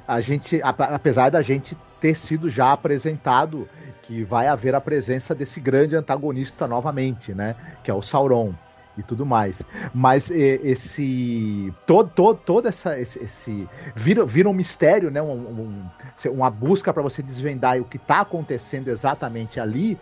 a 0.07 0.21
gente, 0.21 0.59
apesar 0.63 1.29
da 1.29 1.41
gente 1.41 1.75
ter 1.99 2.15
sido 2.15 2.49
já 2.49 2.71
apresentado 2.71 3.67
que 4.03 4.23
vai 4.23 4.47
haver 4.47 4.75
a 4.75 4.81
presença 4.81 5.33
desse 5.33 5.59
grande 5.59 5.95
antagonista 5.95 6.67
novamente, 6.67 7.33
né? 7.33 7.55
Que 7.83 7.89
é 7.89 7.93
o 7.93 8.01
Sauron 8.01 8.53
e 8.97 9.03
tudo 9.03 9.25
mais. 9.25 9.61
Mas 9.93 10.29
esse 10.31 11.73
todo, 11.85 12.09
todo, 12.09 12.37
todo 12.37 12.67
essa 12.67 12.99
esse, 12.99 13.23
esse 13.23 13.69
vira, 13.95 14.25
vira 14.25 14.49
um 14.49 14.53
mistério, 14.53 15.11
né? 15.11 15.21
Um, 15.21 15.31
um, 15.31 15.89
uma 16.31 16.49
busca 16.49 16.93
para 16.93 17.03
você 17.03 17.21
desvendar 17.21 17.79
o 17.79 17.85
que 17.85 17.97
está 17.97 18.21
acontecendo 18.21 18.89
exatamente 18.89 19.59
ali 19.59 19.99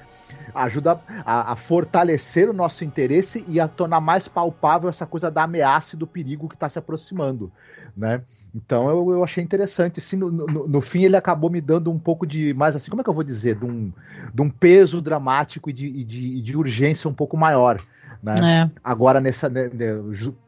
ajuda 0.54 1.00
a, 1.26 1.54
a, 1.54 1.56
fortalecer 1.56 2.50
o 2.50 2.54
nosso 2.54 2.84
interesse 2.84 3.44
e 3.48 3.60
a 3.60 3.68
tornar 3.68 4.02
mais 4.02 4.28
palpável 4.28 4.90
essa 4.90 5.06
coisa 5.06 5.30
da 5.32 5.44
ameaça 5.44 5.96
e 5.96 6.00
do 6.00 6.08
perigo 6.08 6.48
que 6.48 6.56
está 6.56 6.70
se 6.70 6.80
aproximando, 6.80 7.52
né? 7.96 8.22
Então 8.54 8.88
eu, 8.88 9.12
eu 9.14 9.24
achei 9.24 9.44
interessante. 9.44 10.00
Assim, 10.00 10.16
no, 10.16 10.32
no, 10.32 10.68
no, 10.68 10.82
fim, 10.82 11.04
ele 11.04 11.18
acabou 11.18 11.50
me 11.50 11.60
dando 11.60 11.92
um 11.92 11.98
pouco 11.98 12.26
de. 12.26 12.54
Mais 12.54 12.76
assim, 12.76 12.90
como 12.90 13.02
é 13.02 13.04
que 13.04 13.10
eu 13.10 13.14
vou 13.14 13.24
dizer? 13.24 13.56
De 13.56 13.66
um, 13.66 13.92
de 14.32 14.42
um 14.42 14.50
peso 14.50 15.02
dramático 15.02 15.70
e 15.70 15.74
de, 15.74 15.88
e 15.88 16.04
de, 16.04 16.42
de 16.42 16.56
urgência 16.56 17.10
um 17.10 17.14
pouco 17.14 17.36
maior. 17.36 17.82
Né? 18.24 18.36
É. 18.42 18.80
Agora, 18.82 19.20
nessa, 19.20 19.50
né, 19.50 19.70
né, 19.74 20.02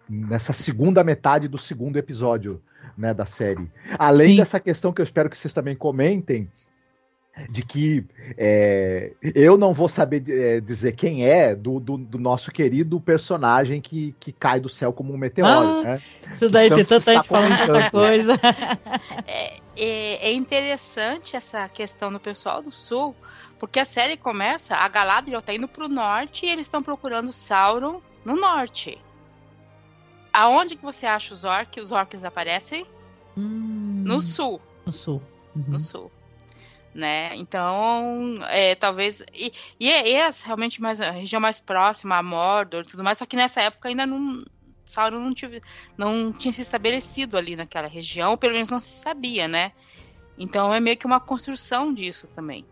nessa 0.09 0.53
segunda 0.53 1.03
metade 1.03 1.47
do 1.49 1.57
segundo 1.57 1.97
episódio 1.97 2.61
né, 2.97 3.13
da 3.13 3.25
série. 3.25 3.69
Além 3.99 4.29
Sim. 4.29 4.37
dessa 4.37 4.59
questão 4.59 4.93
que 4.93 5.01
eu 5.01 5.03
espero 5.03 5.29
que 5.29 5.37
vocês 5.37 5.53
também 5.53 5.75
comentem, 5.75 6.49
de 7.49 7.63
que 7.63 8.05
é, 8.37 9.11
eu 9.21 9.57
não 9.57 9.73
vou 9.73 9.89
saber 9.89 10.23
é, 10.29 10.61
dizer 10.61 10.93
quem 10.93 11.27
é 11.27 11.53
do, 11.53 11.81
do, 11.81 11.97
do, 11.97 12.17
nosso 12.17 12.49
querido 12.49 12.99
personagem 12.99 13.81
que, 13.81 14.15
que 14.19 14.31
cai 14.31 14.59
do 14.59 14.69
céu 14.69 14.93
como 14.93 15.13
um 15.13 15.17
meteoro. 15.17 15.79
Ah, 15.79 15.83
né? 15.83 16.01
Isso 16.31 16.49
daí 16.49 16.69
tem 16.69 16.85
tanta 16.85 17.13
gente 17.13 17.27
falando 17.27 17.57
tanta 17.57 17.91
coisa. 17.91 18.39
É, 19.27 19.57
é, 19.75 20.29
é, 20.29 20.33
interessante 20.33 21.35
essa 21.35 21.67
questão 21.67 22.11
do 22.11 22.19
pessoal 22.19 22.61
do 22.61 22.71
sul, 22.71 23.13
porque 23.59 23.79
a 23.79 23.85
série 23.85 24.17
começa, 24.17 24.75
a 24.75 24.87
Galadriel 24.87 25.41
tá 25.41 25.53
indo 25.53 25.67
pro 25.67 25.87
norte 25.87 26.45
e 26.45 26.49
eles 26.49 26.65
estão 26.65 26.83
procurando 26.83 27.31
Sauron 27.31 28.01
no 28.23 28.35
norte. 28.35 28.97
Aonde 30.33 30.75
que 30.75 30.83
você 30.83 31.05
acha 31.05 31.33
os 31.33 31.43
orcs? 31.43 31.83
Os 31.83 31.91
orcs 31.91 32.23
aparecem? 32.23 32.85
Hum, 33.37 34.03
no 34.05 34.21
sul. 34.21 34.61
No 34.85 34.91
sul. 34.91 35.21
Uhum. 35.55 35.63
No 35.69 35.79
sul 35.79 36.11
né? 36.95 37.35
Então, 37.35 38.37
é, 38.47 38.73
talvez. 38.73 39.21
E, 39.33 39.51
e 39.77 39.91
é, 39.91 40.13
é, 40.13 40.31
realmente 40.43 40.81
mais 40.81 41.01
a 41.01 41.11
região 41.11 41.41
mais 41.41 41.59
próxima 41.59 42.17
a 42.17 42.23
Mordor 42.23 42.83
e 42.83 42.87
tudo 42.87 43.03
mais, 43.03 43.17
só 43.17 43.25
que 43.25 43.35
nessa 43.35 43.61
época 43.61 43.89
ainda 43.89 44.05
não. 44.05 44.43
Sauron 44.87 45.19
não, 45.19 45.33
tive, 45.33 45.61
não 45.97 46.31
tinha 46.31 46.53
se 46.53 46.61
estabelecido 46.61 47.37
ali 47.37 47.55
naquela 47.55 47.87
região, 47.87 48.37
pelo 48.37 48.53
menos 48.53 48.69
não 48.69 48.79
se 48.79 49.01
sabia, 49.01 49.47
né? 49.47 49.73
Então 50.37 50.73
é 50.73 50.79
meio 50.79 50.95
que 50.95 51.07
uma 51.07 51.19
construção 51.19 51.91
disso 51.91 52.27
também. 52.35 52.63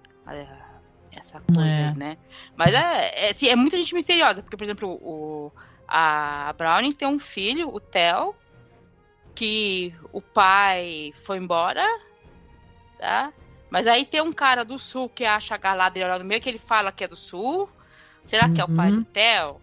Essa 1.19 1.41
coisa, 1.41 1.69
é. 1.69 1.93
né? 1.93 2.17
Mas 2.55 2.73
é, 2.73 3.27
é, 3.27 3.31
assim, 3.31 3.47
é 3.47 3.55
muita 3.55 3.77
gente 3.77 3.93
misteriosa, 3.93 4.41
porque, 4.41 4.57
por 4.57 4.63
exemplo, 4.63 4.89
o, 5.01 5.51
a 5.87 6.53
Browning 6.57 6.91
tem 6.91 7.07
um 7.07 7.19
filho, 7.19 7.69
o 7.69 7.79
Theo, 7.79 8.35
que 9.35 9.93
o 10.11 10.21
pai 10.21 11.13
foi 11.23 11.37
embora, 11.37 11.85
tá? 12.99 13.33
Mas 13.69 13.87
aí 13.87 14.05
tem 14.05 14.21
um 14.21 14.31
cara 14.31 14.63
do 14.63 14.77
sul 14.77 15.09
que 15.09 15.25
acha 15.25 15.55
a 15.55 15.57
Galadriel 15.57 16.19
no 16.19 16.25
meio, 16.25 16.39
que 16.39 16.47
ele 16.47 16.59
fala 16.59 16.91
que 16.91 17.03
é 17.03 17.07
do 17.07 17.15
sul. 17.15 17.67
Será 18.23 18.45
uhum. 18.47 18.53
que 18.53 18.61
é 18.61 18.63
o 18.63 18.75
pai 18.75 18.91
do 18.91 18.97
uhum. 18.97 19.03
Theo? 19.03 19.61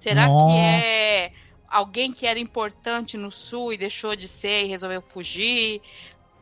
Será 0.00 0.26
Nossa. 0.26 0.46
que 0.46 0.58
é 0.58 1.32
alguém 1.68 2.10
que 2.10 2.26
era 2.26 2.38
importante 2.38 3.18
no 3.18 3.30
sul 3.30 3.72
e 3.72 3.76
deixou 3.76 4.16
de 4.16 4.26
ser 4.26 4.64
e 4.64 4.68
resolveu 4.68 5.02
fugir? 5.02 5.82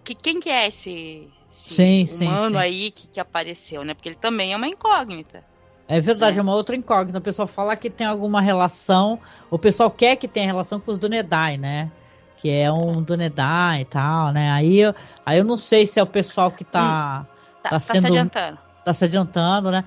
Que, 0.08 0.14
quem 0.14 0.40
que 0.40 0.48
é 0.48 0.66
esse, 0.66 1.28
esse 1.50 2.06
sim, 2.06 2.26
humano 2.26 2.46
sim, 2.46 2.52
sim. 2.52 2.56
aí 2.56 2.90
que, 2.90 3.06
que 3.08 3.20
apareceu, 3.20 3.84
né? 3.84 3.92
Porque 3.92 4.08
ele 4.08 4.16
também 4.16 4.54
é 4.54 4.56
uma 4.56 4.66
incógnita. 4.66 5.44
É 5.86 6.00
verdade, 6.00 6.38
é. 6.38 6.40
é 6.40 6.42
uma 6.42 6.54
outra 6.54 6.74
incógnita. 6.74 7.18
O 7.18 7.22
pessoal 7.22 7.46
fala 7.46 7.76
que 7.76 7.90
tem 7.90 8.06
alguma 8.06 8.40
relação, 8.40 9.20
o 9.50 9.58
pessoal 9.58 9.90
quer 9.90 10.16
que 10.16 10.26
tenha 10.26 10.46
relação 10.46 10.80
com 10.80 10.90
os 10.90 10.98
Dunedai, 10.98 11.58
né? 11.58 11.92
que 12.38 12.48
é 12.48 12.72
um 12.72 13.02
Dunedin 13.02 13.80
e 13.80 13.84
tal, 13.84 14.32
né? 14.32 14.52
Aí, 14.52 14.78
eu, 14.78 14.94
aí 15.26 15.38
eu 15.38 15.44
não 15.44 15.56
sei 15.56 15.84
se 15.86 15.98
é 15.98 16.02
o 16.02 16.06
pessoal 16.06 16.52
que 16.52 16.64
tá, 16.64 17.26
hum, 17.28 17.58
tá, 17.62 17.70
tá, 17.70 17.80
sendo, 17.80 17.94
tá 17.94 18.00
se 18.00 18.06
adiantando. 18.06 18.58
Tá 18.84 18.94
se 18.94 19.04
adiantando, 19.04 19.70
né? 19.72 19.84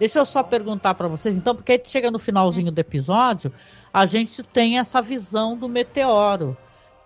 Deixa 0.00 0.18
eu 0.18 0.26
só 0.26 0.42
perguntar 0.42 0.94
para 0.94 1.06
vocês, 1.06 1.36
então, 1.36 1.54
porque 1.54 1.72
aí 1.72 1.82
chega 1.84 2.10
no 2.10 2.18
finalzinho 2.18 2.72
do 2.72 2.78
episódio, 2.78 3.52
a 3.94 4.04
gente 4.04 4.42
tem 4.42 4.80
essa 4.80 5.00
visão 5.00 5.56
do 5.56 5.68
meteoro, 5.68 6.56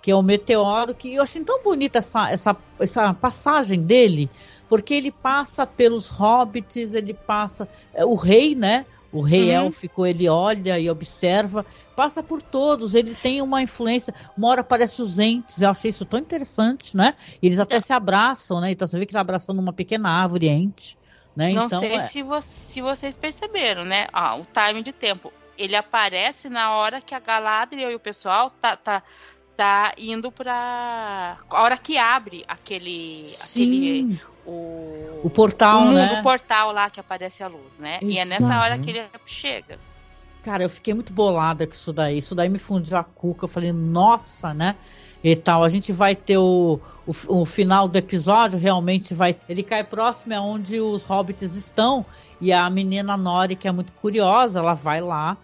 que 0.07 0.11
é 0.13 0.15
o 0.15 0.23
meteoro 0.23 0.95
que 0.95 1.15
eu 1.15 1.23
achei 1.25 1.43
tão 1.43 1.61
bonita 1.65 1.99
essa, 1.99 2.31
essa, 2.31 2.57
essa 2.79 3.13
passagem 3.13 3.83
dele, 3.83 4.31
porque 4.69 4.95
ele 4.95 5.11
passa 5.11 5.67
pelos 5.67 6.09
hobbits, 6.09 6.95
ele 6.95 7.13
passa. 7.13 7.69
É, 7.93 8.05
o 8.05 8.15
rei, 8.15 8.55
né? 8.55 8.87
O 9.11 9.21
rei 9.21 9.47
uhum. 9.51 9.65
élfico, 9.65 10.07
ele 10.07 10.29
olha 10.29 10.79
e 10.79 10.89
observa, 10.89 11.67
passa 11.97 12.23
por 12.23 12.41
todos, 12.41 12.95
ele 12.95 13.17
tem 13.17 13.43
uma 13.43 13.61
influência. 13.61 14.15
Uma 14.39 14.47
hora 14.51 14.61
aparece 14.61 15.03
os 15.03 15.19
entes, 15.19 15.61
eu 15.61 15.71
achei 15.71 15.91
isso 15.91 16.05
tão 16.05 16.21
interessante, 16.21 16.97
né? 16.97 17.15
Eles 17.43 17.59
até 17.59 17.79
é. 17.79 17.81
se 17.81 17.93
abraçam, 17.93 18.61
né? 18.61 18.71
Então 18.71 18.87
você 18.87 18.97
vê 19.01 19.07
que 19.07 19.13
tá 19.13 19.21
abraçando 19.21 19.59
uma 19.59 19.73
pequena 19.73 20.09
árvore 20.09 20.47
ente. 20.47 20.97
Né? 21.35 21.53
Não 21.53 21.67
então, 21.67 21.81
sei 21.81 21.97
é... 21.97 21.99
se, 21.99 22.23
vo 22.23 22.41
se, 22.41 22.81
vocês 22.81 23.17
perceberam, 23.17 23.85
né? 23.85 24.07
Ah, 24.13 24.37
o 24.37 24.47
time 24.47 24.85
de 24.85 24.93
tempo. 24.93 25.33
Ele 25.59 25.75
aparece 25.75 26.49
na 26.49 26.77
hora 26.77 27.01
que 27.01 27.15
a 27.15 27.19
Galadriel 27.19 27.91
e 27.91 27.95
o 27.97 28.01
pessoal 28.01 28.53
tá, 28.61 28.77
tá, 28.77 29.03
tá 29.57 29.95
indo 29.97 30.31
pra. 30.31 31.39
A 31.51 31.63
hora 31.63 31.77
que 31.77 31.97
abre 31.97 32.45
aquele. 32.47 33.23
Sim. 33.25 34.15
aquele 34.15 34.37
o, 34.47 35.21
o 35.25 35.31
portal, 35.31 35.89
o, 35.89 35.93
né? 35.93 36.21
O 36.21 36.23
portal 36.23 36.71
lá 36.71 36.89
que 36.89 37.01
aparece 37.01 37.43
a 37.43 37.49
luz, 37.49 37.79
né? 37.79 37.99
E 38.01 38.19
é 38.19 38.25
nessa 38.25 38.61
hora 38.61 38.79
que 38.79 38.91
ele 38.91 39.05
chega. 39.27 39.79
Cara, 40.43 40.63
eu 40.63 40.71
fiquei 40.71 40.95
muito 40.95 41.13
bolada 41.13 41.67
com 41.67 41.73
isso 41.73 41.93
daí. 41.93 42.19
Isso 42.19 42.35
daí 42.35 42.49
me 42.49 42.59
fundiu 42.59 42.97
a 42.97 43.03
cuca. 43.03 43.47
Eu 43.47 43.49
falei, 43.49 43.73
nossa, 43.73 44.55
né? 44.55 44.77
E 45.25 45.35
tal. 45.35 45.65
A 45.65 45.69
gente 45.69 45.93
vai 45.93 46.15
ter 46.15 46.39
o, 46.39 46.79
o, 47.05 47.41
o 47.41 47.45
final 47.45 47.89
do 47.89 47.97
episódio, 47.97 48.57
realmente 48.57 49.13
vai. 49.13 49.35
Ele 49.49 49.65
cai 49.65 49.83
próximo 49.83 50.35
a 50.35 50.41
onde 50.41 50.79
os 50.81 51.03
hobbits 51.03 51.57
estão. 51.57 52.07
E 52.41 52.53
a 52.53 52.71
menina 52.71 53.17
Nori, 53.17 53.57
que 53.57 53.67
é 53.67 53.73
muito 53.73 53.93
curiosa, 53.95 54.61
ela 54.61 54.75
vai 54.75 55.01
lá 55.01 55.37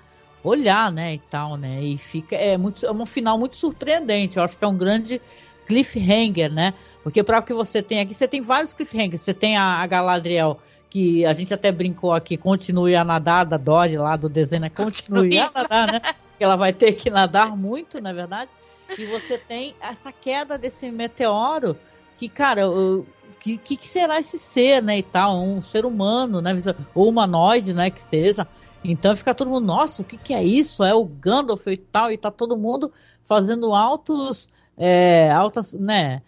olhar, 0.42 0.90
né? 0.90 1.14
E 1.14 1.18
tal, 1.18 1.56
né? 1.56 1.82
E 1.82 1.96
fica. 1.96 2.36
É, 2.36 2.56
muito, 2.56 2.84
é 2.84 2.92
um 2.92 3.06
final 3.06 3.38
muito 3.38 3.56
surpreendente. 3.56 4.36
Eu 4.36 4.44
acho 4.44 4.56
que 4.56 4.64
é 4.64 4.68
um 4.68 4.76
grande 4.76 5.20
cliffhanger, 5.66 6.52
né? 6.52 6.74
Porque 7.02 7.22
para 7.22 7.38
o 7.38 7.42
que 7.42 7.52
você 7.52 7.82
tem 7.82 8.00
aqui, 8.00 8.14
você 8.14 8.28
tem 8.28 8.40
vários 8.40 8.72
cliffhangers. 8.72 9.20
Você 9.20 9.34
tem 9.34 9.56
a, 9.56 9.82
a 9.82 9.86
Galadriel, 9.86 10.58
que 10.88 11.24
a 11.24 11.32
gente 11.32 11.52
até 11.52 11.72
brincou 11.72 12.12
aqui, 12.12 12.36
continue 12.36 12.94
a 12.94 13.04
nadar, 13.04 13.44
da 13.44 13.56
Dory 13.56 13.96
lá 13.96 14.16
do 14.16 14.28
desenho, 14.28 14.62
né? 14.62 14.70
Continue 14.70 15.38
a 15.38 15.50
nadar, 15.50 15.92
né? 15.92 16.00
Que 16.38 16.44
ela 16.44 16.56
vai 16.56 16.72
ter 16.72 16.94
que 16.94 17.08
nadar 17.08 17.56
muito, 17.56 18.00
na 18.00 18.12
verdade. 18.12 18.50
E 18.98 19.04
você 19.06 19.38
tem 19.38 19.76
essa 19.80 20.10
queda 20.10 20.58
desse 20.58 20.90
meteoro, 20.90 21.76
que, 22.16 22.28
cara, 22.28 22.68
o 22.68 23.06
que, 23.38 23.56
que, 23.56 23.86
será 23.86 24.18
esse 24.18 24.38
ser, 24.38 24.82
né, 24.82 24.98
e 24.98 25.02
tal, 25.02 25.42
um 25.42 25.60
ser 25.60 25.84
humano, 25.84 26.40
né, 26.40 26.52
ou 26.94 27.08
humanoide, 27.08 27.74
né, 27.74 27.90
que 27.90 28.00
seja. 28.00 28.46
Então 28.84 29.14
fica 29.14 29.34
todo 29.34 29.50
mundo, 29.50 29.66
nossa, 29.66 30.02
o 30.02 30.04
que, 30.04 30.16
que 30.16 30.34
é 30.34 30.42
isso? 30.42 30.82
É 30.82 30.94
o 30.94 31.04
Gandalf 31.04 31.66
e 31.68 31.76
tal, 31.76 32.10
e 32.10 32.16
tá 32.16 32.30
todo 32.30 32.56
mundo 32.56 32.92
fazendo 33.24 33.74
altos, 33.74 34.48
é, 34.76 35.30
altas, 35.30 35.72
né, 35.74 36.22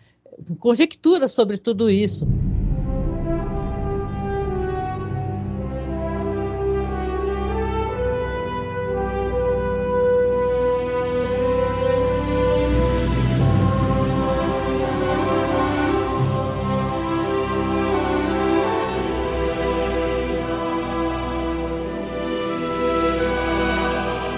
conjecturas 0.59 1.33
sobre 1.33 1.59
tudo 1.59 1.91
isso. 1.91 2.27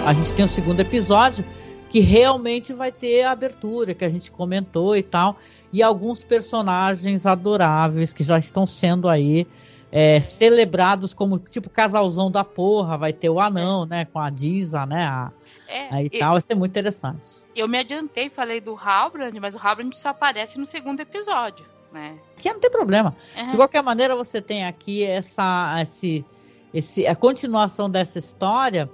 A 0.07 0.13
gente 0.13 0.31
tem 0.31 0.45
o 0.45 0.47
segundo 0.47 0.79
episódio 0.79 1.43
que 1.89 1.99
realmente 1.99 2.71
vai 2.71 2.93
ter 2.93 3.23
a 3.23 3.31
abertura 3.31 3.93
que 3.93 4.05
a 4.05 4.07
gente 4.07 4.31
comentou 4.31 4.95
e 4.95 5.03
tal 5.03 5.35
e 5.73 5.83
alguns 5.83 6.23
personagens 6.23 7.25
adoráveis 7.25 8.13
que 8.13 8.23
já 8.23 8.37
estão 8.37 8.65
sendo 8.65 9.09
aí 9.09 9.45
é, 9.91 10.21
celebrados 10.21 11.13
como 11.13 11.37
tipo 11.37 11.69
casalzão 11.69 12.31
da 12.31 12.45
porra. 12.45 12.97
Vai 12.97 13.11
ter 13.11 13.29
o 13.29 13.37
anão, 13.37 13.85
né? 13.85 14.05
Com 14.05 14.19
a 14.19 14.29
Diza, 14.29 14.85
né? 14.85 15.03
A, 15.03 15.29
é, 15.67 15.93
aí 15.93 16.09
tal, 16.09 16.31
vai 16.31 16.41
ser 16.41 16.55
muito 16.55 16.71
interessante. 16.71 17.25
Eu 17.53 17.67
me 17.67 17.77
adiantei, 17.77 18.29
falei 18.29 18.61
do 18.61 18.77
Halbrand, 18.77 19.37
mas 19.41 19.55
o 19.55 19.59
Halbrand 19.61 19.91
só 19.91 20.07
aparece 20.07 20.57
no 20.57 20.65
segundo 20.65 21.01
episódio. 21.01 21.65
né? 21.91 22.17
Que 22.37 22.53
não 22.53 22.61
tem 22.61 22.71
problema. 22.71 23.13
Uhum. 23.35 23.47
De 23.47 23.57
qualquer 23.57 23.83
maneira, 23.83 24.15
você 24.15 24.41
tem 24.41 24.65
aqui 24.65 25.03
essa, 25.03 25.75
esse, 25.81 26.25
esse, 26.73 27.05
a 27.05 27.13
continuação 27.13 27.89
dessa 27.89 28.19
história 28.19 28.89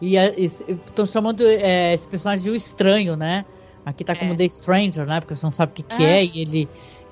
e 0.00 0.16
estão 0.16 1.06
chamando 1.06 1.42
é, 1.42 1.94
esse 1.94 2.08
personagem 2.08 2.44
de 2.44 2.50
o 2.50 2.54
estranho, 2.54 3.16
né? 3.16 3.44
Aqui 3.84 4.04
tá 4.04 4.14
como 4.16 4.32
é. 4.32 4.36
The 4.36 4.48
Stranger, 4.48 5.06
né? 5.06 5.20
Porque 5.20 5.34
você 5.34 5.46
não 5.46 5.50
sabe 5.50 5.72
o 5.72 5.74
que, 5.74 5.82
que 5.82 6.02
é. 6.02 6.18
é 6.18 6.24
e 6.24 6.40
ele 6.40 6.68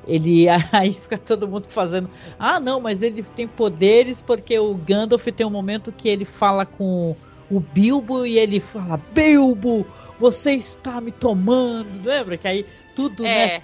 ele 0.07 0.47
aí 0.73 0.93
fica 0.93 1.17
todo 1.17 1.49
mundo 1.49 1.67
fazendo. 1.69 2.11
Ah, 2.39 2.61
não, 2.61 2.81
mas 2.81 3.03
ele 3.03 3.23
tem 3.23 3.47
poderes 3.47 4.23
porque 4.23 4.59
o 4.59 4.75
Gandalf 4.75 5.27
tem 5.27 5.47
um 5.47 5.51
momento 5.51 5.93
que 5.93 6.09
ele 6.09 6.25
fala 6.25 6.67
com 6.67 7.17
o 7.51 7.61
Bilbo 7.61 8.27
e 8.27 8.39
ele 8.39 8.61
fala: 8.61 9.01
Bilbo, 9.15 9.87
você 10.19 10.53
está 10.53 11.01
me 11.01 11.13
tomando. 11.13 12.05
Lembra 12.05 12.37
que 12.37 12.49
aí 12.49 12.67
tudo 12.95 13.25
é. 13.25 13.59
né, 13.59 13.63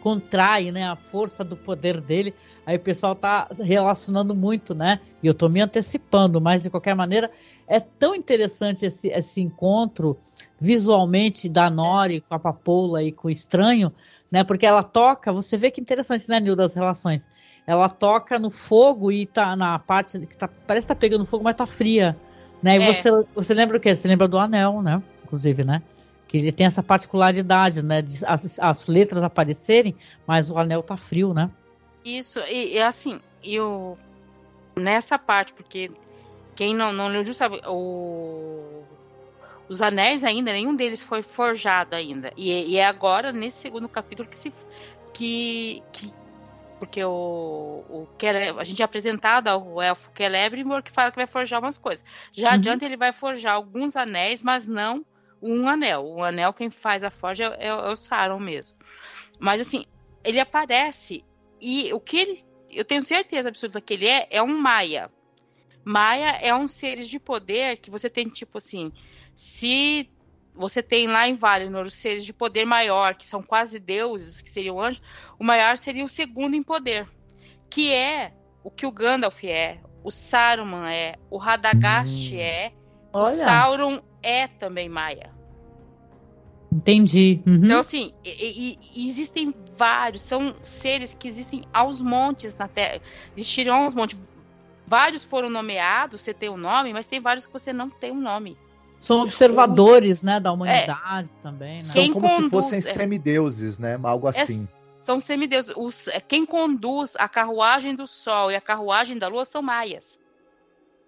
contrai, 0.00 0.70
né, 0.70 0.88
a 0.88 0.96
força 0.96 1.44
do 1.44 1.56
poder 1.56 2.00
dele. 2.00 2.34
Aí 2.64 2.76
o 2.76 2.80
pessoal 2.80 3.14
tá 3.14 3.48
relacionando 3.58 4.34
muito, 4.34 4.74
né? 4.74 5.00
E 5.22 5.26
eu 5.26 5.34
tô 5.34 5.48
me 5.48 5.60
antecipando, 5.60 6.40
mas 6.40 6.62
de 6.62 6.70
qualquer 6.70 6.94
maneira 6.94 7.30
é 7.68 7.78
tão 7.78 8.14
interessante 8.14 8.86
esse, 8.86 9.08
esse 9.08 9.40
encontro 9.40 10.18
visualmente 10.58 11.48
da 11.48 11.68
Nori 11.68 12.20
com 12.22 12.34
a 12.34 12.38
Papoula 12.38 13.02
e 13.02 13.12
com 13.12 13.28
o 13.28 13.30
Estranho, 13.30 13.92
né? 14.30 14.42
Porque 14.42 14.66
ela 14.66 14.82
toca, 14.82 15.32
você 15.32 15.56
vê 15.56 15.70
que 15.70 15.80
interessante, 15.80 16.28
né, 16.28 16.40
Nil, 16.40 16.56
das 16.56 16.74
relações. 16.74 17.28
Ela 17.66 17.88
toca 17.88 18.38
no 18.38 18.50
fogo 18.50 19.12
e 19.12 19.26
tá 19.26 19.54
na 19.54 19.78
parte 19.78 20.18
que 20.20 20.36
tá, 20.36 20.48
parece 20.48 20.86
que 20.86 20.94
tá 20.94 20.98
pegando 20.98 21.26
fogo, 21.26 21.44
mas 21.44 21.54
tá 21.54 21.66
fria, 21.66 22.16
né? 22.62 22.78
E 22.78 22.82
é. 22.82 22.92
você, 22.92 23.10
você 23.34 23.52
lembra 23.52 23.76
o 23.76 23.80
quê? 23.80 23.94
Você 23.94 24.08
lembra 24.08 24.26
do 24.26 24.38
anel, 24.38 24.80
né? 24.80 25.02
Inclusive, 25.22 25.62
né? 25.62 25.82
Que 26.26 26.38
ele 26.38 26.52
tem 26.52 26.66
essa 26.66 26.82
particularidade, 26.82 27.82
né? 27.82 28.00
De 28.00 28.24
as, 28.24 28.58
as 28.58 28.86
letras 28.86 29.22
aparecerem, 29.22 29.94
mas 30.26 30.50
o 30.50 30.56
anel 30.56 30.82
tá 30.82 30.96
frio, 30.96 31.34
né? 31.34 31.50
Isso, 32.02 32.38
e, 32.40 32.76
e 32.76 32.80
assim, 32.80 33.20
eu 33.44 33.98
nessa 34.74 35.18
parte, 35.18 35.52
porque 35.52 35.90
quem 36.58 36.74
não, 36.74 36.92
não 36.92 37.06
leu 37.06 37.32
sabe, 37.32 37.60
o 37.68 38.82
os 39.68 39.80
anéis 39.80 40.24
ainda, 40.24 40.52
nenhum 40.52 40.74
deles 40.74 41.00
foi 41.00 41.22
forjado 41.22 41.94
ainda. 41.94 42.32
E, 42.36 42.50
e 42.50 42.76
é 42.76 42.84
agora, 42.84 43.30
nesse 43.30 43.58
segundo 43.58 43.88
capítulo, 43.88 44.28
que 44.28 44.36
se. 44.36 44.52
que, 45.14 45.80
que 45.92 46.12
porque 46.80 47.04
o, 47.04 47.84
o 47.88 48.08
a 48.58 48.64
gente 48.64 48.82
é 48.82 48.84
apresentado 48.84 49.46
ao 49.46 49.80
elfo 49.80 50.10
Celebrimbor 50.16 50.82
que 50.82 50.90
fala 50.90 51.12
que 51.12 51.16
vai 51.16 51.28
forjar 51.28 51.60
umas 51.60 51.78
coisas. 51.78 52.04
Já 52.32 52.48
uhum. 52.48 52.54
adianta 52.54 52.84
ele 52.84 52.96
vai 52.96 53.12
forjar 53.12 53.54
alguns 53.54 53.94
anéis, 53.94 54.42
mas 54.42 54.66
não 54.66 55.06
um 55.40 55.68
anel. 55.68 56.04
O 56.04 56.24
anel 56.24 56.52
quem 56.52 56.70
faz 56.70 57.04
a 57.04 57.10
forja 57.10 57.56
é, 57.60 57.66
é, 57.66 57.68
é 57.68 57.72
o 57.72 57.94
Sauron 57.94 58.40
mesmo. 58.40 58.76
Mas 59.38 59.60
assim, 59.60 59.84
ele 60.24 60.40
aparece 60.40 61.24
e 61.60 61.92
o 61.92 62.00
que 62.00 62.16
ele, 62.16 62.44
eu 62.68 62.84
tenho 62.84 63.02
certeza 63.02 63.48
absoluta 63.48 63.80
que 63.80 63.94
ele 63.94 64.08
é 64.08 64.26
é 64.28 64.42
um 64.42 64.58
Maia. 64.58 65.08
Maia 65.88 66.38
é 66.42 66.54
um 66.54 66.68
seres 66.68 67.08
de 67.08 67.18
poder 67.18 67.78
que 67.78 67.90
você 67.90 68.10
tem 68.10 68.28
tipo 68.28 68.58
assim, 68.58 68.92
se 69.34 70.10
você 70.54 70.82
tem 70.82 71.06
lá 71.06 71.26
em 71.26 71.34
Valinor 71.34 71.86
os 71.86 71.94
seres 71.94 72.26
de 72.26 72.32
poder 72.32 72.66
maior, 72.66 73.14
que 73.14 73.24
são 73.24 73.42
quase 73.42 73.78
deuses, 73.78 74.42
que 74.42 74.50
seriam 74.50 74.78
anjos, 74.78 75.00
o 75.38 75.44
maior 75.44 75.78
seria 75.78 76.04
o 76.04 76.08
segundo 76.08 76.54
em 76.54 76.62
poder, 76.62 77.08
que 77.70 77.90
é 77.90 78.34
o 78.62 78.70
que 78.70 78.84
o 78.84 78.92
Gandalf 78.92 79.42
é, 79.44 79.80
o 80.04 80.10
Saruman 80.10 80.90
é, 80.90 81.14
o 81.30 81.38
Radagast 81.38 82.34
hum. 82.34 82.38
é, 82.38 82.72
Olha. 83.10 83.32
o 83.32 83.36
Sauron 83.36 84.02
é 84.22 84.46
também 84.46 84.90
Maia. 84.90 85.32
Entendi. 86.70 87.42
Uhum. 87.46 87.64
Então, 87.64 87.80
assim, 87.80 88.12
e, 88.22 88.78
e, 88.94 89.08
existem 89.08 89.54
vários, 89.76 90.20
são 90.20 90.54
seres 90.62 91.14
que 91.14 91.26
existem 91.26 91.64
aos 91.72 92.02
montes 92.02 92.54
na 92.56 92.68
Terra. 92.68 93.00
Existiram 93.34 93.84
aos 93.84 93.94
montes. 93.94 94.20
Vários 94.88 95.22
foram 95.22 95.50
nomeados, 95.50 96.22
você 96.22 96.32
tem 96.32 96.48
o 96.48 96.54
um 96.54 96.56
nome, 96.56 96.92
mas 96.92 97.06
tem 97.06 97.20
vários 97.20 97.46
que 97.46 97.52
você 97.52 97.72
não 97.72 97.90
tem 97.90 98.10
um 98.10 98.20
nome. 98.20 98.56
São 98.98 99.20
observadores, 99.20 100.22
né, 100.22 100.40
da 100.40 100.50
humanidade 100.50 101.30
é, 101.38 101.42
também, 101.42 101.78
né? 101.78 101.84
São 101.84 102.12
como 102.12 102.28
conduz, 102.28 102.44
se 102.44 102.50
fossem 102.50 102.78
é, 102.78 102.94
semideuses, 102.94 103.78
né? 103.78 104.00
Algo 104.02 104.26
é 104.28 104.40
assim. 104.40 104.66
É, 104.72 105.04
são 105.04 105.20
semideuses. 105.20 105.72
Os, 105.76 106.08
é, 106.08 106.20
quem 106.20 106.44
conduz 106.44 107.14
a 107.16 107.28
carruagem 107.28 107.94
do 107.94 108.06
Sol 108.06 108.50
e 108.50 108.56
a 108.56 108.60
carruagem 108.60 109.16
da 109.16 109.28
Lua 109.28 109.44
são 109.44 109.62
maias. 109.62 110.18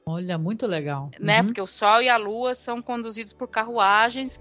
Olha, 0.06 0.38
muito 0.38 0.66
legal. 0.66 1.10
Né? 1.18 1.40
Uhum. 1.40 1.46
Porque 1.46 1.60
o 1.60 1.66
Sol 1.66 2.02
e 2.02 2.08
a 2.08 2.16
Lua 2.16 2.54
são 2.54 2.80
conduzidos 2.80 3.32
por 3.32 3.48
carruagens 3.48 4.40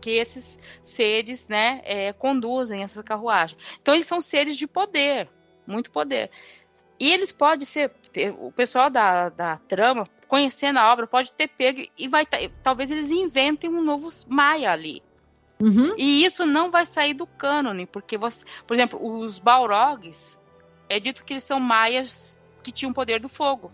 que 0.00 0.10
esses 0.10 0.58
seres, 0.82 1.48
né, 1.48 1.80
é, 1.84 2.12
conduzem 2.12 2.82
essa 2.82 3.02
carruagem. 3.02 3.56
Então 3.80 3.94
eles 3.94 4.06
são 4.06 4.20
seres 4.20 4.56
de 4.56 4.66
poder, 4.66 5.30
muito 5.66 5.90
poder. 5.90 6.30
E 6.98 7.10
eles 7.10 7.32
podem 7.32 7.66
ser, 7.66 7.92
o 8.38 8.52
pessoal 8.52 8.88
da, 8.88 9.28
da 9.28 9.56
trama 9.68 10.08
conhecendo 10.28 10.78
a 10.78 10.92
obra, 10.92 11.06
pode 11.06 11.32
ter 11.32 11.48
pego 11.48 11.86
e 11.96 12.08
vai 12.08 12.26
talvez 12.62 12.90
eles 12.90 13.10
inventem 13.10 13.70
um 13.70 13.82
novo 13.82 14.08
Maia 14.26 14.72
ali. 14.72 15.02
Uhum. 15.60 15.94
E 15.96 16.24
isso 16.24 16.44
não 16.44 16.70
vai 16.70 16.84
sair 16.84 17.14
do 17.14 17.26
cânone, 17.26 17.86
porque 17.86 18.18
você, 18.18 18.44
por 18.66 18.74
exemplo, 18.74 18.98
os 19.00 19.38
Balrogs 19.38 20.38
é 20.88 20.98
dito 20.98 21.24
que 21.24 21.34
eles 21.34 21.44
são 21.44 21.60
maias 21.60 22.38
que 22.62 22.72
tinham 22.72 22.92
poder 22.92 23.20
do 23.20 23.28
fogo. 23.28 23.70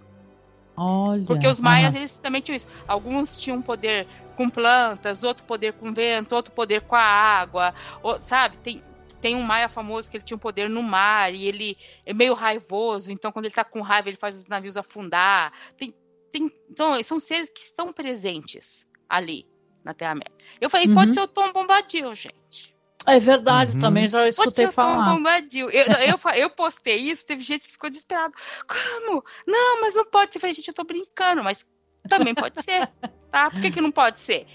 Olha, 0.76 1.24
porque 1.24 1.46
os 1.46 1.60
maias 1.60 1.94
eles 1.94 2.18
também 2.18 2.40
tinham 2.40 2.56
isso. 2.56 2.66
Alguns 2.86 3.38
tinham 3.40 3.60
poder 3.60 4.06
com 4.36 4.48
plantas, 4.48 5.22
outro 5.22 5.44
poder 5.44 5.72
com 5.74 5.92
vento, 5.92 6.34
outro 6.34 6.52
poder 6.52 6.82
com 6.82 6.96
a 6.96 7.02
água, 7.02 7.74
ou, 8.02 8.20
sabe? 8.20 8.56
Tem 8.58 8.82
tem 9.20 9.36
um 9.36 9.42
maia 9.42 9.68
famoso 9.68 10.10
que 10.10 10.16
ele 10.16 10.24
tinha 10.24 10.36
um 10.36 10.40
poder 10.40 10.68
no 10.68 10.82
mar 10.82 11.34
e 11.34 11.46
ele 11.46 11.76
é 12.04 12.12
meio 12.12 12.34
raivoso, 12.34 13.12
então 13.12 13.30
quando 13.30 13.44
ele 13.46 13.54
tá 13.54 13.64
com 13.64 13.80
raiva 13.80 14.08
ele 14.08 14.16
faz 14.16 14.36
os 14.36 14.46
navios 14.46 14.76
afundar. 14.76 15.52
Tem 15.76 15.94
tem, 16.30 16.50
então, 16.70 17.02
são 17.02 17.18
seres 17.18 17.50
que 17.50 17.60
estão 17.60 17.92
presentes 17.92 18.86
ali 19.08 19.46
na 19.84 19.92
Terra-média. 19.92 20.32
Eu 20.60 20.70
falei, 20.70 20.86
uhum. 20.86 20.94
pode 20.94 21.14
ser 21.14 21.20
o 21.20 21.28
Tom 21.28 21.52
Bombadil, 21.52 22.14
gente. 22.14 22.74
É 23.06 23.18
verdade, 23.18 23.74
uhum. 23.74 23.80
também 23.80 24.06
já 24.06 24.28
escutei 24.28 24.64
pode 24.64 24.70
ser 24.70 24.74
falar. 24.74 24.92
O 24.92 25.04
Tom 25.04 25.16
Bombadil. 25.16 25.70
Eu, 25.70 25.86
eu, 25.86 26.30
eu, 26.34 26.50
postei 26.50 26.96
isso, 26.96 27.26
teve 27.26 27.42
gente 27.42 27.66
que 27.66 27.72
ficou 27.72 27.90
desesperado. 27.90 28.34
Como? 28.68 29.24
Não, 29.46 29.80
mas 29.80 29.94
não 29.94 30.04
pode 30.04 30.32
ser. 30.32 30.38
Eu 30.38 30.40
falei, 30.40 30.54
gente, 30.54 30.68
eu 30.68 30.74
tô 30.74 30.84
brincando, 30.84 31.42
mas 31.42 31.66
também 32.08 32.34
pode 32.34 32.62
ser, 32.62 32.86
tá? 33.30 33.50
Por 33.50 33.60
que, 33.60 33.70
que 33.70 33.80
não 33.80 33.90
pode 33.90 34.20
ser? 34.20 34.46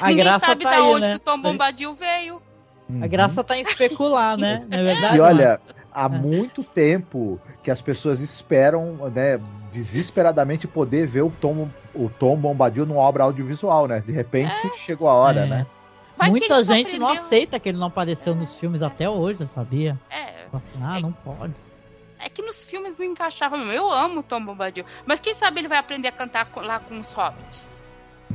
A 0.00 0.08
Ninguém 0.08 0.24
graça 0.24 0.46
sabe 0.46 0.64
tá 0.64 0.70
da 0.70 0.76
aí, 0.76 0.82
onde 0.82 1.00
né? 1.00 1.10
que 1.10 1.16
o 1.16 1.24
Tom 1.24 1.40
Bombadil 1.40 1.94
veio. 1.94 2.42
A 3.00 3.06
graça 3.06 3.42
tá 3.42 3.56
em 3.56 3.60
especular, 3.60 4.36
né? 4.36 4.66
Não 4.68 4.78
é 4.78 4.82
verdade? 4.82 5.16
E 5.16 5.20
olha, 5.20 5.60
há 5.92 6.06
é. 6.06 6.08
muito 6.08 6.64
tempo 6.64 7.40
que 7.62 7.70
as 7.70 7.80
pessoas 7.80 8.20
esperam, 8.20 9.10
né, 9.14 9.40
desesperadamente 9.70 10.66
poder 10.66 11.06
ver 11.06 11.22
o 11.22 11.30
Tom, 11.30 11.70
o 11.94 12.08
Tom 12.08 12.36
Bombadil 12.36 12.86
numa 12.86 13.00
obra 13.00 13.24
audiovisual, 13.24 13.86
né? 13.86 14.02
De 14.04 14.12
repente 14.12 14.66
é. 14.66 14.76
chegou 14.78 15.08
a 15.08 15.14
hora, 15.14 15.40
é. 15.40 15.46
né? 15.46 15.66
Vai 16.16 16.30
Muita 16.30 16.62
gente 16.62 16.88
aprendeu... 16.88 17.00
não 17.00 17.14
aceita 17.14 17.58
que 17.58 17.68
ele 17.68 17.78
não 17.78 17.86
apareceu 17.86 18.34
nos 18.34 18.54
filmes 18.56 18.82
até 18.82 19.08
hoje, 19.08 19.46
sabia? 19.46 19.98
É. 20.10 20.46
Assim, 20.52 20.78
ah, 20.82 21.00
não 21.00 21.12
pode. 21.12 21.54
É 22.18 22.28
que 22.28 22.42
nos 22.42 22.62
filmes 22.62 22.98
não 22.98 23.06
encaixava 23.06 23.56
mesmo. 23.56 23.72
Eu 23.72 23.90
amo 23.90 24.20
o 24.20 24.22
Tom 24.22 24.44
Bombadil. 24.44 24.84
Mas 25.04 25.18
quem 25.18 25.34
sabe 25.34 25.60
ele 25.60 25.68
vai 25.68 25.78
aprender 25.78 26.08
a 26.08 26.12
cantar 26.12 26.48
lá 26.56 26.78
com 26.78 27.00
os 27.00 27.12
hobbits. 27.12 27.76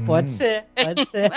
Pode 0.06 0.28
hum. 0.28 0.32
ser, 0.32 0.66
pode 0.76 1.06
ser. 1.08 1.32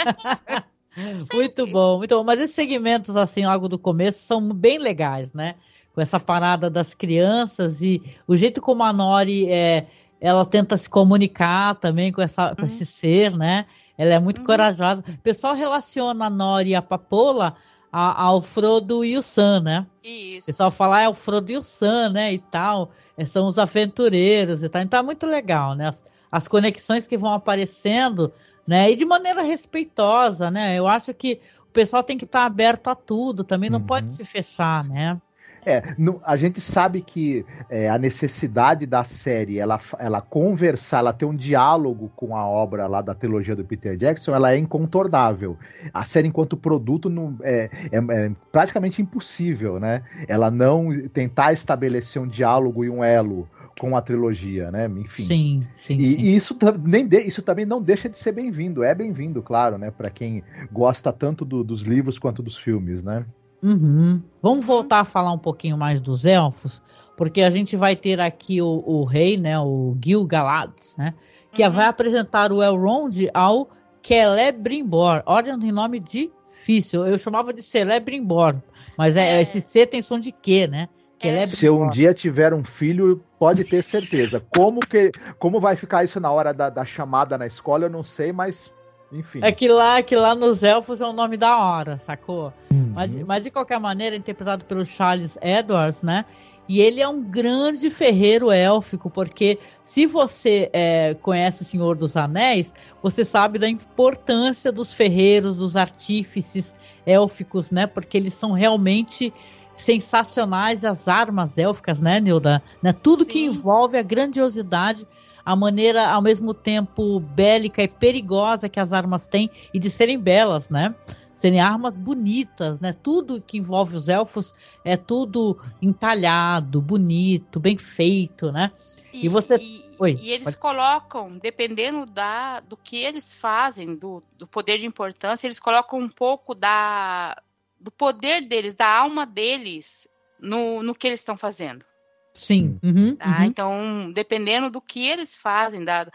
Muito 1.33 1.67
bom, 1.67 1.99
muito 1.99 2.17
bom. 2.17 2.25
Mas 2.25 2.41
esses 2.41 2.55
segmentos, 2.55 3.17
assim, 3.17 3.47
logo 3.47 3.69
do 3.69 3.79
começo, 3.79 4.21
são 4.25 4.53
bem 4.53 4.79
legais, 4.79 5.33
né? 5.33 5.55
com 5.95 6.01
essa 6.01 6.21
parada 6.21 6.71
das 6.71 6.95
crianças 6.95 7.83
e 7.83 8.03
o 8.27 8.37
jeito 8.37 8.61
como 8.61 8.83
a 8.83 8.93
Nori 8.93 9.51
é, 9.51 9.87
ela 10.21 10.45
tenta 10.45 10.77
se 10.77 10.89
comunicar 10.89 11.75
também 11.75 12.13
com, 12.13 12.23
essa, 12.23 12.51
uhum. 12.51 12.57
com 12.57 12.67
esse 12.67 12.87
ser, 12.87 13.37
né? 13.37 13.67
Ela 13.97 14.15
é 14.15 14.19
muito 14.19 14.39
uhum. 14.39 14.45
corajosa. 14.45 15.03
O 15.07 15.19
pessoal 15.19 15.55
relaciona 15.55 16.27
a 16.27 16.31
Nori 16.31 16.71
e 16.71 16.75
a 16.75 16.83
Papola 16.83 17.57
ao 17.93 18.41
Frodo 18.41 19.05
e 19.05 19.19
o 19.19 19.23
Sam, 19.23 19.61
né? 19.61 19.87
Isso. 20.03 20.43
O 20.43 20.47
pessoal 20.47 20.71
fala, 20.71 20.99
ah, 20.99 21.03
é 21.03 21.09
o 21.09 21.15
Frodo 21.15 21.51
e 21.51 21.57
o 21.57 21.63
Sam, 21.63 22.11
né? 22.11 22.33
E 22.33 22.39
tal. 22.39 22.91
É, 23.17 23.25
são 23.25 23.47
os 23.47 23.59
aventureiros 23.59 24.63
e 24.63 24.69
tal. 24.69 24.83
Então 24.83 25.01
é 25.01 25.03
muito 25.03 25.27
legal, 25.27 25.75
né? 25.75 25.89
As, 25.89 26.05
as 26.31 26.47
conexões 26.47 27.07
que 27.07 27.19
vão 27.19 27.33
aparecendo, 27.33 28.33
né? 28.71 28.89
E 28.89 28.95
de 28.95 29.05
maneira 29.05 29.43
respeitosa, 29.43 30.49
né? 30.49 30.79
Eu 30.79 30.87
acho 30.87 31.13
que 31.13 31.41
o 31.69 31.73
pessoal 31.73 32.05
tem 32.05 32.17
que 32.17 32.25
estar 32.25 32.47
aberto 32.47 32.87
a 32.87 32.95
tudo, 32.95 33.43
também 33.43 33.69
não 33.69 33.81
uhum. 33.81 33.85
pode 33.85 34.09
se 34.13 34.25
fechar, 34.25 34.85
né? 34.85 35.21
É, 35.67 35.83
no, 35.99 36.23
a 36.25 36.37
gente 36.37 36.61
sabe 36.61 37.03
que 37.03 37.45
é, 37.69 37.91
a 37.91 37.99
necessidade 37.99 38.87
da 38.87 39.03
série, 39.03 39.59
ela, 39.59 39.79
ela 39.99 40.21
conversar, 40.23 40.99
ela 40.99 41.13
ter 41.13 41.25
um 41.25 41.35
diálogo 41.35 42.13
com 42.15 42.37
a 42.37 42.47
obra 42.47 42.87
lá 42.87 43.03
da 43.03 43.13
trilogia 43.13 43.57
do 43.57 43.65
Peter 43.65 43.97
Jackson, 43.97 44.33
ela 44.33 44.53
é 44.53 44.57
incontornável. 44.57 45.59
A 45.93 46.05
série, 46.05 46.29
enquanto 46.29 46.57
produto, 46.57 47.11
não, 47.11 47.37
é, 47.43 47.69
é, 47.91 47.99
é 47.99 48.31
praticamente 48.53 49.03
impossível, 49.03 49.81
né? 49.81 50.03
Ela 50.29 50.49
não 50.49 51.09
tentar 51.09 51.53
estabelecer 51.53 52.23
um 52.23 52.29
diálogo 52.29 52.85
e 52.85 52.89
um 52.89 53.03
elo 53.03 53.49
com 53.81 53.97
a 53.97 54.03
trilogia, 54.03 54.71
né? 54.71 54.85
Enfim. 54.85 55.23
Sim, 55.23 55.61
sim. 55.73 55.97
E, 55.97 56.03
sim. 56.03 56.21
e 56.21 56.37
isso, 56.37 56.55
nem 56.85 57.07
de, 57.07 57.19
isso 57.21 57.41
também 57.41 57.65
não 57.65 57.81
deixa 57.81 58.11
de 58.11 58.19
ser 58.19 58.31
bem-vindo. 58.31 58.85
É 58.85 58.95
bem-vindo, 58.95 59.43
claro, 59.43 59.79
né? 59.79 59.91
Para 59.91 60.11
quem 60.11 60.43
gosta 60.71 61.11
tanto 61.11 61.47
do, 61.47 61.65
dos 61.65 61.81
livros 61.81 62.19
quanto 62.19 62.43
dos 62.43 62.59
filmes, 62.59 63.03
né? 63.03 63.25
Uhum. 63.63 64.21
Vamos 64.43 64.67
voltar 64.67 65.01
a 65.01 65.05
falar 65.05 65.33
um 65.33 65.39
pouquinho 65.39 65.79
mais 65.79 65.99
dos 65.99 66.27
elfos, 66.27 66.83
porque 67.17 67.41
a 67.41 67.49
gente 67.49 67.75
vai 67.75 67.97
ter 67.97 68.21
aqui 68.21 68.61
o, 68.61 68.85
o 68.87 69.03
rei, 69.05 69.39
né, 69.39 69.59
o 69.59 69.97
Gil-galad, 70.03 70.75
né, 70.99 71.15
que 71.51 71.65
uhum. 71.65 71.71
vai 71.71 71.87
apresentar 71.87 72.53
o 72.53 72.63
Elrond 72.63 73.31
ao 73.33 73.71
Celebrimbor. 74.03 75.23
Olha, 75.25 75.59
tem 75.59 75.73
nome 75.73 76.01
difícil. 76.01 77.07
Eu 77.07 77.17
chamava 77.17 77.51
de 77.55 77.63
Celebrimbor, 77.63 78.57
mas 78.99 79.17
é, 79.17 79.39
é. 79.39 79.41
esse 79.41 79.59
C 79.59 79.87
tem 79.87 80.03
som 80.03 80.19
de 80.19 80.33
Q, 80.33 80.67
né? 80.67 80.89
É. 81.23 81.47
Se 81.47 81.67
eu 81.67 81.81
um 81.81 81.91
dia 81.91 82.15
tiver 82.15 82.55
um 82.55 82.65
filho, 82.65 83.23
pode 83.39 83.65
ter 83.65 83.83
certeza. 83.83 84.41
Como 84.55 84.81
que, 84.81 85.13
como 85.39 85.61
vai 85.61 85.77
ficar 85.77 86.03
isso 86.05 86.19
na 86.19 86.31
hora 86.31 86.53
da, 86.53 86.71
da 86.71 86.85
chamada 86.85 87.37
na 87.37 87.47
escola, 87.47 87.85
eu 87.85 87.91
não 87.91 88.03
sei, 88.03 88.33
mas 88.33 88.71
enfim. 89.13 89.41
É 89.43 89.51
que 89.51 89.69
lá, 89.69 90.03
que 90.03 90.15
lá 90.15 90.35
nos 90.35 90.63
elfos 90.63 91.01
é 91.01 91.07
um 91.07 91.13
nome 91.13 91.37
da 91.37 91.59
hora, 91.59 91.99
sacou? 91.99 92.53
Uhum. 92.71 92.93
Mas, 92.95 93.17
mas 93.17 93.45
de 93.45 93.51
qualquer 93.51 93.81
maneira, 93.81 94.17
interpretado 94.17 94.65
pelo 94.65 94.85
Charles 94.85 95.37
Edwards, 95.43 96.03
né? 96.03 96.25
E 96.69 96.81
ele 96.81 97.01
é 97.01 97.09
um 97.09 97.21
grande 97.21 97.91
ferreiro 97.91 98.53
élfico, 98.53 99.11
porque 99.11 99.59
se 99.83 100.07
você 100.07 100.71
é, 100.73 101.15
conhece 101.15 101.63
o 101.63 101.65
Senhor 101.65 101.97
dos 101.97 102.17
Anéis, 102.17 102.73
você 103.03 103.25
sabe 103.25 103.59
da 103.59 103.69
importância 103.69 104.71
dos 104.71 104.93
ferreiros, 104.93 105.57
dos 105.57 105.75
artífices 105.77 106.73
élficos, 107.05 107.73
né? 107.73 107.89
Porque 107.89 108.17
eles 108.17 108.35
são 108.35 108.53
realmente 108.53 109.35
sensacionais 109.81 110.85
as 110.85 111.09
armas 111.09 111.59
élficas, 111.59 112.01
né, 112.01 112.21
Nilda? 112.21 112.63
Né? 112.83 112.93
Tudo 112.93 113.25
Sim. 113.25 113.29
que 113.29 113.45
envolve 113.45 113.97
a 113.97 114.03
grandiosidade, 114.03 115.07
a 115.45 115.57
maneira 115.57 116.09
ao 116.09 116.23
mesmo 116.23 116.55
tempo 116.55 117.21
bélica 117.21 117.83
e 117.83 117.89
perigosa 117.89 118.69
que 118.69 118.79
as 118.79 118.93
armas 118.93 119.27
têm 119.27 119.51
e 119.73 119.79
de 119.79 119.91
serem 119.91 120.19
belas, 120.19 120.69
né? 120.69 120.95
Serem 121.33 121.61
armas 121.61 121.97
bonitas, 121.97 122.81
né? 122.81 122.93
Tudo 122.93 123.41
que 123.41 123.57
envolve 123.57 123.97
os 123.97 124.09
elfos 124.09 124.53
é 124.85 124.97
tudo 124.97 125.59
entalhado, 125.81 126.83
bonito, 126.83 127.59
bem 127.59 127.79
feito, 127.79 128.53
né? 128.53 128.71
E, 129.13 129.25
e 129.25 129.29
você. 129.29 129.57
E, 129.57 129.91
Oi, 129.99 130.19
e 130.21 130.31
eles 130.31 130.45
pode... 130.45 130.57
colocam, 130.59 131.39
dependendo 131.39 132.07
da, 132.07 132.61
do 132.61 132.77
que 132.77 132.97
eles 132.97 133.33
fazem, 133.33 133.95
do, 133.95 134.23
do 134.39 134.47
poder 134.47 134.79
de 134.79 134.87
importância, 134.87 135.47
eles 135.47 135.61
colocam 135.61 135.99
um 135.99 136.09
pouco 136.09 136.55
da, 136.55 137.41
do 137.81 137.91
poder 137.91 138.45
deles, 138.45 138.75
da 138.75 138.87
alma 138.87 139.25
deles 139.25 140.07
no, 140.39 140.83
no 140.83 140.95
que 140.95 141.07
eles 141.07 141.21
estão 141.21 141.37
fazendo. 141.37 141.85
Sim. 142.33 142.79
Uhum, 142.83 143.17
tá? 143.17 143.39
uhum. 143.39 143.45
Então, 143.45 144.13
dependendo 144.13 144.71
do 144.71 144.81
que 144.81 145.07
eles 145.07 145.37
fazem, 145.37 145.85
da, 145.85 146.07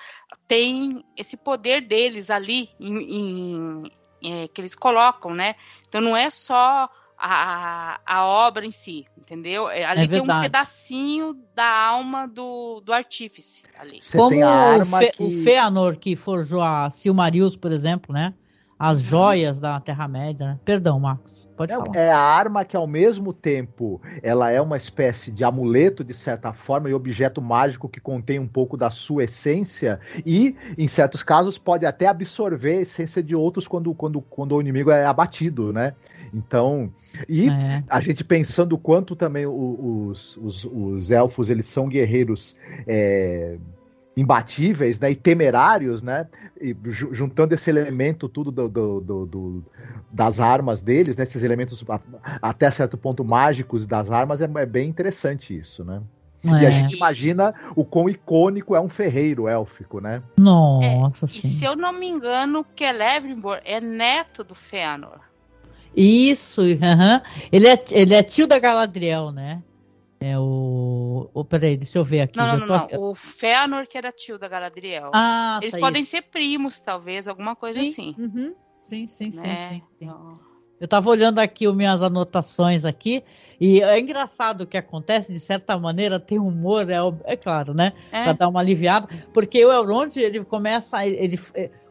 tem 0.48 1.04
esse 1.18 1.36
poder 1.36 1.82
deles 1.82 2.30
ali 2.30 2.70
em, 2.80 3.84
em, 4.22 4.44
é, 4.44 4.48
que 4.48 4.62
eles 4.62 4.76
colocam, 4.76 5.34
né? 5.34 5.56
Então 5.88 6.00
não 6.00 6.16
é 6.16 6.30
só 6.30 6.90
a, 7.18 8.00
a 8.06 8.26
obra 8.26 8.66
em 8.66 8.72
si, 8.72 9.06
entendeu? 9.18 9.70
É, 9.70 9.84
ali 9.86 10.04
é 10.04 10.08
tem 10.08 10.22
um 10.22 10.42
pedacinho 10.42 11.34
da 11.54 11.68
alma 11.68 12.28
do, 12.28 12.82
do 12.82 12.94
artífice 12.94 13.64
ali. 13.78 14.02
Você 14.02 14.18
Como 14.18 14.38
o, 14.38 14.86
Fe, 14.86 15.12
que... 15.12 15.24
o 15.24 15.44
Feanor 15.44 15.98
que 15.98 16.16
forjou 16.16 16.62
a 16.62 16.90
Silmarils, 16.90 17.58
por 17.58 17.72
exemplo, 17.72 18.14
né? 18.14 18.34
As 18.78 18.98
uhum. 18.98 19.04
joias 19.04 19.60
da 19.60 19.80
Terra-média. 19.80 20.48
Né? 20.48 20.60
Perdão, 20.64 21.00
Marcos, 21.00 21.50
pode 21.56 21.72
é, 21.72 21.76
falar. 21.76 21.96
É 21.96 22.12
a 22.12 22.20
arma 22.20 22.66
que, 22.66 22.76
ao 22.76 22.86
mesmo 22.86 23.34
tempo, 23.34 24.02
ela 24.22 24.52
é 24.52 24.62
uma 24.62 24.78
espécie 24.78 25.32
de 25.32 25.44
amuleto, 25.44 26.04
de 26.04 26.14
certa 26.14 26.52
forma, 26.52 26.90
e 26.90 26.94
objeto 26.94 27.42
mágico 27.42 27.88
que 27.88 28.00
contém 28.00 28.38
um 28.38 28.48
pouco 28.48 28.76
da 28.76 28.92
sua 28.92 29.24
essência, 29.24 30.00
e, 30.26 30.56
em 30.78 30.88
certos 30.88 31.24
casos, 31.24 31.58
pode 31.58 31.86
até 31.86 32.08
absorver 32.08 32.78
a 32.78 32.82
essência 32.82 33.24
de 33.24 33.36
outros 33.36 33.68
quando, 33.68 33.94
quando, 33.94 34.22
quando 34.22 34.56
o 34.56 34.62
inimigo 34.62 34.92
é 34.92 35.06
abatido, 35.06 35.72
né? 35.72 35.94
Então, 36.34 36.92
e 37.30 37.50
é. 37.50 37.84
a 37.88 38.02
gente 38.02 38.24
pensando 38.24 38.78
quanto 38.78 39.16
também 39.16 39.46
os, 39.46 40.36
os, 40.38 40.66
os 40.66 41.12
elfos, 41.12 41.50
eles 41.50 41.68
são 41.68 41.88
guerreiros... 41.88 42.56
É, 42.86 43.58
imbatíveis 44.16 45.00
né, 45.00 45.12
e 45.12 45.16
temerários, 45.16 46.02
né? 46.02 46.28
E 46.60 46.76
juntando 46.90 47.54
esse 47.54 47.70
elemento 47.70 48.30
tudo 48.30 48.50
do, 48.50 48.70
do, 48.70 49.02
do, 49.02 49.26
do, 49.26 49.64
das 50.12 50.40
armas 50.40 50.82
deles, 50.82 51.18
né, 51.18 51.24
esses 51.24 51.44
elementos 51.44 51.84
até 52.42 52.72
certo 52.72 52.98
ponto 52.98 53.26
mágicos 53.26 53.86
das 53.86 54.10
armas, 54.10 54.40
é, 54.40 54.50
é 54.56 54.66
bem 54.66 54.88
interessante 54.88 55.58
isso, 55.58 55.84
né? 55.84 56.02
É. 56.44 56.64
E 56.64 56.66
a 56.66 56.70
gente 56.70 56.96
imagina 56.96 57.54
o 57.76 57.84
quão 57.84 58.08
icônico 58.08 58.76
é 58.76 58.80
um 58.80 58.88
ferreiro 58.88 59.48
élfico, 59.48 60.00
né? 60.00 60.22
Nossa, 60.38 61.26
é, 61.26 61.28
sim. 61.28 61.48
E 61.48 61.52
se 61.52 61.66
eu 61.66 61.76
não 61.76 61.92
me 61.92 62.08
engano, 62.08 62.66
Celebrimbor 62.78 63.60
é 63.66 63.82
neto 63.82 64.44
do 64.44 64.54
Fëanor. 64.54 65.20
Isso, 65.96 66.62
uh 66.62 66.66
-huh. 66.66 67.22
ele, 67.52 67.68
é, 67.68 67.80
ele 67.92 68.14
é 68.14 68.22
tio 68.22 68.48
da 68.48 68.60
Galadriel, 68.60 69.32
né? 69.32 69.64
É 70.26 70.40
o. 70.40 71.30
Oh, 71.36 71.46
peraí, 71.46 71.78
deixa 71.78 72.00
eu 72.00 72.04
ver 72.04 72.22
aqui. 72.22 72.40
Não, 72.40 72.58
não, 72.58 72.66
não, 72.66 72.88
não. 72.92 73.10
O 73.12 73.14
Fëanor, 73.14 73.86
que 73.88 73.96
era 73.96 74.12
tio 74.12 74.40
da 74.40 74.48
Galadriel. 74.48 75.12
Ah, 75.14 75.60
Eles 75.62 75.74
tá 75.74 75.80
podem 75.80 76.02
isso. 76.02 76.10
ser 76.10 76.24
primos, 76.24 76.80
talvez, 76.80 77.28
alguma 77.28 77.56
coisa 77.56 77.78
sim. 77.78 77.90
assim. 77.92 78.16
Uhum. 78.18 78.56
Sim, 78.84 79.06
sim, 79.06 79.32
sim, 79.32 79.42
né? 79.42 79.70
sim, 79.70 79.84
sim. 79.88 80.12
Eu 80.82 80.88
tava 80.88 81.12
olhando 81.12 81.38
aqui 81.38 81.68
as 81.68 81.76
minhas 81.76 82.02
anotações 82.02 82.86
aqui, 82.86 83.24
e 83.62 83.84
é 83.84 84.00
engraçado 84.00 84.62
o 84.62 84.68
que 84.68 84.80
acontece, 84.80 85.32
de 85.32 85.40
certa 85.40 85.78
maneira, 85.78 86.20
tem 86.20 86.40
humor, 86.40 86.90
é, 86.90 86.98
é 87.26 87.38
claro, 87.38 87.76
né? 87.76 87.94
É. 88.12 88.24
Pra 88.24 88.34
dar 88.34 88.48
uma 88.48 88.62
aliviada, 88.62 89.08
porque 89.32 89.64
o 89.64 89.72
Elrond, 89.72 90.18
ele 90.18 90.44
começa, 90.44 91.06
ele, 91.06 91.40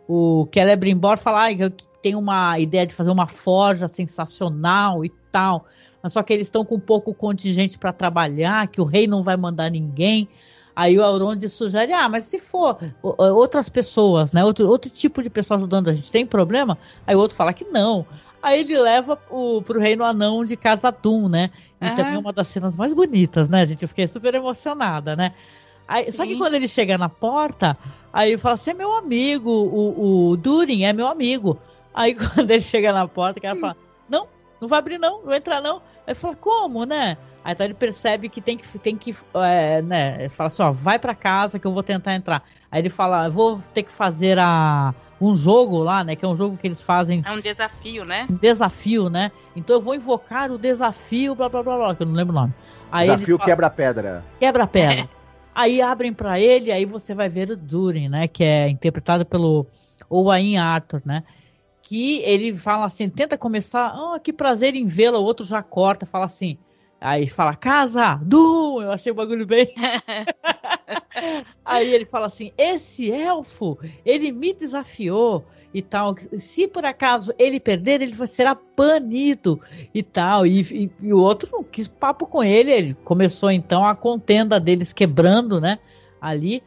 o 0.09 0.44
Celebrimbor 0.52 1.19
fala 1.19 1.47
ah, 1.47 1.55
que 1.55 1.86
tem 2.02 2.16
uma 2.16 2.59
ideia 2.59 2.85
de 2.85 2.94
fazer 2.94 3.12
uma 3.12 3.28
forja 3.28 3.86
sensacional 3.86 5.05
e 5.05 5.09
tal 5.31 5.66
mas 6.05 6.13
só 6.13 6.23
que 6.23 6.35
eles 6.35 6.49
estão 6.49 6.67
com 6.67 6.79
pouco 6.79 7.15
contingente 7.15 7.79
para 7.79 7.91
trabalhar, 7.91 8.69
que 8.69 8.79
o 8.79 8.85
rei 8.85 9.07
não 9.07 9.23
vai 9.23 9.39
mandar 9.39 9.71
ninguém. 9.71 10.29
Aí 10.77 10.99
o 10.99 11.03
Elrond 11.03 11.43
sugere, 11.49 11.95
ah, 11.95 12.11
mas 12.11 12.27
se 12.27 12.39
for 12.39 12.77
outras 13.01 13.71
pessoas, 13.71 14.31
né, 14.31 14.45
outro, 14.45 14.69
outro 14.69 14.91
tipo 14.91 15.23
de 15.23 15.31
pessoa 15.31 15.57
ajudando 15.57 15.89
a 15.89 15.95
gente, 15.95 16.13
tem 16.13 16.27
problema? 16.27 16.77
Aí 17.07 17.17
o 17.17 17.19
outro 17.19 17.35
fala 17.35 17.55
que 17.55 17.65
não. 17.65 18.05
Aí 18.43 18.61
ele 18.61 18.79
leva 18.79 19.19
o, 19.31 19.63
pro 19.63 19.81
reino 19.81 20.05
anão 20.05 20.45
de 20.45 20.59
Casadum, 20.59 21.27
né? 21.27 21.51
E 21.81 21.87
uhum. 21.87 21.95
também 21.95 22.15
é 22.17 22.19
uma 22.19 22.35
das 22.35 22.49
cenas 22.49 22.77
mais 22.77 22.93
bonitas, 22.93 23.49
né, 23.49 23.65
gente? 23.65 23.81
Eu 23.81 23.89
fiquei 23.89 24.07
super 24.07 24.35
emocionada, 24.35 25.17
né? 25.17 25.33
Aí, 25.89 26.13
só 26.13 26.27
que 26.27 26.37
quando 26.37 26.53
ele 26.53 26.69
chega 26.69 26.99
na 26.99 27.09
porta, 27.09 27.79
aí 28.13 28.37
fala, 28.37 28.59
você 28.59 28.73
é 28.73 28.75
meu 28.75 28.95
amigo, 28.95 29.51
o, 29.51 30.33
o 30.33 30.37
Durin 30.37 30.85
é 30.85 30.93
meu 30.93 31.07
amigo. 31.07 31.59
Aí 31.95 32.13
quando 32.15 32.51
ele 32.51 32.61
chega 32.61 32.93
na 32.93 33.09
porta, 33.09 33.39
o 33.39 33.43
cara 33.43 33.57
fala, 33.57 33.77
não, 34.07 34.29
não 34.65 34.69
vai 34.69 34.78
abrir 34.78 34.99
não, 34.99 35.19
não 35.19 35.27
vai 35.27 35.39
entrar 35.39 35.61
não. 35.61 35.82
Aí 36.07 36.15
fala, 36.15 36.35
como, 36.35 36.85
né? 36.85 37.16
Aí 37.45 37.53
então 37.53 37.66
ele 37.66 37.74
percebe 37.74 38.28
que 38.28 38.41
tem 38.41 38.57
que, 38.57 38.78
tem 38.78 38.97
que 38.97 39.15
é, 39.35 39.82
né? 39.82 40.16
Ele 40.20 40.28
fala 40.31 40.49
assim, 40.49 40.62
ó, 40.62 40.73
vai 40.73 40.99
para 40.99 41.15
casa 41.15 41.59
que 41.59 41.66
eu 41.66 41.73
vou 41.73 41.82
tentar 41.82 42.15
entrar. 42.15 42.43
Aí 42.70 42.81
ele 42.81 42.89
fala, 42.89 43.27
eu 43.27 43.31
vou 43.31 43.62
ter 43.73 43.82
que 43.82 43.93
fazer 43.93 44.39
a, 44.39 44.95
um 45.20 45.36
jogo 45.36 45.82
lá, 45.82 46.03
né? 46.03 46.16
Que 46.16 46.24
é 46.24 46.28
um 46.28 46.35
jogo 46.35 46.57
que 46.57 46.66
eles 46.66 46.81
fazem. 46.81 47.23
É 47.24 47.31
um 47.31 47.41
desafio, 47.41 48.05
né? 48.05 48.27
Um 48.31 48.36
desafio, 48.36 49.11
né? 49.11 49.31
Então 49.55 49.77
eu 49.77 49.82
vou 49.82 49.95
invocar 49.95 50.51
o 50.51 50.59
desafio, 50.59 51.35
blá 51.35 51.49
blá 51.49 51.62
blá 51.62 51.77
blá, 51.77 51.95
que 51.95 52.03
eu 52.03 52.07
não 52.07 52.15
lembro 52.15 52.32
o 52.35 52.41
nome. 52.41 52.55
Aí 52.91 53.09
desafio 53.09 53.39
quebra-pedra. 53.39 54.24
Quebra-pedra. 54.41 55.01
É. 55.01 55.09
Aí 55.57 55.81
abrem 55.81 56.12
para 56.12 56.41
ele, 56.41 56.73
aí 56.73 56.85
você 56.85 57.15
vai 57.15 57.28
ver 57.28 57.49
o 57.49 57.57
Durin, 57.57 58.09
né? 58.09 58.27
Que 58.27 58.43
é 58.43 58.69
interpretado 58.69 59.24
pelo 59.24 59.65
Owain 60.11 60.57
Arthur, 60.57 61.01
né? 61.05 61.23
Que 61.85 62.20
ele 62.23 62.52
fala 62.55 62.86
assim, 62.86 63.11
tenta 63.11 63.36
começar, 63.36 63.94
oh, 63.94 64.19
que 64.19 64.32
prazer 64.32 64.74
em 64.74 64.86
vê-la, 64.86 65.19
o 65.19 65.24
outro 65.24 65.44
já 65.44 65.62
corta, 65.62 66.06
fala 66.06 66.24
assim, 66.24 66.56
aí 66.98 67.28
fala, 67.28 67.55
casa, 67.55 68.19
Dum, 68.23 68.81
eu 68.81 68.90
achei 68.90 69.12
o 69.12 69.15
bagulho 69.15 69.47
bem. 69.47 69.73
aí 71.62 71.93
ele 71.93 72.06
fala 72.06 72.27
assim, 72.27 72.52
esse 72.56 73.12
elfo, 73.12 73.78
ele 74.05 74.32
me 74.32 74.55
desafiou 74.55 75.44
e 75.74 75.82
tal, 75.82 76.15
se 76.32 76.66
por 76.66 76.86
acaso 76.86 77.35
ele 77.39 77.61
perder, 77.61 78.01
ele 78.01 78.27
será 78.27 78.56
banido 78.74 79.61
e 79.94 80.02
tal, 80.02 80.47
e, 80.47 80.62
e, 80.62 80.90
e 81.02 81.12
o 81.12 81.20
outro 81.20 81.51
não 81.52 81.62
quis 81.62 81.86
papo 81.86 82.27
com 82.27 82.43
ele, 82.43 82.73
ele 82.73 82.94
começou 83.05 83.51
então 83.51 83.85
a 83.85 83.94
contenda 83.94 84.59
deles 84.59 84.93
quebrando, 84.93 85.61
né, 85.61 85.78
ali. 86.19 86.62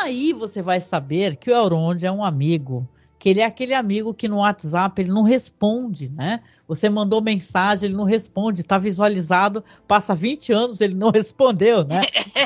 Aí 0.00 0.32
você 0.32 0.62
vai 0.62 0.80
saber 0.80 1.36
que 1.36 1.50
o 1.50 1.54
Elrond 1.54 2.02
é 2.02 2.10
um 2.10 2.24
amigo 2.24 2.88
que 3.26 3.30
ele 3.30 3.40
é 3.40 3.44
aquele 3.44 3.74
amigo 3.74 4.14
que 4.14 4.28
no 4.28 4.36
WhatsApp 4.36 5.02
ele 5.02 5.10
não 5.10 5.24
responde, 5.24 6.12
né? 6.12 6.42
Você 6.68 6.88
mandou 6.88 7.20
mensagem, 7.20 7.88
ele 7.88 7.96
não 7.96 8.04
responde, 8.04 8.62
tá 8.62 8.78
visualizado, 8.78 9.64
passa 9.84 10.14
20 10.14 10.52
anos, 10.52 10.80
ele 10.80 10.94
não 10.94 11.10
respondeu, 11.12 11.84
né? 11.84 12.02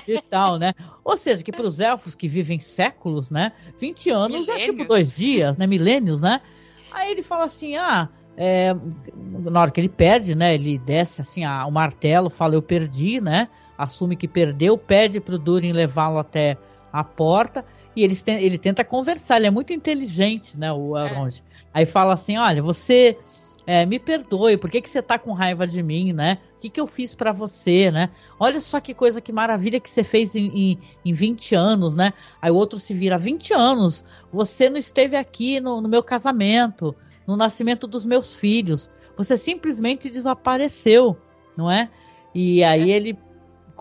e 0.08 0.18
tal, 0.22 0.58
né? 0.58 0.72
Ou 1.04 1.18
seja, 1.18 1.42
que 1.42 1.52
para 1.52 1.66
os 1.66 1.80
elfos 1.80 2.14
que 2.14 2.26
vivem 2.26 2.58
séculos, 2.58 3.30
né? 3.30 3.52
20 3.78 4.08
anos 4.08 4.46
Milênios. 4.46 4.68
é 4.68 4.72
tipo 4.72 4.88
dois 4.88 5.12
dias, 5.12 5.58
né? 5.58 5.66
Milênios, 5.66 6.22
né? 6.22 6.40
Aí 6.90 7.12
ele 7.12 7.20
fala 7.20 7.44
assim, 7.44 7.76
ah, 7.76 8.08
é, 8.34 8.74
na 9.14 9.60
hora 9.60 9.70
que 9.70 9.82
ele 9.82 9.90
perde, 9.90 10.34
né? 10.34 10.54
Ele 10.54 10.78
desce 10.78 11.20
assim 11.20 11.44
a, 11.44 11.66
o 11.66 11.70
martelo, 11.70 12.30
fala 12.30 12.54
eu 12.54 12.62
perdi, 12.62 13.20
né? 13.20 13.48
Assume 13.76 14.16
que 14.16 14.26
perdeu, 14.26 14.78
pede 14.78 15.20
pro 15.20 15.36
Durin 15.36 15.72
levá-lo 15.72 16.16
até 16.16 16.56
a 16.90 17.04
porta 17.04 17.66
e 17.94 18.04
eles 18.04 18.24
ele 18.26 18.58
tenta 18.58 18.84
conversar, 18.84 19.36
ele 19.36 19.46
é 19.46 19.50
muito 19.50 19.72
inteligente, 19.72 20.58
né, 20.58 20.72
o 20.72 20.96
Elrond. 20.96 21.38
É. 21.38 21.42
Aí 21.74 21.86
fala 21.86 22.14
assim, 22.14 22.36
olha, 22.36 22.62
você 22.62 23.16
É, 23.66 23.84
me 23.86 23.98
perdoe, 23.98 24.56
por 24.56 24.70
que, 24.70 24.80
que 24.80 24.88
você 24.90 25.02
tá 25.02 25.18
com 25.18 25.32
raiva 25.32 25.66
de 25.66 25.82
mim, 25.82 26.14
né? 26.14 26.38
O 26.56 26.60
que, 26.60 26.70
que 26.70 26.80
eu 26.80 26.86
fiz 26.86 27.14
para 27.14 27.30
você, 27.30 27.90
né? 27.90 28.08
Olha 28.38 28.58
só 28.60 28.80
que 28.80 28.94
coisa, 28.94 29.20
que 29.20 29.32
maravilha 29.32 29.78
que 29.78 29.88
você 29.88 30.02
fez 30.02 30.34
em, 30.34 30.46
em, 30.46 30.78
em 31.04 31.12
20 31.12 31.54
anos, 31.54 31.94
né? 31.94 32.12
Aí 32.40 32.50
o 32.50 32.56
outro 32.56 32.78
se 32.78 32.94
vira, 32.94 33.18
20 33.18 33.52
anos, 33.52 34.02
você 34.32 34.70
não 34.70 34.78
esteve 34.78 35.14
aqui 35.14 35.60
no, 35.60 35.80
no 35.80 35.88
meu 35.88 36.02
casamento, 36.02 36.96
no 37.26 37.36
nascimento 37.36 37.86
dos 37.86 38.06
meus 38.06 38.34
filhos, 38.34 38.90
você 39.14 39.36
simplesmente 39.36 40.10
desapareceu, 40.10 41.16
não 41.54 41.70
é? 41.70 41.90
E 42.34 42.64
aí 42.64 42.90
é. 42.90 42.96
ele 42.96 43.18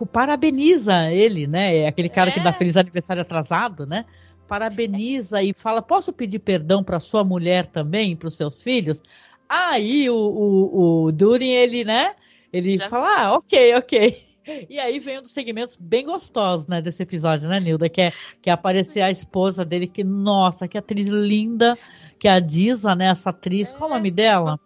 parabeniza 0.06 1.12
ele, 1.12 1.48
né? 1.48 1.78
É 1.78 1.88
aquele 1.88 2.10
cara 2.10 2.30
é. 2.30 2.34
que 2.34 2.40
dá 2.40 2.54
feliz 2.54 2.78
aniversário 2.78 3.22
atrasado, 3.22 3.86
né? 3.86 4.06
Parabeniza 4.48 5.42
e 5.44 5.54
fala: 5.54 5.82
posso 5.82 6.12
pedir 6.12 6.40
perdão 6.40 6.84
para 6.84 7.00
sua 7.00 7.24
mulher 7.24 7.68
também, 7.68 8.16
para 8.16 8.28
os 8.28 8.36
seus 8.36 8.62
filhos? 8.62 9.02
Aí 9.48 10.10
o, 10.10 10.16
o, 10.16 11.06
o 11.06 11.12
Durin, 11.12 11.52
ele, 11.52 11.84
né? 11.84 12.16
Ele 12.52 12.78
Já. 12.78 12.90
fala: 12.90 13.24
ah, 13.24 13.34
ok, 13.36 13.76
ok. 13.76 14.30
E 14.68 14.80
aí 14.80 15.00
vem 15.00 15.20
um 15.20 15.22
dos 15.22 15.32
segmentos 15.32 15.78
bem 15.80 16.06
gostosos, 16.06 16.68
né, 16.68 16.82
desse 16.82 17.04
episódio, 17.04 17.48
né, 17.48 17.60
Nilda? 17.60 17.88
Que 17.88 18.02
é, 18.02 18.14
que 18.42 18.50
é 18.50 18.54
aparecer 18.54 19.02
a 19.02 19.12
esposa 19.12 19.64
dele, 19.64 19.86
que, 19.86 20.04
nossa, 20.04 20.68
que 20.68 20.78
atriz 20.78 21.06
linda, 21.08 21.78
que 22.18 22.28
é 22.28 22.32
a 22.32 22.40
Disa, 22.40 22.96
né, 22.96 23.06
essa 23.08 23.30
atriz. 23.30 23.74
Qual 23.74 23.90
o 23.90 23.94
nome 23.94 24.10
dela? 24.10 24.60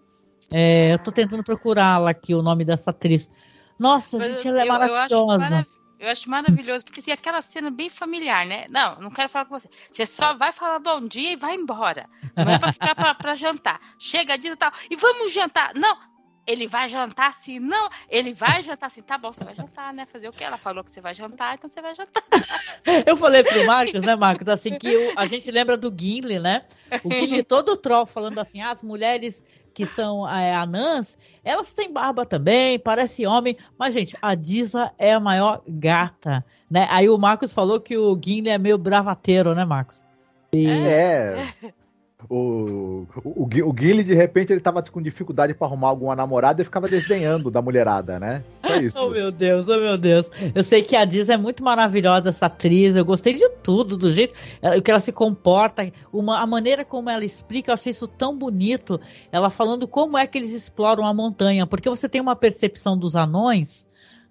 É, 0.51 0.93
eu 0.93 0.99
tô 0.99 1.11
tentando 1.11 1.43
procurá-la 1.43 2.11
aqui, 2.11 2.33
o 2.33 2.41
nome 2.41 2.63
dessa 2.63 2.91
atriz. 2.91 3.29
Nossa, 3.79 4.17
Mas 4.17 4.35
gente, 4.35 4.47
ela 4.47 4.61
é 4.61 4.63
eu, 4.63 4.67
maravilhosa. 4.67 5.65
Eu 5.67 5.83
eu 6.03 6.09
acho 6.09 6.29
maravilhoso, 6.29 6.83
porque 6.83 6.99
assim, 6.99 7.11
aquela 7.13 7.41
cena 7.41 7.71
bem 7.71 7.89
familiar, 7.89 8.45
né? 8.45 8.65
Não, 8.69 8.97
não 8.97 9.09
quero 9.09 9.29
falar 9.29 9.45
com 9.45 9.57
você. 9.57 9.69
Você 9.89 10.05
só 10.05 10.33
vai 10.33 10.51
falar 10.51 10.79
bom 10.79 11.07
dia 11.07 11.31
e 11.31 11.37
vai 11.37 11.55
embora. 11.55 12.09
Não 12.35 12.51
é 12.51 12.59
pra 12.59 12.73
ficar 12.73 12.93
pra, 12.93 13.15
pra 13.15 13.35
jantar. 13.35 13.79
Chega 13.97 14.37
dia 14.37 14.51
e 14.51 14.55
tal. 14.57 14.69
E 14.89 14.97
vamos 14.97 15.31
jantar. 15.31 15.73
Não, 15.73 15.97
ele 16.45 16.67
vai 16.67 16.89
jantar 16.89 17.29
assim, 17.29 17.57
não, 17.57 17.89
ele 18.09 18.33
vai 18.33 18.61
jantar 18.63 18.87
assim, 18.87 19.01
tá 19.01 19.17
bom, 19.17 19.31
você 19.31 19.45
vai 19.45 19.55
jantar, 19.55 19.93
né? 19.93 20.05
Fazer 20.11 20.27
o 20.27 20.33
quê? 20.33 20.43
Ela 20.43 20.57
falou 20.57 20.83
que 20.83 20.91
você 20.91 20.99
vai 20.99 21.13
jantar, 21.13 21.55
então 21.55 21.69
você 21.69 21.81
vai 21.81 21.95
jantar. 21.95 22.23
eu 23.07 23.15
falei 23.15 23.43
pro 23.43 23.65
Marcos, 23.65 24.01
né, 24.01 24.13
Marcos, 24.15 24.49
assim, 24.49 24.77
que 24.77 25.13
a 25.15 25.25
gente 25.25 25.49
lembra 25.51 25.77
do 25.77 25.87
Gimli, 25.87 26.37
né? 26.37 26.65
O 27.01 27.09
Gimli 27.09 27.43
todo 27.43 27.77
troll 27.77 28.05
falando 28.05 28.39
assim, 28.39 28.61
ah, 28.61 28.71
as 28.71 28.83
mulheres 28.83 29.41
que 29.73 29.85
são 29.85 30.29
é, 30.29 30.53
anãs, 30.53 31.17
elas 31.43 31.73
têm 31.73 31.91
barba 31.91 32.25
também, 32.25 32.77
parece 32.77 33.25
homem, 33.25 33.57
mas, 33.77 33.93
gente, 33.93 34.15
a 34.21 34.35
Disa 34.35 34.91
é 34.97 35.13
a 35.13 35.19
maior 35.19 35.61
gata, 35.67 36.45
né? 36.69 36.87
Aí 36.89 37.09
o 37.09 37.17
Marcos 37.17 37.53
falou 37.53 37.79
que 37.79 37.97
o 37.97 38.19
Gimli 38.21 38.49
é 38.49 38.57
meio 38.57 38.77
bravateiro, 38.77 39.55
né, 39.55 39.65
Marcos? 39.65 40.07
E... 40.51 40.67
É. 40.67 41.53
O, 42.29 43.05
o, 43.23 43.43
o 43.43 43.73
Guile, 43.73 44.03
de 44.03 44.13
repente, 44.13 44.51
ele 44.51 44.61
tava 44.61 44.81
com 44.83 45.01
dificuldade 45.01 45.53
para 45.53 45.67
arrumar 45.67 45.89
alguma 45.89 46.15
namorada 46.15 46.61
e 46.61 46.65
ficava 46.65 46.87
desdenhando 46.87 47.51
da 47.51 47.61
mulherada, 47.61 48.19
né? 48.19 48.43
É 48.63 48.77
isso. 48.77 48.97
Oh, 48.97 49.09
meu 49.09 49.31
Deus, 49.31 49.67
oh, 49.67 49.77
meu 49.77 49.97
Deus. 49.97 50.29
Eu 50.55 50.63
sei 50.63 50.83
que 50.83 50.95
a 50.95 51.05
Diz 51.05 51.29
é 51.29 51.37
muito 51.37 51.63
maravilhosa, 51.63 52.29
essa 52.29 52.45
atriz. 52.45 52.95
Eu 52.95 53.05
gostei 53.05 53.33
de 53.33 53.47
tudo, 53.61 53.97
do 53.97 54.09
jeito 54.09 54.33
o 54.77 54.81
que 54.81 54.91
ela 54.91 54.99
se 54.99 55.11
comporta, 55.11 55.91
uma, 56.11 56.39
a 56.39 56.47
maneira 56.47 56.85
como 56.85 57.09
ela 57.09 57.25
explica, 57.25 57.71
eu 57.71 57.73
achei 57.73 57.91
isso 57.91 58.07
tão 58.07 58.37
bonito. 58.37 58.99
Ela 59.31 59.49
falando 59.49 59.87
como 59.87 60.17
é 60.17 60.25
que 60.25 60.37
eles 60.37 60.53
exploram 60.53 61.05
a 61.05 61.13
montanha, 61.13 61.67
porque 61.67 61.89
você 61.89 62.07
tem 62.07 62.21
uma 62.21 62.35
percepção 62.35 62.97
dos 62.97 63.15
anões 63.15 63.87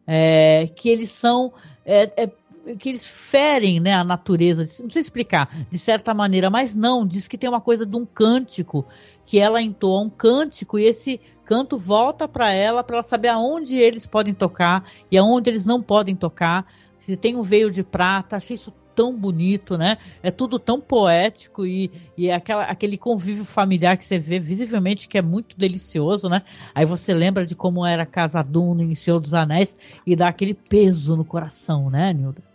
é, 0.07 0.67
que 0.75 0.89
eles 0.89 1.11
são. 1.11 1.53
É, 1.85 2.25
é, 2.25 2.31
que 2.79 2.89
eles 2.89 3.07
ferem 3.07 3.81
né, 3.81 3.95
a 3.95 4.05
natureza, 4.05 4.65
não 4.83 4.91
sei 4.91 5.03
explicar, 5.03 5.49
de 5.69 5.79
certa 5.79 6.15
maneira, 6.15 6.51
mas 6.51 6.75
não, 6.75 7.07
diz 7.07 7.27
que 7.27 7.39
tem 7.39 7.49
uma 7.49 7.61
coisa 7.61 7.85
de 7.85 7.97
um 7.97 8.07
cântico, 8.07 8.87
que 9.25 9.39
ela 9.39 9.61
entoa 9.61 10.03
um 10.03 10.11
cântico 10.11 10.79
e 10.79 10.85
esse 10.85 11.21
canto 11.45 11.77
volta 11.77 12.29
para 12.29 12.53
ela, 12.53 12.85
para 12.85 12.97
ela 12.97 13.03
saber 13.03 13.29
aonde 13.29 13.77
eles 13.77 14.07
podem 14.07 14.33
tocar 14.33 14.85
e 15.11 15.19
aonde 15.19 15.51
eles 15.51 15.65
não 15.65 15.83
podem 15.83 16.15
tocar. 16.15 16.67
Se 16.99 17.17
tem 17.17 17.37
um 17.37 17.43
veio 17.43 17.71
de 17.71 17.83
prata, 17.83 18.37
achei 18.37 18.55
isso 18.55 18.73
tão 18.95 19.19
bonito, 19.19 19.77
né? 19.77 19.97
É 20.23 20.31
tudo 20.31 20.59
tão 20.59 20.81
poético 20.81 21.67
e, 21.67 21.91
e 22.17 22.29
é 22.29 22.35
aquela, 22.35 22.65
aquele 22.65 22.97
convívio 22.97 23.45
familiar 23.45 23.97
que 23.97 24.05
você 24.05 24.19
vê 24.19 24.39
visivelmente 24.39 25.09
que 25.09 25.19
é 25.19 25.23
muito 25.23 25.57
delicioso, 25.57 26.29
né? 26.29 26.43
Aí 26.75 26.85
você 26.85 27.13
lembra 27.13 27.45
de 27.45 27.55
como 27.55 27.85
era 27.85 28.07
Casa 28.07 28.43
Duna 28.43 28.83
em 28.83 28.95
Senhor 28.95 29.19
dos 29.19 29.35
Anéis 29.35 29.75
e 30.07 30.15
dá 30.15 30.29
aquele 30.29 30.55
peso 30.55 31.17
no 31.17 31.25
coração, 31.25 31.91
né, 31.91 32.13
Nilda? 32.13 32.52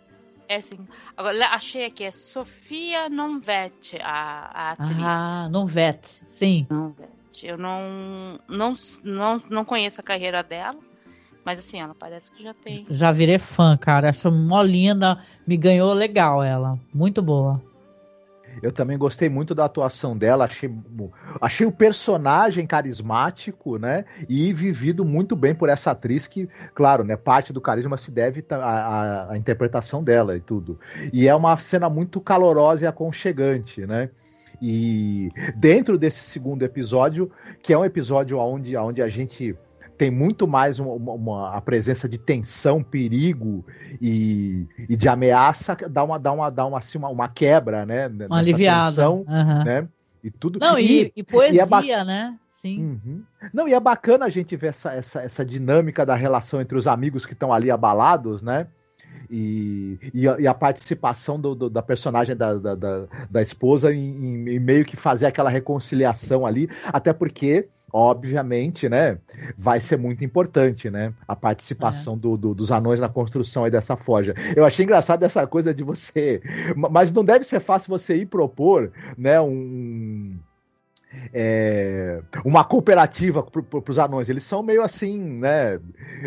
É 0.48 0.60
sim. 0.62 0.78
Agora, 1.16 1.48
achei 1.48 1.84
aqui, 1.84 2.04
é 2.04 2.10
Sofia 2.10 3.08
Nonvet, 3.10 3.98
a, 4.02 4.50
a 4.52 4.70
atriz. 4.72 4.98
Ah, 5.02 5.48
Nonvet, 5.50 6.06
sim. 6.26 6.66
Nonvet. 6.70 7.10
Eu 7.42 7.58
não, 7.58 8.40
não, 8.48 8.74
não, 9.04 9.42
não 9.50 9.64
conheço 9.64 10.00
a 10.00 10.04
carreira 10.04 10.42
dela, 10.42 10.78
mas 11.44 11.58
assim, 11.58 11.78
ela 11.80 11.94
parece 11.94 12.30
que 12.32 12.42
já 12.42 12.54
tem. 12.54 12.86
Já 12.88 13.12
virei 13.12 13.38
fã, 13.38 13.76
cara. 13.76 14.08
Acho 14.08 14.32
mó 14.32 14.62
linda, 14.62 15.22
me 15.46 15.56
ganhou 15.56 15.92
legal 15.92 16.42
ela. 16.42 16.78
Muito 16.92 17.22
boa. 17.22 17.62
Eu 18.62 18.72
também 18.72 18.98
gostei 18.98 19.28
muito 19.28 19.54
da 19.54 19.64
atuação 19.64 20.16
dela, 20.16 20.44
achei, 20.44 20.70
achei 21.40 21.66
o 21.66 21.72
personagem 21.72 22.66
carismático, 22.66 23.78
né? 23.78 24.04
E 24.28 24.52
vivido 24.52 25.04
muito 25.04 25.36
bem 25.36 25.54
por 25.54 25.68
essa 25.68 25.90
atriz 25.90 26.26
que, 26.26 26.48
claro, 26.74 27.04
né? 27.04 27.16
Parte 27.16 27.52
do 27.52 27.60
carisma 27.60 27.96
se 27.96 28.10
deve 28.10 28.44
à, 28.50 29.32
à 29.32 29.38
interpretação 29.38 30.02
dela 30.02 30.36
e 30.36 30.40
tudo. 30.40 30.78
E 31.12 31.28
é 31.28 31.34
uma 31.34 31.56
cena 31.58 31.88
muito 31.88 32.20
calorosa 32.20 32.84
e 32.84 32.88
aconchegante, 32.88 33.86
né? 33.86 34.10
E 34.60 35.30
dentro 35.56 35.96
desse 35.96 36.22
segundo 36.22 36.62
episódio, 36.64 37.30
que 37.62 37.72
é 37.72 37.78
um 37.78 37.84
episódio 37.84 38.38
onde, 38.38 38.76
onde 38.76 39.00
a 39.00 39.08
gente 39.08 39.56
tem 39.98 40.10
muito 40.12 40.46
mais 40.46 40.78
uma, 40.78 40.92
uma, 40.92 41.56
a 41.56 41.60
presença 41.60 42.08
de 42.08 42.16
tensão, 42.16 42.82
perigo 42.84 43.66
e, 44.00 44.64
e, 44.88 44.96
de 44.96 45.08
ameaça, 45.08 45.76
dá 45.90 46.04
uma, 46.04 46.18
dá 46.18 46.32
uma, 46.32 46.50
dá 46.50 46.64
uma, 46.64 46.78
assim, 46.78 46.96
uma, 46.98 47.08
uma 47.08 47.28
quebra, 47.28 47.84
né? 47.84 48.06
Uma 48.06 48.38
aliviada. 48.38 48.96
Tensão, 48.96 49.26
uhum. 49.28 49.64
né? 49.64 49.88
E 50.22 50.30
tudo 50.30 50.60
Não, 50.60 50.78
e, 50.78 51.02
e, 51.02 51.12
e 51.16 51.22
poesia, 51.24 51.66
e 51.82 51.90
é 51.90 52.04
né? 52.04 52.38
Sim. 52.48 53.00
Uhum. 53.04 53.22
Não, 53.52 53.68
e 53.68 53.74
é 53.74 53.80
bacana 53.80 54.26
a 54.26 54.28
gente 54.28 54.56
ver 54.56 54.68
essa, 54.68 54.92
essa, 54.92 55.20
essa 55.20 55.44
dinâmica 55.44 56.06
da 56.06 56.14
relação 56.14 56.60
entre 56.60 56.78
os 56.78 56.86
amigos 56.86 57.26
que 57.26 57.32
estão 57.32 57.52
ali 57.52 57.70
abalados, 57.70 58.42
né? 58.42 58.68
E, 59.30 59.98
e, 60.14 60.28
a, 60.28 60.40
e 60.40 60.46
a 60.46 60.54
participação 60.54 61.40
do, 61.40 61.54
do, 61.54 61.70
da 61.70 61.82
personagem 61.82 62.36
da, 62.36 62.54
da, 62.54 62.74
da, 62.74 63.06
da 63.28 63.42
esposa 63.42 63.92
em, 63.92 64.48
em, 64.48 64.58
meio 64.58 64.84
que 64.84 64.96
fazer 64.96 65.26
aquela 65.26 65.50
reconciliação 65.50 66.46
ali, 66.46 66.68
até 66.86 67.12
porque 67.12 67.68
obviamente, 67.92 68.88
né, 68.88 69.18
vai 69.56 69.80
ser 69.80 69.96
muito 69.96 70.24
importante, 70.24 70.90
né, 70.90 71.12
a 71.26 71.34
participação 71.34 72.14
é. 72.14 72.18
do, 72.18 72.36
do, 72.36 72.54
dos 72.54 72.70
anões 72.70 73.00
na 73.00 73.08
construção 73.08 73.64
aí 73.64 73.70
dessa 73.70 73.96
forja. 73.96 74.34
Eu 74.56 74.64
achei 74.64 74.84
engraçado 74.84 75.22
essa 75.22 75.46
coisa 75.46 75.72
de 75.72 75.82
você, 75.82 76.42
mas 76.76 77.12
não 77.12 77.24
deve 77.24 77.44
ser 77.44 77.60
fácil 77.60 77.90
você 77.90 78.16
ir 78.16 78.26
propor, 78.26 78.92
né, 79.16 79.40
um 79.40 80.36
é, 81.32 82.20
uma 82.44 82.64
cooperativa 82.64 83.42
para 83.42 83.90
os 83.90 83.98
anões. 83.98 84.28
Eles 84.28 84.44
são 84.44 84.62
meio 84.62 84.82
assim, 84.82 85.18
né? 85.18 85.80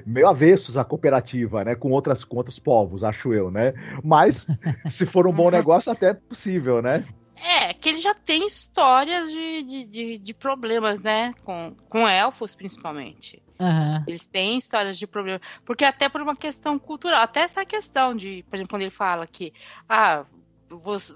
Meio 0.06 0.28
avessos 0.28 0.78
à 0.78 0.84
cooperativa, 0.84 1.64
né? 1.64 1.76
Com, 1.76 1.92
outras, 1.92 2.24
com 2.24 2.38
outros 2.38 2.60
povos, 2.60 3.04
acho 3.04 3.34
eu, 3.34 3.52
né? 3.52 3.74
Mas 4.04 4.46
se 4.90 5.06
for 5.06 5.28
um 5.28 5.34
bom 5.34 5.50
negócio, 5.52 5.92
até 5.92 6.10
é 6.10 6.14
possível, 6.14 6.82
né? 6.82 7.04
É, 7.44 7.74
que 7.74 7.90
ele 7.90 8.00
já 8.00 8.14
tem 8.14 8.46
histórias 8.46 9.32
de, 9.32 9.64
de, 9.64 9.86
de, 9.86 10.18
de 10.18 10.34
problemas, 10.34 11.00
né? 11.02 11.34
Com, 11.44 11.76
com 11.90 12.08
elfos, 12.08 12.54
principalmente. 12.54 13.42
Uhum. 13.60 14.04
Eles 14.08 14.26
têm 14.26 14.58
histórias 14.58 14.98
de 14.98 15.08
problemas. 15.08 15.42
Porque 15.66 15.84
até 15.84 16.08
por 16.08 16.22
uma 16.22 16.36
questão 16.36 16.78
cultural, 16.78 17.22
até 17.22 17.42
essa 17.42 17.66
questão 17.66 18.16
de, 18.16 18.46
por 18.50 18.56
exemplo, 18.56 18.70
quando 18.70 18.84
ele 18.84 18.92
fala 18.92 19.26
que, 19.26 19.52
ah, 19.90 20.26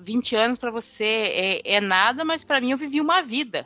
20 0.02 0.35
anos 0.35 0.57
para 0.57 0.72
você 0.72 1.61
é, 1.64 1.76
é, 1.76 1.81
nada, 1.81 2.26
mas 2.26 2.43
para 2.43 2.60
mim 2.60 2.72
eu 2.72 2.77
vivi 2.77 2.99
uma 2.99 3.22
vida 3.22 3.64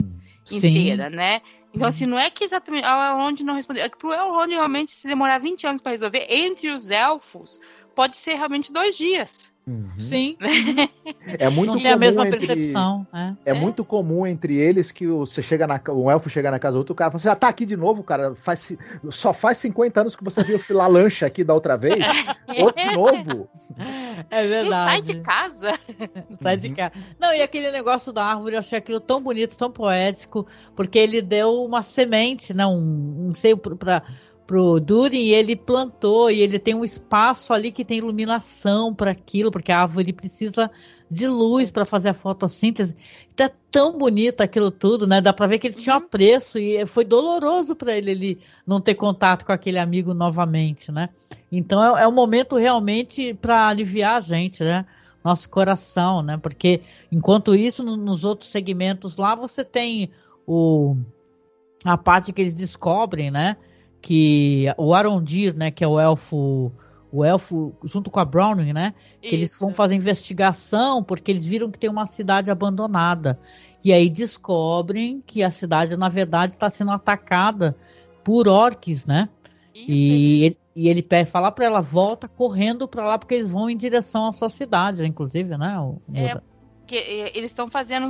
inteira, 0.52 1.10
Sim. 1.10 1.16
né? 1.16 1.42
Então, 1.74 1.88
assim, 1.88 2.06
não 2.06 2.20
é 2.20 2.30
que 2.30 2.44
exatamente 2.44 2.86
o 2.86 2.90
Elrond 2.90 3.44
não 3.44 3.56
respondeu. 3.56 3.84
É 3.84 3.90
que 3.90 3.98
pro 3.98 4.14
Elrond 4.14 4.52
realmente 4.52 4.92
se 4.92 5.08
demorar 5.08 5.40
20 5.40 5.68
anos 5.68 5.82
para 5.82 5.92
resolver, 5.92 6.26
entre 6.30 6.72
os 6.72 6.90
elfos, 6.90 7.60
pode 7.96 8.18
ser 8.18 8.36
realmente 8.36 8.72
dois 8.72 8.98
dias. 8.98 9.49
Uhum. 9.70 9.92
Sim. 9.98 10.36
É 11.38 11.50
muito 11.50 11.74
Não 11.74 11.80
tem 11.80 11.92
a 11.92 11.98
mesma 11.98 12.28
entre, 12.28 12.46
percepção. 12.46 13.06
É. 13.14 13.52
é. 13.52 13.54
muito 13.54 13.84
comum 13.84 14.26
entre 14.26 14.56
eles 14.56 14.92
que 14.92 15.06
você 15.08 15.42
chega 15.42 15.68
na, 15.68 15.82
um 15.90 16.10
elfo 16.10 16.30
chega 16.30 16.50
na 16.50 16.60
casa 16.60 16.74
do 16.74 16.80
outro, 16.80 16.94
o 16.94 16.96
cara 16.96 17.12
fala 17.12 17.20
assim: 17.20 17.28
ah, 17.28 17.36
tá 17.36 17.48
aqui 17.48 17.66
de 17.66 17.76
novo, 17.76 18.04
cara. 18.04 18.36
Faz, 18.36 18.76
só 19.10 19.34
faz 19.34 19.58
50 19.58 20.02
anos 20.02 20.16
que 20.16 20.24
você 20.24 20.44
viu 20.44 20.60
a 20.80 20.88
lancha 20.88 21.26
aqui 21.26 21.44
da 21.44 21.54
outra 21.54 21.76
vez. 21.78 22.00
Outro 22.60 22.84
de 22.84 22.96
novo. 22.96 23.50
É 24.30 24.48
verdade. 24.48 24.70
Não 24.70 24.72
sai 24.72 25.02
de 25.02 25.20
casa. 25.22 25.80
sai 26.40 26.58
de 26.58 26.70
casa. 26.70 26.94
Não, 27.20 27.34
e 27.34 27.42
aquele 27.42 27.72
negócio 27.72 28.14
da 28.14 28.24
árvore, 28.24 28.56
eu 28.56 28.60
achei 28.60 28.78
aquilo 28.78 29.00
tão 29.00 29.22
bonito, 29.22 29.58
tão 29.58 29.72
poético, 29.72 30.48
porque 30.76 30.98
ele 30.98 31.22
deu 31.22 31.64
uma 31.64 31.82
semente, 31.82 32.54
não, 32.54 32.76
um, 32.76 33.28
um 33.28 33.32
seio 33.36 33.58
pra 33.58 34.04
pro 34.50 34.80
Durin 34.80 35.20
e 35.20 35.32
ele 35.32 35.56
plantou 35.56 36.32
e 36.32 36.42
ele 36.42 36.58
tem 36.58 36.74
um 36.74 36.84
espaço 36.84 37.54
ali 37.54 37.72
que 37.72 37.86
tem 37.86 38.00
iluminação 38.00 38.96
para 38.96 39.12
aquilo, 39.12 39.52
porque 39.52 39.72
a 39.72 39.80
árvore 39.80 40.12
precisa 40.12 40.72
de 41.10 41.28
luz 41.28 41.70
para 41.70 41.86
fazer 41.86 42.10
a 42.10 42.16
fotossíntese. 42.16 42.96
Tá 43.36 43.52
tão 43.70 43.96
bonito 43.96 44.42
aquilo 44.42 44.72
tudo, 44.72 45.06
né? 45.06 45.22
Dá 45.22 45.32
para 45.32 45.46
ver 45.46 45.60
que 45.60 45.68
ele 45.68 45.76
tinha 45.76 45.94
um 45.94 46.00
apreço 46.00 46.58
e 46.58 46.84
foi 46.88 47.06
doloroso 47.06 47.76
para 47.76 47.96
ele, 47.96 48.10
ele 48.10 48.40
não 48.66 48.82
ter 48.82 48.96
contato 48.96 49.46
com 49.46 49.52
aquele 49.52 49.78
amigo 49.78 50.16
novamente, 50.16 50.92
né? 50.92 51.10
Então 51.52 51.96
é, 51.96 52.02
é 52.02 52.08
um 52.08 52.12
momento 52.12 52.58
realmente 52.58 53.36
para 53.36 53.68
aliviar 53.68 54.16
a 54.16 54.20
gente, 54.20 54.64
né? 54.64 54.84
Nosso 55.24 55.48
coração, 55.48 56.24
né? 56.24 56.38
Porque 56.38 56.82
enquanto 57.12 57.54
isso, 57.54 57.84
no, 57.84 57.96
nos 57.96 58.24
outros 58.24 58.50
segmentos 58.50 59.16
lá, 59.16 59.36
você 59.36 59.64
tem 59.64 60.10
o 60.48 60.96
a 61.86 61.96
parte 61.96 62.34
que 62.34 62.42
eles 62.42 62.56
descobrem, 62.56 63.30
né? 63.30 63.56
Que 64.02 64.66
o 64.78 64.94
Arondir, 64.94 65.56
né? 65.56 65.72
Que 65.72 65.84
é 65.84 65.88
o 65.88 66.00
elfo 66.00 66.72
o 67.12 67.26
elfo 67.26 67.74
junto 67.84 68.12
com 68.12 68.20
a 68.20 68.26
Browning, 68.26 68.74
né? 68.74 68.94
Que 69.20 69.28
Isso. 69.28 69.36
eles 69.36 69.60
vão 69.60 69.74
fazer 69.74 69.96
investigação 69.96 71.04
porque 71.04 71.32
eles 71.32 71.46
viram 71.46 71.72
que 71.72 71.80
tem 71.80 71.90
uma 71.90 72.06
cidade 72.06 72.52
abandonada. 72.52 73.40
E 73.84 73.94
aí 73.94 74.10
descobrem 74.10 75.24
que 75.26 75.42
a 75.42 75.50
cidade, 75.50 75.96
na 75.96 76.10
verdade, 76.10 76.54
está 76.54 76.70
sendo 76.70 76.92
atacada 76.92 77.76
por 78.24 78.48
orques, 78.48 79.06
né? 79.06 79.30
Isso, 79.74 79.92
e, 79.92 80.44
ele, 80.44 80.58
e 80.76 80.90
ele 80.90 81.02
pede 81.02 81.30
falar 81.30 81.52
para 81.52 81.66
ela, 81.66 81.82
volta 81.82 82.28
correndo 82.28 82.88
para 82.88 83.06
lá, 83.06 83.18
porque 83.18 83.36
eles 83.36 83.50
vão 83.50 83.70
em 83.70 83.78
direção 83.78 84.28
à 84.28 84.34
sua 84.34 84.50
cidade, 84.50 85.06
inclusive, 85.06 85.58
né? 85.58 85.80
O, 85.80 86.02
é, 86.14 86.40
que, 86.86 86.96
eles 86.96 87.52
estão 87.52 87.68
fazendo. 87.68 88.08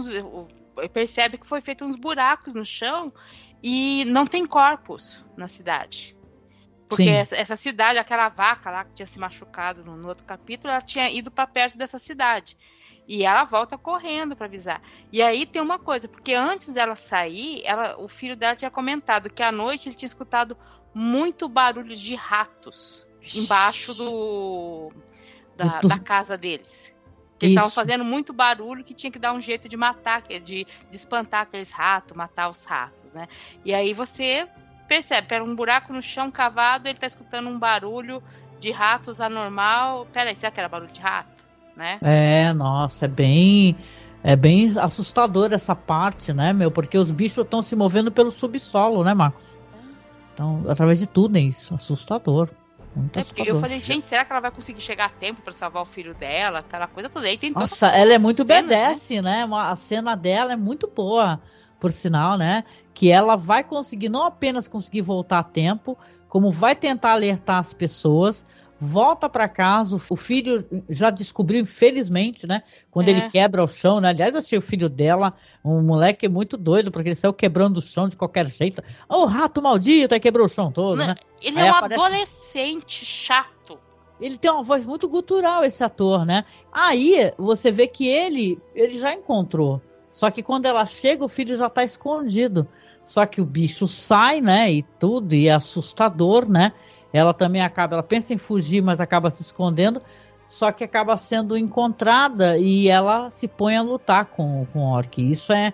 Percebe 0.93 1.37
que 1.37 1.47
foi 1.47 1.61
feito 1.61 1.83
uns 1.83 1.95
buracos 1.95 2.55
no 2.55 2.65
chão 2.65 3.13
e 3.61 4.05
não 4.05 4.25
tem 4.25 4.45
corpos 4.45 5.23
na 5.35 5.47
cidade. 5.47 6.15
Porque 6.87 7.07
essa, 7.07 7.35
essa, 7.35 7.55
cidade, 7.55 7.99
aquela 7.99 8.29
vaca 8.29 8.71
lá 8.71 8.83
que 8.83 8.93
tinha 8.93 9.05
se 9.05 9.19
machucado 9.19 9.85
no, 9.85 9.95
no 9.95 10.07
outro 10.07 10.25
capítulo, 10.25 10.71
ela 10.71 10.81
tinha 10.81 11.09
ido 11.09 11.29
para 11.29 11.45
perto 11.45 11.77
dessa 11.77 11.99
cidade. 11.99 12.57
E 13.07 13.23
ela 13.23 13.43
volta 13.43 13.77
correndo 13.77 14.35
para 14.35 14.47
avisar. 14.47 14.81
E 15.11 15.21
aí 15.21 15.45
tem 15.45 15.61
uma 15.61 15.77
coisa, 15.77 16.07
porque 16.07 16.33
antes 16.33 16.69
dela 16.71 16.95
sair, 16.95 17.61
ela, 17.63 17.95
o 17.99 18.07
filho 18.07 18.35
dela 18.35 18.55
tinha 18.55 18.71
comentado 18.71 19.29
que 19.29 19.43
à 19.43 19.51
noite 19.51 19.87
ele 19.87 19.95
tinha 19.95 20.07
escutado 20.07 20.57
muito 20.93 21.47
barulho 21.47 21.95
de 21.95 22.15
ratos 22.15 23.07
embaixo 23.35 23.93
do 23.93 24.91
da, 25.55 25.81
da 25.81 25.99
casa 25.99 26.37
deles. 26.37 26.91
Que 27.39 27.45
eles 27.45 27.55
estavam 27.55 27.71
fazendo 27.71 28.03
muito 28.03 28.33
barulho 28.33 28.83
que 28.83 28.93
tinha 28.93 29.09
que 29.09 29.17
dar 29.17 29.33
um 29.33 29.39
jeito 29.39 29.69
de 29.69 29.77
matar, 29.77 30.21
de, 30.21 30.39
de 30.39 30.67
espantar 30.91 31.43
aqueles 31.43 31.71
ratos, 31.71 32.15
matar 32.15 32.49
os 32.49 32.65
ratos, 32.65 33.13
né? 33.13 33.27
E 33.63 33.73
aí 33.73 33.93
você 33.93 34.47
percebe, 34.87 35.27
pera 35.27 35.43
um 35.43 35.55
buraco 35.55 35.93
no 35.93 36.01
chão 36.01 36.29
cavado, 36.29 36.87
ele 36.89 36.99
tá 36.99 37.07
escutando 37.07 37.47
um 37.47 37.57
barulho 37.57 38.21
de 38.59 38.71
ratos 38.71 39.21
anormal. 39.21 40.05
Peraí, 40.11 40.35
será 40.35 40.51
que 40.51 40.59
era 40.59 40.67
barulho 40.67 40.91
de 40.91 40.99
rato? 40.99 41.29
Né? 41.75 41.97
É, 42.01 42.51
nossa, 42.51 43.05
é 43.05 43.07
bem. 43.07 43.77
É 44.21 44.35
bem 44.35 44.77
assustador 44.77 45.53
essa 45.53 45.73
parte, 45.73 46.33
né, 46.33 46.51
meu? 46.51 46.69
Porque 46.69 46.97
os 46.97 47.09
bichos 47.09 47.37
estão 47.37 47.61
se 47.61 47.73
movendo 47.73 48.11
pelo 48.11 48.29
subsolo, 48.29 49.01
né, 49.01 49.13
Marcos? 49.13 49.45
Então, 50.33 50.65
através 50.67 50.99
de 50.99 51.07
túneis, 51.07 51.71
assustador. 51.71 52.49
Muito 52.95 53.17
é, 53.17 53.21
assustador. 53.21 53.55
Eu 53.55 53.59
falei, 53.59 53.79
gente, 53.79 54.05
será 54.05 54.25
que 54.25 54.31
ela 54.31 54.41
vai 54.41 54.51
conseguir 54.51 54.81
chegar 54.81 55.05
a 55.05 55.09
tempo 55.09 55.41
para 55.41 55.53
salvar 55.53 55.83
o 55.83 55.85
filho 55.85 56.13
dela? 56.13 56.59
Aquela 56.59 56.87
coisa 56.87 57.09
toda. 57.09 57.27
Aí 57.27 57.37
tem 57.37 57.51
Nossa, 57.51 57.87
ela 57.87 58.13
é 58.13 58.17
muito 58.17 58.43
BDS, 58.43 59.09
né? 59.21 59.45
né? 59.45 59.47
A 59.51 59.75
cena 59.75 60.15
dela 60.15 60.53
é 60.53 60.55
muito 60.55 60.87
boa, 60.87 61.41
por 61.79 61.91
sinal, 61.91 62.37
né? 62.37 62.63
que 62.99 63.09
ela 63.09 63.37
vai 63.37 63.63
conseguir 63.63 64.09
não 64.09 64.25
apenas 64.25 64.67
conseguir 64.67 65.01
voltar 65.01 65.39
a 65.39 65.43
tempo, 65.43 65.97
como 66.27 66.51
vai 66.51 66.75
tentar 66.75 67.13
alertar 67.13 67.57
as 67.57 67.73
pessoas, 67.73 68.45
volta 68.79 69.29
para 69.29 69.49
casa, 69.49 69.95
o 69.95 70.15
filho 70.15 70.65
já 70.89 71.09
descobriu, 71.09 71.61
infelizmente, 71.61 72.47
né? 72.47 72.63
Quando 72.89 73.09
é. 73.09 73.11
ele 73.11 73.29
quebra 73.29 73.63
o 73.63 73.67
chão, 73.67 73.99
né? 73.99 74.09
Aliás, 74.09 74.35
achei 74.35 74.57
o 74.57 74.61
filho 74.61 74.87
dela 74.87 75.33
um 75.63 75.81
moleque 75.81 76.29
muito 76.29 76.55
doido, 76.55 76.89
porque 76.89 77.09
ele 77.09 77.15
saiu 77.15 77.33
quebrando 77.33 77.77
o 77.77 77.81
chão 77.81 78.07
de 78.07 78.15
qualquer 78.15 78.47
jeito. 78.47 78.81
O 79.09 79.23
oh, 79.23 79.25
rato 79.25 79.61
maldito, 79.61 80.13
aí 80.13 80.19
quebrou 80.19 80.45
o 80.45 80.49
chão 80.49 80.71
todo, 80.71 80.97
né? 80.97 81.15
Ele 81.41 81.59
aí 81.59 81.67
é 81.67 81.71
um 81.71 81.75
aparece... 81.75 82.01
adolescente 82.01 83.05
chato. 83.05 83.77
Ele 84.19 84.37
tem 84.37 84.49
uma 84.51 84.63
voz 84.63 84.85
muito 84.85 85.07
gutural, 85.07 85.63
esse 85.63 85.83
ator, 85.83 86.25
né? 86.25 86.45
Aí 86.71 87.33
você 87.37 87.71
vê 87.71 87.87
que 87.87 88.07
ele, 88.07 88.59
ele 88.73 88.97
já 88.97 89.13
encontrou. 89.13 89.81
Só 90.09 90.31
que 90.31 90.41
quando 90.41 90.65
ela 90.65 90.85
chega, 90.85 91.23
o 91.23 91.29
filho 91.29 91.55
já 91.55 91.67
está 91.67 91.83
escondido. 91.83 92.67
Só 93.03 93.25
que 93.25 93.41
o 93.41 93.45
bicho 93.45 93.87
sai, 93.87 94.41
né? 94.41 94.71
E 94.71 94.83
tudo, 94.83 95.33
e 95.33 95.47
é 95.47 95.53
assustador, 95.53 96.49
né? 96.49 96.73
Ela 97.11 97.33
também 97.33 97.61
acaba, 97.61 97.95
ela 97.95 98.03
pensa 98.03 98.33
em 98.33 98.37
fugir, 98.37 98.81
mas 98.81 98.99
acaba 98.99 99.29
se 99.29 99.41
escondendo. 99.41 100.01
Só 100.47 100.71
que 100.71 100.83
acaba 100.83 101.15
sendo 101.15 101.55
encontrada 101.55 102.57
e 102.57 102.87
ela 102.87 103.29
se 103.29 103.47
põe 103.47 103.75
a 103.77 103.83
lutar 103.83 104.25
com, 104.25 104.65
com 104.73 104.79
o 104.79 104.91
Orc. 104.91 105.17
Isso 105.19 105.53
é 105.53 105.73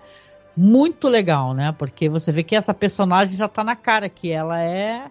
muito 0.56 1.08
legal, 1.08 1.54
né? 1.54 1.72
Porque 1.72 2.08
você 2.08 2.30
vê 2.30 2.42
que 2.42 2.54
essa 2.54 2.74
personagem 2.74 3.36
já 3.36 3.48
tá 3.48 3.64
na 3.64 3.74
cara, 3.74 4.08
que 4.08 4.30
ela 4.30 4.60
é 4.60 5.10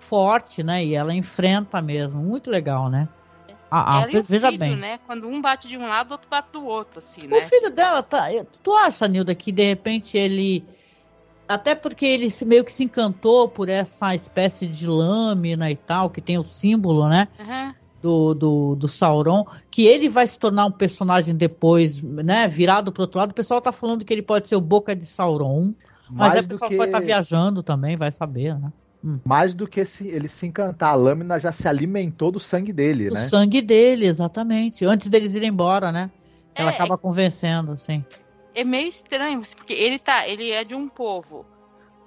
forte, 0.00 0.62
né? 0.62 0.84
E 0.84 0.94
ela 0.94 1.14
enfrenta 1.14 1.80
mesmo. 1.80 2.20
Muito 2.20 2.50
legal, 2.50 2.90
né? 2.90 3.08
Ah, 3.70 3.98
ah, 3.98 4.06
veja 4.26 4.48
filho, 4.48 4.58
bem. 4.58 4.76
Né? 4.76 4.98
Quando 5.06 5.28
um 5.28 5.40
bate 5.40 5.68
de 5.68 5.76
um 5.76 5.86
lado, 5.86 6.10
o 6.10 6.12
outro 6.12 6.28
bate 6.28 6.48
do 6.52 6.64
outro, 6.64 7.00
assim, 7.00 7.26
né? 7.26 7.36
O 7.36 7.42
filho 7.42 7.70
dela 7.70 8.02
tá. 8.02 8.26
Tu 8.62 8.72
acha, 8.74 9.06
Nilda, 9.06 9.34
que 9.34 9.52
de 9.52 9.64
repente 9.64 10.16
ele 10.16 10.64
até 11.48 11.74
porque 11.74 12.04
ele 12.04 12.30
se, 12.30 12.44
meio 12.44 12.62
que 12.62 12.72
se 12.72 12.84
encantou 12.84 13.48
por 13.48 13.68
essa 13.68 14.14
espécie 14.14 14.66
de 14.68 14.86
lâmina 14.86 15.70
e 15.70 15.76
tal, 15.76 16.10
que 16.10 16.20
tem 16.20 16.36
o 16.36 16.42
símbolo, 16.42 17.08
né? 17.08 17.26
Uhum. 17.40 17.74
Do, 18.00 18.34
do, 18.34 18.76
do, 18.76 18.86
Sauron, 18.86 19.44
que 19.70 19.84
ele 19.84 20.08
vai 20.08 20.24
se 20.24 20.38
tornar 20.38 20.66
um 20.66 20.70
personagem 20.70 21.34
depois, 21.34 22.00
né? 22.00 22.46
Virado 22.46 22.92
pro 22.92 23.02
outro 23.02 23.18
lado. 23.18 23.30
O 23.30 23.34
pessoal 23.34 23.60
tá 23.60 23.72
falando 23.72 24.04
que 24.04 24.12
ele 24.12 24.22
pode 24.22 24.46
ser 24.46 24.54
o 24.54 24.60
Boca 24.60 24.94
de 24.94 25.04
Sauron. 25.04 25.74
Mas 26.08 26.34
Mais 26.34 26.44
a 26.44 26.48
pessoa 26.48 26.68
que... 26.68 26.76
pode 26.76 26.90
estar 26.90 27.00
tá 27.00 27.04
viajando 27.04 27.62
também, 27.62 27.96
vai 27.96 28.12
saber, 28.12 28.56
né? 28.56 28.72
Hum. 29.04 29.18
Mais 29.24 29.52
do 29.54 29.66
que 29.66 29.84
se, 29.84 30.06
ele 30.06 30.28
se 30.28 30.46
encantar, 30.46 30.92
a 30.92 30.94
lâmina 30.94 31.40
já 31.40 31.50
se 31.50 31.66
alimentou 31.66 32.30
do 32.30 32.38
sangue 32.38 32.72
dele, 32.72 33.08
do 33.08 33.14
né? 33.14 33.20
Do 33.20 33.28
sangue 33.28 33.62
dele, 33.62 34.06
exatamente. 34.06 34.84
Antes 34.84 35.08
deles 35.08 35.34
irem 35.34 35.48
embora, 35.48 35.90
né? 35.90 36.10
Ela 36.54 36.70
é, 36.70 36.74
acaba 36.74 36.96
convencendo, 36.96 37.72
assim 37.72 38.04
é 38.58 38.64
meio 38.64 38.88
estranho, 38.88 39.40
assim, 39.40 39.54
porque 39.54 39.72
ele 39.72 39.98
tá, 39.98 40.26
ele 40.26 40.50
é 40.50 40.64
de 40.64 40.74
um 40.74 40.88
povo 40.88 41.46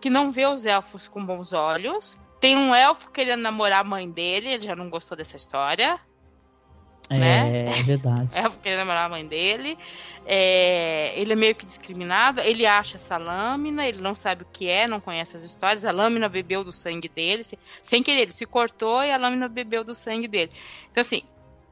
que 0.02 0.10
não 0.10 0.32
vê 0.32 0.46
os 0.46 0.66
elfos 0.66 1.08
com 1.08 1.26
bons 1.26 1.54
olhos. 1.54 2.18
Tem 2.42 2.58
um 2.58 2.76
elfo 2.76 3.10
querendo 3.12 3.42
namorar 3.42 3.82
a 3.82 3.84
mãe 3.84 4.10
dele, 4.10 4.50
ele 4.50 4.64
já 4.64 4.76
não 4.76 4.90
gostou 4.90 5.16
dessa 5.16 5.38
história. 5.38 5.98
É, 7.10 7.18
né? 7.18 7.66
é 7.68 7.84
verdade. 7.84 8.36
elfo 8.38 8.58
querendo 8.60 8.80
namorar 8.80 9.06
a 9.06 9.10
mãe 9.10 9.26
dele. 9.26 9.78
É, 10.26 11.18
ele 11.18 11.32
é 11.32 11.36
meio 11.38 11.56
que 11.56 11.64
discriminado. 11.64 12.42
Ele 12.42 12.66
acha 12.66 12.98
essa 12.98 13.16
lâmina, 13.16 13.88
ele 13.88 14.02
não 14.02 14.14
sabe 14.14 14.44
o 14.44 14.48
que 14.52 14.68
é, 14.68 14.88
não 14.88 15.00
conhece 15.00 15.38
as 15.38 15.44
histórias. 15.44 15.86
A 15.86 15.92
lâmina 15.92 16.28
bebeu 16.28 16.66
do 16.66 16.74
sangue 16.74 17.08
dele, 17.08 17.46
sem 17.82 18.04
querer, 18.04 18.24
ele 18.24 18.32
se 18.34 18.46
cortou 18.46 19.02
e 19.04 19.12
a 19.12 19.18
lâmina 19.18 19.48
bebeu 19.48 19.86
do 19.86 19.96
sangue 19.96 20.28
dele. 20.28 20.52
Então, 20.92 21.00
assim, 21.00 21.22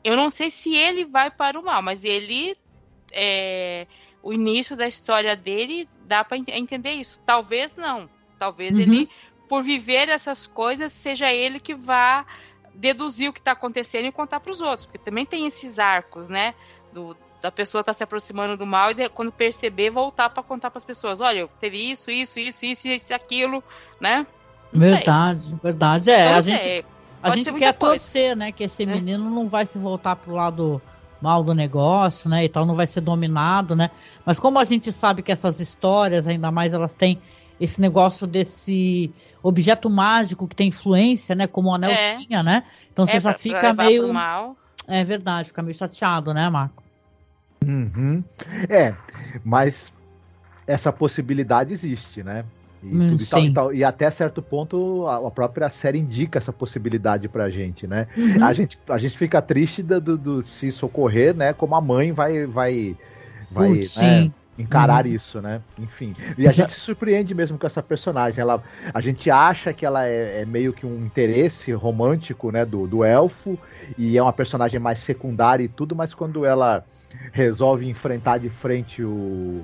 eu 0.05 0.15
não 0.15 0.29
sei 0.29 0.49
se 0.49 0.73
ele 0.73 1.03
vai 1.03 1.29
para 1.29 1.59
o 1.59 1.63
mal, 1.63 1.81
mas 1.81 2.05
ele 2.05 2.55
é, 3.11 3.87
o 4.21 4.33
início 4.33 4.75
da 4.75 4.87
história 4.87 5.35
dele 5.35 5.87
dá 6.05 6.23
para 6.23 6.37
entender 6.37 6.91
isso. 6.91 7.19
Talvez 7.25 7.75
não. 7.75 8.09
Talvez 8.37 8.73
uhum. 8.73 8.81
ele, 8.81 9.09
por 9.47 9.63
viver 9.63 10.09
essas 10.09 10.47
coisas, 10.47 10.91
seja 10.93 11.31
ele 11.31 11.59
que 11.59 11.73
vá 11.73 12.25
deduzir 12.73 13.29
o 13.29 13.33
que 13.33 13.39
está 13.39 13.51
acontecendo 13.51 14.05
e 14.05 14.11
contar 14.11 14.39
para 14.39 14.51
os 14.51 14.61
outros. 14.61 14.85
Porque 14.85 14.97
também 14.97 15.25
tem 15.25 15.45
esses 15.45 15.79
arcos, 15.79 16.29
né? 16.29 16.53
Do, 16.93 17.15
da 17.41 17.51
pessoa 17.51 17.81
estar 17.81 17.93
tá 17.93 17.97
se 17.97 18.03
aproximando 18.03 18.57
do 18.57 18.65
mal 18.65 18.91
e 18.91 19.09
quando 19.09 19.31
perceber, 19.31 19.89
voltar 19.89 20.29
para 20.29 20.43
contar 20.43 20.69
para 20.71 20.77
as 20.77 20.85
pessoas: 20.85 21.21
olha, 21.21 21.47
teve 21.59 21.91
isso, 21.91 22.09
isso, 22.11 22.39
isso, 22.39 22.65
isso, 22.65 22.87
isso, 22.87 23.13
aquilo, 23.13 23.63
né? 23.99 24.25
Não 24.71 24.79
verdade, 24.79 25.41
sei. 25.41 25.57
verdade. 25.61 26.11
É, 26.11 26.21
então, 26.21 26.37
a 26.37 26.41
gente, 26.41 26.85
a 27.23 27.29
gente 27.31 27.53
quer 27.53 27.73
torcer, 27.73 28.35
né? 28.35 28.51
Que 28.51 28.65
esse 28.65 28.83
é. 28.83 28.85
menino 28.85 29.29
não 29.29 29.47
vai 29.47 29.65
se 29.65 29.77
voltar 29.77 30.15
pro 30.15 30.33
lado 30.33 30.81
mal 31.21 31.43
do 31.43 31.53
negócio, 31.53 32.29
né, 32.29 32.45
e 32.45 32.49
tal, 32.49 32.65
não 32.65 32.75
vai 32.75 32.87
ser 32.87 33.01
dominado, 33.01 33.75
né? 33.75 33.89
Mas 34.25 34.39
como 34.39 34.59
a 34.59 34.63
gente 34.63 34.91
sabe 34.91 35.21
que 35.21 35.31
essas 35.31 35.59
histórias, 35.59 36.27
ainda 36.27 36.51
mais 36.51 36.73
elas 36.73 36.95
têm 36.95 37.19
esse 37.59 37.81
negócio 37.81 38.25
desse 38.25 39.13
objeto 39.43 39.89
mágico 39.89 40.47
que 40.47 40.55
tem 40.55 40.69
influência, 40.69 41.35
né, 41.35 41.47
como 41.47 41.69
o 41.69 41.75
anel 41.75 41.91
é. 41.91 42.15
tinha, 42.17 42.41
né? 42.41 42.63
Então 42.91 43.05
você 43.05 43.17
é, 43.17 43.19
já 43.19 43.31
pra, 43.31 43.39
fica 43.39 43.59
pra 43.59 43.73
meio 43.73 44.13
É 44.87 45.03
verdade, 45.03 45.49
fica 45.49 45.61
meio 45.61 45.75
chateado, 45.75 46.33
né, 46.33 46.49
Marco? 46.49 46.83
Uhum. 47.65 48.23
É, 48.69 48.95
mas 49.43 49.91
essa 50.65 50.93
possibilidade 50.93 51.73
existe, 51.73 52.23
né? 52.23 52.45
E, 52.81 52.87
hum, 52.87 53.15
e, 53.15 53.25
tal, 53.25 53.43
e, 53.43 53.53
tal, 53.53 53.73
e, 53.73 53.83
até 53.83 54.09
certo 54.09 54.41
ponto 54.41 55.05
a, 55.05 55.27
a, 55.27 55.31
própria 55.31 55.69
série 55.69 55.99
indica 55.99 56.37
essa 56.37 56.53
possibilidade 56.53 57.27
pra 57.27 57.49
gente, 57.49 57.85
né? 57.85 58.07
Uhum. 58.15 58.43
A, 58.43 58.53
gente, 58.53 58.79
a 58.87 58.97
gente 58.97 59.17
fica 59.17 59.41
triste 59.41 59.83
do, 59.83 60.17
do, 60.17 60.41
se 60.41 60.67
isso 60.67 60.85
ocorrer, 60.85 61.35
né? 61.35 61.51
Como 61.51 61.75
a 61.75 61.81
mãe 61.81 62.11
vai 62.13 62.45
vai 62.45 62.95
vai, 63.51 63.69
Putz, 63.69 63.97
né? 63.97 64.31
encarar 64.57 65.05
uhum. 65.05 65.13
isso, 65.13 65.41
né? 65.41 65.61
Enfim. 65.79 66.15
E 66.37 66.47
a 66.47 66.51
gente 66.51 66.73
se 66.73 66.79
surpreende 66.79 67.33
mesmo 67.33 67.57
com 67.57 67.65
essa 67.65 67.81
personagem. 67.81 68.41
Ela, 68.41 68.61
a 68.93 69.01
gente 69.01 69.31
acha 69.31 69.73
que 69.73 69.85
ela 69.85 70.05
é, 70.05 70.41
é, 70.41 70.45
meio 70.45 70.73
que 70.73 70.85
um 70.85 71.05
interesse 71.05 71.71
romântico, 71.71 72.51
né, 72.51 72.65
do, 72.65 72.85
do 72.85 73.03
elfo, 73.03 73.57
e 73.97 74.17
é 74.17 74.21
uma 74.21 74.33
personagem 74.33 74.79
mais 74.79 74.99
secundária 74.99 75.63
e 75.63 75.69
tudo, 75.69 75.95
mas 75.95 76.13
quando 76.13 76.45
ela 76.45 76.85
resolve 77.31 77.87
enfrentar 77.87 78.37
de 78.37 78.49
frente 78.49 79.03
o, 79.03 79.63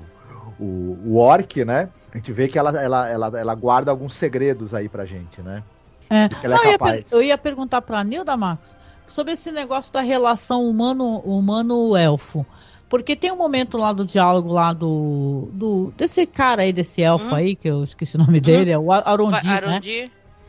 o, 0.58 0.98
o 1.04 1.16
orc, 1.16 1.64
né? 1.64 1.88
A 2.12 2.16
gente 2.16 2.32
vê 2.32 2.48
que 2.48 2.58
ela, 2.58 2.70
ela, 2.80 3.08
ela, 3.08 3.40
ela 3.40 3.54
guarda 3.54 3.90
alguns 3.90 4.14
segredos 4.14 4.74
aí 4.74 4.88
pra 4.88 5.04
gente, 5.04 5.42
né? 5.42 5.62
É. 6.08 6.28
Não, 6.48 6.64
é 6.64 6.74
eu, 6.74 6.86
ia 6.86 7.04
eu, 7.12 7.22
ia 7.22 7.38
perguntar 7.38 7.82
pra 7.82 8.04
Nilda 8.04 8.36
Max 8.36 8.76
sobre 9.06 9.32
esse 9.32 9.50
negócio 9.50 9.92
da 9.92 10.00
relação 10.00 10.64
humano-elfo. 10.68 12.40
Humano 12.40 12.46
porque 12.88 13.16
tem 13.16 13.32
um 13.32 13.36
momento 13.36 13.76
lá 13.78 13.92
do 13.92 14.04
diálogo 14.04 14.52
lá 14.52 14.72
do. 14.72 15.48
do 15.52 15.92
desse 15.96 16.24
cara 16.24 16.62
aí, 16.62 16.72
desse 16.72 17.02
elfo 17.02 17.32
hum. 17.32 17.34
aí, 17.34 17.56
que 17.56 17.68
eu 17.68 17.82
esqueci 17.82 18.16
o 18.16 18.20
nome 18.20 18.40
dele, 18.40 18.70
hum. 18.70 18.74
é 18.74 18.78
o 18.78 18.92
Arondir, 18.92 19.66
né? 19.66 19.80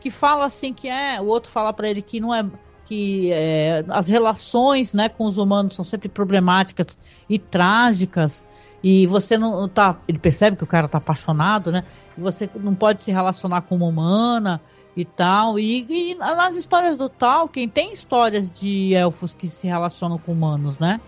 Que 0.00 0.10
fala 0.10 0.46
assim 0.46 0.72
que 0.72 0.88
é. 0.88 1.20
O 1.20 1.26
outro 1.26 1.50
fala 1.50 1.72
para 1.72 1.88
ele 1.88 2.00
que 2.00 2.20
não 2.20 2.34
é. 2.34 2.44
Que 2.84 3.30
é, 3.32 3.84
as 3.88 4.08
relações 4.08 4.94
né, 4.94 5.10
com 5.10 5.26
os 5.26 5.36
humanos 5.36 5.74
são 5.74 5.84
sempre 5.84 6.08
problemáticas 6.08 6.96
e 7.28 7.38
trágicas. 7.38 8.44
E 8.82 9.06
você 9.06 9.36
não 9.36 9.68
tá. 9.68 9.98
Ele 10.06 10.18
percebe 10.18 10.56
que 10.56 10.64
o 10.64 10.66
cara 10.66 10.88
tá 10.88 10.98
apaixonado, 10.98 11.72
né? 11.72 11.84
E 12.16 12.20
você 12.20 12.48
não 12.54 12.74
pode 12.74 13.02
se 13.02 13.10
relacionar 13.10 13.62
com 13.62 13.74
uma 13.76 13.86
humana 13.86 14.60
e 14.96 15.04
tal. 15.04 15.58
E, 15.58 16.12
e 16.12 16.14
nas 16.14 16.56
histórias 16.56 16.96
do 16.96 17.08
Tolkien 17.08 17.68
tem 17.68 17.92
histórias 17.92 18.48
de 18.48 18.94
elfos 18.94 19.34
que 19.34 19.48
se 19.48 19.66
relacionam 19.66 20.18
com 20.18 20.32
humanos, 20.32 20.78
né? 20.78 21.00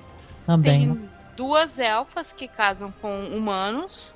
Também. 0.44 0.94
Tem, 0.94 1.10
duas 1.36 1.78
elfas 1.78 2.32
que 2.32 2.46
casam 2.46 2.92
com 3.00 3.28
humanos. 3.28 4.12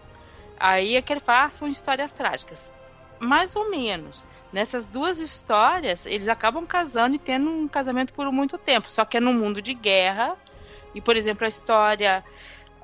Aí 0.59 0.97
é 0.97 1.03
que 1.03 1.13
ele 1.13 1.21
fala, 1.21 1.47
ah, 1.47 1.51
são 1.51 1.67
histórias 1.67 2.13
trágicas. 2.13 2.71
Mais 3.19 3.57
ou 3.57 3.71
menos. 3.71 4.27
Nessas 4.53 4.87
duas 4.87 5.19
histórias, 5.19 6.07
eles 6.07 6.29
acabam 6.29 6.67
casando 6.67 7.17
e 7.17 7.19
tendo 7.19 7.49
um 7.49 7.67
casamento 7.67 8.13
por 8.13 8.31
muito 8.31 8.59
tempo. 8.59 8.91
Só 8.91 9.05
que 9.05 9.17
é 9.17 9.21
no 9.21 9.33
mundo 9.33 9.63
de 9.63 9.75
guerra. 9.75 10.37
E, 10.95 11.01
por 11.01 11.17
exemplo, 11.17 11.45
a 11.45 11.49
história 11.49 12.23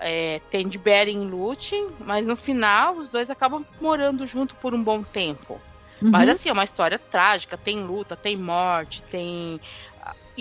é, 0.01 0.41
tem 0.51 0.69
de 0.69 0.79
Beren 0.79 1.23
e 1.23 1.27
Lúthien, 1.27 1.89
mas 2.01 2.27
no 2.27 2.37
final 2.37 2.97
os 2.97 3.09
dois 3.09 3.31
acabam 3.31 3.65
morando 3.81 4.27
junto 4.27 4.55
por 4.57 4.75
um 4.75 4.83
bom 4.83 5.03
tempo. 5.03 5.61
Uhum. 6.03 6.11
Mas 6.11 6.29
assim, 6.29 6.49
é 6.49 6.53
uma 6.53 6.65
história 6.65 6.99
trágica, 6.99 7.59
tem 7.59 7.83
luta, 7.83 8.17
tem 8.17 8.37
morte, 8.37 9.03
tem 9.03 9.61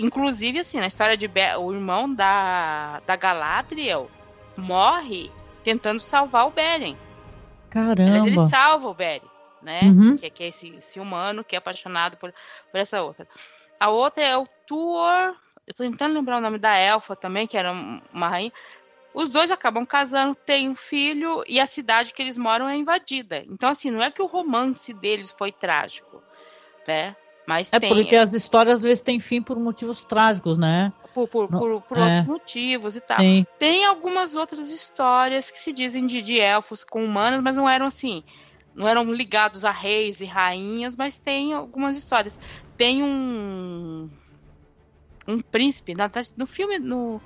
Inclusive, 0.00 0.60
assim, 0.60 0.78
na 0.78 0.86
história 0.86 1.16
de 1.16 1.28
Be 1.28 1.54
o 1.58 1.72
irmão 1.72 2.12
da, 2.12 3.00
da 3.06 3.16
Galadriel 3.16 4.10
morre 4.56 5.30
tentando 5.62 6.00
salvar 6.00 6.46
o 6.46 6.50
Beren. 6.50 6.96
Caramba. 7.68 8.10
Mas 8.10 8.26
ele 8.26 8.38
salva 8.48 8.88
o 8.88 8.94
Beren, 8.94 9.20
né? 9.60 9.80
Uhum. 9.82 10.16
Que, 10.16 10.30
que, 10.30 10.42
é 10.42 10.48
esse, 10.48 10.68
esse, 10.76 10.98
humano 10.98 11.44
que 11.44 11.54
é 11.54 11.58
apaixonado 11.58 12.16
por, 12.16 12.32
por 12.70 12.80
essa 12.80 13.02
outra. 13.02 13.28
A 13.78 13.90
outra 13.90 14.24
é 14.24 14.36
o 14.36 14.48
Tuor. 14.66 15.34
Eu 15.66 15.74
tô 15.74 15.84
tentando 15.84 16.14
lembrar 16.14 16.38
o 16.38 16.40
nome 16.40 16.58
da 16.58 16.76
elfa 16.76 17.14
também, 17.14 17.46
que 17.46 17.56
era 17.56 17.70
uma 17.70 18.28
rainha. 18.28 18.52
Os 19.12 19.28
dois 19.28 19.50
acabam 19.50 19.84
casando, 19.84 20.34
têm 20.34 20.68
um 20.68 20.76
filho 20.76 21.42
e 21.48 21.58
a 21.58 21.66
cidade 21.66 22.12
que 22.12 22.22
eles 22.22 22.36
moram 22.36 22.68
é 22.68 22.76
invadida. 22.76 23.44
Então, 23.48 23.70
assim, 23.70 23.90
não 23.90 24.02
é 24.02 24.10
que 24.10 24.22
o 24.22 24.26
romance 24.26 24.92
deles 24.92 25.30
foi 25.30 25.50
trágico, 25.50 26.22
né? 26.86 27.16
Mas 27.46 27.68
é 27.72 27.80
tem, 27.80 27.88
porque 27.92 28.14
as 28.14 28.32
histórias 28.32 28.76
às 28.76 28.82
vezes 28.82 29.02
têm 29.02 29.18
fim 29.18 29.42
por 29.42 29.58
motivos 29.58 30.04
trágicos, 30.04 30.56
né? 30.56 30.92
Por, 31.12 31.26
por, 31.26 31.48
por, 31.48 31.82
por 31.82 31.98
é. 31.98 32.02
outros 32.02 32.26
motivos 32.26 32.94
e 32.94 33.00
tal. 33.00 33.16
Sim. 33.16 33.44
Tem 33.58 33.84
algumas 33.84 34.36
outras 34.36 34.70
histórias 34.70 35.50
que 35.50 35.58
se 35.58 35.72
dizem 35.72 36.06
de, 36.06 36.22
de 36.22 36.38
elfos 36.38 36.84
com 36.84 37.04
humanos, 37.04 37.42
mas 37.42 37.56
não 37.56 37.68
eram 37.68 37.86
assim. 37.86 38.22
Não 38.72 38.86
eram 38.86 39.12
ligados 39.12 39.64
a 39.64 39.72
reis 39.72 40.20
e 40.20 40.24
rainhas, 40.24 40.94
mas 40.94 41.18
tem 41.18 41.52
algumas 41.52 41.96
histórias. 41.96 42.38
Tem 42.76 43.02
um. 43.02 44.08
Um 45.26 45.40
príncipe, 45.40 45.92
na, 45.96 46.08
no 46.36 46.46
filme, 46.46 46.78
no, 46.78 47.20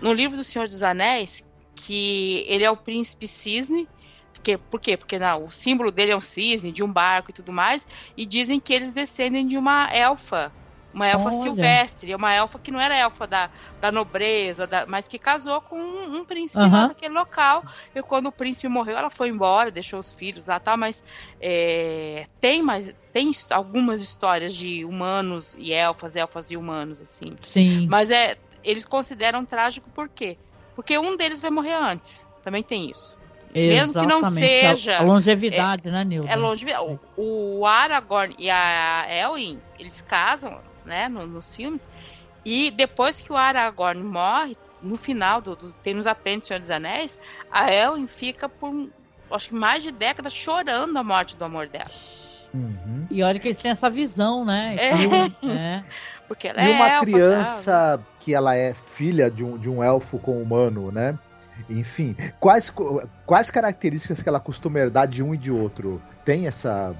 no 0.00 0.12
livro 0.12 0.36
do 0.36 0.44
Senhor 0.44 0.68
dos 0.68 0.82
Anéis, 0.82 1.44
que 1.74 2.44
ele 2.48 2.64
é 2.64 2.70
o 2.70 2.76
príncipe 2.76 3.26
cisne, 3.26 3.88
porque, 4.32 4.58
por 4.58 4.80
quê? 4.80 4.96
Porque 4.96 5.18
não, 5.18 5.46
o 5.46 5.50
símbolo 5.50 5.90
dele 5.90 6.12
é 6.12 6.16
um 6.16 6.20
cisne, 6.20 6.70
de 6.70 6.84
um 6.84 6.92
barco 6.92 7.30
e 7.30 7.34
tudo 7.34 7.52
mais. 7.52 7.84
E 8.16 8.24
dizem 8.24 8.60
que 8.60 8.72
eles 8.72 8.92
descendem 8.92 9.46
de 9.46 9.58
uma 9.58 9.88
elfa. 9.92 10.52
Uma 10.94 11.06
elfa 11.06 11.28
Olha. 11.28 11.42
silvestre, 11.42 12.14
uma 12.14 12.32
elfa 12.32 12.58
que 12.58 12.70
não 12.70 12.80
era 12.80 12.96
elfa 12.96 13.26
da, 13.26 13.50
da 13.82 13.92
nobreza, 13.92 14.66
da, 14.66 14.86
mas 14.86 15.06
que 15.06 15.18
casou 15.18 15.60
com 15.60 15.76
um, 15.76 16.20
um 16.20 16.24
príncipe 16.24 16.62
uhum. 16.62 16.70
lá 16.70 16.88
naquele 16.88 17.12
local. 17.12 17.64
E 17.94 18.00
quando 18.02 18.28
o 18.28 18.32
príncipe 18.32 18.66
morreu, 18.66 18.96
ela 18.96 19.10
foi 19.10 19.28
embora, 19.28 19.70
deixou 19.70 20.00
os 20.00 20.10
filhos 20.12 20.46
lá 20.46 20.58
tal, 20.58 20.78
mas 20.78 21.04
é, 21.38 22.26
tem 22.40 22.62
mais. 22.62 22.94
Tem 23.12 23.30
algumas 23.50 24.00
histórias 24.00 24.54
de 24.54 24.84
humanos 24.84 25.54
e 25.58 25.72
elfas, 25.72 26.16
elfas 26.16 26.50
e 26.50 26.56
humanos, 26.56 27.02
assim. 27.02 27.36
Sim. 27.42 27.86
Mas 27.88 28.10
é, 28.10 28.38
eles 28.66 28.84
consideram 28.84 29.44
trágico 29.44 29.88
por 29.90 30.08
quê? 30.08 30.36
Porque 30.74 30.98
um 30.98 31.16
deles 31.16 31.40
vai 31.40 31.50
morrer 31.50 31.74
antes. 31.74 32.26
Também 32.44 32.62
tem 32.62 32.90
isso. 32.90 33.16
Mesmo 33.54 34.00
que 34.00 34.06
não 34.06 34.22
seja. 34.30 34.98
A 34.98 35.02
longevidade, 35.02 35.88
é, 35.88 35.90
né, 35.90 36.04
Nilda? 36.04 36.30
É 36.30 36.36
longevidade. 36.36 36.98
O, 37.16 37.60
o 37.60 37.66
Aragorn 37.66 38.34
e 38.38 38.50
a 38.50 39.06
Elwin, 39.08 39.58
eles 39.78 40.02
casam, 40.02 40.60
né, 40.84 41.08
no, 41.08 41.26
nos 41.26 41.54
filmes. 41.54 41.88
E 42.44 42.70
depois 42.70 43.20
que 43.20 43.32
o 43.32 43.36
Aragorn 43.36 44.02
morre, 44.02 44.54
no 44.82 44.96
final 44.96 45.40
do, 45.40 45.56
do 45.56 45.72
tem 45.72 45.94
nos 45.94 46.06
apêndices 46.06 46.48
Senhor 46.48 46.60
dos 46.60 46.70
Anéis, 46.70 47.18
a 47.50 47.72
Elwin 47.72 48.06
fica 48.06 48.48
por 48.48 48.88
acho 49.30 49.48
que 49.48 49.54
mais 49.54 49.82
de 49.82 49.90
décadas 49.90 50.32
chorando 50.32 50.96
a 50.96 51.02
morte 51.02 51.36
do 51.36 51.44
amor 51.44 51.66
dela. 51.66 51.90
Uhum. 52.54 53.06
E 53.10 53.22
olha 53.22 53.38
que 53.38 53.48
eles 53.48 53.58
têm 53.58 53.70
essa 53.70 53.90
visão, 53.90 54.44
né? 54.44 54.76
É. 54.78 54.90
é. 55.48 55.84
Porque 56.28 56.48
ela 56.48 56.62
e 56.62 56.72
é 56.72 56.74
uma 56.74 57.00
criança 57.00 58.00
que 58.26 58.34
ela 58.34 58.56
é 58.56 58.74
filha 58.74 59.30
de 59.30 59.44
um, 59.44 59.56
de 59.56 59.70
um 59.70 59.84
elfo 59.84 60.18
com 60.18 60.42
humano, 60.42 60.90
né? 60.90 61.16
Enfim, 61.70 62.16
quais, 62.40 62.72
quais 63.24 63.52
características 63.52 64.20
que 64.20 64.28
ela 64.28 64.40
costuma 64.40 64.80
herdar 64.80 65.06
de 65.06 65.22
um 65.22 65.32
e 65.32 65.38
de 65.38 65.52
outro? 65.52 66.02
Tem 66.24 66.48
essa. 66.48 66.92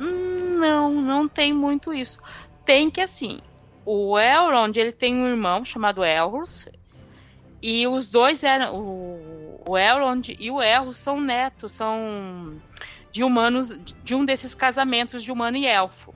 Hum, 0.00 0.58
não, 0.58 0.90
não 1.02 1.28
tem 1.28 1.52
muito 1.52 1.92
isso. 1.92 2.18
Tem 2.64 2.90
que 2.90 3.02
assim, 3.02 3.40
o 3.84 4.18
Elrond 4.18 4.74
ele 4.74 4.90
tem 4.90 5.14
um 5.14 5.28
irmão 5.28 5.66
chamado 5.66 6.02
Elros 6.02 6.66
e 7.60 7.86
os 7.86 8.08
dois 8.08 8.42
eram 8.42 8.74
o, 8.74 9.62
o 9.68 9.76
Elrond 9.76 10.30
e 10.30 10.50
o 10.50 10.62
Elros 10.62 10.96
são 10.96 11.20
netos, 11.20 11.72
são 11.72 12.54
de 13.12 13.22
humanos 13.22 13.78
de 14.02 14.14
um 14.14 14.24
desses 14.24 14.54
casamentos 14.54 15.22
de 15.22 15.30
humano 15.30 15.58
e 15.58 15.66
elfo. 15.66 16.14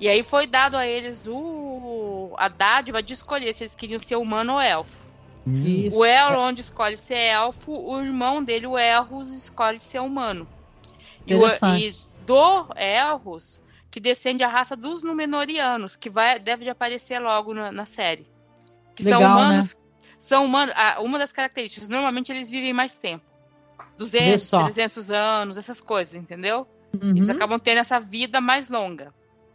E 0.00 0.08
aí 0.08 0.22
foi 0.22 0.46
dado 0.46 0.76
a 0.76 0.86
eles 0.86 1.26
o 1.26 2.34
a 2.36 2.48
dádiva 2.48 3.02
de 3.02 3.12
escolher 3.12 3.52
se 3.52 3.62
eles 3.62 3.74
queriam 3.74 3.98
ser 3.98 4.16
humano 4.16 4.54
ou 4.54 4.60
elfo. 4.60 5.04
Isso. 5.46 5.98
O 5.98 6.04
Elrond 6.04 6.58
escolhe 6.58 6.96
ser 6.96 7.16
elfo, 7.16 7.72
o 7.72 8.00
irmão 8.00 8.42
dele, 8.42 8.66
o 8.66 8.78
Elros, 8.78 9.30
escolhe 9.30 9.78
ser 9.78 10.00
humano. 10.00 10.48
E, 11.26 11.34
o, 11.34 11.46
e 11.46 11.92
do 12.24 12.66
Elros, 12.76 13.62
que 13.90 14.00
descende 14.00 14.42
a 14.42 14.48
raça 14.48 14.74
dos 14.74 15.02
Númenóreanos, 15.02 15.96
que 15.96 16.08
vai, 16.08 16.38
deve 16.38 16.64
de 16.64 16.70
aparecer 16.70 17.18
logo 17.18 17.52
na, 17.52 17.70
na 17.70 17.84
série. 17.84 18.26
Que 18.94 19.04
Legal, 19.04 19.20
são 19.20 19.30
humanos. 19.30 19.74
Né? 19.74 19.80
São 20.18 20.44
humanos. 20.46 20.74
Ah, 20.76 20.96
uma 21.00 21.18
das 21.18 21.30
características, 21.30 21.88
normalmente 21.88 22.32
eles 22.32 22.50
vivem 22.50 22.72
mais 22.72 22.94
tempo. 22.94 23.24
200, 23.98 24.50
300 24.50 25.10
anos, 25.10 25.58
essas 25.58 25.80
coisas, 25.80 26.14
entendeu? 26.14 26.66
Uhum. 27.00 27.10
Eles 27.10 27.28
acabam 27.28 27.58
tendo 27.58 27.78
essa 27.78 28.00
vida 28.00 28.40
mais 28.40 28.68
longa. 28.70 29.12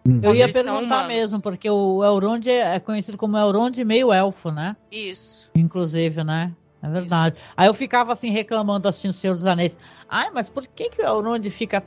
Hum. 0.09 0.19
Eu 0.23 0.33
ia 0.33 0.51
perguntar 0.51 1.07
mesmo, 1.07 1.39
porque 1.39 1.69
o 1.69 2.03
Elrond 2.03 2.47
é 2.47 2.79
conhecido 2.79 3.17
como 3.17 3.37
Elrond 3.37 3.77
meio 3.85 4.11
elfo, 4.11 4.49
né? 4.51 4.75
Isso. 4.91 5.47
Inclusive, 5.53 6.23
né? 6.23 6.51
É 6.81 6.89
verdade. 6.89 7.35
Isso. 7.37 7.45
Aí 7.55 7.67
eu 7.67 7.73
ficava 7.73 8.13
assim 8.13 8.31
reclamando 8.31 8.87
assistindo 8.87 9.11
o 9.11 9.13
Senhor 9.13 9.35
dos 9.35 9.45
Anéis. 9.45 9.77
Ai, 10.09 10.31
mas 10.33 10.49
por 10.49 10.65
que, 10.67 10.89
que 10.89 11.01
o 11.01 11.05
Elrond 11.05 11.47
fica 11.49 11.83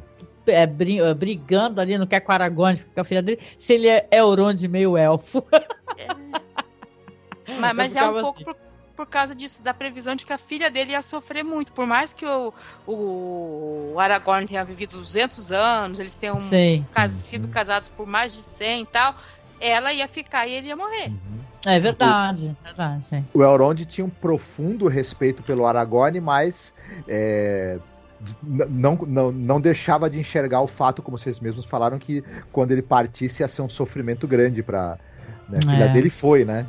é, 0.46 0.62
é 0.62 0.66
brigando 1.14 1.80
ali, 1.80 1.98
não 1.98 2.06
quer 2.06 2.20
com 2.20 2.30
Aragorn, 2.30 2.76
fica 2.76 3.00
a 3.00 3.04
filha 3.04 3.22
dele, 3.22 3.40
se 3.58 3.74
ele 3.74 3.88
é 3.88 4.06
Elrond 4.12 4.62
meio 4.68 4.96
elfo? 4.96 5.44
É. 5.98 6.06
mas, 7.58 7.74
mas 7.74 7.96
é 7.96 8.04
um 8.04 8.16
assim. 8.16 8.44
pouco 8.44 8.56
por 8.92 9.06
causa 9.06 9.34
disso, 9.34 9.62
da 9.62 9.74
previsão 9.74 10.14
de 10.14 10.24
que 10.24 10.32
a 10.32 10.38
filha 10.38 10.70
dele 10.70 10.92
ia 10.92 11.02
sofrer 11.02 11.42
muito. 11.42 11.72
Por 11.72 11.86
mais 11.86 12.12
que 12.12 12.26
o, 12.26 12.52
o 12.86 13.94
Aragorn 13.98 14.46
tenha 14.46 14.64
vivido 14.64 14.98
200 14.98 15.52
anos, 15.52 15.98
eles 15.98 16.14
tenham 16.14 16.38
cas 16.92 17.12
sido 17.12 17.48
casados 17.48 17.88
por 17.88 18.06
mais 18.06 18.32
de 18.32 18.42
100 18.42 18.82
e 18.82 18.86
tal, 18.86 19.14
ela 19.60 19.92
ia 19.92 20.08
ficar 20.08 20.46
e 20.46 20.52
ele 20.52 20.68
ia 20.68 20.76
morrer. 20.76 21.08
Uhum. 21.08 21.40
É 21.64 21.78
verdade, 21.78 22.56
o, 22.60 22.64
verdade. 22.64 23.24
O 23.32 23.42
Elrond 23.42 23.84
tinha 23.84 24.04
um 24.04 24.10
profundo 24.10 24.88
respeito 24.88 25.42
pelo 25.42 25.64
Aragorn, 25.64 26.20
mas 26.20 26.74
é, 27.06 27.78
não, 28.42 28.96
não, 29.06 29.30
não 29.30 29.60
deixava 29.60 30.10
de 30.10 30.18
enxergar 30.18 30.60
o 30.60 30.66
fato, 30.66 31.02
como 31.02 31.16
vocês 31.16 31.38
mesmos 31.38 31.64
falaram, 31.64 31.98
que 31.98 32.22
quando 32.50 32.72
ele 32.72 32.82
partisse 32.82 33.42
ia 33.42 33.48
ser 33.48 33.62
um 33.62 33.68
sofrimento 33.68 34.26
grande 34.26 34.62
para 34.62 34.98
né? 35.48 35.58
a 35.58 35.60
filha 35.60 35.84
é. 35.84 35.92
dele 35.92 36.10
foi, 36.10 36.44
né? 36.44 36.66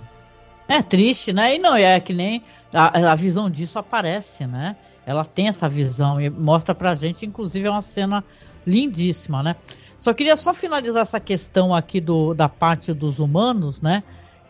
É 0.68 0.82
triste, 0.82 1.34
né? 1.34 1.56
E 1.56 1.60
não, 1.60 1.76
é 1.76 2.00
que 2.00 2.14
nem 2.14 2.44
a, 2.74 3.12
a 3.12 3.16
visão 3.16 3.50
disso 3.50 3.78
aparece, 3.78 4.48
né? 4.48 4.76
ela 5.06 5.26
tem 5.26 5.48
essa 5.48 5.68
visão 5.68 6.20
e 6.20 6.30
mostra 6.30 6.74
pra 6.74 6.96
gente, 6.96 7.26
inclusive 7.26 7.68
é 7.68 7.72
uma 7.72 7.82
cena 7.82 8.24
lindíssima, 8.66 9.44
né? 9.44 9.56
Só 10.00 10.14
queria 10.14 10.36
só 10.36 10.54
finalizar 10.54 11.02
essa 11.02 11.20
questão 11.20 11.74
aqui 11.74 12.02
do, 12.02 12.34
da 12.34 12.50
parte 12.50 12.94
dos 12.94 13.20
humanos, 13.20 13.82
né? 13.82 14.04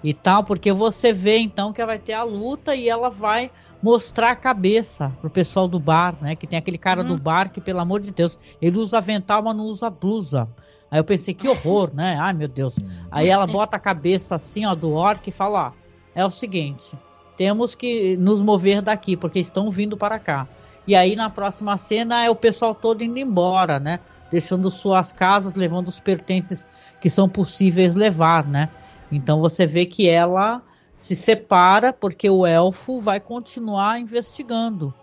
E 0.04 0.14
tal, 0.14 0.44
porque 0.44 0.72
você 0.72 1.14
vê 1.14 1.38
então 1.38 1.72
que 1.72 1.86
vai 1.86 1.98
ter 1.98 2.14
a 2.14 2.24
luta 2.24 2.76
e 2.76 2.90
ela 2.90 3.10
vai 3.10 3.50
mostrar 3.82 4.32
a 4.32 4.36
cabeça 4.36 5.12
pro 5.22 5.30
pessoal 5.30 5.68
do 5.68 5.80
bar, 5.80 6.16
né? 6.22 6.36
Que 6.36 6.48
tem 6.48 6.58
aquele 6.58 6.78
cara 6.78 7.02
uhum. 7.02 7.08
do 7.10 7.18
bar 7.18 7.50
que, 7.50 7.62
pelo 7.62 7.80
amor 7.80 8.00
de 8.00 8.12
Deus, 8.12 8.38
ele 8.62 8.78
usa 8.78 8.98
avental, 8.98 9.42
mas 9.44 9.56
não 9.56 9.66
usa 9.66 9.90
blusa. 9.90 10.48
Aí 10.90 11.00
eu 11.00 11.04
pensei, 11.04 11.34
que 11.34 11.48
horror, 11.48 11.92
né? 11.94 12.18
Ai, 12.20 12.34
meu 12.34 12.48
Deus. 12.48 12.76
Aí 13.12 13.30
ela 13.30 13.46
bota 13.48 13.78
a 13.78 13.80
cabeça 13.80 14.36
assim, 14.36 14.66
ó, 14.66 14.76
do 14.76 14.92
orc 14.92 15.28
e 15.28 15.32
fala, 15.32 15.68
ó, 15.68 15.83
é 16.16 16.26
o 16.26 16.30
seguinte, 16.30 16.98
temos 17.36 17.76
que 17.76 18.16
nos 18.18 18.42
mover 18.42 18.82
daqui, 18.82 19.18
porque 19.18 19.40
estão 19.40 19.70
vindo 19.72 19.98
para 19.98 20.20
cá. 20.20 20.48
E 20.86 20.96
aí 20.96 21.16
na 21.16 21.30
próxima 21.30 21.78
cena 21.78 22.24
é 22.24 22.30
o 22.30 22.36
pessoal 22.36 22.76
todo 22.76 23.04
indo 23.04 23.18
embora, 23.18 23.80
né? 23.80 24.00
Deixando 24.30 24.70
suas 24.70 25.12
casas, 25.12 25.56
levando 25.56 25.88
os 25.88 26.00
pertences 26.00 26.68
que 27.00 27.10
são 27.10 27.28
possíveis 27.28 27.96
levar, 27.96 28.46
né? 28.46 28.70
Então 29.12 29.40
você 29.40 29.66
vê 29.66 29.86
que 29.86 30.08
ela 30.10 30.62
se 30.98 31.16
separa 31.16 31.92
porque 31.92 32.30
o 32.30 32.46
elfo 32.46 33.00
vai 33.00 33.20
continuar 33.20 34.00
investigando, 34.00 34.94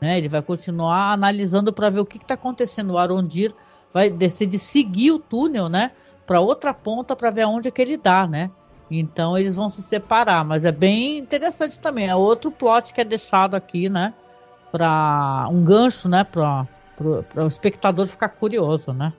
né? 0.00 0.18
Ele 0.18 0.28
vai 0.28 0.42
continuar 0.42 1.12
analisando 1.12 1.72
para 1.72 1.90
ver 1.90 2.00
o 2.00 2.06
que 2.06 2.18
está 2.18 2.34
acontecendo. 2.34 2.92
O 2.92 2.98
Arondir 2.98 3.54
vai 3.92 4.10
decidir 4.10 4.58
seguir 4.58 5.12
o 5.12 5.18
túnel, 5.18 5.68
né? 5.68 5.92
Para 6.26 6.40
outra 6.40 6.74
ponta 6.74 7.14
para 7.14 7.30
ver 7.30 7.42
aonde 7.42 7.68
é 7.68 7.70
que 7.70 7.80
ele 7.80 7.96
dá, 7.96 8.26
né? 8.26 8.50
Então 8.90 9.36
eles 9.36 9.56
vão 9.56 9.68
se 9.68 9.82
separar, 9.82 10.44
mas 10.44 10.64
é 10.64 10.72
bem 10.72 11.18
interessante 11.18 11.80
também. 11.80 12.08
É 12.08 12.14
outro 12.14 12.50
plot 12.50 12.94
que 12.94 13.00
é 13.00 13.04
deixado 13.04 13.54
aqui, 13.54 13.88
né? 13.88 14.14
Para 14.70 15.48
um 15.50 15.64
gancho, 15.64 16.08
né? 16.08 16.24
Para 16.24 16.66
o 17.36 17.46
espectador 17.46 18.06
ficar 18.06 18.28
curioso, 18.28 18.92
né? 18.92 19.12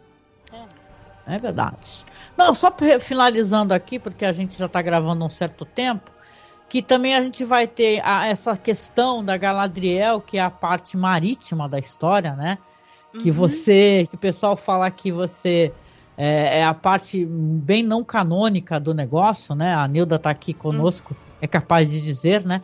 É. 1.28 1.36
é 1.36 1.40
verdade. 1.40 2.06
Não, 2.38 2.54
só 2.54 2.74
finalizando 3.00 3.74
aqui, 3.74 4.00
porque 4.00 4.24
a 4.26 4.32
gente 4.32 4.58
já 4.58 4.68
está 4.68 4.82
gravando 4.82 5.26
um 5.26 5.30
certo 5.30 5.66
tempo, 5.66 6.12
que 6.70 6.82
também 6.82 7.16
a 7.16 7.22
gente 7.22 7.44
vai 7.44 7.68
ter 7.68 8.02
a, 8.06 8.28
essa 8.28 8.56
questão 8.56 9.24
da 9.24 9.36
Galadriel, 9.36 10.22
que 10.22 10.38
é 10.38 10.42
a 10.42 10.52
parte 10.52 10.96
marítima 10.96 11.68
da 11.68 11.80
história, 11.80 12.36
né? 12.36 12.58
Que 13.20 13.30
uhum. 13.30 13.36
você, 13.36 14.06
que 14.10 14.16
o 14.16 14.20
pessoal 14.20 14.56
fala 14.56 14.90
que 14.92 15.12
você 15.12 15.74
é, 16.18 16.60
é, 16.60 16.66
a 16.66 16.74
parte 16.74 17.24
bem 17.26 17.84
não 17.84 18.04
canônica 18.04 18.80
do 18.80 18.92
negócio, 18.92 19.54
né? 19.54 19.76
A 19.76 19.88
Nilda 19.88 20.18
tá 20.18 20.32
aqui 20.32 20.52
conosco, 20.52 21.14
hum. 21.14 21.36
é 21.40 21.48
capaz 21.48 21.90
de 21.90 22.02
dizer, 22.02 22.44
né? 22.44 22.64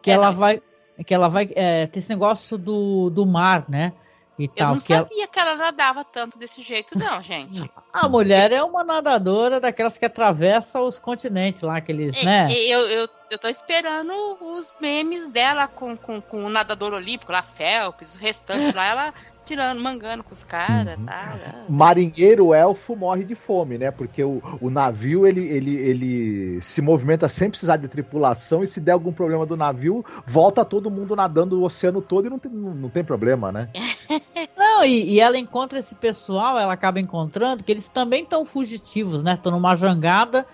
Que 0.00 0.10
é, 0.10 0.14
ela 0.14 0.30
vai, 0.30 0.62
que 1.04 1.12
ela 1.12 1.28
vai 1.28 1.50
é, 1.54 1.86
ter 1.86 1.98
esse 1.98 2.08
negócio 2.08 2.56
do, 2.56 3.10
do 3.10 3.26
mar, 3.26 3.66
né? 3.68 3.92
E 4.38 4.48
tal, 4.48 4.70
Eu 4.70 4.74
não 4.74 4.80
que 4.80 4.94
sabia 4.94 5.22
ela... 5.22 5.28
que 5.28 5.38
ela 5.38 5.54
nadava 5.54 6.04
tanto 6.04 6.36
desse 6.38 6.60
jeito, 6.60 6.98
não, 6.98 7.22
gente. 7.22 7.70
A 7.92 8.08
mulher 8.08 8.50
é 8.50 8.62
uma 8.64 8.82
nadadora 8.82 9.60
daquelas 9.60 9.96
que 9.96 10.04
atravessa 10.04 10.80
os 10.80 10.98
continentes 10.98 11.60
lá, 11.60 11.76
aqueles, 11.76 12.16
e, 12.16 12.24
né? 12.24 12.48
Eu, 12.50 12.80
eu, 12.80 13.08
eu 13.30 13.38
tô 13.38 13.48
esperando 13.48 14.12
os 14.40 14.72
memes 14.80 15.26
dela 15.28 15.68
com, 15.68 15.96
com, 15.96 16.20
com 16.20 16.44
o 16.44 16.48
nadador 16.48 16.94
olímpico, 16.94 17.30
lá, 17.30 17.42
Phelps, 17.42 18.16
o 18.16 18.18
restante 18.18 18.74
lá, 18.74 18.86
ela 18.86 19.14
tirando, 19.44 19.80
mangando 19.80 20.24
com 20.24 20.32
os 20.32 20.42
caras, 20.42 20.98
uhum. 20.98 21.06
tá? 21.06 21.38
Marinheiro 21.68 22.54
elfo 22.54 22.96
morre 22.96 23.24
de 23.24 23.34
fome, 23.34 23.78
né? 23.78 23.90
Porque 23.90 24.22
o, 24.22 24.42
o 24.60 24.70
navio, 24.70 25.26
ele, 25.26 25.46
ele, 25.46 25.76
ele 25.76 26.62
se 26.62 26.80
movimenta 26.80 27.28
sem 27.28 27.50
precisar 27.50 27.76
de 27.76 27.88
tripulação 27.88 28.62
e 28.62 28.66
se 28.66 28.80
der 28.80 28.92
algum 28.92 29.12
problema 29.12 29.44
do 29.44 29.56
navio, 29.56 30.04
volta 30.26 30.64
todo 30.64 30.90
mundo 30.90 31.14
nadando 31.14 31.60
o 31.60 31.64
oceano 31.64 32.00
todo 32.00 32.26
e 32.26 32.30
não 32.30 32.38
tem, 32.38 32.50
não, 32.50 32.74
não 32.74 32.88
tem 32.88 33.04
problema, 33.04 33.52
né? 33.52 33.68
não, 34.56 34.84
e, 34.84 35.14
e, 35.14 35.20
ela 35.20 35.38
encontra 35.38 35.78
esse 35.78 35.94
pessoal, 35.94 36.58
ela 36.58 36.72
acaba 36.72 36.98
encontrando, 36.98 37.62
que 37.62 37.70
eles 37.70 37.88
também 37.88 38.22
estão 38.22 38.44
fugitivos, 38.44 39.22
né? 39.22 39.34
Estão 39.34 39.52
numa 39.52 39.76
jangada, 39.76 40.46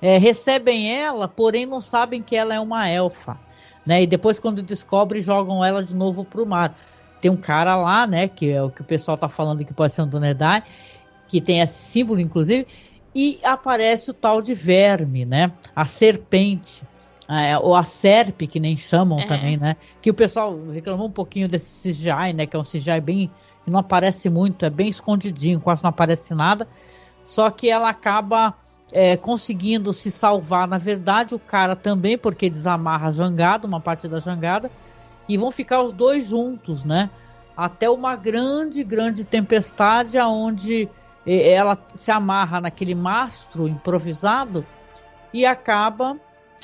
é, 0.00 0.16
recebem 0.16 0.92
ela, 0.92 1.28
porém 1.28 1.66
não 1.66 1.80
sabem 1.80 2.22
que 2.22 2.34
ela 2.34 2.54
é 2.54 2.60
uma 2.60 2.88
elfa. 2.88 3.38
Né? 3.84 4.02
E 4.02 4.06
depois, 4.06 4.38
quando 4.38 4.62
descobrem, 4.62 5.22
jogam 5.22 5.64
ela 5.64 5.82
de 5.82 5.94
novo 5.94 6.24
pro 6.24 6.46
mar 6.46 6.74
tem 7.20 7.30
um 7.30 7.36
cara 7.36 7.76
lá, 7.76 8.06
né, 8.06 8.28
que 8.28 8.50
é 8.50 8.62
o 8.62 8.70
que 8.70 8.80
o 8.80 8.84
pessoal 8.84 9.16
tá 9.16 9.28
falando 9.28 9.64
que 9.64 9.74
pode 9.74 9.94
ser 9.94 10.02
um 10.02 10.08
Donedai, 10.08 10.62
que 11.26 11.40
tem 11.40 11.60
esse 11.60 11.78
símbolo, 11.78 12.20
inclusive, 12.20 12.66
e 13.14 13.38
aparece 13.42 14.10
o 14.10 14.14
tal 14.14 14.40
de 14.40 14.54
verme, 14.54 15.24
né, 15.24 15.52
a 15.74 15.84
serpente, 15.84 16.82
é, 17.28 17.58
ou 17.58 17.74
a 17.74 17.84
serpe, 17.84 18.46
que 18.46 18.58
nem 18.58 18.76
chamam 18.76 19.18
uhum. 19.18 19.26
também, 19.26 19.56
né, 19.56 19.76
que 20.00 20.10
o 20.10 20.14
pessoal 20.14 20.58
reclamou 20.72 21.08
um 21.08 21.12
pouquinho 21.12 21.48
desse 21.48 21.90
CGI, 21.90 22.32
né, 22.34 22.46
que 22.46 22.56
é 22.56 22.58
um 22.58 22.64
CGI 22.64 23.00
bem, 23.00 23.30
que 23.64 23.70
não 23.70 23.80
aparece 23.80 24.30
muito, 24.30 24.64
é 24.64 24.70
bem 24.70 24.88
escondidinho, 24.88 25.60
quase 25.60 25.82
não 25.82 25.90
aparece 25.90 26.34
nada, 26.34 26.66
só 27.22 27.50
que 27.50 27.68
ela 27.68 27.90
acaba 27.90 28.54
é, 28.92 29.16
conseguindo 29.16 29.92
se 29.92 30.10
salvar, 30.10 30.66
na 30.66 30.78
verdade, 30.78 31.34
o 31.34 31.38
cara 31.38 31.76
também, 31.76 32.16
porque 32.16 32.48
desamarra 32.48 33.08
a 33.08 33.10
jangada, 33.10 33.66
uma 33.66 33.80
parte 33.80 34.08
da 34.08 34.18
jangada, 34.18 34.70
e 35.28 35.36
vão 35.36 35.50
ficar 35.50 35.82
os 35.82 35.92
dois 35.92 36.26
juntos, 36.26 36.84
né? 36.84 37.10
Até 37.56 37.90
uma 37.90 38.16
grande, 38.16 38.82
grande 38.84 39.24
tempestade 39.24 40.16
aonde 40.16 40.88
ela 41.26 41.76
se 41.94 42.10
amarra 42.10 42.60
naquele 42.60 42.94
mastro 42.94 43.68
improvisado 43.68 44.64
e 45.32 45.44
acaba, 45.44 46.16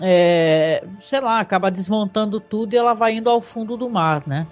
é, 0.02 0.82
sei 1.00 1.20
lá, 1.20 1.40
acaba 1.40 1.70
desmontando 1.70 2.40
tudo 2.40 2.72
e 2.72 2.76
ela 2.76 2.94
vai 2.94 3.14
indo 3.14 3.28
ao 3.28 3.40
fundo 3.40 3.76
do 3.76 3.90
mar, 3.90 4.22
né? 4.26 4.46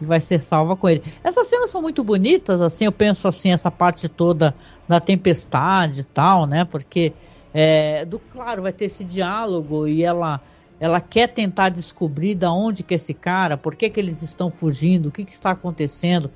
E 0.00 0.04
vai 0.04 0.20
ser 0.20 0.38
salva 0.38 0.76
com 0.76 0.88
ele. 0.88 1.02
Essas 1.24 1.48
cenas 1.48 1.70
são 1.70 1.82
muito 1.82 2.04
bonitas, 2.04 2.60
assim, 2.60 2.84
eu 2.84 2.92
penso 2.92 3.26
assim, 3.26 3.52
essa 3.52 3.70
parte 3.70 4.08
toda 4.08 4.54
da 4.86 5.00
tempestade 5.00 6.02
e 6.02 6.04
tal, 6.04 6.46
né? 6.46 6.64
Porque, 6.64 7.12
é, 7.52 8.04
do 8.04 8.18
claro, 8.18 8.62
vai 8.62 8.72
ter 8.72 8.84
esse 8.84 9.02
diálogo 9.02 9.88
e 9.88 10.04
ela 10.04 10.40
ela 10.78 11.00
quer 11.00 11.28
tentar 11.28 11.70
descobrir 11.70 12.34
da 12.34 12.52
onde 12.52 12.82
que 12.82 12.94
é 12.94 12.96
esse 12.96 13.14
cara, 13.14 13.56
por 13.56 13.74
que, 13.74 13.88
que 13.88 13.98
eles 13.98 14.22
estão 14.22 14.50
fugindo, 14.50 15.06
o 15.06 15.12
que, 15.12 15.24
que 15.24 15.32
está 15.32 15.52
acontecendo, 15.52 16.30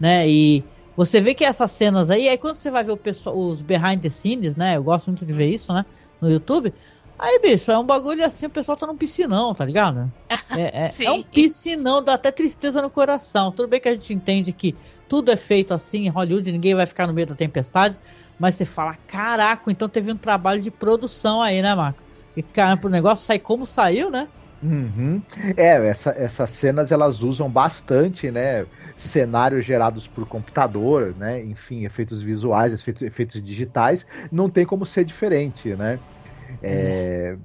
né? 0.00 0.28
E 0.28 0.64
você 0.96 1.20
vê 1.20 1.34
que 1.34 1.44
essas 1.44 1.70
cenas 1.70 2.10
aí, 2.10 2.28
aí 2.28 2.38
quando 2.38 2.56
você 2.56 2.70
vai 2.70 2.84
ver 2.84 2.96
pessoal, 2.96 3.36
os 3.36 3.62
behind 3.62 4.00
the 4.00 4.10
scenes, 4.10 4.56
né? 4.56 4.76
Eu 4.76 4.82
gosto 4.82 5.08
muito 5.08 5.24
de 5.24 5.32
ver 5.32 5.46
isso, 5.46 5.72
né? 5.72 5.84
No 6.20 6.30
YouTube. 6.30 6.72
Aí, 7.18 7.38
bicho, 7.38 7.70
é 7.70 7.78
um 7.78 7.84
bagulho 7.84 8.24
assim, 8.24 8.46
o 8.46 8.50
pessoal 8.50 8.76
tá 8.76 8.86
num 8.86 8.96
piscinão, 8.96 9.54
tá 9.54 9.64
ligado? 9.64 10.10
É, 10.54 10.88
é, 10.88 11.04
é, 11.06 11.10
um 11.10 11.22
piscinão, 11.22 12.02
dá 12.02 12.12
até 12.12 12.30
tristeza 12.30 12.82
no 12.82 12.90
coração. 12.90 13.50
Tudo 13.50 13.68
bem 13.68 13.80
que 13.80 13.88
a 13.88 13.94
gente 13.94 14.12
entende 14.12 14.52
que 14.52 14.74
tudo 15.08 15.30
é 15.30 15.36
feito 15.36 15.72
assim 15.72 16.04
em 16.04 16.08
Hollywood, 16.10 16.52
ninguém 16.52 16.74
vai 16.74 16.86
ficar 16.86 17.06
no 17.06 17.14
meio 17.14 17.26
da 17.26 17.34
tempestade, 17.34 17.98
mas 18.38 18.54
você 18.54 18.66
fala, 18.66 18.98
caraca, 19.06 19.72
então 19.72 19.88
teve 19.88 20.12
um 20.12 20.16
trabalho 20.16 20.60
de 20.60 20.70
produção 20.70 21.40
aí, 21.40 21.62
né, 21.62 21.74
Marco? 21.74 22.02
E 22.36 22.42
caramba, 22.42 22.88
o 22.88 22.90
negócio 22.90 23.24
sai 23.26 23.38
como 23.38 23.66
saiu, 23.66 24.10
né? 24.10 24.28
Uhum. 24.62 25.20
É, 25.56 25.88
essa, 25.88 26.10
essas 26.16 26.50
cenas 26.50 26.92
elas 26.92 27.22
usam 27.22 27.50
bastante, 27.50 28.30
né? 28.30 28.64
Cenários 28.96 29.64
gerados 29.64 30.06
por 30.06 30.26
computador, 30.28 31.16
né? 31.16 31.44
Enfim, 31.44 31.84
efeitos 31.84 32.22
visuais, 32.22 32.72
efeitos, 32.72 33.02
efeitos 33.02 33.42
digitais, 33.42 34.06
não 34.30 34.48
tem 34.48 34.64
como 34.64 34.86
ser 34.86 35.04
diferente, 35.04 35.74
né? 35.74 36.00
É, 36.62 37.36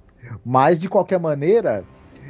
Mas 0.46 0.80
de 0.80 0.90
qualquer 0.90 1.20
maneira, 1.20 1.84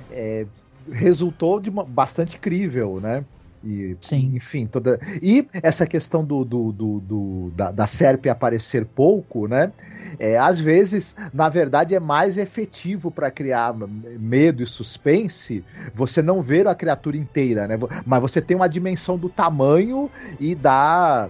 é, 0.10 0.48
resultou 0.90 1.60
de 1.60 1.70
uma, 1.70 1.86
bastante 1.86 2.40
crível, 2.40 3.00
né? 3.02 3.26
E, 3.64 3.98
Sim. 4.00 4.32
Enfim, 4.36 4.68
toda. 4.68 5.00
E 5.22 5.48
essa 5.54 5.86
questão 5.86 6.24
do, 6.24 6.46
do, 6.46 6.72
do, 6.72 7.00
do 7.00 7.52
da, 7.56 7.72
da 7.72 7.88
SERP 7.88 8.28
aparecer 8.28 8.86
pouco, 8.86 9.48
né? 9.48 9.72
É, 10.20 10.38
às 10.38 10.60
vezes, 10.60 11.16
na 11.34 11.50
verdade, 11.50 11.96
é 11.96 12.00
mais 12.00 12.38
efetivo 12.38 13.12
para 13.12 13.30
criar 13.30 13.74
medo 13.74 14.64
e 14.64 14.68
suspense 14.68 15.64
você 15.94 16.22
não 16.22 16.42
ver 16.42 16.68
a 16.68 16.76
criatura 16.76 17.18
inteira, 17.18 17.68
né? 17.68 17.78
Mas 18.06 18.22
você 18.22 18.42
tem 18.42 18.56
uma 18.56 18.70
dimensão 18.70 19.18
do 19.18 19.30
tamanho 19.30 20.10
e 20.40 20.56
da 20.56 21.30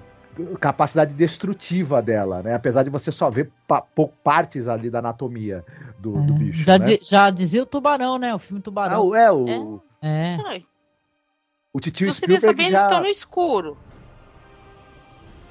capacidade 0.60 1.14
destrutiva 1.14 2.02
dela, 2.02 2.44
né? 2.44 2.54
Apesar 2.54 2.84
de 2.84 2.90
você 2.90 3.12
só 3.12 3.30
ver 3.30 3.52
pa 3.68 3.84
partes 4.24 4.68
ali 4.68 4.90
da 4.90 5.00
anatomia 5.00 5.66
do, 5.98 6.18
é. 6.18 6.22
do 6.22 6.34
bicho. 6.34 6.64
Já, 6.64 6.78
né? 6.78 6.98
já 7.02 7.30
dizia 7.30 7.64
o 7.64 7.66
Tubarão, 7.66 8.18
né? 8.20 8.34
O 8.36 8.40
filme 8.40 8.62
Tubarão. 8.62 9.14
Ah, 9.14 9.20
é, 9.20 9.32
o. 9.32 9.82
É. 10.02 10.36
é. 10.58 10.77
O 11.78 11.80
Titio 11.80 12.12
Se 12.12 12.22
você 12.22 12.26
Spielberg 12.26 12.56
pensa 12.56 12.58
bem, 12.58 12.72
já... 12.72 12.78
eles 12.80 12.88
estão 12.88 13.02
no 13.02 13.08
escuro. 13.08 13.78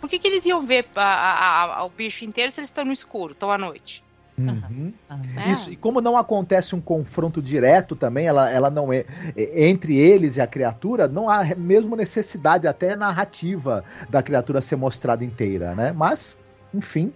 Por 0.01 0.11
que, 0.11 0.19
que 0.19 0.27
eles 0.27 0.45
iam 0.45 0.61
ver 0.61 0.89
a, 0.97 1.01
a, 1.01 1.63
a, 1.79 1.85
o 1.85 1.89
bicho 1.89 2.25
inteiro 2.25 2.51
se 2.51 2.59
eles 2.59 2.69
estão 2.69 2.85
no 2.85 2.91
escuro, 2.93 3.33
estão 3.33 3.49
à 3.49 3.57
noite? 3.57 4.03
Uhum. 4.37 4.93
É. 5.37 5.53
Isso, 5.53 5.71
e 5.71 5.77
como 5.77 6.01
não 6.01 6.17
acontece 6.17 6.75
um 6.75 6.81
confronto 6.81 7.41
direto 7.41 7.95
também, 7.95 8.27
ela, 8.27 8.51
ela 8.51 8.69
não 8.69 8.93
é, 8.93 9.05
é, 9.37 9.69
entre 9.69 9.97
eles 9.97 10.37
e 10.37 10.41
a 10.41 10.49
criatura, 10.49 11.07
não 11.07 11.31
há 11.31 11.45
mesmo 11.55 11.95
necessidade 11.95 12.67
até 12.67 12.97
narrativa 12.97 13.85
da 14.11 14.21
criatura 14.21 14.61
ser 14.61 14.75
mostrada 14.75 15.25
inteira, 15.25 15.77
né? 15.77 15.93
Mas, 15.93 16.37
enfim. 16.75 17.13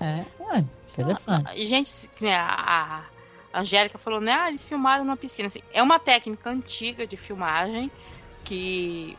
É, 0.00 0.24
é 0.56 0.64
interessante. 0.90 1.64
Gente, 1.64 1.92
a, 2.26 3.04
a 3.52 3.60
Angélica 3.60 3.98
falou, 3.98 4.20
né? 4.20 4.32
Ah, 4.32 4.48
eles 4.48 4.64
filmaram 4.64 5.04
numa 5.04 5.16
piscina. 5.16 5.46
Assim, 5.46 5.62
é 5.72 5.82
uma 5.82 5.98
técnica 5.98 6.50
antiga 6.50 7.06
de 7.06 7.16
filmagem 7.16 7.90
que 8.44 9.16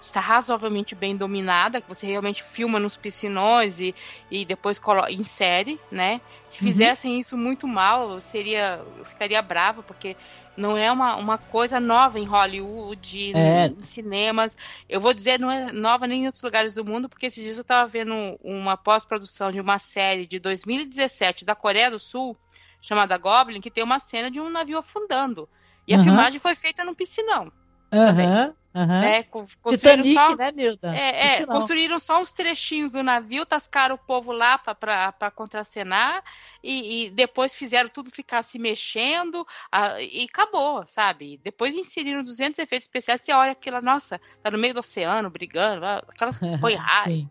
está 0.00 0.20
razoavelmente 0.20 0.94
bem 0.94 1.16
dominada, 1.16 1.80
que 1.80 1.88
você 1.88 2.06
realmente 2.06 2.42
filma 2.42 2.78
nos 2.80 2.96
piscinões 2.96 3.80
e, 3.80 3.94
e 4.30 4.44
depois 4.44 4.80
insere, 5.10 5.80
né? 5.90 6.20
Se 6.48 6.60
uhum. 6.60 6.66
fizessem 6.68 7.20
isso 7.20 7.36
muito 7.36 7.68
mal, 7.68 8.20
seria, 8.20 8.84
eu 8.98 9.04
ficaria 9.04 9.40
brava, 9.40 9.82
porque 9.82 10.16
não 10.56 10.76
é 10.76 10.90
uma, 10.90 11.16
uma 11.16 11.38
coisa 11.38 11.80
nova 11.80 12.18
em 12.18 12.24
Hollywood, 12.24 13.32
é. 13.34 13.66
em 13.66 13.82
cinemas. 13.82 14.56
Eu 14.88 15.00
vou 15.00 15.14
dizer, 15.14 15.38
não 15.38 15.50
é 15.50 15.72
nova 15.72 16.06
nem 16.06 16.24
em 16.24 16.26
outros 16.26 16.42
lugares 16.42 16.74
do 16.74 16.84
mundo, 16.84 17.08
porque 17.08 17.26
esses 17.26 17.42
dias 17.42 17.56
eu 17.56 17.62
estava 17.62 17.88
vendo 17.88 18.14
uma 18.42 18.76
pós-produção 18.76 19.50
de 19.50 19.60
uma 19.60 19.78
série 19.78 20.26
de 20.26 20.38
2017 20.38 21.44
da 21.44 21.54
Coreia 21.54 21.90
do 21.90 21.98
Sul, 21.98 22.36
chamada 22.82 23.16
Goblin, 23.16 23.60
que 23.60 23.70
tem 23.70 23.82
uma 23.82 23.98
cena 24.00 24.30
de 24.30 24.40
um 24.40 24.50
navio 24.50 24.76
afundando. 24.76 25.48
E 25.86 25.94
a 25.94 25.98
uhum. 25.98 26.04
filmagem 26.04 26.38
foi 26.38 26.54
feita 26.54 26.84
num 26.84 26.94
piscinão. 26.94 27.50
Uhum. 27.92 28.54
Uhum. 28.74 28.86
Né? 28.86 29.22
Titanic, 29.68 30.14
só, 30.14 30.34
né, 30.34 30.50
Nilda? 30.50 30.96
É, 30.96 31.26
é 31.42 31.46
construíram 31.46 31.98
só 31.98 32.22
uns 32.22 32.32
trechinhos 32.32 32.90
do 32.90 33.02
navio, 33.02 33.44
tascaram 33.44 33.96
o 33.96 33.98
povo 33.98 34.32
lá 34.32 34.56
para 34.56 35.30
contracenar 35.30 36.22
e, 36.62 37.04
e, 37.04 37.10
depois 37.10 37.52
fizeram 37.52 37.90
tudo 37.90 38.10
ficar 38.10 38.42
se 38.42 38.58
mexendo 38.58 39.46
a, 39.70 40.00
e 40.00 40.24
acabou, 40.24 40.86
sabe? 40.88 41.38
Depois 41.44 41.74
inseriram 41.74 42.24
200 42.24 42.58
efeitos 42.60 42.86
especiais, 42.86 43.20
você 43.20 43.32
olha 43.32 43.52
aquilo, 43.52 43.82
nossa, 43.82 44.18
tá 44.42 44.50
no 44.50 44.56
meio 44.56 44.72
do 44.72 44.80
oceano 44.80 45.28
brigando, 45.28 45.84
aquelas 45.84 46.40
foi 46.58 46.74
raio, 46.74 47.30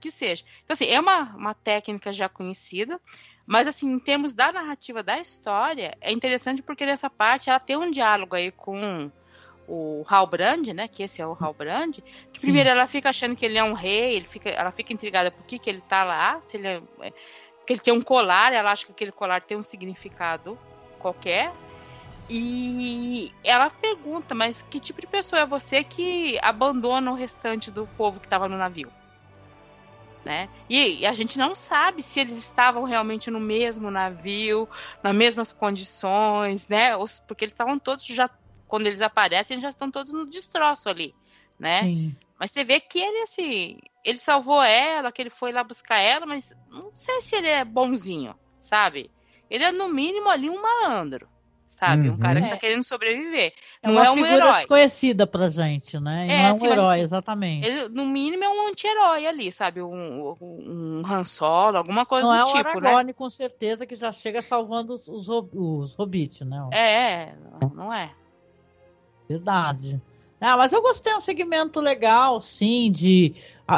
que 0.00 0.10
seja. 0.10 0.44
Então, 0.64 0.74
assim, 0.74 0.86
é 0.86 0.98
uma, 0.98 1.32
uma 1.36 1.54
técnica 1.54 2.12
já 2.12 2.28
conhecida, 2.28 3.00
mas, 3.46 3.66
assim, 3.66 3.90
em 3.90 3.98
termos 3.98 4.34
da 4.34 4.52
narrativa 4.52 5.02
da 5.02 5.18
história, 5.18 5.96
é 6.00 6.12
interessante 6.12 6.62
porque 6.62 6.86
nessa 6.86 7.10
parte 7.10 7.50
ela 7.50 7.58
tem 7.58 7.76
um 7.76 7.90
diálogo 7.90 8.36
aí 8.36 8.52
com 8.52 9.10
o 9.66 10.04
Halbrand, 10.08 10.72
né? 10.72 10.86
Que 10.88 11.02
esse 11.02 11.20
é 11.20 11.26
o 11.26 11.36
Halbrand. 11.38 12.02
Que 12.32 12.40
primeiro 12.40 12.68
ela 12.68 12.86
fica 12.86 13.08
achando 13.08 13.34
que 13.34 13.44
ele 13.44 13.58
é 13.58 13.64
um 13.64 13.72
rei, 13.72 14.14
ele 14.14 14.26
fica, 14.26 14.48
ela 14.48 14.70
fica 14.70 14.92
intrigada 14.92 15.30
por 15.30 15.44
que, 15.44 15.58
que 15.58 15.68
ele 15.68 15.80
tá 15.80 16.04
lá, 16.04 16.40
se 16.42 16.56
ele 16.56 16.68
é, 16.68 16.82
é, 17.00 17.10
que 17.66 17.72
ele 17.72 17.80
tem 17.80 17.92
um 17.92 18.00
colar, 18.00 18.52
ela 18.52 18.70
acha 18.72 18.86
que 18.86 18.92
aquele 18.92 19.12
colar 19.12 19.42
tem 19.42 19.56
um 19.56 19.62
significado 19.62 20.58
qualquer. 20.98 21.52
E 22.30 23.32
ela 23.44 23.68
pergunta, 23.68 24.34
mas 24.34 24.62
que 24.62 24.78
tipo 24.78 25.00
de 25.00 25.06
pessoa 25.06 25.42
é 25.42 25.46
você 25.46 25.82
que 25.82 26.38
abandona 26.40 27.10
o 27.10 27.14
restante 27.14 27.70
do 27.70 27.86
povo 27.96 28.20
que 28.20 28.26
estava 28.26 28.48
no 28.48 28.56
navio? 28.56 28.90
Né? 30.24 30.48
E 30.70 31.04
a 31.04 31.12
gente 31.12 31.36
não 31.36 31.54
sabe 31.54 32.00
se 32.00 32.20
eles 32.20 32.38
estavam 32.38 32.84
realmente 32.84 33.28
no 33.28 33.40
mesmo 33.40 33.90
navio, 33.90 34.68
nas 35.02 35.14
mesmas 35.14 35.52
condições, 35.52 36.68
né? 36.68 36.90
Porque 37.26 37.44
eles 37.44 37.52
estavam 37.52 37.76
todos 37.76 38.06
já 38.06 38.30
quando 38.68 38.86
eles 38.86 39.02
aparecem, 39.02 39.54
eles 39.54 39.62
já 39.62 39.68
estão 39.68 39.90
todos 39.90 40.12
no 40.12 40.24
destroço 40.24 40.88
ali, 40.88 41.14
né? 41.58 41.82
Sim. 41.82 42.16
Mas 42.38 42.52
você 42.52 42.64
vê 42.64 42.80
que 42.80 42.98
ele, 42.98 43.22
assim, 43.22 43.78
ele 44.04 44.18
salvou 44.18 44.62
ela, 44.62 45.12
que 45.12 45.20
ele 45.20 45.28
foi 45.28 45.52
lá 45.52 45.62
buscar 45.62 45.98
ela, 45.98 46.24
mas 46.24 46.54
não 46.70 46.90
sei 46.94 47.20
se 47.20 47.36
ele 47.36 47.48
é 47.48 47.64
bonzinho, 47.64 48.34
sabe? 48.60 49.10
Ele 49.50 49.64
é, 49.64 49.72
no 49.72 49.88
mínimo, 49.88 50.28
ali 50.28 50.48
um 50.48 50.62
malandro, 50.62 51.28
sabe? 51.82 52.08
Uhum. 52.08 52.14
Um 52.14 52.18
cara 52.18 52.40
que 52.40 52.48
tá 52.48 52.54
é. 52.54 52.58
querendo 52.58 52.84
sobreviver. 52.84 53.52
É 53.82 53.88
não 53.88 53.94
uma 53.94 54.06
é 54.06 54.10
um 54.10 54.14
figura 54.14 54.34
herói. 54.34 54.52
desconhecida 54.52 55.26
pra 55.26 55.48
gente, 55.48 55.98
né? 55.98 56.28
É, 56.28 56.28
não 56.28 56.34
é 56.34 56.52
um 56.52 56.56
assim, 56.56 56.66
herói, 56.68 57.00
exatamente. 57.00 57.66
Ele, 57.66 57.88
no 57.88 58.06
mínimo, 58.06 58.44
é 58.44 58.48
um 58.48 58.68
anti-herói 58.68 59.26
ali, 59.26 59.50
sabe? 59.50 59.82
Um, 59.82 60.36
um, 60.40 61.02
um 61.02 61.02
Han 61.04 61.24
Solo, 61.24 61.76
alguma 61.76 62.06
coisa 62.06 62.28
não 62.28 62.52
do 62.52 62.56
é 62.56 62.62
tipo, 62.62 62.76
o 62.76 62.78
Aragorn, 62.78 63.08
né? 63.08 63.12
com 63.12 63.28
certeza, 63.28 63.84
que 63.84 63.96
já 63.96 64.12
chega 64.12 64.40
salvando 64.40 64.94
os, 64.94 65.08
os, 65.08 65.28
os 65.28 65.94
hobbits, 65.96 66.42
né? 66.42 66.68
É, 66.72 67.34
não, 67.74 67.92
é. 67.92 68.12
Verdade. 69.28 70.00
Ah, 70.40 70.56
mas 70.56 70.72
eu 70.72 70.82
gostei, 70.82 71.12
é 71.12 71.16
um 71.16 71.20
segmento 71.20 71.80
legal, 71.80 72.40
sim, 72.40 72.92
de, 72.92 73.34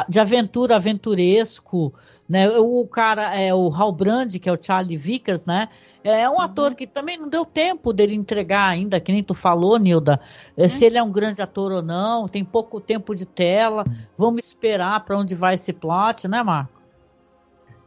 de 0.07 0.19
aventura, 0.19 0.75
aventuresco, 0.75 1.91
né? 2.29 2.49
O 2.49 2.87
cara, 2.87 3.35
é 3.35 3.53
o 3.53 3.67
Halbrand, 3.69 4.39
que 4.39 4.47
é 4.47 4.51
o 4.51 4.61
Charlie 4.61 4.97
Vickers, 4.97 5.45
né? 5.45 5.69
É 6.07 6.29
um 6.29 6.33
uhum. 6.33 6.41
ator 6.41 6.75
que 6.75 6.85
também 6.85 7.17
não 7.17 7.27
deu 7.27 7.43
tempo 7.43 7.91
dele 7.91 8.13
entregar 8.13 8.67
ainda, 8.67 8.99
que 8.99 9.11
nem 9.11 9.23
tu 9.23 9.33
falou, 9.33 9.79
Nilda, 9.79 10.21
uhum. 10.55 10.69
se 10.69 10.85
ele 10.85 10.99
é 10.99 11.03
um 11.03 11.11
grande 11.11 11.41
ator 11.41 11.71
ou 11.71 11.81
não, 11.81 12.27
tem 12.27 12.45
pouco 12.45 12.79
tempo 12.79 13.15
de 13.15 13.25
tela, 13.25 13.83
vamos 14.15 14.45
esperar 14.45 15.03
para 15.03 15.17
onde 15.17 15.33
vai 15.33 15.55
esse 15.55 15.73
plot, 15.73 16.27
né, 16.27 16.43
Marco? 16.43 16.74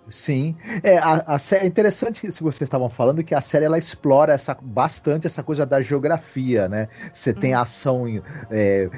Sim, 0.09 0.57
é, 0.83 0.97
a, 0.97 1.37
a 1.37 1.57
é 1.57 1.67
interessante 1.67 2.33
se 2.33 2.43
vocês 2.43 2.63
estavam 2.63 2.89
falando 2.89 3.23
que 3.23 3.35
a 3.35 3.41
série 3.41 3.67
ela 3.67 3.79
explora 3.79 4.33
essa, 4.33 4.57
bastante 4.61 5.27
essa 5.27 5.43
coisa 5.43 5.67
da 5.67 5.83
geografia, 5.83 6.69
né? 6.69 6.89
Você 7.13 7.35
tem 7.35 7.55
uhum. 7.55 7.61
ação 7.61 8.23
é, 8.51 8.89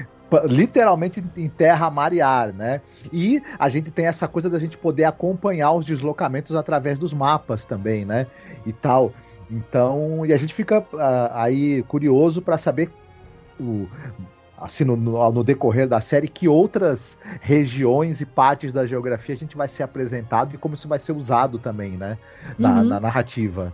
literalmente 0.44 1.24
em 1.36 1.48
terra, 1.48 1.90
mar 1.90 2.12
e 2.12 2.20
ar, 2.20 2.52
né? 2.52 2.80
E 3.12 3.42
a 3.58 3.68
gente 3.68 3.90
tem 3.90 4.06
essa 4.06 4.28
coisa 4.28 4.48
da 4.48 4.58
gente 4.58 4.78
poder 4.78 5.04
acompanhar 5.04 5.72
os 5.72 5.84
deslocamentos 5.84 6.54
através 6.54 6.98
dos 6.98 7.12
mapas 7.12 7.64
também, 7.64 8.04
né? 8.04 8.26
E 8.64 8.72
tal. 8.72 9.12
Então, 9.50 10.24
e 10.24 10.32
a 10.32 10.38
gente 10.38 10.54
fica 10.54 10.78
uh, 10.78 10.86
aí 11.32 11.82
curioso 11.84 12.40
para 12.40 12.56
saber 12.56 12.90
o, 13.58 13.88
assim, 14.60 14.84
no, 14.84 14.96
no, 14.96 15.32
no, 15.32 15.42
decorrer 15.42 15.88
da 15.88 16.00
série, 16.00 16.28
que 16.28 16.46
outras 16.46 17.18
regiões 17.40 18.20
e 18.20 18.26
partes 18.26 18.72
da 18.72 18.86
geografia 18.86 19.34
a 19.34 19.38
gente 19.38 19.56
vai 19.56 19.68
ser 19.68 19.82
apresentado 19.82 20.54
e 20.54 20.58
como 20.58 20.74
isso 20.74 20.86
vai 20.86 20.98
ser 20.98 21.12
usado 21.12 21.58
também, 21.58 21.92
né? 21.92 22.18
Na, 22.58 22.76
uhum. 22.76 22.84
na 22.84 23.00
narrativa. 23.00 23.72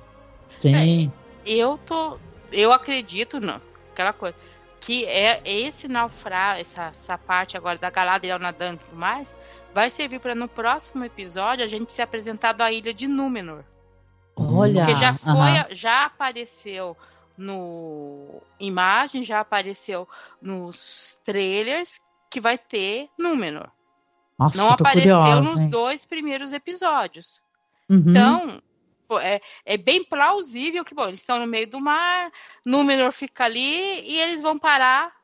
Sim. 0.61 1.11
É, 1.45 1.51
eu 1.51 1.79
tô. 1.79 2.19
Eu 2.53 2.73
acredito, 2.73 3.41
não, 3.41 3.61
aquela 3.93 4.13
coisa. 4.13 4.37
Que 4.81 5.05
é 5.05 5.41
esse 5.45 5.89
naufrágio, 5.89 6.61
essa, 6.61 6.85
essa 6.85 7.19
parte 7.19 7.57
agora 7.57 7.77
da 7.77 7.91
Galadriel 7.91 8.39
nadando 8.39 8.77
e 8.77 8.85
tudo 8.85 8.97
mais, 8.97 9.37
vai 9.75 9.91
servir 9.91 10.21
para 10.21 10.35
no 10.35 10.47
próximo 10.47 11.05
episódio 11.05 11.65
a 11.65 11.69
gente 11.69 11.91
ser 11.91 12.03
apresentado 12.03 12.61
à 12.61 12.71
ilha 12.71 12.95
de 12.95 13.09
Númenor. 13.09 13.65
Olha! 14.37 14.85
Porque 14.85 15.01
já 15.01 15.15
foi, 15.15 15.75
já 15.75 16.05
apareceu 16.07 16.97
no 17.37 18.43
imagem, 18.59 19.23
já 19.23 19.41
apareceu 19.41 20.09
nos 20.41 21.21
trailers 21.25 22.01
que 22.31 22.41
vai 22.41 22.59
ter 22.59 23.09
Númenor. 23.19 23.71
Nossa, 24.39 24.59
Não 24.59 24.71
apareceu 24.71 25.19
curiosa, 25.19 25.41
nos 25.41 25.61
hein? 25.61 25.71
dois 25.71 26.05
primeiros 26.05 26.53
episódios. 26.53 27.43
Uhum. 27.89 28.05
Então, 28.09 28.63
é, 29.21 29.41
é, 29.65 29.77
bem 29.77 30.05
plausível 30.05 30.85
que, 30.85 30.95
bom, 30.95 31.07
eles 31.07 31.21
estão 31.21 31.39
no 31.39 31.47
meio 31.47 31.69
do 31.69 31.81
mar, 31.81 32.31
Númenor 32.65 33.13
fica 33.13 33.45
ali 33.45 34.03
e 34.07 34.19
eles 34.21 34.43
vão 34.43 34.59
parar 34.59 35.15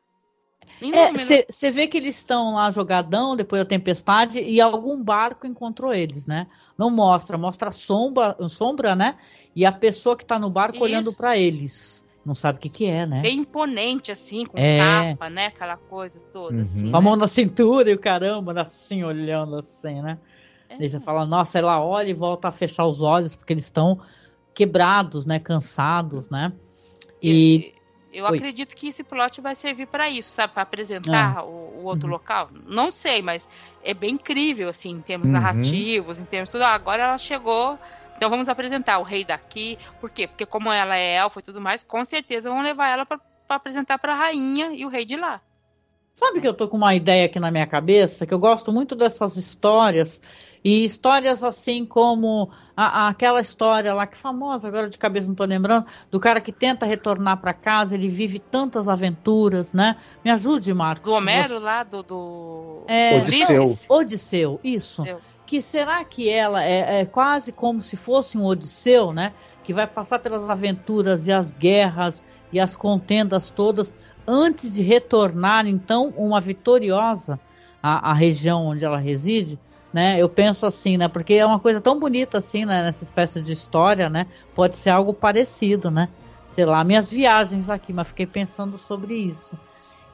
você 0.91 1.67
é, 1.67 1.71
vê 1.71 1.87
que 1.87 1.97
eles 1.97 2.17
estão 2.17 2.55
lá 2.55 2.71
jogadão 2.71 3.37
depois 3.37 3.63
da 3.63 3.67
tempestade 3.67 4.41
e 4.41 4.61
algum 4.61 5.03
barco 5.03 5.47
encontrou 5.47 5.93
eles, 5.95 6.27
né? 6.27 6.47
Não 6.77 6.91
mostra, 6.91 7.39
mostra 7.39 7.71
sombra, 7.71 8.37
sombra, 8.49 8.97
né? 8.97 9.17
E 9.55 9.65
a 9.65 9.73
pessoa 9.73 10.17
que 10.17 10.25
está 10.25 10.39
no 10.39 10.51
barco 10.51 10.77
Isso. 10.77 10.85
olhando 10.85 11.13
para 11.15 11.37
eles 11.37 12.03
não 12.25 12.35
sabe 12.35 12.59
o 12.59 12.61
que 12.61 12.69
que 12.69 12.87
é, 12.87 13.05
né? 13.05 13.21
Bem 13.21 13.41
imponente, 13.41 14.13
assim, 14.13 14.47
com 14.47 14.57
é. 14.57 14.79
capa, 14.79 15.29
né? 15.29 15.47
Aquela 15.47 15.77
coisa 15.77 16.19
toda, 16.33 16.55
uhum. 16.55 16.63
assim. 16.63 16.91
Com 16.91 16.97
a 16.97 17.01
mão 17.01 17.17
na 17.17 17.27
cintura 17.27 17.91
e 17.91 17.95
o 17.95 17.99
caramba, 17.99 18.61
assim, 18.61 19.03
olhando 19.03 19.57
assim, 19.57 20.01
né? 20.01 20.19
É. 20.69 20.89
você 20.89 21.01
fala, 21.01 21.27
nossa, 21.27 21.59
ela 21.59 21.85
olha 21.85 22.09
e 22.09 22.15
volta 22.15 22.49
a 22.49 22.53
fechar 22.53 22.87
os 22.87 23.03
olhos, 23.03 23.35
porque 23.35 23.53
eles 23.53 23.65
estão 23.65 24.01
quebrados, 24.55 25.27
né? 25.27 25.39
Cansados, 25.39 26.31
né? 26.31 26.53
E. 27.21 27.75
Eu, 28.13 28.27
eu 28.27 28.27
acredito 28.27 28.77
que 28.77 28.89
esse 28.89 29.03
plot 29.03 29.41
vai 29.41 29.55
servir 29.55 29.87
para 29.87 30.09
isso, 30.09 30.31
sabe? 30.31 30.53
Para 30.53 30.63
apresentar 30.63 31.39
ah. 31.39 31.45
o, 31.45 31.81
o, 31.81 31.85
outro 31.85 32.07
uhum. 32.07 32.13
local. 32.13 32.51
Não 32.67 32.91
sei, 32.91 33.23
mas 33.23 33.49
é 33.83 33.95
bem 33.95 34.15
incrível, 34.15 34.69
assim, 34.69 34.91
em 34.91 35.01
termos 35.01 35.29
uhum. 35.29 35.33
narrativos, 35.33 36.21
em 36.21 36.25
termos 36.25 36.51
tudo. 36.51 36.65
Agora 36.65 37.03
ela 37.03 37.19
chegou 37.19 37.79
então 38.23 38.31
vamos 38.31 38.49
apresentar 38.49 39.01
o 39.01 39.03
rei 39.03 39.25
daqui. 39.25 39.77
Por 40.01 40.09
quê? 40.09 40.29
Porque 40.29 40.47
como 40.47 40.73
ela 40.73 40.97
é 40.97 41.17
elfa 41.17 41.41
e 41.41 41.43
tudo 41.43 41.61
mais, 41.61 41.83
com 41.83 42.05
certeza 42.05 42.49
vão 42.49 42.63
levar 42.63 42.87
ela 42.87 43.05
para 43.05 43.19
apresentar 43.49 43.99
para 43.99 44.13
a 44.13 44.17
rainha 44.17 44.73
e 44.73 44.87
o 44.87 44.89
rei 44.89 45.05
de 45.05 45.17
lá. 45.17 45.41
Sabe 46.15 46.41
que 46.41 46.47
eu 46.47 46.53
tô 46.53 46.69
com 46.69 46.77
uma 46.77 46.95
ideia 46.95 47.27
aqui 47.27 47.41
na 47.41 47.51
minha 47.51 47.67
cabeça, 47.67 48.27
que 48.27 48.35
eu 48.35 48.39
gosto 48.39 48.71
muito 48.71 48.95
dessas 48.95 49.37
histórias, 49.37 50.21
e 50.63 50.85
histórias 50.85 51.43
assim 51.43 51.85
como 51.87 52.51
a, 52.77 53.05
a, 53.05 53.09
aquela 53.09 53.41
história 53.41 53.95
lá 53.95 54.07
que 54.07 54.17
famosa, 54.17 54.69
agora 54.69 54.89
de 54.89 54.99
cabeça 54.99 55.27
não 55.27 55.35
tô 55.35 55.45
lembrando, 55.45 55.87
do 56.11 56.21
cara 56.21 56.41
que 56.41 56.53
tenta 56.53 56.85
retornar 56.85 57.41
para 57.41 57.55
casa, 57.55 57.95
ele 57.95 58.09
vive 58.09 58.39
tantas 58.39 58.89
aventuras, 58.89 59.73
né? 59.73 59.97
Me 60.25 60.31
ajude, 60.31 60.73
Marcos. 60.75 61.11
Do 61.11 61.17
Homero 61.17 61.49
você... 61.49 61.59
lá, 61.59 61.83
do... 61.83 62.03
do... 62.03 62.83
É, 62.87 63.17
Odisseu. 63.17 63.79
Odisseu, 63.89 64.61
isso. 64.63 65.03
Odisseu 65.03 65.33
que 65.53 65.61
será 65.61 66.03
que 66.03 66.31
ela 66.31 66.65
é, 66.65 67.01
é, 67.01 67.05
quase 67.05 67.53
como 67.53 67.79
se 67.79 67.95
fosse 67.95 68.39
um 68.39 68.45
Odisseu, 68.47 69.13
né? 69.13 69.35
Que 69.63 69.75
vai 69.75 69.87
passar 69.87 70.19
pelas 70.19 70.49
aventuras 70.49 71.27
e 71.27 71.33
as 71.33 71.51
guerras 71.51 72.23
e 72.51 72.59
as 72.59 72.75
contendas 72.75 73.51
todas 73.51 73.95
antes 74.27 74.73
de 74.73 74.83
retornar, 74.83 75.67
então, 75.67 76.13
uma 76.17 76.41
vitoriosa 76.41 77.39
à, 77.83 78.11
à 78.11 78.13
região 78.13 78.67
onde 78.67 78.85
ela 78.85 78.99
reside, 78.99 79.59
né? 79.93 80.17
Eu 80.19 80.29
penso 80.29 80.65
assim, 80.65 80.97
né? 80.97 81.09
Porque 81.09 81.35
é 81.35 81.45
uma 81.45 81.59
coisa 81.59 81.81
tão 81.81 81.99
bonita 81.99 82.39
assim, 82.39 82.65
né? 82.65 82.83
Nessa 82.83 83.05
espécie 83.05 83.41
de 83.43 83.53
história, 83.53 84.09
né? 84.09 84.27
Pode 84.55 84.77
ser 84.77 84.91
algo 84.91 85.13
parecido, 85.13 85.91
né? 85.91 86.09
Sei 86.49 86.65
lá, 86.65 86.83
minhas 86.85 87.11
viagens 87.11 87.69
aqui, 87.69 87.93
mas 87.93 88.09
fiquei 88.09 88.27
pensando 88.27 88.79
sobre 88.79 89.15
isso. 89.15 89.59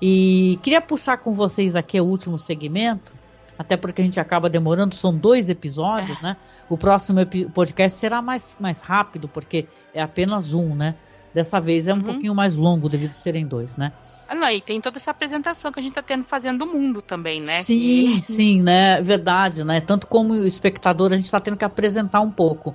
E 0.01 0.59
queria 0.63 0.81
puxar 0.81 1.19
com 1.19 1.33
vocês 1.33 1.75
aqui 1.75 2.01
o 2.01 2.05
último 2.05 2.39
segmento, 2.39 3.13
até 3.59 3.77
porque 3.77 4.01
a 4.01 4.05
gente 4.05 4.21
acaba 4.21 4.49
demorando, 4.49 4.95
são 4.95 5.15
dois 5.15 5.51
episódios, 5.51 6.19
é. 6.21 6.23
né? 6.23 6.37
O 6.69 6.79
próximo 6.79 7.21
podcast 7.53 7.99
será 7.99 8.23
mais, 8.23 8.57
mais 8.61 8.81
rápido, 8.81 9.29
porque 9.29 9.67
é 9.93 10.01
apenas 10.01 10.55
um, 10.55 10.75
né? 10.75 10.95
Dessa 11.33 11.61
vez 11.61 11.87
é 11.87 11.93
um 11.93 11.99
uhum. 11.99 12.03
pouquinho 12.03 12.35
mais 12.35 12.57
longo 12.57 12.89
devido 12.89 13.11
a 13.11 13.15
serem 13.15 13.47
dois, 13.47 13.77
né? 13.77 13.93
Ah, 14.29 14.35
não, 14.35 14.49
e 14.51 14.61
tem 14.61 14.81
toda 14.81 14.97
essa 14.97 15.11
apresentação 15.11 15.71
que 15.71 15.79
a 15.79 15.83
gente 15.83 15.93
está 15.93 16.03
tendo 16.03 16.25
fazendo 16.25 16.59
do 16.59 16.67
mundo 16.67 17.03
também, 17.03 17.41
né? 17.41 17.63
Sim, 17.63 18.17
que... 18.17 18.23
sim, 18.23 18.63
né? 18.63 19.01
Verdade, 19.03 19.63
né? 19.63 19.81
Tanto 19.81 20.07
como 20.07 20.33
o 20.33 20.47
espectador, 20.47 21.13
a 21.13 21.17
gente 21.17 21.27
está 21.27 21.41
tendo 21.41 21.57
que 21.57 21.65
apresentar 21.65 22.21
um 22.21 22.31
pouco. 22.31 22.75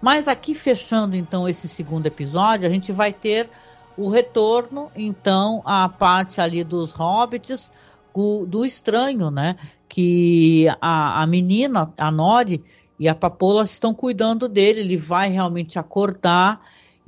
Mas 0.00 0.28
aqui 0.28 0.54
fechando 0.54 1.14
então 1.14 1.48
esse 1.48 1.68
segundo 1.68 2.06
episódio, 2.06 2.66
a 2.66 2.70
gente 2.70 2.90
vai 2.90 3.12
ter 3.12 3.50
o 3.96 4.08
retorno, 4.08 4.90
então, 4.96 5.62
à 5.64 5.88
parte 5.88 6.40
ali 6.40 6.64
dos 6.64 6.92
hobbits, 6.92 7.70
o, 8.14 8.46
do 8.46 8.64
estranho, 8.64 9.30
né? 9.30 9.56
Que 9.88 10.66
a, 10.80 11.22
a 11.22 11.26
menina, 11.26 11.92
a 11.98 12.10
Nori 12.10 12.64
e 12.98 13.08
a 13.08 13.14
Papola 13.14 13.64
estão 13.64 13.92
cuidando 13.92 14.48
dele, 14.48 14.80
ele 14.80 14.96
vai 14.96 15.28
realmente 15.28 15.78
acordar, 15.78 16.60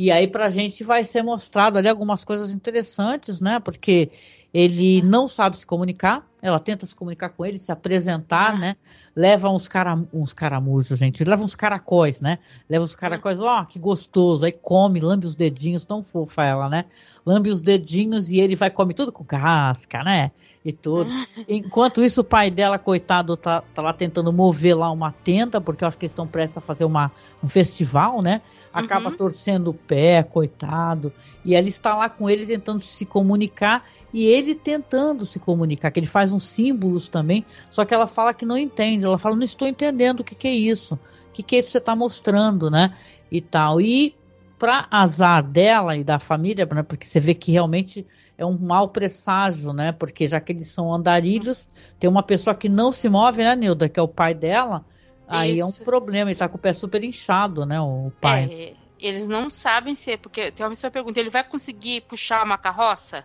e 0.06 0.10
aí 0.10 0.26
pra 0.26 0.50
gente 0.50 0.82
vai 0.84 1.04
ser 1.04 1.22
mostrado 1.22 1.78
ali 1.78 1.88
algumas 1.88 2.24
coisas 2.24 2.52
interessantes, 2.52 3.40
né? 3.40 3.60
Porque 3.60 4.10
ele 4.52 5.00
não 5.02 5.28
sabe 5.28 5.56
se 5.56 5.66
comunicar, 5.66 6.26
ela 6.40 6.58
tenta 6.58 6.84
se 6.86 6.94
comunicar 6.94 7.30
com 7.30 7.44
ele, 7.44 7.58
se 7.58 7.72
apresentar, 7.72 8.58
né? 8.58 8.76
leva 9.14 9.48
uns, 9.50 9.68
cara, 9.68 9.98
uns 10.12 10.32
caramujos, 10.32 10.98
gente. 10.98 11.24
Leva 11.24 11.42
uns 11.42 11.54
caracóis, 11.54 12.20
né? 12.20 12.38
Leva 12.68 12.84
os 12.84 12.96
caracóis, 12.96 13.40
ó, 13.40 13.60
oh, 13.60 13.66
que 13.66 13.78
gostoso. 13.78 14.44
Aí 14.44 14.52
come, 14.52 15.00
lambe 15.00 15.26
os 15.26 15.34
dedinhos, 15.34 15.84
tão 15.84 16.02
fofa 16.02 16.44
ela, 16.44 16.68
né? 16.68 16.86
Lambe 17.24 17.50
os 17.50 17.60
dedinhos 17.60 18.30
e 18.30 18.40
ele 18.40 18.56
vai 18.56 18.70
comer 18.70 18.94
tudo 18.94 19.12
com 19.12 19.24
casca, 19.24 20.02
né? 20.02 20.30
E 20.64 20.72
tudo. 20.72 21.10
Enquanto 21.48 22.02
isso, 22.02 22.22
o 22.22 22.24
pai 22.24 22.50
dela, 22.50 22.78
coitado, 22.78 23.36
tá, 23.36 23.62
tá 23.74 23.82
lá 23.82 23.92
tentando 23.92 24.32
mover 24.32 24.76
lá 24.76 24.90
uma 24.90 25.12
tenda, 25.12 25.60
porque 25.60 25.84
eu 25.84 25.88
acho 25.88 25.98
que 25.98 26.06
eles 26.06 26.12
estão 26.12 26.26
prestes 26.26 26.58
a 26.58 26.60
fazer 26.60 26.84
uma, 26.84 27.12
um 27.42 27.48
festival, 27.48 28.22
né? 28.22 28.40
Acaba 28.72 29.10
uhum. 29.10 29.16
torcendo 29.16 29.68
o 29.68 29.74
pé, 29.74 30.22
coitado. 30.22 31.12
E 31.44 31.54
ela 31.54 31.68
está 31.68 31.94
lá 31.94 32.08
com 32.08 32.30
ele 32.30 32.46
tentando 32.46 32.80
se 32.80 33.04
comunicar 33.04 33.84
e 34.12 34.26
ele 34.26 34.54
tentando 34.54 35.24
se 35.24 35.38
comunicar, 35.38 35.90
que 35.90 35.98
ele 35.98 36.06
faz 36.06 36.32
uns 36.32 36.44
símbolos 36.44 37.08
também, 37.08 37.44
só 37.70 37.84
que 37.84 37.94
ela 37.94 38.06
fala 38.06 38.34
que 38.34 38.44
não 38.44 38.58
entende. 38.58 39.04
Ela 39.04 39.18
fala, 39.18 39.34
não 39.34 39.42
estou 39.42 39.66
entendendo 39.66 40.20
o 40.20 40.24
que, 40.24 40.34
que 40.34 40.48
é 40.48 40.54
isso, 40.54 40.94
o 40.94 41.32
que, 41.32 41.42
que 41.42 41.56
é 41.56 41.58
isso 41.58 41.68
que 41.68 41.72
você 41.72 41.78
está 41.78 41.96
mostrando, 41.96 42.70
né? 42.70 42.94
E 43.30 43.40
tal. 43.40 43.80
E 43.80 44.14
para 44.58 44.86
azar 44.90 45.42
dela 45.42 45.96
e 45.96 46.04
da 46.04 46.18
família, 46.18 46.66
né, 46.66 46.82
porque 46.82 47.06
você 47.06 47.18
vê 47.18 47.34
que 47.34 47.50
realmente 47.50 48.06
é 48.38 48.46
um 48.46 48.56
mau 48.58 48.88
presságio, 48.88 49.72
né? 49.72 49.92
Porque 49.92 50.26
já 50.26 50.40
que 50.40 50.52
eles 50.52 50.68
são 50.68 50.92
andarilhos, 50.92 51.68
tem 51.98 52.08
uma 52.08 52.22
pessoa 52.22 52.54
que 52.54 52.68
não 52.68 52.92
se 52.92 53.08
move, 53.08 53.42
né, 53.42 53.56
Nilda, 53.56 53.88
que 53.88 53.98
é 53.98 54.02
o 54.02 54.08
pai 54.08 54.34
dela, 54.34 54.84
aí 55.32 55.60
é 55.60 55.64
um 55.64 55.72
problema, 55.72 56.30
ele 56.30 56.38
tá 56.38 56.48
com 56.48 56.56
o 56.56 56.60
pé 56.60 56.72
super 56.72 57.02
inchado, 57.02 57.66
né, 57.66 57.80
o 57.80 58.12
pai. 58.20 58.44
É, 58.50 58.72
eles 58.98 59.26
não 59.26 59.50
sabem 59.50 59.94
ser, 59.94 60.18
porque 60.18 60.52
tem 60.52 60.64
uma 60.64 60.70
pessoa 60.70 60.90
pergunta, 60.90 61.18
ele 61.18 61.30
vai 61.30 61.42
conseguir 61.44 62.02
puxar 62.02 62.44
uma 62.44 62.58
carroça? 62.58 63.24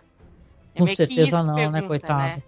É 0.74 0.80
Com 0.80 0.86
certeza 0.86 1.42
não, 1.42 1.54
né, 1.54 1.62
pergunta, 1.62 1.80
né, 1.80 1.88
coitado. 1.88 2.22
Né? 2.22 2.42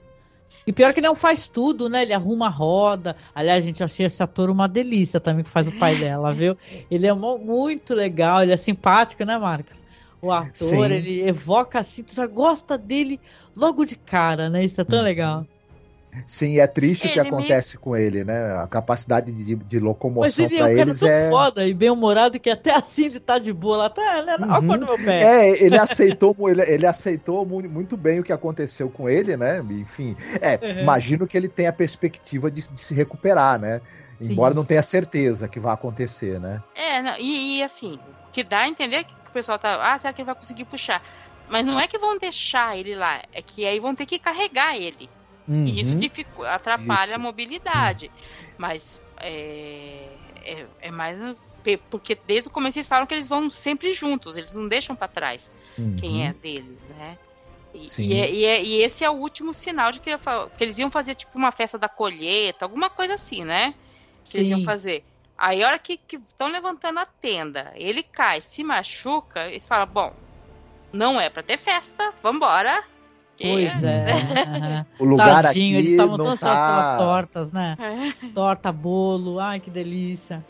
E 0.67 0.73
pior 0.73 0.93
que 0.93 1.01
ele 1.01 1.07
não 1.07 1.15
faz 1.15 1.49
tudo, 1.49 1.89
né? 1.89 2.03
Ele 2.03 2.13
arruma 2.13 2.47
a 2.47 2.51
roda. 2.51 3.17
Aliás, 3.35 3.65
gente, 3.65 3.83
achei 3.83 4.07
esse 4.07 4.23
ator 4.23 4.51
uma 4.51 4.69
delícia 4.69 5.19
também 5.19 5.43
que 5.43 5.51
faz 5.51 5.67
o 5.67 5.73
pai 5.73 5.97
dela, 5.97 6.33
viu? 6.35 6.57
Ele 6.91 7.07
é 7.07 7.15
muito 7.15 7.95
legal, 7.95 8.43
ele 8.43 8.53
é 8.53 8.57
simpático, 8.57 9.25
né, 9.25 9.39
Marcos? 9.39 9.83
O 10.23 10.31
ator, 10.31 10.53
Sim. 10.53 10.93
ele 10.93 11.27
evoca 11.27 11.81
assim, 11.81 12.03
tu 12.03 12.15
já 12.15 12.27
gosta 12.27 12.77
dele 12.77 13.19
logo 13.57 13.87
de 13.87 13.97
cara, 13.97 14.51
né? 14.51 14.63
Isso 14.63 14.81
é 14.81 14.85
tão 14.85 14.99
uhum. 14.99 15.05
legal. 15.05 15.47
Sim, 16.27 16.59
é 16.59 16.67
triste 16.67 17.05
ele 17.05 17.11
o 17.11 17.15
que 17.15 17.21
acontece 17.21 17.77
me... 17.77 17.83
com 17.83 17.97
ele, 17.97 18.25
né? 18.25 18.57
A 18.57 18.67
capacidade 18.67 19.33
de, 19.33 19.55
de 19.55 19.79
locomoção 19.79 20.23
Mas 20.23 20.39
ele 20.39 20.61
é 20.61 20.65
um 20.65 20.77
cara 20.77 20.95
tão 20.95 21.09
é... 21.09 21.29
foda 21.29 21.67
e 21.67 21.73
bem-humorado 21.73 22.39
que 22.41 22.51
até 22.51 22.75
assim 22.75 23.07
ele 23.07 23.21
tá 23.21 23.39
de 23.39 23.53
boa 23.53 23.77
lá, 23.77 23.91
tá, 23.91 24.23
né? 24.23 24.37
Uhum. 24.37 24.71
Olha 24.71 24.87
meu 24.87 24.99
pé. 24.99 25.23
É, 25.23 25.65
ele 25.65 25.79
aceitou, 25.79 26.35
ele, 26.49 26.63
ele, 26.63 26.87
aceitou 26.87 27.47
muito 27.47 27.97
bem 27.97 28.21
o 28.21 28.25
que 28.25 28.33
aconteceu 28.33 28.91
com 28.91 29.09
ele, 29.09 29.37
né? 29.37 29.65
Enfim, 29.71 30.17
é, 30.41 30.59
uhum. 30.61 30.81
imagino 30.81 31.27
que 31.27 31.37
ele 31.37 31.49
tenha 31.49 31.71
a 31.71 31.73
perspectiva 31.73 32.51
de, 32.51 32.61
de 32.61 32.81
se 32.81 32.93
recuperar, 32.95 33.59
né? 33.59 33.81
Sim. 34.21 34.33
Embora 34.33 34.53
não 34.53 34.65
tenha 34.65 34.83
certeza 34.83 35.49
que 35.49 35.59
vai 35.59 35.73
acontecer, 35.73 36.39
né? 36.39 36.63
É, 36.75 37.01
não, 37.01 37.17
e, 37.19 37.59
e, 37.59 37.63
assim, 37.63 37.99
que 38.33 38.43
dá 38.43 38.61
a 38.61 38.69
entender 38.69 39.05
que 39.05 39.13
o 39.29 39.33
pessoal 39.33 39.59
tá, 39.59 39.95
ah, 39.95 39.99
será 39.99 40.13
que 40.13 40.21
ele 40.21 40.27
vai 40.27 40.35
conseguir 40.35 40.65
puxar? 40.65 41.03
Mas 41.49 41.65
não 41.65 41.81
é 41.81 41.89
que 41.89 41.99
vão 41.99 42.19
deixar 42.19 42.77
ele 42.77 42.95
lá, 42.95 43.23
é 43.33 43.43
que 43.43 43.67
aí 43.67 43.81
vão 43.81 43.95
ter 43.95 44.07
que 44.07 44.19
carregar 44.19 44.77
ele. 44.77 45.09
Uhum. 45.51 45.67
E 45.67 45.81
isso 45.81 45.99
dificulta, 45.99 46.53
atrapalha 46.53 47.11
isso. 47.11 47.17
a 47.17 47.19
mobilidade. 47.19 48.07
Uhum. 48.07 48.49
Mas 48.57 49.01
é, 49.17 50.09
é, 50.45 50.67
é, 50.81 50.91
mais. 50.93 51.19
Porque 51.91 52.17
desde 52.27 52.49
o 52.49 52.53
começo 52.53 52.79
eles 52.79 52.87
falam 52.87 53.05
que 53.05 53.13
eles 53.13 53.27
vão 53.27 53.51
sempre 53.51 53.93
juntos, 53.93 54.37
eles 54.37 54.55
não 54.55 54.69
deixam 54.69 54.95
para 54.95 55.09
trás 55.09 55.51
uhum. 55.77 55.97
quem 55.97 56.27
é 56.27 56.33
deles, 56.33 56.81
né? 56.97 57.19
E, 57.75 58.03
e, 58.03 58.15
é, 58.15 58.31
e, 58.31 58.45
é, 58.45 58.63
e, 58.63 58.83
esse 58.83 59.05
é 59.05 59.11
o 59.11 59.15
último 59.15 59.53
sinal 59.53 59.93
de 59.93 60.01
que, 60.01 60.11
que, 60.17 60.65
eles 60.65 60.79
iam 60.79 60.91
fazer 60.91 61.15
tipo 61.15 61.37
uma 61.37 61.53
festa 61.53 61.77
da 61.77 61.89
colheita, 61.89 62.65
alguma 62.65 62.89
coisa 62.89 63.15
assim, 63.15 63.45
né? 63.45 63.75
Que 64.25 64.31
Sim. 64.31 64.39
eles 64.39 64.51
iam 64.51 64.65
fazer. 64.65 65.05
Aí 65.37 65.63
a 65.63 65.67
hora 65.67 65.79
que 65.79 65.99
estão 66.13 66.49
levantando 66.49 66.99
a 66.99 67.07
tenda, 67.07 67.73
ele 67.75 68.03
cai, 68.03 68.41
se 68.41 68.63
machuca, 68.65 69.49
eles 69.49 69.67
falam, 69.67 69.87
bom, 69.87 70.15
não 70.93 71.21
é 71.21 71.29
para 71.29 71.43
ter 71.43 71.59
festa, 71.59 72.13
vambora. 72.23 72.83
Pois 73.41 73.83
é. 73.85 74.05
é. 74.85 74.87
o 74.99 75.05
lugar 75.05 75.43
Tadinho, 75.43 75.79
aqui 75.79 75.87
eles 75.87 75.91
estavam 75.93 76.17
tão 76.19 76.37
tá... 76.37 76.47
pelas 76.47 76.99
tortas, 76.99 77.53
né? 77.53 77.77
É. 77.79 78.27
Torta, 78.35 78.71
bolo, 78.71 79.41
ai 79.41 79.59
que 79.59 79.71
delícia. 79.71 80.45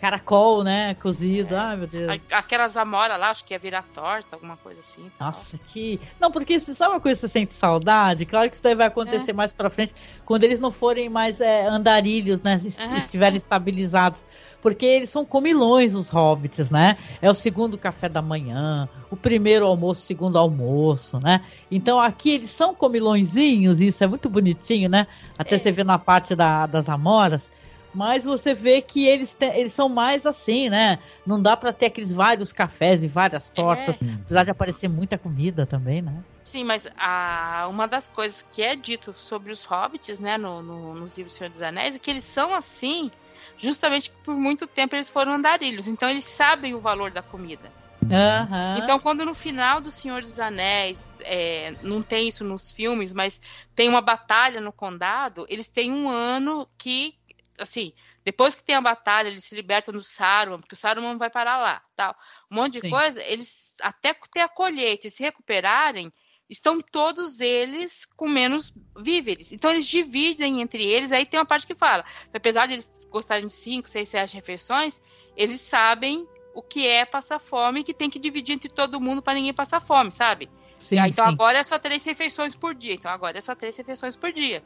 Caracol, 0.00 0.64
né? 0.64 0.94
Cozido. 0.94 1.54
É. 1.54 1.58
Ai, 1.58 1.76
meu 1.76 1.86
Deus. 1.86 2.22
Aquelas 2.32 2.74
amora 2.74 3.18
lá, 3.18 3.30
acho 3.30 3.44
que 3.44 3.52
ia 3.52 3.58
virar 3.58 3.82
torta, 3.92 4.34
alguma 4.34 4.56
coisa 4.56 4.80
assim. 4.80 5.10
Nossa, 5.20 5.58
que. 5.58 6.00
Não, 6.18 6.30
porque 6.30 6.58
sabe 6.58 6.94
uma 6.94 7.00
coisa 7.00 7.20
que 7.20 7.26
você 7.26 7.28
sente 7.28 7.52
saudade? 7.52 8.24
Claro 8.24 8.48
que 8.48 8.56
isso 8.56 8.62
daí 8.62 8.74
vai 8.74 8.86
acontecer 8.86 9.32
é. 9.32 9.34
mais 9.34 9.52
pra 9.52 9.68
frente, 9.68 9.94
quando 10.24 10.44
eles 10.44 10.58
não 10.58 10.72
forem 10.72 11.10
mais 11.10 11.38
é, 11.40 11.66
andarilhos, 11.66 12.40
né? 12.40 12.58
É. 12.78 12.96
Estiverem 12.96 13.36
estabilizados. 13.36 14.24
Porque 14.62 14.86
eles 14.86 15.10
são 15.10 15.24
comilões, 15.24 15.94
os 15.94 16.08
hobbits, 16.08 16.70
né? 16.70 16.96
É 17.20 17.30
o 17.30 17.34
segundo 17.34 17.76
café 17.76 18.08
da 18.08 18.22
manhã, 18.22 18.88
o 19.10 19.16
primeiro 19.16 19.66
almoço, 19.66 20.00
o 20.00 20.04
segundo 20.04 20.38
almoço, 20.38 21.20
né? 21.20 21.42
Então 21.70 22.00
aqui 22.00 22.30
eles 22.30 22.50
são 22.50 22.74
comilõezinhos, 22.74 23.80
isso 23.80 24.02
é 24.02 24.06
muito 24.06 24.30
bonitinho, 24.30 24.88
né? 24.88 25.06
Até 25.38 25.56
é. 25.56 25.58
você 25.58 25.70
vê 25.70 25.84
na 25.84 25.98
parte 25.98 26.34
da, 26.34 26.66
das 26.66 26.88
amoras 26.88 27.52
mas 27.94 28.24
você 28.24 28.54
vê 28.54 28.80
que 28.80 29.06
eles, 29.06 29.34
te, 29.34 29.46
eles 29.46 29.72
são 29.72 29.88
mais 29.88 30.26
assim, 30.26 30.68
né? 30.68 30.98
Não 31.26 31.40
dá 31.40 31.56
para 31.56 31.72
ter 31.72 31.86
aqueles 31.86 32.12
vários 32.12 32.52
cafés 32.52 33.02
e 33.02 33.08
várias 33.08 33.50
tortas, 33.50 34.00
é. 34.00 34.14
apesar 34.24 34.44
de 34.44 34.50
aparecer 34.50 34.88
muita 34.88 35.18
comida 35.18 35.66
também, 35.66 36.00
né? 36.02 36.22
Sim, 36.44 36.64
mas 36.64 36.86
a, 36.96 37.68
uma 37.70 37.86
das 37.86 38.08
coisas 38.08 38.44
que 38.52 38.62
é 38.62 38.74
dito 38.74 39.14
sobre 39.16 39.52
os 39.52 39.64
hobbits, 39.64 40.18
né, 40.18 40.36
no, 40.36 40.62
no, 40.62 40.94
nos 40.94 41.16
livros 41.16 41.34
do 41.34 41.38
Senhor 41.38 41.50
dos 41.50 41.62
Anéis, 41.62 41.94
é 41.94 41.98
que 41.98 42.10
eles 42.10 42.24
são 42.24 42.52
assim, 42.52 43.10
justamente 43.56 44.10
por 44.24 44.34
muito 44.34 44.66
tempo 44.66 44.96
eles 44.96 45.08
foram 45.08 45.34
andarilhos, 45.34 45.86
então 45.86 46.08
eles 46.08 46.24
sabem 46.24 46.74
o 46.74 46.80
valor 46.80 47.12
da 47.12 47.22
comida. 47.22 47.70
Uhum. 48.02 48.82
Então, 48.82 48.98
quando 48.98 49.24
no 49.24 49.34
final 49.34 49.80
do 49.80 49.90
Senhor 49.90 50.22
dos 50.22 50.40
Anéis, 50.40 51.08
é, 51.20 51.74
não 51.82 52.02
tem 52.02 52.26
isso 52.26 52.42
nos 52.42 52.72
filmes, 52.72 53.12
mas 53.12 53.40
tem 53.74 53.88
uma 53.88 54.00
batalha 54.00 54.60
no 54.60 54.72
condado, 54.72 55.46
eles 55.48 55.68
têm 55.68 55.92
um 55.92 56.08
ano 56.08 56.66
que 56.76 57.14
assim, 57.60 57.92
depois 58.24 58.54
que 58.54 58.62
tem 58.62 58.74
a 58.74 58.80
batalha, 58.80 59.28
eles 59.28 59.44
se 59.44 59.54
libertam 59.54 59.92
do 59.92 60.02
Saruman, 60.02 60.60
porque 60.60 60.74
o 60.74 60.78
Saruman 60.78 61.16
vai 61.16 61.30
parar 61.30 61.58
lá, 61.58 61.82
tal. 61.94 62.16
Um 62.50 62.56
monte 62.56 62.74
de 62.74 62.80
Sim. 62.80 62.90
coisa, 62.90 63.22
eles 63.22 63.74
até 63.80 64.14
ter 64.32 64.40
a 64.40 64.48
colheita 64.48 65.06
e 65.06 65.10
se 65.10 65.22
recuperarem, 65.22 66.12
estão 66.48 66.80
todos 66.80 67.40
eles 67.40 68.04
com 68.16 68.28
menos 68.28 68.72
víveres. 68.98 69.52
Então 69.52 69.70
eles 69.70 69.86
dividem 69.86 70.60
entre 70.60 70.84
eles, 70.84 71.12
aí 71.12 71.24
tem 71.24 71.38
uma 71.38 71.46
parte 71.46 71.66
que 71.66 71.74
fala, 71.74 72.04
apesar 72.32 72.66
de 72.66 72.74
eles 72.74 72.90
gostarem 73.08 73.46
de 73.46 73.54
5, 73.54 73.88
6, 73.88 74.08
7 74.08 74.34
refeições, 74.34 75.00
eles 75.36 75.60
sabem 75.60 76.26
o 76.54 76.62
que 76.62 76.86
é 76.86 77.04
passar 77.04 77.38
fome 77.38 77.80
e 77.80 77.84
que 77.84 77.94
tem 77.94 78.10
que 78.10 78.18
dividir 78.18 78.54
entre 78.54 78.68
todo 78.68 79.00
mundo 79.00 79.22
para 79.22 79.34
ninguém 79.34 79.54
passar 79.54 79.80
fome, 79.80 80.10
sabe? 80.10 80.50
Sim, 80.76 80.98
então 81.06 81.26
sim. 81.26 81.32
agora 81.32 81.58
é 81.58 81.62
só 81.62 81.78
três 81.78 82.02
refeições 82.04 82.54
por 82.54 82.74
dia. 82.74 82.94
Então 82.94 83.10
agora 83.10 83.38
é 83.38 83.40
só 83.40 83.54
três 83.54 83.76
refeições 83.76 84.16
por 84.16 84.32
dia. 84.32 84.64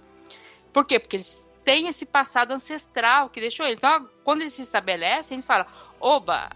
Por 0.72 0.84
quê? 0.84 0.98
Porque 0.98 1.16
eles 1.16 1.48
tem 1.64 1.88
esse 1.88 2.04
passado 2.04 2.52
ancestral 2.52 3.30
que 3.30 3.40
deixou 3.40 3.66
ele. 3.66 3.76
Então, 3.76 4.08
quando 4.22 4.42
eles 4.42 4.52
se 4.52 4.62
estabelecem, 4.62 5.36
eles 5.36 5.44
falam: 5.44 5.66
oba, 5.98 6.50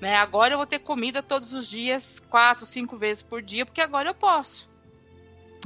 né, 0.00 0.16
agora 0.16 0.54
eu 0.54 0.58
vou 0.58 0.66
ter 0.66 0.78
comida 0.78 1.22
todos 1.22 1.52
os 1.52 1.68
dias, 1.68 2.20
quatro, 2.30 2.64
cinco 2.64 2.96
vezes 2.96 3.22
por 3.22 3.42
dia, 3.42 3.66
porque 3.66 3.80
agora 3.80 4.08
eu 4.08 4.14
posso. 4.14 4.70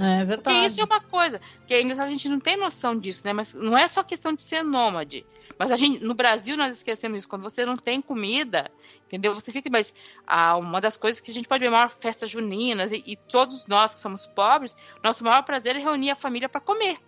É 0.00 0.24
verdade. 0.24 0.42
Porque 0.42 0.66
isso 0.66 0.80
é 0.80 0.84
uma 0.84 1.00
coisa, 1.00 1.40
que 1.66 1.74
a 1.74 2.06
gente 2.08 2.28
não 2.28 2.38
tem 2.38 2.56
noção 2.56 2.98
disso, 2.98 3.22
né? 3.24 3.32
Mas 3.32 3.54
não 3.54 3.76
é 3.76 3.88
só 3.88 4.02
questão 4.02 4.32
de 4.32 4.42
ser 4.42 4.62
nômade. 4.62 5.24
Mas 5.58 5.72
a 5.72 5.76
gente, 5.76 6.04
no 6.04 6.12
Brasil, 6.12 6.54
nós 6.54 6.76
esquecemos 6.76 7.18
isso. 7.18 7.28
Quando 7.28 7.42
você 7.42 7.64
não 7.64 7.78
tem 7.78 8.02
comida, 8.02 8.70
entendeu? 9.06 9.32
Você 9.32 9.50
fica, 9.50 9.70
mas 9.70 9.94
ah, 10.26 10.56
uma 10.56 10.82
das 10.82 10.98
coisas 10.98 11.18
que 11.20 11.30
a 11.30 11.34
gente 11.34 11.48
pode 11.48 11.64
ver, 11.64 11.70
maior 11.70 11.88
festas 11.88 12.28
juninas, 12.28 12.92
e, 12.92 13.02
e 13.06 13.16
todos 13.16 13.66
nós 13.66 13.94
que 13.94 14.00
somos 14.00 14.26
pobres, 14.26 14.76
nosso 15.02 15.24
maior 15.24 15.42
prazer 15.44 15.76
é 15.76 15.78
reunir 15.78 16.10
a 16.10 16.16
família 16.16 16.48
para 16.48 16.60
comer. 16.60 16.98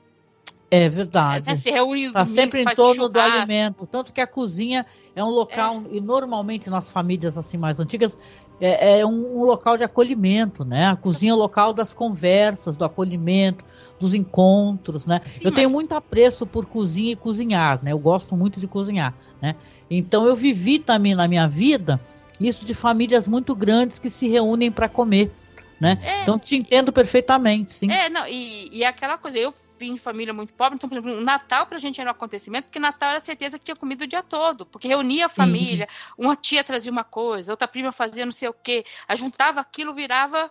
É 0.71 0.89
verdade. 0.89 1.49
É, 1.49 1.53
né? 1.53 1.57
Se 1.57 1.71
reúne 1.71 2.07
Está 2.07 2.27
sempre 2.27 2.63
em 2.63 2.75
torno 2.75 3.09
do 3.09 3.19
alimento. 3.19 3.87
Tanto 3.87 4.13
que 4.13 4.21
a 4.21 4.27
cozinha 4.27 4.85
é 5.17 5.25
um 5.25 5.31
local, 5.31 5.83
é. 5.91 5.97
e 5.97 6.01
normalmente 6.01 6.69
nas 6.69 6.91
famílias 6.91 7.39
assim 7.39 7.57
mais 7.57 7.81
antigas, 7.81 8.19
é, 8.61 9.01
é 9.01 9.07
um, 9.07 9.39
um, 9.39 9.45
local 9.45 9.77
de 9.77 9.85
acolhimento, 9.85 10.65
né? 10.65 10.89
A 10.89 10.97
cozinha 10.97 11.33
é 11.33 11.35
o 11.35 11.39
local 11.39 11.73
das 11.73 11.95
conversas, 11.95 12.77
do 12.77 12.85
acolhimento, 12.85 13.65
dos 13.99 14.15
encontros, 14.15 15.07
né? 15.07 15.23
Sim, 15.25 15.31
eu 15.37 15.51
mas... 15.51 15.55
tenho 15.55 15.71
muito 15.71 15.95
apreço 15.95 16.47
por 16.47 16.67
cozinha 16.67 17.13
e 17.13 17.17
cozinhar, 17.17 17.83
né? 17.83 17.93
Eu 17.93 17.99
gosto 17.99 18.37
muito 18.37 18.61
de 18.61 18.67
cozinhar, 18.67 19.15
né? 19.41 19.55
Então 19.91 20.27
eu 20.27 20.37
vivi 20.37 20.79
também 20.79 21.15
na 21.15 21.27
minha 21.27 21.49
vida 21.49 22.01
isso 22.41 22.65
de 22.65 22.75
famílias 22.75 23.27
muito 23.27 23.55
grandes 23.55 23.99
que 23.99 24.11
se 24.11 24.29
reúnem 24.29 24.71
para 24.71 24.89
comer, 24.89 25.33
né? 25.81 25.99
É. 26.03 26.23
Então 26.23 26.39
te 26.39 26.57
entendo 26.57 26.93
perfeitamente, 26.93 27.73
sim. 27.73 27.91
É, 27.91 28.09
não, 28.09 28.27
e, 28.27 28.69
e 28.73 28.85
aquela 28.85 29.17
coisa, 29.17 29.39
eu 29.39 29.55
vim 29.79 29.95
de 29.95 30.01
família 30.01 30.35
muito 30.35 30.53
pobre, 30.53 30.77
então, 30.77 30.89
por 30.89 30.99
exemplo, 30.99 31.19
o 31.19 31.25
Natal 31.25 31.67
pra 31.67 31.79
gente 31.79 32.01
era 32.01 32.11
um 32.11 32.13
acontecimento, 32.13 32.65
porque 32.65 32.79
Natal 32.79 33.11
era 33.11 33.21
certeza 33.21 33.59
que 33.59 33.65
tinha 33.65 33.77
comida 33.77 34.05
o 34.05 34.09
dia 34.09 34.23
todo, 34.23 34.67
porque 34.67 34.89
reunia 34.89 35.27
a 35.27 35.29
família, 35.29 35.89
uhum. 36.17 36.27
uma 36.27 36.37
tia 36.37 36.65
trazia 36.65 36.91
uma 36.91 37.05
coisa, 37.05 37.53
outra 37.53 37.69
prima 37.69 37.93
fazia 37.93 38.25
não 38.25 38.33
sei 38.33 38.49
o 38.49 38.55
quê, 38.55 38.85
juntava 39.17 39.61
aquilo, 39.61 39.95
virava. 39.95 40.51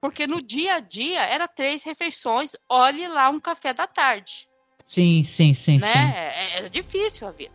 Porque 0.00 0.26
no 0.26 0.42
dia 0.42 0.74
a 0.74 0.80
dia 0.80 1.22
era 1.22 1.46
três 1.46 1.84
refeições, 1.84 2.56
olhe 2.68 3.06
lá 3.06 3.30
um 3.30 3.38
café 3.38 3.72
da 3.72 3.86
tarde. 3.86 4.48
Sim, 4.80 5.22
sim, 5.22 5.54
sim, 5.54 5.78
né? 5.78 5.92
sim. 5.92 5.98
É, 5.98 6.58
era 6.58 6.70
difícil 6.70 7.28
a 7.28 7.30
vida. 7.30 7.54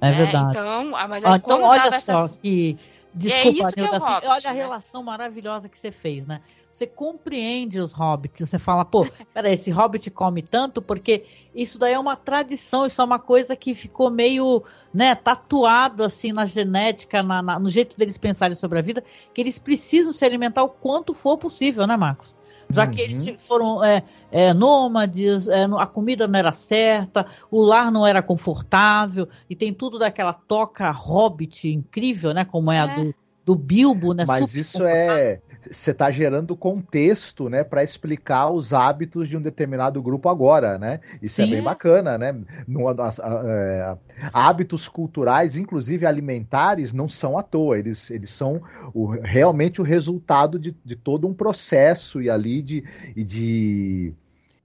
É 0.00 0.10
né? 0.10 0.16
verdade. 0.16 0.50
Então, 0.50 0.94
ah, 0.94 1.08
mas 1.08 1.24
ah, 1.24 1.36
então 1.36 1.62
olha 1.62 1.90
só 1.92 2.26
essas... 2.26 2.38
que. 2.40 2.78
Desculpa, 3.12 3.72
é, 3.76 3.82
é 3.82 3.96
assim, 3.96 4.26
olha 4.28 4.50
a 4.50 4.52
né? 4.52 4.60
relação 4.60 5.02
maravilhosa 5.02 5.68
que 5.68 5.76
você 5.76 5.90
fez, 5.90 6.28
né? 6.28 6.40
Você 6.72 6.86
compreende 6.86 7.80
os 7.80 7.92
hobbits, 7.92 8.48
você 8.48 8.58
fala, 8.58 8.84
pô, 8.84 9.06
peraí, 9.34 9.54
esse 9.54 9.70
hobbit 9.70 10.08
come 10.10 10.40
tanto 10.40 10.80
porque 10.80 11.24
isso 11.54 11.78
daí 11.78 11.94
é 11.94 11.98
uma 11.98 12.14
tradição, 12.14 12.86
isso 12.86 13.02
é 13.02 13.04
uma 13.04 13.18
coisa 13.18 13.56
que 13.56 13.74
ficou 13.74 14.08
meio, 14.10 14.62
né, 14.94 15.14
tatuado 15.14 16.04
assim 16.04 16.32
na 16.32 16.44
genética, 16.44 17.22
na, 17.22 17.42
na, 17.42 17.58
no 17.58 17.68
jeito 17.68 17.96
deles 17.96 18.16
pensarem 18.16 18.56
sobre 18.56 18.78
a 18.78 18.82
vida, 18.82 19.02
que 19.34 19.40
eles 19.40 19.58
precisam 19.58 20.12
se 20.12 20.24
alimentar 20.24 20.62
o 20.62 20.68
quanto 20.68 21.12
for 21.12 21.36
possível, 21.36 21.86
né, 21.86 21.96
Marcos? 21.96 22.36
Já 22.70 22.84
uhum. 22.84 22.90
que 22.92 23.02
eles 23.02 23.26
uhum. 23.26 23.36
foram 23.36 23.84
é, 23.84 24.04
é, 24.30 24.54
nômades, 24.54 25.48
é, 25.48 25.64
a 25.64 25.86
comida 25.86 26.28
não 26.28 26.38
era 26.38 26.52
certa, 26.52 27.26
o 27.50 27.60
lar 27.60 27.90
não 27.90 28.06
era 28.06 28.22
confortável, 28.22 29.28
e 29.48 29.56
tem 29.56 29.74
tudo 29.74 29.98
daquela 29.98 30.32
toca 30.32 30.88
hobbit 30.92 31.68
incrível, 31.68 32.32
né? 32.32 32.44
Como 32.44 32.70
é, 32.70 32.78
a 32.78 32.84
é. 32.84 32.94
do, 32.94 33.14
do 33.44 33.56
Bilbo, 33.56 34.14
né? 34.14 34.24
Mas 34.24 34.54
isso 34.54 34.84
é 34.84 35.40
você 35.70 35.90
está 35.90 36.10
gerando 36.10 36.56
contexto, 36.56 37.48
né, 37.48 37.64
para 37.64 37.82
explicar 37.82 38.50
os 38.50 38.72
hábitos 38.72 39.28
de 39.28 39.36
um 39.36 39.40
determinado 39.40 40.02
grupo 40.02 40.28
agora, 40.28 40.78
né? 40.78 41.00
Isso 41.20 41.36
Sim. 41.36 41.42
é 41.42 41.46
bem 41.46 41.62
bacana, 41.62 42.16
né? 42.16 42.34
No, 42.66 42.88
a, 42.88 42.92
a, 42.92 43.42
é, 43.44 43.96
hábitos 44.32 44.88
culturais, 44.88 45.56
inclusive 45.56 46.06
alimentares, 46.06 46.92
não 46.92 47.08
são 47.08 47.36
à 47.36 47.42
toa. 47.42 47.78
Eles, 47.78 48.10
eles 48.10 48.30
são 48.30 48.62
o, 48.94 49.06
realmente 49.06 49.80
o 49.80 49.84
resultado 49.84 50.58
de, 50.58 50.76
de 50.84 50.96
todo 50.96 51.26
um 51.26 51.34
processo 51.34 52.20
e 52.20 52.30
ali 52.30 52.62
de, 52.62 52.84
e 53.14 53.24
de 53.24 54.14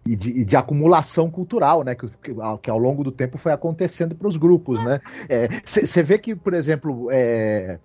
e 0.08 0.16
de, 0.16 0.46
de, 0.46 0.56
acumulação 0.56 1.32
cultural, 1.32 1.84
né, 1.84 1.96
que, 1.96 2.08
que, 2.08 2.70
ao 2.70 2.78
longo 2.78 3.04
do 3.04 3.12
tempo 3.12 3.40
foi 3.40 3.52
acontecendo 3.52 4.14
para 4.14 4.28
os 4.28 4.38
grupos, 4.38 4.80
né? 4.84 5.02
Você 5.66 6.00
é, 6.00 6.04
vê 6.04 6.20
que, 6.20 6.36
por 6.36 6.54
exemplo, 6.54 7.08
é, 7.12 7.80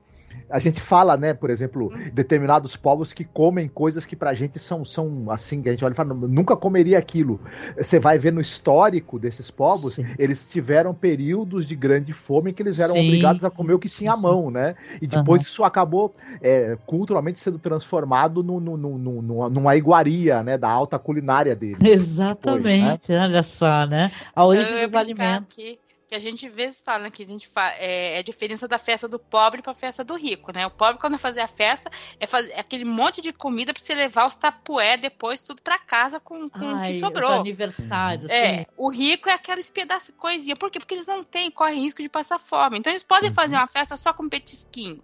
a 0.51 0.59
gente 0.59 0.81
fala, 0.81 1.17
né, 1.17 1.33
por 1.33 1.49
exemplo, 1.49 1.93
uhum. 1.93 2.11
determinados 2.13 2.77
povos 2.77 3.13
que 3.13 3.25
comem 3.25 3.69
coisas 3.69 4.05
que 4.05 4.17
pra 4.17 4.35
gente 4.35 4.59
são, 4.59 4.85
são 4.85 5.31
assim, 5.31 5.63
que 5.63 5.69
a 5.69 5.73
gente 5.73 5.85
olha 5.85 5.93
e 5.93 5.97
fala, 5.97 6.13
nunca 6.13 6.57
comeria 6.57 6.99
aquilo. 6.99 7.41
Você 7.77 8.01
vai 8.01 8.19
ver 8.19 8.33
no 8.33 8.41
histórico 8.41 9.19
desses 9.19 9.51
povos, 9.51 9.95
sim. 9.95 10.07
eles 10.19 10.49
tiveram 10.49 10.93
períodos 10.93 11.65
de 11.67 11.77
grande 11.77 12.13
fome 12.13 12.53
que 12.53 12.63
eles 12.63 12.81
eram 12.81 12.95
sim. 12.95 13.07
obrigados 13.07 13.45
a 13.45 13.51
comer 13.51 13.75
o 13.75 13.79
que 13.79 13.89
tinha 13.89 14.13
à 14.13 14.17
mão, 14.17 14.51
né? 14.51 14.75
E 15.01 15.07
depois 15.07 15.43
uhum. 15.43 15.47
isso 15.47 15.65
acabou 15.65 16.13
é, 16.43 16.77
culturalmente 16.85 17.39
sendo 17.39 17.59
transformado 17.59 18.43
no, 18.43 18.59
no, 18.59 18.77
no, 18.77 18.99
no, 18.99 19.51
numa 19.51 19.77
iguaria, 19.77 20.43
né, 20.43 20.59
da 20.59 20.69
alta 20.69 20.99
culinária 20.99 21.55
deles. 21.55 21.79
Exatamente, 21.83 23.09
depois, 23.09 23.09
né? 23.09 23.21
olha 23.21 23.43
só, 23.43 23.87
né? 23.87 24.11
A 24.35 24.45
origem 24.45 24.85
dos 24.85 24.95
alimentos. 24.95 25.59
Aqui 25.59 25.79
que 26.11 26.17
a 26.17 26.19
gente 26.19 26.49
vê 26.49 26.73
fala 26.73 27.09
que 27.09 27.23
a 27.23 27.27
gente 27.27 27.47
fa 27.47 27.73
é, 27.79 28.17
é, 28.17 28.19
a 28.19 28.23
diferença 28.23 28.67
da 28.67 28.79
festa 28.79 29.07
do 29.07 29.17
pobre 29.17 29.63
para 29.63 29.71
a 29.71 29.77
festa 29.77 30.03
do 30.03 30.17
rico, 30.17 30.53
né? 30.53 30.67
O 30.67 30.71
pobre 30.71 31.01
quando 31.01 31.13
vai 31.13 31.21
fazer 31.21 31.41
a 31.41 31.47
festa 31.47 31.89
é, 32.19 32.27
fazer, 32.27 32.51
é 32.51 32.59
aquele 32.59 32.85
monte 32.85 33.21
de 33.21 33.33
comida 33.33 33.73
para 33.73 33.81
você 33.81 33.95
levar 33.95 34.27
os 34.27 34.35
tapué 34.35 34.97
depois 34.97 35.41
tudo 35.41 35.63
para 35.63 35.79
casa 35.79 36.19
com, 36.19 36.51
com 36.51 36.67
Ai, 36.67 36.91
o 36.91 36.93
que 36.93 36.99
sobrou. 36.99 37.31
Os 37.31 37.39
aniversários. 37.39 38.29
É, 38.29 38.55
assim. 38.55 38.67
o 38.77 38.91
rico 38.91 39.29
é 39.29 39.35
aquelas 39.35 39.71
pedaços 39.71 40.13
coisinha. 40.19 40.57
Por 40.57 40.69
quê? 40.69 40.81
Porque 40.81 40.95
eles 40.95 41.07
não 41.07 41.23
têm, 41.23 41.49
correm 41.49 41.83
risco 41.83 42.03
de 42.03 42.09
passar 42.09 42.41
fome. 42.41 42.81
Então 42.81 42.93
eles 42.93 43.05
podem 43.05 43.29
uhum. 43.29 43.35
fazer 43.37 43.55
uma 43.55 43.69
festa 43.69 43.97
só 43.97 44.13
com 44.13 44.29
petisquinho. 44.29 45.01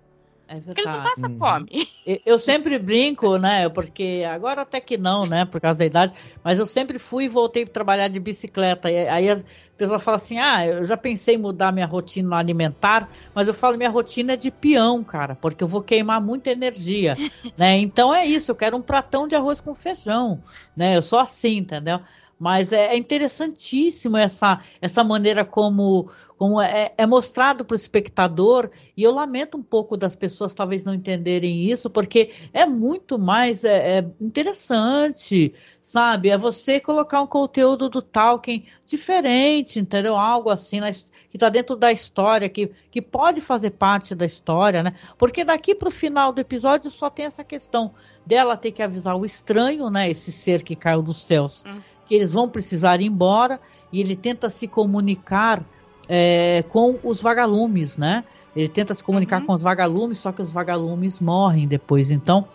É 0.48 0.60
Porque 0.60 0.80
eles 0.80 0.90
não 0.92 1.02
passam 1.02 1.30
uhum. 1.30 1.36
fome. 1.36 1.88
Eu 2.24 2.38
sempre 2.38 2.78
brinco, 2.78 3.36
né? 3.36 3.68
Porque 3.68 4.24
agora 4.28 4.62
até 4.62 4.80
que 4.80 4.96
não, 4.96 5.26
né? 5.26 5.44
Por 5.44 5.60
causa 5.60 5.78
da 5.78 5.84
idade. 5.84 6.12
Mas 6.42 6.58
eu 6.58 6.66
sempre 6.66 7.00
fui 7.00 7.24
e 7.24 7.28
voltei 7.28 7.64
para 7.64 7.74
trabalhar 7.74 8.08
de 8.08 8.20
bicicleta. 8.20 8.88
E 8.90 9.08
aí 9.08 9.28
as 9.28 9.44
pessoas 9.76 10.02
falam 10.02 10.16
assim: 10.16 10.38
ah, 10.38 10.66
eu 10.66 10.84
já 10.84 10.96
pensei 10.96 11.34
em 11.34 11.38
mudar 11.38 11.72
minha 11.72 11.86
rotina 11.86 12.36
alimentar, 12.36 13.08
mas 13.34 13.48
eu 13.48 13.54
falo 13.54 13.76
minha 13.76 13.90
rotina 13.90 14.32
é 14.32 14.36
de 14.36 14.50
peão, 14.50 15.04
cara, 15.04 15.34
porque 15.34 15.62
eu 15.62 15.68
vou 15.68 15.82
queimar 15.82 16.20
muita 16.20 16.50
energia, 16.50 17.16
né? 17.56 17.76
Então 17.76 18.14
é 18.14 18.24
isso. 18.24 18.50
Eu 18.50 18.56
quero 18.56 18.76
um 18.76 18.82
pratão 18.82 19.28
de 19.28 19.36
arroz 19.36 19.60
com 19.60 19.74
feijão, 19.74 20.40
né? 20.76 20.96
Eu 20.96 21.02
sou 21.02 21.18
assim, 21.18 21.58
entendeu? 21.58 22.00
Mas 22.38 22.70
é, 22.70 22.88
é 22.88 22.96
interessantíssimo 22.96 24.16
essa, 24.16 24.60
essa 24.80 25.02
maneira 25.02 25.44
como, 25.44 26.10
como 26.36 26.60
é, 26.60 26.92
é 26.96 27.06
mostrado 27.06 27.64
para 27.64 27.74
o 27.74 27.76
espectador, 27.76 28.70
e 28.96 29.02
eu 29.02 29.12
lamento 29.12 29.56
um 29.56 29.62
pouco 29.62 29.96
das 29.96 30.14
pessoas 30.14 30.54
talvez 30.54 30.84
não 30.84 30.94
entenderem 30.94 31.70
isso, 31.70 31.88
porque 31.88 32.32
é 32.52 32.66
muito 32.66 33.18
mais 33.18 33.64
é, 33.64 33.98
é 33.98 34.06
interessante, 34.20 35.54
sabe? 35.80 36.28
É 36.28 36.36
você 36.36 36.78
colocar 36.78 37.22
um 37.22 37.26
conteúdo 37.26 37.88
do 37.88 38.02
Tolkien 38.02 38.64
diferente, 38.84 39.80
entendeu? 39.80 40.16
Algo 40.16 40.50
assim, 40.50 40.80
na, 40.80 40.90
que 40.90 41.36
está 41.36 41.48
dentro 41.48 41.74
da 41.74 41.90
história, 41.90 42.48
que, 42.48 42.70
que 42.90 43.00
pode 43.00 43.40
fazer 43.40 43.70
parte 43.70 44.14
da 44.14 44.26
história, 44.26 44.82
né? 44.82 44.92
Porque 45.16 45.44
daqui 45.44 45.74
para 45.74 45.88
o 45.88 45.92
final 45.92 46.32
do 46.32 46.40
episódio 46.40 46.90
só 46.90 47.08
tem 47.08 47.24
essa 47.26 47.44
questão 47.44 47.94
dela 48.26 48.56
ter 48.56 48.72
que 48.72 48.82
avisar 48.82 49.16
o 49.16 49.24
estranho, 49.24 49.88
né? 49.88 50.10
Esse 50.10 50.30
ser 50.30 50.62
que 50.62 50.76
caiu 50.76 51.00
dos 51.00 51.22
céus. 51.22 51.64
Hum 51.66 51.80
que 52.06 52.14
eles 52.14 52.32
vão 52.32 52.48
precisar 52.48 53.00
ir 53.00 53.06
embora 53.06 53.60
e 53.92 54.00
ele 54.00 54.16
tenta 54.16 54.48
se 54.48 54.66
comunicar 54.66 55.66
é, 56.08 56.64
com 56.68 56.98
os 57.02 57.20
vagalumes, 57.20 57.96
né? 57.96 58.24
Ele 58.54 58.68
tenta 58.68 58.94
se 58.94 59.04
comunicar 59.04 59.40
uhum. 59.40 59.46
com 59.46 59.52
os 59.52 59.62
vagalumes, 59.62 60.18
só 60.18 60.32
que 60.32 60.40
os 60.40 60.50
vagalumes 60.50 61.20
morrem 61.20 61.68
depois. 61.68 62.10
Então, 62.10 62.46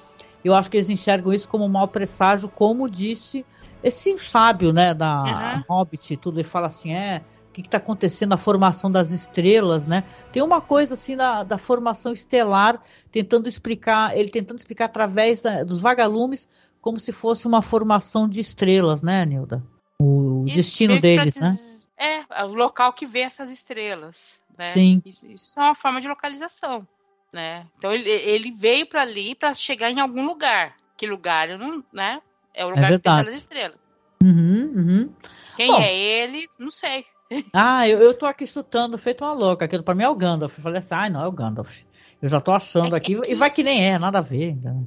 eu 0.44 0.56
acho 0.56 0.70
que 0.70 0.78
eles 0.78 0.90
enxergam 0.90 1.32
isso 1.32 1.48
como 1.48 1.66
um 1.66 1.70
mau 1.70 1.88
presságio, 1.88 2.50
como 2.50 2.90
disse 2.90 3.46
esse 3.84 4.18
sábio, 4.18 4.74
né, 4.74 4.94
da 4.94 5.24
uhum. 5.24 5.64
Hobbit, 5.70 6.18
tudo. 6.18 6.40
Ele 6.40 6.48
fala 6.48 6.68
assim, 6.68 6.94
é, 6.94 7.22
o 7.50 7.52
que 7.52 7.62
está 7.62 7.78
acontecendo 7.78 8.30
na 8.30 8.38
formação 8.38 8.90
das 8.90 9.12
estrelas, 9.12 9.86
né? 9.86 10.04
Tem 10.32 10.42
uma 10.42 10.62
coisa 10.62 10.94
assim 10.94 11.16
da, 11.18 11.44
da 11.44 11.58
formação 11.58 12.12
estelar, 12.14 12.82
tentando 13.12 13.48
explicar, 13.48 14.18
ele 14.18 14.30
tentando 14.30 14.58
explicar 14.58 14.86
através 14.86 15.42
da, 15.42 15.64
dos 15.64 15.80
vagalumes 15.80 16.48
como 16.82 17.00
se 17.00 17.12
fosse 17.12 17.48
uma 17.48 17.62
formação 17.62 18.28
de 18.28 18.40
estrelas, 18.40 19.02
né, 19.02 19.24
Nilda? 19.26 19.64
O 20.02 20.46
isso, 20.48 20.56
destino 20.56 21.00
deles, 21.00 21.36
né? 21.36 21.58
É, 22.02 22.26
é, 22.32 22.44
o 22.46 22.56
local 22.56 22.92
que 22.94 23.06
vê 23.06 23.20
essas 23.20 23.52
estrelas, 23.52 24.40
né? 24.58 24.70
Sim. 24.70 25.04
Isso, 25.06 25.28
isso 25.28 25.60
é 25.60 25.62
uma 25.62 25.76
forma 25.76 26.02
de 26.02 26.08
localização, 26.08 26.88
né? 27.32 27.68
Então 27.78 27.94
ele, 27.94 28.10
ele 28.10 28.52
veio 28.52 28.88
para 28.88 29.04
ali 29.04 29.36
para 29.36 29.54
chegar 29.54 29.92
em 29.92 30.00
algum 30.00 30.26
lugar. 30.26 30.76
Que 30.98 31.06
lugar, 31.06 31.48
eu 31.48 31.60
não, 31.60 31.84
né? 31.94 32.20
É 32.56 32.66
o 32.66 32.70
lugar 32.70 32.92
é 32.92 32.98
que 32.98 33.04
tem 33.04 33.14
as 33.14 33.38
estrelas. 33.38 33.92
Uhum, 34.24 34.74
uhum. 34.76 35.14
Quem 35.56 35.68
Bom, 35.68 35.80
é 35.80 35.96
ele? 35.96 36.50
Não 36.58 36.72
sei. 36.72 37.06
Ah, 37.54 37.88
eu, 37.88 38.00
eu 38.00 38.14
tô 38.14 38.26
aqui 38.26 38.46
chutando, 38.46 38.98
feito 38.98 39.24
uma 39.24 39.34
louca. 39.34 39.64
Aquilo 39.64 39.84
para 39.84 39.96
mim 39.96 40.04
é 40.04 40.10
o 40.10 40.16
Gandalf. 40.16 40.58
Eu 40.58 40.64
falei 40.64 40.80
assim, 40.80 40.94
ah, 40.94 41.10
não, 41.10 41.24
é 41.24 41.28
o 41.28 41.32
Gandalf. 41.32 41.84
Eu 42.22 42.28
já 42.28 42.42
tô 42.42 42.52
achando 42.52 42.94
é, 42.94 42.98
aqui, 42.98 43.16
é 43.16 43.32
e 43.32 43.36
vai 43.36 43.50
que 43.50 43.64
nem 43.64 43.90
é, 43.90 43.98
nada 43.98 44.18
a 44.18 44.22
ver. 44.22 44.50
Então. 44.50 44.86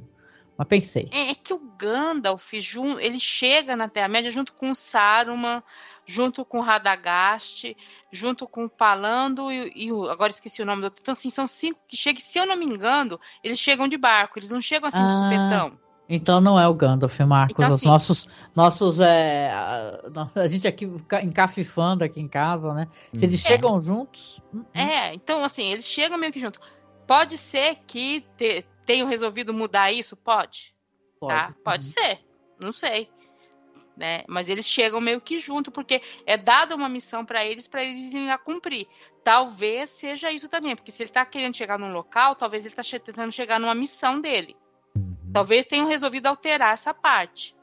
Mas 0.57 0.67
pensei. 0.67 1.09
É, 1.11 1.31
é 1.31 1.35
que 1.35 1.53
o 1.53 1.59
Gandalf, 1.77 2.53
ele 2.53 3.19
chega 3.19 3.75
na 3.75 3.89
Terra-média 3.89 4.31
junto 4.31 4.53
com 4.53 4.71
o 4.71 4.75
Saruman, 4.75 5.61
junto 6.05 6.45
com 6.45 6.59
o 6.59 6.61
Radagast, 6.61 7.75
junto 8.11 8.47
com 8.47 8.65
o 8.65 8.69
Palando 8.69 9.51
e, 9.51 9.71
e 9.75 9.89
agora 10.09 10.29
esqueci 10.29 10.61
o 10.61 10.65
nome 10.65 10.81
do 10.81 10.85
outro. 10.85 11.01
Então, 11.01 11.11
assim, 11.11 11.29
são 11.29 11.47
cinco 11.47 11.79
que 11.87 11.97
chegam, 11.97 12.21
se 12.21 12.39
eu 12.39 12.45
não 12.45 12.55
me 12.55 12.65
engano, 12.65 13.19
eles 13.43 13.59
chegam 13.59 13.87
de 13.87 13.97
barco, 13.97 14.39
eles 14.39 14.49
não 14.49 14.61
chegam 14.61 14.87
assim 14.87 14.97
ah, 14.99 15.07
de 15.07 15.15
supetão. 15.15 15.85
Então 16.07 16.39
não 16.39 16.59
é 16.59 16.67
o 16.67 16.73
Gandalf, 16.73 17.19
Marcos. 17.21 17.55
Então, 17.57 17.69
Os 17.69 17.81
assim, 17.81 17.87
nossos, 17.87 18.27
nossos 18.55 18.99
é, 18.99 19.51
a, 19.51 19.99
a, 20.35 20.47
gente 20.47 20.67
aqui 20.67 20.85
encafifando 21.23 22.03
aqui 22.03 22.21
em 22.21 22.27
casa, 22.27 22.73
né? 22.73 22.87
Se 23.11 23.25
eles 23.25 23.43
é. 23.43 23.47
chegam 23.47 23.79
juntos. 23.79 24.41
Hum, 24.53 24.59
hum. 24.59 24.65
É, 24.73 25.13
então 25.13 25.43
assim, 25.43 25.71
eles 25.71 25.85
chegam 25.85 26.17
meio 26.17 26.31
que 26.31 26.39
juntos. 26.39 26.61
Pode 27.07 27.37
ser 27.37 27.79
que 27.87 28.23
te, 28.37 28.65
tenham 28.85 29.07
resolvido 29.07 29.53
mudar 29.53 29.91
isso? 29.91 30.15
Pode. 30.15 30.75
Pode, 31.19 31.33
tá? 31.33 31.55
Pode 31.63 31.85
ser. 31.85 32.19
Não 32.59 32.71
sei. 32.71 33.09
Né? 33.97 34.23
Mas 34.27 34.49
eles 34.49 34.65
chegam 34.65 34.99
meio 34.99 35.21
que 35.21 35.39
junto, 35.39 35.71
porque 35.71 36.01
é 36.25 36.35
dada 36.35 36.75
uma 36.75 36.89
missão 36.89 37.25
para 37.25 37.45
eles, 37.45 37.67
para 37.67 37.83
eles 37.83 38.11
irem 38.11 38.31
a 38.31 38.37
cumprir. 38.37 38.87
Talvez 39.23 39.89
seja 39.89 40.31
isso 40.31 40.49
também, 40.49 40.75
porque 40.75 40.91
se 40.91 41.01
ele 41.01 41.09
está 41.09 41.25
querendo 41.25 41.55
chegar 41.55 41.79
num 41.79 41.91
local, 41.91 42.35
talvez 42.35 42.65
ele 42.65 42.75
está 42.77 42.99
tentando 42.99 43.31
chegar 43.31 43.59
numa 43.59 43.73
missão 43.73 44.19
dele. 44.19 44.55
Uhum. 44.95 45.31
Talvez 45.33 45.65
tenham 45.65 45.87
resolvido 45.87 46.27
alterar 46.27 46.73
essa 46.73 46.93
parte. 46.93 47.55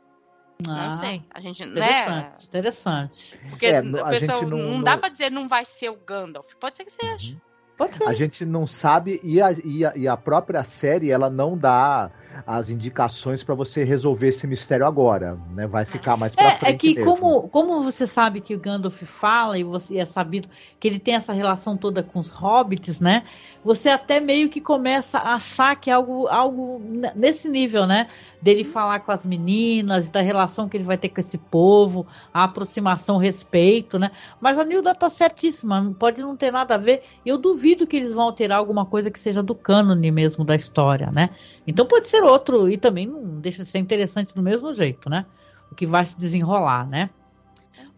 Ah, 0.67 0.89
não 0.89 0.97
sei. 0.97 1.23
A 1.31 1.41
gente, 1.41 1.63
interessante, 1.63 2.33
né? 2.33 2.45
interessante. 2.45 3.39
Porque 3.51 3.67
é, 3.67 3.79
a, 3.79 4.09
pessoa, 4.11 4.43
não, 4.43 4.59
não, 4.59 4.83
dá 4.83 4.97
para 4.97 5.09
dizer 5.09 5.31
não 5.31 5.49
vai 5.49 5.65
ser 5.65 5.91
o 5.91 5.97
Gandalf. 5.97 6.55
Pode 6.59 6.77
ser 6.77 6.85
que 6.85 6.93
seja. 6.93 7.35
Uhum. 7.35 7.52
Pode 7.77 7.97
ser. 7.97 8.05
A 8.05 8.13
gente 8.13 8.45
não 8.45 8.67
sabe 8.67 9.21
e 9.23 9.41
a, 9.41 9.53
e 9.65 9.85
a, 9.85 9.93
e 9.97 10.09
a 10.09 10.17
própria 10.17 10.63
série 10.65 11.11
ela 11.11 11.31
não 11.31 11.57
dá 11.57 12.11
as 12.47 12.71
indicações 12.71 13.43
para 13.43 13.55
você 13.55 13.85
resolver 13.85 14.29
esse 14.29 14.47
mistério 14.47 14.87
agora, 14.87 15.39
né? 15.55 15.67
Vai 15.67 15.85
ficar 15.85 16.17
mais 16.17 16.35
pra 16.35 16.45
é, 16.45 16.57
frente. 16.57 16.75
É 16.75 16.77
que 16.77 17.05
como, 17.05 17.49
como 17.49 17.83
você 17.83 18.07
sabe 18.07 18.41
que 18.41 18.55
o 18.55 18.59
Gandalf 18.59 19.03
fala 19.03 19.59
e 19.59 19.65
você 19.65 19.99
é 19.99 20.07
sabido 20.07 20.49
que 20.79 20.89
ele 20.89 20.99
tem 20.99 21.15
essa 21.15 21.33
relação 21.33 21.77
toda 21.77 22.03
com 22.03 22.21
os 22.21 22.31
hobbits, 22.31 23.01
né? 23.01 23.25
Você 23.65 23.89
até 23.89 24.19
meio 24.19 24.49
que 24.49 24.61
começa 24.61 25.19
a 25.19 25.35
achar 25.35 25.77
que 25.77 25.89
é 25.89 25.93
algo, 25.93 26.27
algo 26.27 26.83
nesse 27.15 27.49
nível, 27.49 27.87
né? 27.87 28.09
Dele 28.41 28.65
falar 28.65 29.01
com 29.01 29.13
as 29.13 29.25
meninas, 29.25 30.11
da 30.11 30.21
relação 30.21 30.69
que 30.69 30.77
ele 30.77 30.85
vai 30.85 30.99
ter 30.99 31.09
com 31.09 31.21
esse 31.21 31.39
povo, 31.39 32.07
a 32.35 32.45
aproximação, 32.45 33.17
o 33.17 33.21
respeito, 33.21 33.99
né? 33.99 34.11
Mas 34.41 34.59
a 34.59 34.65
Nilda 34.65 34.95
tá 34.95 35.09
certíssima, 35.09 35.95
pode 35.97 36.21
não 36.23 36.37
ter 36.37 36.51
nada 36.51 36.75
a 36.75 36.79
ver. 36.79 37.03
Eu 37.25 37.39
duvido 37.39 37.87
que 37.87 37.97
eles 37.97 38.13
vão 38.13 38.25
alterar 38.25 38.59
alguma 38.59 38.85
coisa 38.85 39.11
que 39.11 39.19
seja 39.19 39.43
do 39.43 39.55
cânone 39.55 40.11
mesmo 40.11 40.45
da 40.45 40.57
história, 40.57 41.11
né? 41.13 41.31
Então 41.67 41.87
pode 41.87 42.09
ser 42.09 42.23
outro, 42.23 42.69
e 42.71 42.77
também 42.77 43.07
não 43.07 43.41
deixa 43.41 43.63
de 43.63 43.71
ser 43.71 43.79
interessante 43.79 44.35
do 44.35 44.43
mesmo 44.43 44.73
jeito, 44.73 45.09
né? 45.09 45.27
O 45.71 45.75
que 45.75 45.87
vai 45.87 46.05
se 46.05 46.19
desenrolar, 46.19 46.87
né? 46.87 47.11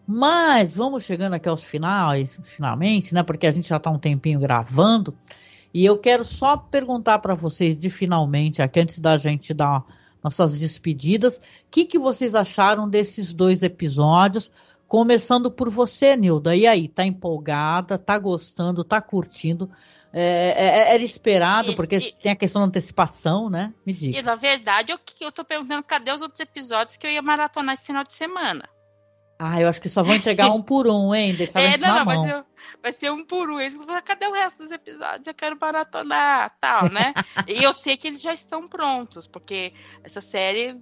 Mas 0.06 0.76
vamos 0.76 1.04
chegando 1.04 1.34
aqui 1.34 1.48
aos 1.48 1.62
finais, 1.62 2.38
finalmente, 2.44 3.14
né? 3.14 3.22
Porque 3.22 3.46
a 3.46 3.50
gente 3.50 3.68
já 3.68 3.78
está 3.78 3.90
um 3.90 3.98
tempinho 3.98 4.38
gravando. 4.38 5.16
E 5.72 5.84
eu 5.84 5.98
quero 5.98 6.24
só 6.24 6.56
perguntar 6.56 7.18
para 7.20 7.34
vocês 7.34 7.76
de 7.76 7.88
finalmente, 7.88 8.60
aqui 8.60 8.80
antes 8.80 8.98
da 8.98 9.16
gente 9.16 9.54
dar 9.54 9.84
nossas 10.22 10.58
despedidas, 10.58 11.38
o 11.38 11.40
que, 11.70 11.84
que 11.84 11.98
vocês 11.98 12.34
acharam 12.34 12.88
desses 12.88 13.32
dois 13.32 13.62
episódios? 13.62 14.50
Começando 14.86 15.50
por 15.50 15.70
você, 15.70 16.16
Nilda. 16.16 16.54
E 16.54 16.66
aí, 16.66 16.86
tá 16.86 17.04
empolgada, 17.04 17.98
tá 17.98 18.18
gostando, 18.18 18.84
tá 18.84 19.00
curtindo? 19.00 19.70
É, 20.16 20.54
é, 20.56 20.64
é, 20.64 20.94
era 20.94 21.02
esperado, 21.02 21.72
e, 21.72 21.74
porque 21.74 21.96
e, 21.96 22.12
tem 22.12 22.30
a 22.30 22.36
questão 22.36 22.62
da 22.62 22.68
antecipação, 22.68 23.50
né? 23.50 23.74
Me 23.84 23.92
diga. 23.92 24.16
E 24.16 24.22
na 24.22 24.36
verdade, 24.36 24.92
eu, 24.92 24.98
eu 25.20 25.32
tô 25.32 25.44
perguntando 25.44 25.82
cadê 25.82 26.12
os 26.12 26.22
outros 26.22 26.38
episódios 26.38 26.96
que 26.96 27.04
eu 27.04 27.10
ia 27.10 27.20
maratonar 27.20 27.74
esse 27.74 27.84
final 27.84 28.04
de 28.04 28.12
semana. 28.12 28.68
Ah, 29.36 29.60
eu 29.60 29.68
acho 29.68 29.82
que 29.82 29.88
só 29.88 30.04
vão 30.04 30.14
entregar 30.14 30.50
um 30.50 30.62
por 30.62 30.86
um, 30.86 31.12
hein? 31.12 31.34
Deixar 31.36 31.60
é, 31.60 31.76
não, 31.76 31.98
não, 31.98 32.04
mão. 32.04 32.22
Vai, 32.22 32.30
ser, 32.30 32.44
vai 32.80 32.92
ser 32.92 33.10
um 33.10 33.24
por 33.24 33.50
um. 33.50 33.58
Eles 33.58 33.76
vão 33.76 33.86
cadê 34.02 34.26
o 34.28 34.32
resto 34.32 34.58
dos 34.58 34.70
episódios? 34.70 35.26
Eu 35.26 35.34
quero 35.34 35.58
maratonar, 35.60 36.56
tal, 36.60 36.88
né? 36.88 37.12
e 37.48 37.64
eu 37.64 37.72
sei 37.72 37.96
que 37.96 38.06
eles 38.06 38.22
já 38.22 38.32
estão 38.32 38.68
prontos, 38.68 39.26
porque 39.26 39.72
essa 40.04 40.20
série 40.20 40.80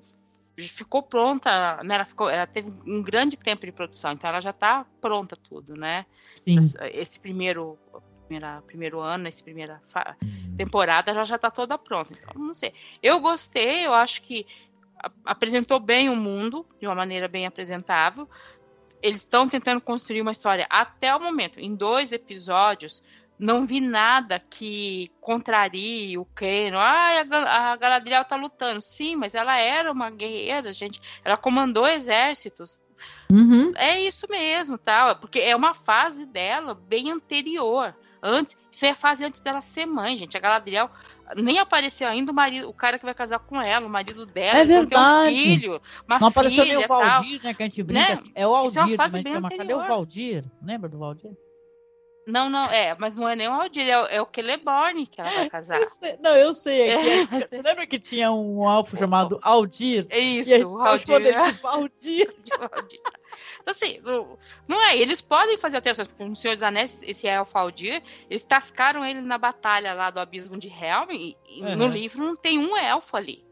ficou 0.59 1.03
pronta, 1.03 1.83
né? 1.83 1.95
Ela, 1.95 2.05
ficou, 2.05 2.29
ela 2.29 2.47
teve 2.47 2.71
um 2.87 3.03
grande 3.03 3.39
tempo 3.39 3.65
de 3.65 3.73
produção, 3.73 4.13
então 4.13 4.29
ela 4.29 4.43
já 4.43 4.51
está 4.51 4.85
pronta 5.01 5.35
tudo, 5.37 5.75
né? 5.75 6.05
Sim. 6.35 6.59
Esse 6.93 7.19
primeiro 7.19 7.79
primeira, 8.33 8.63
primeiro 8.67 9.01
ano, 9.01 9.25
nessa 9.25 9.43
primeira 9.43 9.83
uhum. 10.23 10.57
temporada, 10.57 11.11
ela 11.11 11.25
já 11.25 11.37
está 11.37 11.51
toda 11.51 11.77
pronta. 11.77 12.13
Então, 12.13 12.43
não 12.43 12.55
sei. 12.55 12.73
Eu 13.03 13.21
gostei, 13.21 13.87
eu 13.87 13.93
acho 13.93 14.23
que 14.23 14.47
apresentou 15.25 15.79
bem 15.79 16.09
o 16.09 16.17
mundo, 16.17 16.67
de 16.81 16.87
uma 16.87 16.95
maneira 16.95 17.29
bem 17.29 17.47
apresentável. 17.47 18.29
Eles 19.03 19.21
estão 19.21 19.49
tentando 19.49 19.81
construir 19.81 20.23
uma 20.23 20.33
história 20.33 20.67
até 20.71 21.15
o 21.15 21.21
momento. 21.21 21.59
Em 21.59 21.75
dois 21.75 22.13
episódios, 22.13 23.03
não 23.39 23.67
vi 23.67 23.81
nada 23.81 24.39
que 24.39 25.11
contrarie 25.21 26.17
o 26.17 26.25
Keno. 26.25 26.79
Ah, 26.79 27.21
a, 27.49 27.77
Galadriel 27.77 28.25
tá 28.25 28.37
lutando. 28.37 28.81
Sim, 28.81 29.17
mas 29.17 29.35
ela 29.35 29.59
era 29.59 29.91
uma 29.91 30.09
guerreira, 30.09 30.73
gente. 30.73 31.03
Ela 31.25 31.37
comandou 31.37 31.87
exércitos. 31.87 32.81
Uhum. 33.31 33.73
É 33.77 34.01
isso 34.01 34.27
mesmo, 34.31 34.79
tá? 34.79 35.15
Porque 35.17 35.41
é 35.41 35.57
uma 35.57 35.75
fase 35.75 36.25
dela 36.25 36.75
bem 36.75 37.11
anterior. 37.11 37.95
Antes, 38.23 38.57
isso 38.71 38.87
é 38.87 38.91
a 38.91 38.95
fase 38.95 39.25
antes 39.25 39.41
dela 39.41 39.61
ser 39.61 39.85
mãe, 39.85 40.15
gente. 40.15 40.37
A 40.37 40.41
Galadriel 40.41 40.89
nem 41.37 41.59
apareceu 41.59 42.07
ainda 42.07 42.31
o 42.31 42.35
marido, 42.35 42.69
o 42.69 42.75
cara 42.75 42.99
que 42.99 43.05
vai 43.05 43.15
casar 43.15 43.39
com 43.39 43.61
ela, 43.61 43.87
o 43.87 43.91
marido 43.91 44.27
dela. 44.27 44.59
É 44.59 44.65
verdade. 44.65 45.35
Um 45.35 45.39
filho, 45.39 45.83
uma 46.07 46.19
não 46.19 46.29
apareceu 46.29 46.65
nem 46.65 46.77
o 46.77 46.87
Valdir, 46.87 47.43
né? 47.43 47.55
Que 47.55 47.63
a 47.63 47.69
gente 47.69 47.83
brinca. 47.83 48.17
Né? 48.17 48.23
É 48.35 48.47
o 48.47 48.55
Aldir, 48.55 48.95
é 48.95 48.97
mas 48.97 49.23
chama. 49.23 49.51
Cadê 49.51 49.75
o 49.75 49.87
Valdir? 49.87 50.45
Lembra 50.63 50.89
do 50.89 50.99
Valdir? 50.99 51.31
Não, 52.25 52.49
não, 52.49 52.63
é, 52.67 52.95
mas 52.97 53.17
não 53.17 53.29
é 53.29 53.35
nem 53.35 53.49
o 53.49 53.53
Aldir, 53.53 53.89
é, 53.89 54.01
o, 54.01 54.07
é 54.07 54.23
o 54.23 54.29
Celeborn 54.33 55.05
que 55.07 55.21
ela 55.21 55.31
vai 55.31 55.51
casar. 55.51 55.81
Eu 55.81 55.89
sei, 55.91 56.17
não, 56.23 56.37
eu 56.37 56.55
sei. 56.55 56.91
É, 56.91 57.23
é, 57.23 57.27
você 57.51 57.63
lembra 57.63 57.87
que 57.87 57.99
tinha 57.99 58.31
um 58.31 58.69
alfo 58.69 58.97
chamado 58.97 59.41
Aldir? 59.43 60.07
Isso, 60.09 60.51
e 60.51 60.55
aí, 60.55 60.65
o 60.65 60.81
Aldir. 60.81 61.35
Aldir. 61.65 62.29
Então, 63.63 63.73
assim, 63.73 64.01
não 64.67 64.83
é. 64.83 64.97
Eles 64.97 65.21
podem 65.21 65.57
fazer 65.57 65.77
alterações, 65.77 66.09
porque 66.09 66.25
no 66.25 66.37
Senhor 66.37 66.55
dos 66.55 66.63
Anéis, 66.63 67.01
esse 67.03 67.27
elfo 67.27 67.57
Aldir, 67.57 68.03
eles 68.29 68.45
tascaram 68.45 69.05
ele 69.05 69.21
na 69.21 69.39
batalha 69.39 69.95
lá 69.95 70.11
do 70.11 70.21
abismo 70.21 70.59
de 70.59 70.69
Helm, 70.69 71.11
e, 71.11 71.37
uhum. 71.63 71.77
no 71.77 71.89
livro 71.89 72.25
não 72.25 72.35
tem 72.35 72.59
um 72.59 72.77
elfo 72.77 73.17
ali. 73.17 73.45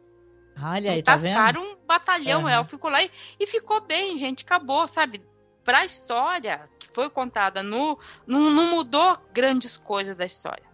Olha 0.60 0.92
aí, 0.92 1.02
tá 1.02 1.16
tascaram 1.16 1.62
um 1.62 1.76
batalhão 1.86 2.42
uhum. 2.42 2.48
elfo, 2.48 2.70
ficou 2.70 2.90
lá 2.90 3.02
e, 3.02 3.10
e 3.38 3.46
ficou 3.46 3.80
bem, 3.80 4.18
gente, 4.18 4.44
acabou, 4.44 4.86
sabe? 4.88 5.22
Pra 5.64 5.84
história 5.84 6.68
que 6.78 6.88
foi 6.88 7.08
contada 7.08 7.62
no. 7.62 7.98
Não, 8.26 8.50
não 8.50 8.70
mudou 8.70 9.16
grandes 9.32 9.76
coisas 9.76 10.16
da 10.16 10.24
história. 10.24 10.68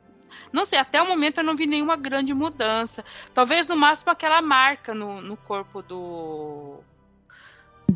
Não 0.53 0.65
sei, 0.65 0.79
até 0.79 1.03
o 1.03 1.07
momento 1.07 1.39
eu 1.39 1.45
não 1.45 1.57
vi 1.57 1.67
nenhuma 1.67 1.97
grande 1.97 2.33
mudança. 2.33 3.05
Talvez 3.35 3.67
no 3.67 3.77
máximo 3.77 4.13
aquela 4.13 4.41
marca 4.41 4.95
no, 4.95 5.21
no 5.21 5.37
corpo 5.37 5.83
do 5.83 6.81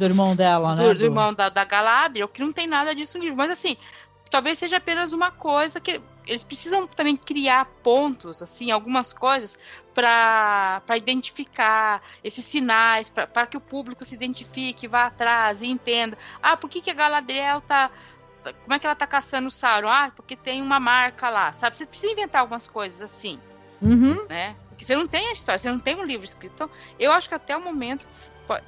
do 0.00 0.04
irmão 0.06 0.34
dela, 0.34 0.74
né? 0.74 0.88
Do, 0.88 0.94
do 0.94 1.04
irmão 1.04 1.32
da, 1.32 1.50
da 1.50 1.62
Galadriel, 1.62 2.26
que 2.26 2.40
não 2.40 2.52
tem 2.52 2.66
nada 2.66 2.94
disso 2.94 3.18
no 3.18 3.24
livro. 3.24 3.36
Mas 3.36 3.50
assim, 3.50 3.76
talvez 4.30 4.58
seja 4.58 4.78
apenas 4.78 5.12
uma 5.12 5.30
coisa 5.30 5.78
que 5.78 6.00
eles 6.26 6.42
precisam 6.42 6.86
também 6.86 7.16
criar 7.16 7.66
pontos, 7.82 8.42
assim, 8.42 8.70
algumas 8.70 9.12
coisas 9.12 9.58
para 9.94 10.82
identificar 10.96 12.02
esses 12.24 12.44
sinais, 12.44 13.10
para 13.10 13.46
que 13.46 13.56
o 13.56 13.60
público 13.60 14.04
se 14.04 14.14
identifique, 14.14 14.88
vá 14.88 15.06
atrás 15.06 15.60
e 15.60 15.66
entenda. 15.66 16.16
Ah, 16.42 16.56
por 16.56 16.70
que, 16.70 16.80
que 16.80 16.90
a 16.90 16.94
Galadriel 16.94 17.60
tá. 17.60 17.90
Como 18.62 18.72
é 18.72 18.78
que 18.78 18.86
ela 18.86 18.96
tá 18.96 19.06
caçando 19.06 19.48
o 19.48 19.50
Sauron? 19.50 19.90
Ah, 19.90 20.10
porque 20.16 20.34
tem 20.34 20.62
uma 20.62 20.80
marca 20.80 21.28
lá, 21.28 21.52
sabe? 21.52 21.76
Você 21.76 21.84
precisa 21.84 22.12
inventar 22.12 22.40
algumas 22.40 22.66
coisas 22.66 23.02
assim. 23.02 23.38
Uhum. 23.82 24.26
Né? 24.28 24.56
Porque 24.70 24.84
você 24.84 24.96
não 24.96 25.06
tem 25.06 25.28
a 25.28 25.32
história, 25.32 25.58
você 25.58 25.70
não 25.70 25.78
tem 25.78 25.94
um 25.96 26.04
livro 26.04 26.24
escrito. 26.24 26.54
Então, 26.54 26.70
eu 26.98 27.12
acho 27.12 27.28
que 27.28 27.34
até 27.34 27.54
o 27.54 27.60
momento 27.60 28.06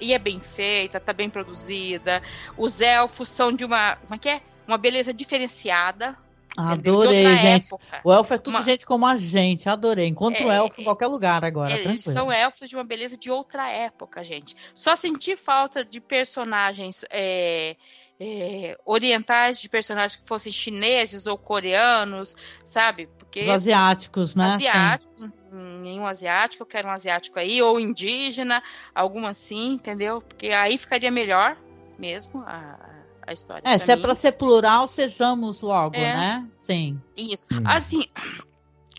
e 0.00 0.12
é 0.12 0.18
bem 0.18 0.40
feita, 0.40 1.00
tá 1.00 1.12
bem 1.12 1.30
produzida. 1.30 2.22
Os 2.56 2.80
elfos 2.80 3.28
são 3.28 3.52
de 3.52 3.64
uma, 3.64 3.96
como 3.96 4.14
é 4.14 4.18
que 4.18 4.28
é? 4.28 4.40
Uma 4.66 4.78
beleza 4.78 5.12
diferenciada. 5.12 6.16
Adorei, 6.56 7.34
gente. 7.36 7.66
Época. 7.66 8.00
O 8.04 8.12
elfo 8.12 8.34
é 8.34 8.38
tudo 8.38 8.54
uma... 8.54 8.62
gente 8.62 8.84
como 8.84 9.06
a 9.06 9.16
gente, 9.16 9.68
adorei. 9.68 10.06
Encontro 10.06 10.50
é, 10.50 10.56
elfo 10.56 10.80
em 10.80 10.84
qualquer 10.84 11.06
lugar 11.06 11.44
agora, 11.44 11.72
eles 11.72 11.82
tranquilo. 11.82 12.12
são 12.12 12.32
elfos 12.32 12.68
de 12.68 12.76
uma 12.76 12.84
beleza 12.84 13.16
de 13.16 13.30
outra 13.30 13.70
época, 13.70 14.22
gente. 14.22 14.54
Só 14.74 14.94
senti 14.94 15.34
falta 15.34 15.84
de 15.84 15.98
personagens 15.98 17.04
é, 17.10 17.76
é, 18.20 18.78
orientais, 18.84 19.60
de 19.60 19.68
personagens 19.68 20.20
que 20.20 20.28
fossem 20.28 20.52
chineses 20.52 21.26
ou 21.26 21.38
coreanos, 21.38 22.36
sabe? 22.64 23.08
Porque 23.18 23.40
Os 23.40 23.48
asiáticos, 23.48 24.34
né? 24.34 24.54
Asiáticos, 24.54 25.30
nenhum 25.52 26.06
asiático, 26.06 26.62
eu 26.62 26.66
quero 26.66 26.88
um 26.88 26.92
asiático 26.92 27.38
aí, 27.38 27.60
ou 27.60 27.78
indígena, 27.78 28.62
alguma 28.94 29.30
assim, 29.30 29.74
entendeu? 29.74 30.20
Porque 30.20 30.48
aí 30.48 30.78
ficaria 30.78 31.10
melhor 31.10 31.56
mesmo 31.98 32.42
a, 32.46 32.78
a 33.26 33.32
história. 33.32 33.62
É, 33.64 33.78
se 33.78 33.90
é 33.90 33.96
mim. 33.96 34.00
é 34.00 34.04
para 34.04 34.14
ser 34.14 34.32
plural, 34.32 34.88
sejamos 34.88 35.60
logo, 35.60 35.96
é. 35.96 36.12
né? 36.12 36.48
Sim. 36.58 37.00
Isso. 37.16 37.46
Hum. 37.52 37.62
Assim, 37.64 38.08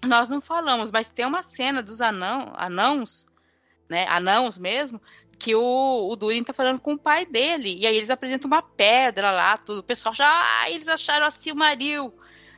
nós 0.03 0.29
não 0.29 0.41
falamos, 0.41 0.91
mas 0.91 1.07
tem 1.07 1.25
uma 1.25 1.43
cena 1.43 1.81
dos 1.81 2.01
anão, 2.01 2.53
anãos, 2.55 3.27
né? 3.89 4.07
Anãos 4.07 4.57
mesmo, 4.57 5.01
que 5.37 5.55
o, 5.55 6.09
o 6.09 6.15
Durin 6.15 6.43
tá 6.43 6.53
falando 6.53 6.79
com 6.79 6.93
o 6.93 6.97
pai 6.97 7.25
dele. 7.25 7.77
E 7.79 7.87
aí 7.87 7.95
eles 7.95 8.09
apresentam 8.09 8.47
uma 8.47 8.61
pedra 8.61 9.31
lá, 9.31 9.57
tudo. 9.57 9.79
O 9.79 9.83
pessoal 9.83 10.13
já. 10.13 10.29
Ah, 10.29 10.69
eles 10.69 10.87
acharam 10.87 11.25
a 11.25 11.31
Silmaril 11.31 12.13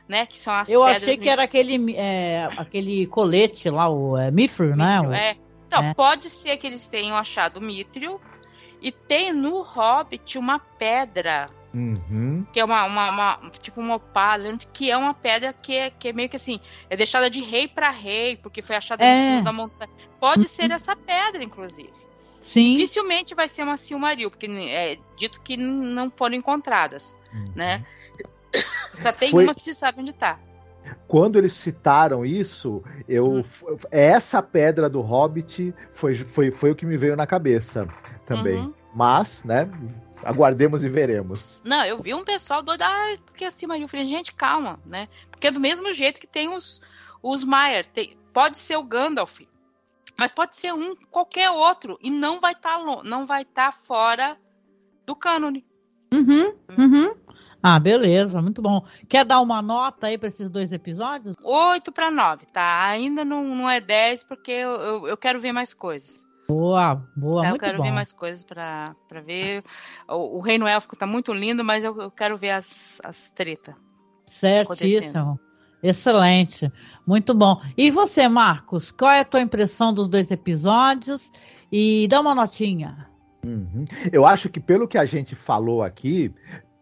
né? 0.08 0.26
Que 0.26 0.36
são 0.36 0.54
as 0.54 0.68
Eu 0.68 0.82
achei 0.82 1.16
que 1.16 1.28
era 1.28 1.42
aquele, 1.42 1.94
é, 1.96 2.48
aquele 2.56 3.06
colete 3.06 3.68
lá, 3.70 3.88
o 3.88 4.16
é, 4.16 4.30
Mithril, 4.30 4.76
né? 4.76 5.02
É. 5.12 5.36
Então, 5.66 5.82
né? 5.82 5.94
pode 5.94 6.30
ser 6.30 6.56
que 6.56 6.66
eles 6.66 6.86
tenham 6.86 7.16
achado 7.16 7.56
o 7.56 7.60
Mithril 7.60 8.20
e 8.80 8.92
tem 8.92 9.32
no 9.32 9.62
Hobbit 9.62 10.38
uma 10.38 10.58
pedra 10.58 11.48
Uhum. 11.76 12.46
Que 12.50 12.58
é 12.58 12.64
uma, 12.64 12.84
uma, 12.86 13.10
uma, 13.10 13.50
tipo 13.60 13.82
uma 13.82 13.96
opala, 13.96 14.56
que 14.72 14.90
é 14.90 14.96
uma 14.96 15.12
pedra 15.12 15.52
que 15.52 15.74
é, 15.74 15.90
que 15.90 16.08
é 16.08 16.12
meio 16.12 16.26
que 16.26 16.36
assim, 16.36 16.58
é 16.88 16.96
deixada 16.96 17.28
de 17.28 17.42
rei 17.42 17.68
para 17.68 17.90
rei, 17.90 18.34
porque 18.34 18.62
foi 18.62 18.76
achada 18.76 19.04
é. 19.04 19.36
no 19.36 19.44
da 19.44 19.52
montanha. 19.52 19.90
Pode 20.18 20.42
uhum. 20.42 20.48
ser 20.48 20.70
essa 20.70 20.96
pedra, 20.96 21.44
inclusive. 21.44 21.92
Sim. 22.40 22.76
Dificilmente 22.76 23.34
vai 23.34 23.46
ser 23.46 23.62
uma 23.62 23.76
Silmaril, 23.76 24.30
porque 24.30 24.46
é 24.46 24.96
dito 25.18 25.40
que 25.42 25.56
não 25.58 26.10
foram 26.10 26.36
encontradas, 26.36 27.14
uhum. 27.30 27.52
né? 27.54 27.84
Só 29.00 29.12
tem 29.12 29.30
foi... 29.30 29.44
uma 29.44 29.54
que 29.54 29.62
se 29.62 29.74
sabe 29.74 30.00
onde 30.00 30.10
está. 30.10 30.38
Quando 31.08 31.36
eles 31.36 31.52
citaram 31.52 32.24
isso, 32.24 32.82
eu 33.08 33.26
uhum. 33.26 33.44
essa 33.90 34.40
pedra 34.40 34.88
do 34.88 35.00
Hobbit 35.00 35.74
foi, 35.92 36.14
foi, 36.14 36.50
foi 36.52 36.70
o 36.70 36.76
que 36.76 36.86
me 36.86 36.96
veio 36.96 37.16
na 37.16 37.26
cabeça 37.26 37.88
também. 38.24 38.58
Uhum. 38.58 38.74
Mas, 38.94 39.42
né, 39.44 39.68
Aguardemos 40.24 40.82
e 40.82 40.88
veremos. 40.88 41.60
Não, 41.62 41.84
eu 41.84 42.00
vi 42.00 42.14
um 42.14 42.24
pessoal 42.24 42.62
doido, 42.62 42.82
ah, 42.82 43.16
porque 43.24 43.44
assim, 43.44 43.66
eu 43.80 43.88
falei, 43.88 44.06
gente, 44.06 44.34
calma, 44.34 44.80
né? 44.84 45.08
Porque 45.30 45.48
é 45.48 45.50
do 45.50 45.60
mesmo 45.60 45.92
jeito 45.92 46.20
que 46.20 46.26
tem 46.26 46.48
os, 46.48 46.80
os 47.22 47.44
Maier, 47.44 47.86
tem, 47.86 48.16
pode 48.32 48.58
ser 48.58 48.76
o 48.76 48.82
Gandalf, 48.82 49.40
mas 50.16 50.32
pode 50.32 50.56
ser 50.56 50.72
um 50.72 50.96
qualquer 51.10 51.50
outro 51.50 51.98
e 52.00 52.10
não 52.10 52.40
vai 52.40 52.52
estar 52.52 52.78
tá, 52.78 53.02
não 53.04 53.26
vai 53.26 53.42
estar 53.42 53.72
tá 53.72 53.78
fora 53.82 54.36
do 55.04 55.14
cânone. 55.14 55.64
Uhum, 56.12 56.54
uhum. 56.78 57.14
Ah, 57.62 57.78
beleza, 57.80 58.40
muito 58.40 58.62
bom. 58.62 58.84
Quer 59.08 59.24
dar 59.24 59.40
uma 59.40 59.60
nota 59.60 60.06
aí 60.06 60.16
para 60.18 60.28
esses 60.28 60.48
dois 60.48 60.72
episódios? 60.72 61.34
8 61.42 61.90
para 61.90 62.10
9, 62.10 62.46
tá? 62.46 62.86
Ainda 62.88 63.24
não, 63.24 63.44
não 63.44 63.68
é 63.68 63.80
10 63.80 64.22
porque 64.24 64.52
eu, 64.52 64.70
eu, 64.70 65.08
eu 65.08 65.16
quero 65.16 65.40
ver 65.40 65.52
mais 65.52 65.74
coisas. 65.74 66.24
Boa, 66.48 66.94
boa, 67.16 67.40
então, 67.40 67.50
muito 67.50 67.56
Eu 67.56 67.58
quero 67.66 67.78
bom. 67.78 67.84
ver 67.84 67.90
mais 67.90 68.12
coisas 68.12 68.44
para 68.44 68.94
ver. 69.24 69.64
O, 70.08 70.38
o, 70.38 70.40
Reino 70.40 70.66
Élfico 70.66 70.94
tá 70.94 71.06
muito 71.06 71.32
lindo, 71.32 71.64
mas 71.64 71.82
eu, 71.82 71.96
eu 72.00 72.10
quero 72.10 72.36
ver 72.36 72.50
as, 72.50 73.00
as 73.02 73.30
tretas. 73.30 73.74
Certíssimo. 74.24 75.40
Excelente. 75.82 76.72
Muito 77.06 77.34
bom. 77.34 77.60
E 77.76 77.90
você, 77.90 78.28
Marcos, 78.28 78.90
qual 78.90 79.10
é 79.10 79.20
a 79.20 79.24
tua 79.24 79.40
impressão 79.40 79.92
dos 79.92 80.08
dois 80.08 80.30
episódios? 80.30 81.30
E 81.70 82.06
dá 82.08 82.20
uma 82.20 82.34
notinha. 82.34 83.08
Uhum. 83.44 83.84
Eu 84.12 84.26
acho 84.26 84.48
que 84.48 84.58
pelo 84.58 84.88
que 84.88 84.98
a 84.98 85.04
gente 85.04 85.36
falou 85.36 85.82
aqui, 85.82 86.34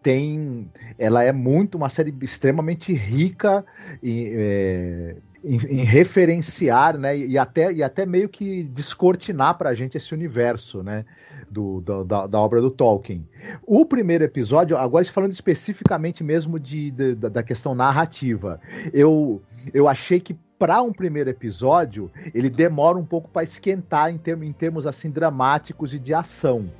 tem, 0.04 0.70
ela 0.98 1.24
é 1.24 1.32
muito 1.32 1.76
uma 1.76 1.88
série 1.88 2.14
extremamente 2.20 2.92
rica 2.92 3.64
é, 4.04 5.16
em, 5.42 5.56
em, 5.56 5.82
referenciar, 5.82 6.98
né, 6.98 7.16
e 7.16 7.38
até, 7.38 7.72
e 7.72 7.82
até 7.82 8.04
meio 8.04 8.28
que 8.28 8.64
descortinar 8.64 9.56
para 9.56 9.70
a 9.70 9.74
gente 9.74 9.96
esse 9.96 10.12
universo, 10.12 10.82
né, 10.82 11.06
do, 11.50 11.80
do 11.80 12.04
da, 12.04 12.26
da, 12.26 12.38
obra 12.38 12.60
do 12.60 12.70
Tolkien. 12.70 13.26
O 13.66 13.86
primeiro 13.86 14.22
episódio, 14.22 14.76
agora 14.76 15.06
falando 15.06 15.32
especificamente 15.32 16.22
mesmo 16.22 16.60
de, 16.60 16.90
de 16.90 17.14
da 17.14 17.42
questão 17.42 17.74
narrativa, 17.74 18.60
eu, 18.92 19.40
eu 19.72 19.88
achei 19.88 20.20
que 20.20 20.36
para 20.58 20.82
um 20.82 20.92
primeiro 20.92 21.30
episódio 21.30 22.10
ele 22.34 22.50
demora 22.50 22.98
um 22.98 23.06
pouco 23.06 23.30
para 23.30 23.42
esquentar 23.42 24.12
em, 24.12 24.18
termos, 24.18 24.46
em 24.46 24.52
termos 24.52 24.86
assim 24.86 25.10
dramáticos 25.10 25.94
e 25.94 25.98
de 25.98 26.12
ação. 26.12 26.70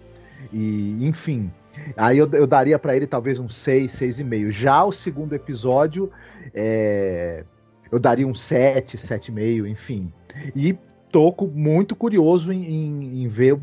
E, 0.53 1.07
enfim, 1.07 1.51
aí 1.97 2.19
eu, 2.19 2.31
eu 2.33 2.47
daria 2.47 2.79
para 2.79 2.97
ele 2.97 3.07
talvez 3.07 3.39
um 3.39 3.49
6, 3.49 3.93
6,5. 3.93 4.51
Já 4.51 4.85
o 4.85 4.93
segundo 4.93 5.35
episódio, 5.35 6.11
é, 6.55 7.45
eu 7.91 7.99
daria 7.99 8.27
um 8.27 8.35
7, 8.35 8.97
7,5, 8.97 9.69
enfim. 9.69 10.13
E 10.55 10.77
tô 11.15 11.33
muito 11.47 11.95
curioso 11.95 12.53
em, 12.53 12.65
em, 12.65 13.23
em 13.23 13.29
ver 13.29 13.57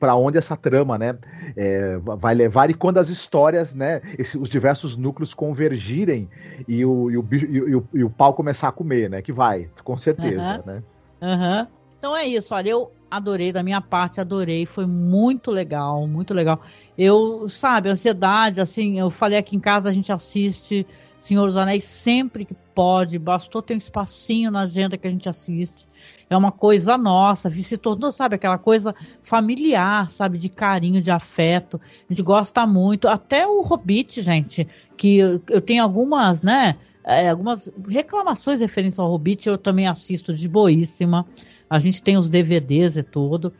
para 0.00 0.16
onde 0.16 0.38
essa 0.38 0.56
trama 0.56 0.96
né, 0.96 1.18
é, 1.54 1.98
vai 1.98 2.34
levar 2.34 2.70
e 2.70 2.74
quando 2.74 2.96
as 2.96 3.10
histórias, 3.10 3.74
né, 3.74 4.00
esse, 4.18 4.38
os 4.38 4.48
diversos 4.48 4.96
núcleos 4.96 5.34
convergirem 5.34 6.30
e 6.66 6.82
o, 6.86 7.10
e 7.10 7.18
o, 7.18 7.28
e 7.30 7.74
o, 7.74 7.88
e 7.92 8.04
o 8.04 8.08
pau 8.08 8.32
começar 8.32 8.68
a 8.68 8.72
comer, 8.72 9.10
né? 9.10 9.20
Que 9.20 9.32
vai, 9.32 9.68
com 9.84 9.98
certeza, 9.98 10.62
uhum. 10.66 10.72
né? 10.72 10.82
Uhum. 11.20 11.66
Então 11.98 12.16
é 12.16 12.26
isso, 12.26 12.54
olha, 12.54 12.70
eu 12.70 12.90
adorei, 13.10 13.52
da 13.52 13.62
minha 13.62 13.82
parte, 13.82 14.18
adorei, 14.18 14.64
foi 14.64 14.86
muito 14.86 15.50
legal, 15.50 16.06
muito 16.06 16.32
legal. 16.32 16.60
Eu, 16.98 17.46
sabe, 17.48 17.88
ansiedade, 17.88 18.60
assim, 18.60 18.98
eu 18.98 19.08
falei 19.08 19.38
aqui 19.38 19.54
em 19.54 19.60
casa, 19.60 19.88
a 19.88 19.92
gente 19.92 20.12
assiste 20.12 20.84
Senhor 21.20 21.46
dos 21.46 21.56
Anéis 21.56 21.84
sempre 21.84 22.44
que 22.44 22.54
pode, 22.74 23.18
bastou 23.18 23.60
ter 23.60 23.74
um 23.74 23.78
espacinho 23.78 24.50
na 24.50 24.60
agenda 24.60 24.96
que 24.96 25.06
a 25.06 25.10
gente 25.10 25.28
assiste. 25.28 25.86
É 26.30 26.36
uma 26.36 26.52
coisa 26.52 26.96
nossa, 26.96 27.50
se 27.50 27.76
tornou, 27.76 28.12
sabe, 28.12 28.36
aquela 28.36 28.58
coisa 28.58 28.94
familiar, 29.22 30.08
sabe, 30.10 30.38
de 30.38 30.48
carinho, 30.48 31.00
de 31.00 31.10
afeto. 31.10 31.80
A 32.08 32.12
gente 32.12 32.22
gosta 32.22 32.66
muito. 32.66 33.08
Até 33.08 33.46
o 33.46 33.62
Hobbit, 33.62 34.22
gente, 34.22 34.66
que 34.96 35.18
eu, 35.18 35.60
tenho 35.60 35.82
algumas, 35.82 36.42
né, 36.42 36.76
é, 37.04 37.30
algumas 37.30 37.70
reclamações 37.88 38.60
referentes 38.60 38.98
ao 38.98 39.10
Hobbit, 39.10 39.48
eu 39.48 39.58
também 39.58 39.88
assisto 39.88 40.32
de 40.32 40.48
boíssima. 40.48 41.26
A 41.68 41.78
gente 41.78 42.02
tem 42.02 42.16
os 42.16 42.30
DVDs 42.30 42.96
e 42.96 43.02
tudo. 43.02 43.52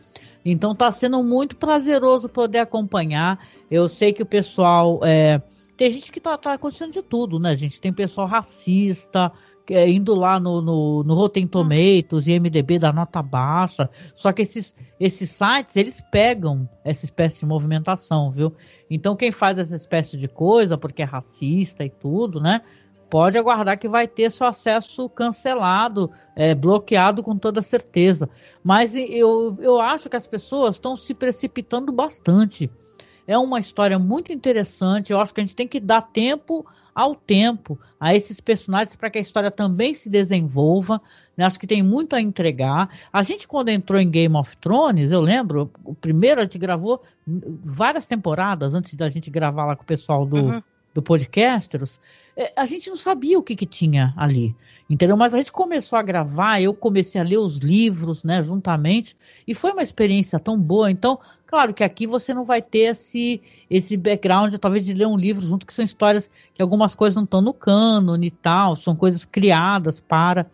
Então 0.51 0.73
está 0.73 0.91
sendo 0.91 1.23
muito 1.23 1.57
prazeroso 1.57 2.29
poder 2.29 2.61
acompanhar. 2.61 3.39
Eu 3.71 3.89
sei 3.89 4.13
que 4.13 4.23
o 4.23 4.27
pessoal. 4.27 5.01
É, 5.03 5.41
tem 5.77 5.91
gente 5.91 6.11
que 6.11 6.21
tá, 6.21 6.37
tá 6.37 6.55
acontecendo 6.55 6.93
de 6.93 7.03
tudo, 7.03 7.39
né, 7.39 7.55
gente? 7.55 7.81
Tem 7.81 7.93
pessoal 7.93 8.27
racista, 8.27 9.31
é, 9.71 9.89
indo 9.89 10.15
lá 10.15 10.41
no, 10.41 10.63
no, 10.63 11.05
no 11.05 11.15
Rotten 11.15 11.47
Tomatoes 11.47 12.27
e 12.27 12.41
MDB 12.41 12.79
da 12.79 12.93
nota 12.93 13.23
baixa. 13.23 13.91
Só 14.15 14.33
que 14.33 14.43
esses, 14.43 14.75
esses 14.99 15.31
sites, 15.31 15.77
eles 15.77 16.03
pegam 16.11 16.69
essa 16.83 17.05
espécie 17.05 17.41
de 17.41 17.47
movimentação, 17.47 18.31
viu? 18.31 18.53
Então 18.91 19.15
quem 19.15 19.31
faz 19.31 19.59
essa 19.59 19.77
espécie 19.77 20.17
de 20.17 20.27
coisa, 20.27 20.79
porque 20.79 21.03
é 21.03 21.05
racista 21.05 21.85
e 21.85 21.91
tudo, 21.91 22.41
né? 22.41 22.63
Pode 23.11 23.39
aguardar 23.39 23.79
que 23.79 23.89
vai 23.89 24.07
ter 24.07 24.31
seu 24.31 24.47
acesso 24.47 25.09
cancelado, 25.09 26.11
é, 26.37 26.55
bloqueado 26.55 27.23
com 27.23 27.37
toda 27.37 27.63
certeza. 27.63 28.29
Mas 28.63 28.95
eu, 28.95 29.57
eu 29.61 29.81
acho 29.81 30.11
que 30.11 30.17
as 30.17 30.27
pessoas 30.27 30.75
estão 30.75 30.97
se 30.97 31.15
precipitando 31.15 31.91
bastante. 31.91 32.71
É 33.27 33.37
uma 33.39 33.61
história 33.61 33.99
muito 33.99 34.33
interessante. 34.33 35.13
Eu 35.13 35.21
acho 35.21 35.35
que 35.35 35.41
a 35.41 35.45
gente 35.45 35.57
tem 35.57 35.69
que 35.69 35.81
dar 35.81 36.03
tempo 36.03 36.67
ao 36.95 37.15
tempo 37.15 37.79
a 38.01 38.15
esses 38.15 38.41
personagens 38.41 38.97
para 38.97 39.09
que 39.09 39.19
a 39.19 39.21
história 39.21 39.51
também 39.51 39.95
se 39.95 40.11
desenvolva. 40.11 41.01
Né? 41.37 41.45
Acho 41.45 41.61
que 41.61 41.67
tem 41.67 41.83
muito 41.83 42.17
a 42.17 42.21
entregar. 42.21 42.91
A 43.13 43.23
gente, 43.23 43.47
quando 43.47 43.69
entrou 43.69 44.01
em 44.01 44.11
Game 44.11 44.35
of 44.35 44.57
Thrones, 44.57 45.13
eu 45.13 45.21
lembro, 45.21 45.71
o 45.85 45.95
primeiro 45.95 46.41
a 46.41 46.45
gente 46.45 46.59
gravou 46.59 47.03
várias 47.27 48.07
temporadas 48.07 48.75
antes 48.75 48.95
da 48.95 49.09
gente 49.09 49.31
gravar 49.31 49.67
lá 49.67 49.77
com 49.77 49.83
o 49.83 49.87
pessoal 49.87 50.27
do, 50.27 50.37
uhum. 50.37 50.63
Do 50.95 51.03
Podcasters. 51.03 52.01
É, 52.37 52.53
a 52.57 52.65
gente 52.65 52.89
não 52.89 52.97
sabia 52.97 53.39
o 53.39 53.43
que, 53.43 53.57
que 53.57 53.67
tinha 53.67 54.15
ali. 54.17 54.55
Entendeu? 54.89 55.19
Mas 55.19 55.35
a 55.35 55.37
gente 55.37 55.53
começou 55.53 55.99
a 55.99 56.03
gravar, 56.03 56.63
eu 56.63 56.73
comecei 56.73 57.21
a 57.21 57.25
ler 57.25 57.37
os 57.37 57.59
livros, 57.59 58.25
né, 58.25 58.43
juntamente, 58.43 59.15
e 59.47 59.55
foi 59.55 59.73
uma 59.73 59.83
experiência 59.83 60.39
tão 60.39 60.59
boa. 60.59 60.91
Então, 60.91 61.19
claro 61.45 61.75
que 61.75 61.85
aqui 61.85 62.07
você 62.07 62.33
não 62.33 62.43
vai 62.43 62.63
ter 62.63 62.91
esse, 62.91 63.43
esse 63.69 63.99
background, 63.99 64.55
talvez, 64.55 64.87
de 64.87 64.95
ler 64.95 65.07
um 65.07 65.17
livro 65.17 65.45
junto, 65.45 65.67
que 65.67 65.75
são 65.75 65.85
histórias 65.85 66.31
que 66.55 66.63
algumas 66.63 66.95
coisas 66.95 67.17
não 67.17 67.25
estão 67.25 67.43
no 67.43 67.53
cânone 67.53 68.29
e 68.29 68.31
tal, 68.31 68.77
são 68.77 68.97
coisas 68.97 69.27
criadas 69.27 70.01
para. 70.01 70.47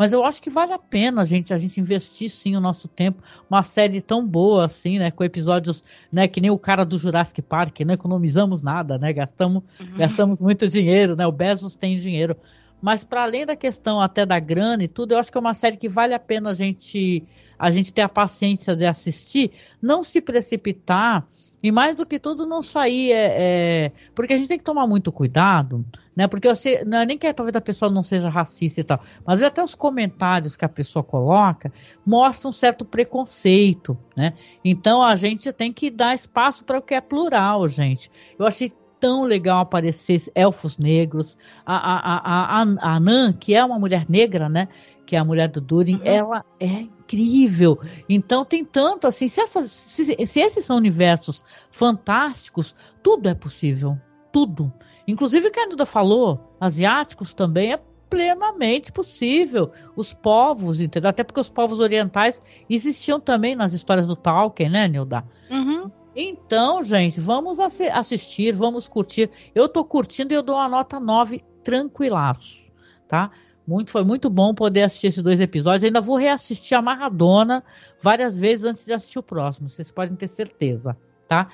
Mas 0.00 0.14
eu 0.14 0.24
acho 0.24 0.40
que 0.40 0.48
vale 0.48 0.72
a 0.72 0.78
pena 0.78 1.20
a 1.20 1.24
gente, 1.26 1.52
a 1.52 1.58
gente 1.58 1.78
investir 1.78 2.30
sim 2.30 2.56
o 2.56 2.60
nosso 2.60 2.88
tempo. 2.88 3.22
Uma 3.50 3.62
série 3.62 4.00
tão 4.00 4.26
boa 4.26 4.64
assim, 4.64 4.98
né? 4.98 5.10
Com 5.10 5.22
episódios, 5.22 5.84
né? 6.10 6.26
Que 6.26 6.40
nem 6.40 6.50
o 6.50 6.58
cara 6.58 6.86
do 6.86 6.96
Jurassic 6.96 7.42
Park, 7.42 7.80
não 7.80 7.92
economizamos 7.92 8.62
nada, 8.62 8.96
né? 8.96 9.12
Gastamos, 9.12 9.62
uhum. 9.78 9.98
gastamos 9.98 10.40
muito 10.40 10.66
dinheiro, 10.66 11.14
né? 11.14 11.26
O 11.26 11.32
Bezos 11.32 11.76
tem 11.76 11.98
dinheiro. 11.98 12.34
Mas 12.80 13.04
para 13.04 13.24
além 13.24 13.44
da 13.44 13.54
questão 13.54 14.00
até 14.00 14.24
da 14.24 14.38
grana 14.38 14.84
e 14.84 14.88
tudo, 14.88 15.12
eu 15.12 15.18
acho 15.18 15.30
que 15.30 15.36
é 15.36 15.40
uma 15.42 15.52
série 15.52 15.76
que 15.76 15.86
vale 15.86 16.14
a 16.14 16.18
pena 16.18 16.48
a 16.48 16.54
gente 16.54 17.22
a 17.58 17.70
gente 17.70 17.92
ter 17.92 18.00
a 18.00 18.08
paciência 18.08 18.74
de 18.74 18.86
assistir, 18.86 19.52
não 19.82 20.02
se 20.02 20.22
precipitar 20.22 21.26
e 21.62 21.70
mais 21.70 21.94
do 21.94 22.06
que 22.06 22.18
tudo 22.18 22.46
não 22.46 22.62
sair 22.62 23.12
é, 23.12 23.36
é 23.38 23.92
porque 24.14 24.32
a 24.32 24.36
gente 24.36 24.48
tem 24.48 24.58
que 24.58 24.64
tomar 24.64 24.86
muito 24.86 25.12
cuidado, 25.12 25.84
né? 26.16 26.26
Porque 26.26 26.48
você 26.48 26.84
não 26.84 26.98
é 26.98 27.06
nem 27.06 27.18
que 27.18 27.32
talvez 27.32 27.54
a 27.54 27.60
pessoa 27.60 27.90
não 27.90 28.02
seja 28.02 28.28
racista 28.28 28.80
e 28.80 28.84
tal, 28.84 29.00
mas 29.26 29.42
até 29.42 29.62
os 29.62 29.74
comentários 29.74 30.56
que 30.56 30.64
a 30.64 30.68
pessoa 30.68 31.02
coloca 31.02 31.72
mostram 32.04 32.50
um 32.50 32.52
certo 32.52 32.84
preconceito, 32.84 33.96
né? 34.16 34.34
Então 34.64 35.02
a 35.02 35.14
gente 35.16 35.52
tem 35.52 35.72
que 35.72 35.90
dar 35.90 36.14
espaço 36.14 36.64
para 36.64 36.78
o 36.78 36.82
que 36.82 36.94
é 36.94 37.00
plural, 37.00 37.68
gente. 37.68 38.10
Eu 38.38 38.46
achei 38.46 38.72
tão 39.00 39.24
legal 39.24 39.60
aparecer 39.60 40.20
elfos 40.34 40.76
negros. 40.76 41.36
A, 41.64 41.74
a, 41.74 41.96
a, 41.96 42.60
a, 42.60 42.94
a 42.94 43.00
Nan, 43.00 43.32
que 43.32 43.54
é 43.54 43.64
uma 43.64 43.78
mulher 43.78 44.04
negra, 44.08 44.48
né? 44.48 44.68
Que 45.06 45.16
é 45.16 45.18
a 45.18 45.24
mulher 45.24 45.48
do 45.48 45.60
Durin, 45.60 45.96
uhum. 45.96 46.02
ela 46.04 46.44
é 46.60 46.86
incrível. 47.10 47.78
Então 48.08 48.44
tem 48.44 48.64
tanto 48.64 49.06
assim, 49.06 49.28
se, 49.28 49.40
essas, 49.40 49.70
se, 49.70 50.26
se 50.26 50.40
esses 50.40 50.64
são 50.64 50.76
universos 50.76 51.44
fantásticos, 51.70 52.74
tudo 53.02 53.28
é 53.28 53.34
possível. 53.34 53.98
Tudo. 54.32 54.72
Inclusive 55.06 55.48
o 55.48 55.50
que 55.50 55.58
a 55.58 55.64
Anuda 55.64 55.84
falou, 55.84 56.54
asiáticos 56.60 57.34
também 57.34 57.72
é 57.72 57.80
plenamente 58.08 58.92
possível. 58.92 59.72
Os 59.96 60.14
povos, 60.14 60.80
entendeu? 60.80 61.10
Até 61.10 61.24
porque 61.24 61.40
os 61.40 61.48
povos 61.48 61.80
orientais 61.80 62.40
existiam 62.68 63.18
também 63.18 63.56
nas 63.56 63.72
histórias 63.72 64.06
do 64.06 64.16
Tolkien, 64.16 64.70
né, 64.70 64.86
Nilda? 64.86 65.24
Uhum. 65.50 65.90
Então, 66.14 66.82
gente, 66.82 67.20
vamos 67.20 67.60
assi 67.60 67.88
assistir, 67.88 68.52
vamos 68.52 68.88
curtir. 68.88 69.30
Eu 69.54 69.68
tô 69.68 69.84
curtindo 69.84 70.32
e 70.32 70.36
eu 70.36 70.42
dou 70.42 70.56
uma 70.56 70.68
nota 70.68 70.98
9 70.98 71.42
tranquilaço, 71.62 72.72
tá? 73.06 73.30
Muito, 73.66 73.90
foi 73.90 74.04
muito 74.04 74.28
bom 74.28 74.54
poder 74.54 74.82
assistir 74.82 75.08
esses 75.08 75.22
dois 75.22 75.40
episódios. 75.40 75.84
Ainda 75.84 76.00
vou 76.00 76.16
reassistir 76.16 76.76
a 76.76 76.82
Maradona 76.82 77.62
várias 78.00 78.38
vezes 78.38 78.64
antes 78.64 78.84
de 78.84 78.92
assistir 78.92 79.18
o 79.18 79.22
próximo, 79.22 79.68
vocês 79.68 79.92
podem 79.92 80.16
ter 80.16 80.28
certeza, 80.28 80.96
tá? 81.28 81.48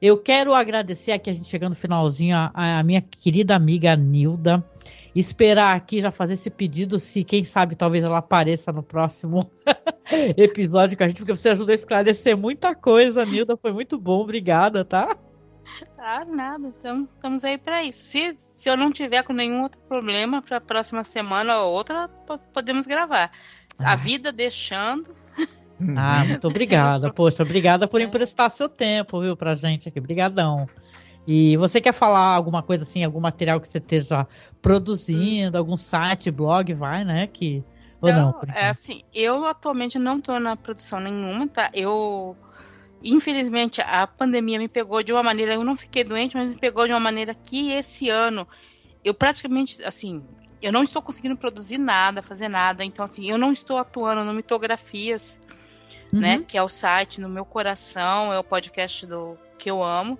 Eu 0.00 0.16
quero 0.16 0.54
agradecer 0.54 1.10
aqui, 1.10 1.28
a 1.28 1.32
gente 1.32 1.48
chegando 1.48 1.70
no 1.70 1.76
finalzinho, 1.76 2.36
a, 2.36 2.78
a 2.78 2.82
minha 2.84 3.02
querida 3.02 3.56
amiga 3.56 3.96
Nilda. 3.96 4.64
Esperar 5.14 5.74
aqui 5.74 6.00
já 6.00 6.12
fazer 6.12 6.34
esse 6.34 6.50
pedido, 6.50 7.00
se 7.00 7.24
quem 7.24 7.42
sabe 7.42 7.74
talvez 7.74 8.04
ela 8.04 8.18
apareça 8.18 8.70
no 8.70 8.82
próximo 8.82 9.40
episódio 10.36 10.96
com 10.96 11.02
a 11.02 11.08
gente, 11.08 11.18
porque 11.18 11.34
você 11.34 11.48
ajudou 11.48 11.72
a 11.72 11.74
esclarecer 11.74 12.36
muita 12.36 12.76
coisa, 12.76 13.26
Nilda. 13.26 13.56
Foi 13.56 13.72
muito 13.72 13.98
bom, 13.98 14.20
obrigada, 14.20 14.84
tá? 14.84 15.16
Ah, 15.98 16.24
nada. 16.24 16.68
Então, 16.68 17.02
estamos 17.02 17.44
aí 17.44 17.58
para 17.58 17.82
isso. 17.82 17.98
Se, 17.98 18.36
se 18.56 18.68
eu 18.68 18.76
não 18.76 18.90
tiver 18.90 19.22
com 19.24 19.32
nenhum 19.32 19.62
outro 19.62 19.80
problema 19.88 20.40
para 20.40 20.56
a 20.56 20.60
próxima 20.60 21.04
semana 21.04 21.58
ou 21.58 21.72
outra, 21.72 22.08
podemos 22.52 22.86
gravar. 22.86 23.30
A 23.78 23.94
vida 23.94 24.32
deixando. 24.32 25.14
Ah, 25.96 26.24
muito 26.24 26.48
obrigada. 26.48 27.12
Poxa, 27.12 27.42
obrigada 27.42 27.86
por 27.86 28.00
emprestar 28.00 28.50
seu 28.50 28.68
tempo, 28.68 29.20
viu, 29.20 29.36
pra 29.36 29.54
gente 29.54 29.88
aqui. 29.88 29.98
Obrigadão. 29.98 30.68
E 31.26 31.56
você 31.56 31.80
quer 31.80 31.92
falar 31.92 32.34
alguma 32.34 32.62
coisa 32.62 32.84
assim, 32.84 33.04
algum 33.04 33.20
material 33.20 33.60
que 33.60 33.68
você 33.68 33.78
esteja 33.78 34.26
produzindo, 34.62 35.56
hum. 35.56 35.60
algum 35.60 35.76
site, 35.76 36.30
blog, 36.30 36.72
vai, 36.72 37.04
né? 37.04 37.26
Que 37.26 37.62
ou 38.00 38.08
então, 38.08 38.40
não? 38.46 38.54
É 38.54 38.70
assim, 38.70 39.02
eu 39.12 39.44
atualmente 39.44 39.98
não 39.98 40.18
estou 40.18 40.38
na 40.38 40.56
produção 40.56 41.00
nenhuma, 41.00 41.48
tá? 41.48 41.70
Eu 41.74 42.36
infelizmente 43.02 43.80
a 43.80 44.06
pandemia 44.06 44.58
me 44.58 44.68
pegou 44.68 45.02
de 45.02 45.12
uma 45.12 45.22
maneira, 45.22 45.54
eu 45.54 45.64
não 45.64 45.76
fiquei 45.76 46.04
doente, 46.04 46.36
mas 46.36 46.48
me 46.48 46.56
pegou 46.56 46.86
de 46.86 46.92
uma 46.92 47.00
maneira 47.00 47.34
que 47.34 47.70
esse 47.72 48.08
ano 48.08 48.46
eu 49.04 49.14
praticamente, 49.14 49.82
assim, 49.84 50.24
eu 50.60 50.72
não 50.72 50.82
estou 50.82 51.00
conseguindo 51.00 51.36
produzir 51.36 51.78
nada, 51.78 52.20
fazer 52.20 52.48
nada, 52.48 52.84
então 52.84 53.04
assim, 53.04 53.30
eu 53.30 53.38
não 53.38 53.52
estou 53.52 53.78
atuando 53.78 54.24
no 54.24 54.34
mitografias, 54.34 55.38
uhum. 56.12 56.20
né, 56.20 56.44
que 56.46 56.58
é 56.58 56.62
o 56.62 56.68
site 56.68 57.20
no 57.20 57.28
meu 57.28 57.44
coração, 57.44 58.32
é 58.32 58.38
o 58.38 58.44
podcast 58.44 59.06
do 59.06 59.38
que 59.56 59.70
eu 59.70 59.82
amo. 59.82 60.18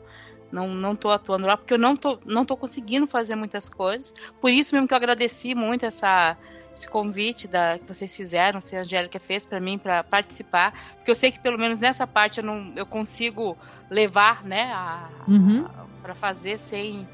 Não, 0.51 0.67
não 0.69 0.97
tô 0.97 1.11
atuando 1.11 1.47
lá 1.47 1.59
porque 1.59 1.75
eu 1.75 1.79
não 1.79 1.95
tô, 1.95 2.19
não 2.25 2.43
tô 2.43 2.57
conseguindo 2.57 3.07
fazer 3.07 3.35
muitas 3.35 3.69
coisas. 3.69 4.15
Por 4.41 4.51
isso 4.51 4.75
mesmo 4.75 4.89
que 4.89 4.95
eu 4.95 4.97
agradeci 4.97 5.55
muito 5.55 5.85
essa 5.85 6.39
esse 6.79 6.89
convite 6.89 7.49
da, 7.49 7.77
que 7.77 7.87
vocês 7.87 8.15
fizeram, 8.15 8.61
se 8.61 8.77
a 8.77 8.81
Angélica 8.81 9.19
fez 9.19 9.45
para 9.45 9.59
mim 9.59 9.77
para 9.77 10.05
participar, 10.05 10.73
porque 10.95 11.11
eu 11.11 11.15
sei 11.15 11.33
que 11.33 11.41
pelo 11.41 11.59
menos 11.59 11.79
nessa 11.79 12.07
parte 12.07 12.39
eu, 12.39 12.45
não, 12.45 12.73
eu 12.77 12.87
consigo 12.87 13.59
levar, 13.91 14.45
né, 14.45 14.73
uhum. 15.27 15.67
para 16.01 16.15
fazer 16.15 16.57
sem, 16.59 17.07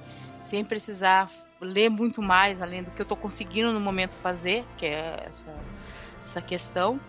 sem 0.42 0.62
precisar 0.62 1.30
ler 1.60 1.88
muito 1.88 2.20
mais 2.20 2.60
além 2.60 2.82
do 2.82 2.90
que 2.90 3.00
eu 3.00 3.04
estou 3.04 3.16
conseguindo 3.16 3.72
no 3.72 3.80
momento 3.80 4.12
fazer, 4.16 4.64
que 4.76 4.84
é 4.84 5.24
essa, 5.26 5.54
essa 6.22 6.42
questão 6.42 7.00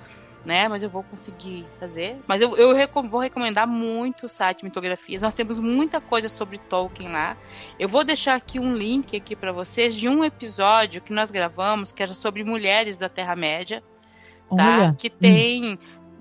né? 0.46 0.68
Mas 0.68 0.84
eu 0.84 0.90
vou 0.90 1.04
conseguir 1.04 1.66
fazer. 1.80 2.18
Mas 2.28 2.42
eu, 2.42 2.56
eu 2.56 2.76
vou 3.10 3.20
recomendar 3.20 3.68
muito 3.68 4.28
o 4.28 4.30
site 4.30 4.64
Mitografias. 4.64 5.22
Nós 5.22 5.34
temos 5.34 5.60
muita 5.60 6.00
coisa 6.00 6.30
sobre 6.30 6.58
Tolkien 6.58 7.12
lá. 7.12 7.36
Eu 7.80 7.90
vou 7.90 8.04
deixar 8.04 8.36
aqui 8.36 8.60
um 8.60 8.76
link 8.76 9.18
aqui 9.18 9.36
para 9.36 9.52
vocês 9.52 9.96
de 9.96 10.08
um 10.08 10.24
episódio 10.24 11.02
que 11.02 11.12
nós 11.12 11.32
gravamos 11.32 11.92
que 11.92 12.04
era 12.04 12.14
sobre 12.14 12.44
mulheres 12.44 12.98
da 12.98 13.10
Terra 13.10 13.36
Média, 13.36 13.84
tá? 14.56 14.78
Olha. 14.78 14.96
Que 14.98 15.10
tem 15.10 15.74
hum. 15.74 15.78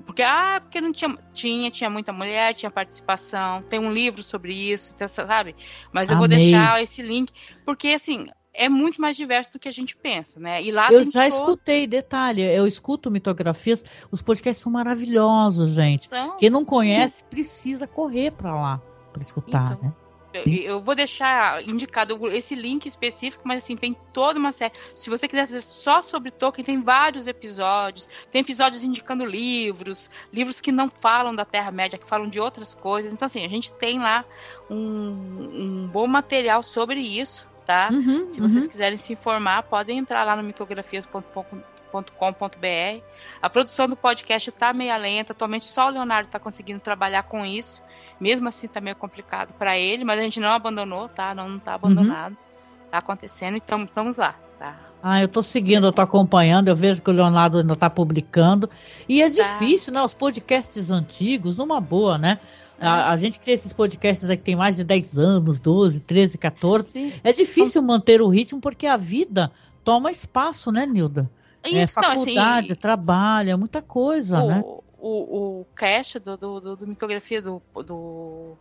porque 0.06 0.22
ah, 0.22 0.60
porque 0.62 0.80
não 0.80 0.92
tinha 0.92 1.16
tinha 1.32 1.70
tinha 1.70 1.90
muita 1.90 2.12
mulher, 2.12 2.54
tinha 2.54 2.70
participação. 2.70 3.62
Tem 3.62 3.78
um 3.78 3.92
livro 3.92 4.22
sobre 4.22 4.54
isso, 4.54 4.94
então, 4.94 5.06
sabe? 5.06 5.54
Mas 5.92 6.08
eu 6.08 6.16
Amei. 6.16 6.28
vou 6.28 6.36
deixar 6.36 6.82
esse 6.82 7.02
link 7.02 7.32
porque 7.64 7.88
assim 7.88 8.28
é 8.54 8.68
muito 8.68 9.00
mais 9.00 9.16
diverso 9.16 9.52
do 9.52 9.58
que 9.58 9.68
a 9.68 9.72
gente 9.72 9.96
pensa, 9.96 10.38
né? 10.38 10.62
E 10.62 10.70
lá 10.70 10.90
eu 10.90 11.02
já 11.04 11.28
todo... 11.28 11.32
escutei, 11.32 11.86
detalhe, 11.86 12.42
eu 12.42 12.66
escuto 12.66 13.10
mitografias, 13.10 13.84
os 14.10 14.22
podcasts 14.22 14.62
são 14.62 14.70
maravilhosos, 14.70 15.74
gente. 15.74 16.06
Então, 16.06 16.36
Quem 16.36 16.48
não 16.48 16.64
conhece 16.64 17.18
sim. 17.18 17.24
precisa 17.28 17.86
correr 17.86 18.30
para 18.30 18.54
lá 18.54 18.80
para 19.12 19.22
escutar, 19.22 19.72
Isso. 19.72 19.84
né? 19.84 19.92
Eu, 20.34 20.52
eu, 20.52 20.82
vou 20.82 20.96
deixar 20.96 21.62
indicado 21.62 22.26
esse 22.28 22.56
link 22.56 22.86
específico, 22.86 23.44
mas 23.46 23.62
assim, 23.62 23.76
tem 23.76 23.96
toda 24.12 24.36
uma 24.36 24.50
série. 24.50 24.72
Se 24.92 25.08
você 25.08 25.28
quiser 25.28 25.46
ver 25.46 25.62
só 25.62 26.02
sobre 26.02 26.32
Tolkien, 26.32 26.64
tem 26.64 26.80
vários 26.80 27.28
episódios. 27.28 28.08
Tem 28.32 28.40
episódios 28.40 28.82
indicando 28.82 29.24
livros, 29.24 30.10
livros 30.32 30.60
que 30.60 30.72
não 30.72 30.90
falam 30.90 31.32
da 31.32 31.44
Terra-média, 31.44 31.96
que 31.96 32.08
falam 32.08 32.28
de 32.28 32.40
outras 32.40 32.74
coisas. 32.74 33.12
Então, 33.12 33.26
assim, 33.26 33.44
a 33.44 33.48
gente 33.48 33.72
tem 33.74 34.00
lá 34.00 34.24
um, 34.68 35.86
um 35.86 35.86
bom 35.92 36.08
material 36.08 36.64
sobre 36.64 36.98
isso 36.98 37.46
tá? 37.64 37.88
Uhum, 37.92 38.28
Se 38.28 38.40
vocês 38.40 38.64
uhum. 38.64 38.70
quiserem 38.70 38.96
se 38.96 39.12
informar, 39.12 39.62
podem 39.64 39.98
entrar 39.98 40.24
lá 40.24 40.36
no 40.36 40.42
mitografias.com.br. 40.42 43.02
A 43.40 43.50
produção 43.50 43.88
do 43.88 43.96
podcast 43.96 44.50
tá 44.52 44.72
meio 44.72 44.96
lenta, 44.98 45.32
atualmente 45.32 45.66
só 45.66 45.86
o 45.86 45.90
Leonardo 45.90 46.28
tá 46.28 46.38
conseguindo 46.38 46.80
trabalhar 46.80 47.24
com 47.24 47.44
isso. 47.44 47.82
Mesmo 48.20 48.48
assim 48.48 48.68
tá 48.68 48.80
meio 48.80 48.96
complicado 48.96 49.52
para 49.58 49.78
ele, 49.78 50.04
mas 50.04 50.18
a 50.18 50.22
gente 50.22 50.40
não 50.40 50.50
abandonou, 50.50 51.08
tá? 51.08 51.34
Não, 51.34 51.48
não 51.48 51.58
tá 51.58 51.74
abandonado. 51.74 52.32
Uhum. 52.32 52.90
Tá 52.90 52.98
acontecendo, 52.98 53.56
então 53.56 53.82
estamos 53.82 54.16
lá, 54.16 54.36
tá? 54.58 54.76
Ah, 55.02 55.20
eu 55.20 55.28
tô 55.28 55.42
seguindo, 55.42 55.86
eu 55.86 55.92
tô 55.92 56.00
acompanhando, 56.00 56.68
eu 56.68 56.76
vejo 56.76 57.02
que 57.02 57.10
o 57.10 57.12
Leonardo 57.12 57.58
ainda 57.58 57.76
tá 57.76 57.90
publicando. 57.90 58.70
E 59.06 59.20
é 59.20 59.28
tá. 59.28 59.42
difícil, 59.42 59.92
né? 59.92 60.00
Os 60.00 60.14
podcasts 60.14 60.90
antigos, 60.90 61.56
numa 61.56 61.80
boa, 61.80 62.16
né? 62.16 62.38
A, 62.78 63.12
a, 63.12 63.16
gente 63.16 63.38
cria 63.38 63.54
esses 63.54 63.72
podcasts 63.72 64.28
aqui 64.28 64.42
tem 64.42 64.56
mais 64.56 64.76
de 64.76 64.84
10 64.84 65.18
anos, 65.18 65.60
12, 65.60 66.00
13, 66.00 66.38
14. 66.38 66.90
Sim. 66.90 67.12
É 67.22 67.32
difícil 67.32 67.80
manter 67.82 68.20
o 68.20 68.28
ritmo 68.28 68.60
porque 68.60 68.86
a 68.86 68.96
vida 68.96 69.52
toma 69.84 70.10
espaço, 70.10 70.72
né, 70.72 70.84
Nilda? 70.84 71.30
Isso, 71.64 71.98
é 71.98 72.02
faculdade, 72.02 72.72
assim, 72.72 72.80
trabalho, 72.80 73.50
é 73.50 73.56
muita 73.56 73.80
coisa, 73.80 74.42
o, 74.42 74.48
né? 74.48 74.62
O, 74.98 75.60
o 75.60 75.66
cast 75.76 76.18
do, 76.18 76.36
do, 76.36 76.60
do, 76.60 76.76
do 76.76 76.86
mitografia 76.86 77.40
do, 77.40 77.62
do 77.86 78.56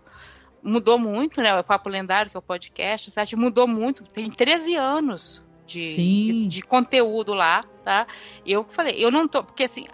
mudou 0.63 0.97
muito, 0.97 1.41
né? 1.41 1.59
O 1.59 1.63
Papo 1.63 1.89
Lendário, 1.89 2.31
que 2.31 2.37
é 2.37 2.39
o 2.39 2.43
podcast, 2.43 3.09
o 3.09 3.11
site 3.11 3.35
mudou 3.35 3.67
muito. 3.67 4.03
Tem 4.03 4.31
13 4.31 4.75
anos 4.75 5.43
de, 5.67 5.81
de, 5.81 6.47
de, 6.47 6.61
conteúdo 6.61 7.33
lá, 7.33 7.63
tá? 7.83 8.07
Eu 8.45 8.63
falei, 8.69 8.95
eu 8.97 9.11
não 9.11 9.27
tô. 9.27 9.43
Porque 9.43 9.63
assim, 9.63 9.85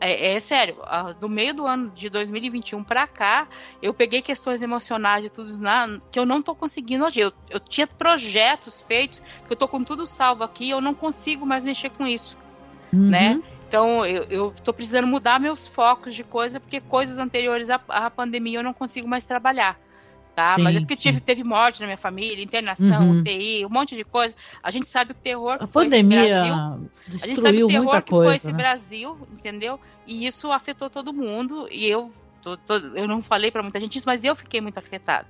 é, 0.00 0.34
é, 0.34 0.40
sério, 0.40 0.76
do 1.20 1.28
meio 1.28 1.52
do 1.54 1.66
ano 1.66 1.90
de 1.90 2.08
2021 2.08 2.82
para 2.82 3.06
cá, 3.06 3.46
eu 3.82 3.92
peguei 3.92 4.22
questões 4.22 4.62
emocionais 4.62 5.24
e 5.24 5.28
tudo 5.28 5.60
na, 5.60 6.00
que 6.10 6.18
eu 6.18 6.24
não 6.24 6.40
tô 6.40 6.54
conseguindo 6.54 7.04
hoje. 7.04 7.20
Eu, 7.20 7.32
eu 7.50 7.60
tinha 7.60 7.86
projetos 7.86 8.80
feitos 8.80 9.20
que 9.46 9.52
eu 9.52 9.56
tô 9.56 9.68
com 9.68 9.84
tudo 9.84 10.06
salvo 10.06 10.42
aqui 10.42 10.70
eu 10.70 10.80
não 10.80 10.94
consigo 10.94 11.44
mais 11.44 11.64
mexer 11.64 11.90
com 11.90 12.06
isso, 12.06 12.36
uhum. 12.92 13.10
né? 13.10 13.42
Então 13.68 14.04
eu, 14.04 14.24
eu 14.24 14.54
tô 14.64 14.72
precisando 14.72 15.06
mudar 15.06 15.38
meus 15.38 15.66
focos 15.66 16.14
de 16.14 16.24
coisa, 16.24 16.58
porque 16.58 16.80
coisas 16.80 17.18
anteriores 17.18 17.68
à, 17.70 17.80
à 17.88 18.10
pandemia 18.10 18.58
eu 18.58 18.64
não 18.64 18.72
consigo 18.72 19.06
mais 19.06 19.24
trabalhar 19.24 19.78
tá? 20.34 20.54
Sim, 20.54 20.62
Mas 20.62 20.76
é 20.76 20.80
porque 20.80 20.96
tive, 20.96 21.20
teve 21.20 21.44
morte 21.44 21.80
na 21.80 21.86
minha 21.86 21.96
família, 21.96 22.42
internação, 22.42 23.02
uhum. 23.02 23.20
UTI, 23.20 23.64
um 23.66 23.68
monte 23.70 23.96
de 23.96 24.04
coisa. 24.04 24.34
A 24.62 24.70
gente 24.70 24.88
sabe 24.88 25.12
o 25.12 25.14
terror 25.14 25.58
que 25.58 25.64
a 25.64 25.66
foi 25.66 25.84
pandemia 25.84 26.22
esse 26.22 26.30
Brasil. 26.30 26.54
A 26.54 27.26
gente 27.26 27.40
sabe 27.40 27.64
o 27.64 27.68
terror 27.68 28.02
que 28.02 28.10
coisa, 28.10 28.28
foi 28.28 28.36
esse 28.36 28.46
né? 28.52 28.52
Brasil, 28.52 29.18
entendeu? 29.32 29.80
E 30.06 30.26
isso 30.26 30.50
afetou 30.50 30.88
todo 30.88 31.12
mundo. 31.12 31.68
E 31.70 31.86
eu, 31.86 32.12
tô, 32.42 32.56
tô, 32.56 32.74
eu 32.76 33.06
não 33.06 33.20
falei 33.20 33.50
para 33.50 33.62
muita 33.62 33.80
gente 33.80 33.96
isso, 33.96 34.06
mas 34.06 34.24
eu 34.24 34.34
fiquei 34.34 34.60
muito 34.60 34.78
afetada. 34.78 35.26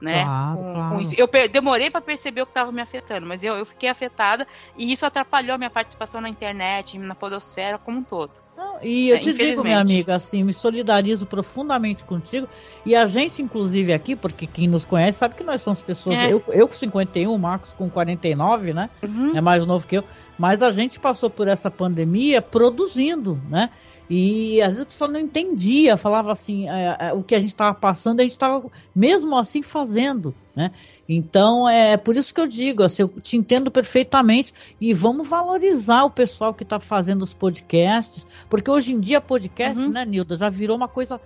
Né? 0.00 0.24
Claro, 0.24 0.56
com, 0.56 0.72
claro. 0.72 0.96
Com. 0.96 1.02
Eu 1.16 1.48
demorei 1.48 1.90
para 1.90 2.00
perceber 2.00 2.42
o 2.42 2.46
que 2.46 2.50
estava 2.50 2.70
me 2.70 2.82
afetando, 2.82 3.26
mas 3.26 3.42
eu, 3.42 3.54
eu 3.54 3.64
fiquei 3.64 3.88
afetada 3.88 4.46
e 4.76 4.92
isso 4.92 5.06
atrapalhou 5.06 5.54
a 5.54 5.58
minha 5.58 5.70
participação 5.70 6.20
na 6.20 6.28
internet, 6.28 6.98
na 6.98 7.14
podosfera 7.14 7.78
como 7.78 7.98
um 7.98 8.02
todo. 8.02 8.45
Não, 8.56 8.78
e 8.82 9.10
eu 9.10 9.16
é, 9.16 9.18
te 9.18 9.34
digo, 9.34 9.62
minha 9.62 9.78
amiga, 9.78 10.14
assim, 10.14 10.42
me 10.42 10.52
solidarizo 10.52 11.26
profundamente 11.26 12.04
contigo. 12.04 12.48
E 12.86 12.96
a 12.96 13.04
gente, 13.04 13.42
inclusive, 13.42 13.92
aqui, 13.92 14.16
porque 14.16 14.46
quem 14.46 14.66
nos 14.66 14.86
conhece 14.86 15.18
sabe 15.18 15.34
que 15.34 15.44
nós 15.44 15.60
somos 15.60 15.82
pessoas. 15.82 16.18
É. 16.18 16.32
Eu, 16.32 16.42
eu 16.48 16.66
com 16.66 16.74
51, 16.74 17.32
o 17.32 17.38
Marcos 17.38 17.74
com 17.74 17.90
49, 17.90 18.72
né? 18.72 18.88
Uhum. 19.02 19.36
É 19.36 19.40
mais 19.42 19.66
novo 19.66 19.86
que 19.86 19.98
eu. 19.98 20.04
Mas 20.38 20.62
a 20.62 20.70
gente 20.70 20.98
passou 20.98 21.28
por 21.28 21.46
essa 21.48 21.70
pandemia 21.70 22.40
produzindo, 22.40 23.40
né? 23.48 23.70
E 24.08 24.60
às 24.62 24.68
vezes 24.68 24.82
a 24.82 24.86
pessoa 24.86 25.10
não 25.10 25.18
entendia, 25.18 25.96
falava 25.96 26.30
assim, 26.30 26.68
é, 26.68 26.96
é, 26.98 27.12
o 27.12 27.22
que 27.22 27.34
a 27.34 27.40
gente 27.40 27.50
estava 27.50 27.74
passando, 27.74 28.20
a 28.20 28.22
gente 28.22 28.32
estava 28.32 28.64
mesmo 28.94 29.36
assim 29.36 29.62
fazendo, 29.62 30.34
né? 30.54 30.70
Então 31.08 31.68
é 31.68 31.96
por 31.96 32.16
isso 32.16 32.34
que 32.34 32.40
eu 32.40 32.46
digo, 32.48 32.82
assim, 32.82 33.02
eu 33.02 33.08
te 33.08 33.36
entendo 33.36 33.70
perfeitamente 33.70 34.52
e 34.80 34.92
vamos 34.92 35.28
valorizar 35.28 36.02
o 36.04 36.10
pessoal 36.10 36.52
que 36.52 36.62
está 36.64 36.80
fazendo 36.80 37.22
os 37.22 37.32
podcasts, 37.32 38.26
porque 38.50 38.70
hoje 38.70 38.92
em 38.92 38.98
dia 39.00 39.20
podcast, 39.20 39.78
uhum. 39.78 39.88
né, 39.90 40.04
Nilda, 40.04 40.36
já 40.36 40.48
virou 40.48 40.76
uma 40.76 40.88
coisa 40.88 41.20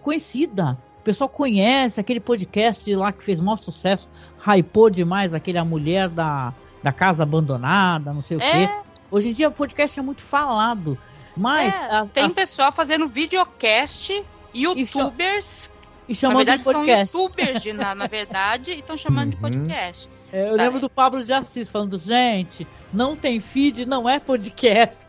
conhecida. 0.00 0.76
O 1.00 1.02
pessoal 1.02 1.28
conhece 1.28 2.00
aquele 2.00 2.20
podcast 2.20 2.94
lá 2.94 3.12
que 3.12 3.22
fez 3.24 3.40
maior 3.40 3.56
sucesso, 3.56 4.08
hypou 4.46 4.88
demais 4.90 5.34
aquele 5.34 5.58
A 5.58 5.64
Mulher 5.64 6.08
da 6.08 6.52
da 6.82 6.90
casa 6.92 7.22
abandonada, 7.22 8.12
não 8.12 8.22
sei 8.24 8.36
o 8.38 8.40
É. 8.42 8.66
quê. 8.66 8.74
Hoje 9.08 9.28
em 9.28 9.32
dia 9.32 9.48
o 9.48 9.52
podcast 9.52 10.00
é 10.00 10.02
muito 10.02 10.20
falado. 10.22 10.98
Mas 11.36 11.72
É, 11.80 11.94
as- 11.94 12.10
tem 12.10 12.24
as- 12.24 12.32
pessoal 12.34 12.72
fazendo 12.72 13.06
videocast, 13.06 14.10
youtubers. 14.52 15.70
E 16.08 16.12
Na 16.12 16.14
chamando 16.18 16.36
verdade, 16.38 16.58
de 16.58 16.64
podcast. 16.64 17.12
são 17.12 17.20
youtubers, 17.22 17.62
de- 17.62 17.72
na, 17.72 17.94
na 17.94 18.06
verdade, 18.06 18.72
e 18.72 18.78
estão 18.80 18.96
chamando 18.96 19.30
de 19.30 19.36
Uhum. 19.36 19.42
podcast. 19.42 20.08
É, 20.32 20.48
eu 20.48 20.56
lembro 20.56 20.80
do 20.80 20.88
Pablo 20.90 21.22
de 21.22 21.32
Assis 21.32 21.68
falando, 21.68 21.98
gente, 21.98 22.66
não 22.92 23.14
tem 23.16 23.38
feed, 23.38 23.84
não 23.86 24.08
é 24.08 24.18
podcast. 24.18 25.06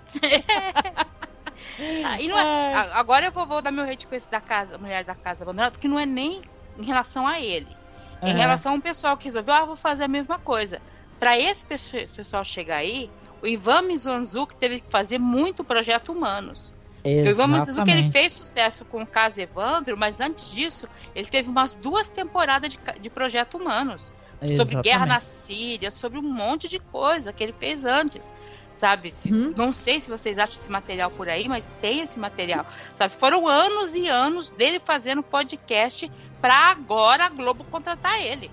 Ah, 2.06 2.20
e 2.22 2.28
não 2.28 2.38
é- 2.38 2.74
agora 2.94 3.26
eu 3.28 3.32
vou, 3.32 3.46
vou 3.48 3.62
dar 3.62 3.72
meu 3.72 3.86
hate 3.90 4.06
com 4.08 4.16
esse 4.16 4.30
da 4.30 4.42
casa, 4.42 4.78
mulher 4.78 5.04
da 5.04 5.16
casa 5.16 5.44
abandonada, 5.44 5.72
porque 5.72 5.88
não 5.88 5.98
é 6.00 6.06
nem 6.06 6.42
em 6.78 6.84
relação 6.84 7.26
a 7.28 7.40
ele. 7.40 7.68
É 8.22 8.30
em 8.30 8.34
relação 8.36 8.72
a 8.74 8.76
um 8.76 8.82
pessoal 8.82 9.18
que 9.18 9.26
resolveu, 9.26 9.54
ah, 9.54 9.66
vou 9.66 9.76
fazer 9.76 10.04
a 10.06 10.08
mesma 10.08 10.40
coisa. 10.40 10.82
Pra 11.20 11.38
esse 11.38 11.66
pesso- 11.66 11.96
pessoal 12.16 12.44
chegar 12.44 12.78
aí, 12.78 13.10
o 13.42 13.48
Ivan 13.48 13.82
Mizanzuki 13.84 14.56
teve 14.56 14.80
que 14.82 14.90
fazer 14.90 15.18
muito 15.20 15.64
projeto 15.64 16.12
humanos. 16.12 16.74
O 17.06 17.10
Ivan 17.10 17.48
Mizanzuki 17.48 17.90
ele 17.92 18.00
Exatamente. 18.00 18.12
fez 18.12 18.32
sucesso 18.32 18.86
com 18.86 19.02
o 19.02 19.08
caso 19.08 19.40
Evandro, 19.42 19.98
mas 19.98 20.20
antes 20.22 20.50
disso, 20.52 20.88
ele 21.14 21.28
teve 21.28 21.50
umas 21.50 21.76
duas 21.76 22.08
temporadas 22.10 22.72
de, 22.72 22.80
de 23.00 23.10
projeto 23.10 23.58
humanos. 23.58 24.14
Sobre 24.58 24.82
guerra 24.82 25.06
na 25.06 25.20
Síria, 25.22 25.90
sobre 25.90 26.20
um 26.20 26.22
monte 26.22 26.68
de 26.68 26.78
coisa 26.78 27.32
que 27.32 27.42
ele 27.44 27.54
fez 27.54 27.86
antes. 27.86 28.30
Sabe? 28.78 29.14
Uhum. 29.32 29.54
Não 29.56 29.72
sei 29.72 30.02
se 30.02 30.10
vocês 30.10 30.38
acham 30.38 30.56
esse 30.56 30.70
material 30.70 31.10
por 31.10 31.30
aí, 31.30 31.48
mas 31.48 31.72
tem 31.80 32.02
esse 32.02 32.20
material. 32.20 32.66
Sabe? 32.96 33.14
Foram 33.14 33.48
anos 33.48 33.96
e 33.96 34.10
anos 34.10 34.50
dele 34.50 34.82
fazendo 34.84 35.24
podcast 35.24 36.12
pra 36.42 36.72
agora 36.72 37.26
a 37.26 37.30
Globo 37.30 37.64
contratar 37.64 38.22
ele. 38.22 38.52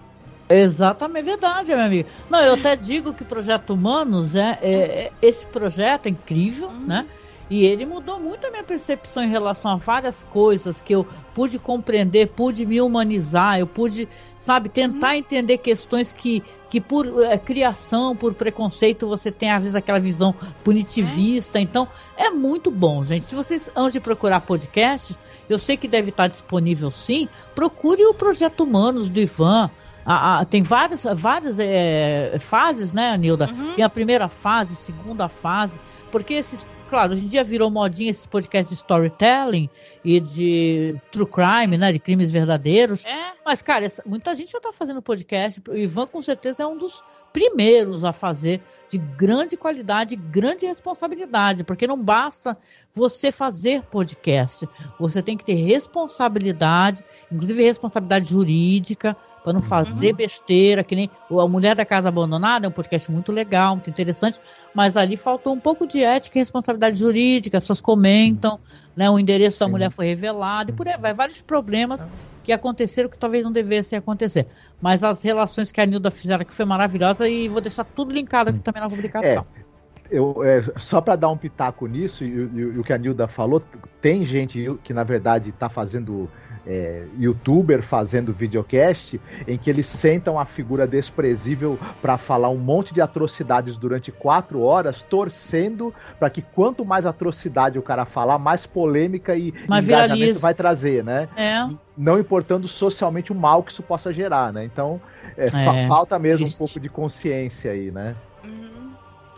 Exatamente, 0.49 1.21
é 1.21 1.31
verdade, 1.31 1.75
meu 1.75 1.85
amigo. 1.85 2.09
Não, 2.29 2.41
eu 2.41 2.55
até 2.55 2.77
digo 2.77 3.13
que 3.15 3.23
o 3.23 3.27
Projeto 3.27 3.71
Humanos, 3.71 4.35
é, 4.37 4.59
é- 4.63 4.73
é- 5.07 5.13
esse 5.23 5.47
projeto 5.47 6.07
é 6.07 6.11
incrível, 6.11 6.69
Uhum. 6.69 6.87
né? 6.87 7.07
E 7.51 7.67
ele 7.67 7.85
mudou 7.85 8.21
muito 8.21 8.47
a 8.47 8.51
minha 8.51 8.63
percepção 8.63 9.25
em 9.25 9.29
relação 9.29 9.73
a 9.73 9.77
várias 9.77 10.23
coisas 10.23 10.81
que 10.81 10.95
eu 10.95 11.05
pude 11.35 11.59
compreender, 11.59 12.29
pude 12.29 12.65
me 12.65 12.81
humanizar, 12.81 13.59
eu 13.59 13.67
pude, 13.67 14.09
sabe, 14.37 14.69
tentar 14.69 15.17
entender 15.17 15.59
questões 15.59 16.13
que, 16.13 16.45
que 16.69 16.81
por 16.81 17.25
eh, 17.25 17.37
criação, 17.37 18.15
por 18.15 18.35
preconceito, 18.35 19.09
você 19.09 19.33
tem 19.33 19.51
às 19.51 19.63
vezes 19.63 19.75
aquela 19.75 19.99
visão 19.99 20.33
punitivista. 20.63 21.59
Então, 21.59 21.89
é 22.17 22.31
muito 22.31 22.71
bom, 22.71 23.03
gente. 23.03 23.27
Se 23.27 23.35
vocês 23.35 23.69
antes 23.75 23.95
de 23.95 24.01
procurar 24.01 24.43
podcasts, 24.43 25.19
eu 25.49 25.59
sei 25.59 25.77
que 25.77 25.89
deve 25.89 26.11
estar 26.11 26.29
disponível 26.29 26.89
sim, 26.93 27.29
procure 27.53 28.07
o 28.07 28.15
Projeto 28.15 28.61
Humanos 28.61 29.11
do 29.11 29.19
Ivan. 29.19 29.69
Ah, 30.07 30.41
ah, 30.41 30.45
tem 30.45 30.63
várias, 30.63 31.05
várias 31.17 31.59
eh, 31.59 32.39
fases, 32.39 32.93
né, 32.93 33.11
Anilda? 33.11 33.51
Uhum. 33.51 33.75
Tem 33.75 33.85
a 33.85 33.89
primeira 33.89 34.29
fase, 34.29 34.75
segunda 34.77 35.29
fase, 35.29 35.79
porque 36.11 36.35
esses, 36.35 36.67
claro, 36.91 37.13
hoje 37.13 37.25
em 37.25 37.29
dia 37.29 37.45
virou 37.45 37.71
modinha 37.71 38.11
esses 38.11 38.27
podcasts 38.27 38.71
de 38.71 38.83
storytelling 38.83 39.71
e 40.05 40.19
de 40.21 40.97
true 41.11 41.27
crime, 41.27 41.77
né, 41.77 41.93
de 41.93 41.99
crimes 41.99 42.31
verdadeiros. 42.31 43.05
É, 43.05 43.33
Mas, 43.45 43.63
cara, 43.63 43.85
essa- 43.85 44.03
muita 44.07 44.35
gente 44.35 44.53
já 44.53 44.59
está 44.59 44.73
fazendo 44.73 45.03
podcast. 45.03 45.63
O 45.69 45.77
Ivan, 45.77 46.07
com 46.07 46.23
certeza, 46.23 46.63
é 46.63 46.67
um 46.67 46.77
dos 46.77 47.03
primeiros 47.33 48.05
a 48.05 48.13
fazer 48.13 48.61
de 48.89 48.99
grande 48.99 49.57
qualidade, 49.57 50.17
grande 50.17 50.67
responsabilidade, 50.67 51.65
porque 51.65 51.87
não 51.87 51.99
basta 52.03 52.57
você 52.95 53.31
fazer 53.33 53.83
podcast. 53.85 54.69
Você 54.99 55.23
tem 55.23 55.37
que 55.37 55.45
ter 55.45 55.55
responsabilidade, 55.55 57.03
inclusive 57.31 57.63
responsabilidade 57.63 58.29
jurídica, 58.31 59.17
para 59.43 59.53
não 59.55 59.63
fazer 59.63 60.13
besteira, 60.13 60.85
que 60.85 60.95
nem 60.95 61.11
a 61.31 61.49
Mulher 61.49 61.75
da 61.75 61.85
Casa 61.85 62.09
Abandonada, 62.09 62.67
é 62.67 62.69
um 62.69 62.73
podcast 62.73 63.11
muito 63.11 63.33
legal, 63.33 63.75
muito 63.75 63.89
interessante, 63.89 64.39
mas 64.75 64.97
ali 64.99 65.17
faltou 65.17 65.55
um 65.55 65.59
pouco 65.61 65.87
de 65.87 66.03
ética 66.05 66.39
e 66.39 66.41
responsabilidade 66.43 66.99
jurídica, 66.99 67.57
as 67.57 67.65
pessoas 67.65 67.81
comentam, 67.81 68.61
né, 69.01 69.09
o 69.09 69.19
endereço 69.19 69.59
da 69.59 69.65
Sim. 69.65 69.71
mulher 69.73 69.91
foi 69.91 70.05
revelado, 70.09 70.73
e 70.73 70.75
por 70.75 70.87
aí 70.87 70.95
vai, 70.99 71.15
vários 71.15 71.41
problemas 71.41 72.07
que 72.43 72.53
aconteceram 72.53 73.09
que 73.09 73.19
talvez 73.19 73.43
não 73.47 73.51
devessem 73.51 73.99
acontecer. 73.99 74.47
Mas 74.79 75.03
as 75.03 75.23
relações 75.23 75.73
que 75.73 75.81
a 75.81 75.87
Nilda 75.87 76.11
fizeram 76.11 76.43
aqui 76.43 76.53
foi 76.53 76.67
maravilhosa 76.67 77.27
e 77.27 77.49
vou 77.49 77.63
deixar 77.63 77.85
tudo 77.85 78.13
linkado 78.13 78.51
aqui 78.51 78.61
também 78.61 78.83
na 78.83 78.91
publicação. 78.91 79.47
Eu, 80.11 80.45
é, 80.45 80.63
só 80.77 81.01
para 81.01 81.17
dar 81.17 81.31
um 81.31 81.37
pitaco 81.39 81.87
nisso, 81.87 82.25
e, 82.25 82.29
e- 82.29 82.59
e 82.59 82.79
o 82.79 82.85
que 82.85 82.93
a 82.93 82.99
Nilda 82.99 83.27
falou, 83.27 83.63
tem 84.03 84.27
gente 84.27 84.79
que 84.85 84.93
na 84.93 85.03
verdade 85.03 85.49
está 85.49 85.71
fazendo 85.71 86.29
é, 86.67 87.05
youtuber, 87.19 87.83
fazendo 87.83 88.33
videocast, 88.33 89.21
em 89.47 89.57
que 89.57 89.71
eles 89.71 89.87
sentam 89.87 90.39
a 90.39 90.45
figura 90.45 90.87
desprezível 90.87 91.79
para 92.03 92.19
falar 92.19 92.49
um 92.51 92.59
monte 92.59 92.93
de 92.95 93.01
atrocidades 93.01 93.77
durante 93.77 94.13
quatro 94.13 94.61
horas, 94.63 95.03
torcendo 95.03 95.93
para 96.19 96.29
que 96.31 96.43
quanto 96.43 96.85
mais 96.85 97.07
atrocidade 97.07 97.79
o 97.79 97.83
cara 97.83 98.05
falar, 98.05 98.39
mais 98.39 98.67
polêmica 98.67 99.35
e 99.37 99.53
Mas 99.69 99.85
engajamento 99.85 100.17
viraliza. 100.17 100.41
vai 100.41 100.55
trazer, 100.55 101.03
né? 101.05 101.29
É, 101.37 101.67
Não 101.97 102.19
importando 102.19 102.69
socialmente 102.69 103.33
o 103.33 103.35
mal 103.35 103.63
que 103.63 103.73
isso 103.73 103.83
possa 103.83 104.13
gerar, 104.13 104.53
né? 104.53 104.65
Então 104.65 105.01
é, 105.37 105.49
fa- 105.49 105.77
É, 105.77 105.87
falta 105.87 106.19
mesmo 106.19 106.45
triste. 106.45 106.57
um 106.57 106.59
pouco 106.67 106.81
de 106.81 106.89
consciência 106.89 107.73
aí, 107.73 107.91
né? 107.91 108.15
uhum. 108.45 108.91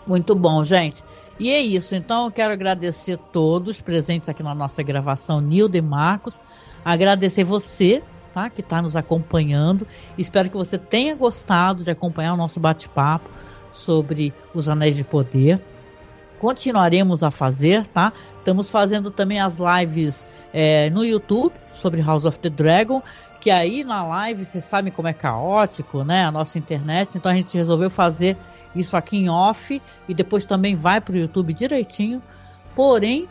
muito 0.06 0.34
bom, 0.34 0.62
gente. 0.64 1.02
E 1.38 1.50
é 1.50 1.60
isso. 1.60 1.94
Então 1.94 2.26
eu 2.26 2.30
quero 2.30 2.52
agradecer 2.52 3.16
todos 3.32 3.80
presentes 3.80 4.28
aqui 4.28 4.42
na 4.42 4.54
nossa 4.54 4.82
gravação, 4.82 5.40
Nilda 5.40 5.78
e 5.78 5.82
Marcos. 5.82 6.40
Agradecer 6.84 7.44
você, 7.44 8.02
tá? 8.32 8.50
Que 8.50 8.60
está 8.60 8.82
nos 8.82 8.96
acompanhando. 8.96 9.86
Espero 10.16 10.50
que 10.50 10.56
você 10.56 10.78
tenha 10.78 11.14
gostado 11.14 11.84
de 11.84 11.90
acompanhar 11.90 12.34
o 12.34 12.36
nosso 12.36 12.58
bate-papo 12.58 13.28
sobre 13.70 14.34
os 14.54 14.68
Anéis 14.68 14.96
de 14.96 15.04
Poder. 15.04 15.62
Continuaremos 16.38 17.22
a 17.22 17.30
fazer, 17.30 17.86
tá? 17.86 18.12
Estamos 18.38 18.68
fazendo 18.68 19.10
também 19.10 19.40
as 19.40 19.58
lives 19.58 20.26
é, 20.52 20.90
no 20.90 21.04
YouTube 21.04 21.54
sobre 21.72 22.02
House 22.02 22.24
of 22.24 22.38
the 22.38 22.50
Dragon. 22.50 23.00
Que 23.40 23.50
aí 23.50 23.84
na 23.84 24.04
live, 24.04 24.44
vocês 24.44 24.64
sabem 24.64 24.92
como 24.92 25.08
é 25.08 25.12
caótico, 25.12 26.04
né? 26.04 26.24
A 26.24 26.32
nossa 26.32 26.58
internet. 26.58 27.16
Então 27.16 27.30
a 27.30 27.34
gente 27.34 27.56
resolveu 27.56 27.88
fazer 27.88 28.36
isso 28.74 28.96
aqui 28.96 29.18
em 29.18 29.28
off 29.28 29.80
e 30.08 30.14
depois 30.14 30.44
também 30.44 30.74
vai 30.74 31.00
para 31.00 31.14
o 31.14 31.18
YouTube 31.18 31.52
direitinho. 31.52 32.22
Porém, 32.74 33.28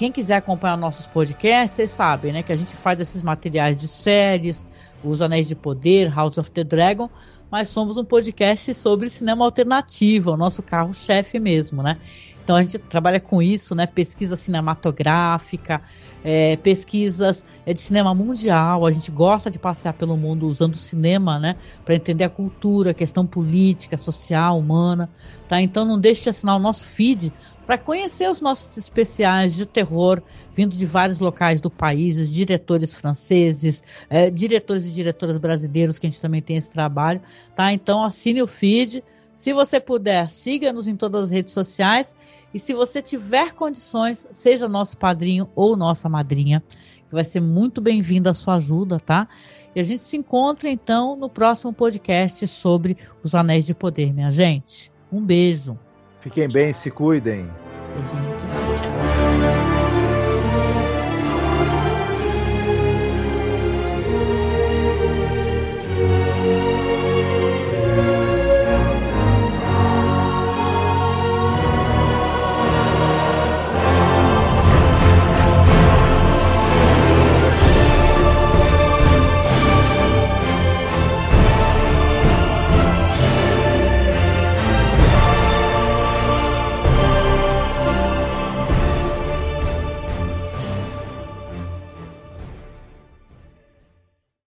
quem 0.00 0.10
quiser 0.10 0.36
acompanhar 0.36 0.78
nossos 0.78 1.06
podcasts, 1.06 1.76
vocês 1.76 1.90
sabem, 1.90 2.32
né? 2.32 2.42
Que 2.42 2.50
a 2.50 2.56
gente 2.56 2.74
faz 2.74 2.98
esses 2.98 3.22
materiais 3.22 3.76
de 3.76 3.86
séries, 3.86 4.66
Os 5.04 5.20
Anéis 5.20 5.46
de 5.46 5.54
Poder, 5.54 6.10
House 6.10 6.38
of 6.38 6.50
the 6.52 6.64
Dragon, 6.64 7.10
mas 7.50 7.68
somos 7.68 7.98
um 7.98 8.04
podcast 8.04 8.72
sobre 8.72 9.10
cinema 9.10 9.44
alternativo, 9.44 10.30
é 10.30 10.32
o 10.32 10.36
nosso 10.38 10.62
carro-chefe 10.62 11.38
mesmo, 11.38 11.82
né? 11.82 11.98
Então 12.42 12.56
a 12.56 12.62
gente 12.62 12.78
trabalha 12.78 13.20
com 13.20 13.42
isso, 13.42 13.74
né? 13.74 13.86
Pesquisa 13.86 14.36
cinematográfica, 14.36 15.82
é, 16.24 16.56
pesquisas 16.56 17.44
é, 17.66 17.74
de 17.74 17.80
cinema 17.80 18.14
mundial. 18.14 18.86
A 18.86 18.90
gente 18.90 19.10
gosta 19.10 19.50
de 19.50 19.58
passear 19.58 19.92
pelo 19.92 20.16
mundo 20.16 20.46
usando 20.48 20.72
o 20.72 20.78
cinema, 20.78 21.38
né? 21.38 21.56
Para 21.84 21.94
entender 21.94 22.24
a 22.24 22.30
cultura, 22.30 22.92
a 22.92 22.94
questão 22.94 23.26
política, 23.26 23.98
social, 23.98 24.58
humana, 24.58 25.10
tá? 25.46 25.60
Então 25.60 25.84
não 25.84 26.00
deixe 26.00 26.22
de 26.22 26.30
assinar 26.30 26.56
o 26.56 26.58
nosso 26.58 26.86
feed 26.86 27.30
para 27.70 27.78
conhecer 27.78 28.28
os 28.28 28.40
nossos 28.40 28.76
especiais 28.76 29.54
de 29.54 29.64
terror 29.64 30.20
vindo 30.52 30.76
de 30.76 30.84
vários 30.84 31.20
locais 31.20 31.60
do 31.60 31.70
país, 31.70 32.28
diretores 32.28 32.92
franceses, 32.92 33.80
é, 34.08 34.28
diretores 34.28 34.86
e 34.86 34.90
diretoras 34.90 35.38
brasileiros 35.38 35.96
que 35.96 36.04
a 36.04 36.10
gente 36.10 36.20
também 36.20 36.42
tem 36.42 36.56
esse 36.56 36.68
trabalho, 36.68 37.22
tá? 37.54 37.72
Então 37.72 38.02
assine 38.02 38.42
o 38.42 38.46
feed. 38.48 39.04
Se 39.36 39.52
você 39.52 39.78
puder, 39.78 40.28
siga-nos 40.28 40.88
em 40.88 40.96
todas 40.96 41.22
as 41.22 41.30
redes 41.30 41.54
sociais. 41.54 42.16
E 42.52 42.58
se 42.58 42.74
você 42.74 43.00
tiver 43.00 43.52
condições, 43.52 44.26
seja 44.32 44.68
nosso 44.68 44.98
padrinho 44.98 45.48
ou 45.54 45.76
nossa 45.76 46.08
madrinha, 46.08 46.64
que 47.08 47.14
vai 47.14 47.22
ser 47.22 47.40
muito 47.40 47.80
bem-vinda 47.80 48.32
a 48.32 48.34
sua 48.34 48.56
ajuda, 48.56 48.98
tá? 48.98 49.28
E 49.76 49.78
a 49.78 49.84
gente 49.84 50.02
se 50.02 50.16
encontra 50.16 50.68
então 50.68 51.14
no 51.14 51.30
próximo 51.30 51.72
podcast 51.72 52.48
sobre 52.48 52.96
os 53.22 53.32
Anéis 53.32 53.64
de 53.64 53.76
Poder, 53.76 54.12
minha 54.12 54.28
gente. 54.28 54.90
Um 55.12 55.24
beijo. 55.24 55.78
Fiquem 56.20 56.48
bem, 56.48 56.72
se 56.72 56.90
cuidem. 56.90 57.50